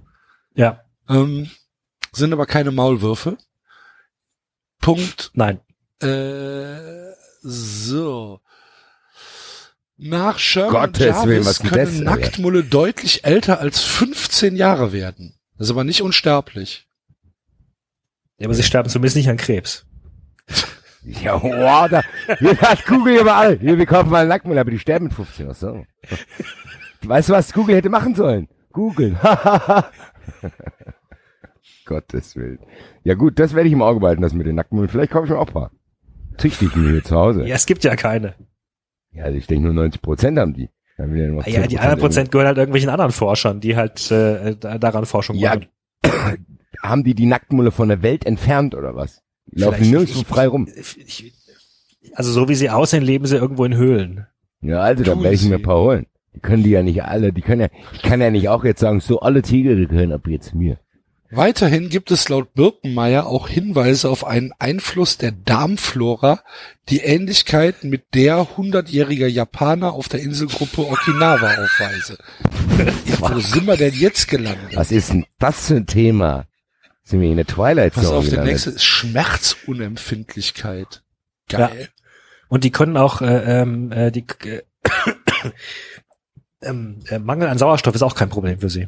Ja, 0.56 0.84
ähm, 1.08 1.50
sind 2.12 2.34
aber 2.34 2.46
keine 2.46 2.72
Maulwürfe. 2.72 3.38
Punkt. 4.80 5.32
nein. 5.34 5.60
Äh, 6.02 7.12
so. 7.42 8.42
Nach 9.98 10.40
Sherman 10.40 10.72
Gottes 10.92 11.16
und 11.18 11.28
Willen, 11.28 11.44
Jarvis 11.44 11.46
was 11.46 11.60
können 11.60 11.86
das 11.86 12.00
Nacktmulle 12.00 12.64
deutlich 12.64 13.24
älter 13.24 13.60
als 13.60 13.82
15 13.82 14.56
Jahre 14.56 14.92
werden. 14.92 15.36
Das 15.58 15.68
ist 15.68 15.72
aber 15.72 15.84
nicht 15.84 16.02
unsterblich. 16.02 16.88
Ja, 18.40 18.48
aber 18.48 18.56
sie 18.56 18.64
sterben 18.64 18.90
zumindest 18.90 19.16
nicht 19.16 19.30
an 19.30 19.38
Krebs. 19.38 19.86
Ja, 21.24 21.42
wow, 21.42 21.90
da, 21.90 22.02
hier 22.38 22.58
hat 22.62 22.86
Google 22.86 23.22
überall. 23.22 23.58
Hier, 23.58 23.76
wir 23.78 23.86
kaufen 23.88 24.12
mal 24.12 24.20
einen 24.20 24.30
Nacktmull, 24.30 24.58
aber 24.58 24.70
die 24.70 24.78
sterben 24.80 25.06
mit 25.06 25.14
15. 25.16 25.48
Ach 25.50 25.56
so. 25.56 25.84
Weißt 27.04 27.30
du, 27.30 27.34
was 27.34 27.52
Google 27.54 27.76
hätte 27.76 27.90
machen 27.90 28.14
sollen? 28.14 28.48
Google. 28.72 29.18
Gottes 31.86 32.36
Willen. 32.36 32.60
Ja 33.04 33.16
gut, 33.16 33.40
das 33.40 33.54
werde 33.54 33.68
ich 33.68 33.74
im 33.74 33.82
Auge 33.82 34.00
behalten, 34.00 34.22
das 34.22 34.34
mit 34.34 34.46
den 34.46 34.56
Nacktmullen. 34.56 34.90
Vielleicht 34.90 35.12
kaufe 35.12 35.26
ich 35.26 35.32
mir 35.32 35.40
auch 35.40 35.48
ein 35.48 35.54
paar. 35.54 35.72
Züchte 36.38 36.66
ich 36.66 36.76
mir 36.76 36.92
hier 36.92 37.04
zu 37.04 37.16
Hause. 37.16 37.46
Ja, 37.46 37.56
es 37.56 37.66
gibt 37.66 37.84
ja 37.84 37.96
keine. 37.96 38.36
Ja, 39.12 39.26
also 39.26 39.38
ich 39.38 39.48
denke 39.48 39.66
nur 39.66 39.74
90 39.74 40.02
Prozent 40.02 40.40
haben 40.40 40.54
die. 40.54 40.70
Ja, 40.98 41.06
Ah 41.06 41.48
Ja, 41.48 41.62
10% 41.64 41.68
die 41.68 41.80
anderen 41.80 42.00
Prozent 42.00 42.32
gehören 42.32 42.48
halt 42.48 42.58
irgendwelchen 42.58 42.90
anderen 42.90 43.12
Forschern, 43.12 43.60
die 43.60 43.76
halt 43.76 44.10
äh, 44.12 44.56
da- 44.56 44.78
daran 44.78 45.06
Forschung 45.06 45.36
Ja, 45.36 45.56
machen. 45.56 45.68
Haben 46.84 47.04
die 47.04 47.16
die 47.16 47.26
Nacktmulle 47.26 47.72
von 47.72 47.90
der 47.90 48.02
Welt 48.02 48.26
entfernt 48.26 48.76
oder 48.76 48.96
was? 48.96 49.22
Die 49.52 49.62
laufen 49.62 49.90
nirgendwo 49.90 50.24
frei 50.24 50.48
rum. 50.48 50.68
Ich, 50.76 51.34
also 52.14 52.32
so 52.32 52.48
wie 52.48 52.56
sie 52.56 52.70
aussehen, 52.70 53.04
leben 53.04 53.26
sie 53.26 53.38
irgendwo 53.38 53.66
in 53.66 53.76
Höhlen. 53.76 54.28
Ja, 54.62 54.82
also 54.82 55.04
dann 55.04 55.22
werde 55.24 55.36
ich 55.36 55.44
mir 55.46 55.56
ein 55.56 55.62
paar 55.62 55.80
holen. 55.80 56.06
Die 56.34 56.40
können 56.40 56.64
die 56.64 56.70
ja 56.70 56.84
nicht 56.84 57.04
alle, 57.04 57.34
die 57.34 57.42
können 57.42 57.62
ja, 57.62 57.68
ich 57.94 58.02
kann 58.02 58.22
ja 58.22 58.30
nicht 58.32 58.48
auch 58.48 58.64
jetzt 58.64 58.80
sagen, 58.80 59.02
so 59.02 59.20
alle 59.20 59.42
Tiger 59.42 59.76
gehören 59.76 60.14
ab 60.14 60.28
jetzt 60.28 60.54
mir. 60.54 60.78
Weiterhin 61.34 61.88
gibt 61.88 62.12
es 62.12 62.28
laut 62.28 62.54
Birkenmeier 62.56 63.26
auch 63.26 63.48
Hinweise 63.48 64.10
auf 64.10 64.26
einen 64.26 64.52
Einfluss 64.60 65.18
der 65.18 65.32
Darmflora, 65.32 66.42
die 66.90 67.00
Ähnlichkeit 67.00 67.86
mit 67.86 68.14
der 68.16 68.58
hundertjähriger 68.58 69.28
Japaner 69.28 69.94
auf 69.94 70.10
der 70.10 70.22
Inselgruppe 70.22 70.82
Okinawa 70.82 71.64
aufweise. 71.64 72.18
Ja, 73.06 73.18
wo 73.36 73.40
sind 73.40 73.66
wir 73.66 73.78
denn 73.78 73.94
jetzt 73.94 74.28
gelandet? 74.28 74.76
Was 74.76 74.92
ist 74.92 75.12
denn 75.12 75.26
das 75.40 75.68
für 75.68 75.76
ein 75.76 75.88
Thema? 75.88 76.48
Sind 77.12 77.20
wir 77.20 77.30
in 77.30 77.36
der 77.36 77.46
Twilight 77.46 77.94
Pass 77.94 78.06
Zone 78.06 78.20
auf, 78.20 78.30
der 78.30 78.46
nächste 78.46 78.70
ist 78.70 78.86
Schmerzunempfindlichkeit. 78.86 81.04
Geil. 81.50 81.90
Und 82.48 82.64
die 82.64 82.72
können 82.72 82.96
auch 82.96 83.22
äh, 83.22 83.62
ähm, 83.62 83.92
äh, 83.92 84.12
die 84.12 84.26
äh, 84.46 84.62
ähm, 86.62 87.04
äh, 87.10 87.20
Mangel 87.20 87.50
an 87.50 87.58
Sauerstoff 87.58 87.96
ist 87.96 88.02
auch 88.02 88.16
kein 88.16 88.30
Problem 88.30 88.62
für 88.62 88.70
sie. 88.70 88.88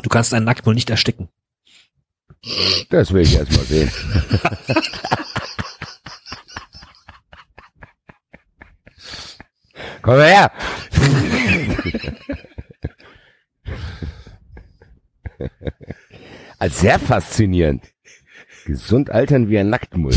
Du 0.00 0.08
kannst 0.08 0.32
einen 0.32 0.44
Nacktmull 0.44 0.76
nicht 0.76 0.90
ersticken. 0.90 1.28
Das 2.88 3.12
will 3.12 3.22
ich 3.22 3.34
erst 3.34 3.50
mal 3.50 3.64
sehen. 3.64 3.90
Komm 10.02 10.18
mal 10.18 10.28
her! 10.28 10.52
Als 16.60 16.80
sehr 16.80 16.98
faszinierend. 16.98 17.82
Gesund 18.66 19.10
altern 19.10 19.48
wie 19.48 19.58
ein 19.58 19.70
Nacktmull. 19.70 20.14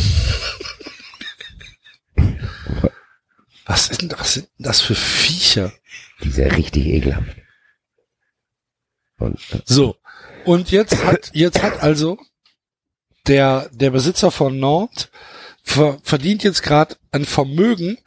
Was 3.66 3.90
ist 3.90 4.02
denn, 4.02 4.12
was 4.12 4.34
sind 4.34 4.50
das 4.60 4.82
für 4.82 4.94
Viecher? 4.94 5.72
Die 6.22 6.30
ja 6.30 6.48
richtig 6.48 6.86
ekelhaft. 6.86 7.38
Und, 9.20 9.40
äh, 9.54 9.62
So. 9.64 9.96
Und 10.44 10.70
jetzt 10.70 11.06
hat, 11.06 11.32
jetzt 11.34 11.64
hat 11.64 11.82
also 11.82 12.20
der, 13.26 13.70
der 13.72 13.92
Besitzer 13.92 14.30
von 14.30 14.60
Nantes 14.60 15.10
ver, 15.64 15.98
verdient 16.04 16.44
jetzt 16.44 16.62
gerade 16.62 16.98
ein 17.12 17.24
Vermögen 17.24 17.98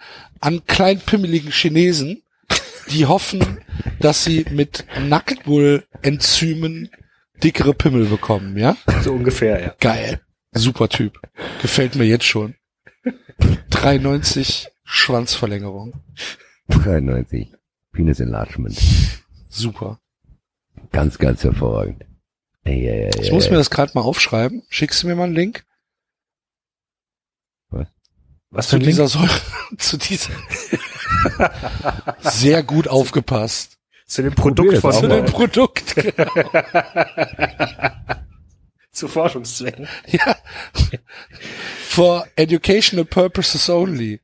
an 0.40 0.66
kleinpimmeligen 0.66 1.50
Chinesen, 1.50 2.22
die 2.90 3.06
hoffen, 3.06 3.64
dass 3.98 4.24
sie 4.24 4.44
mit 4.50 4.84
Nacktmull-Enzymen 5.00 6.90
dickere 7.42 7.74
Pimmel 7.74 8.06
bekommen, 8.06 8.56
ja? 8.56 8.76
So 9.02 9.12
ungefähr, 9.12 9.60
ja. 9.60 9.74
Geil. 9.80 10.20
Super 10.52 10.88
Typ. 10.88 11.20
Gefällt 11.62 11.96
mir 11.96 12.04
jetzt 12.04 12.24
schon. 12.24 12.54
3,90 13.70 14.68
Schwanzverlängerung. 14.84 15.94
93. 16.68 17.52
Penis 17.92 18.20
Enlargement. 18.20 18.80
Super. 19.48 20.00
Ganz, 20.92 21.18
ganz 21.18 21.44
hervorragend. 21.44 22.04
Ey, 22.64 22.86
ey, 22.88 23.10
ey, 23.14 23.20
Ich 23.22 23.32
muss 23.32 23.46
ey. 23.46 23.52
mir 23.52 23.58
das 23.58 23.70
gerade 23.70 23.92
mal 23.94 24.00
aufschreiben. 24.02 24.62
Schickst 24.68 25.02
du 25.02 25.06
mir 25.06 25.14
mal 25.14 25.24
einen 25.24 25.34
Link? 25.34 25.64
Was 28.50 28.66
für 28.66 28.70
zu 28.70 28.76
ein 28.76 28.80
Link? 28.82 28.90
dieser 28.92 29.08
Säure, 29.08 29.40
zu 29.78 29.98
dieser 29.98 30.30
sehr 32.20 32.62
gut 32.62 32.88
aufgepasst 32.88 33.75
Zu 34.06 34.22
dem 34.22 34.34
Produkt 34.34 34.78
von 34.78 34.92
zu 34.92 35.08
dem 35.08 35.24
Produkt. 35.26 35.94
zu 38.92 39.08
Forschungszwecken. 39.08 39.88
ja. 40.06 40.36
For 41.88 42.26
educational 42.36 43.04
purposes 43.04 43.68
only. 43.68 44.20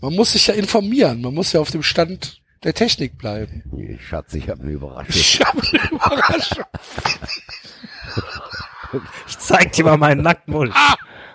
Man 0.00 0.14
muss 0.14 0.32
sich 0.32 0.46
ja 0.46 0.54
informieren, 0.54 1.20
man 1.20 1.34
muss 1.34 1.52
ja 1.52 1.60
auf 1.60 1.70
dem 1.70 1.82
Stand 1.82 2.40
der 2.62 2.74
Technik 2.74 3.18
bleiben. 3.18 3.64
Nee, 3.72 3.98
Schatz, 3.98 4.34
ich 4.34 4.48
habe 4.48 4.62
eine 4.62 4.70
Überraschung. 4.72 5.14
Ich 5.14 5.40
habe 5.40 5.60
eine 5.60 5.90
Überraschung. 5.90 6.64
Ich 9.26 9.38
zeig 9.38 9.72
dir 9.72 9.84
mal 9.84 9.96
meinen 9.96 10.20
Nacktmull. 10.20 10.70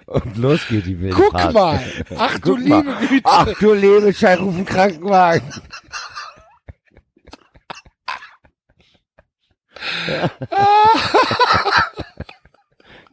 Und 0.08 0.38
los 0.38 0.62
geht 0.70 0.86
die 0.86 1.00
wilde 1.00 1.16
Guck 1.16 1.34
mal. 1.54 1.80
Ach 2.18 2.40
du 2.40 2.56
Guck 2.56 2.66
mal. 2.68 2.78
liebe 2.82 2.96
Güte. 3.08 3.22
Ach 3.26 3.48
du 3.60 3.74
liebe 3.74 4.06
ruf 4.40 4.56
einen 4.56 4.66
Krankenwagen. 4.66 5.52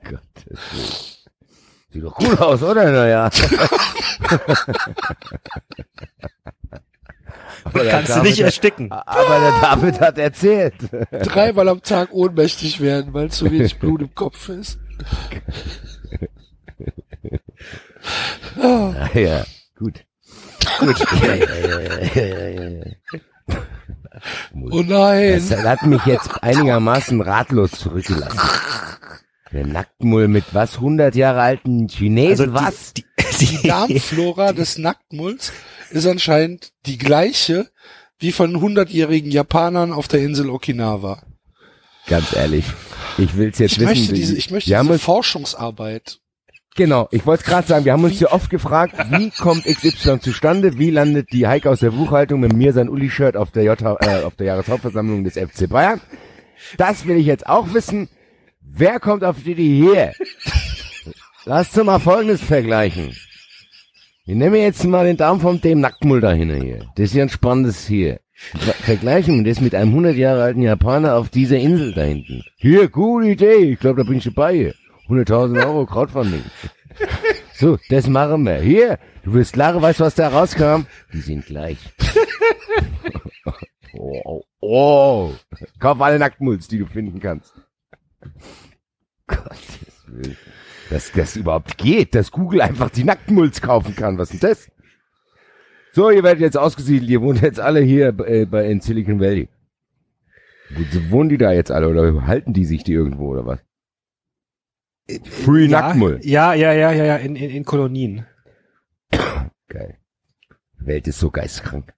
Willen. 0.03 0.21
Sieht 1.91 2.03
doch 2.05 2.19
cool 2.21 2.37
aus, 2.39 2.63
oder? 2.63 2.91
Naja. 2.91 3.31
Aber 7.65 7.85
Kannst 7.87 8.17
du 8.17 8.23
nicht 8.23 8.39
hat- 8.39 8.45
ersticken. 8.47 8.91
Aber 8.93 9.41
der 9.41 9.61
David 9.61 10.01
hat 10.01 10.19
erzählt. 10.19 10.75
Dreimal 11.11 11.69
am 11.69 11.83
Tag 11.83 12.13
ohnmächtig 12.13 12.81
werden, 12.81 13.15
weil 13.15 13.31
zu 13.31 13.51
wenig 13.51 13.79
Blut 13.79 14.03
im 14.03 14.15
Kopf 14.15 14.49
ist. 14.49 14.79
Ah, 18.61 19.09
ja, 19.15 19.45
gut. 19.79 20.05
Gut. 20.81 20.97
Ja, 21.23 21.35
ja, 21.35 21.81
ja, 21.81 21.81
ja, 21.81 22.25
ja, 22.25 22.49
ja, 22.49 22.69
ja. 22.69 23.57
Oh 24.71 24.83
nein. 24.83 25.43
Das 25.49 25.65
hat 25.65 25.83
mich 25.87 26.05
jetzt 26.07 26.31
einigermaßen 26.43 27.21
ratlos 27.21 27.73
zurückgelassen. 27.73 28.39
Der 29.53 29.67
Nacktmull 29.67 30.29
mit 30.29 30.45
was? 30.53 30.77
100 30.77 31.15
Jahre 31.15 31.41
alten 31.43 31.89
Chinesen? 31.89 32.31
Also 32.31 32.47
die- 32.47 32.53
was? 32.55 32.93
Die, 32.95 33.05
die, 33.41 33.47
Die 33.61 33.69
Darmflora 33.69 34.53
des 34.55 34.79
Nacktmulls 34.79 35.53
ist 35.91 36.07
anscheinend 36.07 36.73
die 36.87 36.99
gleiche 36.99 37.71
wie 38.19 38.33
von 38.33 38.57
100-jährigen 38.57 39.31
Japanern 39.31 39.93
auf 39.93 40.09
der 40.09 40.21
Insel 40.21 40.49
Okinawa. 40.51 41.23
Ganz 42.07 42.33
ehrlich. 42.35 42.65
Ich 43.19 43.37
will's 43.37 43.59
jetzt 43.59 43.73
Ich 43.73 43.79
wissen. 43.81 43.89
möchte 43.91 44.13
wie- 44.13 44.17
diese, 44.17 44.37
ich 44.37 44.51
möchte 44.51 44.71
diese 44.71 44.99
Forschungsarbeit. 44.99 46.21
Genau, 46.75 47.09
ich 47.11 47.25
wollte 47.27 47.45
gerade 47.45 47.67
sagen, 47.67 47.85
wir 47.85 47.93
haben 47.93 48.05
uns 48.05 48.19
hier 48.19 48.33
oft 48.33 48.51
gefragt, 48.51 48.95
wie 49.11 49.31
kommt 49.31 49.65
XY 49.65 50.21
zustande? 50.21 50.79
Wie 50.79 50.91
landet 50.91 51.33
die 51.33 51.47
Heike 51.47 51.71
aus 51.71 51.81
der 51.81 51.91
Buchhaltung 51.91 52.41
mit 52.41 52.53
mir 52.53 52.73
sein 52.73 52.89
Uli-Shirt 52.89 53.37
auf 53.37 53.51
der 53.51 53.65
J 53.65 53.81
äh, 53.81 54.23
auf 54.25 54.37
der 54.37 54.47
Jahreshauptversammlung 54.47 55.25
des 55.25 55.35
FC 55.39 55.69
Bayern? 55.69 56.01
Das 56.79 57.07
will 57.07 57.17
ich 57.17 57.27
jetzt 57.27 57.47
auch 57.47 57.73
wissen. 57.75 58.09
Wer 58.61 58.99
kommt 59.01 59.25
auf 59.25 59.37
die 59.45 59.55
hier? 59.55 60.13
Lass 61.45 61.77
uns 61.77 61.87
mal 61.87 61.99
Folgendes 61.99 62.41
vergleichen. 62.41 63.15
Ich 64.27 64.35
nehme 64.35 64.59
jetzt 64.59 64.85
mal 64.85 65.05
den 65.05 65.19
Darm 65.19 65.41
vom 65.41 65.61
dem 65.61 65.81
Nacktmull 65.81 66.21
dahin 66.23 66.51
hier. 66.63 66.87
Das 66.97 67.11
ist 67.11 67.15
ja 67.15 67.25
ein 67.25 67.29
spannendes 67.29 67.87
hier. 67.87 68.21
Ver- 68.33 68.73
Vergleichen 68.73 69.45
wir 69.45 69.53
das 69.53 69.61
mit 69.61 69.75
einem 69.75 69.91
100 69.91 70.17
Jahre 70.17 70.43
alten 70.43 70.63
Japaner 70.63 71.17
auf 71.17 71.29
dieser 71.29 71.59
Insel 71.59 71.93
da 71.93 72.03
hinten. 72.03 72.43
Hier, 72.57 72.89
gute 72.89 73.29
Idee. 73.29 73.57
Ich 73.73 73.79
glaube, 73.81 74.03
da 74.03 74.09
bin 74.09 74.19
ich 74.19 74.25
dabei. 74.25 74.73
100.000 75.09 75.65
Euro 75.67 75.87
Crowdfunding. 75.87 76.43
So, 77.57 77.79
das 77.89 78.09
machen 78.09 78.45
wir. 78.45 78.57
Hier, 78.57 78.99
du 79.23 79.33
wirst 79.35 79.55
lachen, 79.55 79.81
weißt 79.81 80.01
du, 80.01 80.05
was 80.05 80.17
da 80.17 80.27
rauskam? 80.29 80.87
Die 81.13 81.21
sind 81.21 81.47
gleich. 81.47 81.79
oh, 83.95 84.21
oh, 84.25 84.43
oh. 84.61 85.33
Kauf 85.79 86.01
alle 86.01 86.19
Nacktmulls, 86.19 86.67
die 86.67 86.79
du 86.79 86.87
finden 86.87 87.21
kannst. 87.21 87.55
Gottes 89.29 90.05
Willen. 90.09 90.37
Dass 90.91 91.13
das 91.13 91.37
überhaupt 91.37 91.79
geht, 91.79 92.15
dass 92.17 92.33
Google 92.33 92.61
einfach 92.61 92.91
die 92.91 93.05
Nacktmulls 93.05 93.61
kaufen 93.63 93.95
kann. 93.95 94.19
Was 94.19 94.33
ist 94.33 94.43
denn 94.43 94.51
das? 94.51 94.69
So, 95.93 96.11
ihr 96.11 96.25
werdet 96.25 96.41
jetzt 96.41 96.59
ausgesiedelt, 96.59 97.09
ihr 97.09 97.23
wohnt 97.23 97.41
jetzt 97.41 97.61
alle 97.61 97.81
hier 97.81 98.09
äh, 98.27 98.47
bei 98.47 98.69
in 98.69 98.81
Silicon 98.81 99.21
Valley. 99.21 99.49
Wo- 100.71 101.11
Wohnen 101.11 101.29
die 101.29 101.39
da 101.39 101.53
jetzt 101.53 101.71
alle 101.71 101.89
oder 101.89 102.27
halten 102.27 102.53
die 102.53 102.65
sich 102.65 102.83
die 102.83 102.93
irgendwo 102.95 103.29
oder 103.29 103.47
was? 103.47 103.61
Free 105.25 105.67
ja, 105.67 105.81
Nacktmull. 105.81 106.21
Ja, 106.23 106.55
ja, 106.55 106.73
ja, 106.73 106.91
ja, 106.93 107.05
ja, 107.05 107.17
in, 107.17 107.37
in, 107.37 107.51
in 107.51 107.65
Kolonien. 107.65 108.27
Geil. 109.69 109.99
Die 110.81 110.87
Welt 110.87 111.07
ist 111.09 111.19
so 111.19 111.31
geistkrank. 111.31 111.93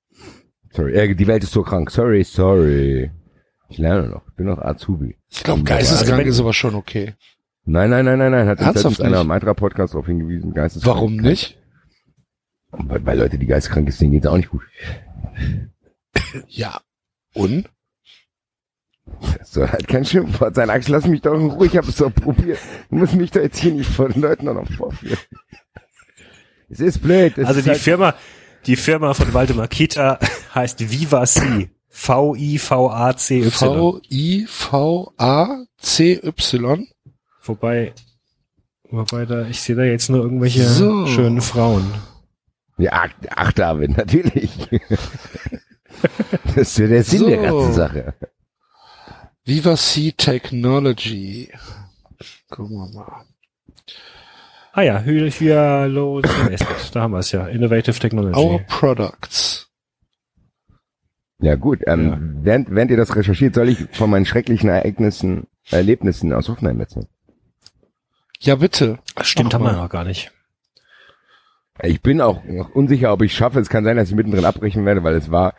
Sorry, 0.73 0.95
äh, 0.95 1.15
die 1.15 1.27
Welt 1.27 1.43
ist 1.45 1.53
so 1.53 1.63
krank. 1.63 1.91
Sorry, 1.91 2.25
sorry. 2.25 3.11
Ich 3.69 3.79
lerne 3.79 4.09
noch. 4.09 4.27
Ich 4.29 4.35
bin 4.35 4.47
noch 4.47 4.59
Azubi. 4.59 5.17
Ich 5.29 5.43
glaube, 5.43 5.61
Also 5.61 5.65
geisteskrank 5.65 6.21
wenn- 6.21 6.29
ist 6.29 6.41
aber 6.41 6.53
schon 6.53 6.75
okay. 6.75 7.15
Nein, 7.65 7.91
nein, 7.91 8.05
nein, 8.05 8.19
nein, 8.19 8.31
nein. 8.31 8.47
Hat 8.47 8.61
Ernsthaft 8.61 9.01
einer 9.01 9.11
nicht? 9.17 9.25
im 9.25 9.31
Eintra-Podcast 9.31 9.95
darauf 9.95 10.07
hingewiesen. 10.07 10.55
Geisteskrank. 10.55 10.95
Warum 10.97 11.17
nicht? 11.17 11.59
Weil, 12.71 13.05
weil 13.05 13.19
Leute, 13.19 13.39
die 13.39 13.47
geistkrank 13.47 13.91
sind, 13.91 14.01
denen 14.03 14.13
geht's 14.13 14.27
auch 14.27 14.37
nicht 14.37 14.51
gut. 14.51 14.63
Ja. 16.49 16.81
Und? 17.35 17.69
Das 19.39 19.53
soll 19.53 19.69
halt 19.69 19.87
kein 19.89 20.05
Schimpfwort 20.05 20.55
sein. 20.55 20.69
Axel, 20.71 20.93
lass 20.93 21.07
mich 21.07 21.23
doch 21.23 21.35
in 21.35 21.47
Ruhe. 21.51 21.67
Ich 21.67 21.77
habe 21.77 21.89
es 21.89 21.97
doch 21.97 22.13
probiert. 22.15 22.59
Du 22.91 22.97
musst 22.97 23.15
mich 23.15 23.31
doch 23.31 23.41
jetzt 23.41 23.59
hier 23.59 23.73
nicht 23.73 23.89
vor 23.91 24.09
den 24.09 24.23
Leuten 24.23 24.47
noch 24.47 24.69
vorführen. 24.73 25.19
Es 26.69 26.81
ist 26.81 27.01
blöd. 27.03 27.39
Es 27.39 27.47
Also 27.47 27.59
ist 27.61 27.67
die 27.67 27.71
halt, 27.71 27.81
Firma, 27.81 28.15
die 28.67 28.77
Firma 28.77 29.15
von 29.15 29.33
Waldemar 29.33 29.69
Kita 29.69 30.19
heißt 30.55 30.81
Vivacy. 30.91 31.71
V-I-V-A-C-Y. 31.89 33.51
V-I-V-A-C-Y. 35.81 36.87
Wobei, 37.43 37.93
wobei 38.91 39.25
da, 39.25 39.47
ich 39.47 39.61
sehe 39.61 39.77
da 39.77 39.85
jetzt 39.85 40.11
nur 40.11 40.21
irgendwelche 40.23 40.65
So. 40.69 41.07
schönen 41.07 41.41
Frauen. 41.41 41.91
ja, 42.77 42.91
ach, 42.93 43.09
ach, 43.31 43.53
David, 43.53 43.97
natürlich. 43.97 44.51
das 46.55 46.57
ist 46.57 46.79
ja 46.79 46.87
der 46.89 47.05
Sinn 47.05 47.19
So. 47.21 47.27
der 47.29 47.39
ganzen 47.43 47.73
Sache. 47.73 48.15
Viva 49.47 49.77
C 49.77 50.13
Technology. 50.17 51.49
Gucken 52.51 52.77
wir 52.77 52.89
mal. 52.93 53.25
Ah 54.73 54.83
ja, 54.83 54.99
Hy- 54.99 55.31
Hyaluronic, 55.31 56.31
da 56.93 57.01
haben 57.01 57.13
wir 57.13 57.21
es 57.21 57.33
ja. 57.33 57.47
Innovative 57.47 57.99
Technology. 57.99 58.39
Our 58.39 58.59
Products. 58.67 59.71
Ja 61.39 61.55
gut, 61.55 61.81
ähm, 61.87 62.39
Während, 62.43 62.71
während 62.75 62.91
ihr 62.91 62.97
das 62.97 63.15
recherchiert, 63.15 63.55
soll 63.55 63.69
ich 63.69 63.87
von 63.93 64.11
meinen 64.11 64.27
schrecklichen 64.27 64.69
Ereignissen, 64.69 65.47
Erlebnissen 65.71 66.33
aus 66.33 66.49
Hoffenheim 66.49 66.81
erzählen. 66.81 67.07
Ja, 68.41 68.57
bitte. 68.57 68.99
Stimmt, 69.23 69.53
Mach 69.53 69.61
haben 69.61 69.65
wir 69.65 69.73
noch 69.83 69.89
gar 69.91 70.05
nicht. 70.05 70.33
Ich 71.83 72.01
bin 72.03 72.21
auch 72.21 72.43
noch 72.45 72.71
unsicher, 72.75 73.13
ob 73.13 73.23
ich 73.23 73.35
schaffe. 73.35 73.61
Es 73.61 73.69
kann 73.69 73.85
sein, 73.85 73.97
dass 73.97 74.09
ich 74.09 74.15
mittendrin 74.15 74.45
abbrechen 74.47 74.85
werde, 74.87 75.05
weil 75.05 75.15
es 75.15 75.31
war, 75.31 75.55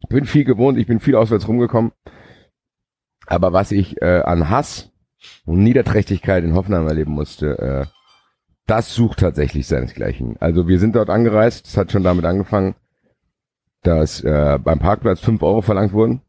ich 0.00 0.08
bin 0.08 0.24
viel 0.24 0.44
gewohnt, 0.44 0.78
ich 0.78 0.86
bin 0.86 1.00
viel 1.00 1.16
auswärts 1.16 1.46
rumgekommen. 1.48 1.92
Aber 3.26 3.52
was 3.52 3.72
ich 3.72 4.00
äh, 4.00 4.22
an 4.22 4.48
Hass 4.48 4.92
und 5.44 5.62
Niederträchtigkeit 5.62 6.44
in 6.44 6.54
Hoffenheim 6.54 6.86
erleben 6.86 7.12
musste, 7.12 7.58
äh, 7.58 7.86
das 8.66 8.94
sucht 8.94 9.20
tatsächlich 9.20 9.66
seinesgleichen. 9.66 10.36
Also 10.40 10.66
wir 10.66 10.78
sind 10.78 10.96
dort 10.96 11.10
angereist, 11.10 11.66
es 11.66 11.76
hat 11.76 11.92
schon 11.92 12.02
damit 12.02 12.24
angefangen, 12.24 12.74
dass 13.82 14.22
äh, 14.22 14.58
beim 14.62 14.78
Parkplatz 14.78 15.20
fünf 15.20 15.42
Euro 15.42 15.62
verlangt 15.62 15.92
wurden. 15.92 16.22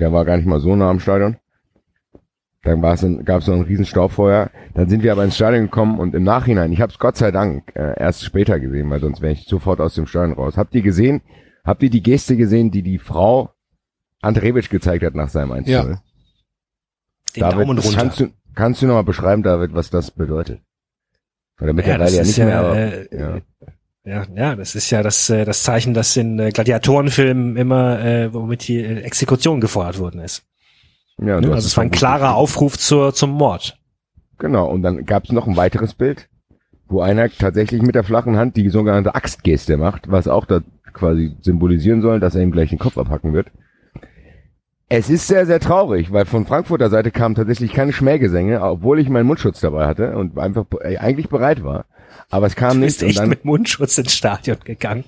Der 0.00 0.12
war 0.12 0.24
gar 0.24 0.36
nicht 0.36 0.46
mal 0.46 0.60
so 0.60 0.74
nah 0.74 0.90
am 0.90 1.00
Stadion. 1.00 1.36
Dann 2.64 2.82
gab 2.82 3.40
es 3.42 3.46
noch 3.46 3.54
ein 3.54 3.62
riesen 3.62 3.84
Staufeuer. 3.84 4.50
Dann 4.74 4.88
sind 4.88 5.04
wir 5.04 5.12
aber 5.12 5.22
ins 5.22 5.36
Stadion 5.36 5.66
gekommen 5.66 6.00
und 6.00 6.16
im 6.16 6.24
Nachhinein, 6.24 6.72
ich 6.72 6.80
habe 6.80 6.90
es 6.90 6.98
Gott 6.98 7.16
sei 7.16 7.30
Dank 7.30 7.70
äh, 7.76 7.96
erst 7.96 8.24
später 8.24 8.58
gesehen, 8.58 8.90
weil 8.90 8.98
sonst 8.98 9.20
wäre 9.20 9.34
ich 9.34 9.44
sofort 9.44 9.80
aus 9.80 9.94
dem 9.94 10.06
Stadion 10.06 10.36
raus. 10.36 10.56
Habt 10.56 10.74
ihr 10.74 10.82
gesehen, 10.82 11.22
habt 11.64 11.84
ihr 11.84 11.90
die 11.90 12.02
Geste 12.02 12.36
gesehen, 12.36 12.72
die 12.72 12.82
die 12.82 12.98
Frau 12.98 13.50
Andrevic 14.22 14.70
gezeigt 14.70 15.04
hat 15.04 15.14
nach 15.14 15.28
seinem 15.28 15.52
1 15.52 15.68
Ja. 15.68 15.84
Den 15.84 16.00
David, 17.36 17.58
Daumen 17.58 17.78
runter. 17.78 17.96
kannst 17.98 18.20
du, 18.20 18.30
kannst 18.54 18.82
du 18.82 18.86
noch 18.86 18.94
mal 18.94 19.02
beschreiben, 19.04 19.42
David, 19.42 19.74
was 19.74 19.90
das 19.90 20.10
bedeutet? 20.10 20.60
Oder 21.58 21.68
ja, 21.68 21.72
mittlerweile 21.72 22.04
das 22.04 22.14
ja, 22.14 22.22
ist 22.22 22.28
nicht 22.28 22.38
ja, 22.38 22.44
mehr, 22.44 22.58
aber, 22.58 22.76
äh, 22.76 23.08
ja. 23.18 23.40
ja, 24.04 24.26
ja, 24.34 24.56
das 24.56 24.74
ist 24.74 24.90
ja 24.90 25.02
das, 25.02 25.30
äh, 25.30 25.44
das 25.44 25.62
Zeichen, 25.62 25.94
dass 25.94 26.16
in 26.16 26.38
äh, 26.38 26.50
Gladiatorenfilmen 26.50 27.56
immer, 27.56 28.00
äh, 28.04 28.32
womit 28.32 28.68
die 28.68 28.78
äh, 28.80 29.00
Exekution 29.00 29.60
gefordert 29.60 29.98
worden 29.98 30.20
ist. 30.20 30.44
ja, 31.18 31.40
Ne? 31.40 31.52
Also 31.52 31.66
es 31.66 31.76
war 31.76 31.84
ein 31.84 31.90
klarer 31.90 32.34
Aufruf 32.34 32.78
zur, 32.78 33.14
zum 33.14 33.30
Mord. 33.30 33.78
Genau, 34.38 34.68
und 34.70 34.82
dann 34.82 35.06
gab 35.06 35.24
es 35.24 35.32
noch 35.32 35.46
ein 35.46 35.56
weiteres 35.56 35.94
Bild, 35.94 36.28
wo 36.88 37.00
einer 37.00 37.30
tatsächlich 37.30 37.80
mit 37.80 37.94
der 37.94 38.04
flachen 38.04 38.36
Hand 38.36 38.56
die 38.56 38.68
sogenannte 38.68 39.14
Axtgeste 39.14 39.76
macht, 39.78 40.10
was 40.10 40.28
auch 40.28 40.44
da 40.44 40.60
quasi 40.92 41.34
symbolisieren 41.40 42.02
soll, 42.02 42.20
dass 42.20 42.34
er 42.34 42.42
ihm 42.42 42.52
gleich 42.52 42.70
den 42.70 42.78
Kopf 42.78 42.98
abhacken 42.98 43.32
wird. 43.32 43.50
Es 44.88 45.10
ist 45.10 45.26
sehr, 45.26 45.46
sehr 45.46 45.58
traurig, 45.58 46.12
weil 46.12 46.26
von 46.26 46.46
Frankfurter 46.46 46.90
Seite 46.90 47.10
kamen 47.10 47.34
tatsächlich 47.34 47.72
keine 47.72 47.92
Schmähgesänge, 47.92 48.62
obwohl 48.62 49.00
ich 49.00 49.08
meinen 49.08 49.26
Mundschutz 49.26 49.60
dabei 49.60 49.86
hatte 49.86 50.16
und 50.16 50.38
einfach 50.38 50.64
äh, 50.80 50.98
eigentlich 50.98 51.28
bereit 51.28 51.64
war. 51.64 51.86
Aber 52.30 52.46
es 52.46 52.54
kam 52.54 52.74
Du 52.74 52.78
nicht 52.78 52.86
bist 52.86 53.02
und 53.02 53.08
echt 53.08 53.18
dann, 53.18 53.28
mit 53.28 53.44
Mundschutz 53.44 53.98
ins 53.98 54.14
Stadion 54.14 54.58
gegangen. 54.62 55.04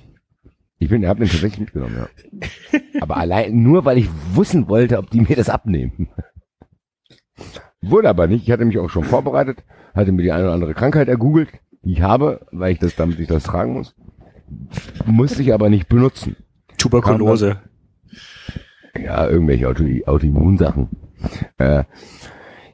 ich 0.81 0.89
bin, 0.89 1.07
hab 1.07 1.19
den 1.19 1.29
tatsächlich 1.29 1.61
mitgenommen, 1.61 1.97
ja. 1.97 2.79
Aber 3.01 3.19
allein 3.19 3.63
nur, 3.63 3.85
weil 3.85 3.99
ich 3.99 4.09
wissen 4.35 4.69
wollte, 4.69 4.99
ob 4.99 5.11
die 5.11 5.21
mir 5.21 5.37
das 5.37 5.49
abnehmen. 5.49 6.09
Wurde 7.81 8.09
aber 8.09 8.27
nicht. 8.27 8.43
Ich 8.43 8.51
hatte 8.51 8.65
mich 8.65 8.79
auch 8.79 8.91
schon 8.91 9.05
vorbereitet, 9.05 9.63
hatte 9.95 10.11
mir 10.11 10.23
die 10.23 10.33
eine 10.33 10.45
oder 10.45 10.55
andere 10.55 10.75
Krankheit 10.75 11.07
ergoogelt, 11.07 11.51
die 11.85 11.93
ich 11.93 12.03
habe, 12.03 12.45
weil 12.51 12.73
ich 12.73 12.81
das, 12.81 12.97
damit 12.97 13.21
ich 13.21 13.29
das 13.29 13.45
tragen 13.45 13.75
muss. 13.75 13.95
Musste 15.07 15.43
ich 15.43 15.55
aber 15.55 15.69
nicht 15.69 15.89
benutzen. 15.89 16.35
Tuberkulose. 16.79 17.61
Ja, 19.05 19.29
irgendwelche 19.29 19.69
Auto 19.69 19.85
Autoimmunsachen. 20.07 20.89
Äh, 21.59 21.85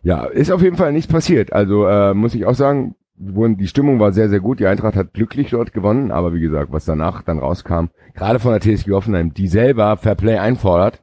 ja, 0.02 0.24
ist 0.24 0.52
auf 0.52 0.62
jeden 0.62 0.76
Fall 0.76 0.92
nichts 0.92 1.10
passiert. 1.10 1.52
Also 1.52 1.86
äh, 1.86 2.14
muss 2.14 2.34
ich 2.34 2.44
auch 2.46 2.54
sagen, 2.54 2.94
die 3.16 3.68
Stimmung 3.68 4.00
war 4.00 4.12
sehr, 4.12 4.28
sehr 4.28 4.40
gut. 4.40 4.60
Die 4.60 4.66
Eintracht 4.66 4.96
hat 4.96 5.14
glücklich 5.14 5.50
dort 5.50 5.72
gewonnen, 5.72 6.10
aber 6.10 6.34
wie 6.34 6.40
gesagt, 6.40 6.72
was 6.72 6.84
danach 6.84 7.22
dann 7.22 7.38
rauskam, 7.38 7.86
gerade 8.14 8.38
von 8.38 8.52
der 8.52 8.60
TSG 8.60 8.90
Hoffenheim, 8.90 9.32
die 9.32 9.48
selber 9.48 9.96
Fairplay 9.96 10.38
einfordert 10.38 11.02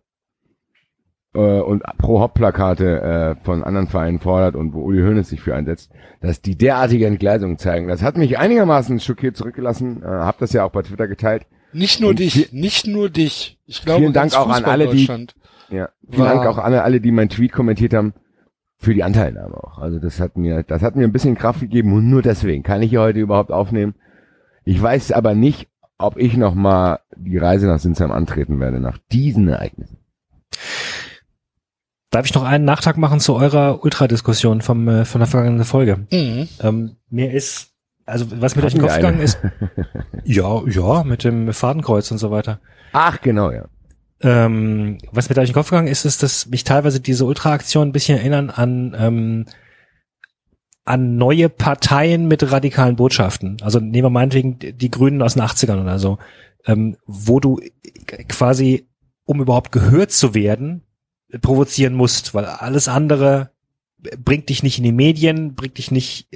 äh, 1.33 1.39
und 1.39 1.83
pro 1.97 2.19
Hauptplakate 2.19 3.01
äh, 3.01 3.43
von 3.43 3.63
anderen 3.63 3.87
Vereinen 3.87 4.19
fordert 4.19 4.55
und 4.55 4.73
wo 4.73 4.81
Uli 4.81 5.01
Hoeneß 5.01 5.29
sich 5.29 5.41
für 5.41 5.55
einsetzt, 5.55 5.91
dass 6.19 6.41
die 6.41 6.57
derartige 6.57 7.07
Entgleisungen 7.07 7.57
zeigen. 7.57 7.87
Das 7.87 8.03
hat 8.03 8.17
mich 8.17 8.37
einigermaßen 8.37 8.99
schockiert 8.99 9.37
zurückgelassen. 9.37 10.03
Äh, 10.03 10.07
hab 10.07 10.37
das 10.39 10.53
ja 10.53 10.65
auch 10.65 10.71
bei 10.71 10.81
Twitter 10.81 11.07
geteilt. 11.07 11.45
Nicht 11.73 12.01
nur 12.01 12.11
Und 12.11 12.19
dich, 12.19 12.51
nicht 12.51 12.87
nur 12.87 13.09
dich. 13.09 13.57
Ich 13.65 13.83
glaube, 13.83 14.01
Vielen 14.01 14.13
Dank 14.13 14.35
auch 14.35 14.49
an 14.49 14.65
alle, 14.65 14.89
die-. 14.89 15.07
Ja, 15.69 15.89
vielen 16.09 16.25
Dank 16.25 16.45
auch 16.45 16.57
an 16.57 16.73
alle, 16.73 16.99
die 16.99 17.11
meinen 17.11 17.29
Tweet 17.29 17.51
kommentiert 17.51 17.93
haben, 17.93 18.13
für 18.77 18.93
die 18.93 19.03
Anteilnahme 19.03 19.55
auch. 19.55 19.77
Also 19.77 19.99
das 19.99 20.19
hat 20.19 20.37
mir, 20.37 20.63
das 20.63 20.81
hat 20.81 20.95
mir 20.95 21.03
ein 21.03 21.11
bisschen 21.11 21.35
Kraft 21.35 21.61
gegeben 21.61 21.93
und 21.93 22.09
nur 22.09 22.21
deswegen 22.21 22.63
kann 22.63 22.81
ich 22.81 22.89
hier 22.89 23.01
heute 23.01 23.19
überhaupt 23.19 23.51
aufnehmen. 23.51 23.93
Ich 24.65 24.81
weiß 24.81 25.11
aber 25.11 25.35
nicht, 25.35 25.67
ob 25.97 26.17
ich 26.17 26.35
noch 26.35 26.55
mal 26.55 26.99
die 27.15 27.37
Reise 27.37 27.67
nach 27.67 27.79
Sinsheim 27.79 28.11
antreten 28.11 28.59
werde 28.59 28.79
nach 28.79 28.97
diesen 29.11 29.47
Ereignissen. 29.47 29.97
Darf 32.09 32.25
ich 32.25 32.33
noch 32.33 32.43
einen 32.43 32.65
Nachtrag 32.65 32.97
machen 32.97 33.19
zu 33.19 33.35
eurer 33.35 33.83
Ultradiskussion 33.83 34.61
vom, 34.61 34.87
äh, 34.87 35.05
von 35.05 35.19
der 35.19 35.27
vergangenen 35.27 35.63
Folge? 35.63 36.07
Mhm. 36.11 36.49
Ähm, 36.61 36.95
mir 37.09 37.31
ist, 37.31 37.70
also 38.11 38.25
was 38.41 38.55
mir 38.55 38.61
durch 38.61 38.73
den 38.73 38.81
Kopf 38.81 38.95
gegangen 38.95 39.21
ist, 39.21 39.39
ja, 40.23 40.61
ja, 40.67 41.03
mit 41.03 41.23
dem 41.23 41.53
Fadenkreuz 41.53 42.11
und 42.11 42.17
so 42.17 42.31
weiter. 42.31 42.59
Ach 42.91 43.21
genau, 43.21 43.51
ja. 43.51 43.65
Ähm, 44.21 44.99
was 45.11 45.29
mir 45.29 45.35
durch 45.35 45.49
den 45.49 45.53
Kopf 45.53 45.69
gegangen 45.69 45.87
ist, 45.87 46.05
ist, 46.05 46.21
dass 46.21 46.45
mich 46.47 46.63
teilweise 46.63 46.99
diese 46.99 47.25
Ultra-Aktionen 47.25 47.89
ein 47.89 47.93
bisschen 47.93 48.19
erinnern 48.19 48.49
an, 48.51 48.95
ähm, 48.97 49.45
an 50.85 51.15
neue 51.15 51.49
Parteien 51.49 52.27
mit 52.27 52.51
radikalen 52.51 52.95
Botschaften. 52.95 53.57
Also 53.61 53.79
nehmen 53.79 54.05
wir 54.05 54.09
meinetwegen 54.09 54.59
die 54.59 54.91
Grünen 54.91 55.21
aus 55.21 55.33
den 55.33 55.43
80ern 55.43 55.81
oder 55.81 55.97
so, 55.97 56.19
ähm, 56.65 56.97
wo 57.05 57.39
du 57.39 57.59
quasi, 58.27 58.87
um 59.25 59.41
überhaupt 59.41 59.71
gehört 59.71 60.11
zu 60.11 60.35
werden, 60.35 60.83
provozieren 61.41 61.93
musst, 61.93 62.33
weil 62.33 62.45
alles 62.45 62.87
andere 62.87 63.51
bringt 64.23 64.49
dich 64.49 64.63
nicht 64.63 64.77
in 64.77 64.83
die 64.83 64.91
Medien, 64.91 65.55
bringt 65.55 65.77
dich 65.77 65.91
nicht, 65.91 66.27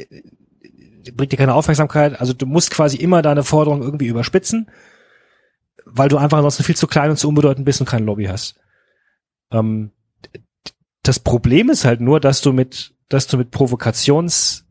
bringt 1.13 1.31
dir 1.31 1.37
keine 1.37 1.53
Aufmerksamkeit. 1.53 2.19
Also 2.19 2.33
du 2.33 2.45
musst 2.45 2.71
quasi 2.71 2.97
immer 2.97 3.21
deine 3.21 3.43
Forderung 3.43 3.81
irgendwie 3.81 4.07
überspitzen, 4.07 4.69
weil 5.85 6.09
du 6.09 6.17
einfach 6.17 6.37
ansonsten 6.37 6.63
viel 6.63 6.75
zu 6.75 6.87
klein 6.87 7.11
und 7.11 7.17
zu 7.17 7.27
unbedeutend 7.27 7.65
bist 7.65 7.79
und 7.79 7.87
kein 7.87 8.05
Lobby 8.05 8.25
hast. 8.25 8.59
Ähm, 9.51 9.91
das 11.03 11.19
Problem 11.19 11.69
ist 11.69 11.85
halt 11.85 12.01
nur, 12.01 12.19
dass 12.19 12.41
du 12.41 12.51
mit, 12.51 12.93
dass 13.09 13.27
du 13.27 13.37
mit 13.37 13.51
Provokations 13.51 14.64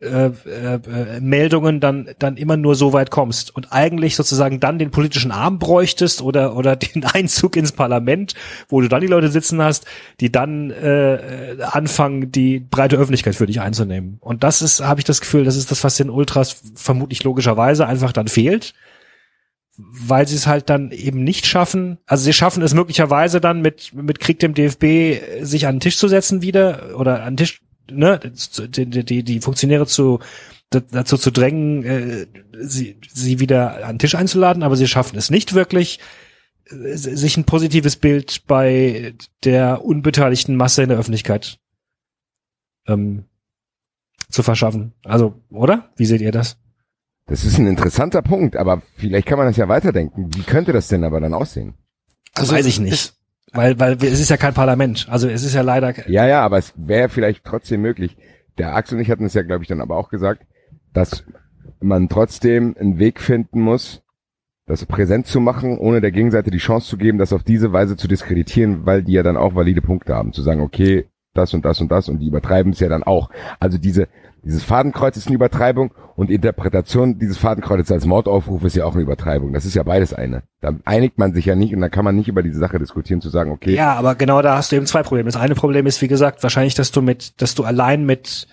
äh, 0.00 0.26
äh, 0.26 0.74
äh, 0.74 1.20
Meldungen 1.20 1.80
dann 1.80 2.10
dann 2.18 2.36
immer 2.36 2.56
nur 2.56 2.74
so 2.74 2.92
weit 2.92 3.10
kommst 3.10 3.54
und 3.54 3.72
eigentlich 3.72 4.14
sozusagen 4.16 4.60
dann 4.60 4.78
den 4.78 4.90
politischen 4.90 5.30
Arm 5.30 5.58
bräuchtest 5.58 6.20
oder 6.20 6.54
oder 6.56 6.76
den 6.94 7.04
Einzug 7.04 7.56
ins 7.56 7.72
Parlament, 7.72 8.34
wo 8.68 8.80
du 8.80 8.88
dann 8.88 9.00
die 9.00 9.06
Leute 9.06 9.30
sitzen 9.30 9.62
hast, 9.62 9.86
die 10.20 10.30
dann 10.30 10.70
äh, 10.70 11.56
anfangen, 11.62 12.30
die 12.30 12.60
breite 12.60 12.96
Öffentlichkeit 12.96 13.34
für 13.34 13.46
dich 13.46 13.60
einzunehmen. 13.60 14.18
Und 14.20 14.44
das 14.44 14.60
ist, 14.60 14.80
habe 14.80 15.00
ich 15.00 15.04
das 15.04 15.20
Gefühl, 15.20 15.44
das 15.44 15.56
ist 15.56 15.70
das, 15.70 15.82
was 15.82 15.96
den 15.96 16.10
Ultras 16.10 16.60
vermutlich 16.74 17.24
logischerweise 17.24 17.86
einfach 17.86 18.12
dann 18.12 18.28
fehlt, 18.28 18.74
weil 19.76 20.28
sie 20.28 20.36
es 20.36 20.46
halt 20.46 20.68
dann 20.68 20.90
eben 20.92 21.24
nicht 21.24 21.46
schaffen. 21.46 21.98
Also 22.06 22.24
sie 22.24 22.34
schaffen 22.34 22.62
es 22.62 22.74
möglicherweise 22.74 23.40
dann 23.40 23.62
mit 23.62 23.94
mit 23.94 24.20
Krieg 24.20 24.38
dem 24.40 24.52
DFB 24.52 25.42
sich 25.42 25.66
an 25.66 25.76
den 25.76 25.80
Tisch 25.80 25.96
zu 25.96 26.08
setzen 26.08 26.42
wieder 26.42 26.98
oder 26.98 27.22
an 27.22 27.34
den 27.34 27.38
Tisch 27.38 27.62
ne, 27.90 28.20
die, 28.20 29.04
die, 29.04 29.22
die 29.22 29.40
Funktionäre 29.40 29.86
zu 29.86 30.20
dazu 30.70 31.18
zu 31.18 31.30
drängen, 31.30 31.84
äh, 31.84 32.26
sie, 32.60 32.96
sie 33.12 33.40
wieder 33.40 33.84
an 33.84 33.94
den 33.94 33.98
Tisch 33.98 34.14
einzuladen, 34.14 34.62
aber 34.62 34.76
sie 34.76 34.86
schaffen 34.86 35.18
es 35.18 35.30
nicht 35.30 35.54
wirklich, 35.54 35.98
äh, 36.70 36.96
sich 36.96 37.36
ein 37.36 37.44
positives 37.44 37.96
Bild 37.96 38.46
bei 38.46 39.14
der 39.44 39.84
unbeteiligten 39.84 40.56
Masse 40.56 40.82
in 40.82 40.88
der 40.90 40.98
Öffentlichkeit 40.98 41.58
ähm, 42.86 43.24
zu 44.28 44.42
verschaffen. 44.42 44.92
Also, 45.04 45.34
oder? 45.50 45.90
Wie 45.96 46.06
seht 46.06 46.20
ihr 46.20 46.32
das? 46.32 46.56
Das 47.26 47.44
ist 47.44 47.58
ein 47.58 47.66
interessanter 47.66 48.22
Punkt, 48.22 48.56
aber 48.56 48.82
vielleicht 48.96 49.26
kann 49.26 49.38
man 49.38 49.46
das 49.46 49.56
ja 49.56 49.68
weiterdenken. 49.68 50.34
Wie 50.34 50.42
könnte 50.42 50.72
das 50.72 50.88
denn 50.88 51.04
aber 51.04 51.20
dann 51.20 51.34
aussehen? 51.34 51.74
Also, 52.34 52.54
Weiß 52.54 52.66
ich 52.66 52.80
nicht. 52.80 53.14
Weil, 53.52 53.78
weil 53.80 53.94
es 53.94 54.20
ist 54.20 54.30
ja 54.30 54.36
kein 54.36 54.54
Parlament. 54.54 55.06
Also 55.10 55.28
es 55.28 55.44
ist 55.44 55.54
ja 55.54 55.62
leider. 55.62 56.08
Ja, 56.08 56.26
ja, 56.26 56.42
aber 56.42 56.58
es 56.58 56.72
wäre 56.76 57.08
vielleicht 57.08 57.44
trotzdem 57.44 57.82
möglich. 57.82 58.16
Der 58.58 58.74
Axel 58.74 58.96
und 58.96 59.02
ich 59.02 59.10
hatten 59.10 59.24
es 59.24 59.34
ja, 59.34 59.42
glaube 59.42 59.64
ich, 59.64 59.68
dann 59.68 59.80
aber 59.80 59.96
auch 59.96 60.08
gesagt, 60.08 60.46
dass 60.92 61.24
man 61.80 62.08
trotzdem 62.08 62.76
einen 62.78 62.98
Weg 62.98 63.20
finden 63.20 63.60
muss, 63.60 64.02
das 64.66 64.86
präsent 64.86 65.26
zu 65.26 65.40
machen, 65.40 65.78
ohne 65.78 66.00
der 66.00 66.12
Gegenseite 66.12 66.50
die 66.50 66.58
Chance 66.58 66.88
zu 66.88 66.96
geben, 66.96 67.18
das 67.18 67.32
auf 67.32 67.42
diese 67.42 67.72
Weise 67.72 67.96
zu 67.96 68.06
diskreditieren, 68.06 68.86
weil 68.86 69.02
die 69.02 69.12
ja 69.12 69.22
dann 69.22 69.36
auch 69.36 69.54
valide 69.54 69.82
Punkte 69.82 70.14
haben. 70.14 70.32
Zu 70.32 70.42
sagen, 70.42 70.60
okay, 70.60 71.06
das 71.34 71.54
und 71.54 71.64
das 71.64 71.80
und 71.80 71.90
das 71.90 72.08
und 72.08 72.18
die 72.18 72.26
übertreiben 72.26 72.72
es 72.72 72.80
ja 72.80 72.88
dann 72.88 73.02
auch. 73.02 73.30
Also 73.58 73.78
diese, 73.78 74.08
dieses 74.42 74.64
Fadenkreuz 74.64 75.16
ist 75.16 75.26
eine 75.26 75.36
Übertreibung 75.36 75.92
und 76.16 76.30
Interpretation 76.30 77.18
dieses 77.18 77.38
Fadenkreuzes 77.38 77.92
als 77.92 78.06
Mordaufruf 78.06 78.64
ist 78.64 78.76
ja 78.76 78.84
auch 78.84 78.94
eine 78.94 79.02
Übertreibung. 79.02 79.52
Das 79.52 79.64
ist 79.64 79.74
ja 79.74 79.82
beides 79.82 80.12
eine. 80.12 80.42
Da 80.60 80.74
einigt 80.84 81.18
man 81.18 81.32
sich 81.34 81.46
ja 81.46 81.54
nicht 81.54 81.74
und 81.74 81.80
da 81.80 81.88
kann 81.88 82.04
man 82.04 82.16
nicht 82.16 82.28
über 82.28 82.42
diese 82.42 82.58
Sache 82.58 82.78
diskutieren, 82.78 83.20
zu 83.20 83.28
sagen, 83.28 83.52
okay. 83.52 83.74
Ja, 83.74 83.94
aber 83.94 84.14
genau 84.14 84.42
da 84.42 84.56
hast 84.56 84.72
du 84.72 84.76
eben 84.76 84.86
zwei 84.86 85.02
Probleme. 85.02 85.28
Das 85.28 85.40
eine 85.40 85.54
Problem 85.54 85.86
ist, 85.86 86.02
wie 86.02 86.08
gesagt, 86.08 86.42
wahrscheinlich, 86.42 86.74
dass 86.74 86.90
du 86.90 87.02
mit, 87.02 87.40
dass 87.40 87.54
du 87.54 87.64
allein 87.64 88.04
mit 88.04 88.48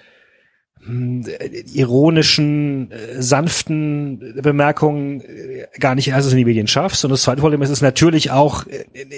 ironischen, 1.73 2.91
äh, 2.91 3.21
sanften 3.21 4.41
Bemerkungen 4.41 5.21
äh, 5.21 5.67
gar 5.79 5.95
nicht 5.95 6.09
erst 6.09 6.31
in 6.31 6.37
die 6.37 6.45
Medien 6.45 6.67
schaffst. 6.67 7.03
Und 7.03 7.11
das 7.11 7.23
zweite 7.23 7.41
Problem 7.41 7.61
ist, 7.61 7.69
dass 7.69 7.81
natürlich 7.81 8.31
auch 8.31 8.65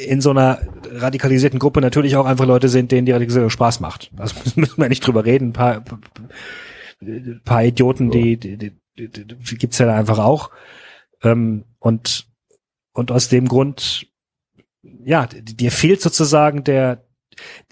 in 0.08 0.22
so 0.22 0.32
einer 0.32 0.60
radikalisierten 0.92 1.60
Gruppe 1.60 1.82
natürlich 1.82 2.16
auch 2.16 2.26
einfach 2.26 2.46
Leute 2.46 2.70
sind, 2.70 2.92
denen 2.92 3.06
die 3.06 3.12
Radikalisierung 3.12 3.50
Spaß 3.50 3.80
macht. 3.80 4.12
Also 4.18 4.36
müssen 4.56 4.82
wir 4.82 4.90
nicht 4.90 5.06
drüber 5.06 5.26
reden. 5.26 5.50
Ein 5.50 5.54
paar, 5.54 5.84
ein 7.02 7.42
paar 7.46 7.64
Idioten, 7.64 8.10
die, 8.12 8.38
die, 8.38 8.58
die, 8.58 8.72
die 8.98 9.58
gibt's 9.58 9.78
ja 9.78 9.86
da 9.86 9.96
einfach 9.96 10.20
auch. 10.20 10.50
Ähm, 11.24 11.66
und, 11.80 12.28
und 12.94 13.12
aus 13.12 13.30
dem 13.30 13.48
Grund, 13.48 14.08
ja, 15.04 15.28
dir 15.28 15.72
fehlt 15.72 16.02
sozusagen 16.02 16.64
der, 16.64 17.04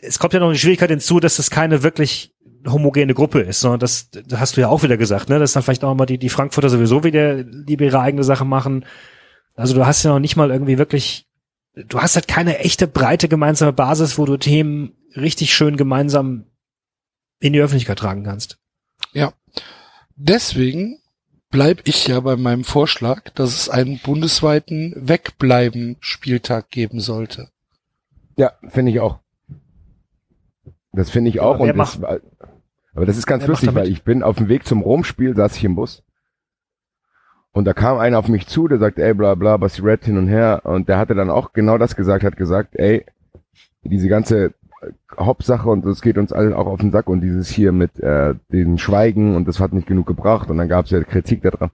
es 0.01 0.19
kommt 0.19 0.33
ja 0.33 0.39
noch 0.39 0.47
eine 0.47 0.57
Schwierigkeit 0.57 0.89
hinzu, 0.89 1.19
dass 1.19 1.39
es 1.39 1.49
keine 1.49 1.83
wirklich 1.83 2.33
homogene 2.67 3.13
Gruppe 3.13 3.41
ist, 3.41 3.59
sondern 3.59 3.79
das, 3.79 4.09
das 4.11 4.39
hast 4.39 4.57
du 4.57 4.61
ja 4.61 4.67
auch 4.67 4.83
wieder 4.83 4.97
gesagt, 4.97 5.29
ne? 5.29 5.39
Dass 5.39 5.53
dann 5.53 5.63
vielleicht 5.63 5.83
auch 5.83 5.95
mal 5.95 6.05
die, 6.05 6.17
die 6.17 6.29
Frankfurter 6.29 6.69
sowieso 6.69 7.03
wieder 7.03 7.35
lieber 7.35 7.85
ihre 7.85 7.99
eigene 7.99 8.23
Sache 8.23 8.45
machen. 8.45 8.85
Also 9.55 9.73
du 9.73 9.85
hast 9.85 10.03
ja 10.03 10.11
noch 10.11 10.19
nicht 10.19 10.35
mal 10.35 10.51
irgendwie 10.51 10.77
wirklich, 10.77 11.27
du 11.73 11.99
hast 11.99 12.15
halt 12.15 12.27
keine 12.27 12.59
echte 12.59 12.87
breite 12.87 13.27
gemeinsame 13.27 13.73
Basis, 13.73 14.17
wo 14.17 14.25
du 14.25 14.37
Themen 14.37 14.93
richtig 15.15 15.53
schön 15.53 15.77
gemeinsam 15.77 16.45
in 17.39 17.53
die 17.53 17.59
Öffentlichkeit 17.61 17.99
tragen 17.99 18.23
kannst. 18.23 18.57
Ja. 19.13 19.33
Deswegen 20.15 20.99
bleib 21.49 21.87
ich 21.87 22.07
ja 22.07 22.19
bei 22.19 22.35
meinem 22.35 22.63
Vorschlag, 22.63 23.29
dass 23.31 23.53
es 23.53 23.69
einen 23.69 23.99
bundesweiten 23.99 24.93
Wegbleiben-Spieltag 24.95 26.69
geben 26.69 26.99
sollte. 26.99 27.49
Ja, 28.37 28.53
finde 28.69 28.91
ich 28.91 28.99
auch. 28.99 29.19
Das 30.91 31.09
finde 31.09 31.29
ich 31.29 31.39
auch. 31.39 31.59
und 31.59 31.77
das, 31.77 31.99
aber 32.97 33.05
das 33.05 33.15
ist 33.15 33.27
ganz 33.27 33.43
Wer 33.43 33.49
lustig, 33.49 33.75
weil 33.75 33.89
ich 33.89 34.01
bin 34.01 34.23
auf 34.23 34.37
dem 34.37 34.49
Weg 34.49 34.65
zum 34.65 34.81
Rom-Spiel, 34.81 35.35
saß 35.35 35.55
ich 35.55 35.63
im 35.63 35.75
Bus. 35.75 36.01
Und 37.51 37.65
da 37.65 37.73
kam 37.73 37.99
einer 37.99 38.17
auf 38.17 38.27
mich 38.27 38.47
zu, 38.47 38.67
der 38.67 38.79
sagt, 38.79 38.97
ey, 38.97 39.13
bla, 39.13 39.35
bla, 39.35 39.57
Basti 39.57 39.83
Red 39.83 40.05
hin 40.05 40.17
und 40.17 40.27
her. 40.27 40.61
Und 40.63 40.89
der 40.89 40.97
hatte 40.97 41.13
dann 41.13 41.29
auch 41.29 41.53
genau 41.53 41.77
das 41.77 41.95
gesagt, 41.95 42.23
hat 42.23 42.37
gesagt, 42.37 42.75
ey, 42.75 43.05
diese 43.83 44.07
ganze 44.07 44.55
Hauptsache 45.15 45.69
und 45.69 45.85
es 45.85 46.01
geht 46.01 46.17
uns 46.17 46.33
allen 46.33 46.53
auch 46.53 46.65
auf 46.65 46.79
den 46.79 46.89
Sack 46.89 47.07
und 47.07 47.21
dieses 47.21 47.49
hier 47.49 47.71
mit 47.71 47.99
äh, 47.99 48.33
den 48.51 48.79
Schweigen 48.79 49.35
und 49.35 49.47
das 49.47 49.59
hat 49.59 49.73
nicht 49.73 49.87
genug 49.87 50.07
gebracht 50.07 50.49
und 50.49 50.57
dann 50.57 50.67
gab 50.67 50.85
es 50.85 50.91
ja 50.91 51.03
Kritik 51.03 51.43
daran. 51.43 51.69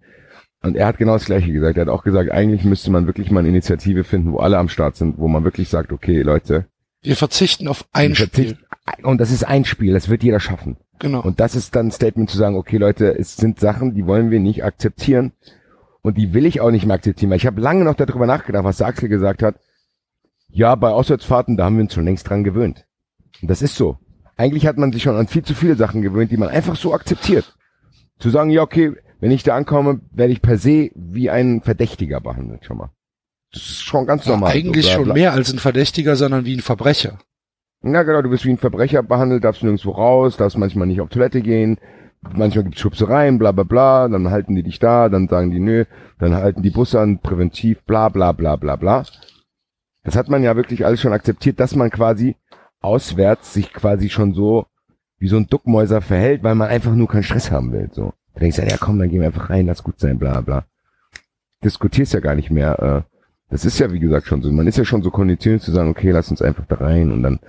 Und 0.61 0.75
er 0.75 0.87
hat 0.87 0.97
genau 0.97 1.13
das 1.13 1.25
Gleiche 1.25 1.53
gesagt. 1.53 1.77
Er 1.77 1.85
hat 1.85 1.89
auch 1.89 2.03
gesagt, 2.03 2.31
eigentlich 2.31 2.65
müsste 2.65 2.91
man 2.91 3.05
wirklich 3.05 3.31
mal 3.31 3.39
eine 3.39 3.49
Initiative 3.49 4.03
finden, 4.03 4.33
wo 4.33 4.39
alle 4.39 4.57
am 4.57 4.67
Start 4.67 4.97
sind, 4.97 5.17
wo 5.19 5.29
man 5.29 5.45
wirklich 5.45 5.69
sagt, 5.69 5.93
okay, 5.93 6.21
Leute. 6.21 6.65
Wir 7.03 7.17
verzichten 7.17 7.67
auf 7.67 7.85
ein 7.91 8.15
Spiel. 8.15 8.57
Und 9.03 9.19
das 9.19 9.31
ist 9.31 9.43
ein 9.43 9.65
Spiel, 9.65 9.93
das 9.93 10.09
wird 10.09 10.23
jeder 10.23 10.39
schaffen. 10.39 10.77
Genau. 10.99 11.21
Und 11.21 11.39
das 11.39 11.55
ist 11.55 11.75
dann 11.75 11.87
ein 11.87 11.91
Statement 11.91 12.29
zu 12.29 12.37
sagen, 12.37 12.55
okay 12.55 12.77
Leute, 12.77 13.17
es 13.17 13.35
sind 13.35 13.59
Sachen, 13.59 13.93
die 13.93 14.07
wollen 14.07 14.31
wir 14.31 14.39
nicht 14.39 14.63
akzeptieren 14.63 15.33
und 16.01 16.17
die 16.17 16.33
will 16.33 16.45
ich 16.45 16.61
auch 16.61 16.71
nicht 16.71 16.85
mehr 16.85 16.95
akzeptieren, 16.95 17.29
weil 17.29 17.37
ich 17.37 17.45
habe 17.45 17.59
lange 17.59 17.83
noch 17.83 17.95
darüber 17.95 18.25
nachgedacht, 18.25 18.63
was 18.63 18.81
Axel 18.81 19.09
gesagt 19.09 19.43
hat. 19.43 19.55
Ja, 20.49 20.75
bei 20.75 20.89
Auswärtsfahrten, 20.91 21.57
da 21.57 21.65
haben 21.65 21.75
wir 21.75 21.83
uns 21.83 21.93
schon 21.93 22.05
längst 22.05 22.29
dran 22.29 22.43
gewöhnt. 22.43 22.85
Und 23.41 23.49
das 23.49 23.61
ist 23.61 23.75
so. 23.75 23.97
Eigentlich 24.37 24.65
hat 24.65 24.77
man 24.77 24.93
sich 24.93 25.03
schon 25.03 25.15
an 25.15 25.27
viel 25.27 25.43
zu 25.43 25.55
viele 25.55 25.75
Sachen 25.75 26.01
gewöhnt, 26.01 26.31
die 26.31 26.37
man 26.37 26.49
einfach 26.49 26.75
so 26.75 26.93
akzeptiert. 26.93 27.55
Zu 28.19 28.29
sagen, 28.29 28.49
ja, 28.49 28.61
okay, 28.61 28.93
wenn 29.19 29.31
ich 29.31 29.43
da 29.43 29.55
ankomme, 29.55 30.01
werde 30.11 30.33
ich 30.33 30.41
per 30.41 30.57
se 30.57 30.91
wie 30.95 31.29
ein 31.29 31.61
Verdächtiger 31.61 32.21
behandelt, 32.21 32.65
schon 32.65 32.77
mal. 32.77 32.91
Das 33.53 33.61
ist 33.61 33.83
schon 33.83 34.07
ganz 34.07 34.25
normal. 34.25 34.49
Ja, 34.49 34.55
eigentlich 34.55 34.85
so, 34.85 34.91
schon 34.91 35.13
mehr 35.13 35.33
als 35.33 35.53
ein 35.53 35.59
Verdächtiger, 35.59 36.15
sondern 36.15 36.45
wie 36.45 36.55
ein 36.55 36.61
Verbrecher. 36.61 37.19
Ja, 37.83 38.03
genau, 38.03 38.21
du 38.21 38.31
wirst 38.31 38.45
wie 38.45 38.49
ein 38.49 38.57
Verbrecher 38.57 39.03
behandelt, 39.03 39.43
darfst 39.43 39.61
nirgendwo 39.61 39.91
raus, 39.91 40.37
darfst 40.37 40.57
manchmal 40.57 40.87
nicht 40.87 41.01
auf 41.01 41.09
Toilette 41.09 41.41
gehen, 41.41 41.77
manchmal 42.21 42.63
gibt's 42.63 42.79
Schubsereien, 42.79 43.37
bla 43.37 43.51
bla 43.51 43.63
bla, 43.63 44.07
dann 44.07 44.31
halten 44.31 44.55
die 44.55 44.63
dich 44.63 44.79
da, 44.79 45.09
dann 45.09 45.27
sagen 45.27 45.51
die 45.51 45.59
nö, 45.59 45.85
dann 46.17 46.33
halten 46.33 46.63
die 46.63 46.69
Busse 46.71 46.99
an, 46.99 47.19
präventiv, 47.19 47.83
bla 47.83 48.09
bla 48.09 48.31
bla 48.31 48.55
bla 48.55 48.75
bla. 48.77 49.03
Das 50.03 50.15
hat 50.15 50.29
man 50.29 50.43
ja 50.43 50.55
wirklich 50.55 50.85
alles 50.85 51.01
schon 51.01 51.13
akzeptiert, 51.13 51.59
dass 51.59 51.75
man 51.75 51.89
quasi 51.89 52.35
auswärts 52.81 53.53
sich 53.53 53.71
quasi 53.73 54.09
schon 54.09 54.33
so 54.33 54.65
wie 55.19 55.27
so 55.27 55.37
ein 55.37 55.47
Duckmäuser 55.47 56.01
verhält, 56.01 56.43
weil 56.43 56.55
man 56.55 56.69
einfach 56.69 56.93
nur 56.93 57.07
keinen 57.07 57.23
Stress 57.23 57.51
haben 57.51 57.71
will. 57.71 57.89
So. 57.91 58.13
Da 58.33 58.41
denkst 58.41 58.57
du, 58.57 58.63
ja 58.63 58.77
komm, 58.77 58.99
dann 58.99 59.09
gehen 59.09 59.21
wir 59.21 59.27
einfach 59.27 59.49
rein, 59.49 59.67
lass 59.67 59.83
gut 59.83 59.99
sein, 59.99 60.19
bla 60.19 60.41
bla. 60.41 60.65
Diskutierst 61.63 62.13
ja 62.13 62.19
gar 62.19 62.35
nicht 62.35 62.51
mehr. 62.51 63.05
Äh, 63.07 63.12
das 63.53 63.65
ist 63.65 63.77
ja 63.77 63.93
wie 63.93 63.99
gesagt 63.99 64.25
schon 64.25 64.41
so. 64.41 64.51
Man 64.51 64.65
ist 64.65 64.79
ja 64.79 64.83
schon 64.83 65.03
so 65.03 65.11
konditioniert 65.11 65.61
zu 65.61 65.71
sagen, 65.71 65.91
okay, 65.91 66.09
lass 66.09 66.31
uns 66.31 66.41
einfach 66.41 66.65
da 66.65 66.75
rein 66.75 67.11
und 67.11 67.21
dann 67.21 67.39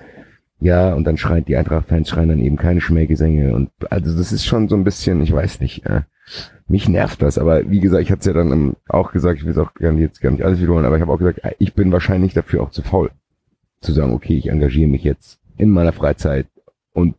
ja, 0.61 0.93
und 0.93 1.05
dann 1.05 1.17
schreit 1.17 1.49
die 1.49 1.57
Eintracht-Fans 1.57 2.11
schreien 2.11 2.29
dann 2.29 2.41
eben 2.41 2.57
keine 2.57 2.83
Schmähgesänge 2.83 3.55
und 3.55 3.71
also 3.89 4.15
das 4.17 4.31
ist 4.31 4.45
schon 4.45 4.69
so 4.69 4.77
ein 4.77 4.85
bisschen, 4.85 5.23
ich 5.23 5.33
weiß 5.33 5.61
nicht, 5.61 5.87
äh, 5.87 6.03
mich 6.69 6.91
nervt 6.91 7.23
das, 7.23 7.39
aber 7.39 7.71
wie 7.71 7.81
gesagt, 7.81 8.03
ich 8.03 8.11
hatte 8.11 8.21
es 8.21 8.27
ja 8.27 8.35
dann 8.35 8.77
auch 8.87 9.13
gesagt, 9.13 9.39
ich 9.39 9.45
will 9.45 9.53
es 9.53 9.59
auch 9.59 9.73
gar 9.73 9.93
nicht, 9.93 10.03
jetzt 10.03 10.21
gar 10.21 10.31
nicht 10.31 10.45
alles 10.45 10.61
wiederholen, 10.61 10.85
aber 10.85 10.97
ich 10.97 11.03
habe 11.03 11.13
auch 11.13 11.19
gesagt, 11.19 11.41
ich 11.59 11.73
bin 11.73 11.91
wahrscheinlich 11.91 12.35
dafür 12.35 12.63
auch 12.63 12.71
zu 12.71 12.83
faul, 12.83 13.11
zu 13.81 13.93
sagen, 13.93 14.13
okay, 14.13 14.37
ich 14.37 14.49
engagiere 14.49 14.91
mich 14.91 15.05
jetzt 15.05 15.41
in 15.57 15.71
meiner 15.71 15.93
Freizeit 15.93 16.47
und 16.93 17.15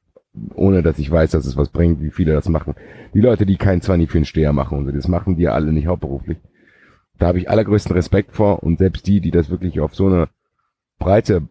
ohne 0.54 0.84
dass 0.84 1.00
ich 1.00 1.10
weiß, 1.10 1.32
dass 1.32 1.48
es 1.48 1.58
was 1.58 1.70
bringt, 1.70 2.02
wie 2.04 2.12
viele 2.12 2.34
das 2.34 2.50
machen. 2.50 2.76
Die 3.16 3.22
Leute, 3.22 3.48
die 3.48 3.58
keinen 3.58 3.82
20 3.82 4.12
für 4.12 4.20
einen 4.20 4.26
Steher 4.26 4.54
machen 4.54 4.78
und 4.78 4.86
so, 4.86 4.92
das 4.92 5.08
machen 5.08 5.38
die 5.38 5.44
ja 5.44 5.54
alle 5.54 5.72
nicht 5.72 5.88
hauptberuflich. 5.88 6.38
Da 7.18 7.28
habe 7.28 7.40
ich 7.40 7.50
allergrößten 7.50 7.94
Respekt 7.94 8.36
vor 8.36 8.64
und 8.64 8.78
selbst 8.78 9.08
die, 9.08 9.22
die 9.22 9.32
das 9.32 9.50
wirklich 9.50 9.80
auf 9.80 9.96
so 9.96 10.08
eine 10.08 10.30
breite 11.00 11.48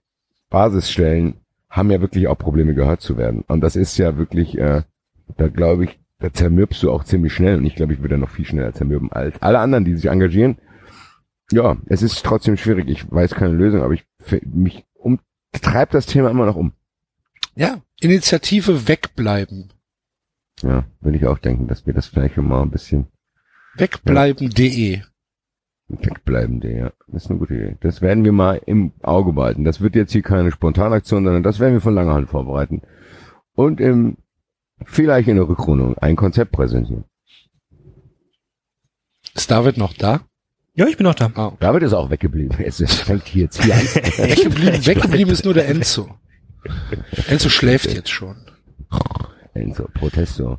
Basis 0.50 0.90
stellen, 0.90 1.34
haben 1.70 1.90
ja 1.90 2.00
wirklich 2.00 2.28
auch 2.28 2.38
Probleme 2.38 2.74
gehört 2.74 3.00
zu 3.00 3.16
werden. 3.16 3.42
Und 3.48 3.60
das 3.60 3.76
ist 3.76 3.96
ja 3.98 4.16
wirklich, 4.16 4.56
äh, 4.58 4.82
da 5.36 5.48
glaube 5.48 5.84
ich, 5.84 5.98
da 6.20 6.32
zermürbst 6.32 6.82
du 6.82 6.92
auch 6.92 7.04
ziemlich 7.04 7.32
schnell. 7.32 7.56
Und 7.56 7.64
ich 7.64 7.74
glaube, 7.74 7.92
ich 7.92 8.00
würde 8.00 8.18
noch 8.18 8.30
viel 8.30 8.44
schneller 8.44 8.72
zermürben 8.72 9.10
als 9.10 9.40
alle 9.42 9.58
anderen, 9.58 9.84
die 9.84 9.96
sich 9.96 10.06
engagieren. 10.06 10.58
Ja, 11.50 11.76
es 11.86 12.02
ist 12.02 12.24
trotzdem 12.24 12.56
schwierig. 12.56 12.88
Ich 12.88 13.10
weiß 13.10 13.34
keine 13.34 13.54
Lösung, 13.54 13.82
aber 13.82 13.94
ich 13.94 14.04
mich 14.44 14.84
umtreibt 14.94 15.94
das 15.94 16.06
Thema 16.06 16.30
immer 16.30 16.46
noch 16.46 16.56
um. 16.56 16.72
Ja, 17.54 17.80
Initiative 18.00 18.88
wegbleiben. 18.88 19.72
Ja, 20.62 20.84
würde 21.00 21.18
ich 21.18 21.26
auch 21.26 21.38
denken, 21.38 21.66
dass 21.66 21.86
wir 21.86 21.92
das 21.92 22.06
vielleicht 22.06 22.36
mal 22.36 22.62
ein 22.62 22.70
bisschen 22.70 23.06
Wegbleiben.de. 23.76 24.52
wegbleiben, 24.52 25.13
der, 25.88 26.76
ja. 26.76 26.92
Das 27.08 27.24
ist 27.24 27.30
eine 27.30 27.38
gute 27.38 27.54
Idee. 27.54 27.76
Das 27.80 28.00
werden 28.00 28.24
wir 28.24 28.32
mal 28.32 28.60
im 28.66 28.92
Auge 29.02 29.32
behalten. 29.32 29.64
Das 29.64 29.80
wird 29.80 29.94
jetzt 29.94 30.12
hier 30.12 30.22
keine 30.22 30.50
Spontanaktion, 30.50 31.24
sondern 31.24 31.42
das 31.42 31.60
werden 31.60 31.74
wir 31.74 31.80
von 31.80 31.94
langer 31.94 32.14
Hand 32.14 32.28
vorbereiten. 32.28 32.82
Und 33.54 33.80
im, 33.80 34.16
vielleicht 34.84 35.28
in 35.28 35.36
der 35.36 35.48
Rückrundung 35.48 35.96
ein 35.98 36.16
Konzept 36.16 36.52
präsentieren. 36.52 37.04
Ist 39.34 39.50
David 39.50 39.76
noch 39.76 39.94
da? 39.94 40.20
Ja, 40.74 40.86
ich 40.86 40.96
bin 40.96 41.04
noch 41.04 41.14
da. 41.14 41.30
Ah, 41.34 41.52
David 41.60 41.84
ist 41.84 41.92
auch 41.92 42.10
weggeblieben. 42.10 42.58
Es 42.58 42.80
es 42.80 42.94
fängt 42.94 43.26
hier 43.26 43.44
jetzt 43.44 43.62
hier 43.62 43.74
an. 43.74 43.80
weggeblieben, 44.28 44.86
weggeblieben 44.86 45.32
ist 45.32 45.44
nur 45.44 45.54
der 45.54 45.68
Enzo. 45.68 46.08
Enzo 47.28 47.48
schläft 47.48 47.92
jetzt 47.92 48.10
schon. 48.10 48.36
Enzo, 49.52 49.88
Protesto. 49.94 50.58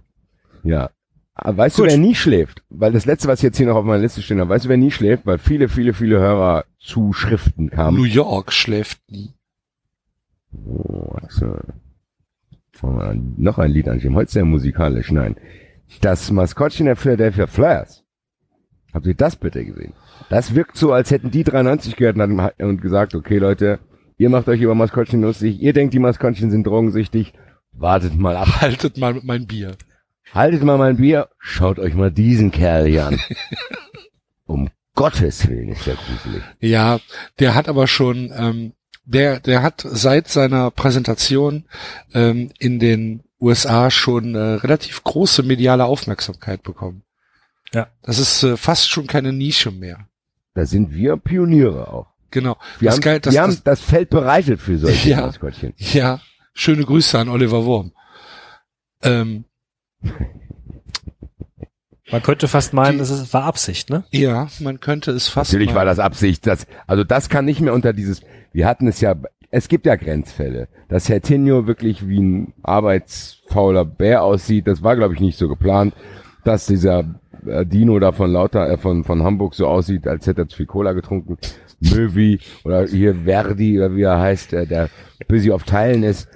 Ja. 0.63 0.89
Aber 1.37 1.57
weißt 1.57 1.75
Gut. 1.75 1.87
du, 1.87 1.91
wer 1.91 1.97
nie 1.97 2.15
schläft? 2.15 2.63
Weil 2.69 2.93
das 2.93 3.05
letzte, 3.05 3.27
was 3.27 3.41
jetzt 3.41 3.57
hier 3.57 3.67
noch 3.67 3.75
auf 3.75 3.85
meiner 3.85 4.01
Liste 4.01 4.21
steht, 4.21 4.37
weißt 4.37 4.65
du, 4.65 4.69
wer 4.69 4.77
nie 4.77 4.91
schläft? 4.91 5.25
Weil 5.25 5.37
viele, 5.37 5.67
viele, 5.67 5.93
viele 5.93 6.19
Hörer 6.19 6.63
Zuschriften 6.79 7.65
New 7.65 7.71
kamen. 7.71 8.05
York 8.05 8.53
schläft 8.53 8.99
nie. 9.11 9.33
Oh, 10.65 11.11
also, 11.21 11.57
noch 13.37 13.57
ein 13.57 13.71
Lied 13.71 13.89
anschieben. 13.89 14.15
Heute 14.15 14.31
sehr 14.31 14.45
musikalisch, 14.45 15.11
nein. 15.11 15.35
Das 16.01 16.31
Maskottchen 16.31 16.85
der 16.85 16.95
Philadelphia 16.95 17.47
Flyers. 17.47 18.03
Habt 18.93 19.05
ihr 19.05 19.13
das 19.13 19.35
bitte 19.35 19.65
gesehen? 19.65 19.93
Das 20.29 20.55
wirkt 20.55 20.77
so, 20.77 20.93
als 20.93 21.11
hätten 21.11 21.31
die 21.31 21.43
93 21.43 21.97
gehört 21.97 22.17
und 22.17 22.81
gesagt, 22.81 23.13
okay 23.13 23.37
Leute, 23.39 23.79
ihr 24.17 24.29
macht 24.29 24.47
euch 24.47 24.61
über 24.61 24.73
Maskottchen 24.73 25.21
lustig, 25.21 25.61
ihr 25.61 25.73
denkt, 25.73 25.93
die 25.93 25.99
Maskottchen 25.99 26.49
sind 26.49 26.65
drogensüchtig, 26.65 27.33
wartet 27.73 28.17
mal 28.17 28.37
ab. 28.37 28.47
Haltet 28.61 28.97
mal 28.97 29.13
mit 29.13 29.25
mein 29.25 29.45
Bier. 29.47 29.75
Haltet 30.33 30.63
mal 30.63 30.77
mein 30.77 30.97
Bier, 30.97 31.29
schaut 31.39 31.79
euch 31.79 31.93
mal 31.93 32.11
diesen 32.11 32.51
Kerl 32.51 32.87
hier 32.87 33.05
an. 33.07 33.19
um 34.45 34.69
Gottes 34.95 35.47
Willen 35.47 35.69
ist 35.69 35.85
der 35.85 35.95
gruselig. 35.95 36.43
Ja, 36.59 36.99
der 37.39 37.55
hat 37.55 37.67
aber 37.67 37.87
schon, 37.87 38.33
ähm, 38.35 38.73
der, 39.03 39.39
der 39.39 39.61
hat 39.61 39.85
seit 39.85 40.27
seiner 40.29 40.71
Präsentation 40.71 41.65
ähm, 42.13 42.51
in 42.59 42.79
den 42.79 43.23
USA 43.39 43.91
schon 43.91 44.35
äh, 44.35 44.39
relativ 44.39 45.03
große 45.03 45.43
mediale 45.43 45.85
Aufmerksamkeit 45.85 46.63
bekommen. 46.63 47.03
Ja. 47.73 47.87
Das 48.03 48.19
ist 48.19 48.43
äh, 48.43 48.57
fast 48.57 48.89
schon 48.89 49.07
keine 49.07 49.33
Nische 49.33 49.71
mehr. 49.71 50.07
Da 50.53 50.65
sind 50.65 50.93
wir 50.93 51.17
Pioniere 51.17 51.89
auch. 51.89 52.07
Genau. 52.31 52.57
Wir, 52.79 52.87
das 52.87 52.95
haben, 52.95 53.01
geil, 53.01 53.19
dass, 53.19 53.33
wir 53.33 53.41
haben 53.41 53.51
das, 53.51 53.63
das 53.63 53.81
Feld 53.81 54.09
bereitet 54.09 54.61
für 54.61 54.77
solche 54.77 55.09
Ja. 55.09 55.21
Maskottchen. 55.21 55.73
ja, 55.77 56.21
schöne 56.53 56.83
Grüße 56.83 57.19
an 57.19 57.29
Oliver 57.29 57.65
Wurm. 57.65 57.91
Ähm, 59.03 59.45
Man 62.11 62.21
könnte 62.21 62.47
fast 62.47 62.73
meinen, 62.73 62.93
Die- 62.93 62.97
das 62.99 63.09
ist, 63.09 63.33
war 63.33 63.43
Absicht, 63.45 63.89
ne? 63.89 64.03
ja, 64.11 64.47
man 64.59 64.79
könnte 64.79 65.11
es 65.11 65.27
fast. 65.27 65.51
Natürlich 65.51 65.69
mal- 65.69 65.77
war 65.79 65.85
das 65.85 65.99
Absicht. 65.99 66.45
Das, 66.45 66.67
also 66.85 67.03
das 67.03 67.29
kann 67.29 67.45
nicht 67.45 67.61
mehr 67.61 67.73
unter 67.73 67.93
dieses, 67.93 68.21
wir 68.53 68.67
hatten 68.67 68.87
es 68.87 69.01
ja, 69.01 69.15
es 69.49 69.67
gibt 69.67 69.85
ja 69.87 69.95
Grenzfälle. 69.95 70.67
Dass 70.87 71.09
Herr 71.09 71.19
Tinio 71.21 71.65
wirklich 71.65 72.07
wie 72.07 72.19
ein 72.21 72.53
arbeitsfauler 72.61 73.85
Bär 73.85 74.21
aussieht, 74.23 74.67
das 74.67 74.83
war 74.83 74.95
glaube 74.95 75.15
ich 75.15 75.19
nicht 75.19 75.37
so 75.37 75.47
geplant. 75.47 75.95
Dass 76.43 76.67
dieser 76.67 77.15
äh, 77.47 77.65
Dino 77.65 77.97
da 77.97 78.11
von 78.11 78.31
Lauter, 78.31 78.69
äh, 78.69 78.77
von, 78.77 79.03
von 79.03 79.23
Hamburg 79.23 79.55
so 79.55 79.65
aussieht, 79.65 80.07
als 80.07 80.27
hätte 80.27 80.41
er 80.43 80.47
zu 80.47 80.57
viel 80.57 80.67
Cola 80.67 80.93
getrunken. 80.93 81.37
Möwi 81.79 82.39
oder 82.63 82.85
hier 82.87 83.15
Verdi 83.25 83.79
oder 83.79 83.95
wie 83.95 84.03
er 84.03 84.19
heißt, 84.19 84.53
äh, 84.53 84.67
der 84.67 84.89
busy 85.27 85.51
auf 85.51 85.63
Teilen 85.63 86.03
ist. 86.03 86.29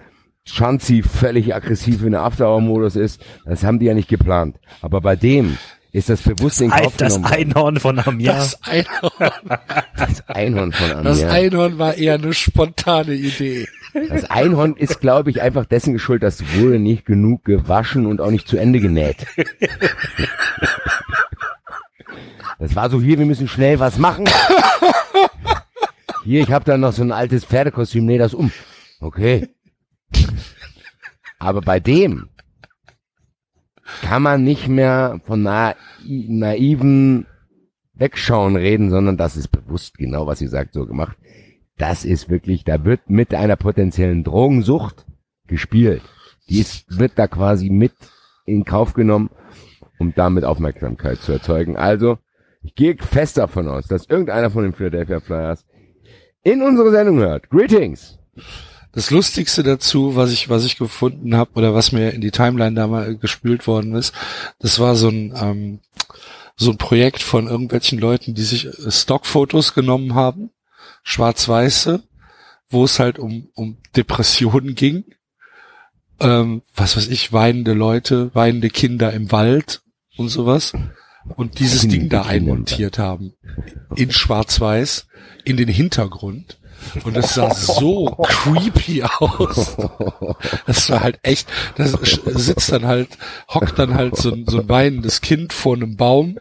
Schanzi 0.45 1.03
völlig 1.03 1.53
aggressiv 1.53 2.03
in 2.03 2.11
der 2.11 2.21
After-Hour-Modus 2.23 2.95
ist. 2.95 3.21
Das 3.45 3.63
haben 3.63 3.79
die 3.79 3.85
ja 3.85 3.93
nicht 3.93 4.09
geplant. 4.09 4.57
Aber 4.81 5.01
bei 5.01 5.15
dem 5.15 5.57
ist 5.91 6.09
das 6.09 6.21
bewusst 6.21 6.61
in 6.61 6.71
Ein, 6.71 6.83
Kauf 6.83 6.97
das. 6.97 7.23
Einhorn 7.23 7.79
von 7.79 7.99
Amiens. 7.99 8.57
Das 8.59 8.63
Einhorn, 8.63 9.33
Das 9.97 10.27
Einhorn 10.29 10.71
von 10.71 10.91
Amiens. 10.91 11.21
das 11.21 11.29
Einhorn 11.29 11.77
war 11.77 11.95
eher 11.95 12.15
eine 12.15 12.33
spontane 12.33 13.13
Idee. 13.13 13.67
Das 14.09 14.29
Einhorn 14.29 14.75
ist, 14.75 15.01
glaube 15.01 15.31
ich, 15.31 15.41
einfach 15.41 15.65
dessen 15.65 15.93
geschuldet, 15.93 16.23
dass 16.23 16.43
wurde 16.55 16.77
nicht 16.79 17.05
genug 17.05 17.43
gewaschen 17.43 18.05
und 18.05 18.21
auch 18.21 18.29
nicht 18.29 18.47
zu 18.47 18.57
Ende 18.57 18.79
genäht. 18.79 19.25
Das 22.59 22.75
war 22.75 22.89
so 22.89 23.01
hier, 23.01 23.17
wir 23.17 23.25
müssen 23.25 23.47
schnell 23.47 23.79
was 23.79 23.97
machen. 23.97 24.25
Hier, 26.23 26.41
ich 26.41 26.51
habe 26.51 26.65
da 26.65 26.77
noch 26.77 26.91
so 26.91 27.01
ein 27.01 27.11
altes 27.11 27.45
Pferdekostüm, 27.45 28.05
näh 28.05 28.17
das 28.17 28.33
um. 28.33 28.51
Okay. 28.99 29.49
Aber 31.39 31.61
bei 31.61 31.79
dem 31.79 32.29
kann 34.01 34.21
man 34.21 34.43
nicht 34.43 34.67
mehr 34.67 35.19
von 35.23 35.41
na 35.41 35.75
naiven 36.05 37.25
Wegschauen 37.93 38.55
reden, 38.55 38.89
sondern 38.89 39.17
das 39.17 39.35
ist 39.35 39.47
bewusst 39.47 39.97
genau, 39.97 40.27
was 40.27 40.39
sie 40.39 40.47
sagt, 40.47 40.73
so 40.73 40.85
gemacht. 40.85 41.17
Das 41.77 42.05
ist 42.05 42.29
wirklich, 42.29 42.63
da 42.65 42.83
wird 42.83 43.09
mit 43.09 43.33
einer 43.33 43.55
potenziellen 43.55 44.23
Drogensucht 44.23 45.05
gespielt. 45.47 46.01
Die 46.49 46.59
ist, 46.59 46.99
wird 46.99 47.13
da 47.15 47.27
quasi 47.27 47.69
mit 47.69 47.93
in 48.45 48.65
Kauf 48.65 48.93
genommen, 48.93 49.29
um 49.97 50.13
damit 50.13 50.43
Aufmerksamkeit 50.43 51.19
zu 51.19 51.31
erzeugen. 51.31 51.77
Also, 51.77 52.17
ich 52.61 52.75
gehe 52.75 52.97
fest 52.97 53.37
davon 53.37 53.67
aus, 53.67 53.87
dass 53.87 54.05
irgendeiner 54.05 54.49
von 54.49 54.63
den 54.63 54.73
Philadelphia 54.73 55.19
Flyers 55.19 55.65
in 56.43 56.61
unsere 56.61 56.91
Sendung 56.91 57.19
hört. 57.19 57.49
Greetings! 57.49 58.19
Das 58.91 59.11
Lustigste 59.11 59.61
dazu, 59.63 60.15
was 60.15 60.31
ich, 60.31 60.49
was 60.49 60.65
ich 60.65 60.77
gefunden 60.77 61.35
habe 61.35 61.51
oder 61.55 61.75
was 61.75 61.91
mir 61.91 62.11
in 62.11 62.21
die 62.21 62.31
Timeline 62.31 62.75
da 62.75 62.87
mal 62.87 63.15
gespült 63.15 63.67
worden 63.67 63.93
ist, 63.93 64.13
das 64.59 64.79
war 64.79 64.95
so 64.95 65.09
ein, 65.09 65.33
ähm, 65.35 65.79
so 66.55 66.71
ein 66.71 66.77
Projekt 66.77 67.21
von 67.21 67.47
irgendwelchen 67.47 67.99
Leuten, 67.99 68.33
die 68.33 68.43
sich 68.43 68.65
äh, 68.65 68.91
Stockfotos 68.91 69.73
genommen 69.73 70.15
haben, 70.15 70.49
schwarz-weiße, 71.03 72.03
wo 72.69 72.83
es 72.83 72.99
halt 72.99 73.19
um, 73.19 73.49
um 73.53 73.77
Depressionen 73.95 74.75
ging. 74.75 75.05
Ähm, 76.19 76.63
was 76.75 76.97
weiß 76.97 77.07
ich, 77.07 77.31
weinende 77.31 77.73
Leute, 77.73 78.31
weinende 78.33 78.69
Kinder 78.69 79.13
im 79.13 79.31
Wald 79.31 79.81
und 80.17 80.29
sowas. 80.29 80.73
Und 81.35 81.59
dieses 81.59 81.87
Ding 81.87 82.09
da 82.09 82.23
einmontiert 82.23 82.97
haben. 82.97 83.33
In 83.95 84.11
schwarz-weiß, 84.11 85.07
in 85.45 85.57
den 85.57 85.69
Hintergrund. 85.69 86.58
Und 87.03 87.17
es 87.17 87.33
sah 87.35 87.53
so 87.53 88.05
creepy 88.23 89.03
aus. 89.03 89.75
Das 90.65 90.89
war 90.89 91.01
halt 91.01 91.19
echt, 91.23 91.47
das 91.75 91.93
sch- 91.97 92.37
sitzt 92.37 92.71
dann 92.71 92.85
halt, 92.85 93.09
hockt 93.53 93.77
dann 93.79 93.93
halt 93.95 94.15
so 94.15 94.31
ein, 94.31 94.45
so 94.47 94.59
ein 94.61 94.69
weinendes 94.69 95.21
Kind 95.21 95.53
vor 95.53 95.75
einem 95.75 95.95
Baum 95.97 96.39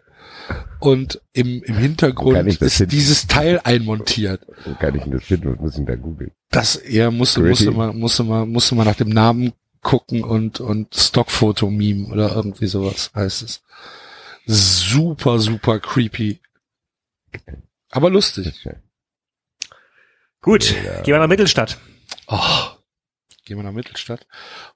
und 0.80 1.20
im, 1.32 1.62
im 1.64 1.76
Hintergrund 1.76 2.36
ist 2.46 2.76
finden? 2.76 2.90
dieses 2.90 3.26
Teil 3.26 3.60
einmontiert. 3.64 4.46
Kann 4.78 4.94
ich 4.94 5.04
das 5.04 5.24
finden? 5.24 5.52
Was 5.52 5.60
muss 5.60 5.78
ich 5.78 5.84
da 5.86 5.96
googeln? 5.96 6.30
Das 6.50 6.76
er 6.76 7.10
musste, 7.10 7.40
musste 7.40 7.70
man, 7.72 7.98
musste 7.98 8.24
man, 8.24 8.48
musste 8.48 8.74
man 8.74 8.86
nach 8.86 8.96
dem 8.96 9.08
Namen 9.10 9.52
gucken 9.82 10.24
und, 10.24 10.60
und 10.60 10.94
Stockfoto-Meme 10.94 12.06
oder 12.08 12.34
irgendwie 12.34 12.66
sowas 12.66 13.10
heißt 13.14 13.42
es. 13.42 13.62
Super, 14.46 15.38
super 15.40 15.78
creepy. 15.78 16.40
Aber 17.90 18.08
lustig. 18.10 18.52
Gut, 20.40 20.74
gehen 21.02 21.14
wir 21.14 21.18
nach 21.18 21.26
Mittelstadt. 21.28 21.78
Oh, 22.28 22.38
gehen 23.44 23.56
wir 23.56 23.64
nach 23.64 23.72
Mittelstadt. 23.72 24.26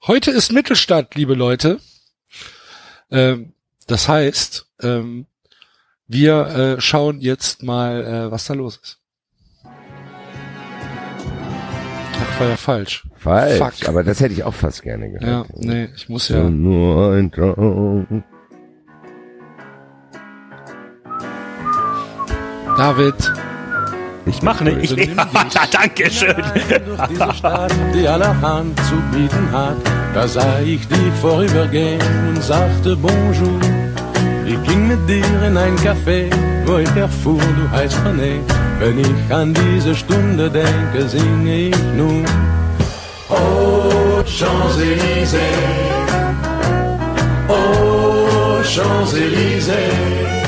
Heute 0.05 0.31
ist 0.31 0.51
Mittelstadt, 0.51 1.15
liebe 1.15 1.35
Leute. 1.35 1.79
Ähm, 3.09 3.53
das 3.87 4.07
heißt, 4.09 4.67
ähm, 4.81 5.25
wir 6.07 6.47
äh, 6.77 6.81
schauen 6.81 7.21
jetzt 7.21 7.63
mal, 7.63 8.03
äh, 8.05 8.31
was 8.31 8.45
da 8.45 8.53
los 8.53 8.77
ist. 8.83 8.99
Ach, 12.25 12.39
war 12.39 12.47
ja 12.49 12.57
falsch. 12.57 13.07
Falsch, 13.15 13.57
Fuck. 13.79 13.87
aber 13.89 14.03
das 14.03 14.19
hätte 14.19 14.33
ich 14.33 14.43
auch 14.43 14.53
fast 14.53 14.83
gerne 14.83 15.05
Ja, 15.13 15.17
gehört. 15.43 15.49
nee, 15.55 15.89
ich 15.95 16.09
muss 16.09 16.27
ja. 16.27 16.43
Nur 16.49 17.13
ein 17.13 17.31
Traum. 17.31 18.23
David, 22.77 23.15
Ich 24.25 24.41
mache 24.41 24.63
nicht. 24.63 24.89
So 24.89 24.95
Ich, 24.97 25.07
nimm 25.07 25.17
dich. 25.17 25.53
danke 25.71 26.09
schön. 26.09 26.35
durch 26.85 27.07
diese 27.09 27.33
Stadt, 27.37 27.73
die 27.93 28.07
allerhand 28.07 28.77
zu 28.85 28.95
bieten 29.11 29.47
hat. 29.51 29.75
Da 30.13 30.27
sah 30.27 30.59
ich 30.59 30.87
dich 30.87 31.13
vorübergehen 31.21 31.99
und 32.29 32.41
sagte 32.41 32.95
Bonjour. 32.95 33.59
Ich 34.45 34.61
ging 34.63 34.87
mit 34.87 35.07
dir 35.07 35.25
in 35.47 35.57
ein 35.57 35.75
Café, 35.77 36.29
wo 36.65 36.77
ich 36.77 36.95
erfuhr, 36.95 37.39
du 37.39 37.71
heißt 37.71 37.97
René. 38.05 38.39
Wenn 38.79 38.99
ich 38.99 39.33
an 39.33 39.53
diese 39.53 39.95
Stunde 39.95 40.49
denke, 40.49 41.07
singe 41.07 41.55
ich 41.69 41.77
nun. 41.95 42.25
Oh, 43.29 44.21
Champs-Élysées. 44.25 45.39
Oh, 47.47 48.61
Champs-Élysées. 48.63 50.42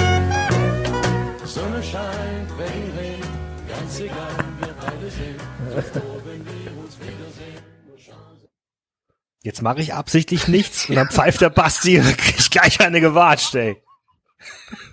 Jetzt 9.44 9.62
mache 9.62 9.82
ich 9.82 9.94
absichtlich 9.94 10.48
nichts 10.48 10.90
und 10.90 10.96
dann 10.96 11.10
pfeift 11.10 11.42
der 11.42 11.52
Basti 11.52 12.00
ich 12.00 12.50
gleich 12.50 12.82
eine 12.82 13.00
gewatscht, 13.00 13.54
ey. 13.54 13.78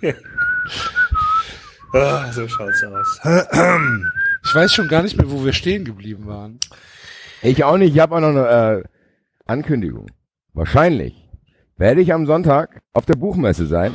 ah, 1.93 2.31
so 2.31 2.47
schaut's 2.47 2.83
aus. 2.83 3.19
Ich 4.45 4.53
weiß 4.53 4.73
schon 4.73 4.87
gar 4.89 5.01
nicht 5.01 5.17
mehr, 5.17 5.31
wo 5.31 5.43
wir 5.43 5.53
stehen 5.53 5.85
geblieben 5.85 6.27
waren. 6.27 6.59
Ich 7.41 7.63
auch 7.63 7.77
nicht. 7.77 7.95
Ich 7.95 7.99
habe 7.99 8.15
auch 8.15 8.19
noch 8.19 8.29
eine 8.29 8.47
äh, 8.47 8.83
Ankündigung. 9.45 10.11
Wahrscheinlich 10.53 11.15
werde 11.77 12.01
ich 12.01 12.13
am 12.13 12.27
Sonntag 12.27 12.83
auf 12.93 13.07
der 13.07 13.15
Buchmesse 13.15 13.65
sein. 13.65 13.93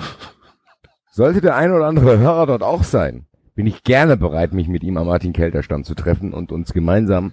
Sollte 1.12 1.40
der 1.40 1.54
ein 1.54 1.72
oder 1.72 1.86
andere 1.86 2.18
Hörer 2.18 2.46
dort 2.46 2.64
auch 2.64 2.82
sein, 2.82 3.27
bin 3.58 3.66
ich 3.66 3.82
gerne 3.82 4.16
bereit, 4.16 4.52
mich 4.52 4.68
mit 4.68 4.84
ihm 4.84 4.96
am 4.98 5.08
Martin 5.08 5.32
Kelter 5.32 5.64
Stand 5.64 5.84
zu 5.84 5.96
treffen 5.96 6.32
und 6.32 6.52
uns 6.52 6.72
gemeinsam 6.72 7.32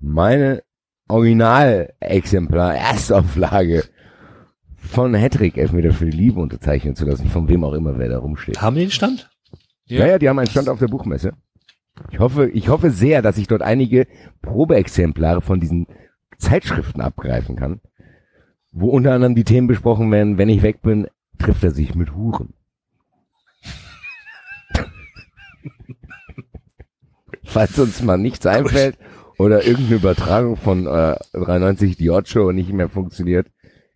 meine 0.00 0.62
Originalexemplar, 1.08 2.74
Erstauflage 2.76 3.84
von 4.76 5.14
Hedrick 5.14 5.56
Elfmeter 5.56 5.94
für 5.94 6.04
die 6.04 6.14
Liebe 6.14 6.40
unterzeichnen 6.40 6.94
zu 6.94 7.06
lassen, 7.06 7.26
von 7.26 7.48
wem 7.48 7.64
auch 7.64 7.72
immer 7.72 7.98
wer 7.98 8.10
da 8.10 8.18
rumsteht. 8.18 8.60
Haben 8.60 8.76
die 8.76 8.82
den 8.82 8.90
Stand? 8.90 9.30
Ja, 9.86 10.06
ja, 10.06 10.18
die 10.18 10.28
haben 10.28 10.38
einen 10.38 10.50
Stand 10.50 10.68
auf 10.68 10.78
der 10.78 10.88
Buchmesse. 10.88 11.32
Ich 12.10 12.18
hoffe, 12.18 12.50
ich 12.50 12.68
hoffe 12.68 12.90
sehr, 12.90 13.22
dass 13.22 13.38
ich 13.38 13.46
dort 13.46 13.62
einige 13.62 14.06
Probeexemplare 14.42 15.40
von 15.40 15.58
diesen 15.58 15.86
Zeitschriften 16.36 17.00
abgreifen 17.00 17.56
kann, 17.56 17.80
wo 18.72 18.90
unter 18.90 19.14
anderem 19.14 19.34
die 19.34 19.44
Themen 19.44 19.68
besprochen 19.68 20.12
werden, 20.12 20.36
wenn 20.36 20.50
ich 20.50 20.60
weg 20.60 20.82
bin, 20.82 21.06
trifft 21.38 21.64
er 21.64 21.70
sich 21.70 21.94
mit 21.94 22.14
Huren. 22.14 22.52
Falls 27.44 27.78
uns 27.78 28.02
mal 28.02 28.16
nichts 28.16 28.46
einfällt 28.46 28.96
oder 29.38 29.64
irgendeine 29.64 29.96
Übertragung 29.96 30.56
von 30.56 30.86
äh, 30.86 31.16
93 31.32 31.96
die 31.96 32.10
Odd-Show 32.10 32.52
nicht 32.52 32.72
mehr 32.72 32.88
funktioniert, 32.88 33.48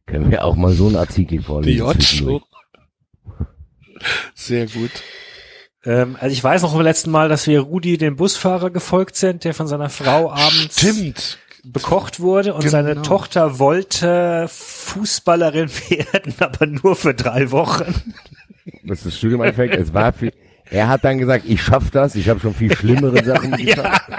können 0.06 0.30
wir 0.30 0.44
auch 0.44 0.56
mal 0.56 0.72
so 0.72 0.86
einen 0.86 0.96
Artikel 0.96 1.42
vorlesen. 1.42 1.76
Die 1.76 1.82
Odd-Show. 1.82 2.00
zwischendurch. 2.00 2.42
Sehr 4.34 4.66
gut. 4.66 4.90
Ähm, 5.84 6.16
also 6.20 6.32
ich 6.32 6.42
weiß 6.42 6.62
noch 6.62 6.72
vom 6.72 6.82
letzten 6.82 7.10
Mal, 7.10 7.28
dass 7.28 7.46
wir 7.46 7.60
Rudi, 7.60 7.96
dem 7.96 8.16
Busfahrer, 8.16 8.70
gefolgt 8.70 9.16
sind, 9.16 9.44
der 9.44 9.54
von 9.54 9.68
seiner 9.68 9.88
Frau 9.88 10.30
abends 10.30 10.78
Stimmt. 10.80 11.38
bekocht 11.64 12.20
wurde 12.20 12.52
und 12.54 12.60
Genau. 12.60 12.70
seine 12.72 13.02
Tochter 13.02 13.58
wollte 13.58 14.46
Fußballerin 14.48 15.70
werden, 15.88 16.34
aber 16.40 16.66
nur 16.66 16.96
für 16.96 17.14
drei 17.14 17.50
Wochen. 17.52 18.12
Was 18.82 19.04
das 19.04 19.16
Studium 19.16 19.40
anfängt, 19.42 19.74
es 19.76 19.94
war 19.94 20.12
viel, 20.12 20.32
er 20.70 20.88
hat 20.88 21.04
dann 21.04 21.18
gesagt, 21.18 21.44
ich 21.46 21.62
schaff 21.62 21.90
das, 21.90 22.14
ich 22.14 22.28
habe 22.28 22.40
schon 22.40 22.54
viel 22.54 22.74
schlimmere 22.74 23.18
Sachen 23.24 23.52
geschafft. 23.52 24.10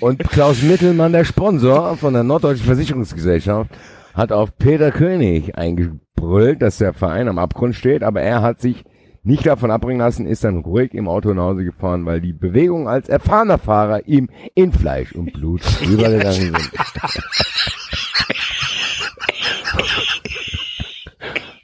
Und 0.00 0.18
Klaus 0.28 0.62
Mittelmann, 0.62 1.12
der 1.12 1.24
Sponsor 1.24 1.96
von 1.96 2.12
der 2.12 2.22
Norddeutschen 2.22 2.66
Versicherungsgesellschaft, 2.66 3.70
hat 4.14 4.32
auf 4.32 4.56
Peter 4.58 4.92
König 4.92 5.56
eingebrüllt, 5.56 6.62
dass 6.62 6.78
der 6.78 6.92
Verein 6.92 7.28
am 7.28 7.38
Abgrund 7.38 7.74
steht, 7.74 8.02
aber 8.02 8.20
er 8.20 8.42
hat 8.42 8.60
sich 8.60 8.84
nicht 9.22 9.44
davon 9.44 9.72
abbringen 9.72 9.98
lassen, 9.98 10.26
ist 10.26 10.44
dann 10.44 10.58
ruhig 10.58 10.94
im 10.94 11.08
Auto 11.08 11.34
nach 11.34 11.44
Hause 11.44 11.64
gefahren, 11.64 12.06
weil 12.06 12.20
die 12.20 12.32
Bewegungen 12.32 12.86
als 12.86 13.08
erfahrener 13.08 13.58
Fahrer 13.58 14.06
ihm 14.06 14.28
in 14.54 14.72
Fleisch 14.72 15.12
und 15.12 15.32
Blut 15.32 15.62
übergegangen 15.82 16.32
sind. 16.32 16.56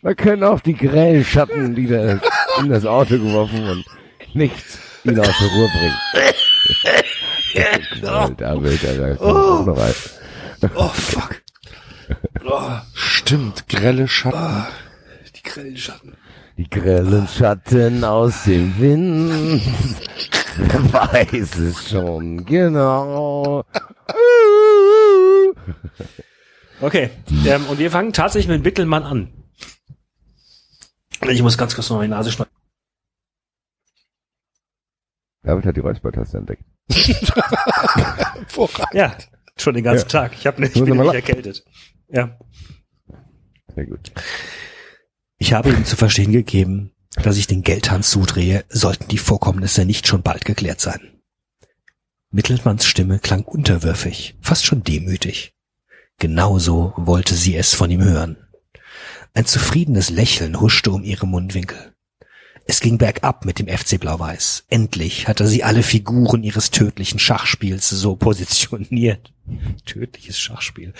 Man 0.02 0.16
können 0.16 0.42
auch 0.42 0.58
die 0.58 0.74
grellen 0.74 1.24
Schatten 1.24 1.76
wieder 1.76 2.20
in 2.58 2.68
das 2.68 2.84
Auto 2.84 3.18
geworfen 3.18 3.62
und 3.68 3.84
nichts 4.34 4.80
ihn 5.04 5.18
aus 5.18 5.28
der 5.40 5.48
Ruhe 5.48 5.68
bringen. 5.68 5.94
Alter, 8.04 8.48
Alter, 8.48 8.94
da 8.98 9.14
kommt 9.14 9.20
auch 9.20 9.66
noch 9.66 9.78
ein. 9.78 9.94
Oh 10.74 10.88
fuck. 10.88 11.40
Stimmt, 12.94 13.68
grelle 13.68 14.08
Schatten. 14.08 14.66
Die 15.36 15.42
Grillschatten. 15.42 16.16
Die 16.58 16.68
grellen 16.68 17.28
Schatten 17.28 18.02
aus 18.02 18.44
dem 18.44 18.78
Wind. 18.80 19.62
Wer 20.56 20.92
weiß 20.92 21.58
es 21.58 21.90
schon 21.90 22.44
genau. 22.44 23.64
Okay, 26.80 27.10
ähm, 27.46 27.66
und 27.66 27.78
wir 27.78 27.90
fangen 27.92 28.12
tatsächlich 28.12 28.48
mit 28.48 28.64
Wickelmann 28.64 29.04
an. 29.04 29.41
Ich 31.28 31.42
muss 31.42 31.58
ganz 31.58 31.74
kurz 31.74 31.88
noch 31.90 31.98
meine 31.98 32.14
Nase 32.14 32.32
schneiden. 32.32 32.52
David 35.42 35.66
hat 35.66 35.76
die 35.76 35.80
Räuspertaste 35.80 36.38
entdeckt. 36.38 36.64
Ja, 38.92 39.16
schon 39.56 39.74
den 39.74 39.84
ganzen 39.84 40.08
Tag. 40.08 40.32
Ich, 40.34 40.46
hab 40.46 40.58
nicht, 40.58 40.76
ich 40.76 40.84
bin 40.84 40.96
nicht 40.96 41.14
erkältet. 41.14 41.64
Ja. 42.08 42.38
Sehr 43.74 43.86
gut. 43.86 44.12
Ich 45.38 45.52
habe 45.52 45.70
ihm 45.70 45.84
zu 45.84 45.96
verstehen 45.96 46.32
gegeben, 46.32 46.92
dass 47.22 47.36
ich 47.36 47.46
den 47.46 47.62
Geldhahn 47.62 48.02
zudrehe, 48.02 48.64
sollten 48.68 49.08
die 49.08 49.18
Vorkommnisse 49.18 49.84
nicht 49.84 50.06
schon 50.06 50.22
bald 50.22 50.44
geklärt 50.44 50.80
sein. 50.80 51.20
Mittelmanns 52.30 52.86
Stimme 52.86 53.18
klang 53.18 53.42
unterwürfig, 53.44 54.36
fast 54.40 54.64
schon 54.64 54.84
demütig. 54.84 55.54
Genauso 56.18 56.94
wollte 56.96 57.34
sie 57.34 57.56
es 57.56 57.74
von 57.74 57.90
ihm 57.90 58.02
hören. 58.02 58.41
Ein 59.34 59.46
zufriedenes 59.46 60.10
Lächeln 60.10 60.60
huschte 60.60 60.90
um 60.90 61.02
ihre 61.02 61.26
Mundwinkel. 61.26 61.94
Es 62.66 62.80
ging 62.80 62.98
bergab 62.98 63.44
mit 63.44 63.58
dem 63.58 63.66
FC 63.66 63.98
Blau-Weiß. 63.98 64.64
Endlich 64.68 65.26
hatte 65.26 65.48
sie 65.48 65.64
alle 65.64 65.82
Figuren 65.82 66.42
ihres 66.42 66.70
tödlichen 66.70 67.18
Schachspiels 67.18 67.88
so 67.88 68.14
positioniert. 68.14 69.32
Tödliches 69.86 70.38
Schachspiel, 70.38 70.92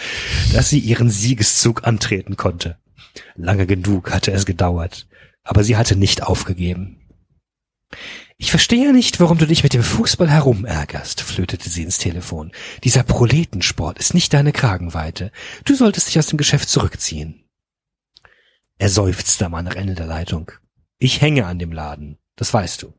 dass 0.53 0.71
sie 0.71 0.79
ihren 0.79 1.11
Siegeszug 1.11 1.85
antreten 1.87 2.37
konnte. 2.37 2.79
Lange 3.37 3.67
genug 3.67 4.11
hatte 4.11 4.33
es 4.33 4.47
gedauert, 4.47 5.07
aber 5.45 5.63
sie 5.63 5.77
hatte 5.77 5.95
nicht 5.95 6.23
aufgegeben. 6.23 6.99
Ich 8.39 8.51
verstehe 8.51 8.93
nicht, 8.93 9.21
warum 9.21 9.39
du 9.39 9.47
dich 9.47 9.63
mit 9.63 9.75
dem 9.75 9.83
Fußball 9.83 10.29
herumärgerst, 10.29 11.21
flötete 11.21 11.69
sie 11.69 11.83
ins 11.83 11.99
Telefon. 11.99 12.51
Dieser 12.83 13.03
Proletensport 13.03 13.99
ist 13.99 14.15
nicht 14.15 14.33
deine 14.33 14.53
Kragenweite. 14.53 15.31
Du 15.65 15.75
solltest 15.75 16.09
dich 16.09 16.19
aus 16.19 16.27
dem 16.27 16.39
Geschäft 16.39 16.71
zurückziehen. 16.71 17.42
Er 18.79 18.89
seufzte 18.89 19.47
am 19.47 19.55
anderen 19.55 19.79
Ende 19.79 19.95
der 19.95 20.07
Leitung. 20.07 20.51
Ich 20.99 21.21
hänge 21.21 21.47
an 21.47 21.59
dem 21.59 21.73
Laden, 21.73 22.19
das 22.37 22.53
weißt 22.53 22.83
du. 22.83 22.95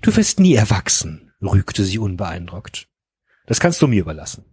Du 0.00 0.14
wirst 0.16 0.40
nie 0.40 0.54
erwachsen, 0.54 1.32
rügte 1.40 1.84
sie 1.84 1.98
unbeeindruckt. 1.98 2.88
Das 3.46 3.60
kannst 3.60 3.80
du 3.82 3.86
mir 3.86 4.00
überlassen. 4.00 4.44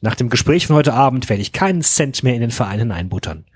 Nach 0.00 0.14
dem 0.14 0.28
Gespräch 0.28 0.66
von 0.66 0.76
heute 0.76 0.92
Abend 0.92 1.28
werde 1.28 1.42
ich 1.42 1.52
keinen 1.52 1.82
Cent 1.82 2.22
mehr 2.22 2.34
in 2.34 2.40
den 2.40 2.50
Verein 2.50 2.80
hineinbuttern. 2.80 3.46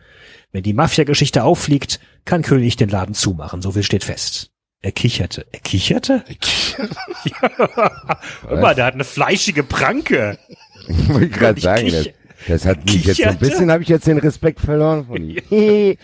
Wenn 0.50 0.62
die 0.62 0.72
Mafia-Geschichte 0.72 1.44
auffliegt, 1.44 2.00
kann 2.24 2.42
König 2.42 2.76
den 2.76 2.88
Laden 2.88 3.14
zumachen, 3.14 3.60
so 3.60 3.72
viel 3.72 3.82
steht 3.82 4.04
fest. 4.04 4.50
Er 4.80 4.92
kicherte. 4.92 5.46
Er 5.52 5.60
kicherte? 5.60 6.24
ja. 7.24 7.48
Guck 8.42 8.60
mal, 8.60 8.74
der 8.74 8.84
hat 8.86 8.94
eine 8.94 9.04
fleischige 9.04 9.62
Pranke. 9.62 10.38
Ich 10.90 11.08
wollte 11.10 11.28
gerade 11.28 11.60
sagen, 11.60 11.90
das, 11.90 12.08
das 12.48 12.64
hat 12.64 12.84
mich 12.86 13.04
jetzt 13.04 13.18
so 13.18 13.28
ein 13.28 13.38
bisschen, 13.38 13.70
habe 13.70 13.82
ich 13.82 13.88
jetzt 13.88 14.06
den 14.06 14.18
Respekt 14.18 14.60
verloren 14.60 15.06
von 15.06 15.22
ihm. 15.22 15.36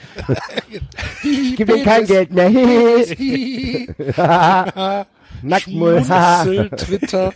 Gib 1.56 1.68
mir 1.68 1.82
kein 1.82 2.06
Geld 2.06 2.32
mehr. 2.32 2.50
Nacktmull. 5.42 6.04
Schmunzel, 6.04 6.70
Twitter. 6.76 7.32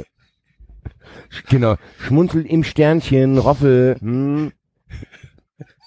genau. 1.49 1.77
Schmunzelt 2.07 2.47
im 2.47 2.65
Sternchen, 2.65 3.39
Roffel. 3.39 3.97
Hm. 4.01 4.53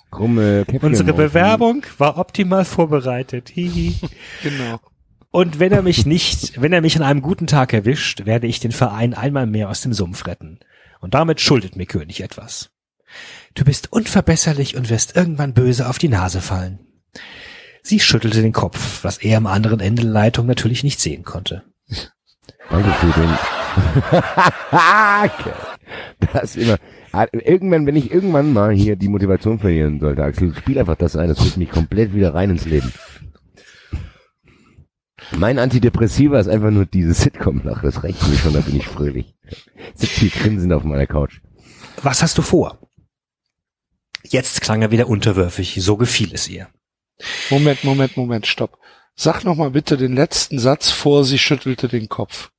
Krumme 0.10 0.66
Käppchen. 0.66 0.90
Unsere 0.90 1.14
Bewerbung 1.14 1.86
war 1.98 2.18
optimal 2.18 2.66
vorbereitet. 2.66 3.50
Hihi. 3.50 3.96
Genau. 4.44 4.80
Und 5.30 5.60
wenn 5.60 5.72
er 5.72 5.84
mich 5.84 6.06
nicht, 6.06 6.62
wenn 6.62 6.74
er 6.74 6.82
mich 6.82 6.98
an 6.98 7.04
einem 7.04 7.22
guten 7.22 7.48
Tag 7.48 7.72
erwischt, 7.72 8.26
werde 8.26 8.48
ich 8.48 8.60
den 8.60 8.74
Verein 8.74 9.14
einmal 9.14 9.48
mehr 9.48 9.70
aus 9.70 9.80
dem 9.82 9.94
Sumpf 9.94 10.28
retten. 10.28 10.60
Und 11.00 11.14
damit 11.14 11.40
schuldet 11.40 11.78
mir 11.78 11.86
König 11.86 12.22
etwas. 12.22 12.72
Du 13.54 13.66
bist 13.66 13.92
unverbesserlich 13.92 14.76
und 14.76 14.90
wirst 14.90 15.16
irgendwann 15.16 15.54
böse 15.54 15.90
auf 15.90 15.98
die 15.98 16.10
Nase 16.10 16.42
fallen. 16.42 16.80
Sie 17.84 18.00
schüttelte 18.00 18.42
den 18.42 18.54
Kopf, 18.54 19.04
was 19.04 19.18
er 19.18 19.38
am 19.38 19.48
anderen 19.48 19.80
Ende 19.80 20.04
der 20.04 20.12
Leitung 20.12 20.46
natürlich 20.46 20.84
nicht 20.84 21.00
sehen 21.00 21.24
konnte. 21.24 21.64
Danke 22.70 22.92
für 22.92 23.20
den. 23.20 23.30
Das 26.34 26.56
immer. 26.56 26.78
Irgendwann, 27.34 27.86
wenn 27.86 27.98
ich 27.98 28.12
irgendwann 28.12 28.54
mal 28.54 28.72
hier 28.72 28.96
die 28.96 29.10
Motivation 29.10 29.60
verlieren 29.60 30.00
sollte, 30.00 30.24
Axel, 30.24 30.56
spiel 30.56 30.80
einfach 30.80 30.96
das 30.96 31.18
ein, 31.18 31.28
das 31.28 31.42
holt 31.42 31.58
mich 31.58 31.70
komplett 31.70 32.14
wieder 32.14 32.34
rein 32.34 32.52
ins 32.52 32.66
Leben. 32.66 32.94
Mein 35.38 35.60
Antidepressiva 35.60 36.40
ist 36.40 36.48
einfach 36.48 36.72
nur 36.72 36.86
diese 36.86 37.14
Sitcom-Lache, 37.14 37.86
das 37.86 38.04
reicht 38.04 38.26
mir 38.28 38.38
schon, 38.38 38.54
da 38.54 38.62
bin 38.62 38.78
ich 38.78 38.88
fröhlich. 38.88 39.36
Sitzt 39.94 40.20
hier 40.20 40.30
grinsend 40.30 40.72
auf 40.72 40.84
meiner 40.84 41.08
Couch. 41.08 41.42
Was 42.02 42.24
hast 42.24 42.38
du 42.38 42.42
vor? 42.42 42.80
Jetzt 44.28 44.62
klang 44.62 44.82
er 44.82 44.92
wieder 44.92 45.08
unterwürfig, 45.08 45.78
so 45.80 45.98
gefiel 45.98 46.34
es 46.34 46.48
ihr. 46.48 46.68
Moment, 47.50 47.84
Moment, 47.84 48.18
Moment, 48.18 48.48
stopp. 48.48 48.78
Sag 49.16 49.44
noch 49.44 49.56
mal 49.56 49.72
bitte 49.72 49.98
den 49.98 50.16
letzten 50.16 50.60
Satz 50.60 50.90
vor, 50.90 51.26
sie 51.26 51.38
schüttelte 51.38 51.88
den 51.88 52.10
Kopf. 52.10 52.52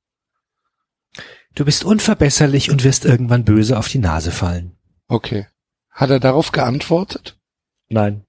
Du 1.55 1.65
bist 1.65 1.83
unverbesserlich 1.83 2.71
und 2.71 2.83
wirst 2.83 3.05
irgendwann 3.05 3.43
böse 3.43 3.77
auf 3.77 3.87
die 3.87 3.99
Nase 3.99 4.31
fallen. 4.31 4.75
Okay. 5.07 5.47
Hat 5.91 6.09
er 6.09 6.19
darauf 6.19 6.51
geantwortet? 6.51 7.37
Nein. 7.89 8.25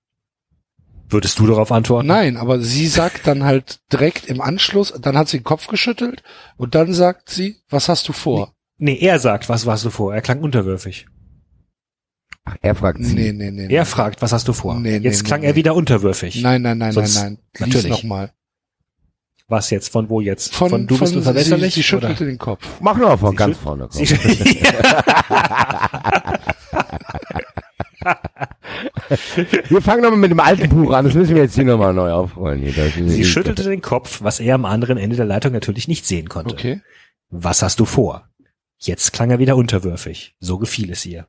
Würdest 1.09 1.39
du 1.39 1.47
darauf 1.47 1.71
antworten? 1.73 2.09
Nein, 2.09 2.37
aber 2.37 2.61
sie 2.61 2.87
sagt 2.87 3.27
dann 3.27 3.45
halt 3.45 3.81
direkt 3.93 4.27
im 4.27 4.41
Anschluss, 4.41 4.93
dann 5.01 5.17
hat 5.17 5.29
sie 5.29 5.39
den 5.39 5.45
Kopf 5.45 5.69
geschüttelt 5.69 6.23
und 6.57 6.75
dann 6.75 6.93
sagt 6.93 7.31
sie, 7.31 7.57
was 7.69 7.89
hast 7.89 8.09
du 8.09 8.13
vor? 8.13 8.55
Nee, 8.77 8.99
er 8.99 9.19
sagt, 9.19 9.49
was 9.49 9.67
warst 9.67 9.85
du 9.85 9.91
vor? 9.91 10.15
Er 10.15 10.23
klang 10.23 10.41
unterwürfig. 10.41 11.07
Ach, 12.47 12.57
er 12.61 12.75
fragt 12.75 13.03
sie. 13.05 13.15
Nee, 13.15 13.33
nee, 13.33 13.51
nee. 13.51 13.75
Er 13.75 13.87
fragt, 13.87 14.21
was 14.21 14.33
hast 14.33 14.47
du 14.49 14.53
vor? 14.53 14.75
Nee, 14.75 14.99
nee, 14.99 15.05
Jetzt 15.05 15.23
nee, 15.23 15.29
klang 15.29 15.41
nee. 15.41 15.47
er 15.47 15.55
wieder 15.57 15.75
unterwürfig. 15.75 16.43
Nein, 16.43 16.63
nein, 16.63 16.79
nein, 16.79 16.93
Sonst- 16.93 17.15
nein, 17.17 17.39
nein. 17.59 17.69
natürlich. 17.69 17.91
Nochmal. 17.91 18.33
Was 19.49 19.71
jetzt? 19.71 19.89
Von 19.91 20.09
wo 20.09 20.21
jetzt? 20.21 20.55
Von, 20.55 20.87
du 20.87 20.99
bist 20.99 21.13
von, 21.13 21.19
unverbesserlich? 21.19 21.75
sie, 21.75 21.83
sie 21.83 21.97
oder? 21.97 22.09
schüttelte 22.09 22.27
den 22.27 22.39
Kopf. 22.39 22.67
Mach 22.81 22.97
nur 22.97 23.17
von 23.19 23.31
Sie 23.31 23.37
ganz 23.37 23.57
vorne. 23.59 23.89
Komm. 23.91 24.05
Sie, 24.05 24.17
Wir 29.69 29.83
fangen 29.83 30.03
nochmal 30.03 30.19
mit 30.19 30.31
dem 30.31 30.41
alten 30.41 30.69
Buch 30.69 30.93
an. 30.93 31.05
Das 31.05 31.15
müssen 31.15 31.35
wir 31.35 31.43
jetzt 31.43 31.55
hier 31.55 31.65
nochmal 31.65 31.95
neu 31.95 32.11
aufrollen. 32.11 32.61
Hier. 32.61 32.73
Sie 33.09 33.25
schüttelte 33.25 33.63
den 33.65 33.83
Kopf, 33.83 34.23
was 34.23 34.41
er 34.41 34.55
am 34.55 34.65
anderen 34.65 34.99
Ende 34.99 35.17
der 35.17 35.27
Leitung 35.27 35.53
natürlich 35.53 35.89
nicht 35.89 36.07
sehen 36.07 36.29
konnte. 36.29 36.55
Okay. 36.55 36.81
Was 37.31 37.63
hast 37.63 37.81
du 37.81 37.85
vor? 37.85 38.29
Jetzt 38.79 39.13
klang 39.13 39.31
er 39.31 39.39
wieder 39.39 39.57
unterwürfig. 39.57 40.35
So 40.41 40.59
gefiel 40.59 40.91
es 40.91 41.05
ihr. 41.07 41.27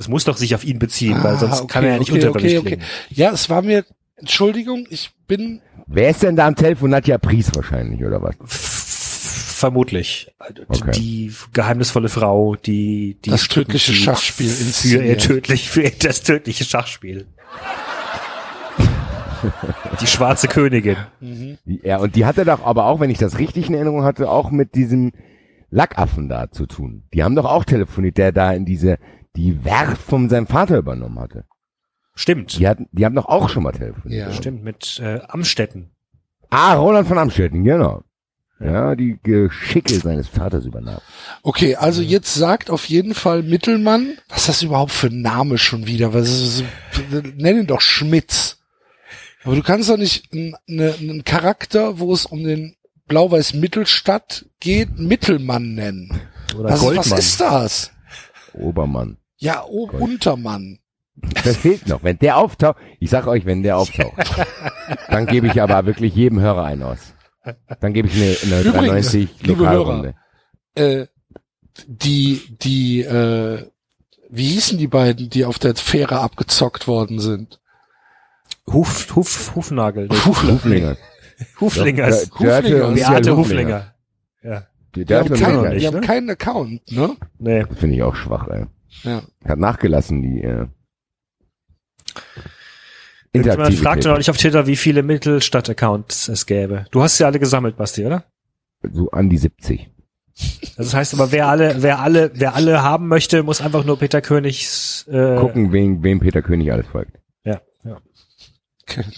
Es 0.00 0.08
muss 0.08 0.24
doch 0.24 0.36
sich 0.36 0.54
auf 0.54 0.64
ihn 0.64 0.78
beziehen, 0.78 1.22
weil 1.22 1.34
Ah, 1.34 1.38
sonst 1.38 1.60
okay, 1.60 1.66
kann 1.72 1.84
er 1.84 1.92
ja 1.92 1.98
nicht 1.98 2.10
okay, 2.10 2.26
unterwürfig 2.26 2.58
okay, 2.58 2.58
okay. 2.58 2.76
klingen. 2.76 2.84
Ja, 3.10 3.30
es 3.32 3.50
war 3.50 3.60
mir, 3.62 3.84
Entschuldigung, 4.16 4.86
ich 4.90 5.10
bin, 5.28 5.60
Wer 5.86 6.10
ist 6.10 6.22
denn 6.22 6.36
da 6.36 6.46
am 6.46 6.56
Telefon? 6.56 6.90
Nadja 6.90 7.18
Pries 7.18 7.50
wahrscheinlich, 7.54 8.02
oder 8.04 8.22
was? 8.22 8.34
Vermutlich. 8.46 10.32
Okay. 10.68 10.90
Die 10.92 11.32
geheimnisvolle 11.52 12.08
Frau, 12.08 12.56
die, 12.56 13.18
die 13.24 13.30
Das 13.30 13.46
tödliche 13.48 13.92
Schachspiel 13.92 14.48
für 14.48 15.04
ihr 15.04 15.18
tödlich, 15.18 15.68
für 15.68 15.82
ihr 15.82 15.92
das 15.98 16.22
tödliche 16.22 16.64
Schachspiel. 16.64 17.26
die 20.00 20.06
schwarze 20.06 20.48
Königin. 20.48 20.96
Ja, 21.64 21.98
und 21.98 22.16
die 22.16 22.24
hatte 22.24 22.44
doch 22.44 22.64
aber 22.64 22.86
auch, 22.86 23.00
wenn 23.00 23.10
ich 23.10 23.18
das 23.18 23.38
richtig 23.38 23.68
in 23.68 23.74
Erinnerung 23.74 24.02
hatte, 24.04 24.30
auch 24.30 24.50
mit 24.50 24.74
diesem 24.74 25.12
Lackaffen 25.70 26.28
da 26.28 26.50
zu 26.50 26.66
tun. 26.66 27.02
Die 27.14 27.22
haben 27.22 27.34
doch 27.36 27.44
auch 27.44 27.64
telefoniert, 27.64 28.18
der 28.18 28.32
da 28.32 28.52
in 28.52 28.64
diese, 28.64 28.98
die 29.36 29.64
Werft 29.64 30.02
von 30.02 30.28
seinem 30.28 30.46
Vater 30.46 30.78
übernommen 30.78 31.18
hatte. 31.18 31.44
Stimmt. 32.14 32.58
Die 32.58 32.66
hatten, 32.68 32.88
die 32.92 33.04
haben 33.04 33.14
doch 33.14 33.26
auch 33.26 33.48
schon 33.48 33.62
mal 33.62 33.72
telefoniert. 33.72 34.28
ja. 34.28 34.32
Stimmt, 34.34 34.62
mit 34.62 35.00
äh, 35.02 35.20
Amstetten. 35.28 35.90
Ah, 36.50 36.74
Roland 36.74 37.06
von 37.08 37.16
Amstetten, 37.18 37.64
genau. 37.64 38.02
Ja, 38.58 38.94
die 38.94 39.18
Geschicke 39.22 39.94
seines 39.94 40.28
Vaters 40.28 40.66
übernahm. 40.66 40.98
Okay, 41.42 41.76
also 41.76 42.02
jetzt 42.02 42.34
sagt 42.34 42.68
auf 42.68 42.84
jeden 42.86 43.14
Fall 43.14 43.42
Mittelmann, 43.42 44.18
was 44.28 44.40
ist 44.40 44.48
das 44.50 44.62
überhaupt 44.62 44.90
für 44.92 45.06
ein 45.06 45.22
Name 45.22 45.56
schon 45.56 45.86
wieder? 45.86 46.12
Was 46.12 46.28
ist, 46.28 46.58
so- 46.58 46.64
nenn 47.36 47.60
ihn 47.60 47.66
doch 47.66 47.80
Schmitz. 47.80 48.58
Aber 49.44 49.54
du 49.54 49.62
kannst 49.62 49.88
doch 49.88 49.96
nicht 49.96 50.30
einen, 50.34 50.54
eine- 50.68 50.92
einen 51.00 51.24
Charakter, 51.24 52.00
wo 52.00 52.12
es 52.12 52.26
um 52.26 52.42
den 52.44 52.76
Blau-Weiß 53.06 53.54
Mittelstadt 53.54 54.44
geht, 54.60 54.98
Mittelmann 54.98 55.74
nennen. 55.74 56.20
Oder 56.54 56.68
Was, 56.70 56.80
Goldmann. 56.80 57.10
was 57.12 57.18
ist 57.18 57.40
das? 57.40 57.92
Obermann. 58.54 59.18
Ja, 59.36 59.64
o 59.64 59.88
Untermann. 59.90 60.78
Das 61.44 61.58
fehlt 61.58 61.86
noch. 61.86 62.02
Wenn 62.02 62.18
der 62.18 62.38
auftaucht, 62.38 62.78
ich 62.98 63.10
sag 63.10 63.26
euch, 63.26 63.44
wenn 63.44 63.62
der 63.62 63.76
auftaucht, 63.76 64.14
dann 65.10 65.26
gebe 65.26 65.48
ich 65.48 65.60
aber 65.60 65.84
wirklich 65.84 66.14
jedem 66.14 66.40
Hörer 66.40 66.64
einen 66.64 66.82
aus. 66.82 67.12
Dann 67.80 67.92
gebe 67.92 68.08
ich 68.08 68.14
eine, 68.14 68.36
eine 68.42 68.60
Übrigens, 68.62 69.10
93 69.12 69.28
liebe 69.42 69.64
Lokalrunde. 69.64 70.14
Äh, 70.74 71.06
die, 71.86 72.40
die, 72.62 73.02
äh, 73.02 73.66
wie 74.30 74.48
hießen 74.48 74.78
die 74.78 74.86
beiden, 74.86 75.28
die 75.28 75.44
auf 75.44 75.58
der 75.58 75.74
Fähre 75.74 76.20
abgezockt 76.20 76.86
worden 76.86 77.18
sind? 77.18 77.60
Huf, 78.66 79.14
Huf, 79.16 79.54
Hufnagel. 79.54 80.08
Huflinger. 80.08 80.96
Huflinger. 81.60 82.06
und 82.06 82.38
Beate 82.38 82.92
Michael 82.92 83.36
Huflinger. 83.36 83.94
Ja. 84.42 84.66
Die 84.94 85.04
Die 85.04 85.14
haben, 85.14 85.32
keinen, 85.34 85.78
die 85.78 85.86
haben 85.86 86.00
ne? 86.00 86.00
keinen 86.00 86.30
Account, 86.30 86.90
ne? 86.90 87.16
Nee. 87.38 87.64
Finde 87.76 87.96
ich 87.96 88.02
auch 88.02 88.16
schwach, 88.16 88.48
ey. 88.48 88.66
Ja. 89.04 89.22
Hat 89.44 89.58
nachgelassen, 89.58 90.22
die 90.22 90.42
äh, 90.42 90.66
Jemand 93.32 93.74
fragte 93.74 94.08
neulich 94.08 94.28
auf 94.28 94.36
Twitter, 94.36 94.66
wie 94.66 94.74
viele 94.74 95.02
Mittelstadt-Accounts 95.04 96.28
es 96.28 96.46
gäbe. 96.46 96.86
Du 96.90 97.02
hast 97.02 97.16
sie 97.16 97.24
alle 97.24 97.38
gesammelt, 97.38 97.76
Basti, 97.76 98.04
oder? 98.04 98.24
So 98.82 99.10
an 99.10 99.30
die 99.30 99.38
70. 99.38 99.88
Also 100.76 100.90
das 100.90 100.94
heißt 100.94 101.14
aber, 101.14 101.30
wer 101.30 101.48
alle, 101.48 101.82
wer 101.82 102.00
alle, 102.00 102.32
wer 102.34 102.54
alle 102.54 102.82
haben 102.82 103.06
möchte, 103.08 103.42
muss 103.42 103.60
einfach 103.60 103.84
nur 103.84 103.98
Peter 103.98 104.20
Königs 104.20 105.06
äh, 105.08 105.36
Gucken, 105.36 105.70
wem, 105.70 106.02
wem 106.02 106.18
Peter 106.18 106.42
König 106.42 106.72
alles 106.72 106.86
folgt. 106.86 107.18
Ja, 107.44 107.60
ja. 107.84 108.00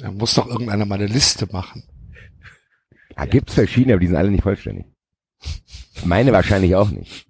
Da 0.01 0.11
muss 0.11 0.35
doch 0.35 0.49
irgendeiner 0.49 0.85
mal 0.85 0.97
eine 0.97 1.07
Liste 1.07 1.47
machen. 1.51 1.85
Da 3.17 3.25
gibt's 3.25 3.55
verschiedene, 3.55 3.95
aber 3.95 4.01
die 4.01 4.09
sind 4.09 4.17
alle 4.17 4.31
nicht 4.31 4.43
vollständig. 4.43 4.87
Meine 6.05 6.33
wahrscheinlich 6.33 6.75
auch 6.75 6.91
nicht. 6.91 7.27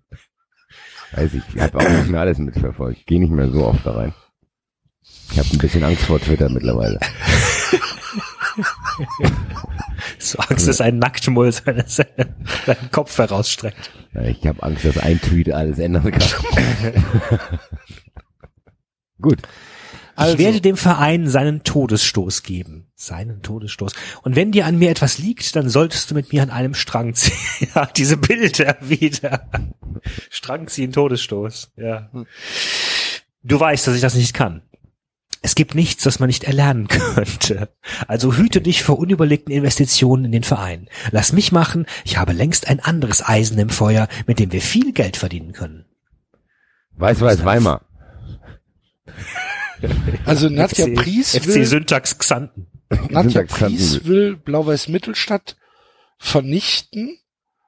Weiß 1.13 1.35
ich, 1.35 1.43
ich 1.55 1.61
habe 1.61 1.79
auch 1.79 1.89
nicht 1.89 2.09
mehr 2.09 2.21
alles 2.21 2.39
mitverfolgt. 2.39 3.07
Gehe 3.07 3.21
nicht 3.21 3.33
mehr 3.33 3.51
so 3.51 3.67
oft 3.67 3.85
da 3.85 3.93
rein. 3.93 4.15
Ich 5.31 5.39
habe 5.39 5.49
ein 5.53 5.59
bisschen 5.59 5.85
Angst 5.85 6.05
vor 6.05 6.21
Twitter 6.21 6.49
mittlerweile. 6.49 6.99
So 10.19 10.39
Angst, 10.39 10.69
dass 10.69 10.81
ein 10.81 10.99
Nacktmull 10.99 11.53
seine, 11.53 11.85
seine, 11.87 12.35
seinen 12.67 12.91
Kopf 12.91 13.17
herausstreckt. 13.19 13.91
Ich 14.25 14.47
habe 14.47 14.63
Angst, 14.63 14.85
dass 14.85 14.99
ein 14.99 15.21
Tweet 15.21 15.51
alles 15.51 15.79
ändern 15.79 16.11
kann. 16.11 16.23
Gut. 19.21 19.39
Also, 20.15 20.35
Ich 20.35 20.39
werde 20.41 20.61
dem 20.61 20.77
Verein 20.77 21.29
seinen 21.29 21.65
Todesstoß 21.65 22.43
geben. 22.43 22.87
Seinen 22.95 23.43
Todesstoß. 23.43 23.93
Und 24.23 24.37
wenn 24.37 24.53
dir 24.53 24.67
an 24.67 24.79
mir 24.79 24.91
etwas 24.91 25.19
liegt, 25.19 25.57
dann 25.57 25.69
solltest 25.69 26.11
du 26.11 26.15
mit 26.15 26.33
mir 26.33 26.43
an 26.43 26.51
einem 26.51 26.75
Strang 26.75 27.15
ziehen. 27.15 27.69
Ja, 27.75 27.87
diese 27.87 28.17
Bilder 28.17 28.77
wieder. 28.81 29.49
Strang 30.31 30.69
ziehen, 30.69 30.93
Todesstoß. 30.93 31.73
Ja. 31.77 32.11
Du 33.43 33.59
weißt, 33.59 33.87
dass 33.87 33.95
ich 33.95 34.01
das 34.03 34.15
nicht 34.15 34.35
kann. 34.35 34.63
Es 35.45 35.57
gibt 35.57 35.75
nichts, 35.75 36.05
das 36.05 36.21
man 36.21 36.29
nicht 36.29 36.45
erlernen 36.45 36.87
könnte. 37.15 37.71
Also 38.07 38.35
hüte 38.35 38.61
dich 38.61 38.85
vor 38.85 38.99
unüberlegten 38.99 39.53
Investitionen 39.53 40.27
in 40.27 40.33
den 40.33 40.45
Verein. 40.45 40.89
Lass 41.11 41.33
mich 41.33 41.51
machen. 41.51 41.87
Ich 42.05 42.17
habe 42.17 42.33
längst 42.33 42.69
ein 42.69 42.79
anderes 42.79 43.27
Eisen 43.27 43.59
im 43.59 43.69
Feuer, 43.71 44.07
mit 44.27 44.39
dem 44.39 44.53
wir 44.53 44.61
viel 44.63 44.93
Geld 44.93 45.17
verdienen 45.17 45.53
können. 45.53 45.85
Weiß, 46.93 47.21
weiß, 47.21 47.45
Weimar. 47.45 47.83
also 50.25 50.49
Nadja 50.49 50.87
FC 50.87 50.95
Pries 50.95 51.37
FC 51.37 51.47
will, 51.47 51.67
Syntax 51.67 52.19
Xanten. 52.19 52.67
Nadja 53.11 53.31
Syntax 53.31 53.53
Pries 53.55 54.05
will 54.05 54.37
Blau-Weiß 54.37 54.89
Mittelstadt 54.89 55.57
vernichten. 56.19 57.19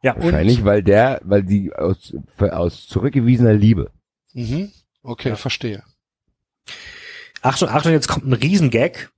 Ja. 0.02 0.16
Wahrscheinlich, 0.16 0.64
weil 0.64 0.82
der, 0.82 1.20
weil 1.24 1.42
die 1.42 1.72
aus, 1.74 2.14
aus 2.38 2.86
zurückgewiesener 2.86 3.54
Liebe. 3.54 3.90
Mhm. 4.32 4.70
Okay, 5.02 5.36
verstehe. 5.36 5.82
Achtung, 7.42 7.68
Achtung, 7.68 7.92
jetzt 7.92 8.08
kommt 8.08 8.26
ein 8.26 8.32
Riesengag. 8.32 9.10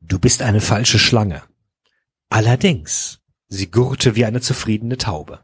Du 0.00 0.18
bist 0.18 0.42
eine 0.42 0.60
falsche 0.60 0.98
Schlange. 0.98 1.42
Allerdings, 2.28 3.20
sie 3.48 3.70
gurrte 3.70 4.16
wie 4.16 4.24
eine 4.24 4.40
zufriedene 4.40 4.96
Taube. 4.98 5.40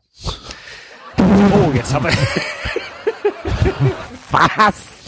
Oh, 1.18 1.72
jetzt 1.74 1.92
haben 1.92 2.06
wir. 2.06 2.12
Was? 4.30 5.01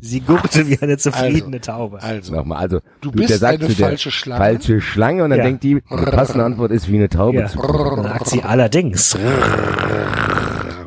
Sie 0.00 0.20
gurrte 0.20 0.68
wie 0.68 0.78
eine 0.80 0.96
zufriedene 0.96 1.60
Taube. 1.60 2.00
Also, 2.02 2.32
Nochmal, 2.34 2.58
also 2.58 2.80
du 3.00 3.10
der 3.10 3.26
bist 3.26 3.40
sagt 3.40 3.58
eine 3.60 3.68
zu 3.68 3.74
der 3.76 3.88
falsche 3.88 4.10
Schlange. 4.12 4.44
falsche 4.44 4.80
Schlange 4.80 5.24
und 5.24 5.30
dann 5.30 5.40
Ja. 5.40 5.44
denkt 5.46 5.64
die, 5.64 5.74
die 5.74 5.80
passende 6.10 6.44
Antwort 6.44 6.70
ist 6.70 6.88
wie 6.88 6.96
eine 6.96 7.08
Taube 7.08 7.40
Ja. 7.40 7.46
zu 7.48 7.58
Dann 7.60 8.02
sagt 8.04 8.28
sie 8.28 8.42
allerdings. 8.44 9.14
Ja, 9.14 10.86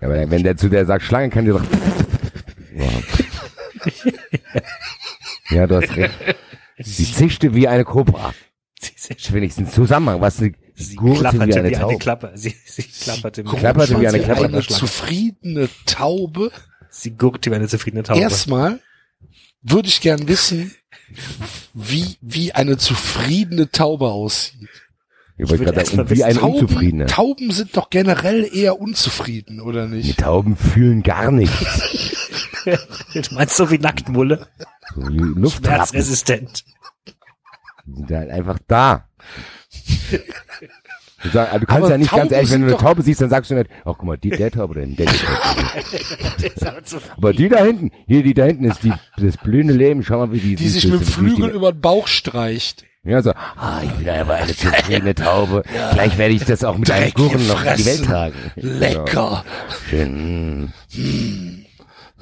aber 0.00 0.30
wenn 0.30 0.42
der 0.42 0.56
zu 0.56 0.68
der 0.70 0.86
sagt 0.86 1.04
Schlange, 1.04 1.28
kann 1.30 1.44
die 1.44 1.50
doch. 1.50 1.60
Ja, 5.50 5.66
du 5.66 5.76
hast 5.76 5.94
recht. 5.96 6.14
Sie 6.78 7.04
zischte 7.04 7.54
wie 7.54 7.68
eine 7.68 7.84
Kobra. 7.84 8.32
Sie, 8.80 8.92
sie, 8.96 9.34
wenigstens 9.34 9.72
Zusammenhang. 9.72 10.20
Was 10.20 10.38
sie, 10.38 10.54
sie 10.74 10.96
gurrte 10.96 11.20
klapperte 11.20 11.48
wie 11.48 11.54
eine 11.58 11.68
wie 11.70 11.74
eine 11.76 11.82
Taube. 11.84 11.98
Klappe. 11.98 12.30
Sie, 12.34 12.56
sie 12.64 12.82
klapperte, 12.84 13.44
wie, 13.44 13.56
klapperte 13.56 14.00
wie 14.00 14.08
eine 14.08 14.18
Sie 14.18 14.24
Klappe. 14.24 14.44
eine 14.44 14.62
zufriedene 14.62 15.68
Taube. 15.84 16.50
Sie 16.92 17.16
gurrte 17.16 17.50
wie 17.50 17.54
eine 17.56 17.68
zufriedene 17.68 18.02
Taube. 18.04 18.20
Erstmal 18.20 18.80
würde 19.62 19.88
ich 19.88 20.00
gern 20.00 20.28
wissen, 20.28 20.74
wie, 21.74 22.16
wie 22.20 22.52
eine 22.52 22.76
zufriedene 22.76 23.70
Taube 23.70 24.10
aussieht. 24.10 24.68
Ich 25.38 25.48
wollte 25.48 25.64
gerade 25.64 25.84
sagen, 25.84 26.10
wie 26.10 26.22
eine 26.22 26.38
Tauben, 26.38 26.60
Unzufriedene. 26.60 27.06
Tauben 27.06 27.50
sind 27.50 27.76
doch 27.76 27.90
generell 27.90 28.48
eher 28.54 28.80
unzufrieden, 28.80 29.60
oder 29.60 29.88
Die 29.88 29.96
nicht? 29.96 30.20
Tauben 30.20 30.56
fühlen 30.56 31.02
gar 31.02 31.30
nichts. 31.32 31.56
Du 32.64 33.34
meinst 33.34 33.56
so 33.56 33.70
wie 33.70 33.78
Nacktmulle? 33.78 34.46
So 34.94 35.08
wie 35.08 35.16
Luftratten. 35.16 35.86
Schmerzresistent. 35.88 36.64
Die 37.86 37.94
sind 37.94 38.10
halt 38.10 38.30
einfach 38.30 38.58
da. 38.68 39.08
Du, 41.22 41.28
sag, 41.30 41.52
du 41.52 41.66
kannst 41.66 41.82
Aber 41.82 41.90
ja 41.90 41.98
nicht 41.98 42.10
ganz 42.10 42.22
Tauben 42.22 42.34
ehrlich, 42.34 42.50
wenn 42.50 42.60
du 42.62 42.66
eine 42.68 42.76
Taube 42.76 43.02
siehst, 43.02 43.20
dann 43.20 43.30
sagst 43.30 43.50
du 43.50 43.54
nicht, 43.54 43.70
ach 43.80 43.94
guck 43.96 44.04
mal, 44.04 44.18
die, 44.18 44.30
der 44.30 44.50
Taube, 44.50 44.74
der, 44.74 44.86
der, 44.86 45.06
der, 45.06 46.82
Aber 47.16 47.32
die 47.32 47.48
da 47.48 47.64
hinten, 47.64 47.90
hier, 48.06 48.22
die 48.22 48.34
da 48.34 48.44
hinten 48.44 48.64
ist 48.64 48.82
die, 48.82 48.92
das 49.16 49.36
blühende 49.36 49.74
Leben, 49.74 50.02
schau 50.02 50.18
mal, 50.18 50.32
wie 50.32 50.40
die, 50.40 50.56
Die 50.56 50.68
sich 50.68 50.86
mit 50.88 51.00
dem 51.00 51.06
Flügel 51.06 51.50
über 51.50 51.72
den 51.72 51.80
Bauch 51.80 52.08
streicht. 52.08 52.84
Ja, 53.04 53.20
so, 53.20 53.32
ah, 53.32 53.80
ich 53.82 53.90
bin 53.92 54.08
aber 54.08 54.34
eine 54.34 54.54
zufriedene 54.56 55.14
Taube. 55.14 55.64
Gleich 55.92 56.18
werde 56.18 56.34
ich 56.34 56.44
das 56.44 56.62
auch 56.62 56.78
mit 56.78 56.90
einem 56.90 57.04
Dreck 57.04 57.14
Kuchen 57.14 57.46
noch 57.48 57.64
in 57.64 57.76
die 57.76 57.86
Welt 57.86 58.04
tragen. 58.04 58.34
Lecker. 58.56 59.44
Ja, 59.44 59.44
schön. 59.88 60.72
mm. 60.94 61.61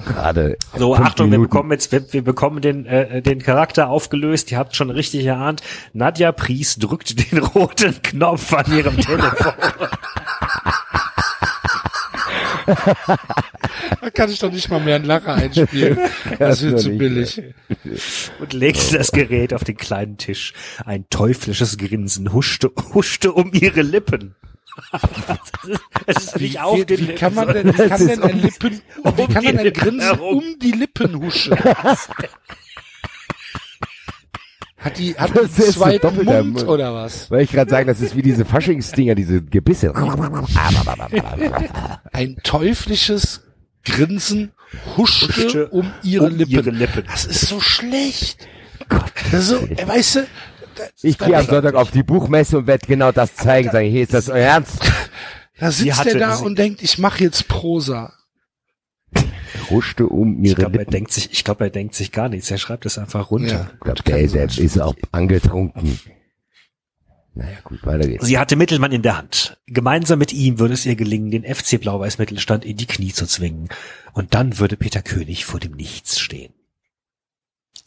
Gerade. 0.05 0.57
So, 0.77 0.95
Achtung, 0.95 1.27
wir 1.27 1.37
Minuten. 1.37 1.49
bekommen 1.49 1.71
jetzt, 1.71 1.91
wir, 1.91 2.11
wir 2.13 2.23
bekommen 2.23 2.61
den, 2.61 2.85
äh, 2.85 3.21
den 3.21 3.39
Charakter 3.39 3.89
aufgelöst. 3.89 4.51
Ihr 4.51 4.57
habt 4.57 4.75
schon 4.75 4.89
richtig 4.89 5.25
erahnt. 5.25 5.61
Nadja 5.93 6.31
Pries 6.31 6.77
drückt 6.77 7.31
den 7.31 7.39
roten 7.43 8.01
Knopf 8.01 8.53
an 8.53 8.65
ihrem 8.75 8.97
Telefon. 9.01 9.53
Da 14.01 14.09
kann 14.13 14.29
ich 14.29 14.39
doch 14.39 14.51
nicht 14.51 14.69
mal 14.69 14.79
mehr 14.79 14.95
einen 14.95 15.05
Lacher 15.05 15.33
einspielen. 15.33 15.97
Das 16.39 16.61
wird 16.63 16.79
zu 16.79 16.89
billig. 16.91 17.41
und 18.39 18.53
legte 18.53 18.97
das 18.97 19.11
Gerät 19.11 19.53
auf 19.53 19.63
den 19.63 19.77
kleinen 19.77 20.17
Tisch. 20.17 20.53
Ein 20.85 21.05
teuflisches 21.09 21.77
Grinsen 21.77 22.33
huschte, 22.33 22.71
huschte 22.93 23.31
um 23.33 23.51
ihre 23.53 23.81
Lippen. 23.81 24.35
Es 26.05 26.17
ist 26.25 26.39
Wie, 26.39 26.43
nicht 26.43 26.59
auf 26.61 26.77
wie, 26.77 26.85
den 26.85 26.97
wie 26.99 27.03
Lippen, 27.03 27.17
kann 27.19 27.33
man 27.35 27.47
denn, 27.53 27.67
wie 27.67 27.87
kann 27.89 28.07
denn 28.07 28.21
ein 28.23 28.31
um- 28.33 28.41
Lippen, 28.41 28.81
wie 29.03 29.09
um 29.09 29.15
kann 29.15 29.27
die 29.41 29.47
man 29.47 29.57
ein 29.57 29.63
Lippen 29.65 29.79
Grinsen 29.83 30.01
herum. 30.01 30.37
um 30.37 30.59
die 30.59 30.71
Lippen 30.71 31.19
huschen? 31.21 31.57
Hat 34.77 34.97
die, 34.97 35.13
hat 35.15 35.35
Das 35.37 35.53
die 35.53 35.61
zwei 35.63 35.99
so 35.99 36.09
Mund 36.09 36.25
Mund. 36.25 36.67
oder 36.67 36.93
was? 36.95 37.29
Weil 37.29 37.41
ich 37.43 37.51
gerade 37.51 37.69
sagen, 37.69 37.85
das 37.87 38.01
ist 38.01 38.15
wie 38.15 38.23
diese 38.23 38.45
Faschingsdinger, 38.45 39.13
diese 39.13 39.41
Gebisse. 39.43 39.93
Ein 42.11 42.37
teuflisches 42.43 43.41
Grinsen 43.85 44.53
huschte, 44.97 45.27
Huschte 45.27 45.67
um 45.69 45.91
ihre 46.01 46.25
um 46.27 46.35
Lippen. 46.35 46.51
ihre 46.51 46.69
Lippen. 46.71 47.03
Das 47.07 47.25
ist 47.25 47.41
so 47.47 47.59
schlecht. 47.59 48.47
Das 49.31 49.41
ist 49.43 49.47
so, 49.49 49.61
weißt 49.87 50.15
du, 50.15 50.27
Ich 51.01 51.17
gehe 51.17 51.37
am 51.37 51.45
Sonntag 51.45 51.75
auf 51.75 51.91
die 51.91 52.03
Buchmesse 52.03 52.59
und 52.59 52.67
werde 52.67 52.87
genau 52.87 53.11
das 53.11 53.35
zeigen. 53.35 53.71
Sage, 53.71 53.87
hier 53.87 54.03
ist 54.03 54.13
das 54.13 54.29
euer 54.29 54.37
Ernst. 54.45 54.91
da 55.59 55.71
sitzt 55.71 56.05
er 56.05 56.17
da 56.17 56.35
und 56.37 56.57
denkt, 56.57 56.81
ich 56.81 56.97
mache 56.97 57.23
jetzt 57.23 57.47
Prosa. 57.47 58.13
Huschte 59.69 60.07
um 60.07 60.43
Ich 60.43 60.51
ihre 60.51 60.61
glaube, 60.61 60.75
er 60.77 60.79
Lippen. 60.79 60.91
denkt 60.91 61.11
sich, 61.11 61.31
ich 61.31 61.43
glaube, 61.43 61.65
er 61.65 61.69
denkt 61.69 61.95
sich 61.95 62.11
gar 62.11 62.29
nichts. 62.29 62.51
Er 62.51 62.57
schreibt 62.57 62.85
es 62.85 62.97
einfach 62.97 63.31
runter. 63.31 63.47
Ja. 63.47 63.71
Ich 63.73 63.79
glaub, 63.79 64.03
der, 64.03 64.27
der 64.27 64.45
ist 64.45 64.79
auch 64.81 64.95
angetrunken. 65.11 65.99
Naja, 67.33 67.57
gut, 67.63 67.85
weiter 67.85 68.07
geht's. 68.07 68.25
Sie 68.25 68.37
hatte 68.37 68.57
Mittelmann 68.57 68.91
in 68.91 69.03
der 69.03 69.17
Hand. 69.17 69.57
Gemeinsam 69.67 70.19
mit 70.19 70.33
ihm 70.33 70.59
würde 70.59 70.73
es 70.73 70.85
ihr 70.85 70.95
gelingen, 70.95 71.31
den 71.31 71.43
FC 71.43 71.79
Blau-Weiß 71.79 72.17
Mittelstand 72.17 72.65
in 72.65 72.75
die 72.75 72.87
Knie 72.87 73.13
zu 73.13 73.25
zwingen. 73.25 73.69
Und 74.13 74.33
dann 74.33 74.59
würde 74.59 74.75
Peter 74.75 75.01
König 75.01 75.45
vor 75.45 75.59
dem 75.61 75.71
Nichts 75.71 76.19
stehen. 76.19 76.53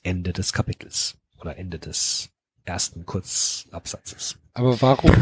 Ende 0.03 0.33
des 0.33 0.53
Kapitels. 0.55 1.17
Oder 1.41 1.59
Ende 1.59 1.79
des 1.79 2.31
ersten 2.65 3.05
Kurzabsatzes. 3.07 4.37
Aber 4.55 4.81
warum, 4.81 5.13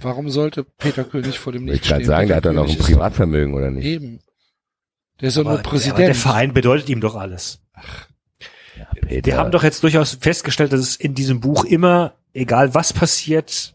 warum 0.00 0.30
sollte 0.30 0.64
Peter 0.64 1.04
König 1.04 1.38
vor 1.38 1.52
dem 1.52 1.66
Ich 1.68 1.72
nicht 1.72 1.84
kann 1.88 1.96
stehen? 2.00 2.06
sagen, 2.06 2.28
der 2.28 2.36
hat 2.38 2.44
doch 2.46 2.52
noch 2.52 2.68
ein 2.68 2.78
Privatvermögen, 2.78 3.54
oder 3.54 3.70
nicht? 3.70 3.84
Eben. 3.84 4.20
Der 5.20 5.28
ist 5.28 5.36
doch 5.36 5.44
nur 5.44 5.52
Aber, 5.52 5.60
aber 5.60 5.62
der 5.62 5.70
Präsident. 5.70 6.16
Verein 6.16 6.52
bedeutet 6.54 6.88
ihm 6.88 7.00
doch 7.00 7.14
alles. 7.14 7.60
Peter. 9.02 9.26
Wir 9.26 9.36
haben 9.36 9.50
doch 9.50 9.62
jetzt 9.62 9.82
durchaus 9.82 10.16
festgestellt, 10.20 10.72
dass 10.72 10.80
es 10.80 10.96
in 10.96 11.14
diesem 11.14 11.40
Buch 11.40 11.64
immer, 11.64 12.14
egal 12.32 12.74
was 12.74 12.92
passiert, 12.92 13.74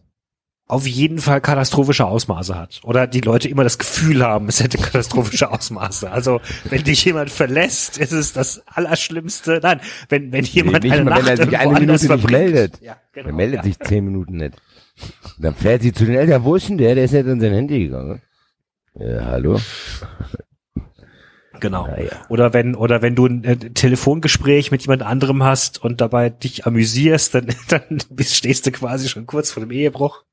auf 0.68 0.86
jeden 0.86 1.18
Fall 1.18 1.40
katastrophische 1.40 2.04
Ausmaße 2.06 2.54
hat. 2.54 2.80
Oder 2.84 3.06
die 3.06 3.22
Leute 3.22 3.48
immer 3.48 3.64
das 3.64 3.78
Gefühl 3.78 4.22
haben, 4.22 4.48
es 4.48 4.62
hätte 4.62 4.76
katastrophische 4.76 5.50
Ausmaße. 5.50 6.10
Also, 6.10 6.40
wenn 6.68 6.84
dich 6.84 7.04
jemand 7.06 7.30
verlässt, 7.30 7.96
ist 7.96 8.12
es 8.12 8.34
das 8.34 8.62
Allerschlimmste. 8.66 9.60
Nein, 9.62 9.80
wenn, 10.10 10.30
wenn 10.30 10.44
jemand 10.44 10.84
nicht 10.84 10.92
eine 10.92 11.04
mal, 11.04 11.10
Nacht 11.10 11.26
wenn 11.26 11.38
er 11.38 11.44
sich 11.46 11.58
eine 11.58 11.72
Minute 11.72 11.92
nicht 11.92 12.04
verbringt. 12.04 12.30
meldet. 12.30 12.80
Ja, 12.82 12.96
Er 13.14 13.22
genau. 13.22 13.34
meldet 13.36 13.56
ja. 13.56 13.62
sich 13.64 13.78
zehn 13.80 14.04
Minuten 14.04 14.36
nicht. 14.36 14.54
Dann 15.38 15.54
fährt 15.54 15.82
sie 15.82 15.92
zu 15.92 16.04
den 16.04 16.16
Eltern. 16.16 16.44
Wo 16.44 16.54
ist 16.56 16.68
denn 16.68 16.76
der? 16.76 16.94
Der 16.94 17.04
ist 17.04 17.12
nicht 17.12 17.26
in 17.26 17.40
sein 17.40 17.52
Handy 17.52 17.78
gegangen. 17.84 18.20
Ja, 18.94 19.24
hallo? 19.24 19.60
Genau. 21.60 21.86
Naja. 21.86 22.10
Oder 22.28 22.52
wenn, 22.52 22.74
oder 22.74 23.02
wenn 23.02 23.14
du 23.14 23.26
ein 23.26 23.44
äh, 23.44 23.56
Telefongespräch 23.56 24.70
mit 24.70 24.82
jemand 24.82 25.02
anderem 25.02 25.42
hast 25.42 25.82
und 25.82 26.00
dabei 26.00 26.30
dich 26.30 26.66
amüsierst, 26.66 27.34
dann, 27.34 27.46
dann 27.68 27.98
bist, 28.10 28.34
stehst 28.36 28.66
du 28.66 28.70
quasi 28.72 29.08
schon 29.08 29.26
kurz 29.26 29.50
vor 29.50 29.62
dem 29.62 29.70
Ehebruch. 29.70 30.24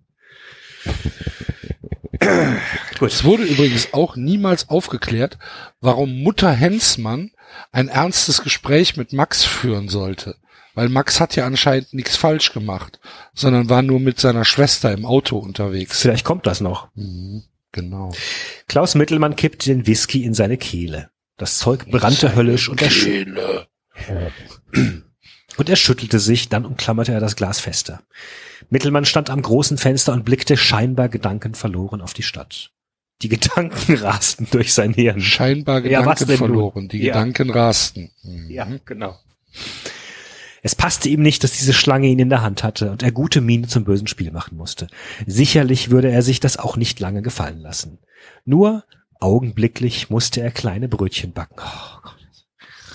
Es 3.01 3.23
wurde 3.23 3.43
übrigens 3.43 3.93
auch 3.93 4.15
niemals 4.15 4.69
aufgeklärt, 4.69 5.37
warum 5.81 6.23
Mutter 6.23 6.51
Hensmann 6.51 7.31
ein 7.71 7.87
ernstes 7.87 8.41
Gespräch 8.41 8.97
mit 8.97 9.13
Max 9.13 9.43
führen 9.43 9.89
sollte. 9.89 10.37
Weil 10.73 10.89
Max 10.89 11.19
hat 11.21 11.35
ja 11.35 11.45
anscheinend 11.45 11.93
nichts 11.93 12.17
falsch 12.17 12.51
gemacht, 12.51 12.99
sondern 13.33 13.69
war 13.69 13.81
nur 13.81 13.99
mit 13.99 14.19
seiner 14.19 14.43
Schwester 14.43 14.91
im 14.91 15.05
Auto 15.05 15.37
unterwegs. 15.37 16.01
Vielleicht 16.01 16.25
kommt 16.25 16.45
das 16.45 16.59
noch. 16.59 16.89
Mhm, 16.95 17.43
genau. 17.71 18.13
Klaus 18.67 18.95
Mittelmann 18.95 19.37
kippte 19.37 19.69
den 19.69 19.87
Whisky 19.87 20.23
in 20.23 20.33
seine 20.33 20.57
Kehle. 20.57 21.09
Das 21.37 21.57
Zeug 21.59 21.85
brannte 21.89 22.35
höllisch 22.35 22.69
und 22.69 22.81
er, 22.81 22.89
und 25.57 25.69
er 25.69 25.75
schüttelte 25.75 26.19
sich, 26.19 26.49
dann 26.49 26.65
umklammerte 26.65 27.13
er 27.13 27.19
das 27.19 27.35
Glas 27.35 27.59
fester. 27.59 28.01
Mittelmann 28.69 29.05
stand 29.05 29.29
am 29.29 29.41
großen 29.41 29.77
Fenster 29.77 30.13
und 30.13 30.25
blickte 30.25 30.57
scheinbar 30.57 31.09
gedankenverloren 31.09 32.01
auf 32.01 32.13
die 32.13 32.23
Stadt. 32.23 32.71
Die 33.21 33.29
Gedanken 33.29 33.95
rasten 34.01 34.47
durch 34.51 34.73
sein 34.73 34.93
Hirn. 34.93 35.21
Scheinbar 35.21 35.85
Ja, 35.85 36.05
was 36.05 36.19
Gedanken 36.19 36.41
nun? 36.41 36.49
verloren. 36.49 36.87
Die 36.89 36.99
Ja. 37.03 37.13
Gedanken 37.13 37.49
rasten. 37.49 38.11
Mhm. 38.23 38.49
Ja, 38.49 38.67
genau. 38.85 39.17
Es 40.63 40.75
passte 40.75 41.09
ihm 41.09 41.21
nicht, 41.21 41.43
dass 41.43 41.51
diese 41.51 41.73
Schlange 41.73 42.07
ihn 42.07 42.17
in 42.19 42.29
der 42.29 42.41
Hand 42.41 42.63
hatte 42.63 42.89
und 42.91 43.03
er 43.03 43.11
gute 43.11 43.39
Miene 43.39 43.67
zum 43.67 43.83
bösen 43.83 44.07
Spiel 44.07 44.31
machen 44.31 44.57
musste. 44.57 44.87
Sicherlich 45.27 45.91
würde 45.91 46.09
er 46.09 46.23
sich 46.23 46.39
das 46.39 46.57
auch 46.57 46.75
nicht 46.75 46.99
lange 46.99 47.21
gefallen 47.21 47.59
lassen. 47.59 47.99
Nur 48.45 48.83
augenblicklich 49.19 50.09
musste 50.09 50.41
er 50.41 50.51
kleine 50.51 50.87
Brötchen 50.89 51.33
backen. 51.33 51.55
Oh 51.59 51.99
Gott. 52.01 52.15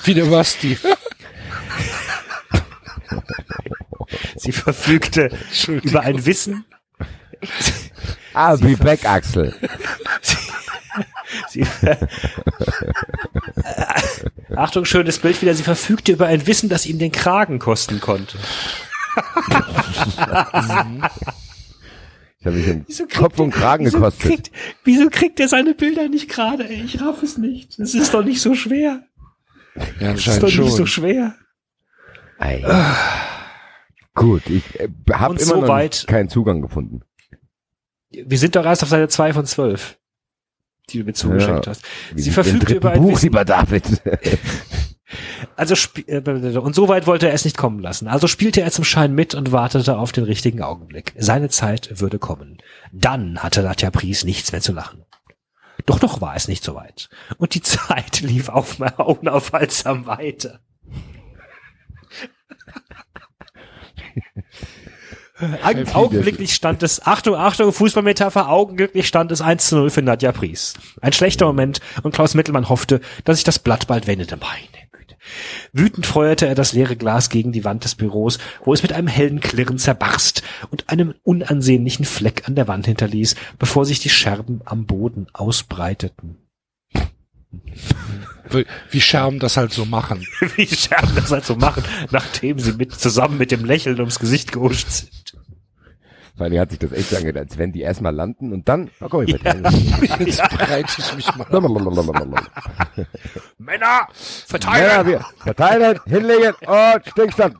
Wie 0.04 0.14
der 0.14 0.24
Basti. 0.26 0.76
Sie 4.36 4.52
verfügte 4.52 5.30
über 5.82 6.00
ein 6.02 6.24
Wissen, 6.26 6.64
I'll 8.34 8.58
be 8.58 8.76
back, 8.76 9.04
Axel. 9.06 9.54
Sie, 11.48 11.64
Achtung, 14.56 14.84
schönes 14.84 15.18
Bild 15.18 15.40
wieder. 15.40 15.54
Sie 15.54 15.62
verfügte 15.62 16.12
über 16.12 16.26
ein 16.26 16.46
Wissen, 16.46 16.68
das 16.68 16.86
ihm 16.86 16.98
den 16.98 17.12
Kragen 17.12 17.58
kosten 17.58 18.00
konnte. 18.00 18.36
Ich 22.40 22.46
habe 22.46 22.56
mich 22.56 22.66
im 22.68 22.84
Wieso 22.86 23.04
kriegt 23.06 23.18
Kopf 23.18 23.38
und 23.38 23.54
er- 23.54 23.60
Kragen 23.60 23.84
wieso 23.86 23.98
gekostet. 23.98 24.22
Kriegt, 24.30 24.50
wieso 24.84 25.08
kriegt 25.10 25.40
er 25.40 25.48
seine 25.48 25.74
Bilder 25.74 26.08
nicht 26.08 26.28
gerade? 26.30 26.68
ey? 26.68 26.82
Ich 26.84 27.00
raff 27.00 27.22
es 27.22 27.36
nicht. 27.38 27.78
Das 27.78 27.94
ist 27.94 28.14
doch 28.14 28.24
nicht 28.24 28.40
so 28.40 28.54
schwer. 28.54 29.02
Ja, 30.00 30.12
Das 30.12 30.26
ist 30.26 30.26
doch 30.26 30.42
anscheinend 30.44 30.58
nicht 30.64 30.70
so 30.72 30.86
schon. 30.86 31.04
schwer. 31.04 31.34
Ei. 32.38 32.64
Gut, 34.14 34.48
ich 34.50 34.78
äh, 34.80 34.88
habe 35.12 35.34
immer 35.36 35.54
noch 35.56 35.62
soweit- 35.62 35.92
nicht 35.92 36.06
keinen 36.06 36.28
Zugang 36.28 36.60
gefunden. 36.62 37.02
Wir 38.10 38.38
sind 38.38 38.56
doch 38.56 38.64
erst 38.64 38.82
auf 38.82 38.88
Seite 38.88 39.08
2 39.08 39.32
von 39.32 39.46
12, 39.46 39.98
die 40.90 40.98
du 40.98 41.04
mir 41.04 41.12
zugeschickt 41.12 41.66
Ja. 41.66 41.70
hast. 41.70 41.84
Sie 42.16 42.30
dritten 42.32 42.72
über 42.74 42.90
ein 42.90 43.02
Buch, 43.02 43.12
Wissen. 43.12 43.26
lieber 43.26 43.44
David. 43.44 43.84
Also 45.56 45.74
äh, 46.06 46.20
und 46.58 46.74
so 46.76 46.86
weit 46.86 47.08
wollte 47.08 47.26
er 47.26 47.34
es 47.34 47.44
nicht 47.44 47.56
kommen 47.56 47.80
lassen. 47.80 48.06
Also 48.06 48.28
spielte 48.28 48.60
er 48.60 48.70
zum 48.70 48.84
Schein 48.84 49.12
mit 49.12 49.34
und 49.34 49.50
wartete 49.50 49.98
auf 49.98 50.12
den 50.12 50.22
richtigen 50.22 50.62
Augenblick. 50.62 51.12
Seine 51.18 51.48
Zeit 51.48 52.00
würde 52.00 52.20
kommen. 52.20 52.58
Dann 52.92 53.40
hatte 53.42 53.62
Nadja 53.62 53.90
Pries 53.90 54.22
nichts 54.24 54.52
mehr 54.52 54.60
zu 54.60 54.72
lachen. 54.72 55.04
Doch 55.84 56.00
noch 56.00 56.20
war 56.20 56.36
es 56.36 56.46
nicht 56.46 56.62
so 56.62 56.76
weit. 56.76 57.08
Und 57.38 57.54
die 57.54 57.60
Zeit 57.62 58.20
lief 58.20 58.48
auf, 58.48 58.78
unaufhaltsam 58.98 60.06
weiter. 60.06 60.60
Augen- 62.12 63.99
Augenblicklich 65.94 66.54
stand 66.54 66.82
es, 66.82 67.06
Achtung, 67.06 67.34
Achtung, 67.34 67.72
Fußballmetapher, 67.72 68.48
augenblicklich 68.48 69.06
stand 69.06 69.32
es 69.32 69.40
1 69.40 69.68
zu 69.68 69.76
0 69.76 69.90
für 69.90 70.02
Nadja 70.02 70.32
Pries. 70.32 70.74
Ein 71.00 71.12
schlechter 71.12 71.46
Moment 71.46 71.80
und 72.02 72.14
Klaus 72.14 72.34
Mittelmann 72.34 72.68
hoffte, 72.68 73.00
dass 73.24 73.36
sich 73.36 73.44
das 73.44 73.58
Blatt 73.58 73.86
bald 73.86 74.06
wendete. 74.06 74.36
Meine 74.36 74.88
Güte. 74.92 75.16
Wütend 75.72 76.04
feuerte 76.04 76.46
er 76.46 76.54
das 76.54 76.72
leere 76.72 76.96
Glas 76.96 77.30
gegen 77.30 77.52
die 77.52 77.64
Wand 77.64 77.84
des 77.84 77.94
Büros, 77.94 78.38
wo 78.64 78.74
es 78.74 78.82
mit 78.82 78.92
einem 78.92 79.08
hellen 79.08 79.40
Klirren 79.40 79.78
zerbarst 79.78 80.42
und 80.70 80.90
einem 80.90 81.14
unansehnlichen 81.22 82.04
Fleck 82.04 82.46
an 82.46 82.54
der 82.54 82.68
Wand 82.68 82.86
hinterließ, 82.86 83.34
bevor 83.58 83.86
sich 83.86 84.00
die 84.00 84.10
Scherben 84.10 84.60
am 84.66 84.84
Boden 84.86 85.26
ausbreiteten. 85.32 86.36
Wie- 88.52 88.66
Wie 88.90 89.00
Scherben 89.00 89.38
das 89.38 89.56
halt 89.56 89.72
so 89.72 89.84
machen. 89.84 90.26
Wie 90.56 90.66
Scherben 90.66 91.14
das 91.14 91.30
halt 91.30 91.44
so 91.44 91.56
machen, 91.56 91.82
nachdem 92.10 92.58
sie 92.58 92.72
mit, 92.72 92.94
zusammen 92.94 93.38
mit 93.38 93.50
dem 93.50 93.64
Lächeln 93.64 93.98
ums 93.98 94.18
Gesicht 94.18 94.52
gehuscht 94.52 94.88
sind. 94.88 95.10
Vor 96.36 96.46
allem 96.46 96.58
hat 96.58 96.70
sich 96.70 96.78
das 96.78 96.92
echt 96.92 97.10
so 97.10 97.16
angehört, 97.16 97.36
als 97.36 97.58
wenn 97.58 97.70
die 97.72 97.82
erstmal 97.82 98.14
landen 98.14 98.52
und 98.54 98.66
dann, 98.66 98.90
oh, 99.00 99.08
komm, 99.10 99.24
ich 99.24 99.30
Ja. 99.42 99.54
Jetzt 100.18 100.48
bereite 100.48 100.90
ich 100.98 101.14
mich 101.14 101.34
mal. 101.36 101.46
Männer, 101.50 102.48
Männer, 103.58 104.08
verteilen! 104.46 105.06
wir 105.06 105.26
verteilen, 105.36 106.00
hinlegen 106.06 106.54
und 106.66 107.06
Stillstand. 107.10 107.56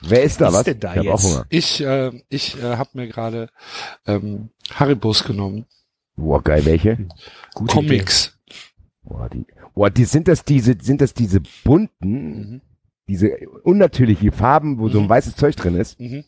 Wer 0.00 0.22
ist 0.22 0.40
da, 0.40 0.46
Was 0.46 0.54
was? 0.54 0.60
ist 0.60 0.66
denn 0.66 0.80
da 0.80 0.92
ich 0.94 0.98
hab 0.98 1.06
auch 1.06 1.20
jetzt? 1.22 1.24
Hunger. 1.34 1.46
Ich, 1.50 1.80
äh, 1.80 2.22
ich 2.28 2.62
äh, 2.62 2.76
habe 2.76 2.90
mir 2.94 3.08
gerade 3.08 3.50
ähm, 4.06 4.50
Haribos 4.74 5.24
genommen. 5.24 5.66
Boah, 6.18 6.42
geil, 6.42 6.64
welche? 6.66 7.06
Gute 7.54 7.72
Comics. 7.74 8.36
Boah, 9.04 9.28
die, 9.28 9.46
boah, 9.74 9.88
die, 9.88 10.04
sind 10.04 10.26
das 10.26 10.44
diese, 10.44 10.76
sind 10.80 11.00
das 11.00 11.14
diese 11.14 11.40
bunten, 11.64 11.90
Mhm. 12.50 12.60
diese 13.08 13.30
unnatürliche 13.62 14.32
Farben, 14.32 14.78
wo 14.78 14.88
so 14.88 14.98
ein 14.98 15.04
Mhm. 15.04 15.08
weißes 15.10 15.36
Zeug 15.36 15.54
drin 15.56 15.76
ist? 15.76 15.98
Mhm. 16.00 16.24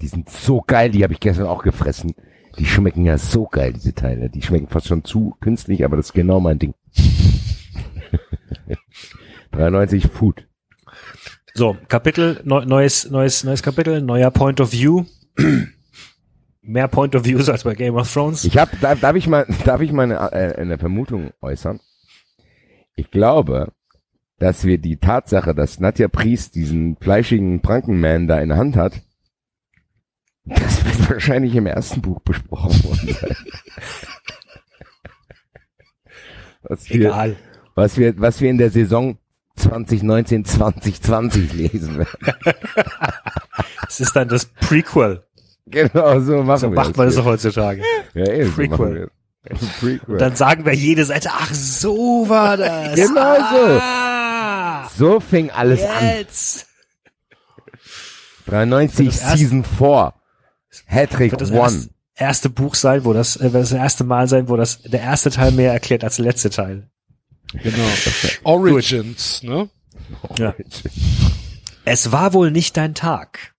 Die 0.00 0.06
sind 0.08 0.28
so 0.28 0.60
geil, 0.66 0.90
die 0.90 1.02
habe 1.02 1.14
ich 1.14 1.20
gestern 1.20 1.46
auch 1.46 1.62
gefressen. 1.62 2.14
Die 2.58 2.66
schmecken 2.66 3.04
ja 3.06 3.16
so 3.16 3.46
geil, 3.46 3.72
diese 3.72 3.94
Teile. 3.94 4.28
Die 4.28 4.42
schmecken 4.42 4.68
fast 4.68 4.86
schon 4.88 5.04
zu 5.04 5.34
künstlich, 5.40 5.84
aber 5.84 5.96
das 5.96 6.06
ist 6.06 6.12
genau 6.12 6.38
mein 6.40 6.58
Ding. 6.58 6.74
93 9.52 10.06
Food. 10.08 10.46
So, 11.54 11.76
Kapitel, 11.88 12.40
neu, 12.44 12.64
neues, 12.64 13.10
neues, 13.10 13.42
neues 13.44 13.62
Kapitel, 13.62 14.00
neuer 14.02 14.30
Point 14.30 14.60
of 14.60 14.72
View. 14.72 15.04
Mehr 16.62 16.88
Point 16.88 17.16
of 17.16 17.24
Views 17.24 17.48
als 17.48 17.64
bei 17.64 17.74
Game 17.74 17.94
of 17.94 18.12
Thrones. 18.12 18.44
Ich 18.44 18.58
habe, 18.58 18.76
darf, 18.80 19.00
darf 19.00 19.16
ich 19.16 19.26
mal, 19.26 19.46
darf 19.64 19.80
ich 19.80 19.92
mal 19.92 20.02
eine, 20.02 20.32
äh, 20.32 20.56
eine 20.60 20.78
Vermutung 20.78 21.30
äußern? 21.40 21.80
Ich 22.96 23.10
glaube, 23.10 23.72
dass 24.38 24.64
wir 24.64 24.78
die 24.78 24.98
Tatsache, 24.98 25.54
dass 25.54 25.80
Nadja 25.80 26.08
Priest 26.08 26.54
diesen 26.54 26.96
fleischigen 26.96 27.60
Prankenman 27.60 28.26
da 28.26 28.40
in 28.40 28.50
der 28.50 28.58
Hand 28.58 28.76
hat, 28.76 29.00
das 30.44 30.84
wird 30.84 31.10
wahrscheinlich 31.10 31.54
im 31.54 31.66
ersten 31.66 32.02
Buch 32.02 32.20
besprochen 32.20 32.82
worden 32.84 33.14
sein. 33.20 33.36
Was 36.62 36.90
wir, 36.90 37.06
Egal. 37.08 37.36
was 37.74 37.96
wir, 37.96 38.20
was 38.20 38.40
wir 38.42 38.50
in 38.50 38.58
der 38.58 38.68
Saison 38.70 39.16
2019, 39.56 40.44
2020 40.44 41.52
lesen 41.54 41.98
werden. 41.98 42.34
Es 43.88 43.98
ist 43.98 44.14
dann 44.14 44.28
das 44.28 44.44
Prequel. 44.46 45.24
Genau, 45.70 46.20
so 46.20 46.42
machen 46.42 46.58
So 46.60 46.70
wir 46.70 46.74
macht 46.76 46.96
man 46.96 47.06
das 47.06 47.14
hier. 47.14 47.22
doch 47.22 47.30
heutzutage. 47.30 47.82
Ja, 48.14 48.24
eh, 48.26 48.44
so 48.44 48.52
Prequel. 48.52 49.10
das. 49.44 49.58
Prequel. 49.80 50.00
Und 50.14 50.20
dann 50.20 50.36
sagen 50.36 50.64
wir 50.64 50.74
jede 50.74 51.04
Seite, 51.04 51.30
ach, 51.32 51.52
so 51.54 52.28
war 52.28 52.56
das. 52.56 52.94
Genau 52.94 53.36
so. 53.36 53.78
Ah, 53.80 54.88
so 54.96 55.20
fing 55.20 55.50
alles 55.50 55.82
an. 55.82 56.04
jetzt. 56.18 56.66
93 58.46 59.06
Das 59.06 59.20
erste- 59.22 59.38
Season 59.38 59.64
4. 59.64 60.14
Hattrick 60.86 61.32
Wird 61.32 61.40
das 61.40 61.50
1. 61.50 61.58
erste, 61.58 61.90
erste 62.16 62.50
Buch 62.50 62.74
sein, 62.74 63.04
wo 63.04 63.12
das, 63.12 63.36
äh, 63.36 63.52
wird 63.52 63.62
das 63.62 63.72
erste 63.72 64.04
Mal 64.04 64.28
sein, 64.28 64.48
wo 64.48 64.56
das, 64.56 64.82
der 64.82 65.00
erste 65.00 65.30
Teil 65.30 65.52
mehr 65.52 65.72
erklärt 65.72 66.04
als 66.04 66.16
der 66.16 66.24
letzte 66.26 66.50
Teil. 66.50 66.88
Genau. 67.52 67.84
Origins, 68.44 69.42
ne? 69.42 69.68
Ja. 70.38 70.54
Es 71.84 72.12
war 72.12 72.32
wohl 72.32 72.50
nicht 72.50 72.76
dein 72.76 72.94
Tag. 72.94 73.54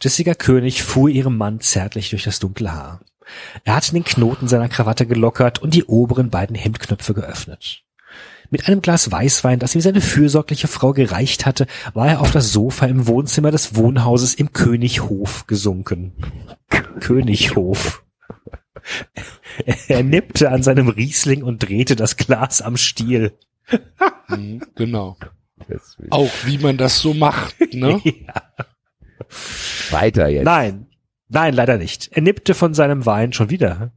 Jessica 0.00 0.34
König 0.34 0.82
fuhr 0.82 1.08
ihrem 1.08 1.36
Mann 1.36 1.60
zärtlich 1.60 2.10
durch 2.10 2.24
das 2.24 2.38
dunkle 2.38 2.72
Haar. 2.72 3.00
Er 3.64 3.76
hatte 3.76 3.92
den 3.92 4.04
Knoten 4.04 4.48
seiner 4.48 4.68
Krawatte 4.68 5.06
gelockert 5.06 5.60
und 5.60 5.74
die 5.74 5.84
oberen 5.84 6.30
beiden 6.30 6.56
Hemdknöpfe 6.56 7.14
geöffnet. 7.14 7.82
Mit 8.50 8.68
einem 8.68 8.82
Glas 8.82 9.10
Weißwein, 9.10 9.58
das 9.58 9.74
ihm 9.74 9.80
seine 9.80 10.00
fürsorgliche 10.00 10.68
Frau 10.68 10.92
gereicht 10.92 11.46
hatte, 11.46 11.66
war 11.94 12.08
er 12.08 12.20
auf 12.20 12.30
das 12.30 12.52
Sofa 12.52 12.86
im 12.86 13.06
Wohnzimmer 13.06 13.50
des 13.50 13.74
Wohnhauses 13.74 14.34
im 14.34 14.52
Könighof 14.52 15.46
gesunken. 15.46 16.12
Könighof. 17.00 18.04
Er 19.88 20.02
nippte 20.02 20.50
an 20.50 20.62
seinem 20.62 20.88
Riesling 20.88 21.42
und 21.42 21.62
drehte 21.62 21.96
das 21.96 22.16
Glas 22.16 22.60
am 22.60 22.76
Stiel. 22.76 23.32
Mhm, 24.28 24.62
genau. 24.74 25.16
Auch 26.10 26.30
wie 26.44 26.58
man 26.58 26.76
das 26.76 26.98
so 27.00 27.14
macht, 27.14 27.56
ne? 27.72 28.00
Ja. 28.04 28.42
Weiter 29.90 30.28
jetzt. 30.28 30.44
Nein, 30.44 30.86
nein, 31.28 31.54
leider 31.54 31.78
nicht. 31.78 32.10
Er 32.12 32.22
nippte 32.22 32.54
von 32.54 32.74
seinem 32.74 33.06
Wein 33.06 33.32
schon 33.32 33.50
wieder. 33.50 33.92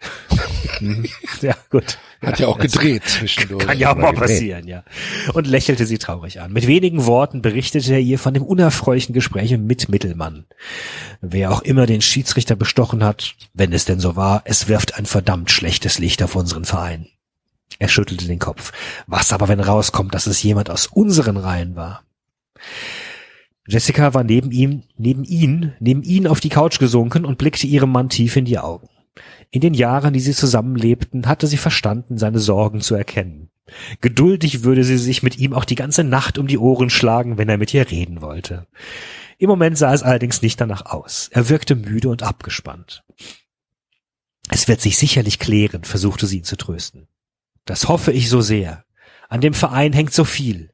Ja, 1.40 1.56
gut. 1.70 1.98
Hat 2.20 2.38
ja 2.38 2.46
auch 2.46 2.58
gedreht 2.58 3.02
zwischendurch. 3.06 3.66
Kann 3.66 3.78
ja 3.78 3.92
auch 3.92 3.96
mal 3.96 4.12
passieren, 4.12 4.66
ja. 4.66 4.84
Und 5.32 5.46
lächelte 5.46 5.86
sie 5.86 5.98
traurig 5.98 6.40
an. 6.40 6.52
Mit 6.52 6.66
wenigen 6.66 7.06
Worten 7.06 7.42
berichtete 7.42 7.92
er 7.92 8.00
ihr 8.00 8.18
von 8.18 8.34
dem 8.34 8.42
unerfreulichen 8.42 9.12
Gespräch 9.12 9.56
mit 9.58 9.88
Mittelmann. 9.88 10.46
Wer 11.20 11.52
auch 11.52 11.62
immer 11.62 11.86
den 11.86 12.00
Schiedsrichter 12.00 12.56
bestochen 12.56 13.04
hat, 13.04 13.34
wenn 13.54 13.72
es 13.72 13.84
denn 13.84 14.00
so 14.00 14.16
war, 14.16 14.42
es 14.44 14.68
wirft 14.68 14.96
ein 14.96 15.06
verdammt 15.06 15.50
schlechtes 15.50 15.98
Licht 15.98 16.22
auf 16.22 16.36
unseren 16.36 16.64
Verein. 16.64 17.08
Er 17.78 17.88
schüttelte 17.88 18.26
den 18.26 18.38
Kopf. 18.38 18.72
Was 19.06 19.32
aber, 19.32 19.48
wenn 19.48 19.60
rauskommt, 19.60 20.14
dass 20.14 20.26
es 20.26 20.42
jemand 20.42 20.70
aus 20.70 20.86
unseren 20.86 21.36
Reihen 21.36 21.74
war? 21.74 22.04
Jessica 23.66 24.12
war 24.14 24.24
neben 24.24 24.50
ihm, 24.50 24.82
neben 24.96 25.24
ihn, 25.24 25.72
neben 25.78 26.02
ihn 26.02 26.26
auf 26.26 26.40
die 26.40 26.48
Couch 26.48 26.78
gesunken 26.78 27.24
und 27.24 27.38
blickte 27.38 27.66
ihrem 27.66 27.92
Mann 27.92 28.08
tief 28.08 28.36
in 28.36 28.44
die 28.44 28.58
Augen. 28.58 28.88
In 29.50 29.60
den 29.60 29.74
Jahren, 29.74 30.14
die 30.14 30.20
sie 30.20 30.32
zusammenlebten, 30.32 31.26
hatte 31.26 31.46
sie 31.46 31.58
verstanden, 31.58 32.18
seine 32.18 32.38
Sorgen 32.38 32.80
zu 32.80 32.94
erkennen. 32.94 33.50
Geduldig 34.00 34.64
würde 34.64 34.82
sie 34.82 34.98
sich 34.98 35.22
mit 35.22 35.38
ihm 35.38 35.52
auch 35.52 35.64
die 35.64 35.74
ganze 35.74 36.04
Nacht 36.04 36.38
um 36.38 36.46
die 36.46 36.58
Ohren 36.58 36.90
schlagen, 36.90 37.38
wenn 37.38 37.48
er 37.48 37.58
mit 37.58 37.72
ihr 37.72 37.88
reden 37.90 38.20
wollte. 38.20 38.66
Im 39.38 39.48
Moment 39.48 39.78
sah 39.78 39.92
es 39.92 40.02
allerdings 40.02 40.42
nicht 40.42 40.60
danach 40.60 40.86
aus. 40.86 41.28
Er 41.32 41.48
wirkte 41.48 41.74
müde 41.76 42.08
und 42.08 42.22
abgespannt. 42.22 43.04
Es 44.48 44.68
wird 44.68 44.80
sich 44.80 44.98
sicherlich 44.98 45.38
klären, 45.38 45.84
versuchte 45.84 46.26
sie 46.26 46.38
ihn 46.38 46.44
zu 46.44 46.56
trösten. 46.56 47.08
Das 47.64 47.88
hoffe 47.88 48.12
ich 48.12 48.28
so 48.28 48.40
sehr. 48.40 48.84
An 49.28 49.40
dem 49.40 49.54
Verein 49.54 49.92
hängt 49.92 50.12
so 50.12 50.24
viel. 50.24 50.71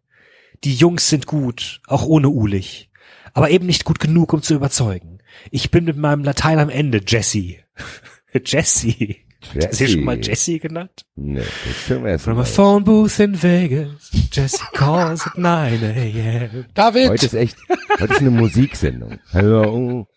Die 0.64 0.74
Jungs 0.74 1.08
sind 1.08 1.26
gut, 1.26 1.80
auch 1.86 2.04
ohne 2.04 2.28
Ulich. 2.28 2.90
Aber 3.32 3.50
eben 3.50 3.66
nicht 3.66 3.84
gut 3.84 4.00
genug, 4.00 4.32
um 4.32 4.42
zu 4.42 4.54
überzeugen. 4.54 5.18
Ich 5.50 5.70
bin 5.70 5.84
mit 5.84 5.96
meinem 5.96 6.24
Latein 6.24 6.58
am 6.58 6.70
Ende, 6.70 7.00
Jesse. 7.06 7.56
Jesse. 8.44 9.16
Hast 9.54 9.80
du 9.80 9.88
schon 9.88 10.04
mal 10.04 10.18
Jesse 10.20 10.58
genannt? 10.58 11.06
Nee, 11.14 11.38
das 11.38 11.86
können 11.86 12.04
wir 12.04 12.10
erst 12.10 12.24
From 12.24 12.38
a 12.38 12.44
phone 12.44 12.82
booth 12.82 13.20
in 13.20 13.40
Vegas, 13.40 14.10
Jesse 14.32 14.58
calls 14.72 15.26
at 15.26 15.38
9 15.38 15.84
a.m. 15.84 16.66
David! 16.74 17.10
Heute 17.10 17.26
ist 17.26 17.34
echt, 17.34 17.56
heute 18.00 18.12
ist 18.14 18.20
eine 18.20 18.30
Musiksendung. 18.30 19.20
Hello. 19.30 20.08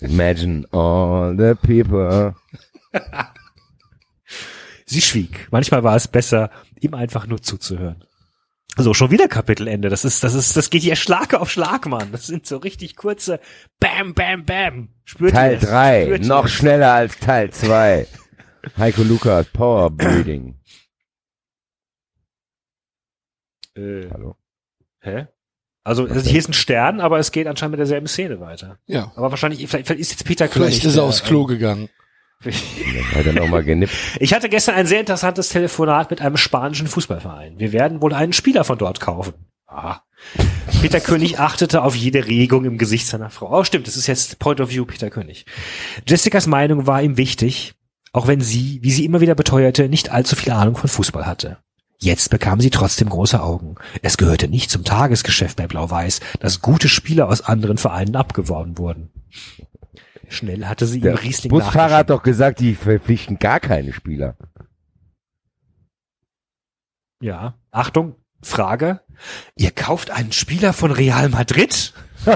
Imagine 0.00 0.66
all 0.72 1.34
the 1.36 1.54
people. 1.66 2.34
Sie 4.84 5.00
schwieg. 5.00 5.48
Manchmal 5.50 5.82
war 5.82 5.96
es 5.96 6.08
besser, 6.08 6.50
ihm 6.80 6.94
einfach 6.94 7.26
nur 7.26 7.40
zuzuhören. 7.40 8.04
So, 8.82 8.94
schon 8.94 9.10
wieder 9.10 9.28
Kapitelende. 9.28 9.88
Das 9.90 10.04
ist, 10.04 10.24
das 10.24 10.34
ist, 10.34 10.56
das 10.56 10.70
geht 10.70 10.82
hier 10.82 10.96
Schlag 10.96 11.34
auf 11.34 11.50
Schlag, 11.50 11.86
Mann. 11.86 12.12
Das 12.12 12.26
sind 12.26 12.46
so 12.46 12.56
richtig 12.56 12.96
kurze 12.96 13.38
Bam, 13.78 14.14
Bam, 14.14 14.44
Bam. 14.46 14.88
Spürt 15.04 15.32
Teil 15.34 15.52
ihr 15.52 15.58
es? 15.58 15.68
3, 15.68 16.02
Spürt 16.04 16.22
ihr 16.22 16.28
noch 16.28 16.44
es? 16.46 16.52
schneller 16.52 16.92
als 16.92 17.18
Teil 17.18 17.50
2. 17.50 18.06
Heiko 18.78 19.02
Lukas, 19.02 19.46
Power 19.52 19.90
Breeding. 19.96 20.56
Äh, 23.76 24.08
Hallo. 24.10 24.36
hä? 25.00 25.26
Also, 25.82 26.04
also 26.06 26.20
hier 26.28 26.38
ist 26.38 26.48
ein 26.48 26.52
Stern, 26.54 27.00
aber 27.00 27.18
es 27.18 27.32
geht 27.32 27.46
anscheinend 27.46 27.72
mit 27.72 27.78
derselben 27.80 28.06
Szene 28.06 28.38
weiter. 28.40 28.78
Ja. 28.86 29.12
Aber 29.16 29.30
wahrscheinlich, 29.30 29.60
vielleicht, 29.66 29.86
vielleicht 29.86 30.00
ist 30.00 30.10
jetzt 30.10 30.24
Peter 30.24 30.46
König. 30.46 30.68
Vielleicht 30.68 30.84
ist 30.84 30.96
er 30.96 31.04
aufs 31.04 31.22
Klo 31.22 31.44
gegangen. 31.46 31.88
Ich 34.18 34.32
hatte 34.32 34.48
gestern 34.48 34.74
ein 34.74 34.86
sehr 34.86 35.00
interessantes 35.00 35.50
Telefonat 35.50 36.10
mit 36.10 36.22
einem 36.22 36.38
spanischen 36.38 36.86
Fußballverein. 36.86 37.58
Wir 37.58 37.72
werden 37.72 38.00
wohl 38.00 38.14
einen 38.14 38.32
Spieler 38.32 38.64
von 38.64 38.78
dort 38.78 38.98
kaufen. 38.98 39.34
Ah. 39.66 40.00
Peter 40.80 41.00
König 41.00 41.38
achtete 41.38 41.82
auf 41.82 41.94
jede 41.94 42.26
Regung 42.26 42.64
im 42.64 42.78
Gesicht 42.78 43.06
seiner 43.06 43.28
Frau. 43.28 43.58
Oh, 43.58 43.64
stimmt, 43.64 43.86
das 43.86 43.96
ist 43.96 44.06
jetzt 44.06 44.38
Point 44.38 44.60
of 44.60 44.70
View 44.70 44.86
Peter 44.86 45.10
König. 45.10 45.44
Jessicas 46.08 46.46
Meinung 46.46 46.86
war 46.86 47.02
ihm 47.02 47.18
wichtig, 47.18 47.74
auch 48.12 48.26
wenn 48.26 48.40
sie, 48.40 48.80
wie 48.82 48.90
sie 48.90 49.04
immer 49.04 49.20
wieder 49.20 49.34
beteuerte, 49.34 49.90
nicht 49.90 50.10
allzu 50.10 50.34
viel 50.34 50.52
Ahnung 50.52 50.76
von 50.76 50.88
Fußball 50.88 51.26
hatte. 51.26 51.58
Jetzt 51.98 52.30
bekam 52.30 52.60
sie 52.60 52.70
trotzdem 52.70 53.10
große 53.10 53.42
Augen. 53.42 53.74
Es 54.00 54.16
gehörte 54.16 54.48
nicht 54.48 54.70
zum 54.70 54.84
Tagesgeschäft 54.84 55.56
bei 55.56 55.66
Blau-Weiß, 55.66 56.20
dass 56.40 56.62
gute 56.62 56.88
Spieler 56.88 57.28
aus 57.28 57.42
anderen 57.42 57.76
Vereinen 57.76 58.16
abgeworben 58.16 58.78
wurden. 58.78 59.10
Schnell 60.30 60.66
hatte 60.66 60.86
sie 60.86 60.98
ihm 60.98 61.02
Der 61.02 61.22
Riesling 61.22 61.50
Busfahrer 61.50 61.96
hat 61.98 62.10
doch 62.10 62.22
gesagt, 62.22 62.60
die 62.60 62.76
verpflichten 62.76 63.38
gar 63.38 63.58
keine 63.58 63.92
Spieler. 63.92 64.36
Ja. 67.20 67.54
Achtung, 67.72 68.14
Frage. 68.40 69.00
Ihr 69.56 69.72
kauft 69.72 70.10
einen 70.10 70.32
Spieler 70.32 70.72
von 70.72 70.92
Real 70.92 71.28
Madrid? 71.28 71.92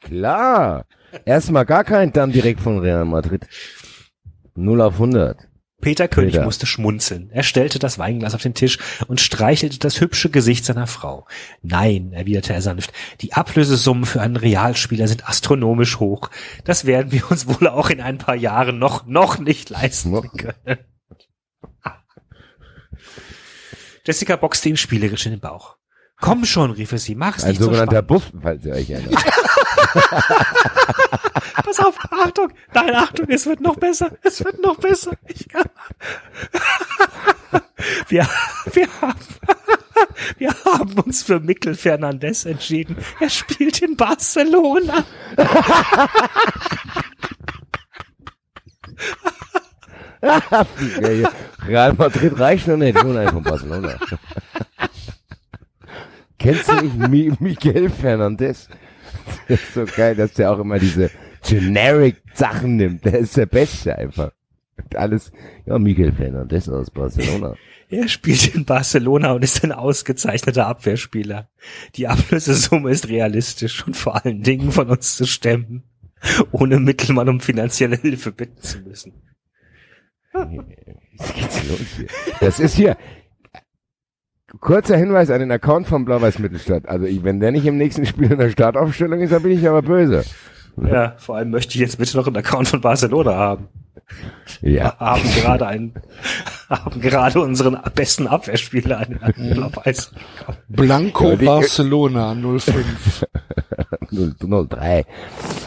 Klar. 0.00 0.86
Erstmal 1.24 1.66
gar 1.66 1.84
keinen, 1.84 2.12
dann 2.12 2.32
direkt 2.32 2.60
von 2.60 2.78
Real 2.78 3.04
Madrid. 3.04 3.46
0 4.54 4.80
auf 4.80 4.94
100. 4.94 5.46
Peter 5.84 6.08
König 6.08 6.32
Peter. 6.32 6.44
musste 6.46 6.64
schmunzeln. 6.64 7.28
Er 7.30 7.42
stellte 7.42 7.78
das 7.78 7.98
Weinglas 7.98 8.34
auf 8.34 8.40
den 8.40 8.54
Tisch 8.54 8.78
und 9.06 9.20
streichelte 9.20 9.78
das 9.78 10.00
hübsche 10.00 10.30
Gesicht 10.30 10.64
seiner 10.64 10.86
Frau. 10.86 11.26
Nein, 11.60 12.14
erwiderte 12.14 12.54
er 12.54 12.62
sanft, 12.62 12.94
die 13.20 13.34
Ablösesummen 13.34 14.06
für 14.06 14.22
einen 14.22 14.36
Realspieler 14.36 15.08
sind 15.08 15.28
astronomisch 15.28 16.00
hoch. 16.00 16.30
Das 16.64 16.86
werden 16.86 17.12
wir 17.12 17.30
uns 17.30 17.46
wohl 17.46 17.68
auch 17.68 17.90
in 17.90 18.00
ein 18.00 18.16
paar 18.16 18.34
Jahren 18.34 18.78
noch, 18.78 19.04
noch 19.06 19.38
nicht 19.38 19.68
leisten 19.68 20.12
können. 20.30 20.78
Jessica 24.06 24.36
boxte 24.36 24.70
ihm 24.70 24.76
spielerisch 24.76 25.26
in 25.26 25.32
den 25.32 25.40
Bauch. 25.40 25.76
Komm 26.18 26.46
schon, 26.46 26.70
rief 26.70 26.92
er 26.92 26.98
sie, 26.98 27.14
mach's 27.14 27.44
Ein 27.44 27.50
nicht 27.50 27.58
so 27.58 27.66
sogenannter. 27.66 28.00
Buff, 28.00 28.32
falls 28.40 28.64
ihr 28.64 28.72
euch 28.72 28.88
erinnert. 28.88 29.22
Pass 31.64 31.80
auf, 31.80 31.96
Achtung, 32.10 32.52
nein, 32.72 32.94
Achtung, 32.94 33.26
es 33.28 33.46
wird 33.46 33.60
noch 33.60 33.76
besser, 33.76 34.10
es 34.22 34.44
wird 34.44 34.60
noch 34.60 34.76
besser. 34.76 35.12
Ich 35.26 35.48
kann. 35.48 35.64
Wir, 38.08 38.26
wir 38.72 38.88
haben, 39.00 39.18
wir 40.38 40.54
haben 40.64 40.98
uns 41.00 41.22
für 41.22 41.38
Mikkel 41.40 41.74
Fernandez 41.74 42.44
entschieden. 42.44 42.96
Er 43.20 43.30
spielt 43.30 43.82
in 43.82 43.96
Barcelona. 43.96 45.04
Real 51.66 51.92
Madrid 51.94 52.38
reicht 52.38 52.66
noch 52.66 52.76
nicht, 52.76 53.02
nur 53.02 53.30
von 53.30 53.42
Barcelona. 53.42 53.98
Kennst 56.38 56.68
du 56.68 56.74
nicht 56.74 56.96
Mi 57.08 57.32
Miguel 57.38 57.90
Fernandez? 57.90 58.68
Das 59.48 59.60
ist 59.60 59.74
so 59.74 59.84
geil, 59.84 60.14
dass 60.14 60.32
der 60.34 60.52
auch 60.52 60.58
immer 60.58 60.78
diese 60.78 61.10
generic 61.42 62.22
Sachen 62.34 62.76
nimmt. 62.76 63.04
Der 63.04 63.18
ist 63.18 63.36
der 63.36 63.46
Beste 63.46 63.96
einfach. 63.96 64.32
Und 64.76 64.96
alles, 64.96 65.32
ja, 65.66 65.78
Miguel 65.78 66.12
Fernandez 66.12 66.68
aus 66.68 66.90
Barcelona. 66.90 67.54
Er 67.90 68.08
spielt 68.08 68.54
in 68.54 68.64
Barcelona 68.64 69.32
und 69.32 69.44
ist 69.44 69.62
ein 69.62 69.70
ausgezeichneter 69.70 70.66
Abwehrspieler. 70.66 71.48
Die 71.94 72.08
Ablösesumme 72.08 72.90
ist 72.90 73.08
realistisch 73.08 73.86
und 73.86 73.94
vor 73.94 74.24
allen 74.24 74.42
Dingen 74.42 74.72
von 74.72 74.88
uns 74.88 75.16
zu 75.16 75.26
stemmen, 75.26 75.84
ohne 76.50 76.80
Mittelmann 76.80 77.28
um 77.28 77.40
finanzielle 77.40 77.96
Hilfe 77.96 78.32
bitten 78.32 78.60
zu 78.62 78.78
müssen. 78.80 79.12
Was 80.32 81.34
geht's 81.34 81.68
los 81.68 81.78
hier? 81.96 82.06
Das 82.40 82.58
ist 82.58 82.74
hier. 82.74 82.96
Kurzer 84.60 84.96
Hinweis 84.96 85.30
an 85.30 85.40
den 85.40 85.50
Account 85.50 85.86
von 85.86 86.04
Blau-Weiß 86.04 86.38
Mittelstadt. 86.38 86.88
Also 86.88 87.06
ich, 87.06 87.22
wenn 87.24 87.40
der 87.40 87.52
nicht 87.52 87.66
im 87.66 87.76
nächsten 87.76 88.06
Spiel 88.06 88.32
in 88.32 88.38
der 88.38 88.50
Startaufstellung 88.50 89.20
ist, 89.20 89.32
dann 89.32 89.42
bin 89.42 89.52
ich 89.52 89.68
aber 89.68 89.82
böse. 89.82 90.24
Ja, 90.82 91.14
vor 91.18 91.36
allem 91.36 91.50
möchte 91.50 91.74
ich 91.74 91.80
jetzt 91.80 91.98
bitte 91.98 92.16
noch 92.16 92.26
einen 92.26 92.36
Account 92.36 92.68
von 92.68 92.80
Barcelona 92.80 93.34
haben. 93.34 93.68
Ja. 94.60 94.98
Haben 94.98 95.22
gerade 95.34 95.66
einen, 95.66 95.94
haben 96.68 97.00
gerade 97.00 97.40
unseren 97.40 97.78
besten 97.94 98.26
Abwehrspieler 98.26 98.98
einen 98.98 99.18
Blau-Weiß. 99.54 100.12
Blanco 100.68 101.30
Ja, 101.30 101.36
die- 101.36 101.44
Barcelona 101.46 102.34
05. 102.34 103.26
003. 104.10 105.04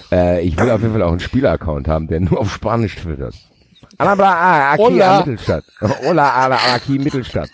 Äh, 0.09 0.41
ich 0.45 0.57
will 0.57 0.69
auf 0.71 0.79
jeden 0.79 0.93
Fall 0.93 1.03
auch 1.03 1.11
einen 1.11 1.19
Spieleraccount 1.19 1.89
haben, 1.89 2.07
der 2.07 2.21
nur 2.21 2.39
auf 2.39 2.49
Spanisch 2.53 2.95
twittert. 2.95 3.35
Alabla, 3.97 4.71
Aki. 4.71 4.93
Mittelstadt. 4.93 5.65
Hola, 6.05 6.31
ala, 6.31 6.57
Aki 6.75 6.99
Mittelstadt. 6.99 7.49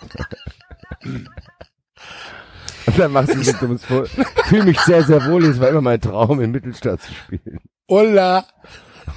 Und 1.05 2.99
dann 2.99 3.11
machst 3.11 3.33
du 3.33 3.39
ein 3.39 3.59
dummes 3.59 3.85
Vor. 3.85 4.05
Fühle 4.45 4.65
mich 4.65 4.79
sehr, 4.81 5.03
sehr 5.03 5.25
wohl. 5.25 5.45
Es 5.45 5.59
war 5.59 5.69
immer 5.69 5.81
mein 5.81 6.01
Traum, 6.01 6.41
in 6.41 6.51
Mittelstadt 6.51 7.01
zu 7.01 7.13
spielen. 7.13 7.59
Hola, 7.87 8.45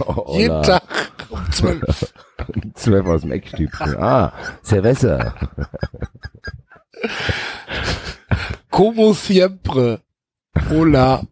Oh, 0.00 0.36
jeden 0.36 0.52
hola. 0.52 0.62
Tag 0.62 0.82
um 1.30 1.52
12. 1.52 2.12
Zwölf 2.74 3.06
aus 3.06 3.20
dem 3.22 3.32
Eckstübchen. 3.32 3.96
Ah, 3.96 4.32
Cerveza. 4.62 5.34
Como 8.70 9.12
siempre. 9.14 10.02
Hola. 10.70 11.22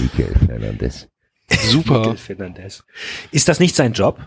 Miguel 0.00 0.34
Fernandez. 0.46 1.08
Super. 1.50 2.00
Miguel 2.00 2.16
Fernandez. 2.16 2.84
Ist 3.30 3.48
das 3.48 3.60
nicht 3.60 3.76
sein 3.76 3.92
Job? 3.92 4.18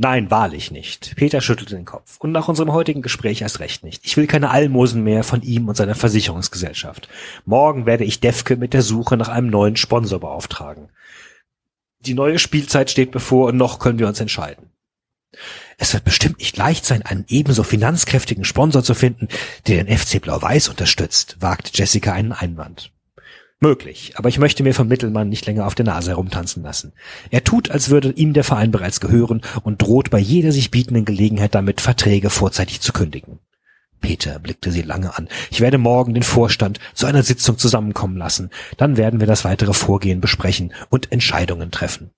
Nein, 0.00 0.30
wahrlich 0.30 0.70
nicht. 0.70 1.16
Peter 1.16 1.40
schüttelte 1.40 1.74
den 1.74 1.84
Kopf. 1.84 2.18
Und 2.20 2.30
nach 2.30 2.46
unserem 2.46 2.72
heutigen 2.72 3.02
Gespräch 3.02 3.42
erst 3.42 3.58
recht 3.58 3.82
nicht. 3.82 4.06
Ich 4.06 4.16
will 4.16 4.28
keine 4.28 4.50
Almosen 4.50 5.02
mehr 5.02 5.24
von 5.24 5.42
ihm 5.42 5.68
und 5.68 5.76
seiner 5.76 5.96
Versicherungsgesellschaft. 5.96 7.08
Morgen 7.44 7.84
werde 7.84 8.04
ich 8.04 8.20
Defke 8.20 8.56
mit 8.56 8.74
der 8.74 8.82
Suche 8.82 9.16
nach 9.16 9.28
einem 9.28 9.50
neuen 9.50 9.74
Sponsor 9.74 10.20
beauftragen. 10.20 10.88
Die 11.98 12.14
neue 12.14 12.38
Spielzeit 12.38 12.92
steht 12.92 13.10
bevor 13.10 13.48
und 13.48 13.56
noch 13.56 13.80
können 13.80 13.98
wir 13.98 14.06
uns 14.06 14.20
entscheiden. 14.20 14.70
Es 15.78 15.92
wird 15.92 16.04
bestimmt 16.04 16.38
nicht 16.38 16.56
leicht 16.56 16.84
sein, 16.84 17.02
einen 17.02 17.24
ebenso 17.28 17.64
finanzkräftigen 17.64 18.44
Sponsor 18.44 18.84
zu 18.84 18.94
finden, 18.94 19.26
der 19.66 19.82
den 19.82 19.98
FC 19.98 20.22
Blau-Weiß 20.22 20.68
unterstützt, 20.68 21.38
wagte 21.40 21.72
Jessica 21.74 22.12
einen 22.12 22.32
Einwand. 22.32 22.92
Möglich, 23.60 24.12
aber 24.14 24.28
ich 24.28 24.38
möchte 24.38 24.62
mir 24.62 24.72
vom 24.72 24.86
Mittelmann 24.86 25.28
nicht 25.28 25.44
länger 25.46 25.66
auf 25.66 25.74
der 25.74 25.84
Nase 25.84 26.10
herumtanzen 26.10 26.62
lassen. 26.62 26.92
Er 27.30 27.42
tut, 27.42 27.72
als 27.72 27.88
würde 27.90 28.12
ihm 28.12 28.32
der 28.32 28.44
Verein 28.44 28.70
bereits 28.70 29.00
gehören 29.00 29.42
und 29.64 29.82
droht 29.82 30.10
bei 30.10 30.18
jeder 30.20 30.52
sich 30.52 30.70
bietenden 30.70 31.04
Gelegenheit 31.04 31.56
damit, 31.56 31.80
Verträge 31.80 32.30
vorzeitig 32.30 32.80
zu 32.80 32.92
kündigen. 32.92 33.40
Peter 34.00 34.38
blickte 34.38 34.70
sie 34.70 34.82
lange 34.82 35.16
an. 35.16 35.28
Ich 35.50 35.60
werde 35.60 35.78
morgen 35.78 36.14
den 36.14 36.22
Vorstand 36.22 36.78
zu 36.94 37.06
einer 37.06 37.24
Sitzung 37.24 37.58
zusammenkommen 37.58 38.16
lassen. 38.16 38.50
Dann 38.76 38.96
werden 38.96 39.18
wir 39.18 39.26
das 39.26 39.44
weitere 39.44 39.74
Vorgehen 39.74 40.20
besprechen 40.20 40.72
und 40.88 41.10
Entscheidungen 41.10 41.72
treffen. 41.72 42.12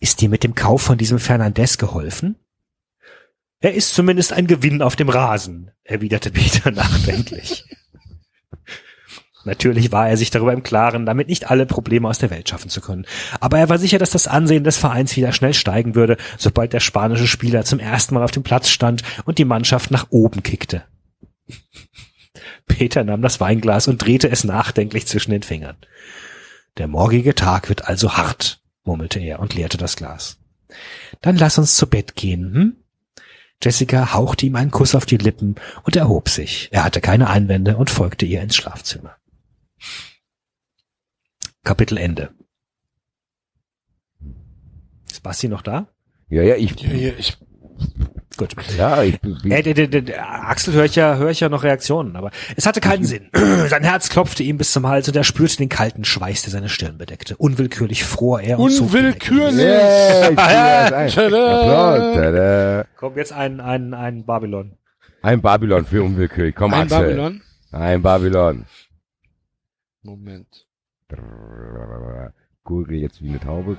Ist 0.00 0.22
dir 0.22 0.30
mit 0.30 0.42
dem 0.42 0.54
Kauf 0.54 0.80
von 0.80 0.96
diesem 0.96 1.18
Fernandez 1.18 1.76
geholfen? 1.76 2.36
Er 3.60 3.74
ist 3.74 3.92
zumindest 3.92 4.32
ein 4.32 4.46
Gewinn 4.46 4.80
auf 4.80 4.96
dem 4.96 5.08
Rasen, 5.08 5.72
erwiderte 5.82 6.30
Peter 6.30 6.70
nachdenklich. 6.70 7.64
Natürlich 9.48 9.92
war 9.92 10.08
er 10.10 10.18
sich 10.18 10.30
darüber 10.30 10.52
im 10.52 10.62
Klaren, 10.62 11.06
damit 11.06 11.28
nicht 11.28 11.50
alle 11.50 11.64
Probleme 11.64 12.06
aus 12.06 12.18
der 12.18 12.28
Welt 12.28 12.48
schaffen 12.48 12.68
zu 12.68 12.82
können. 12.82 13.06
Aber 13.40 13.58
er 13.58 13.70
war 13.70 13.78
sicher, 13.78 13.98
dass 13.98 14.10
das 14.10 14.28
Ansehen 14.28 14.62
des 14.62 14.76
Vereins 14.76 15.16
wieder 15.16 15.32
schnell 15.32 15.54
steigen 15.54 15.94
würde, 15.94 16.18
sobald 16.36 16.74
der 16.74 16.80
spanische 16.80 17.26
Spieler 17.26 17.64
zum 17.64 17.78
ersten 17.78 18.14
Mal 18.14 18.22
auf 18.22 18.30
dem 18.30 18.42
Platz 18.42 18.68
stand 18.68 19.02
und 19.24 19.38
die 19.38 19.46
Mannschaft 19.46 19.90
nach 19.90 20.08
oben 20.10 20.42
kickte. 20.42 20.84
Peter 22.66 23.04
nahm 23.04 23.22
das 23.22 23.40
Weinglas 23.40 23.88
und 23.88 24.04
drehte 24.04 24.28
es 24.28 24.44
nachdenklich 24.44 25.06
zwischen 25.06 25.30
den 25.30 25.42
Fingern. 25.42 25.76
Der 26.76 26.86
morgige 26.86 27.34
Tag 27.34 27.70
wird 27.70 27.88
also 27.88 28.18
hart, 28.18 28.60
murmelte 28.84 29.18
er 29.18 29.40
und 29.40 29.54
leerte 29.54 29.78
das 29.78 29.96
Glas. 29.96 30.38
Dann 31.22 31.38
lass 31.38 31.56
uns 31.56 31.74
zu 31.74 31.88
Bett 31.88 32.14
gehen, 32.14 32.52
hm? 32.52 32.76
Jessica 33.62 34.12
hauchte 34.12 34.44
ihm 34.44 34.56
einen 34.56 34.70
Kuss 34.70 34.94
auf 34.94 35.06
die 35.06 35.16
Lippen 35.16 35.56
und 35.84 35.96
erhob 35.96 36.28
sich. 36.28 36.68
Er 36.70 36.84
hatte 36.84 37.00
keine 37.00 37.30
Einwände 37.30 37.78
und 37.78 37.88
folgte 37.88 38.26
ihr 38.26 38.42
ins 38.42 38.54
Schlafzimmer. 38.54 39.16
Kapitel 41.64 41.98
Ende. 41.98 42.30
Ist 45.10 45.22
Basti 45.22 45.48
noch 45.48 45.62
da? 45.62 45.88
Ja, 46.28 46.42
ja, 46.42 46.56
ich, 46.56 46.78
Ja, 46.80 46.92
ja, 46.92 47.12
ich, 47.18 47.36
Gut. 48.36 48.54
ja, 48.76 49.02
ich, 49.02 49.14
Äh, 49.44 49.62
der, 49.62 49.74
der, 49.74 49.86
der, 49.88 50.02
der 50.02 50.48
Axel 50.48 50.74
höre 50.74 50.84
ich 50.84 50.94
ja, 50.94 51.16
höre 51.16 51.30
ich 51.30 51.40
ja 51.40 51.48
noch 51.48 51.64
Reaktionen, 51.64 52.14
aber 52.16 52.30
es 52.56 52.66
hatte 52.66 52.80
keinen 52.80 53.04
Sinn. 53.04 53.30
Sein 53.68 53.82
Herz 53.84 54.08
klopfte 54.10 54.42
ihm 54.42 54.58
bis 54.58 54.72
zum 54.72 54.86
Hals 54.86 55.08
und 55.08 55.16
er 55.16 55.24
spürte 55.24 55.56
den 55.56 55.68
kalten 55.68 56.04
Schweiß, 56.04 56.42
der 56.42 56.52
seine 56.52 56.68
Stirn 56.68 56.98
bedeckte. 56.98 57.36
Unwillkürlich 57.36 58.04
fror 58.04 58.40
er 58.40 58.58
und. 58.58 58.78
Unwillkürlich. 58.78 59.58
yeah, 59.58 60.30
ich 60.30 60.38
ein. 60.38 61.08
Tada. 61.10 61.60
Applaus, 61.60 62.14
tada. 62.14 62.84
Komm, 62.96 63.16
jetzt 63.16 63.32
ein, 63.32 63.60
ein, 63.60 63.94
ein 63.94 64.24
Babylon. 64.24 64.76
Ein 65.22 65.40
Babylon 65.42 65.84
für 65.84 66.02
unwillkürlich. 66.04 66.54
Komm, 66.54 66.72
Ein 66.74 66.82
Axel. 66.82 66.98
Babylon. 67.00 67.42
Ein 67.72 68.02
Babylon. 68.02 68.66
Moment. 70.02 70.66
Gurgel 72.64 72.98
jetzt 72.98 73.20
wie 73.22 73.30
eine 73.30 73.40
Taube. 73.40 73.76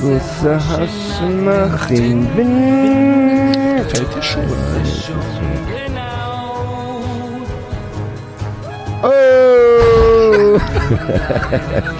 Große 0.00 0.68
Haschen 0.68 1.44
nach 1.44 1.86
dem 1.86 2.36
Wind. 2.36 3.88
Gefällt 3.88 4.14
dir 4.14 4.22
schon? 4.22 4.48
Oh! 9.02 10.58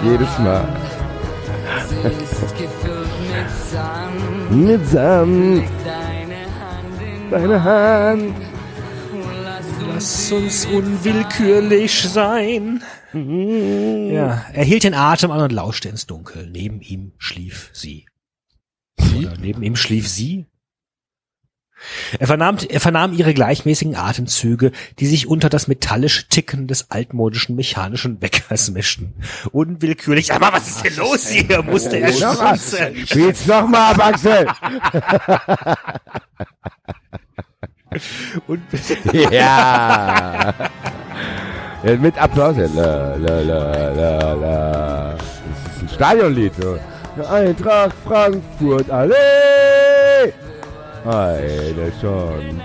Jedes 0.03 0.39
Mal. 0.39 0.67
Mit 4.49 4.87
Samt. 4.87 5.82
Deine 7.33 7.63
Hand. 7.63 8.35
Lass 9.91 10.31
uns 10.31 10.67
unwillkürlich 10.67 12.03
sein. 12.03 12.83
Ja, 13.11 14.45
er 14.53 14.63
hielt 14.63 14.83
den 14.83 14.93
Atem 14.93 15.31
an 15.31 15.41
und 15.41 15.51
lauschte 15.51 15.89
ins 15.89 16.05
Dunkel. 16.05 16.47
Neben 16.51 16.79
ihm 16.81 17.13
schlief 17.17 17.71
sie. 17.73 18.05
Sie? 18.99 19.25
Oder 19.25 19.35
neben 19.39 19.63
ihm 19.63 19.75
schlief 19.75 20.07
sie. 20.07 20.45
Er 22.19 22.27
vernahm, 22.27 22.59
er 22.69 22.79
vernahm 22.79 23.13
ihre 23.13 23.33
gleichmäßigen 23.33 23.95
Atemzüge, 23.95 24.71
die 24.99 25.07
sich 25.07 25.27
unter 25.27 25.49
das 25.49 25.67
metallische 25.67 26.27
Ticken 26.29 26.67
des 26.67 26.91
altmodischen 26.91 27.55
mechanischen 27.55 28.21
Weckers 28.21 28.69
mischten. 28.69 29.15
Unwillkürlich, 29.51 30.31
aber 30.31 30.53
was 30.53 30.67
ist 30.67 30.85
denn 30.85 30.97
los 30.97 31.29
hier? 31.29 31.63
Musste 31.63 31.97
er 31.97 32.13
schmunzeln. 32.13 33.07
Spiel's 33.07 33.47
noch 33.47 33.67
mal 33.67 33.93
ab, 33.93 34.05
Axel. 34.05 34.45
Und 38.47 38.61
ja. 39.13 40.53
ja. 41.83 41.95
Mit 41.99 42.17
Applaus. 42.17 42.55
Ja. 42.57 42.67
La, 42.75 43.15
la, 43.15 43.41
la, 43.41 43.89
la, 43.89 44.33
la. 44.33 45.15
Das 45.15 45.23
ist 45.75 45.81
ein 45.81 45.89
Stadionlied. 45.89 46.53
So. 46.55 46.77
Eintracht 47.29 47.95
Frankfurt, 48.05 48.89
alle. 48.89 49.15
Eine 51.05 51.91
schon. 51.99 52.61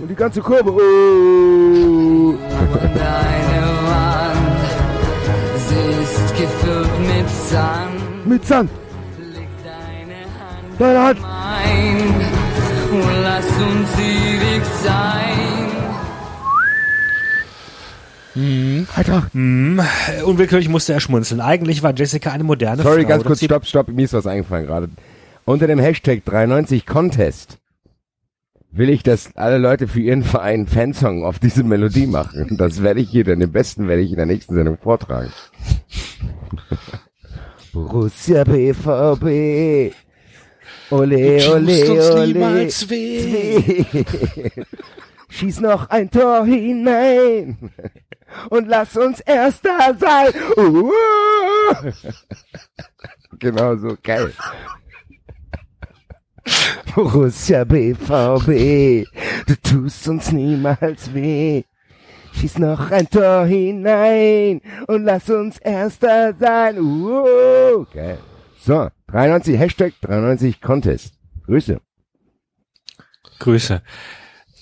Und 0.00 0.08
die 0.08 0.14
ganze 0.14 0.40
Kurve. 0.40 0.70
Oh. 0.70 2.34
Deine 2.94 3.66
Wand, 3.88 4.60
sie 5.68 6.02
ist 6.02 6.36
gefüllt 6.36 7.00
mit 7.00 7.28
Sand. 7.28 8.26
Mit 8.26 8.46
Sand. 8.46 8.70
Leg 9.18 9.48
deine 9.64 10.20
Hand 10.38 10.78
Deine 10.78 11.02
Hand. 11.02 11.18
Und 12.90 13.22
lass 13.22 13.46
uns 13.46 13.88
ewig 13.98 14.64
sein. 14.82 15.60
Eintracht. 18.94 19.34
unwillkürlich 19.34 20.68
musste 20.68 20.92
er 20.92 21.00
schmunzeln. 21.00 21.40
Eigentlich 21.40 21.82
war 21.82 21.94
Jessica 21.94 22.30
eine 22.30 22.44
moderne 22.44 22.82
Sorry, 22.82 23.02
Frau. 23.02 23.08
ganz 23.08 23.22
doch 23.22 23.28
kurz, 23.28 23.44
stopp, 23.44 23.66
stopp, 23.66 23.88
mir 23.88 24.04
ist 24.04 24.12
was 24.12 24.26
eingefallen 24.26 24.66
gerade. 24.66 24.88
Unter 25.44 25.66
dem 25.66 25.78
Hashtag 25.78 26.24
93 26.24 26.86
Contest 26.86 27.58
will 28.72 28.88
ich, 28.88 29.02
dass 29.02 29.36
alle 29.36 29.58
Leute 29.58 29.88
für 29.88 30.00
ihren 30.00 30.22
Verein 30.22 30.66
Fansong 30.66 31.24
auf 31.24 31.38
diese 31.38 31.64
Melodie 31.64 32.06
machen. 32.06 32.56
Das 32.56 32.82
werde 32.82 33.00
ich 33.00 33.10
hier, 33.10 33.24
dann 33.24 33.40
den 33.40 33.50
besten 33.50 33.88
werde 33.88 34.02
ich 34.02 34.10
in 34.10 34.16
der 34.16 34.26
nächsten 34.26 34.54
Sendung 34.54 34.78
vortragen. 34.78 35.32
Borussia 37.72 38.44
BVB. 38.44 39.92
Ole, 40.90 41.48
ole, 41.50 41.90
uns 41.90 42.10
ole. 42.10 42.26
niemals 42.26 42.90
weh. 42.90 44.04
Schieß 45.28 45.60
noch 45.60 45.88
ein 45.88 46.10
Tor 46.10 46.44
hinein 46.44 47.56
und 48.48 48.66
lass 48.68 48.96
uns 48.96 49.20
Erster 49.20 49.94
sein. 49.98 50.32
Uh. 50.56 50.90
Genau 53.38 53.74
so, 53.76 53.96
geil. 54.02 54.34
Borussia 56.94 57.64
BVB, 57.64 59.06
du 59.46 59.56
tust 59.62 60.08
uns 60.08 60.30
niemals 60.30 61.14
weh. 61.14 61.62
Schieß 62.34 62.58
noch 62.58 62.90
ein 62.90 63.08
Tor 63.08 63.46
hinein 63.46 64.60
und 64.88 65.04
lass 65.04 65.30
uns 65.30 65.58
Erster 65.58 66.34
sein. 66.34 66.78
Uh. 66.78 67.86
Geil. 67.94 68.18
So, 68.60 68.90
93, 69.10 69.58
Hashtag 69.58 69.94
93 70.02 70.60
Contest. 70.60 71.14
Grüße. 71.46 71.80
Grüße. 73.38 73.82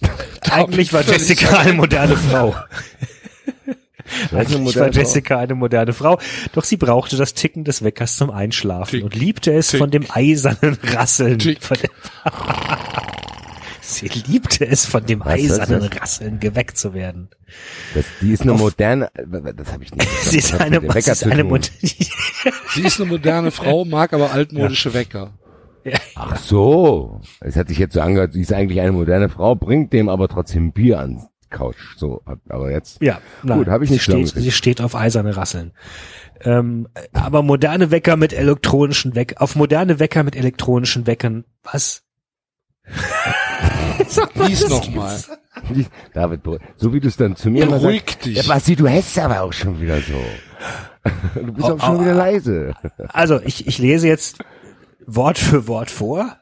Eigentlich 0.50 0.92
war 0.92 1.02
Jessica 1.02 1.58
eine 1.58 1.74
moderne 1.74 2.16
Frau. 2.16 2.54
Eigentlich 4.32 4.76
war 4.76 4.90
Jessica 4.90 5.38
eine 5.38 5.54
moderne 5.54 5.92
Frau, 5.92 6.18
doch 6.52 6.64
sie 6.64 6.78
brauchte 6.78 7.16
das 7.16 7.34
Ticken 7.34 7.64
des 7.64 7.84
Weckers 7.84 8.16
zum 8.16 8.30
Einschlafen 8.30 8.90
Tick, 8.90 9.04
und 9.04 9.14
liebte 9.14 9.52
es 9.52 9.68
tick, 9.68 9.78
von 9.78 9.90
dem 9.90 10.06
eisernen 10.10 10.78
Rasseln. 10.82 11.38
sie 13.94 14.08
liebte 14.08 14.66
es 14.66 14.84
von 14.84 15.04
dem 15.06 15.20
Was 15.20 15.28
eisernen? 15.34 15.82
Rasseln 15.84 16.40
geweckt 16.40 16.76
zu 16.76 16.92
werden. 16.94 17.30
Das, 17.94 18.04
die 18.20 18.32
ist 18.32 18.42
eine 18.42 18.52
moderne, 18.52 19.10
das 19.14 19.72
habe 19.72 19.82
ich 19.82 19.94
nicht. 19.94 20.08
Sie 20.22 20.38
ist 20.38 20.54
eine, 20.54 20.82
Wecker 20.82 21.12
ist 21.12 21.24
eine 21.24 21.60
Sie 21.62 22.82
ist 22.82 23.00
eine 23.00 23.08
moderne 23.08 23.50
Frau, 23.50 23.84
mag 23.84 24.12
aber 24.12 24.32
altmodische 24.32 24.92
Wecker. 24.92 25.32
Ach 26.14 26.36
so. 26.36 27.22
Es 27.40 27.56
hat 27.56 27.68
sich 27.68 27.78
jetzt 27.78 27.94
so 27.94 28.00
angehört, 28.00 28.34
sie 28.34 28.42
ist 28.42 28.52
eigentlich 28.52 28.80
eine 28.80 28.92
moderne 28.92 29.30
Frau, 29.30 29.54
bringt 29.54 29.92
dem 29.94 30.10
aber 30.10 30.28
trotzdem 30.28 30.72
Bier 30.72 30.98
ans 30.98 31.26
Couch. 31.48 31.96
So, 31.96 32.22
aber 32.48 32.70
jetzt. 32.70 33.00
Ja, 33.00 33.20
nein, 33.42 33.58
Gut, 33.58 33.68
hab 33.68 33.80
ich 33.80 33.88
sie 33.88 33.94
nicht 33.94 34.02
steht, 34.02 34.12
zusammengekriegt. 34.12 34.44
Sie 34.44 34.52
steht 34.52 34.80
auf 34.82 34.94
eiserne 34.94 35.36
Rasseln. 35.36 35.72
Ähm, 36.42 36.88
aber 37.14 37.42
moderne 37.42 37.90
Wecker 37.90 38.16
mit 38.16 38.34
elektronischen 38.34 39.14
Weck, 39.14 39.40
auf 39.40 39.56
moderne 39.56 39.98
Wecker 39.98 40.22
mit 40.22 40.36
elektronischen 40.36 41.06
Weckern, 41.06 41.44
was? 41.62 42.02
Lies 44.34 44.68
nochmal. 44.68 45.18
David, 46.14 46.40
so 46.76 46.92
wie 46.92 47.00
du 47.00 47.08
es 47.08 47.16
dann 47.16 47.36
zu 47.36 47.50
mir 47.50 47.64
immer 47.64 47.78
Beruhig 47.78 48.02
sagst. 48.06 48.24
dich. 48.26 48.36
Ja, 48.36 48.42
Basti, 48.44 48.76
du 48.76 48.86
hättest 48.86 49.18
aber 49.18 49.42
auch 49.42 49.52
schon 49.52 49.80
wieder 49.80 50.00
so. 50.00 50.14
Du 51.34 51.52
bist 51.52 51.68
Oh, 51.68 51.74
auch 51.74 51.80
schon 51.80 51.96
oh, 51.96 52.00
wieder 52.00 52.14
leise. 52.14 52.74
Also 53.08 53.40
ich, 53.42 53.66
ich 53.66 53.78
lese 53.78 54.08
jetzt 54.08 54.38
Wort 55.06 55.38
für 55.38 55.66
Wort 55.66 55.90
vor. 55.90 56.36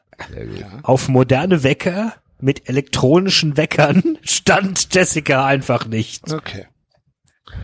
Auf 0.83 1.07
moderne 1.07 1.63
Wecker 1.63 2.13
mit 2.39 2.67
elektronischen 2.67 3.55
Weckern 3.55 4.17
stand 4.23 4.93
Jessica 4.93 5.45
einfach 5.45 5.85
nicht. 5.85 6.33
Okay. 6.33 6.65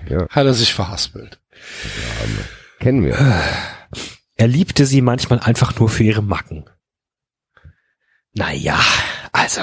Ja. 0.08 0.28
Hat 0.30 0.45
er 0.45 0.54
sich 0.54 0.74
verhaspelt. 0.74 1.40
Kennen 2.80 3.04
wir. 3.04 3.18
Er 4.36 4.48
liebte 4.48 4.86
sie 4.86 5.02
manchmal 5.02 5.40
einfach 5.40 5.78
nur 5.80 5.90
für 5.90 6.04
ihre 6.04 6.24
Macken. 6.24 6.66
Naja, 8.34 8.80
also. 9.31 9.61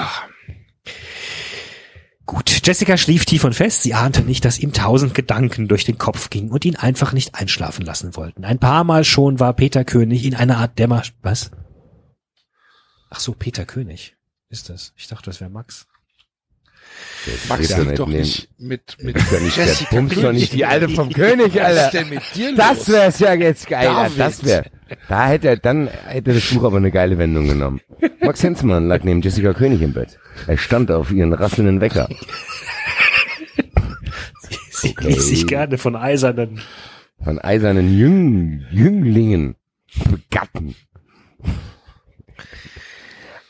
Gut, 2.25 2.65
Jessica 2.65 2.95
schlief 2.95 3.25
tief 3.25 3.43
und 3.43 3.53
fest. 3.53 3.83
Sie 3.83 3.93
ahnte 3.93 4.21
nicht, 4.21 4.45
dass 4.45 4.59
ihm 4.59 4.71
tausend 4.71 5.13
Gedanken 5.13 5.67
durch 5.67 5.83
den 5.83 5.97
Kopf 5.97 6.29
gingen 6.29 6.51
und 6.51 6.63
ihn 6.63 6.77
einfach 6.77 7.11
nicht 7.11 7.35
einschlafen 7.35 7.85
lassen 7.85 8.15
wollten. 8.15 8.45
Ein 8.45 8.59
paar 8.59 8.85
Mal 8.85 9.03
schon 9.03 9.39
war 9.41 9.53
Peter 9.53 9.83
König 9.83 10.25
in 10.25 10.35
einer 10.35 10.57
Art 10.57 10.79
Dämmer... 10.79 11.03
Was? 11.21 11.51
Ach 13.09 13.19
so, 13.19 13.33
Peter 13.33 13.65
König 13.65 14.15
ist 14.47 14.69
das. 14.69 14.93
Ich 14.95 15.07
dachte, 15.07 15.25
das 15.25 15.41
wäre 15.41 15.49
Max. 15.49 15.87
Max 17.49 17.69
Ja, 17.69 17.77
liegt 17.77 17.89
mit 17.89 17.99
doch 17.99 18.09
dem- 18.09 18.17
nicht 18.19 18.49
mit, 18.57 18.97
mit 19.03 19.15
ja 19.31 19.39
nicht 19.39 19.57
der 19.57 19.65
Jessica 19.65 19.95
Bums 19.95 20.15
doch 20.15 20.31
nicht 20.31 20.53
die 20.53 20.65
Alte 20.65 20.89
vom 20.89 21.09
König, 21.13 21.53
Was 21.55 21.71
ist 21.73 21.79
Alter. 21.79 21.97
denn 21.99 22.09
mit 22.09 22.21
dir 22.35 22.55
Das 22.55 22.77
los? 22.79 22.89
wär's 22.89 23.19
ja 23.19 23.33
jetzt 23.33 23.67
geil. 23.67 23.85
David. 23.85 24.19
Das 24.19 24.43
wär. 24.45 24.65
Da 25.07 25.27
hätte 25.27 25.47
er, 25.49 25.57
dann 25.57 25.87
hätte 25.87 26.33
das 26.33 26.43
Buch 26.53 26.63
aber 26.63 26.77
eine 26.77 26.91
geile 26.91 27.17
Wendung 27.17 27.47
genommen. 27.47 27.79
Max 28.21 28.43
Hensmann 28.43 28.87
lag 28.87 29.03
neben 29.03 29.21
Jessica 29.21 29.53
König 29.53 29.81
im 29.81 29.93
Bett. 29.93 30.17
Er 30.47 30.57
stand 30.57 30.91
auf 30.91 31.11
ihren 31.11 31.33
rasselnden 31.33 31.79
Wecker. 31.79 32.09
Sie 34.71 34.89
Okay. 34.89 35.07
ließ 35.09 35.27
sich 35.27 35.47
gerne 35.47 35.77
von 35.77 35.95
eisernen... 35.95 36.61
Von 37.23 37.37
eisernen 37.37 37.95
Jüng, 37.95 38.65
Jünglingen 38.71 39.55
begatten. 40.09 40.75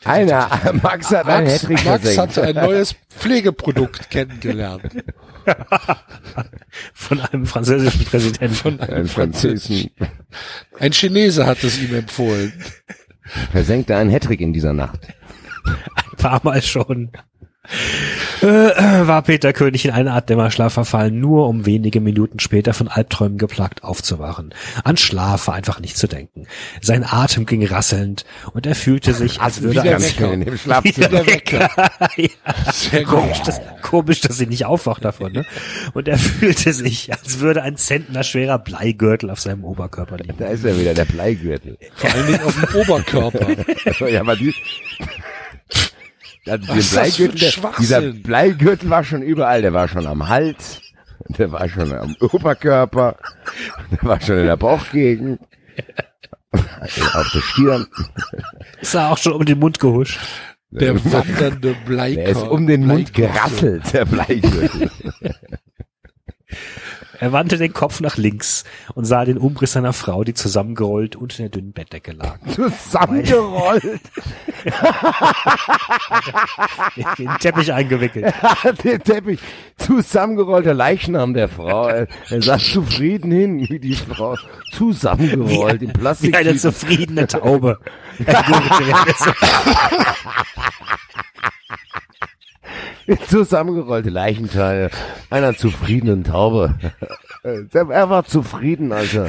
Einer, 0.04 0.48
Max 0.82 1.10
hat 1.10 1.26
einen 1.26 1.46
Max, 1.46 1.62
Hattrick 1.62 1.84
Max 1.84 2.02
versenkt. 2.02 2.36
hat 2.36 2.44
ein 2.44 2.54
neues 2.64 2.94
Pflegeprodukt 3.10 4.10
kennengelernt. 4.10 5.04
von 6.94 7.20
einem 7.20 7.46
französischen 7.46 8.04
Präsidenten. 8.04 8.54
Von 8.54 8.80
Ein 8.80 8.90
einem 8.90 9.08
Französen 9.08 9.90
Ein 10.78 10.92
Chinese 10.92 11.46
hat 11.46 11.62
es 11.64 11.78
ihm 11.80 11.94
empfohlen. 11.94 12.52
versenkte 13.50 13.96
einen 13.96 14.10
Hattrick 14.10 14.40
in 14.40 14.52
dieser 14.52 14.72
Nacht. 14.72 15.00
ein 15.64 16.16
paar 16.16 16.40
Mal 16.44 16.62
schon. 16.62 17.10
Äh, 18.42 18.46
war 18.46 19.22
Peter 19.22 19.52
König 19.52 19.84
in 19.84 19.92
eine 19.92 20.12
Art 20.12 20.28
Dämmerschlaf 20.28 20.72
verfallen, 20.72 21.20
nur 21.20 21.48
um 21.48 21.64
wenige 21.64 22.00
Minuten 22.00 22.40
später 22.40 22.74
von 22.74 22.88
Albträumen 22.88 23.38
geplagt 23.38 23.84
aufzuwachen. 23.84 24.52
An 24.82 24.96
Schlaf 24.96 25.46
war 25.46 25.54
einfach 25.54 25.78
nicht 25.78 25.96
zu 25.96 26.08
denken. 26.08 26.46
Sein 26.80 27.04
Atem 27.04 27.46
ging 27.46 27.64
rasselnd 27.64 28.24
und 28.52 28.66
er 28.66 28.74
fühlte 28.74 29.14
sich, 29.14 29.40
als 29.40 29.58
Also 29.58 29.62
würde 29.62 29.84
wieder 29.84 30.00
schön 30.00 30.32
in 30.32 30.44
dem 30.44 30.58
Schlafzimmer. 30.58 31.08
der 31.08 31.26
Wecker. 31.26 31.70
ja, 32.16 33.04
komisch, 33.04 33.42
dass, 33.42 33.60
komisch, 33.80 34.20
dass 34.22 34.38
sie 34.38 34.46
nicht 34.46 34.66
aufwacht 34.66 35.04
davon. 35.04 35.32
Ne? 35.32 35.46
Und 35.94 36.08
er 36.08 36.18
fühlte 36.18 36.72
sich, 36.72 37.12
als 37.12 37.38
würde 37.38 37.62
ein 37.62 37.76
Zentner 37.76 38.24
schwerer 38.24 38.58
Bleigürtel 38.58 39.30
auf 39.30 39.40
seinem 39.40 39.62
Oberkörper 39.62 40.16
liegen. 40.16 40.34
Da 40.36 40.48
ist 40.48 40.64
er 40.64 40.78
wieder, 40.78 40.94
der 40.94 41.04
Bleigürtel. 41.04 41.78
Vor 41.94 42.10
Dingen 42.10 42.40
auf 42.42 42.56
dem 42.60 42.80
Oberkörper. 42.80 43.46
ja, 44.08 44.20
aber 44.20 44.34
die, 44.34 44.52
also 46.46 47.28
der, 47.28 47.50
Schwachsinn? 47.50 47.82
dieser 47.82 48.00
Bleigürtel 48.12 48.90
war 48.90 49.04
schon 49.04 49.22
überall. 49.22 49.62
Der 49.62 49.72
war 49.72 49.88
schon 49.88 50.06
am 50.06 50.28
Hals, 50.28 50.80
der 51.28 51.52
war 51.52 51.68
schon 51.68 51.92
am 51.92 52.16
Oberkörper, 52.20 53.16
der 53.90 54.02
war 54.02 54.20
schon 54.20 54.38
in 54.38 54.46
der 54.46 54.56
Bauchgegend, 54.56 55.40
auf 56.52 57.30
der 57.32 57.40
Stirn. 57.40 57.86
Ist 58.80 58.94
er 58.94 59.10
auch 59.10 59.18
schon 59.18 59.32
um 59.34 59.44
den 59.44 59.58
Mund 59.58 59.78
gehuscht. 59.78 60.18
Der 60.70 60.94
wandernde 61.04 61.76
Bleikörper. 61.86 62.32
Der 62.32 62.42
ist 62.42 62.48
um 62.48 62.66
den 62.66 62.86
Mund 62.86 63.12
Bleigürtel. 63.12 63.34
gerasselt, 63.34 63.92
der 63.92 64.04
Bleigürtel. 64.06 64.90
Er 67.22 67.32
wandte 67.32 67.56
den 67.56 67.72
Kopf 67.72 68.00
nach 68.00 68.16
links 68.16 68.64
und 68.96 69.04
sah 69.04 69.24
den 69.24 69.38
Umriss 69.38 69.74
seiner 69.74 69.92
Frau, 69.92 70.24
die 70.24 70.34
zusammengerollt 70.34 71.14
unter 71.14 71.36
der 71.36 71.50
dünnen 71.50 71.70
Bettdecke 71.72 72.10
lag. 72.10 72.36
Zusammengerollt. 72.56 74.00
Den 77.18 77.28
Teppich 77.38 77.72
eingewickelt. 77.72 78.34
der 78.84 78.98
Teppich. 78.98 79.38
Zusammengerollter 79.76 80.74
Leichnam 80.74 81.32
der 81.32 81.48
Frau. 81.48 81.86
Er, 81.86 82.08
er 82.28 82.42
sah 82.42 82.58
zufrieden 82.58 83.30
hin, 83.30 83.68
wie 83.68 83.78
die 83.78 83.94
Frau 83.94 84.36
zusammengerollt 84.72 85.80
in 85.82 85.90
Wie 85.90 85.92
Plastik. 85.92 86.36
eine 86.36 86.56
zufriedene 86.56 87.28
Taube. 87.28 87.78
Er 88.26 88.42
gurgelte 88.42 88.84
während 88.86 89.06
er 89.06 89.14
so- 89.14 89.32
Zusammengerollte 93.28 94.10
Leichenteile 94.10 94.90
einer 95.30 95.56
zufriedenen 95.56 96.24
Taube. 96.24 96.74
Er 97.44 98.08
war 98.08 98.24
zufrieden, 98.24 98.92
als 98.92 99.14
er 99.14 99.28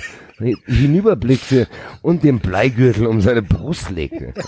hinüberblickte 0.67 1.67
und 2.03 2.23
den 2.23 2.41
Bleigürtel 2.41 3.07
um 3.07 3.21
seine 3.21 3.41
Brust 3.41 3.89
legte. 3.89 4.33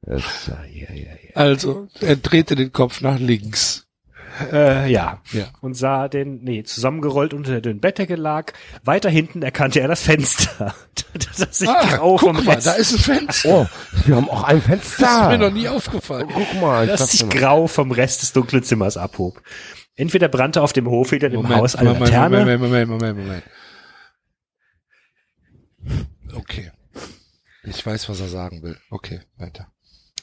Das, 0.00 0.46
ja, 0.46 0.64
ja, 0.94 0.94
ja. 0.94 1.34
Also, 1.34 1.88
er 2.00 2.16
drehte 2.16 2.54
den 2.54 2.72
Kopf 2.72 3.02
nach 3.02 3.18
links. 3.18 3.87
Äh, 4.52 4.90
ja. 4.90 5.20
Ja. 5.32 5.46
Und 5.60 5.74
sah 5.74 6.08
den, 6.08 6.42
nee, 6.42 6.62
zusammengerollt 6.62 7.34
unter 7.34 7.52
der 7.52 7.60
dünnen 7.60 7.80
Bettdecke 7.80 8.16
lag. 8.16 8.52
Weiter 8.84 9.10
hinten 9.10 9.42
erkannte 9.42 9.80
er 9.80 9.88
das 9.88 10.02
Fenster. 10.02 10.74
das 11.38 11.58
sich 11.58 11.68
grau 11.68 12.14
Ah, 12.14 12.18
guck 12.18 12.20
vom 12.20 12.44
mal, 12.44 12.54
Rest, 12.54 12.66
da 12.66 12.72
ist 12.72 12.92
ein 12.92 12.98
Fenster. 12.98 13.48
Oh, 13.48 13.66
wir 14.06 14.16
haben 14.16 14.28
auch 14.30 14.44
ein 14.44 14.62
Das 14.66 14.78
ist 14.78 14.94
Fenster. 14.94 15.28
mir 15.28 15.38
noch 15.38 15.50
nie 15.52 15.68
aufgefallen. 15.68 16.28
Guck 16.32 16.60
mal, 16.60 16.84
ich 16.84 16.90
das 16.96 17.12
sich 17.12 17.28
grau 17.28 17.66
vom 17.66 17.90
Rest 17.90 18.22
des 18.22 18.32
dunklen 18.32 18.62
Zimmers 18.62 18.96
abhob. 18.96 19.40
Entweder 19.96 20.28
brannte 20.28 20.62
auf 20.62 20.72
dem 20.72 20.88
Hof 20.88 21.10
hinter 21.10 21.28
dem 21.28 21.48
Haus 21.48 21.74
eine 21.74 21.90
Moment, 21.90 22.12
Laterne. 22.12 22.38
Moment, 22.38 22.60
Moment, 22.62 22.90
Moment, 22.90 23.18
Moment. 23.18 23.44
Okay. 26.34 26.70
Ich 27.64 27.84
weiß, 27.84 28.08
was 28.08 28.20
er 28.20 28.28
sagen 28.28 28.62
will. 28.62 28.78
Okay, 28.90 29.20
weiter. 29.36 29.72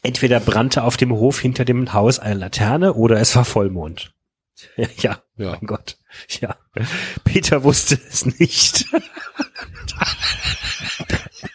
Entweder 0.05 0.39
brannte 0.39 0.83
auf 0.83 0.97
dem 0.97 1.11
Hof 1.11 1.39
hinter 1.39 1.65
dem 1.65 1.91
Haus 1.93 2.19
eine 2.19 2.35
Laterne 2.39 2.93
oder 2.93 3.19
es 3.19 3.35
war 3.35 3.43
Vollmond. 3.43 4.13
Ja, 4.77 4.87
ja, 4.97 5.23
Ja. 5.35 5.51
mein 5.53 5.65
Gott. 5.67 5.97
Ja. 6.41 6.55
Peter 7.23 7.63
wusste 7.63 7.99
es 8.09 8.25
nicht. 8.25 8.85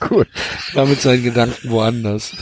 Gut. 0.00 0.26
War 0.74 0.86
mit 0.86 1.00
seinen 1.00 1.22
Gedanken 1.22 1.70
woanders. 1.70 2.32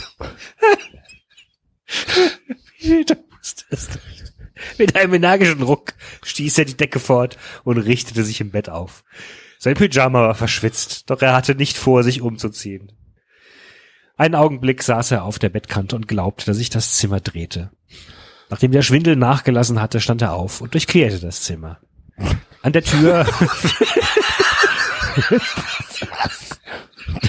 Peter 2.79 3.17
wusste 3.37 3.65
es 3.69 3.89
nicht. 3.89 4.33
Mit 4.77 4.95
einem 4.95 5.13
energischen 5.13 5.61
Ruck 5.61 5.93
stieß 6.23 6.57
er 6.57 6.65
die 6.65 6.75
Decke 6.75 6.99
fort 6.99 7.37
und 7.63 7.77
richtete 7.77 8.23
sich 8.25 8.41
im 8.41 8.51
Bett 8.51 8.69
auf. 8.69 9.03
Sein 9.59 9.75
Pyjama 9.75 10.21
war 10.21 10.35
verschwitzt, 10.35 11.09
doch 11.09 11.21
er 11.21 11.33
hatte 11.33 11.53
nicht 11.55 11.77
vor, 11.77 12.03
sich 12.03 12.21
umzuziehen. 12.21 12.91
Einen 14.19 14.35
Augenblick 14.35 14.83
saß 14.83 15.11
er 15.11 15.23
auf 15.23 15.39
der 15.39 15.47
Bettkante 15.47 15.95
und 15.95 16.09
glaubte, 16.09 16.45
dass 16.45 16.57
sich 16.57 16.69
das 16.69 16.97
Zimmer 16.97 17.21
drehte. 17.21 17.71
Nachdem 18.49 18.71
der 18.73 18.81
Schwindel 18.81 19.15
nachgelassen 19.15 19.81
hatte, 19.81 20.01
stand 20.01 20.21
er 20.21 20.33
auf 20.33 20.59
und 20.59 20.73
durchquerte 20.73 21.19
das 21.19 21.43
Zimmer. 21.43 21.79
An 22.61 22.73
der 22.73 22.83
Tür, 22.83 23.25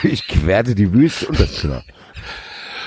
Ich 0.03 0.27
querte 0.27 0.75
die 0.75 0.93
Wüste 0.93 1.29
und 1.29 1.39
das 1.39 1.55
Zimmer. 1.55 1.85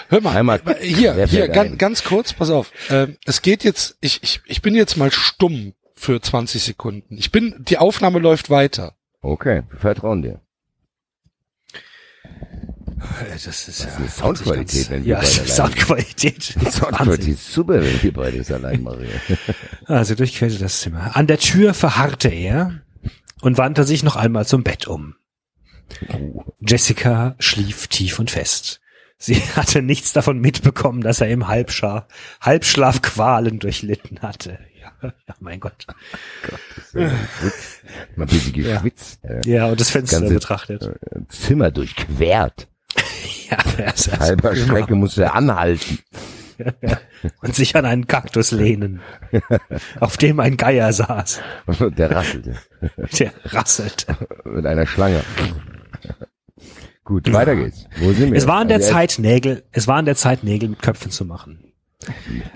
Hör 0.09 0.19
mal, 0.19 0.35
Einmal 0.35 0.61
hier, 0.81 1.25
hier, 1.25 1.47
ganz, 1.47 1.77
ganz 1.77 2.03
kurz, 2.03 2.34
pass 2.34 2.49
auf. 2.49 2.71
Ähm, 2.89 3.15
es 3.25 3.41
geht 3.41 3.63
jetzt, 3.63 3.97
ich, 4.01 4.21
ich, 4.21 4.41
ich 4.45 4.61
bin 4.61 4.75
jetzt 4.75 4.97
mal 4.97 5.11
stumm 5.11 5.75
für 5.95 6.19
20 6.21 6.61
Sekunden. 6.61 7.17
Ich 7.17 7.31
bin, 7.31 7.55
die 7.59 7.77
Aufnahme 7.77 8.19
läuft 8.19 8.49
weiter. 8.49 8.95
Okay, 9.21 9.63
wir 9.69 9.80
vertrauen 9.80 10.21
dir. 10.21 10.41
Das 13.31 13.45
ist 13.47 13.67
Das 13.67 13.99
ist 13.99 14.17
Soundqualität, 14.17 14.89
wenn 14.89 15.03
wir 15.05 15.11
ja, 15.13 15.19
beide 15.19 15.31
allein 15.41 15.47
Soundqualität. 15.47 16.55
Die 16.61 16.65
Soundqualität 16.71 17.27
ist 17.35 17.53
super, 17.53 17.81
wenn 17.81 18.01
wir 18.03 18.13
beide 18.13 18.38
es 18.39 18.51
allein 18.51 18.81
machen. 18.84 19.07
Also 19.85 20.15
durchquerte 20.15 20.57
das 20.59 20.80
Zimmer. 20.81 21.15
An 21.15 21.27
der 21.27 21.38
Tür 21.39 21.73
verharrte 21.73 22.30
er 22.30 22.81
und 23.41 23.57
wandte 23.57 23.84
sich 23.84 24.03
noch 24.03 24.15
einmal 24.15 24.45
zum 24.45 24.63
Bett 24.63 24.88
um. 24.88 25.15
Jessica 26.61 27.35
schlief 27.39 27.88
tief 27.88 28.19
und 28.19 28.31
fest. 28.31 28.80
Sie 29.17 29.35
hatte 29.55 29.81
nichts 29.81 30.11
davon 30.13 30.39
mitbekommen, 30.39 31.01
dass 31.01 31.21
er 31.21 31.30
im 31.30 31.47
Halbschlaf, 31.47 32.05
Halbschlaf 32.41 33.01
Qualen 33.01 33.59
durchlitten 33.59 34.21
hatte. 34.21 34.59
Ja, 34.81 34.91
ja 35.27 35.35
mein 35.39 35.59
Gott. 35.59 35.85
Man 36.93 38.27
bin 38.27 38.38
ich 38.38 38.53
geschwitzt. 38.53 39.19
Äh, 39.23 39.41
Ja, 39.49 39.67
und 39.67 39.80
das 39.80 39.89
Fenster 39.89 40.19
Ganze- 40.19 40.34
betrachtet. 40.34 40.89
Zimmer 41.30 41.71
durchquert. 41.71 42.67
Ja, 43.49 43.57
er 43.77 43.93
ist 43.93 44.19
Halber 44.19 44.55
Strecke 44.55 44.95
musste 44.95 45.23
er 45.23 45.35
anhalten. 45.35 45.99
und 47.41 47.55
sich 47.55 47.75
an 47.75 47.85
einen 47.85 48.07
Kaktus 48.07 48.51
lehnen, 48.51 49.01
auf 49.99 50.17
dem 50.17 50.39
ein 50.39 50.57
Geier 50.57 50.91
saß. 50.93 51.41
Und 51.79 51.99
der 51.99 52.11
rasselte. 52.11 52.55
Der 53.19 53.31
rasselte. 53.45 54.15
Mit 54.45 54.65
einer 54.65 54.85
Schlange. 54.85 55.21
Gut, 57.03 57.31
weiter 57.33 57.55
geht's. 57.55 57.85
Wo 57.97 58.13
sind 58.13 58.31
wir? 58.31 58.37
Es 58.37 58.47
war 58.47 58.57
an 58.59 58.69
der 58.69 58.77
Also 58.77 58.91
Zeit 58.91 59.17
Nägel, 59.19 59.63
es 59.71 59.87
war 59.87 59.97
an 59.97 60.05
der 60.05 60.15
Zeit 60.15 60.43
Nägel 60.43 60.69
mit 60.69 60.81
Köpfen 60.81 61.11
zu 61.11 61.25
machen. 61.25 61.59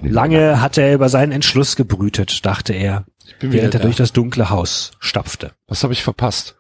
Lange 0.02 0.62
hatte 0.62 0.82
er 0.82 0.94
über 0.94 1.10
seinen 1.10 1.32
Entschluss 1.32 1.76
gebrütet, 1.76 2.46
dachte 2.46 2.74
er, 2.74 3.06
während 3.40 3.74
er 3.74 3.80
da. 3.80 3.86
durch 3.86 3.96
das 3.96 4.14
dunkle 4.14 4.50
Haus 4.50 4.92
stapfte. 5.00 5.52
Was 5.68 5.84
habe 5.84 5.94
ich 5.94 6.04
verpasst? 6.04 6.56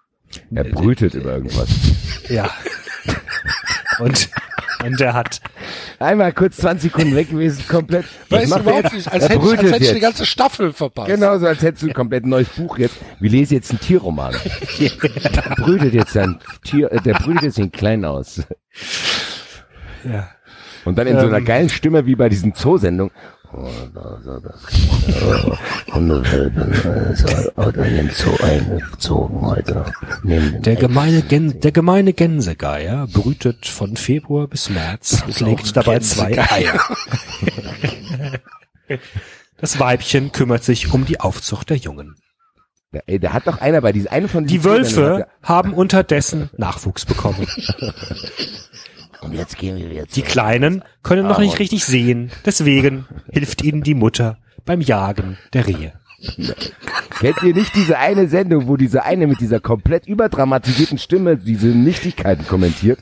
Er 0.54 0.66
brütet 0.66 1.14
über 1.14 1.34
irgendwas. 1.34 1.70
Ja. 2.30 2.50
Und, 4.00 4.30
und 4.86 5.02
er 5.02 5.14
hat, 5.14 5.42
Einmal 6.00 6.32
kurz 6.34 6.58
20 6.58 6.92
Sekunden 6.92 7.16
weg 7.16 7.30
gewesen, 7.32 7.64
komplett. 7.68 8.06
Was 8.30 8.42
Weiß 8.42 8.50
macht 8.50 8.60
er 8.60 8.64
überhaupt 8.66 8.84
jetzt? 8.84 8.94
nicht, 8.94 9.12
als 9.12 9.24
hätte, 9.24 9.34
ich, 9.34 9.40
als 9.40 9.50
brütet 9.50 9.66
hätte 9.74 9.84
ich 9.84 9.90
eine 9.90 9.98
jetzt. 9.98 10.02
ganze 10.02 10.26
Staffel 10.28 10.74
verpasst. 10.74 11.08
Genau 11.08 11.38
so, 11.40 11.48
als 11.48 11.62
hättest 11.64 11.84
du 11.84 11.88
ein 11.88 11.94
komplett 11.94 12.26
neues 12.26 12.50
Buch 12.50 12.78
jetzt. 12.78 12.96
Wir 13.20 13.30
lesen 13.32 13.56
jetzt 13.56 13.72
einen 13.72 13.80
Tierroman. 13.80 14.36
der 14.80 15.56
brütet 15.56 15.94
jetzt 15.94 16.14
sein 16.14 16.38
Tier, 16.64 16.92
äh, 16.92 17.02
der 17.02 17.16
brütet 17.16 17.44
jetzt 17.44 17.58
den 17.58 17.72
Kleinen 17.72 18.06
aus. 18.06 18.44
ja, 20.04 20.30
Und 20.86 20.98
dann 20.98 21.08
in 21.08 21.20
so 21.20 21.26
einer 21.26 21.38
Ähm. 21.40 21.46
geilen 21.46 21.70
Stimme 21.70 22.06
wie 22.06 22.16
bei 22.16 22.30
diesen 22.30 22.54
Zoosendungen. 22.54 23.12
Der 30.60 30.76
gemeine, 30.76 31.22
Gen, 31.22 31.60
der 31.62 31.72
gemeine 31.72 32.14
Gänsegeier 32.14 33.08
brütet 33.08 33.66
von 33.66 33.96
Februar 33.96 34.48
bis 34.48 34.70
März 34.70 35.24
und 35.26 35.40
legt 35.40 35.76
dabei 35.78 36.00
zwei 36.00 36.38
Eier. 36.38 36.80
Das 39.60 39.80
Weibchen 39.80 40.32
kümmert 40.32 40.64
sich 40.64 40.94
um 40.94 41.06
die 41.06 41.20
Aufzucht 41.20 41.70
der 41.70 41.78
Jungen. 41.78 42.16
Ja, 42.92 43.02
ey, 43.06 43.20
da 43.20 43.34
hat 43.34 43.48
doch 43.48 43.60
einer 43.60 43.82
bei 43.82 43.92
diesen 43.92 44.08
eine 44.08 44.28
von 44.28 44.46
Die 44.46 44.60
diesen 44.60 44.64
Zoosendungen 44.64 45.20
Wölfe 45.20 45.28
haben 45.44 45.74
unterdessen 45.74 46.50
Nachwuchs 46.58 47.06
bekommen. 47.06 47.48
Und 49.22 49.34
jetzt 49.34 49.58
gehen 49.58 49.78
wir 49.78 49.88
jetzt. 49.88 50.16
Die 50.16 50.22
Kleinen 50.22 50.84
können 51.04 51.28
noch 51.28 51.40
nicht 51.40 51.60
richtig 51.60 51.86
sehen, 51.86 52.32
deswegen 52.46 53.06
hilft 53.32 53.64
ihnen 53.64 53.82
die 53.82 53.96
Mutter 53.96 54.38
beim 54.66 54.82
Jagen 54.82 55.38
der 55.54 55.68
Rehe. 55.68 55.94
Kennt 57.20 57.44
ihr 57.44 57.54
nicht 57.54 57.76
diese 57.76 57.98
eine 57.98 58.28
Sendung, 58.28 58.68
wo 58.68 58.76
diese 58.76 59.04
eine 59.04 59.28
mit 59.28 59.40
dieser 59.40 59.60
komplett 59.60 60.08
überdramatisierten 60.08 60.98
Stimme 60.98 61.38
diese 61.38 61.68
Nichtigkeiten 61.68 62.48
kommentiert? 62.48 63.00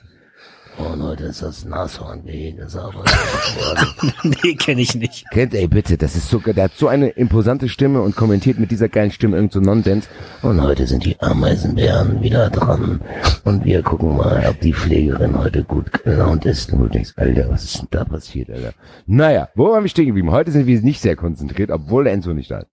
Und 0.77 1.01
heute 1.01 1.25
ist 1.25 1.41
das 1.41 1.63
Nashorngehege 1.63 2.67
sauber 2.67 3.03
geworden. 3.03 4.13
nee, 4.43 4.53
kenne 4.59 4.81
ich 4.81 4.93
nicht. 4.95 5.25
Kennt, 5.31 5.53
ey, 5.53 5.67
bitte, 5.67 5.97
das 5.97 6.15
ist 6.15 6.29
sogar, 6.29 6.53
der 6.53 6.65
hat 6.65 6.73
so 6.75 6.89
eine 6.89 7.09
imposante 7.09 7.69
Stimme 7.69 8.01
und 8.01 8.15
kommentiert 8.15 8.59
mit 8.59 8.71
dieser 8.71 8.89
geilen 8.89 9.11
Stimme 9.11 9.37
irgend 9.37 9.53
so 9.53 9.61
Nonsens. 9.61 10.09
Und 10.41 10.61
heute 10.61 10.85
sind 10.85 11.05
die 11.05 11.19
Ameisenbären 11.21 12.21
wieder 12.21 12.49
dran. 12.49 12.99
Und 13.45 13.63
wir 13.63 13.83
gucken 13.83 14.17
mal, 14.17 14.45
ob 14.49 14.59
die 14.59 14.73
Pflegerin 14.73 15.37
heute 15.37 15.63
gut 15.63 16.03
gelaunt 16.03 16.45
ist. 16.45 16.73
Und 16.73 16.79
du 16.79 16.87
denkst, 16.89 17.13
Alter, 17.15 17.49
was 17.49 17.63
ist 17.63 17.79
denn 17.79 17.87
da 17.91 18.03
passiert, 18.03 18.49
Alter? 18.49 18.73
Naja, 19.05 19.49
wo 19.55 19.71
waren 19.71 19.83
wir 19.83 19.89
stehen 19.89 20.07
geblieben? 20.07 20.31
Heute 20.31 20.51
sind 20.51 20.67
wir 20.67 20.81
nicht 20.81 21.01
sehr 21.01 21.15
konzentriert, 21.15 21.71
obwohl 21.71 22.03
der 22.03 22.13
Enzo 22.13 22.33
nicht 22.33 22.51
da 22.51 22.59
ist. 22.59 22.67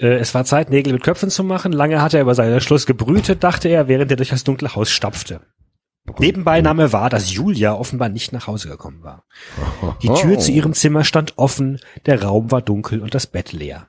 Äh, 0.00 0.16
es 0.16 0.34
war 0.34 0.44
Zeit, 0.44 0.68
Nägel 0.68 0.92
mit 0.92 1.02
Köpfen 1.02 1.30
zu 1.30 1.44
machen. 1.44 1.72
Lange 1.72 2.02
hatte 2.02 2.18
er 2.18 2.22
über 2.22 2.34
seinen 2.34 2.60
Schluss 2.60 2.84
gebrütet, 2.84 3.42
dachte 3.42 3.68
er, 3.68 3.88
während 3.88 4.10
er 4.10 4.18
durch 4.18 4.30
das 4.30 4.44
dunkle 4.44 4.74
Haus 4.74 4.90
stapfte. 4.90 5.40
Nebenbei 6.18 6.60
nahm 6.60 6.78
er 6.80 6.92
wahr, 6.92 7.10
dass 7.10 7.32
Julia 7.32 7.74
offenbar 7.74 8.08
nicht 8.08 8.32
nach 8.32 8.46
Hause 8.46 8.68
gekommen 8.68 9.02
war. 9.02 9.24
Die 10.02 10.08
Tür 10.08 10.36
Oh. 10.36 10.40
zu 10.40 10.50
ihrem 10.50 10.72
Zimmer 10.72 11.04
stand 11.04 11.38
offen, 11.38 11.78
der 12.06 12.22
Raum 12.22 12.50
war 12.50 12.62
dunkel 12.62 13.00
und 13.00 13.14
das 13.14 13.26
Bett 13.26 13.52
leer. 13.52 13.88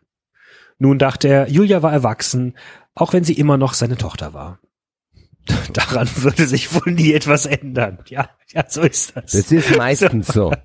Nun 0.78 1.00
dachte 1.00 1.28
er, 1.28 1.50
Julia 1.50 1.82
war 1.82 1.92
erwachsen, 1.94 2.58
auch 2.96 3.14
wenn 3.14 3.24
sie 3.24 3.34
immer 3.34 3.58
noch 3.58 3.74
seine 3.74 3.98
Tochter 3.98 4.34
war. 4.34 4.60
Daran 5.74 6.08
würde 6.18 6.46
sich 6.46 6.74
wohl 6.74 6.94
nie 6.94 7.14
etwas 7.14 7.46
ändern. 7.48 8.00
Ja, 8.08 8.30
ja, 8.50 8.66
so 8.68 8.82
ist 8.82 9.16
das. 9.16 9.32
Das 9.32 9.52
ist 9.52 9.76
meistens 9.78 10.28
so. 10.28 10.54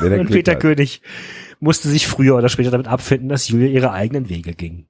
Er 0.00 0.18
Und 0.18 0.30
Peter 0.30 0.52
hat. 0.52 0.60
König 0.60 1.00
musste 1.60 1.88
sich 1.88 2.08
früher 2.08 2.34
oder 2.36 2.48
später 2.48 2.72
damit 2.72 2.88
abfinden, 2.88 3.28
dass 3.28 3.48
Julia 3.48 3.68
ihre 3.68 3.92
eigenen 3.92 4.28
Wege 4.28 4.52
ging. 4.52 4.88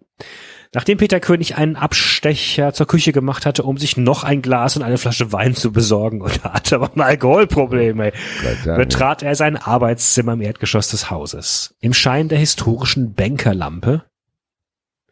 Nachdem 0.74 0.98
Peter 0.98 1.20
König 1.20 1.56
einen 1.56 1.76
Abstecher 1.76 2.72
zur 2.72 2.86
Küche 2.86 3.12
gemacht 3.12 3.46
hatte, 3.46 3.62
um 3.62 3.78
sich 3.78 3.96
noch 3.96 4.24
ein 4.24 4.42
Glas 4.42 4.76
und 4.76 4.82
eine 4.82 4.98
Flasche 4.98 5.30
Wein 5.32 5.54
zu 5.54 5.72
besorgen, 5.72 6.20
und 6.20 6.40
er 6.44 6.52
hatte 6.54 6.74
aber 6.76 6.90
ein 6.94 7.00
Alkoholproblem, 7.00 8.00
ey, 8.00 8.12
betrat 8.64 9.22
er 9.22 9.36
sein 9.36 9.56
Arbeitszimmer 9.56 10.32
im 10.34 10.40
Erdgeschoss 10.42 10.88
des 10.88 11.10
Hauses. 11.10 11.74
Im 11.80 11.94
Schein 11.94 12.28
der 12.28 12.38
historischen 12.38 13.14
Bankerlampe, 13.14 14.02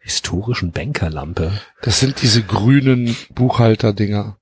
historischen 0.01 0.73
Bankerlampe, 0.73 1.53
Das 1.83 2.01
sind 2.01 2.21
diese 2.23 2.43
grünen 2.43 3.17
Buchhalterdinger. 3.35 4.37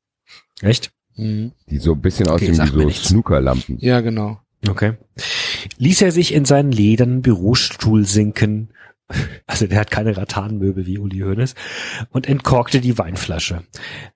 echt? 0.63 0.91
Mhm. 1.17 1.53
Die 1.69 1.79
so 1.79 1.93
ein 1.93 2.01
bisschen 2.01 2.29
Okay, 2.29 2.35
aussehen 2.35 2.55
sagt 2.55 2.75
wie 2.77 2.83
so. 2.85 2.91
Snookerlampen. 2.91 3.77
Ja, 3.81 4.01
genau. 4.01 4.41
Okay. 4.69 4.95
Ließ 5.77 6.01
er 6.03 6.13
sich 6.13 6.33
in 6.33 6.45
seinen 6.47 6.73
ledernen 6.73 7.21
Bürostuhl 7.23 8.07
sinken, 8.07 8.71
also 9.47 9.67
der 9.67 9.81
hat 9.81 9.91
keine 9.91 10.17
Rattanmöbel 10.17 10.87
wie 10.87 10.99
Uli 10.99 11.19
Hoeneß, 11.21 11.55
und 12.11 12.27
entkorkte 12.29 12.81
die 12.81 12.97
Weinflasche. 12.99 13.63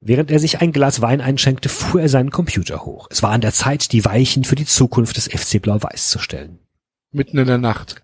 Während 0.00 0.31
er 0.31 0.39
sich 0.39 0.60
ein 0.60 0.73
Glas 0.73 1.00
Wein 1.00 1.20
einschenkte, 1.20 1.68
fuhr 1.68 2.02
er 2.02 2.08
seinen 2.08 2.31
Computer 2.31 2.84
hoch. 2.84 3.08
Es 3.10 3.23
war 3.23 3.31
an 3.31 3.40
der 3.40 3.52
Zeit, 3.52 3.92
die 3.92 4.05
Weichen 4.05 4.44
für 4.44 4.55
die 4.56 4.66
Zukunft 4.66 5.16
des 5.16 5.26
FC 5.28 5.60
Blau-Weiß 5.60 6.08
zu 6.08 6.18
stellen. 6.18 6.58
Mitten 7.12 7.39
in 7.39 7.47
der 7.47 7.58
Nacht. 7.58 8.02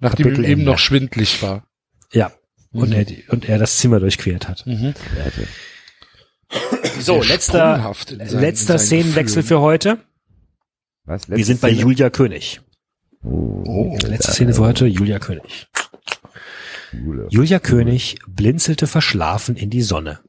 Nachdem 0.00 0.34
ihm 0.34 0.44
eben 0.44 0.64
noch 0.64 0.78
schwindlig 0.78 1.42
war. 1.42 1.66
Ja. 2.12 2.32
Und, 2.72 2.90
Mhm. 2.90 2.94
er, 2.96 3.04
die- 3.04 3.24
und 3.28 3.48
er 3.48 3.58
das 3.58 3.78
Zimmer 3.78 3.98
durchquert 4.00 4.48
hat. 4.48 4.66
Mhm. 4.66 4.94
So, 7.00 7.20
Sehr 7.22 7.34
letzter, 7.34 7.94
seinen- 8.04 8.40
letzter 8.40 8.78
Szenenwechsel 8.78 9.42
Gefühlen. 9.42 9.46
für 9.46 9.60
heute. 9.60 9.98
Was? 11.04 11.28
Wir 11.28 11.44
sind 11.44 11.60
bei 11.60 11.68
Szene? 11.70 11.80
Julia 11.82 12.10
König. 12.10 12.60
Oh, 13.22 13.96
Letzte 14.06 14.32
Szene 14.32 14.54
für 14.54 14.62
heute, 14.62 14.86
Julia 14.86 15.18
König. 15.18 15.66
Jule. 16.92 17.26
Julia 17.30 17.58
König 17.58 18.16
blinzelte 18.26 18.86
verschlafen 18.86 19.56
in 19.56 19.70
die 19.70 19.82
Sonne. 19.82 20.20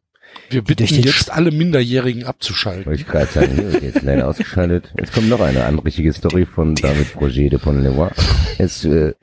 Wir 0.50 0.64
bitten 0.64 0.86
jetzt 1.02 1.32
alle 1.32 1.52
Minderjährigen 1.52 2.24
abzuschalten. 2.24 2.86
Wollte 2.86 3.02
ich 3.02 3.08
gerade 3.08 3.32
sagen, 3.32 3.56
hier, 3.56 3.84
jetzt 3.84 4.02
leider 4.02 4.28
ausgeschaltet. 4.28 4.92
Jetzt 4.98 5.14
kommt 5.14 5.30
noch 5.30 5.42
eine 5.42 5.66
anrichtige 5.66 6.12
Story 6.14 6.46
von 6.46 6.76
David 6.76 7.08
Froger 7.08 7.50
de 7.50 7.58
Ponleroy. 7.58 8.10
Jetzt, 8.58 8.86
äh, 8.86 9.14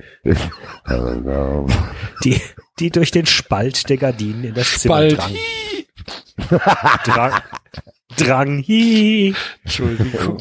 die, 2.24 2.40
die 2.78 2.90
durch 2.90 3.10
den 3.10 3.26
Spalt 3.26 3.88
der 3.88 3.96
Gardinen 3.96 4.44
in 4.44 4.54
das 4.54 4.78
Zimmer 4.78 5.10
Spalt. 5.10 5.18
drang. 5.18 6.92
drang. 7.04 7.32
Drang. 8.16 8.64
Hi. 8.66 9.34
Entschuldigung. 9.64 10.38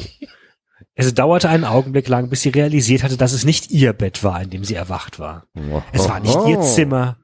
Es 0.98 1.12
dauerte 1.12 1.50
einen 1.50 1.64
Augenblick 1.64 2.08
lang, 2.08 2.30
bis 2.30 2.40
sie 2.40 2.48
realisiert 2.48 3.02
hatte, 3.02 3.18
dass 3.18 3.34
es 3.34 3.44
nicht 3.44 3.70
ihr 3.70 3.92
Bett 3.92 4.24
war, 4.24 4.40
in 4.40 4.48
dem 4.48 4.64
sie 4.64 4.74
erwacht 4.74 5.18
war. 5.18 5.44
Es 5.92 6.08
war 6.08 6.20
nicht 6.20 6.38
ihr 6.46 6.62
Zimmer. 6.62 7.18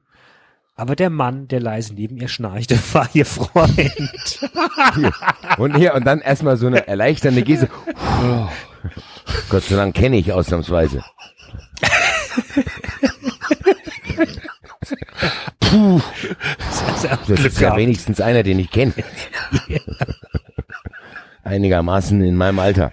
Aber 0.77 0.95
der 0.95 1.09
Mann, 1.09 1.49
der 1.49 1.61
leise 1.61 1.95
neben 1.95 2.19
ihr 2.19 2.29
schnarchte, 2.29 2.79
war 2.93 3.09
ihr 3.15 3.25
Freund. 3.25 4.51
Und 5.57 5.77
hier, 5.77 5.95
und 5.95 6.07
dann 6.07 6.21
erstmal 6.21 6.59
so 6.59 6.67
eine 6.67 6.87
erleichternde 6.87 7.43
Geste. 7.43 7.69
Oh. 7.97 8.49
Gott 9.49 9.65
sei 9.65 9.77
Dank 9.77 9.95
kenne 9.95 10.19
ich 10.19 10.33
ausnahmsweise. 10.33 11.03
Puh. 15.61 16.01
Das 16.59 17.27
Das 17.27 17.41
ist 17.41 17.61
ja 17.61 17.75
wenigstens 17.75 18.21
einer, 18.21 18.43
den 18.43 18.59
ich 18.59 18.71
kenne. 18.71 18.93
Einigermaßen 21.45 22.23
in 22.23 22.37
meinem 22.37 22.59
Alter. 22.59 22.93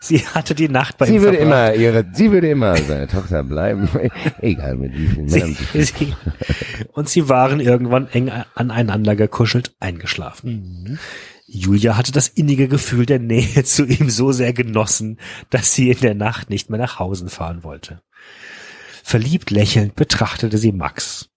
Sie 0.00 0.24
hatte 0.24 0.54
die 0.54 0.68
Nacht 0.68 0.98
bei 0.98 1.06
Sie 1.06 1.16
ihm 1.16 1.22
würde 1.22 1.38
verbracht. 1.38 1.74
immer 1.74 1.82
ihre, 1.82 2.04
sie 2.12 2.30
würde 2.30 2.48
immer 2.48 2.76
seine 2.76 3.08
Tochter 3.08 3.42
bleiben. 3.42 3.88
Egal 4.40 4.76
mit 4.76 4.96
wie 4.96 5.08
vielen 5.08 5.26
Männern 5.26 5.56
Sie, 5.72 5.82
sie 5.82 5.92
sie, 5.98 6.14
und 6.92 7.08
sie 7.08 7.28
waren 7.28 7.58
irgendwann 7.58 8.08
eng 8.08 8.30
aneinander 8.54 9.16
gekuschelt 9.16 9.74
eingeschlafen. 9.80 10.84
Mhm. 10.84 10.98
Julia 11.48 11.96
hatte 11.96 12.12
das 12.12 12.28
innige 12.28 12.68
Gefühl 12.68 13.04
der 13.06 13.18
Nähe 13.18 13.64
zu 13.64 13.84
ihm 13.84 14.08
so 14.08 14.30
sehr 14.30 14.52
genossen, 14.52 15.18
dass 15.50 15.72
sie 15.72 15.90
in 15.90 16.00
der 16.00 16.14
Nacht 16.14 16.50
nicht 16.50 16.70
mehr 16.70 16.78
nach 16.78 17.00
Hause 17.00 17.28
fahren 17.28 17.64
wollte. 17.64 18.00
Verliebt 19.02 19.50
lächelnd 19.50 19.94
betrachtete 19.96 20.58
sie 20.58 20.72
Max. 20.72 21.30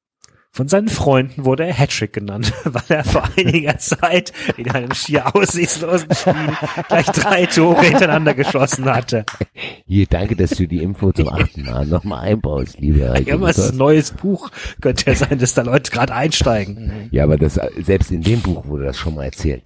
Von 0.52 0.68
seinen 0.68 0.90
Freunden 0.90 1.46
wurde 1.46 1.66
er 1.66 1.74
Hattrick 1.74 2.14
genannt, 2.14 2.52
weil 2.64 2.84
er 2.90 3.04
vor 3.04 3.24
einiger 3.38 3.78
Zeit 3.78 4.34
in 4.58 4.70
einem 4.72 4.94
schier 4.94 5.36
aussichtslosen 5.36 6.14
Spiel 6.14 6.58
gleich 6.88 7.06
drei 7.06 7.46
Tore 7.46 7.82
hintereinander 7.84 8.34
geschossen 8.34 8.86
hatte. 8.86 9.26
Hier, 9.86 10.08
danke, 10.08 10.36
dass 10.36 10.52
du 10.52 10.68
die 10.68 10.82
Info 10.82 11.12
zum 11.12 11.30
achten 11.30 11.64
Mal 11.64 11.86
nochmal 11.86 12.28
einbaust, 12.28 12.80
lieber 12.80 13.14
Herr 13.14 13.22
Ja, 13.22 13.40
was 13.40 13.58
ist 13.58 13.72
ein 13.72 13.78
neues 13.78 14.12
Buch? 14.12 14.50
Könnte 14.82 15.06
ja 15.12 15.16
sein, 15.16 15.38
dass 15.38 15.54
da 15.54 15.62
Leute 15.62 15.92
gerade 15.92 16.14
einsteigen. 16.14 17.10
Ja, 17.12 17.24
aber 17.24 17.38
das, 17.38 17.60
selbst 17.78 18.12
in 18.12 18.22
dem 18.22 18.42
Buch 18.42 18.66
wurde 18.66 18.86
das 18.86 18.98
schon 18.98 19.16
mal 19.16 19.26
erzählt. 19.26 19.64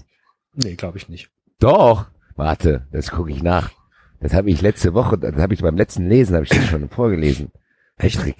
Nee, 0.54 0.76
glaube 0.76 0.98
ich 0.98 1.08
nicht. 1.10 1.30
Doch. 1.60 2.08
Warte, 2.36 2.88
das 2.92 3.12
gucke 3.12 3.32
ich 3.32 3.42
nach. 3.44 3.72
Das 4.20 4.34
habe 4.34 4.50
ich 4.50 4.62
letzte 4.62 4.94
Woche, 4.94 5.18
das 5.18 5.36
habe 5.36 5.54
ich 5.54 5.62
beim 5.62 5.78
letzten 5.78 6.08
Lesen, 6.08 6.36
habe 6.36 6.46
ich 6.46 6.50
das 6.52 6.66
schon 6.66 6.90
vorgelesen. 6.90 7.52
Hattrick. 8.00 8.36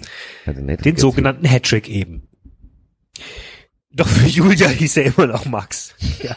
Also 0.46 0.60
Den 0.62 0.96
sogenannten 0.96 1.48
Hattrick 1.48 1.88
eben. 1.88 2.28
Doch 3.92 4.08
für 4.08 4.26
Julia 4.26 4.68
hieß 4.68 4.96
er 4.98 5.04
immer 5.06 5.26
noch 5.28 5.44
Max. 5.46 5.94
Ja. 6.22 6.34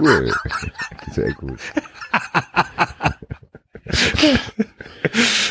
Cool. 0.00 0.34
Sehr 1.12 1.32
gut. 1.34 1.60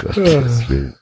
Gottes 0.01 0.69
Willen. 0.69 0.95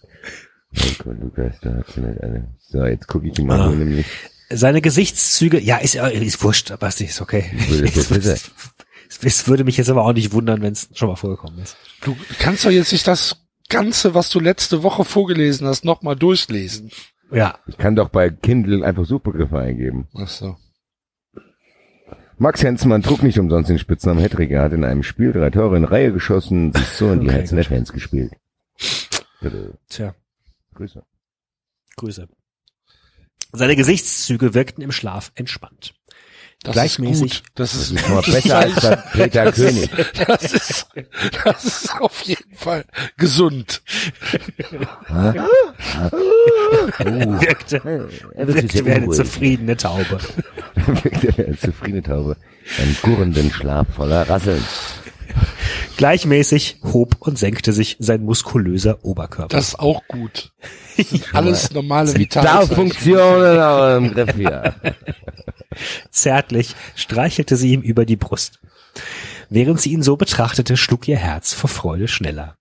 Oh 0.78 0.86
Gott, 1.04 1.20
Lukas, 1.20 1.56
da 1.62 1.74
hast 1.78 1.98
du 1.98 2.02
nicht 2.02 2.22
eine. 2.22 2.48
So, 2.60 2.86
jetzt 2.86 3.08
gucke 3.08 3.28
ich 3.28 3.34
die 3.34 3.44
mal 3.44 3.60
Ah. 3.60 3.66
so 3.66 3.72
nämlich. 3.76 4.06
Seine 4.50 4.82
Gesichtszüge, 4.82 5.60
ja, 5.60 5.78
ist, 5.78 5.96
äh, 5.96 6.12
ist 6.24 6.44
wurscht, 6.44 6.72
aber 6.72 6.88
es 6.88 7.00
ist 7.02 7.22
okay. 7.22 7.52
Es 9.24 9.46
würde 9.48 9.66
mich 9.66 9.76
jetzt 9.76 9.90
aber 9.90 10.06
auch 10.06 10.14
nicht 10.14 10.32
wundern, 10.32 10.62
wenn 10.62 10.72
es 10.72 10.88
schon 10.94 11.10
mal 11.10 11.18
vorgekommen 11.18 11.60
ist. 11.62 11.76
Du 12.02 12.16
kannst 12.40 12.64
doch 12.66 12.70
jetzt 12.72 12.94
nicht 12.94 13.06
das 13.06 13.36
Ganze, 13.68 14.14
was 14.14 14.30
du 14.30 14.40
letzte 14.40 14.84
Woche 14.84 15.04
vorgelesen 15.04 15.68
hast, 15.68 15.84
nochmal 15.84 16.16
durchlesen. 16.16 16.92
Ja, 17.32 17.58
Ich 17.68 17.78
kann 17.78 17.96
doch 17.96 18.10
bei 18.10 18.30
Kindle 18.30 18.86
einfach 18.86 19.06
Suchbegriffe 19.06 19.58
eingeben. 19.58 20.08
Ach 20.16 20.28
so. 20.28 20.58
Max 22.38 22.64
Hensmann 22.64 23.04
trug 23.04 23.22
nicht 23.24 23.38
umsonst 23.40 23.70
den 23.70 23.78
Spitznamen 23.80 24.22
Hattrick. 24.22 24.50
Er 24.52 24.64
hat 24.64 24.74
in 24.74 24.84
einem 24.84 25.04
Spiel 25.04 25.32
drei 25.32 25.50
Tore 25.52 25.78
in 25.78 25.84
Reihe 25.84 26.12
geschossen, 26.12 26.74
sich 26.74 26.88
so 26.88 27.12
in 27.12 27.22
die 27.22 27.28
Okay, 27.28 27.36
Herzen 27.38 27.56
der. 27.56 27.66
Fans 27.66 27.94
gespielt. 27.94 28.34
Bitte. 29.42 29.78
tja, 29.90 30.16
Grüße. 30.74 31.04
Grüße. 31.98 32.28
Seine 33.54 33.76
Gesichtszüge 33.76 34.54
wirkten 34.54 34.82
im 34.82 34.92
Schlaf 34.92 35.32
entspannt. 35.36 35.94
Das 36.64 36.74
Gleichmäßig. 36.74 37.32
ist 37.32 37.44
gut. 37.44 37.44
Das 37.56 37.74
ist, 37.74 37.92
Das 37.96 38.02
ist 38.02 38.10
mal 38.10 38.22
besser 38.22 38.58
als 38.60 38.82
bei 38.82 38.96
Peter 38.96 39.46
das 39.46 39.56
König. 39.56 39.92
Ist, 39.98 40.30
das 40.30 40.54
ist, 40.54 40.88
das 41.44 41.64
ist 41.66 42.02
auf 42.02 42.22
jeden 42.22 42.56
Fall 42.56 42.86
gesund. 43.18 43.82
Wirkte, 47.00 47.82
Er 48.36 48.48
wirkte 48.48 48.86
wie 48.86 48.92
eine 48.92 49.10
zufriedene 49.10 49.76
Taube. 49.78 50.20
wirkte 50.76 51.38
wie 51.38 51.46
eine 51.46 51.58
zufriedene 51.58 52.04
Taube. 52.04 52.38
Ein 52.78 52.96
gurrenden 53.02 53.52
Schlaf 53.52 53.88
voller 53.96 54.30
Rasseln. 54.30 54.64
Gleichmäßig 55.98 56.78
hob 56.84 57.16
und 57.20 57.38
senkte 57.38 57.74
sich 57.74 57.98
sein 58.00 58.24
muskulöser 58.24 59.04
Oberkörper. 59.04 59.56
Das 59.56 59.70
ist 59.70 59.80
auch 59.80 60.02
gut. 60.08 60.52
Das 60.98 61.10
sind 61.10 61.36
alles 61.36 61.72
normale 61.72 62.14
Da 62.14 62.20
Vitalzeichen. 62.20 62.76
Funktionen 62.76 63.60
aber 63.60 63.98
im 63.98 64.14
Griff 64.14 64.36
hier. 64.36 64.76
Zärtlich 66.12 66.76
streichelte 66.96 67.56
sie 67.56 67.74
ihm 67.74 67.82
über 67.82 68.06
die 68.06 68.18
Brust. 68.18 68.60
Während 69.50 69.82
sie 69.82 69.92
ihn 69.92 70.04
so 70.04 70.16
betrachtete, 70.16 70.78
schlug 70.78 71.08
ihr 71.08 71.18
Herz 71.18 71.54
vor 71.54 71.70
Freude 71.70 72.08
schneller. 72.08 72.56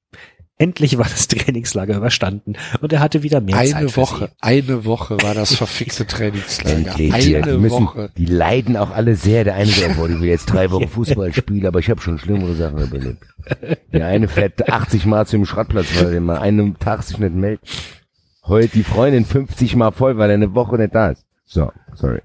Endlich 0.60 0.98
war 0.98 1.06
das 1.06 1.26
Trainingslager 1.28 1.97
überstanden 1.97 2.52
und 2.82 2.92
er 2.92 3.00
hatte 3.00 3.22
wieder 3.22 3.40
mehr 3.40 3.56
Zeit 3.56 3.74
Eine 3.74 3.97
Woche, 3.97 4.30
eine 4.40 4.84
Woche 4.84 5.16
war 5.22 5.32
das 5.32 5.55
verfickte 5.55 6.06
Trainingslager. 6.06 6.76
Endlich 6.76 7.14
hier. 7.16 7.40
Die 7.40 7.48
Eine 7.48 7.58
müssen, 7.58 7.86
Woche. 7.86 8.10
die 8.18 8.26
leiden 8.26 8.76
auch 8.76 8.90
alle 8.90 9.16
sehr. 9.16 9.44
Der 9.44 9.55
eine 9.55 9.70
sagt, 9.70 9.97
boah, 9.97 10.10
ich 10.10 10.20
will 10.20 10.28
jetzt 10.28 10.47
drei 10.52 10.70
Wochen 10.70 10.86
Fußball 10.86 11.32
spielen, 11.32 11.64
aber 11.64 11.78
ich 11.78 11.89
habe 11.89 12.02
schon 12.02 12.18
schlimmere 12.18 12.55
Sachen 12.56 12.78
überlebt. 12.78 13.24
Der 13.94 14.06
eine 14.06 14.28
fährt 14.28 14.68
80 14.68 15.06
Mal 15.06 15.26
zu 15.26 15.36
dem 15.36 15.47
Schrottplatz, 15.47 15.86
weil 15.98 16.12
er 16.12 16.20
mal 16.20 16.39
einen 16.39 16.78
Tag 16.78 17.05
sich 17.05 17.16
nicht 17.16 17.34
meldet. 17.34 17.60
Heult 18.47 18.74
die 18.74 18.84
Freundin 18.84 19.24
50 19.24 19.76
Mal 19.76 19.92
voll, 19.92 20.18
weil 20.18 20.28
er 20.28 20.34
eine 20.34 20.55
Woche 20.55 20.76
nicht 20.76 20.94
da 20.94 21.08
ist. 21.12 21.24
So, 21.47 21.72
sorry. 21.94 22.20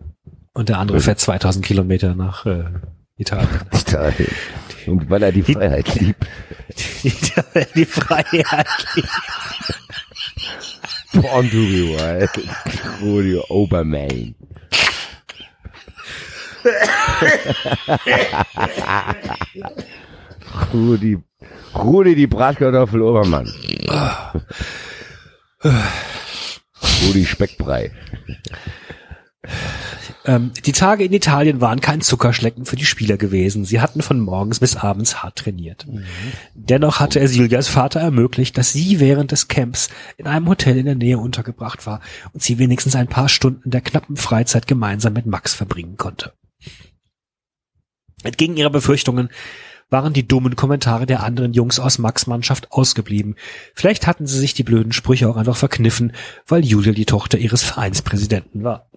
Und 0.53 0.67
der 0.67 0.79
andere 0.79 0.99
fährt 0.99 1.19
2000 1.21 1.63
Kilometer 1.63 2.15
nach 2.15 2.45
äh, 2.45 2.65
Italien. 3.17 3.61
Italien. 3.71 4.35
Und 4.87 5.09
weil 5.09 5.23
er 5.23 5.31
die 5.31 5.41
Freiheit 5.43 5.95
liebt. 5.95 6.27
Die, 7.03 7.13
die 7.75 7.85
Freiheit. 7.85 8.67
Born 11.13 11.49
to 11.49 11.57
be 11.57 11.95
wild. 11.95 12.29
Rudy 13.01 13.37
Obermain. 13.49 14.35
Rudi, 20.73 21.17
Rudi 21.75 22.15
die 22.15 22.27
Bratkartoffel 22.27 23.01
Obermann. 23.01 23.47
Rudi 27.03 27.25
Speckbrei. 27.25 27.91
Ähm, 30.25 30.51
die 30.65 30.71
Tage 30.71 31.03
in 31.03 31.13
Italien 31.13 31.61
waren 31.61 31.81
kein 31.81 32.01
Zuckerschlecken 32.01 32.65
für 32.65 32.75
die 32.75 32.85
Spieler 32.85 33.17
gewesen. 33.17 33.63
Sie 33.63 33.79
hatten 33.79 34.01
von 34.01 34.19
morgens 34.19 34.59
bis 34.59 34.75
abends 34.75 35.21
hart 35.21 35.37
trainiert. 35.37 35.85
Dennoch 36.55 36.99
hatte 36.99 37.19
es 37.19 37.35
Julias 37.35 37.67
Vater 37.67 37.99
ermöglicht, 37.99 38.57
dass 38.57 38.73
sie 38.73 38.99
während 38.99 39.31
des 39.31 39.47
Camps 39.47 39.89
in 40.17 40.25
einem 40.27 40.49
Hotel 40.49 40.77
in 40.77 40.85
der 40.85 40.95
Nähe 40.95 41.19
untergebracht 41.19 41.85
war 41.85 42.01
und 42.33 42.41
sie 42.41 42.57
wenigstens 42.57 42.95
ein 42.95 43.07
paar 43.07 43.29
Stunden 43.29 43.69
der 43.69 43.81
knappen 43.81 44.17
Freizeit 44.17 44.67
gemeinsam 44.67 45.13
mit 45.13 45.27
Max 45.27 45.53
verbringen 45.53 45.97
konnte. 45.97 46.33
Entgegen 48.23 48.57
ihrer 48.57 48.71
Befürchtungen 48.71 49.29
waren 49.91 50.13
die 50.13 50.27
dummen 50.27 50.55
Kommentare 50.55 51.05
der 51.05 51.21
anderen 51.21 51.53
Jungs 51.53 51.79
aus 51.79 51.99
Max 51.99 52.25
Mannschaft 52.25 52.71
ausgeblieben. 52.71 53.35
Vielleicht 53.75 54.07
hatten 54.07 54.25
sie 54.25 54.39
sich 54.39 54.55
die 54.55 54.63
blöden 54.63 54.91
Sprüche 54.91 55.29
auch 55.29 55.37
einfach 55.37 55.55
verkniffen, 55.55 56.13
weil 56.47 56.65
Julia 56.65 56.93
die 56.93 57.05
Tochter 57.05 57.37
ihres 57.37 57.61
Vereinspräsidenten 57.61 58.63
war. 58.63 58.89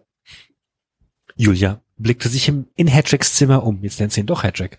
Julia 1.39 1.81
blickte 1.97 2.29
sich 2.29 2.49
im, 2.49 2.67
in 2.75 2.87
Hedricks 2.89 3.35
Zimmer 3.35 3.63
um. 3.65 3.83
Jetzt 3.83 3.99
nennt 4.01 4.13
sie 4.13 4.21
ihn 4.21 4.27
doch 4.27 4.43
Hedrick. 4.43 4.77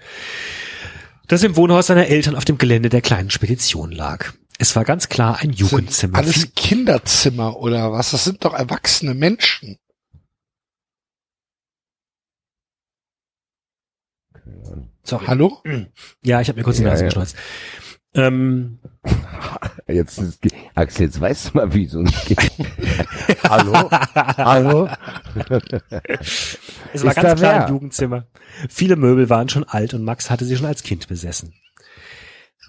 Das 1.28 1.44
im 1.44 1.56
Wohnhaus 1.56 1.88
seiner 1.88 2.08
Eltern 2.08 2.36
auf 2.36 2.46
dem 2.46 2.58
Gelände 2.58 2.90
der 2.90 3.02
kleinen 3.02 3.30
Spedition 3.30 3.92
lag. 3.92 4.34
Es 4.58 4.76
war 4.76 4.84
ganz 4.84 5.08
klar 5.10 5.38
ein 5.38 5.54
Sind 5.54 5.60
Jugendzimmer. 5.60 6.18
alles 6.18 6.54
Kinderzimmer 6.56 7.58
oder 7.58 7.92
was? 7.92 8.12
Das 8.12 8.26
sind 8.26 8.44
doch 8.44 8.54
erwachsene 8.54 9.14
Menschen. 9.14 9.78
Sorry. 15.04 15.26
Hallo? 15.28 15.62
Ja, 16.24 16.42
ich 16.42 16.50
habe 16.50 16.60
mir 16.60 16.64
kurz 16.64 16.78
die 16.78 16.84
Ja, 16.84 16.90
Nase 16.90 17.04
ja. 17.04 17.08
geschneuzt. 17.10 17.36
Ähm, 18.14 18.80
Jetzt 19.92 20.20
ist, 20.20 20.40
Axel, 20.76 21.08
jetzt 21.08 21.20
weißt 21.20 21.50
du 21.50 21.58
mal, 21.58 21.74
wie 21.74 21.88
so 21.88 22.00
ein 22.00 22.08
Hallo? 23.50 23.90
Hallo? 24.16 24.88
es 26.94 27.04
war 27.04 27.04
Ist 27.04 27.04
ganz 27.04 27.16
klar 27.16 27.40
wer? 27.40 27.66
ein 27.66 27.74
Jugendzimmer. 27.74 28.28
Viele 28.70 28.96
Möbel 28.96 29.30
waren 29.30 29.50
schon 29.50 29.64
alt 29.64 29.96
und 29.96 30.04
Max 30.04 30.30
hatte 30.30 30.46
sie 30.46 30.58
schon 30.58 30.68
als 30.68 30.84
Kind 30.84 31.08
besessen. 31.08 31.54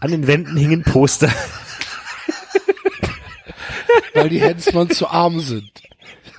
An 0.00 0.10
den 0.10 0.26
Wänden 0.26 0.56
hingen 0.56 0.82
Poster. 0.82 1.28
Weil 4.14 4.30
die 4.30 4.40
Hensmann 4.40 4.88
zu 4.88 5.06
arm 5.08 5.40
sind. 5.40 5.70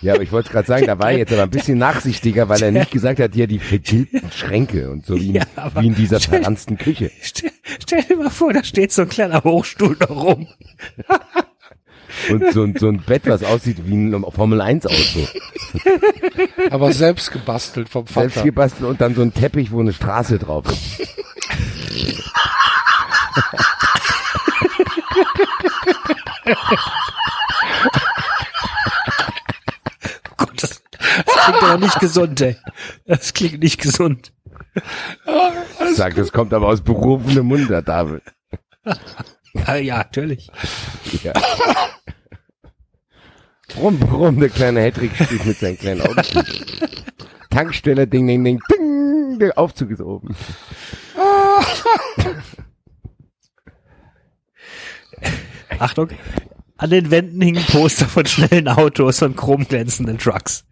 Ja, 0.02 0.14
aber 0.16 0.24
ich 0.24 0.32
wollte 0.32 0.50
gerade 0.52 0.68
sagen, 0.68 0.88
da 0.88 0.98
war 0.98 1.12
er 1.12 1.20
jetzt 1.20 1.32
aber 1.32 1.44
ein 1.44 1.50
bisschen 1.52 1.78
nachsichtiger, 1.78 2.50
weil 2.50 2.62
er 2.64 2.72
nicht 2.72 2.90
gesagt 2.92 3.20
hat, 3.20 3.34
hier 3.36 3.46
die 3.48 3.60
vergilbten 3.60 4.32
Schränke 4.32 4.90
und 4.90 5.06
so 5.06 5.16
wie, 5.16 5.30
in- 5.30 5.36
Ja, 5.36 5.44
aber- 5.56 5.82
wie 5.82 5.88
in 5.88 5.96
dieser 5.96 6.20
verranzten 6.20 6.78
Küche. 6.78 7.12
Stell, 7.22 7.52
stell 7.80 8.02
dir 8.04 8.18
mal 8.18 8.30
vor, 8.32 8.52
da 8.52 8.64
steht 8.64 8.92
so 8.92 9.04
ein 9.04 9.10
kleiner 9.10 9.44
Hochstuhl 9.44 9.96
noch 10.00 10.10
rum. 10.10 10.48
Und 12.30 12.52
so, 12.52 12.64
ein- 12.64 12.76
so 12.78 12.88
ein 12.88 12.98
Bett, 13.04 13.24
was 13.26 13.44
aussieht 13.44 13.78
wie 13.86 13.94
ein 13.96 14.26
Formel-1-Auto. 14.30 15.28
Aber 16.72 16.92
selbst 16.94 17.32
gebastelt 17.32 17.88
vom 17.88 18.08
Selbst 18.08 18.34
Vater. 18.34 18.46
gebastelt 18.46 18.90
und 18.90 19.00
dann 19.02 19.14
so 19.16 19.22
ein 19.22 19.34
Teppich, 19.34 19.72
wo 19.72 19.80
eine 19.82 19.94
Straße 19.94 20.40
drauf 20.40 20.66
ist. 20.70 21.08
Oh 30.30 30.34
Gott, 30.38 30.50
das, 30.62 30.82
das 31.26 31.31
klingt 31.44 31.64
aber 31.64 31.78
nicht 31.78 32.00
gesund, 32.00 32.42
ey. 32.42 32.58
Das 33.06 33.34
klingt 33.34 33.62
nicht 33.62 33.82
gesund. 33.82 34.34
Sagt, 35.96 36.18
das 36.18 36.32
kommt 36.32 36.54
aber 36.54 36.68
aus 36.68 36.82
berufenem 36.82 37.46
Munde, 37.46 37.84
David. 37.84 38.24
Ja, 39.54 39.76
ja, 39.76 39.98
natürlich. 39.98 40.50
Ja. 41.24 41.34
Brumm, 43.68 44.00
brumm, 44.00 44.40
der 44.40 44.50
kleine 44.50 44.82
Hedrick 44.82 45.12
spielt 45.16 45.46
mit 45.46 45.60
seinen 45.60 45.78
kleinen 45.78 46.02
Augen. 46.02 46.22
Tankstelle, 47.50 48.08
ding, 48.08 48.28
ding, 48.28 48.44
ding, 48.44 48.60
ding, 48.72 49.40
der 49.40 49.58
Aufzug 49.58 49.92
ist 49.92 50.02
oben. 50.02 50.36
Achtung. 55.80 56.10
An 56.78 56.90
den 56.90 57.12
Wänden 57.12 57.42
hingen 57.42 57.66
Poster 57.66 58.08
von 58.08 58.26
schnellen 58.26 58.68
Autos 58.68 59.22
und 59.22 59.36
chromglänzenden 59.38 60.18
Trucks. 60.18 60.66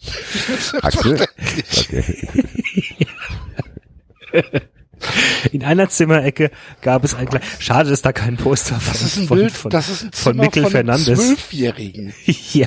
Axel? 0.82 1.26
Okay. 1.72 2.26
In 5.52 5.64
einer 5.64 5.88
Zimmerecke 5.88 6.50
gab 6.82 7.04
es 7.04 7.14
ein 7.14 7.28
kleines, 7.28 7.46
schade, 7.60 7.90
dass 7.90 8.02
da 8.02 8.12
kein 8.12 8.36
Poster 8.36 8.80
von, 8.80 8.92
Das 8.92 9.02
ist 9.02 9.16
ein 9.16 9.26
von, 9.28 9.38
Bild, 9.38 9.52
von, 9.52 9.70
das 9.70 9.88
ist 9.88 10.04
ein 10.04 10.12
von 10.12 10.36
Mikkel 10.36 10.62
von 10.64 10.72
Fernandes. 10.72 11.18
Zwölfjährigen. 11.18 12.12
ja. 12.52 12.66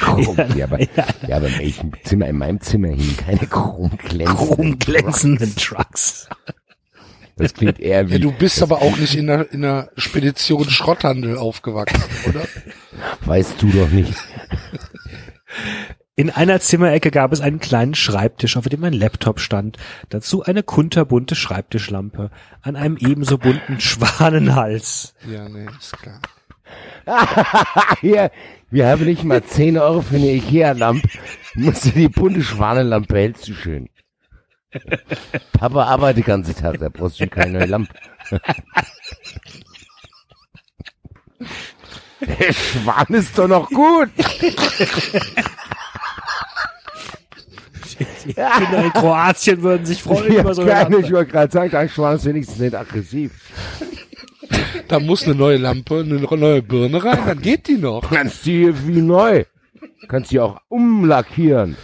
Chrom, 0.00 0.36
Ja, 0.36 0.46
ja, 0.56 0.64
aber, 0.64 0.80
ja. 0.80 0.88
ja, 1.28 1.36
aber 1.36 1.48
in 1.48 1.58
welchem 1.58 1.92
Zimmer, 2.04 2.26
in 2.26 2.38
meinem 2.38 2.60
Zimmer 2.60 2.88
hingen 2.88 3.16
keine 3.16 3.46
chromglänzenden. 3.46 4.36
Chromglänzenden 4.36 5.56
Trucks. 5.56 6.28
Das 7.36 7.54
klingt 7.54 7.78
eher 7.78 8.08
wie, 8.08 8.14
Ja, 8.14 8.18
du 8.18 8.32
bist 8.32 8.60
aber 8.62 8.82
auch 8.82 8.96
nicht 8.96 9.14
in 9.14 9.28
der, 9.28 9.52
in 9.52 9.62
der 9.62 9.90
Spedition 9.96 10.68
Schrotthandel 10.68 11.38
aufgewachsen, 11.38 12.02
oder? 12.28 12.42
weißt 13.24 13.62
du 13.62 13.68
doch 13.68 13.88
nicht. 13.88 14.12
In 16.18 16.30
einer 16.30 16.58
Zimmerecke 16.58 17.12
gab 17.12 17.32
es 17.32 17.40
einen 17.40 17.60
kleinen 17.60 17.94
Schreibtisch, 17.94 18.56
auf 18.56 18.68
dem 18.68 18.82
ein 18.82 18.92
Laptop 18.92 19.38
stand. 19.38 19.76
Dazu 20.08 20.42
eine 20.42 20.64
kunterbunte 20.64 21.36
Schreibtischlampe 21.36 22.32
an 22.60 22.74
einem 22.74 22.96
ebenso 22.96 23.38
bunten 23.38 23.78
Schwanenhals. 23.80 25.14
Ja, 25.30 25.48
nee, 25.48 25.68
ist 25.78 25.96
klar. 25.96 26.20
Hier, 28.00 28.32
wir 28.68 28.88
haben 28.88 29.04
nicht 29.04 29.22
mal 29.22 29.44
10 29.44 29.78
Euro 29.78 30.02
für 30.02 30.16
eine 30.16 30.32
Ikea-Lampe. 30.32 31.08
Musst 31.54 31.84
du 31.84 31.90
die 31.90 32.08
bunte 32.08 32.42
Schwanenlampe 32.42 33.14
hältst 33.16 33.46
du 33.46 33.54
schön. 33.54 33.88
Papa 35.52 35.84
arbeitet 35.84 36.24
den 36.24 36.26
ganzen 36.26 36.56
Tag, 36.56 36.80
da 36.80 36.88
brauchst 36.88 37.20
du 37.20 37.28
keine 37.28 37.60
neue 37.60 37.66
Lampe. 37.66 37.94
Der 42.20 42.52
Schwan 42.52 43.06
ist 43.14 43.38
doch 43.38 43.46
noch 43.46 43.70
gut. 43.70 44.10
Die 47.98 48.04
Kinder 48.34 48.84
in 48.84 48.92
Kroatien 48.92 49.62
würden 49.62 49.86
sich 49.86 50.02
freuen 50.02 50.32
Ja, 50.32 50.40
über 50.40 50.54
so 50.54 50.62
eine 50.62 50.70
keine, 50.70 50.98
ich 50.98 51.12
wollte 51.12 51.32
gerade 51.32 51.52
sagen, 51.52 51.70
der 51.70 51.88
Schwan 51.88 52.16
ist 52.16 52.24
wenigstens 52.24 52.58
nicht 52.58 52.74
aggressiv. 52.74 53.32
Da 54.88 55.00
muss 55.00 55.24
eine 55.24 55.34
neue 55.34 55.58
Lampe, 55.58 56.00
eine 56.00 56.20
neue 56.20 56.62
Birne 56.62 57.02
rein, 57.04 57.20
dann 57.26 57.40
geht 57.40 57.68
die 57.68 57.76
noch. 57.76 58.08
Kannst 58.10 58.46
du 58.46 58.50
hier 58.50 58.86
wie 58.86 59.00
neu. 59.00 59.44
Kannst 60.08 60.30
die 60.30 60.40
auch 60.40 60.60
umlackieren. 60.68 61.76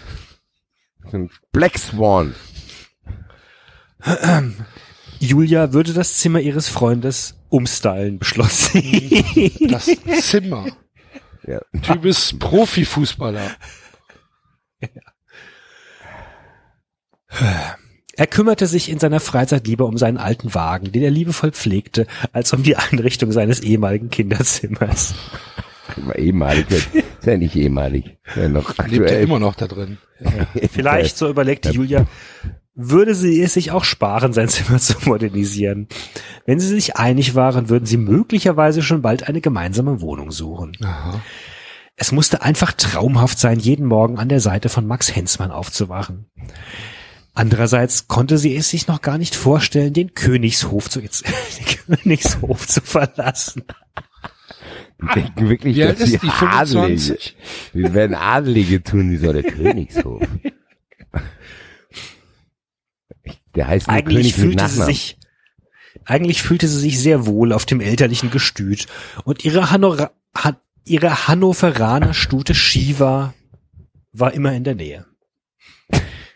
So 1.11 1.19
ein 1.19 1.31
Black 1.53 1.79
Swan. 1.79 2.35
Julia 5.19 5.73
würde 5.73 5.93
das 5.93 6.19
Zimmer 6.19 6.41
ihres 6.41 6.69
Freundes 6.69 7.37
umstylen, 7.49 8.19
beschloss 8.19 8.73
sie. 8.73 9.53
Das 9.69 9.91
Zimmer. 10.21 10.67
Ja. 11.47 11.61
Typ 11.83 12.05
ist 12.05 12.39
Profifußballer. 12.39 13.51
Er 18.17 18.27
kümmerte 18.27 18.67
sich 18.67 18.91
in 18.91 19.01
seiner 19.01 19.21
Freizeit 19.21 19.67
lieber 19.67 19.87
um 19.87 19.99
seinen 19.99 20.19
alten 20.19 20.55
Wagen, 20.55 20.93
den 20.93 21.03
er 21.03 21.11
liebevoll 21.11 21.51
pflegte, 21.51 22.07
als 22.33 22.53
um 22.53 22.63
die 22.63 22.77
Einrichtung 22.77 23.33
seines 23.33 23.61
ehemaligen 23.61 24.11
Kinderzimmers. 24.11 25.15
Immer 25.97 26.17
ehemalig. 26.17 26.67
Ist 26.71 27.27
ja 27.27 27.37
nicht 27.37 27.57
ehemalig. 27.57 28.17
Ist 28.25 28.37
Ja, 28.37 28.49
noch 28.49 28.77
Lebt 28.87 29.11
ja 29.11 29.19
immer 29.19 29.39
noch 29.39 29.55
da 29.55 29.67
drin. 29.67 29.99
Vielleicht, 30.73 31.17
so 31.17 31.29
überlegte 31.29 31.71
Julia, 31.71 32.07
würde 32.75 33.15
sie 33.15 33.41
es 33.43 33.55
sich 33.55 33.71
auch 33.71 33.85
sparen, 33.85 34.33
sein 34.33 34.49
Zimmer 34.49 34.79
zu 34.81 34.97
modernisieren. 35.05 35.89
Wenn 36.47 36.61
sie 36.61 36.69
sich 36.69 36.97
einig 36.97 37.35
waren, 37.35 37.69
würden 37.69 37.87
sie 37.87 37.97
möglicherweise 37.97 38.83
schon 38.83 39.03
bald 39.03 39.29
eine 39.29 39.41
gemeinsame 39.41 40.01
Wohnung 40.01 40.31
suchen. 40.31 40.77
Aha. 40.83 41.21
Es 41.97 42.11
musste 42.11 42.43
einfach 42.43 42.73
traumhaft 42.73 43.39
sein, 43.39 43.61
jeden 43.61 43.87
Morgen 43.87 44.19
an 44.19 44.29
der 44.29 44.41
Seite 44.41 44.69
von 44.69 44.87
Max 44.87 45.15
Hensmann 45.15 45.53
aufzuwachen. 45.53 46.27
Andererseits 47.35 48.07
konnte 48.07 48.39
sie 48.39 48.55
es 48.57 48.71
sich 48.71 48.87
noch 48.87 49.03
gar 49.03 49.19
nicht 49.19 49.35
vorstellen, 49.35 49.93
den 49.93 50.15
Königshof 50.15 50.89
zu, 50.89 51.01
jetzt, 51.01 51.25
den 51.59 51.97
Königshof 51.97 52.67
zu 52.67 52.81
verlassen. 52.81 53.65
Die 55.03 55.21
denken 55.21 55.49
wirklich, 55.49 55.77
Wie 55.77 55.83
alt 55.83 56.01
dass 56.01 56.09
ist 56.09 56.21
sie 56.21 56.27
die? 56.27 56.29
Adelige. 56.29 57.13
25? 57.13 57.37
Wir 57.73 57.95
werden 57.95 58.15
Adelige 58.15 58.83
tun, 58.83 59.11
die 59.11 59.17
soll 59.17 59.35
der 59.35 59.43
Königshof. 59.43 60.23
Der 63.57 63.67
heißt 63.67 63.89
nur 63.89 63.97
Eigentlich 63.97 64.35
König 64.35 64.35
fühlte 64.35 64.69
sie 64.69 64.83
sich, 64.85 65.19
eigentlich 66.05 66.43
fühlte 66.43 66.69
sie 66.69 66.79
sich 66.79 67.01
sehr 67.01 67.27
wohl 67.27 67.53
auf 67.53 67.67
dem 67.67 67.81
elterlichen 67.81 68.31
Gestüt 68.31 68.87
und 69.25 69.45
ihre, 69.45 69.71
Hanora, 69.71 70.13
Han, 70.37 70.57
ihre 70.85 71.29
Hannoveraner 71.29 72.15
Stute 72.15 72.55
Shiva 72.55 73.35
war 74.13 74.33
immer 74.33 74.53
in 74.53 74.65
der 74.65 74.75
Nähe. 74.75 75.07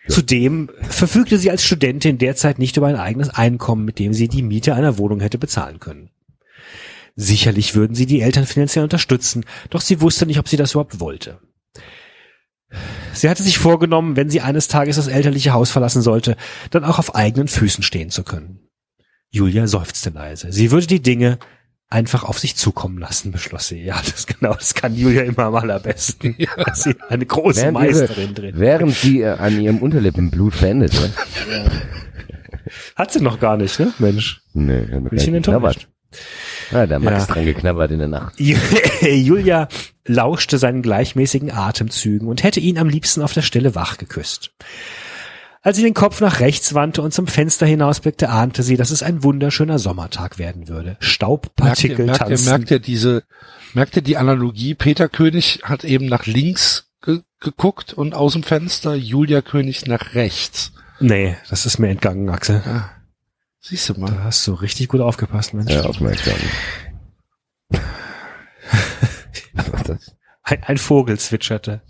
Zudem 0.09 0.71
verfügte 0.89 1.39
sie 1.39 1.51
als 1.51 1.63
Studentin 1.63 2.19
derzeit 2.19 2.59
nicht 2.59 2.77
über 2.77 2.87
ein 2.87 2.97
eigenes 2.97 3.29
Einkommen, 3.31 3.85
mit 3.85 3.99
dem 3.99 4.15
sie 4.15 4.29
die 4.29 4.43
Miete 4.43 4.75
einer 4.75 4.99
Wohnung 4.99 5.21
hätte 5.21 5.39
bezahlen 5.39 5.81
können. 5.81 6.11
Sicherlich 7.15 7.75
würden 7.75 7.95
sie 7.95 8.07
die 8.07 8.21
Eltern 8.21 8.47
finanziell 8.47 8.85
unterstützen, 8.85 9.45
doch 9.71 9.81
sie 9.81 10.01
wusste 10.01 10.25
nicht, 10.25 10.39
ob 10.39 10.49
sie 10.49 10.57
das 10.57 10.73
überhaupt 10.73 11.01
wollte. 11.01 11.41
Sie 13.13 13.29
hatte 13.29 13.43
sich 13.43 13.59
vorgenommen, 13.59 14.17
wenn 14.17 14.31
sie 14.31 14.41
eines 14.41 14.69
Tages 14.69 14.97
das 14.97 15.09
elterliche 15.09 15.53
Haus 15.53 15.71
verlassen 15.71 16.03
sollte, 16.03 16.37
dann 16.71 16.85
auch 16.85 16.99
auf 16.99 17.15
eigenen 17.15 17.49
Füßen 17.49 17.83
stehen 17.83 18.11
zu 18.11 18.23
können. 18.23 18.61
Julia 19.31 19.67
seufzte 19.67 20.11
leise. 20.11 20.53
Sie 20.53 20.71
würde 20.71 20.87
die 20.87 21.03
Dinge 21.03 21.39
einfach 21.91 22.25
auf 22.25 22.39
sich 22.39 22.55
zukommen 22.57 22.99
lassen, 22.99 23.33
beschloss 23.33 23.69
sie. 23.69 23.83
Ja, 23.83 24.01
das 24.05 24.27
genau, 24.27 24.55
das 24.55 24.75
kann 24.75 24.95
Julia 24.95 25.23
immer 25.23 25.45
am 25.45 25.55
allerbesten. 25.55 26.35
Ja. 26.39 26.49
Sie 26.75 26.91
ist 26.91 27.03
eine 27.09 27.25
große 27.25 27.63
Während, 27.63 27.75
Meisterin 27.75 28.25
ihre, 28.25 28.33
drin. 28.35 28.55
während 28.57 28.95
sie 28.95 29.23
äh, 29.23 29.29
an 29.31 29.61
ihrem 29.61 29.79
Unterlippenblut 29.79 30.55
verendet. 30.55 30.93
Ne? 30.95 31.11
Hat 32.97 33.13
sie 33.13 33.21
noch 33.21 33.41
gar 33.41 33.57
nicht, 33.57 33.79
ne? 33.81 33.93
Mensch. 33.99 34.43
Nee, 34.53 34.83
hat 34.93 35.03
noch 35.03 35.11
Bisschen 35.11 35.35
enttäuscht. 35.35 35.89
Ah, 36.73 36.85
der 36.87 36.99
Max 36.99 37.27
Ja. 37.27 37.35
dran 37.35 37.45
geknabbert 37.47 37.91
in 37.93 37.99
der 37.99 38.09
Nacht. 38.09 38.39
Julia 39.01 39.69
lauschte 40.07 40.59
seinen 40.59 40.83
gleichmäßigen 40.83 41.51
Atemzügen 41.51 42.29
und 42.29 42.43
hätte 42.43 42.61
ihn 42.61 42.77
am 42.79 42.89
liebsten 42.91 43.23
auf 43.23 43.33
der 43.33 43.43
Stelle 43.43 43.75
wach 43.75 43.97
geküsst. 43.97 44.51
Als 45.69 45.77
sie 45.77 45.83
den 45.83 45.93
Kopf 45.93 46.23
nach 46.23 46.41
rechts 46.41 46.73
wandte 46.73 47.03
und 47.03 47.13
zum 47.13 47.27
Fenster 47.27 47.67
hinausblickte, 47.67 48.31
ahnte 48.31 48.63
sie, 48.63 48.79
dass 48.79 48.91
es 48.91 49.03
ein 49.03 49.23
wunderschöner 49.23 49.79
Sommertag 49.79 50.39
werden 50.39 50.67
würde. 50.67 50.93
Merkt 50.93 51.03
ihr, 51.03 51.07
Staubpartikel 51.07 52.07
merkt, 52.07 52.23
ihr, 52.23 52.27
tanzen. 52.27 52.49
merkt 52.49 52.71
ihr 52.71 52.79
diese, 52.79 53.25
merkt 53.75 53.95
ihr 53.95 54.01
die 54.01 54.17
Analogie? 54.17 54.75
Peter 54.75 55.11
König 55.11 55.61
hat 55.65 55.85
eben 55.85 56.07
nach 56.07 56.25
links 56.25 56.89
ge 57.03 57.21
geguckt 57.41 57.93
und 57.93 58.15
aus 58.15 58.33
dem 58.33 58.45
Fenster, 58.45 58.95
Julia 58.95 59.43
König 59.43 59.85
nach 59.85 60.15
rechts. 60.15 60.73
Nee, 61.01 61.37
das 61.51 61.67
ist 61.67 61.79
mir 61.79 61.91
entgangen, 61.91 62.31
Axel. 62.31 62.63
Siehst 63.61 63.91
du 63.91 63.93
Da 63.93 64.01
mal. 64.01 64.25
hast 64.25 64.47
du 64.47 64.55
richtig 64.55 64.89
gut 64.89 65.03
aufgepasst, 65.03 65.53
Mensch. 65.53 65.71
Ja, 65.71 65.83
aufmerksam. 65.83 66.33
Was 69.53 69.71
war 69.71 69.85
das? 69.85 70.17
Ein, 70.45 70.63
ein 70.63 70.79
Vogel 70.79 71.19
zwitscherte. 71.19 71.83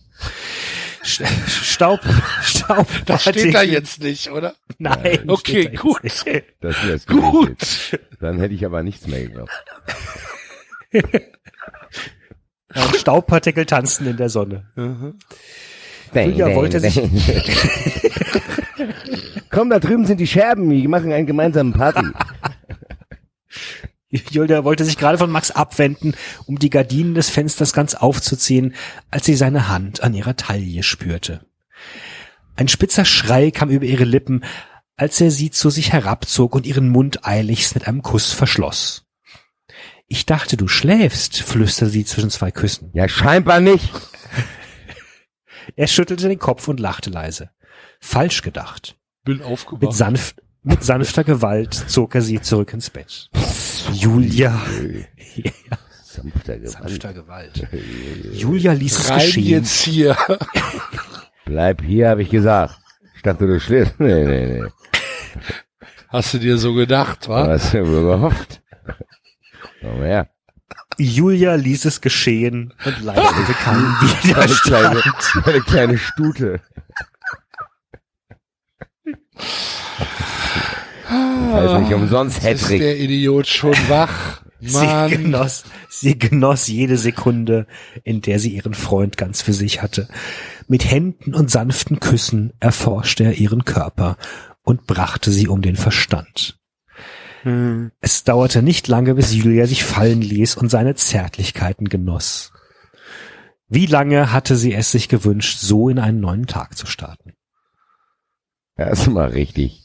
Staub, 1.08 2.00
Staub. 2.42 2.86
Das 3.06 3.22
steht 3.22 3.54
da 3.54 3.62
jetzt 3.62 4.02
nicht, 4.02 4.30
oder? 4.30 4.54
Nein. 4.78 5.24
Okay, 5.28 5.64
da 5.64 5.70
jetzt 5.70 5.80
gut. 5.80 6.00
Das 6.60 6.86
wär's 6.86 7.06
Gut. 7.06 7.98
Dann 8.20 8.38
hätte 8.38 8.54
ich 8.54 8.64
aber 8.64 8.82
nichts 8.82 9.06
mehr 9.06 9.22
geglaubt. 9.22 9.50
Ja, 12.74 12.82
Staubpartikel 12.98 13.64
tanzen 13.64 14.06
in 14.06 14.18
der 14.18 14.28
Sonne. 14.28 14.66
Julia 16.14 16.54
wollte 16.54 16.80
sich- 16.80 17.00
Komm, 19.50 19.70
da 19.70 19.78
drüben 19.78 20.04
sind 20.04 20.18
die 20.20 20.26
Scherben, 20.26 20.70
wir 20.70 20.88
machen 20.88 21.10
einen 21.12 21.26
gemeinsamen 21.26 21.72
Party. 21.72 22.04
Julia 24.30 24.64
wollte 24.64 24.84
sich 24.84 24.96
gerade 24.96 25.18
von 25.18 25.30
Max 25.30 25.50
abwenden, 25.50 26.14
um 26.46 26.58
die 26.58 26.70
Gardinen 26.70 27.14
des 27.14 27.30
Fensters 27.30 27.72
ganz 27.72 27.94
aufzuziehen, 27.94 28.74
als 29.10 29.26
sie 29.26 29.34
seine 29.34 29.68
Hand 29.68 30.02
an 30.02 30.14
ihrer 30.14 30.36
Taille 30.36 30.82
spürte. 30.82 31.44
Ein 32.56 32.68
spitzer 32.68 33.04
Schrei 33.04 33.50
kam 33.50 33.70
über 33.70 33.84
ihre 33.84 34.04
Lippen, 34.04 34.44
als 34.96 35.20
er 35.20 35.30
sie 35.30 35.50
zu 35.50 35.70
sich 35.70 35.92
herabzog 35.92 36.54
und 36.54 36.66
ihren 36.66 36.88
Mund 36.88 37.24
eiligst 37.26 37.74
mit 37.74 37.86
einem 37.86 38.02
Kuss 38.02 38.32
verschloss. 38.32 39.04
Ich 40.08 40.26
dachte, 40.26 40.56
du 40.56 40.66
schläfst, 40.68 41.42
flüsterte 41.42 41.92
sie 41.92 42.04
zwischen 42.04 42.30
zwei 42.30 42.50
Küssen. 42.50 42.90
Ja, 42.94 43.08
scheinbar 43.08 43.60
nicht. 43.60 43.90
Er 45.76 45.86
schüttelte 45.86 46.28
den 46.28 46.38
Kopf 46.38 46.66
und 46.66 46.80
lachte 46.80 47.10
leise. 47.10 47.50
Falsch 48.00 48.40
gedacht. 48.40 48.96
Bin 49.24 49.36
Mit, 49.36 49.46
aufgewacht. 49.46 49.92
sanft, 49.92 50.42
mit 50.68 50.84
sanfter 50.84 51.24
Gewalt 51.24 51.74
zog 51.74 52.14
er 52.14 52.22
sie 52.22 52.40
zurück 52.40 52.72
ins 52.72 52.90
Bett. 52.90 53.30
Julia. 53.92 54.60
Ja, 55.36 55.78
Sanfter 56.05 56.58
Gewalt. 56.58 56.72
sanfter 56.88 57.12
Gewalt. 57.14 57.66
Julia 58.32 58.72
ließ 58.72 58.98
es 58.98 59.10
Rein 59.10 59.18
geschehen. 59.20 59.44
jetzt 59.47 59.80
hier. 59.82 60.16
Bleib 61.44 61.82
hier, 61.82 62.10
habe 62.10 62.22
ich 62.22 62.30
gesagt. 62.30 62.78
Ich 63.16 63.22
dachte, 63.22 63.47
du 63.47 63.58
schläfst. 63.60 63.98
Nee, 63.98 64.24
nee, 64.24 64.47
nee. 64.60 64.68
Hast 66.08 66.34
du 66.34 66.38
dir 66.38 66.56
so 66.58 66.74
gedacht, 66.74 67.28
wa? 67.28 67.47
Was 67.48 67.64
hast 67.64 67.74
du 67.74 67.86
wohl 67.86 68.02
gehofft? 68.16 68.62
Komm 69.80 70.02
her. 70.02 70.28
Julia 70.98 71.55
ließ 71.55 71.84
es 71.84 72.00
geschehen 72.00 72.74
und 72.84 73.02
leistete 73.05 73.52
keinen 73.52 73.84
Eine 73.84 74.08
kleine, 74.55 74.97
Widerstand. 74.97 75.47
eine 75.47 75.60
kleine 75.60 75.98
Stute. 75.98 76.60
Heißt 81.08 81.82
nicht 81.82 81.92
umsonst 81.92 82.38
Ist 82.38 82.44
Hattrick. 82.44 82.80
der 82.80 82.98
Idiot 82.98 83.46
schon 83.46 83.74
wach? 83.88 84.42
Sie 84.60 84.72
Mann. 84.76 85.08
genoss, 85.08 85.62
sie 85.88 86.18
genoss 86.18 86.66
jede 86.66 86.96
Sekunde, 86.96 87.68
in 88.02 88.22
der 88.22 88.40
sie 88.40 88.56
ihren 88.56 88.74
Freund 88.74 89.16
ganz 89.16 89.40
für 89.40 89.52
sich 89.52 89.82
hatte. 89.82 90.08
Mit 90.66 90.84
Händen 90.90 91.32
und 91.32 91.48
sanften 91.48 92.00
Küssen 92.00 92.52
erforschte 92.58 93.22
er 93.22 93.34
ihren 93.34 93.64
Körper 93.64 94.16
und 94.64 94.88
brachte 94.88 95.30
sie 95.30 95.46
um 95.46 95.62
den 95.62 95.76
Verstand. 95.76 96.58
Es 98.00 98.24
dauerte 98.24 98.62
nicht 98.62 98.88
lange, 98.88 99.14
bis 99.14 99.32
Julia 99.32 99.68
sich 99.68 99.84
fallen 99.84 100.22
ließ 100.22 100.56
und 100.56 100.70
seine 100.70 100.96
Zärtlichkeiten 100.96 101.88
genoss. 101.88 102.52
Wie 103.68 103.86
lange 103.86 104.32
hatte 104.32 104.56
sie 104.56 104.74
es 104.74 104.90
sich 104.90 105.08
gewünscht, 105.08 105.58
so 105.60 105.88
in 105.88 106.00
einen 106.00 106.18
neuen 106.18 106.46
Tag 106.46 106.76
zu 106.76 106.86
starten? 106.86 107.34
Erstmal 108.76 109.28
richtig. 109.28 109.84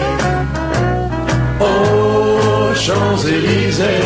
Oh, 1.61 2.73
Champs-Élysées. 2.73 4.01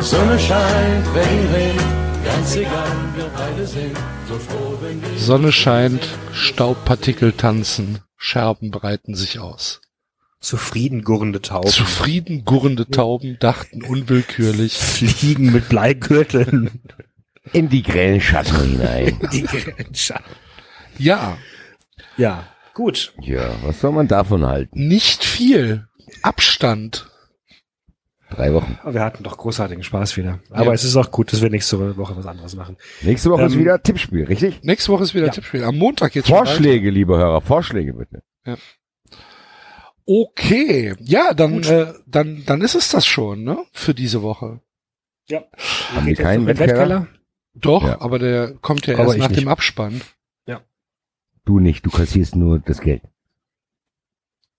Sonne 0.00 0.38
scheint, 0.38 1.06
Regen 1.14 1.54
regnet, 1.54 1.84
ganz 2.24 2.56
egal, 2.56 2.92
wir 3.16 3.30
beide 3.36 3.66
sind 3.66 3.96
so 4.28 4.38
froh, 4.38 4.78
wenn 4.80 5.02
wir 5.02 5.18
Sonne 5.18 5.52
scheint, 5.52 6.08
Staubpartikel 6.32 7.32
tanzen, 7.32 7.98
Scherben 8.16 8.70
breiten 8.70 9.14
sich 9.14 9.38
aus. 9.38 9.80
Zufrieden 10.40 11.02
gurrende 11.02 11.42
Tauben. 11.42 11.68
Zufrieden 11.68 12.44
gurrende 12.44 12.88
Tauben 12.88 13.38
dachten 13.40 13.82
unwillkürlich, 13.82 14.78
Fliegen 14.78 15.52
mit 15.52 15.68
Bleigürteln. 15.68 16.80
In 17.52 17.68
die 17.68 17.82
grellen 17.82 18.20
Schatten 18.20 18.60
hinein. 18.62 19.18
Die 19.32 19.42
Grenze. 19.42 20.14
ja, 20.98 21.36
Ja, 22.16 22.46
gut. 22.78 23.12
Ja, 23.20 23.50
was 23.64 23.80
soll 23.80 23.92
man 23.92 24.08
davon 24.08 24.46
halten? 24.46 24.86
nicht 24.88 25.24
viel. 25.24 25.86
Abstand. 26.22 27.10
Drei 28.30 28.52
Wochen. 28.54 28.78
Aber 28.82 28.94
wir 28.94 29.00
hatten 29.02 29.24
doch 29.24 29.36
großartigen 29.36 29.82
Spaß 29.82 30.16
wieder. 30.16 30.38
Aber 30.50 30.66
Ja. 30.66 30.72
es 30.72 30.84
ist 30.84 30.96
auch 30.96 31.10
gut, 31.10 31.32
dass 31.32 31.40
wir 31.42 31.50
nächste 31.50 31.96
Woche 31.96 32.16
was 32.16 32.26
anderes 32.26 32.54
machen. 32.56 32.76
Nächste 33.02 33.30
Woche 33.30 33.44
ist 33.44 33.54
Ähm, 33.54 33.60
wieder 33.60 33.82
Tippspiel, 33.82 34.24
richtig? 34.24 34.62
Nächste 34.62 34.92
Woche 34.92 35.02
ist 35.02 35.14
wieder 35.14 35.26
Ja. 35.26 35.32
Tippspiel. 35.32 35.64
Am 35.64 35.76
Montag 35.76 36.14
jetzt. 36.14 36.28
Vorschläge, 36.28 36.90
liebe 36.90 37.16
Hörer, 37.18 37.40
Vorschläge 37.40 37.94
bitte. 37.94 38.22
Okay, 40.06 40.94
ja, 41.00 41.34
dann, 41.34 41.62
äh, 41.64 41.92
dann, 42.06 42.44
dann 42.46 42.60
ist 42.62 42.74
es 42.74 42.90
das 42.90 43.04
schon, 43.06 43.44
ne? 43.44 43.58
Für 43.72 43.94
diese 43.94 44.22
Woche. 44.22 44.60
Ja. 45.28 45.42
Haben 45.94 46.08
jetzt 46.08 46.20
keinen 46.20 46.46
Wettkeller? 46.46 47.06
Doch, 47.54 47.84
Ja. 47.84 48.00
aber 48.00 48.18
der 48.18 48.54
kommt 48.60 48.86
ja 48.86 48.94
Aber 48.94 49.08
erst 49.08 49.18
nach 49.18 49.28
nicht. 49.28 49.40
dem 49.40 49.48
Abspann. 49.48 50.00
Du 51.48 51.60
nicht, 51.60 51.86
du 51.86 51.90
kassierst 51.90 52.36
nur 52.36 52.58
das 52.58 52.82
Geld. 52.82 53.00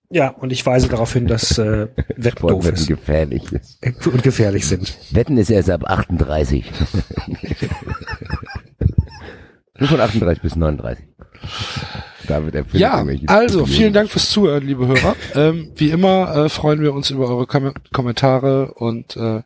Ja, 0.10 0.30
und 0.30 0.52
ich 0.52 0.66
weise 0.66 0.90
darauf 0.90 1.14
hin, 1.14 1.28
dass 1.28 1.60
äh, 1.60 1.88
Wetten 2.18 2.48
doof 2.48 2.66
ist 2.66 2.88
gefährlich 2.88 3.44
ist. 3.52 4.08
und 4.08 4.24
gefährlich 4.24 4.66
sind. 4.66 4.98
Wetten 5.12 5.38
ist 5.38 5.52
erst 5.52 5.70
ab 5.70 5.84
38. 5.86 6.66
Nur 9.78 9.88
von 9.88 10.00
38 10.02 10.42
bis 10.42 10.56
39. 10.56 11.06
Da 12.28 12.44
wird 12.44 12.56
er 12.56 12.66
Ja, 12.74 13.06
also 13.28 13.68
vielen 13.68 13.94
Dank 13.94 14.10
fürs 14.10 14.32
Zuhören, 14.32 14.66
liebe 14.66 14.88
Hörer. 14.88 15.16
ähm, 15.36 15.72
wie 15.76 15.92
immer 15.92 16.36
äh, 16.46 16.50
freuen 16.50 16.82
wir 16.82 16.96
uns 16.96 17.12
über 17.12 17.30
eure 17.30 17.46
Kom 17.46 17.72
Kommentare 17.94 18.74
und 18.74 19.16
äh, 19.16 19.44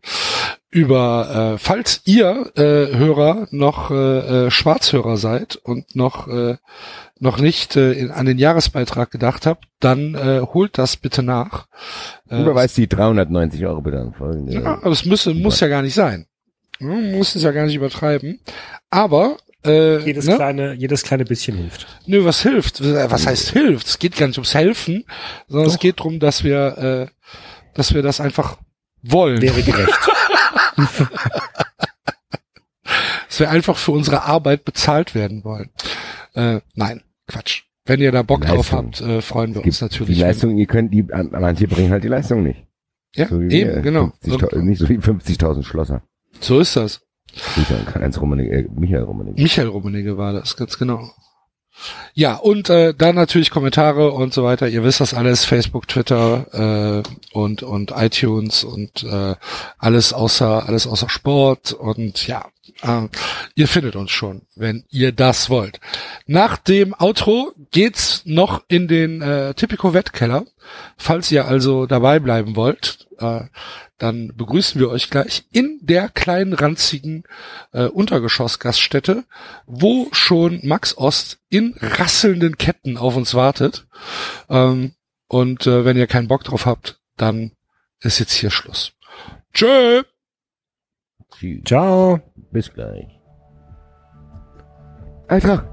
über, 0.69 1.53
äh, 1.55 1.57
falls 1.57 2.01
ihr 2.05 2.51
äh, 2.55 2.95
Hörer 2.95 3.47
noch 3.51 3.91
äh, 3.91 4.45
äh, 4.45 4.51
Schwarzhörer 4.51 5.17
seid 5.17 5.55
und 5.55 5.95
noch 5.95 6.27
äh, 6.27 6.57
noch 7.19 7.39
nicht 7.39 7.75
äh, 7.77 7.93
in, 7.93 8.11
an 8.11 8.25
den 8.25 8.37
Jahresbeitrag 8.37 9.09
gedacht 9.11 9.45
habt, 9.45 9.65
dann 9.79 10.15
äh, 10.15 10.41
holt 10.41 10.77
das 10.77 10.97
bitte 10.97 11.23
nach. 11.23 11.67
Äh, 12.29 12.41
Überweist 12.41 12.75
die 12.77 12.87
390 12.87 13.65
Euro 13.65 13.81
bitte 13.81 13.99
an 13.99 14.13
folgende. 14.13 14.53
ja, 14.53 14.79
aber 14.81 14.91
es 14.91 15.05
muss, 15.05 15.25
muss 15.27 15.59
ja 15.59 15.67
gar 15.67 15.81
nicht 15.81 15.93
sein. 15.93 16.25
Man 16.79 17.11
muss 17.11 17.35
es 17.35 17.43
ja 17.43 17.51
gar 17.51 17.65
nicht 17.65 17.75
übertreiben. 17.75 18.39
Aber 18.89 19.37
äh, 19.65 19.99
Jedes 19.99 20.25
ne? 20.25 20.35
kleine, 20.35 20.73
jedes 20.73 21.03
kleine 21.03 21.23
bisschen 21.23 21.55
hilft. 21.55 21.87
Nö, 22.05 22.25
was 22.25 22.41
hilft? 22.41 22.81
Was 22.83 23.25
heißt 23.25 23.51
hilft? 23.51 23.87
Es 23.87 23.99
geht 23.99 24.17
gar 24.17 24.27
nicht 24.27 24.37
ums 24.37 24.53
Helfen, 24.53 25.05
sondern 25.47 25.67
es 25.67 25.73
Doch. 25.75 25.79
geht 25.79 25.99
darum, 25.99 26.19
dass 26.19 26.43
wir, 26.43 26.77
äh, 26.77 27.29
dass 27.73 27.93
wir 27.93 28.01
das 28.01 28.19
einfach 28.19 28.57
wollen. 29.01 29.41
Wäre 29.41 29.61
gerecht. 29.61 29.93
dass 33.27 33.39
wir 33.39 33.49
einfach 33.49 33.77
für 33.77 33.91
unsere 33.91 34.23
Arbeit 34.23 34.65
bezahlt 34.65 35.15
werden 35.15 35.43
wollen. 35.43 35.69
Äh, 36.33 36.61
nein, 36.75 37.03
Quatsch. 37.27 37.63
Wenn 37.85 37.99
ihr 37.99 38.11
da 38.13 38.21
Bock 38.23 38.41
drauf 38.41 38.71
Leistung. 38.71 38.85
habt, 38.85 39.01
äh, 39.01 39.21
freuen 39.21 39.53
wir 39.55 39.63
uns 39.65 39.81
natürlich. 39.81 40.15
Die 40.15 40.21
Leistung, 40.21 40.57
ihr 40.57 40.67
könnt 40.67 40.93
die, 40.93 41.05
an- 41.11 41.31
manche 41.31 41.67
bringen 41.67 41.91
halt 41.91 42.03
die 42.03 42.07
Leistung 42.07 42.43
nicht. 42.43 42.65
ja, 43.15 43.27
So 43.27 43.41
eben, 43.41 43.51
wir. 43.51 43.81
genau. 43.81 44.11
50.000 44.23 44.61
nicht 44.61 44.79
so 44.79 44.87
wie 44.87 44.97
50.000 44.97 45.63
Schlosser. 45.63 46.01
So 46.39 46.59
ist 46.59 46.75
das. 46.77 47.01
An 47.57 47.85
Karl-Heinz 47.85 48.19
Rummenigge, 48.21 48.51
äh, 48.55 48.67
Michael 48.73 49.03
Rummenigge. 49.03 49.41
Michael 49.41 49.67
Rummenigge 49.67 50.17
war 50.17 50.31
das, 50.33 50.55
ganz 50.55 50.77
genau. 50.77 51.11
Ja, 52.13 52.35
und 52.35 52.69
äh, 52.69 52.93
dann 52.93 53.15
natürlich 53.15 53.49
Kommentare 53.49 54.11
und 54.11 54.33
so 54.33 54.43
weiter. 54.43 54.67
Ihr 54.67 54.83
wisst 54.83 55.01
das 55.01 55.13
alles, 55.13 55.45
Facebook, 55.45 55.87
Twitter 55.87 57.03
äh, 57.03 57.37
und 57.37 57.63
und 57.63 57.91
iTunes 57.95 58.63
und 58.63 59.03
äh, 59.03 59.35
alles 59.77 60.13
außer 60.13 60.67
alles 60.67 60.87
außer 60.87 61.09
Sport 61.09 61.73
und 61.73 62.27
ja, 62.27 62.45
äh, 62.81 63.07
ihr 63.55 63.67
findet 63.67 63.95
uns 63.95 64.11
schon, 64.11 64.43
wenn 64.55 64.85
ihr 64.89 65.11
das 65.11 65.49
wollt. 65.49 65.79
Nach 66.27 66.57
dem 66.57 66.93
Outro 66.97 67.51
geht's 67.71 68.21
noch 68.25 68.63
in 68.67 68.87
den 68.87 69.21
äh, 69.21 69.53
Typico 69.53 69.93
Wettkeller. 69.93 70.45
Falls 70.97 71.31
ihr 71.31 71.45
also 71.45 71.85
dabei 71.85 72.19
bleiben 72.19 72.55
wollt, 72.55 73.07
äh, 73.19 73.41
dann 73.97 74.33
begrüßen 74.35 74.79
wir 74.79 74.89
euch 74.89 75.09
gleich 75.09 75.45
in 75.51 75.79
der 75.81 76.09
kleinen 76.09 76.53
ranzigen 76.53 77.23
äh, 77.71 77.85
Untergeschoss-Gaststätte, 77.85 79.23
wo 79.65 80.07
schon 80.11 80.59
Max 80.63 80.97
Ost 80.97 81.39
in 81.49 81.75
rasselnden 81.79 82.57
Ketten 82.57 82.97
auf 82.97 83.15
uns 83.15 83.33
wartet. 83.33 83.85
Ähm, 84.49 84.93
und 85.27 85.67
äh, 85.67 85.85
wenn 85.85 85.97
ihr 85.97 86.07
keinen 86.07 86.27
Bock 86.27 86.43
drauf 86.43 86.65
habt, 86.65 86.99
dann 87.17 87.51
ist 87.99 88.19
jetzt 88.19 88.33
hier 88.33 88.51
Schluss. 88.51 88.93
Tschö! 89.53 90.03
Tschüss. 91.31 91.61
Ciao. 91.65 92.19
Bis 92.51 92.71
gleich. 92.73 93.07
Alter. 95.27 95.69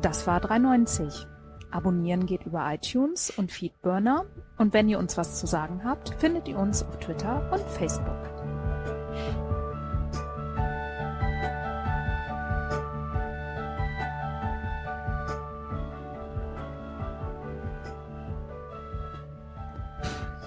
Das 0.00 0.26
war 0.26 0.40
390. 0.40 1.26
Abonnieren 1.72 2.26
geht 2.26 2.44
über 2.44 2.70
iTunes 2.70 3.30
und 3.30 3.50
Feedburner. 3.50 4.26
Und 4.58 4.74
wenn 4.74 4.90
ihr 4.90 4.98
uns 4.98 5.16
was 5.16 5.40
zu 5.40 5.46
sagen 5.46 5.82
habt, 5.84 6.14
findet 6.18 6.46
ihr 6.46 6.58
uns 6.58 6.82
auf 6.82 6.98
Twitter 6.98 7.50
und 7.50 7.62
Facebook. 7.70 8.12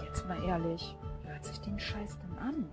Jetzt 0.04 0.28
mal 0.28 0.38
ehrlich, 0.48 0.96
hört 1.24 1.44
sich 1.44 1.60
den 1.62 1.80
Scheiß 1.80 2.20
denn 2.20 2.38
an? 2.38 2.70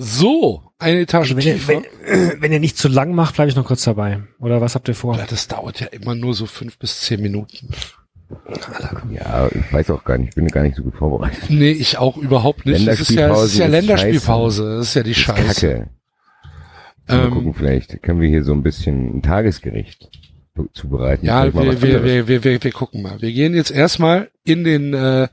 So, 0.00 0.62
eine 0.78 1.00
Etage 1.00 1.30
Also 1.32 1.36
wenn, 1.36 1.46
ihr, 1.46 1.54
tiefer. 1.54 1.82
wenn, 2.06 2.40
wenn 2.42 2.52
ihr 2.52 2.60
nicht 2.60 2.78
zu 2.78 2.88
lang 2.88 3.14
macht, 3.14 3.34
bleibe 3.34 3.50
ich 3.50 3.56
noch 3.56 3.64
kurz 3.64 3.82
dabei. 3.82 4.20
Oder 4.38 4.60
was 4.60 4.74
habt 4.76 4.86
ihr 4.88 4.94
vor? 4.94 5.16
Ja, 5.16 5.26
das 5.28 5.48
dauert 5.48 5.80
ja 5.80 5.88
immer 5.88 6.14
nur 6.14 6.34
so 6.34 6.46
fünf 6.46 6.78
bis 6.78 7.00
zehn 7.00 7.20
Minuten. 7.20 7.68
Ja, 9.10 9.48
ich 9.48 9.72
weiß 9.72 9.90
auch 9.90 10.04
gar 10.04 10.18
nicht, 10.18 10.28
ich 10.30 10.34
bin 10.34 10.46
gar 10.48 10.62
nicht 10.62 10.76
so 10.76 10.82
gut 10.82 10.94
vorbereitet. 10.94 11.44
Nee, 11.48 11.70
ich 11.72 11.98
auch 11.98 12.16
überhaupt 12.16 12.64
nicht. 12.66 12.86
Es 12.86 13.00
ist 13.00 13.10
ja, 13.10 13.32
es 13.32 13.52
ist 13.54 13.58
ja 13.58 13.66
Länderspielpause. 13.66 14.76
Das 14.76 14.88
ist 14.88 14.94
ja 14.94 15.02
die 15.02 15.10
Das 15.12 15.18
ist 15.18 15.24
Scheiße. 15.24 15.68
Kacke. 15.68 15.90
Mal 17.08 17.24
Ähm, 17.24 17.30
gucken, 17.32 17.54
vielleicht 17.54 18.02
können 18.02 18.20
wir 18.20 18.28
hier 18.28 18.44
so 18.44 18.52
ein 18.52 18.62
bisschen 18.62 19.16
ein 19.18 19.22
Tagesgericht 19.22 20.10
zubereiten. 20.72 21.26
Ja, 21.26 21.52
wir, 21.52 21.80
wir, 21.80 22.04
wir, 22.04 22.28
wir, 22.28 22.44
wir, 22.44 22.62
wir 22.62 22.72
gucken 22.72 23.02
mal. 23.02 23.20
Wir 23.20 23.32
gehen 23.32 23.54
jetzt 23.54 23.70
erstmal 23.70 24.30
in 24.44 24.64
den 24.64 24.94
äh, 24.94 25.28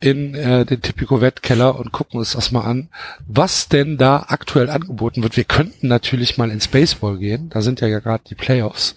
in 0.00 0.34
äh, 0.34 0.64
den 0.64 0.82
Tipico 0.82 1.20
Wettkeller 1.20 1.78
und 1.78 1.92
gucken 1.92 2.18
uns 2.18 2.32
das 2.32 2.50
mal 2.52 2.62
an, 2.62 2.88
was 3.26 3.68
denn 3.68 3.96
da 3.96 4.26
aktuell 4.28 4.70
angeboten 4.70 5.22
wird. 5.22 5.36
Wir 5.36 5.44
könnten 5.44 5.88
natürlich 5.88 6.38
mal 6.38 6.50
ins 6.50 6.68
Baseball 6.68 7.18
gehen, 7.18 7.48
da 7.50 7.62
sind 7.62 7.80
ja 7.80 7.88
gerade 7.88 8.24
die 8.28 8.34
Playoffs 8.34 8.94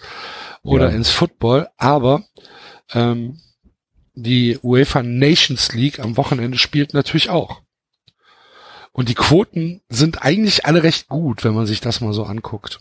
oder 0.62 0.90
Ja. 0.90 0.96
ins 0.96 1.10
Football, 1.10 1.68
aber 1.76 2.24
ähm, 2.92 3.38
die 4.14 4.58
UEFA 4.62 5.02
Nations 5.02 5.72
League 5.72 6.00
am 6.00 6.16
Wochenende 6.16 6.58
spielt 6.58 6.92
natürlich 6.94 7.30
auch. 7.30 7.62
Und 8.92 9.08
die 9.08 9.14
Quoten 9.14 9.80
sind 9.88 10.22
eigentlich 10.24 10.66
alle 10.66 10.82
recht 10.82 11.08
gut, 11.08 11.44
wenn 11.44 11.54
man 11.54 11.66
sich 11.66 11.80
das 11.80 12.00
mal 12.00 12.12
so 12.12 12.24
anguckt. 12.24 12.80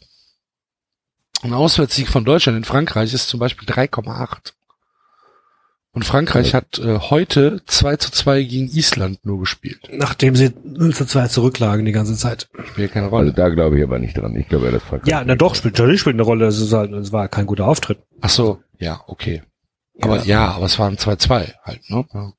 Ein 1.44 1.54
Auswärtssieg 1.54 2.08
von 2.10 2.26
Deutschland 2.26 2.58
in 2.58 2.64
Frankreich 2.64 3.14
ist 3.14 3.30
zum 3.30 3.40
Beispiel 3.40 3.68
3,8. 3.68 4.54
Und 5.94 6.04
Frankreich 6.06 6.54
hat 6.54 6.78
äh, 6.78 7.00
heute 7.00 7.62
2 7.66 7.96
zu 7.98 8.12
2 8.12 8.44
gegen 8.44 8.68
Island 8.68 9.26
nur 9.26 9.40
gespielt. 9.40 9.90
Nachdem 9.92 10.36
sie 10.36 10.54
0 10.64 10.94
zu 10.94 11.06
2 11.06 11.28
zurücklagen 11.28 11.86
die 11.86 11.92
ganze 11.92 12.16
Zeit. 12.16 12.50
Spielt 12.68 12.92
keine 12.92 13.06
Also 13.08 13.16
Rolle. 13.16 13.34
da 13.34 13.50
glaube 13.50 13.78
ich 13.80 13.84
aber 13.84 13.98
nicht 13.98 14.16
dran. 14.16 14.36
Ich 14.36 14.48
glaube, 14.48 14.70
das 14.70 14.84
Frankreich. 14.84 15.10
Ja, 15.10 15.24
na 15.26 15.36
doch, 15.36 15.56
spielt 15.56 15.76
natürlich 15.78 16.02
spielt 16.02 16.16
eine 16.16 16.24
Rolle. 16.24 16.46
Es 16.48 16.72
halt, 16.72 16.92
es 16.94 17.12
war 17.12 17.28
kein 17.30 17.48
guter 17.48 17.68
Auftritt. 17.68 18.00
Ach 18.22 18.30
so, 18.30 18.62
ja, 18.78 19.02
okay. 19.08 19.42
Aber 20.00 20.24
ja, 20.24 20.52
aber 20.52 20.66
es 20.66 20.78
waren 20.78 20.98
2-2 20.98 21.54
halt, 21.64 21.90
ne? 21.90 22.06
Ja. 22.14 22.32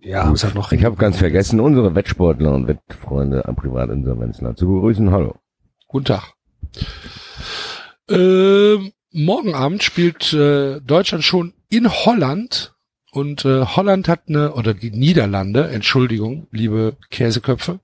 Ja, 0.00 0.32
ist 0.32 0.44
halt 0.44 0.54
noch. 0.54 0.72
Ich 0.72 0.84
habe 0.84 0.96
ganz 0.96 1.18
vergessen, 1.18 1.58
unsere 1.60 1.94
Wettsportler 1.94 2.54
und 2.54 2.68
Wettfreunde 2.68 3.44
am 3.46 3.56
Privatinsolvenzland 3.56 4.56
zu 4.56 4.66
begrüßen. 4.68 5.10
Hallo. 5.10 5.34
Guten 5.88 6.04
Tag. 6.06 6.32
Ähm, 8.08 8.92
morgen 9.12 9.54
Abend 9.54 9.82
spielt 9.82 10.32
äh, 10.32 10.80
Deutschland 10.80 11.24
schon 11.24 11.54
in 11.68 11.90
Holland 11.90 12.74
und 13.10 13.44
äh, 13.44 13.64
Holland 13.64 14.08
hat 14.08 14.28
eine, 14.28 14.52
oder 14.52 14.74
die 14.74 14.90
Niederlande, 14.90 15.68
Entschuldigung, 15.68 16.46
liebe 16.52 16.96
Käseköpfe, 17.10 17.80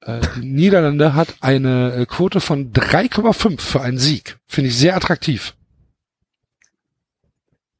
äh, 0.00 0.20
die 0.36 0.46
Niederlande 0.46 1.14
hat 1.14 1.36
eine 1.40 1.94
äh, 1.94 2.06
Quote 2.06 2.40
von 2.40 2.72
3,5 2.72 3.60
für 3.60 3.80
einen 3.82 3.98
Sieg. 3.98 4.38
Finde 4.46 4.68
ich 4.70 4.76
sehr 4.76 4.96
attraktiv. 4.96 5.54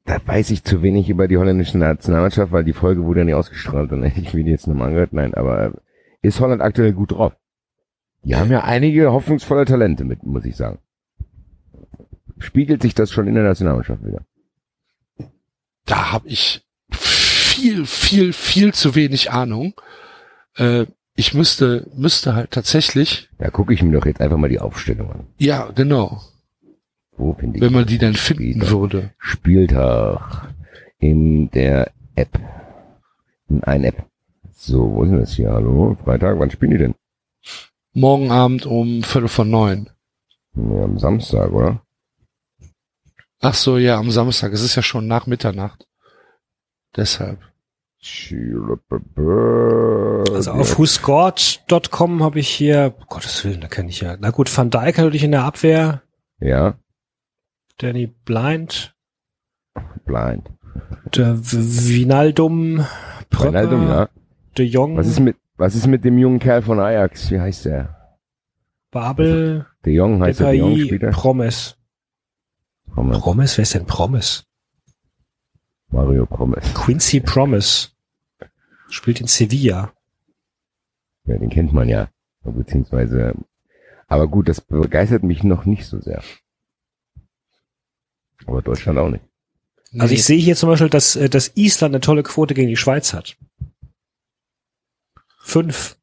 Da 0.05 0.19
weiß 0.25 0.51
ich 0.51 0.63
zu 0.63 0.83
wenig 0.83 1.09
über 1.09 1.27
die 1.27 1.37
holländische 1.37 1.77
Nationalmannschaft, 1.77 2.51
weil 2.51 2.65
die 2.65 2.73
Folge 2.73 3.03
wurde 3.03 3.21
ja 3.21 3.25
nicht 3.25 3.35
ausgestrahlt 3.35 3.91
und 3.91 4.03
hätte 4.03 4.19
ich 4.21 4.33
mir 4.33 4.43
die 4.43 4.51
jetzt 4.51 4.67
nochmal 4.67 4.89
angehört. 4.89 5.13
Nein, 5.13 5.33
aber 5.33 5.65
äh, 5.65 5.71
ist 6.21 6.39
Holland 6.39 6.61
aktuell 6.61 6.93
gut 6.93 7.11
drauf? 7.11 7.33
Die 8.23 8.35
haben 8.37 8.51
ja 8.51 8.63
einige 8.63 9.11
hoffnungsvolle 9.11 9.65
Talente 9.65 10.05
mit, 10.05 10.23
muss 10.23 10.45
ich 10.45 10.55
sagen. 10.55 10.79
Spiegelt 12.39 12.81
sich 12.81 12.93
das 12.95 13.11
schon 13.11 13.27
in 13.27 13.35
der 13.35 13.43
Nationalmannschaft 13.43 14.03
wieder? 14.05 14.25
Da 15.85 16.11
habe 16.11 16.27
ich 16.29 16.61
viel, 16.91 17.85
viel, 17.85 18.33
viel 18.33 18.73
zu 18.73 18.95
wenig 18.95 19.31
Ahnung. 19.31 19.73
Äh, 20.55 20.85
ich 21.15 21.33
müsste, 21.33 21.87
müsste 21.95 22.33
halt 22.35 22.51
tatsächlich, 22.51 23.29
Da 23.37 23.49
gucke 23.49 23.73
ich 23.73 23.83
mir 23.83 23.91
doch 23.91 24.05
jetzt 24.05 24.21
einfach 24.21 24.37
mal 24.37 24.49
die 24.49 24.59
Aufstellung 24.59 25.11
an. 25.11 25.27
ja, 25.37 25.69
genau, 25.75 26.21
Wo 27.17 27.33
finde 27.33 27.57
ich 27.57 27.61
wenn 27.63 27.73
man 27.73 27.85
die 27.85 27.97
dann 27.99 28.15
finden 28.15 28.43
Spieltag. 28.63 28.69
würde. 28.71 29.13
Spieltag 29.19 30.49
in 30.99 31.51
der 31.51 31.91
App. 32.15 32.39
In 33.49 33.63
einer 33.63 33.89
App. 33.89 34.05
So, 34.53 34.91
wo 34.95 35.03
ist 35.03 35.09
denn 35.11 35.19
das 35.19 35.33
hier? 35.35 35.51
Hallo? 35.51 35.97
Freitag? 36.03 36.39
Wann 36.39 36.49
spielen 36.49 36.71
die 36.71 36.77
denn? 36.77 36.95
Morgen 37.93 38.31
Abend 38.31 38.65
um 38.65 39.03
Viertel 39.03 39.27
von 39.27 39.49
neun. 39.51 39.89
Ja, 40.55 40.83
am 40.83 40.97
Samstag, 40.97 41.51
oder? 41.51 41.82
Ach 43.43 43.53
so, 43.53 43.77
ja, 43.77 43.97
am 43.97 44.09
Samstag. 44.09 44.53
Es 44.53 44.61
ist 44.61 44.75
ja 44.75 44.81
schon 44.81 45.05
nach 45.05 45.27
Mitternacht. 45.27 45.85
Deshalb. 46.95 47.39
Also 50.33 50.51
auf 50.51 50.79
whoscored.com 50.79 52.23
habe 52.23 52.39
ich 52.39 52.49
hier, 52.49 52.93
um 52.97 53.05
Gottes 53.07 53.43
Willen, 53.43 53.61
da 53.61 53.67
kenne 53.67 53.89
ich 53.89 54.01
ja. 54.01 54.17
Na 54.19 54.31
gut, 54.31 54.55
Van 54.55 54.69
Dijk 54.69 54.97
natürlich 54.97 55.23
in 55.23 55.31
der 55.31 55.43
Abwehr. 55.43 56.01
Ja, 56.39 56.75
Danny 57.77 58.07
Blind. 58.07 58.95
blind. 60.05 60.49
Der 61.15 61.37
Vinaldum. 61.37 62.85
Pröpper, 63.29 63.65
Ronaldo, 63.65 63.77
ja. 63.77 64.09
De 64.57 64.65
Jong. 64.65 64.97
Was 64.97 65.07
ist 65.07 65.19
mit, 65.19 65.35
was 65.57 65.75
ist 65.75 65.87
mit 65.87 66.05
dem 66.05 66.17
jungen 66.17 66.39
Kerl 66.39 66.61
von 66.61 66.79
Ajax? 66.79 67.29
Wie 67.31 67.39
heißt 67.39 67.65
der? 67.65 68.17
Babel, 68.91 69.65
De 69.85 69.93
Jong 69.93 70.21
heißt 70.21 70.39
der 70.39 70.51
De 70.51 70.59
Jong 70.59 70.77
Spieler. 70.79 71.11
Promes. 71.11 71.77
Promes. 72.91 73.19
Promes? 73.19 73.57
Wer 73.57 73.63
ist 73.63 73.73
denn 73.73 73.85
Promes? 73.85 74.45
Mario 75.89 76.25
Promes. 76.25 76.73
Quincy 76.73 77.19
Promise. 77.19 77.89
Spielt 78.89 79.21
in 79.21 79.27
Sevilla. 79.27 79.93
Ja, 81.25 81.37
den 81.37 81.49
kennt 81.49 81.73
man 81.73 81.89
ja. 81.89 82.09
Beziehungsweise, 82.43 83.33
aber 84.07 84.27
gut, 84.27 84.49
das 84.49 84.59
begeistert 84.61 85.23
mich 85.23 85.43
noch 85.43 85.65
nicht 85.65 85.85
so 85.85 85.99
sehr. 86.01 86.21
Aber 88.45 88.61
Deutschland 88.61 88.99
auch 88.99 89.09
nicht. 89.09 89.23
Also 89.97 90.13
ich 90.13 90.25
sehe 90.25 90.39
hier 90.39 90.55
zum 90.55 90.69
Beispiel, 90.69 90.89
dass, 90.89 91.15
äh, 91.15 91.29
dass 91.29 91.55
Island 91.55 91.93
eine 91.93 92.01
tolle 92.01 92.23
Quote 92.23 92.53
gegen 92.53 92.67
die 92.67 92.77
Schweiz 92.77 93.13
hat. 93.13 93.37
Fünf. 95.39 95.97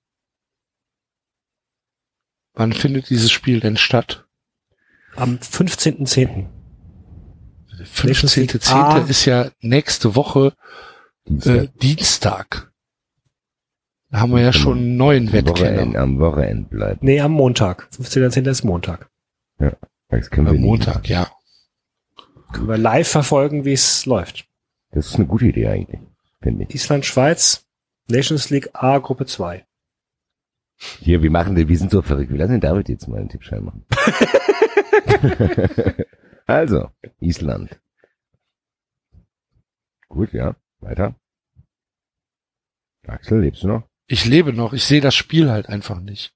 Wann 2.55 2.73
findet 2.73 3.10
dieses 3.10 3.31
Spiel 3.31 3.60
denn 3.60 3.76
statt? 3.76 4.26
Am 5.17 5.36
15.10. 5.36 6.47
Nations 8.05 8.36
League 8.36 8.50
15.10. 8.52 8.73
A. 8.75 8.99
ist 8.99 9.25
ja 9.25 9.50
nächste 9.60 10.15
Woche 10.15 10.55
Dienstag. 11.26 11.57
äh, 11.57 11.68
Dienstag. 11.81 12.73
Da 14.10 14.20
haben 14.20 14.33
wir 14.33 14.42
ja 14.42 14.52
schon 14.52 14.78
einen 14.78 14.97
neuen 14.97 15.28
am 15.28 15.33
Wochenende, 15.34 15.78
Wettkenner. 15.81 15.99
am 16.00 16.18
Wochenende 16.18 16.68
bleiben. 16.68 16.99
Nee, 17.02 17.20
am 17.20 17.33
Montag. 17.33 17.89
15.10. 17.97 18.49
ist 18.50 18.65
Montag. 18.65 19.09
Das 20.09 20.31
können 20.31 20.49
wir 20.49 20.55
Am 20.55 20.60
Montag, 20.60 21.09
ja. 21.09 21.31
Können 22.52 22.67
wir 22.68 22.78
live 22.78 23.07
verfolgen, 23.07 23.65
wie 23.65 23.75
es 23.75 24.07
läuft. 24.07 24.47
Das 24.91 25.07
ist 25.07 25.15
eine 25.15 25.26
gute 25.26 25.47
Idee 25.47 25.68
eigentlich, 25.68 26.00
finde 26.42 26.65
ich. 26.65 26.75
Island, 26.75 27.07
Schweiz, 27.07 27.65
Nations 28.09 28.50
League 28.50 28.70
A, 28.73 28.99
Gruppe 28.99 29.26
2. 29.26 29.65
Hier, 30.99 31.23
wir 31.23 31.31
machen 31.31 31.55
den, 31.55 31.68
wir 31.68 31.78
sind 31.78 31.92
so 31.92 32.02
verrückt. 32.02 32.33
Wir 32.33 32.39
lassen 32.39 32.52
den 32.52 32.60
David 32.60 32.89
jetzt 32.89 33.07
mal 33.07 33.20
einen 33.20 33.28
Tippschein 33.28 33.65
machen. 33.65 33.84
also, 36.51 36.91
Island. 37.20 37.81
Gut, 40.09 40.33
ja. 40.33 40.57
Weiter. 40.81 41.15
Axel, 43.07 43.41
lebst 43.41 43.62
du 43.62 43.69
noch? 43.69 43.83
Ich 44.07 44.25
lebe 44.25 44.53
noch, 44.53 44.73
ich 44.73 44.85
sehe 44.85 45.01
das 45.01 45.15
Spiel 45.15 45.51
halt 45.51 45.69
einfach 45.69 46.01
nicht. 46.01 46.33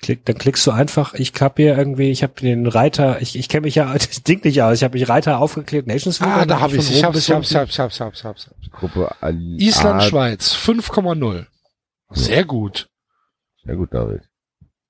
Klick, 0.00 0.24
dann 0.24 0.38
klickst 0.38 0.66
du 0.66 0.70
einfach, 0.70 1.14
ich 1.14 1.32
hab 1.38 1.58
hier 1.58 1.76
irgendwie, 1.76 2.10
ich 2.10 2.22
habe 2.22 2.32
den 2.40 2.66
Reiter, 2.66 3.20
ich, 3.20 3.38
ich 3.38 3.48
kenne 3.48 3.66
mich 3.66 3.74
ja 3.74 3.92
das 3.92 4.22
Ding 4.22 4.42
nicht 4.44 4.62
aus, 4.62 4.78
ich 4.78 4.84
habe 4.84 4.98
mich 4.98 5.08
Reiter 5.08 5.38
aufgeklebt, 5.38 5.86
Nations 5.86 6.18
League. 6.20 6.30
Ah, 6.30 6.44
da 6.46 6.60
habe 6.60 6.76
ich, 6.76 6.90
ich 6.90 7.04
hab's, 7.04 7.18
ich 7.18 7.30
hab's, 7.30 7.50
ich 7.50 7.56
hab's, 7.56 7.72
ich 7.72 7.78
hab's, 7.78 7.94
ich 7.94 8.00
hab's, 8.00 8.18
ich 8.18 8.24
hab's. 8.24 8.50
Gruppe 8.70 9.14
Ali 9.20 9.56
Island, 9.58 10.00
A. 10.00 10.00
Schweiz, 10.00 10.54
5,0. 10.54 11.46
Sehr 12.10 12.44
gut. 12.44 12.88
Sehr 13.64 13.76
gut, 13.76 13.92
David. 13.92 14.22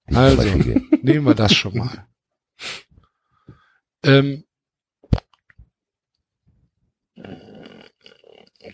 Die 0.08 0.16
Also. 0.16 0.42
Nehmen 1.02 1.26
wir 1.26 1.34
das 1.34 1.52
schon 1.52 1.76
mal. 1.76 2.06
Ähm, 4.04 4.44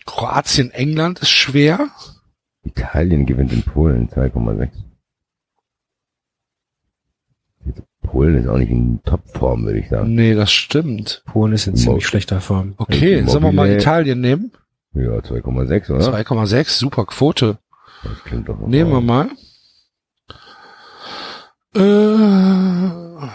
Kroatien, 0.05 0.71
England 0.71 1.19
ist 1.19 1.29
schwer. 1.29 1.89
Italien 2.63 3.25
gewinnt 3.25 3.51
in 3.53 3.63
Polen 3.63 4.09
2,6. 4.09 4.69
Polen 8.03 8.35
ist 8.37 8.47
auch 8.47 8.57
nicht 8.57 8.71
in 8.71 9.01
Topform, 9.03 9.65
würde 9.65 9.79
ich 9.79 9.89
sagen. 9.89 10.15
Nee, 10.15 10.33
das 10.33 10.51
stimmt. 10.51 11.23
Polen 11.27 11.53
ist 11.53 11.67
in 11.67 11.73
Mo- 11.73 11.79
ziemlich 11.79 12.07
schlechter 12.07 12.41
Form. 12.41 12.73
Okay, 12.77 13.23
sollen 13.27 13.43
wir 13.43 13.51
mal 13.51 13.69
Italien 13.69 14.19
nehmen? 14.21 14.51
Ja, 14.93 15.11
2,6, 15.19 15.91
oder? 15.91 16.05
2,6, 16.19 16.69
super 16.69 17.05
Quote. 17.05 17.59
Das 18.03 18.23
klingt 18.23 18.49
doch 18.49 18.59
Nehmen 18.59 18.91
wir 18.91 19.01
mal. 19.01 19.29
Äh, 21.75 23.27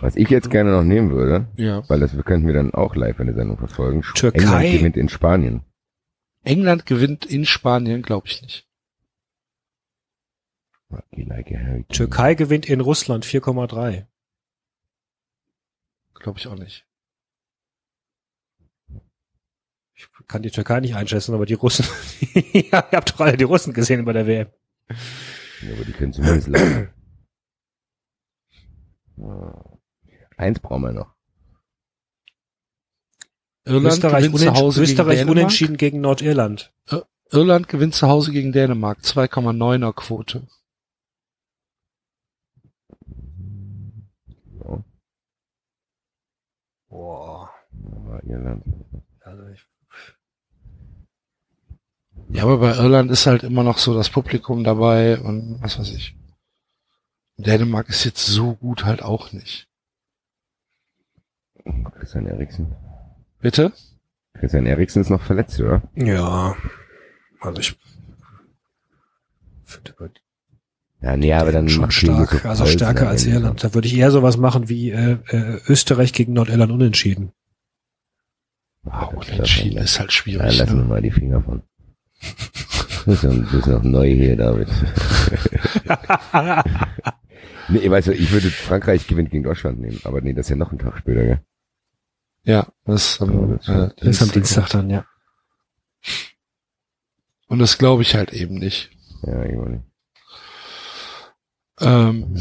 Was 0.00 0.16
ich 0.16 0.28
jetzt 0.28 0.50
gerne 0.50 0.72
noch 0.72 0.82
nehmen 0.82 1.10
würde, 1.10 1.46
ja. 1.56 1.88
weil 1.88 2.00
das 2.00 2.12
könnten 2.24 2.46
wir 2.46 2.54
dann 2.54 2.74
auch 2.74 2.94
live 2.94 3.18
in 3.18 3.26
der 3.26 3.34
Sendung 3.34 3.58
verfolgen. 3.58 4.02
Türkei. 4.14 4.38
England 4.40 4.72
gewinnt 4.72 4.96
in 4.96 5.08
Spanien. 5.08 5.62
England 6.44 6.86
gewinnt 6.86 7.24
in 7.24 7.44
Spanien, 7.44 8.02
glaube 8.02 8.26
ich 8.26 8.42
nicht. 8.42 8.66
Like. 10.88 11.88
Türkei 11.88 12.34
gewinnt 12.34 12.68
in 12.68 12.80
Russland 12.80 13.24
4,3. 13.24 14.06
Glaube 16.14 16.38
ich 16.38 16.46
auch 16.46 16.56
nicht. 16.56 16.86
Ich 19.94 20.08
kann 20.28 20.42
die 20.42 20.50
Türkei 20.50 20.80
nicht 20.80 20.94
einschätzen, 20.94 21.34
aber 21.34 21.46
die 21.46 21.54
Russen, 21.54 21.86
ja, 22.34 22.84
ihr 22.90 22.96
habt 22.96 23.10
doch 23.10 23.20
alle 23.20 23.36
die 23.36 23.44
Russen 23.44 23.72
gesehen 23.72 24.04
bei 24.04 24.12
der 24.12 24.26
WM. 24.26 24.48
Ja, 25.62 25.72
aber 25.74 25.84
die 25.84 25.92
können 25.92 26.12
zumindest 26.12 26.48
laufen. 26.48 26.90
Eins 30.36 30.60
brauchen 30.60 30.82
wir 30.82 30.92
noch. 30.92 31.14
Irland 33.64 33.94
Österreich, 33.94 34.24
gewinnt 34.26 34.38
zu 34.38 34.54
Hause 34.54 34.82
Österreich 34.82 35.18
gegen 35.18 35.26
Dänemark. 35.26 35.36
unentschieden 35.36 35.76
gegen 35.76 36.00
Nordirland. 36.00 36.72
Irland 37.30 37.68
gewinnt 37.68 37.94
zu 37.94 38.06
Hause 38.06 38.30
gegen 38.30 38.52
Dänemark. 38.52 39.00
2,9er 39.00 39.92
Quote. 39.92 40.46
So, 44.58 44.84
Boah. 46.88 47.50
Irland. 48.22 48.62
Also 49.20 49.42
ich, 49.48 49.66
Ja, 52.28 52.44
aber 52.44 52.58
bei 52.58 52.76
Irland 52.76 53.10
ist 53.10 53.26
halt 53.26 53.42
immer 53.42 53.64
noch 53.64 53.78
so 53.78 53.94
das 53.94 54.10
Publikum 54.10 54.62
dabei 54.62 55.18
und 55.18 55.60
was 55.60 55.78
weiß 55.78 55.90
ich. 55.90 56.14
Dänemark 57.36 57.88
ist 57.88 58.04
jetzt 58.04 58.24
so 58.24 58.54
gut 58.54 58.84
halt 58.84 59.02
auch 59.02 59.32
nicht. 59.32 59.68
Christian 61.98 62.26
Eriksen. 62.26 62.74
Bitte? 63.40 63.72
Christian 64.34 64.66
Eriksen 64.66 65.00
ist 65.02 65.10
noch 65.10 65.22
verletzt, 65.22 65.60
oder? 65.60 65.82
ja. 65.94 66.56
Also 67.40 67.60
ich 67.60 67.76
Ja, 71.02 71.16
nee, 71.16 71.32
aber 71.32 71.52
dann 71.52 71.68
schon 71.68 71.90
stark, 71.90 72.30
so 72.30 72.48
also 72.48 72.66
stärker 72.66 73.08
als. 73.08 73.26
Irland. 73.26 73.62
Da 73.62 73.74
würde 73.74 73.86
ich 73.86 73.96
eher 73.96 74.10
sowas 74.10 74.36
machen 74.38 74.68
wie 74.68 74.90
äh, 74.90 75.18
äh, 75.28 75.60
Österreich 75.68 76.12
gegen 76.12 76.32
Nordirland 76.32 76.72
unentschieden. 76.72 77.32
Das 78.82 79.12
unentschieden 79.12 79.78
ist 79.78 79.98
halt 80.00 80.10
Ja, 80.10 80.12
schwierig. 80.16 80.58
lassen 80.58 80.76
wir 80.76 80.82
Ne? 80.82 80.88
mal 80.88 81.02
die 81.02 81.10
Finger 81.10 81.42
von. 81.42 81.62
Du 83.04 83.14
du 83.14 83.50
bist 83.52 83.66
noch 83.68 83.82
neu 83.82 84.08
hier, 84.12 84.36
David. 84.36 84.68
nee, 87.68 87.88
weißt 87.90 88.08
du, 88.08 88.12
ich 88.12 88.32
würde 88.32 88.50
Frankreich 88.50 89.06
gewinnt 89.06 89.30
gegen 89.30 89.44
Deutschland 89.44 89.80
nehmen, 89.80 90.00
aber 90.04 90.20
nee, 90.22 90.32
das 90.32 90.46
ist 90.46 90.50
ja 90.50 90.56
noch 90.56 90.72
ein 90.72 90.78
Tag 90.78 90.98
später, 90.98 91.22
gell? 91.24 91.40
Ja, 92.46 92.68
das 92.84 93.12
ist 93.12 93.22
am, 93.22 93.54
äh, 93.54 93.58
Das 93.66 93.92
ist 94.06 94.22
am 94.22 94.30
Dienstag 94.30 94.68
dann, 94.70 94.88
ja. 94.88 95.04
Und 97.48 97.58
das 97.58 97.76
glaube 97.76 98.02
ich 98.02 98.14
halt 98.14 98.32
eben 98.32 98.54
nicht. 98.54 98.90
Ja, 99.22 99.42
ich 99.44 99.52
nicht. 99.52 99.84
Ähm, 101.80 102.36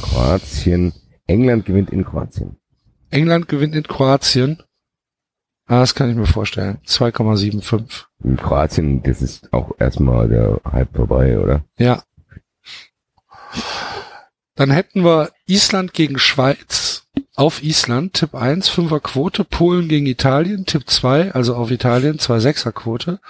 Kroatien. 0.00 0.92
England 1.26 1.66
gewinnt 1.66 1.90
in 1.90 2.04
Kroatien. 2.04 2.56
England 3.10 3.48
gewinnt 3.48 3.74
in 3.74 3.82
Kroatien. 3.82 4.62
Ah, 5.66 5.80
das 5.80 5.94
kann 5.94 6.10
ich 6.10 6.16
mir 6.16 6.26
vorstellen. 6.26 6.78
2,75. 6.86 8.04
In 8.22 8.36
Kroatien, 8.36 9.02
das 9.02 9.20
ist 9.20 9.52
auch 9.52 9.72
erstmal 9.80 10.28
der 10.28 10.60
Hype 10.70 10.94
vorbei, 10.94 11.38
oder? 11.38 11.64
Ja. 11.76 12.04
Dann 14.54 14.70
hätten 14.70 15.04
wir 15.04 15.32
Island 15.46 15.92
gegen 15.92 16.18
Schweiz 16.18 17.03
auf 17.34 17.62
Island, 17.62 18.14
Tipp 18.14 18.34
1, 18.34 18.70
5er 18.70 19.00
Quote, 19.00 19.44
Polen 19.44 19.88
gegen 19.88 20.06
Italien, 20.06 20.64
Tipp 20.66 20.88
2, 20.88 21.32
also 21.32 21.54
auf 21.56 21.70
Italien, 21.70 22.18
2,6er 22.18 22.72
Quote, 22.72 23.20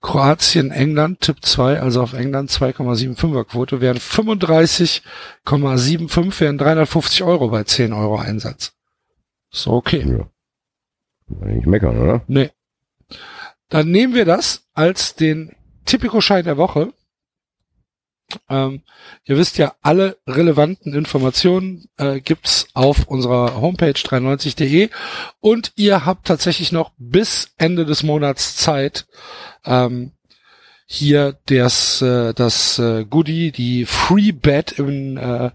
Kroatien, 0.00 0.70
England, 0.72 1.20
Tipp 1.20 1.44
2, 1.44 1.80
also 1.80 2.02
auf 2.02 2.12
England, 2.12 2.50
2,75er 2.50 3.44
Quote, 3.44 3.80
wären 3.80 3.98
35,75, 3.98 6.40
wären 6.40 6.58
350 6.58 7.22
Euro 7.22 7.48
bei 7.48 7.62
10 7.64 7.92
Euro 7.92 8.18
Einsatz. 8.18 8.74
So, 9.50 9.72
okay. 9.72 10.04
Ja. 10.06 10.28
Nicht 11.46 11.66
meckern, 11.66 11.98
oder? 11.98 12.22
Nee. 12.26 12.50
Dann 13.68 13.90
nehmen 13.90 14.14
wir 14.14 14.24
das 14.24 14.62
als 14.74 15.16
den 15.16 15.56
Tipico-Schein 15.86 16.44
der 16.44 16.56
Woche. 16.56 16.92
Ähm, 18.48 18.82
ihr 19.24 19.36
wisst 19.36 19.58
ja, 19.58 19.74
alle 19.82 20.16
relevanten 20.26 20.92
Informationen 20.94 21.88
äh, 21.96 22.20
gibt's 22.20 22.68
auf 22.74 23.06
unserer 23.06 23.60
Homepage 23.60 23.92
93.de 23.92 24.90
und 25.40 25.72
ihr 25.76 26.04
habt 26.04 26.26
tatsächlich 26.26 26.72
noch 26.72 26.92
bis 26.98 27.52
Ende 27.56 27.86
des 27.86 28.02
Monats 28.02 28.56
Zeit, 28.56 29.06
ähm, 29.64 30.12
hier 30.88 31.36
das, 31.46 32.00
äh, 32.00 32.32
das 32.32 32.78
äh, 32.78 33.04
Goodie, 33.04 33.50
die 33.50 33.84
Free 33.84 34.30
Bet 34.30 34.78
im, 34.78 35.16
äh, 35.16 35.50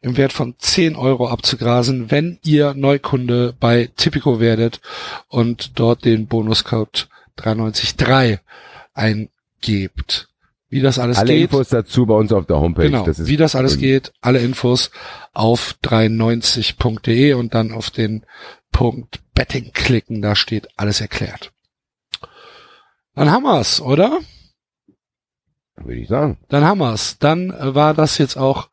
im 0.00 0.16
Wert 0.16 0.32
von 0.32 0.54
10 0.56 0.94
Euro 0.94 1.28
abzugrasen, 1.28 2.10
wenn 2.12 2.38
ihr 2.44 2.72
Neukunde 2.74 3.54
bei 3.58 3.90
Tipico 3.96 4.38
werdet 4.38 4.80
und 5.28 5.78
dort 5.78 6.04
den 6.04 6.28
Bonuscode 6.28 7.08
933 7.36 8.38
eingebt. 8.94 10.28
Wie 10.68 10.80
das 10.80 10.98
alles 10.98 11.18
Alle 11.18 11.34
geht. 11.34 11.42
Infos 11.44 11.68
dazu 11.68 12.06
bei 12.06 12.14
uns 12.14 12.32
auf 12.32 12.46
der 12.46 12.58
Homepage. 12.58 12.86
Genau, 12.86 13.04
das 13.04 13.26
wie 13.26 13.36
das 13.36 13.54
alles 13.54 13.78
geht, 13.78 14.12
alle 14.20 14.40
Infos 14.40 14.90
auf 15.32 15.76
93.de 15.82 17.34
und 17.34 17.54
dann 17.54 17.72
auf 17.72 17.90
den 17.90 18.24
Punkt 18.72 19.20
Betting 19.34 19.72
klicken, 19.72 20.22
da 20.22 20.34
steht 20.34 20.68
alles 20.76 21.00
erklärt. 21.00 21.52
Dann 23.14 23.30
haben 23.30 23.44
wir's, 23.44 23.80
oder? 23.80 24.18
Würde 25.76 26.00
ich 26.00 26.08
sagen. 26.08 26.38
Dann 26.48 26.64
haben 26.64 26.78
wir's. 26.78 27.18
Dann 27.18 27.50
äh, 27.50 27.74
war 27.74 27.94
das 27.94 28.18
jetzt 28.18 28.36
auch 28.36 28.68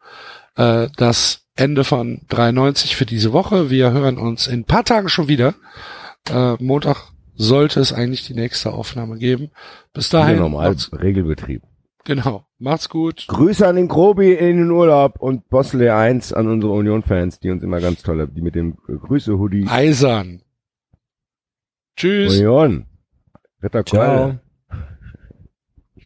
äh, 0.56 0.88
das 0.98 1.46
Ende 1.56 1.84
von 1.84 2.22
93 2.30 2.96
für 2.96 3.06
diese 3.06 3.34
Woche. 3.34 3.70
Wir 3.70 3.92
hören 3.92 4.18
uns 4.18 4.48
in 4.48 4.62
ein 4.62 4.66
paar 4.66 4.84
Tagen 4.84 5.10
schon 5.10 5.28
wieder. 5.28 5.54
Äh, 6.30 6.56
Montag 6.64 7.12
sollte 7.36 7.80
es 7.80 7.94
eigentlich 7.94 8.26
die 8.26 8.34
nächste 8.34 8.72
Aufnahme 8.72 9.18
geben. 9.18 9.52
Bis 9.94 10.10
dahin. 10.10 10.38
normal 10.38 10.76
Regelbetrieb. 10.92 11.62
Genau. 12.04 12.46
Macht's 12.60 12.90
gut. 12.90 13.26
Grüße 13.28 13.68
an 13.68 13.76
den 13.76 13.88
Grobi 13.88 14.34
in 14.34 14.58
den 14.58 14.72
Urlaub 14.72 15.20
und 15.20 15.50
Bosley 15.50 15.90
1 15.90 16.34
an 16.34 16.48
unsere 16.48 16.74
Union-Fans, 16.74 17.40
die 17.40 17.50
uns 17.50 17.64
immer 17.64 17.82
ganz 17.82 18.04
toll, 18.04 18.28
die 18.28 18.42
mit 18.42 18.56
dem 18.56 18.78
Grüße-Hoodie 18.78 19.68
Eisern. 19.68 20.42
Tschüss. 21.96 22.38
Union. 22.38 22.86
Ritter 23.62 23.86
Ciao. 23.86 24.40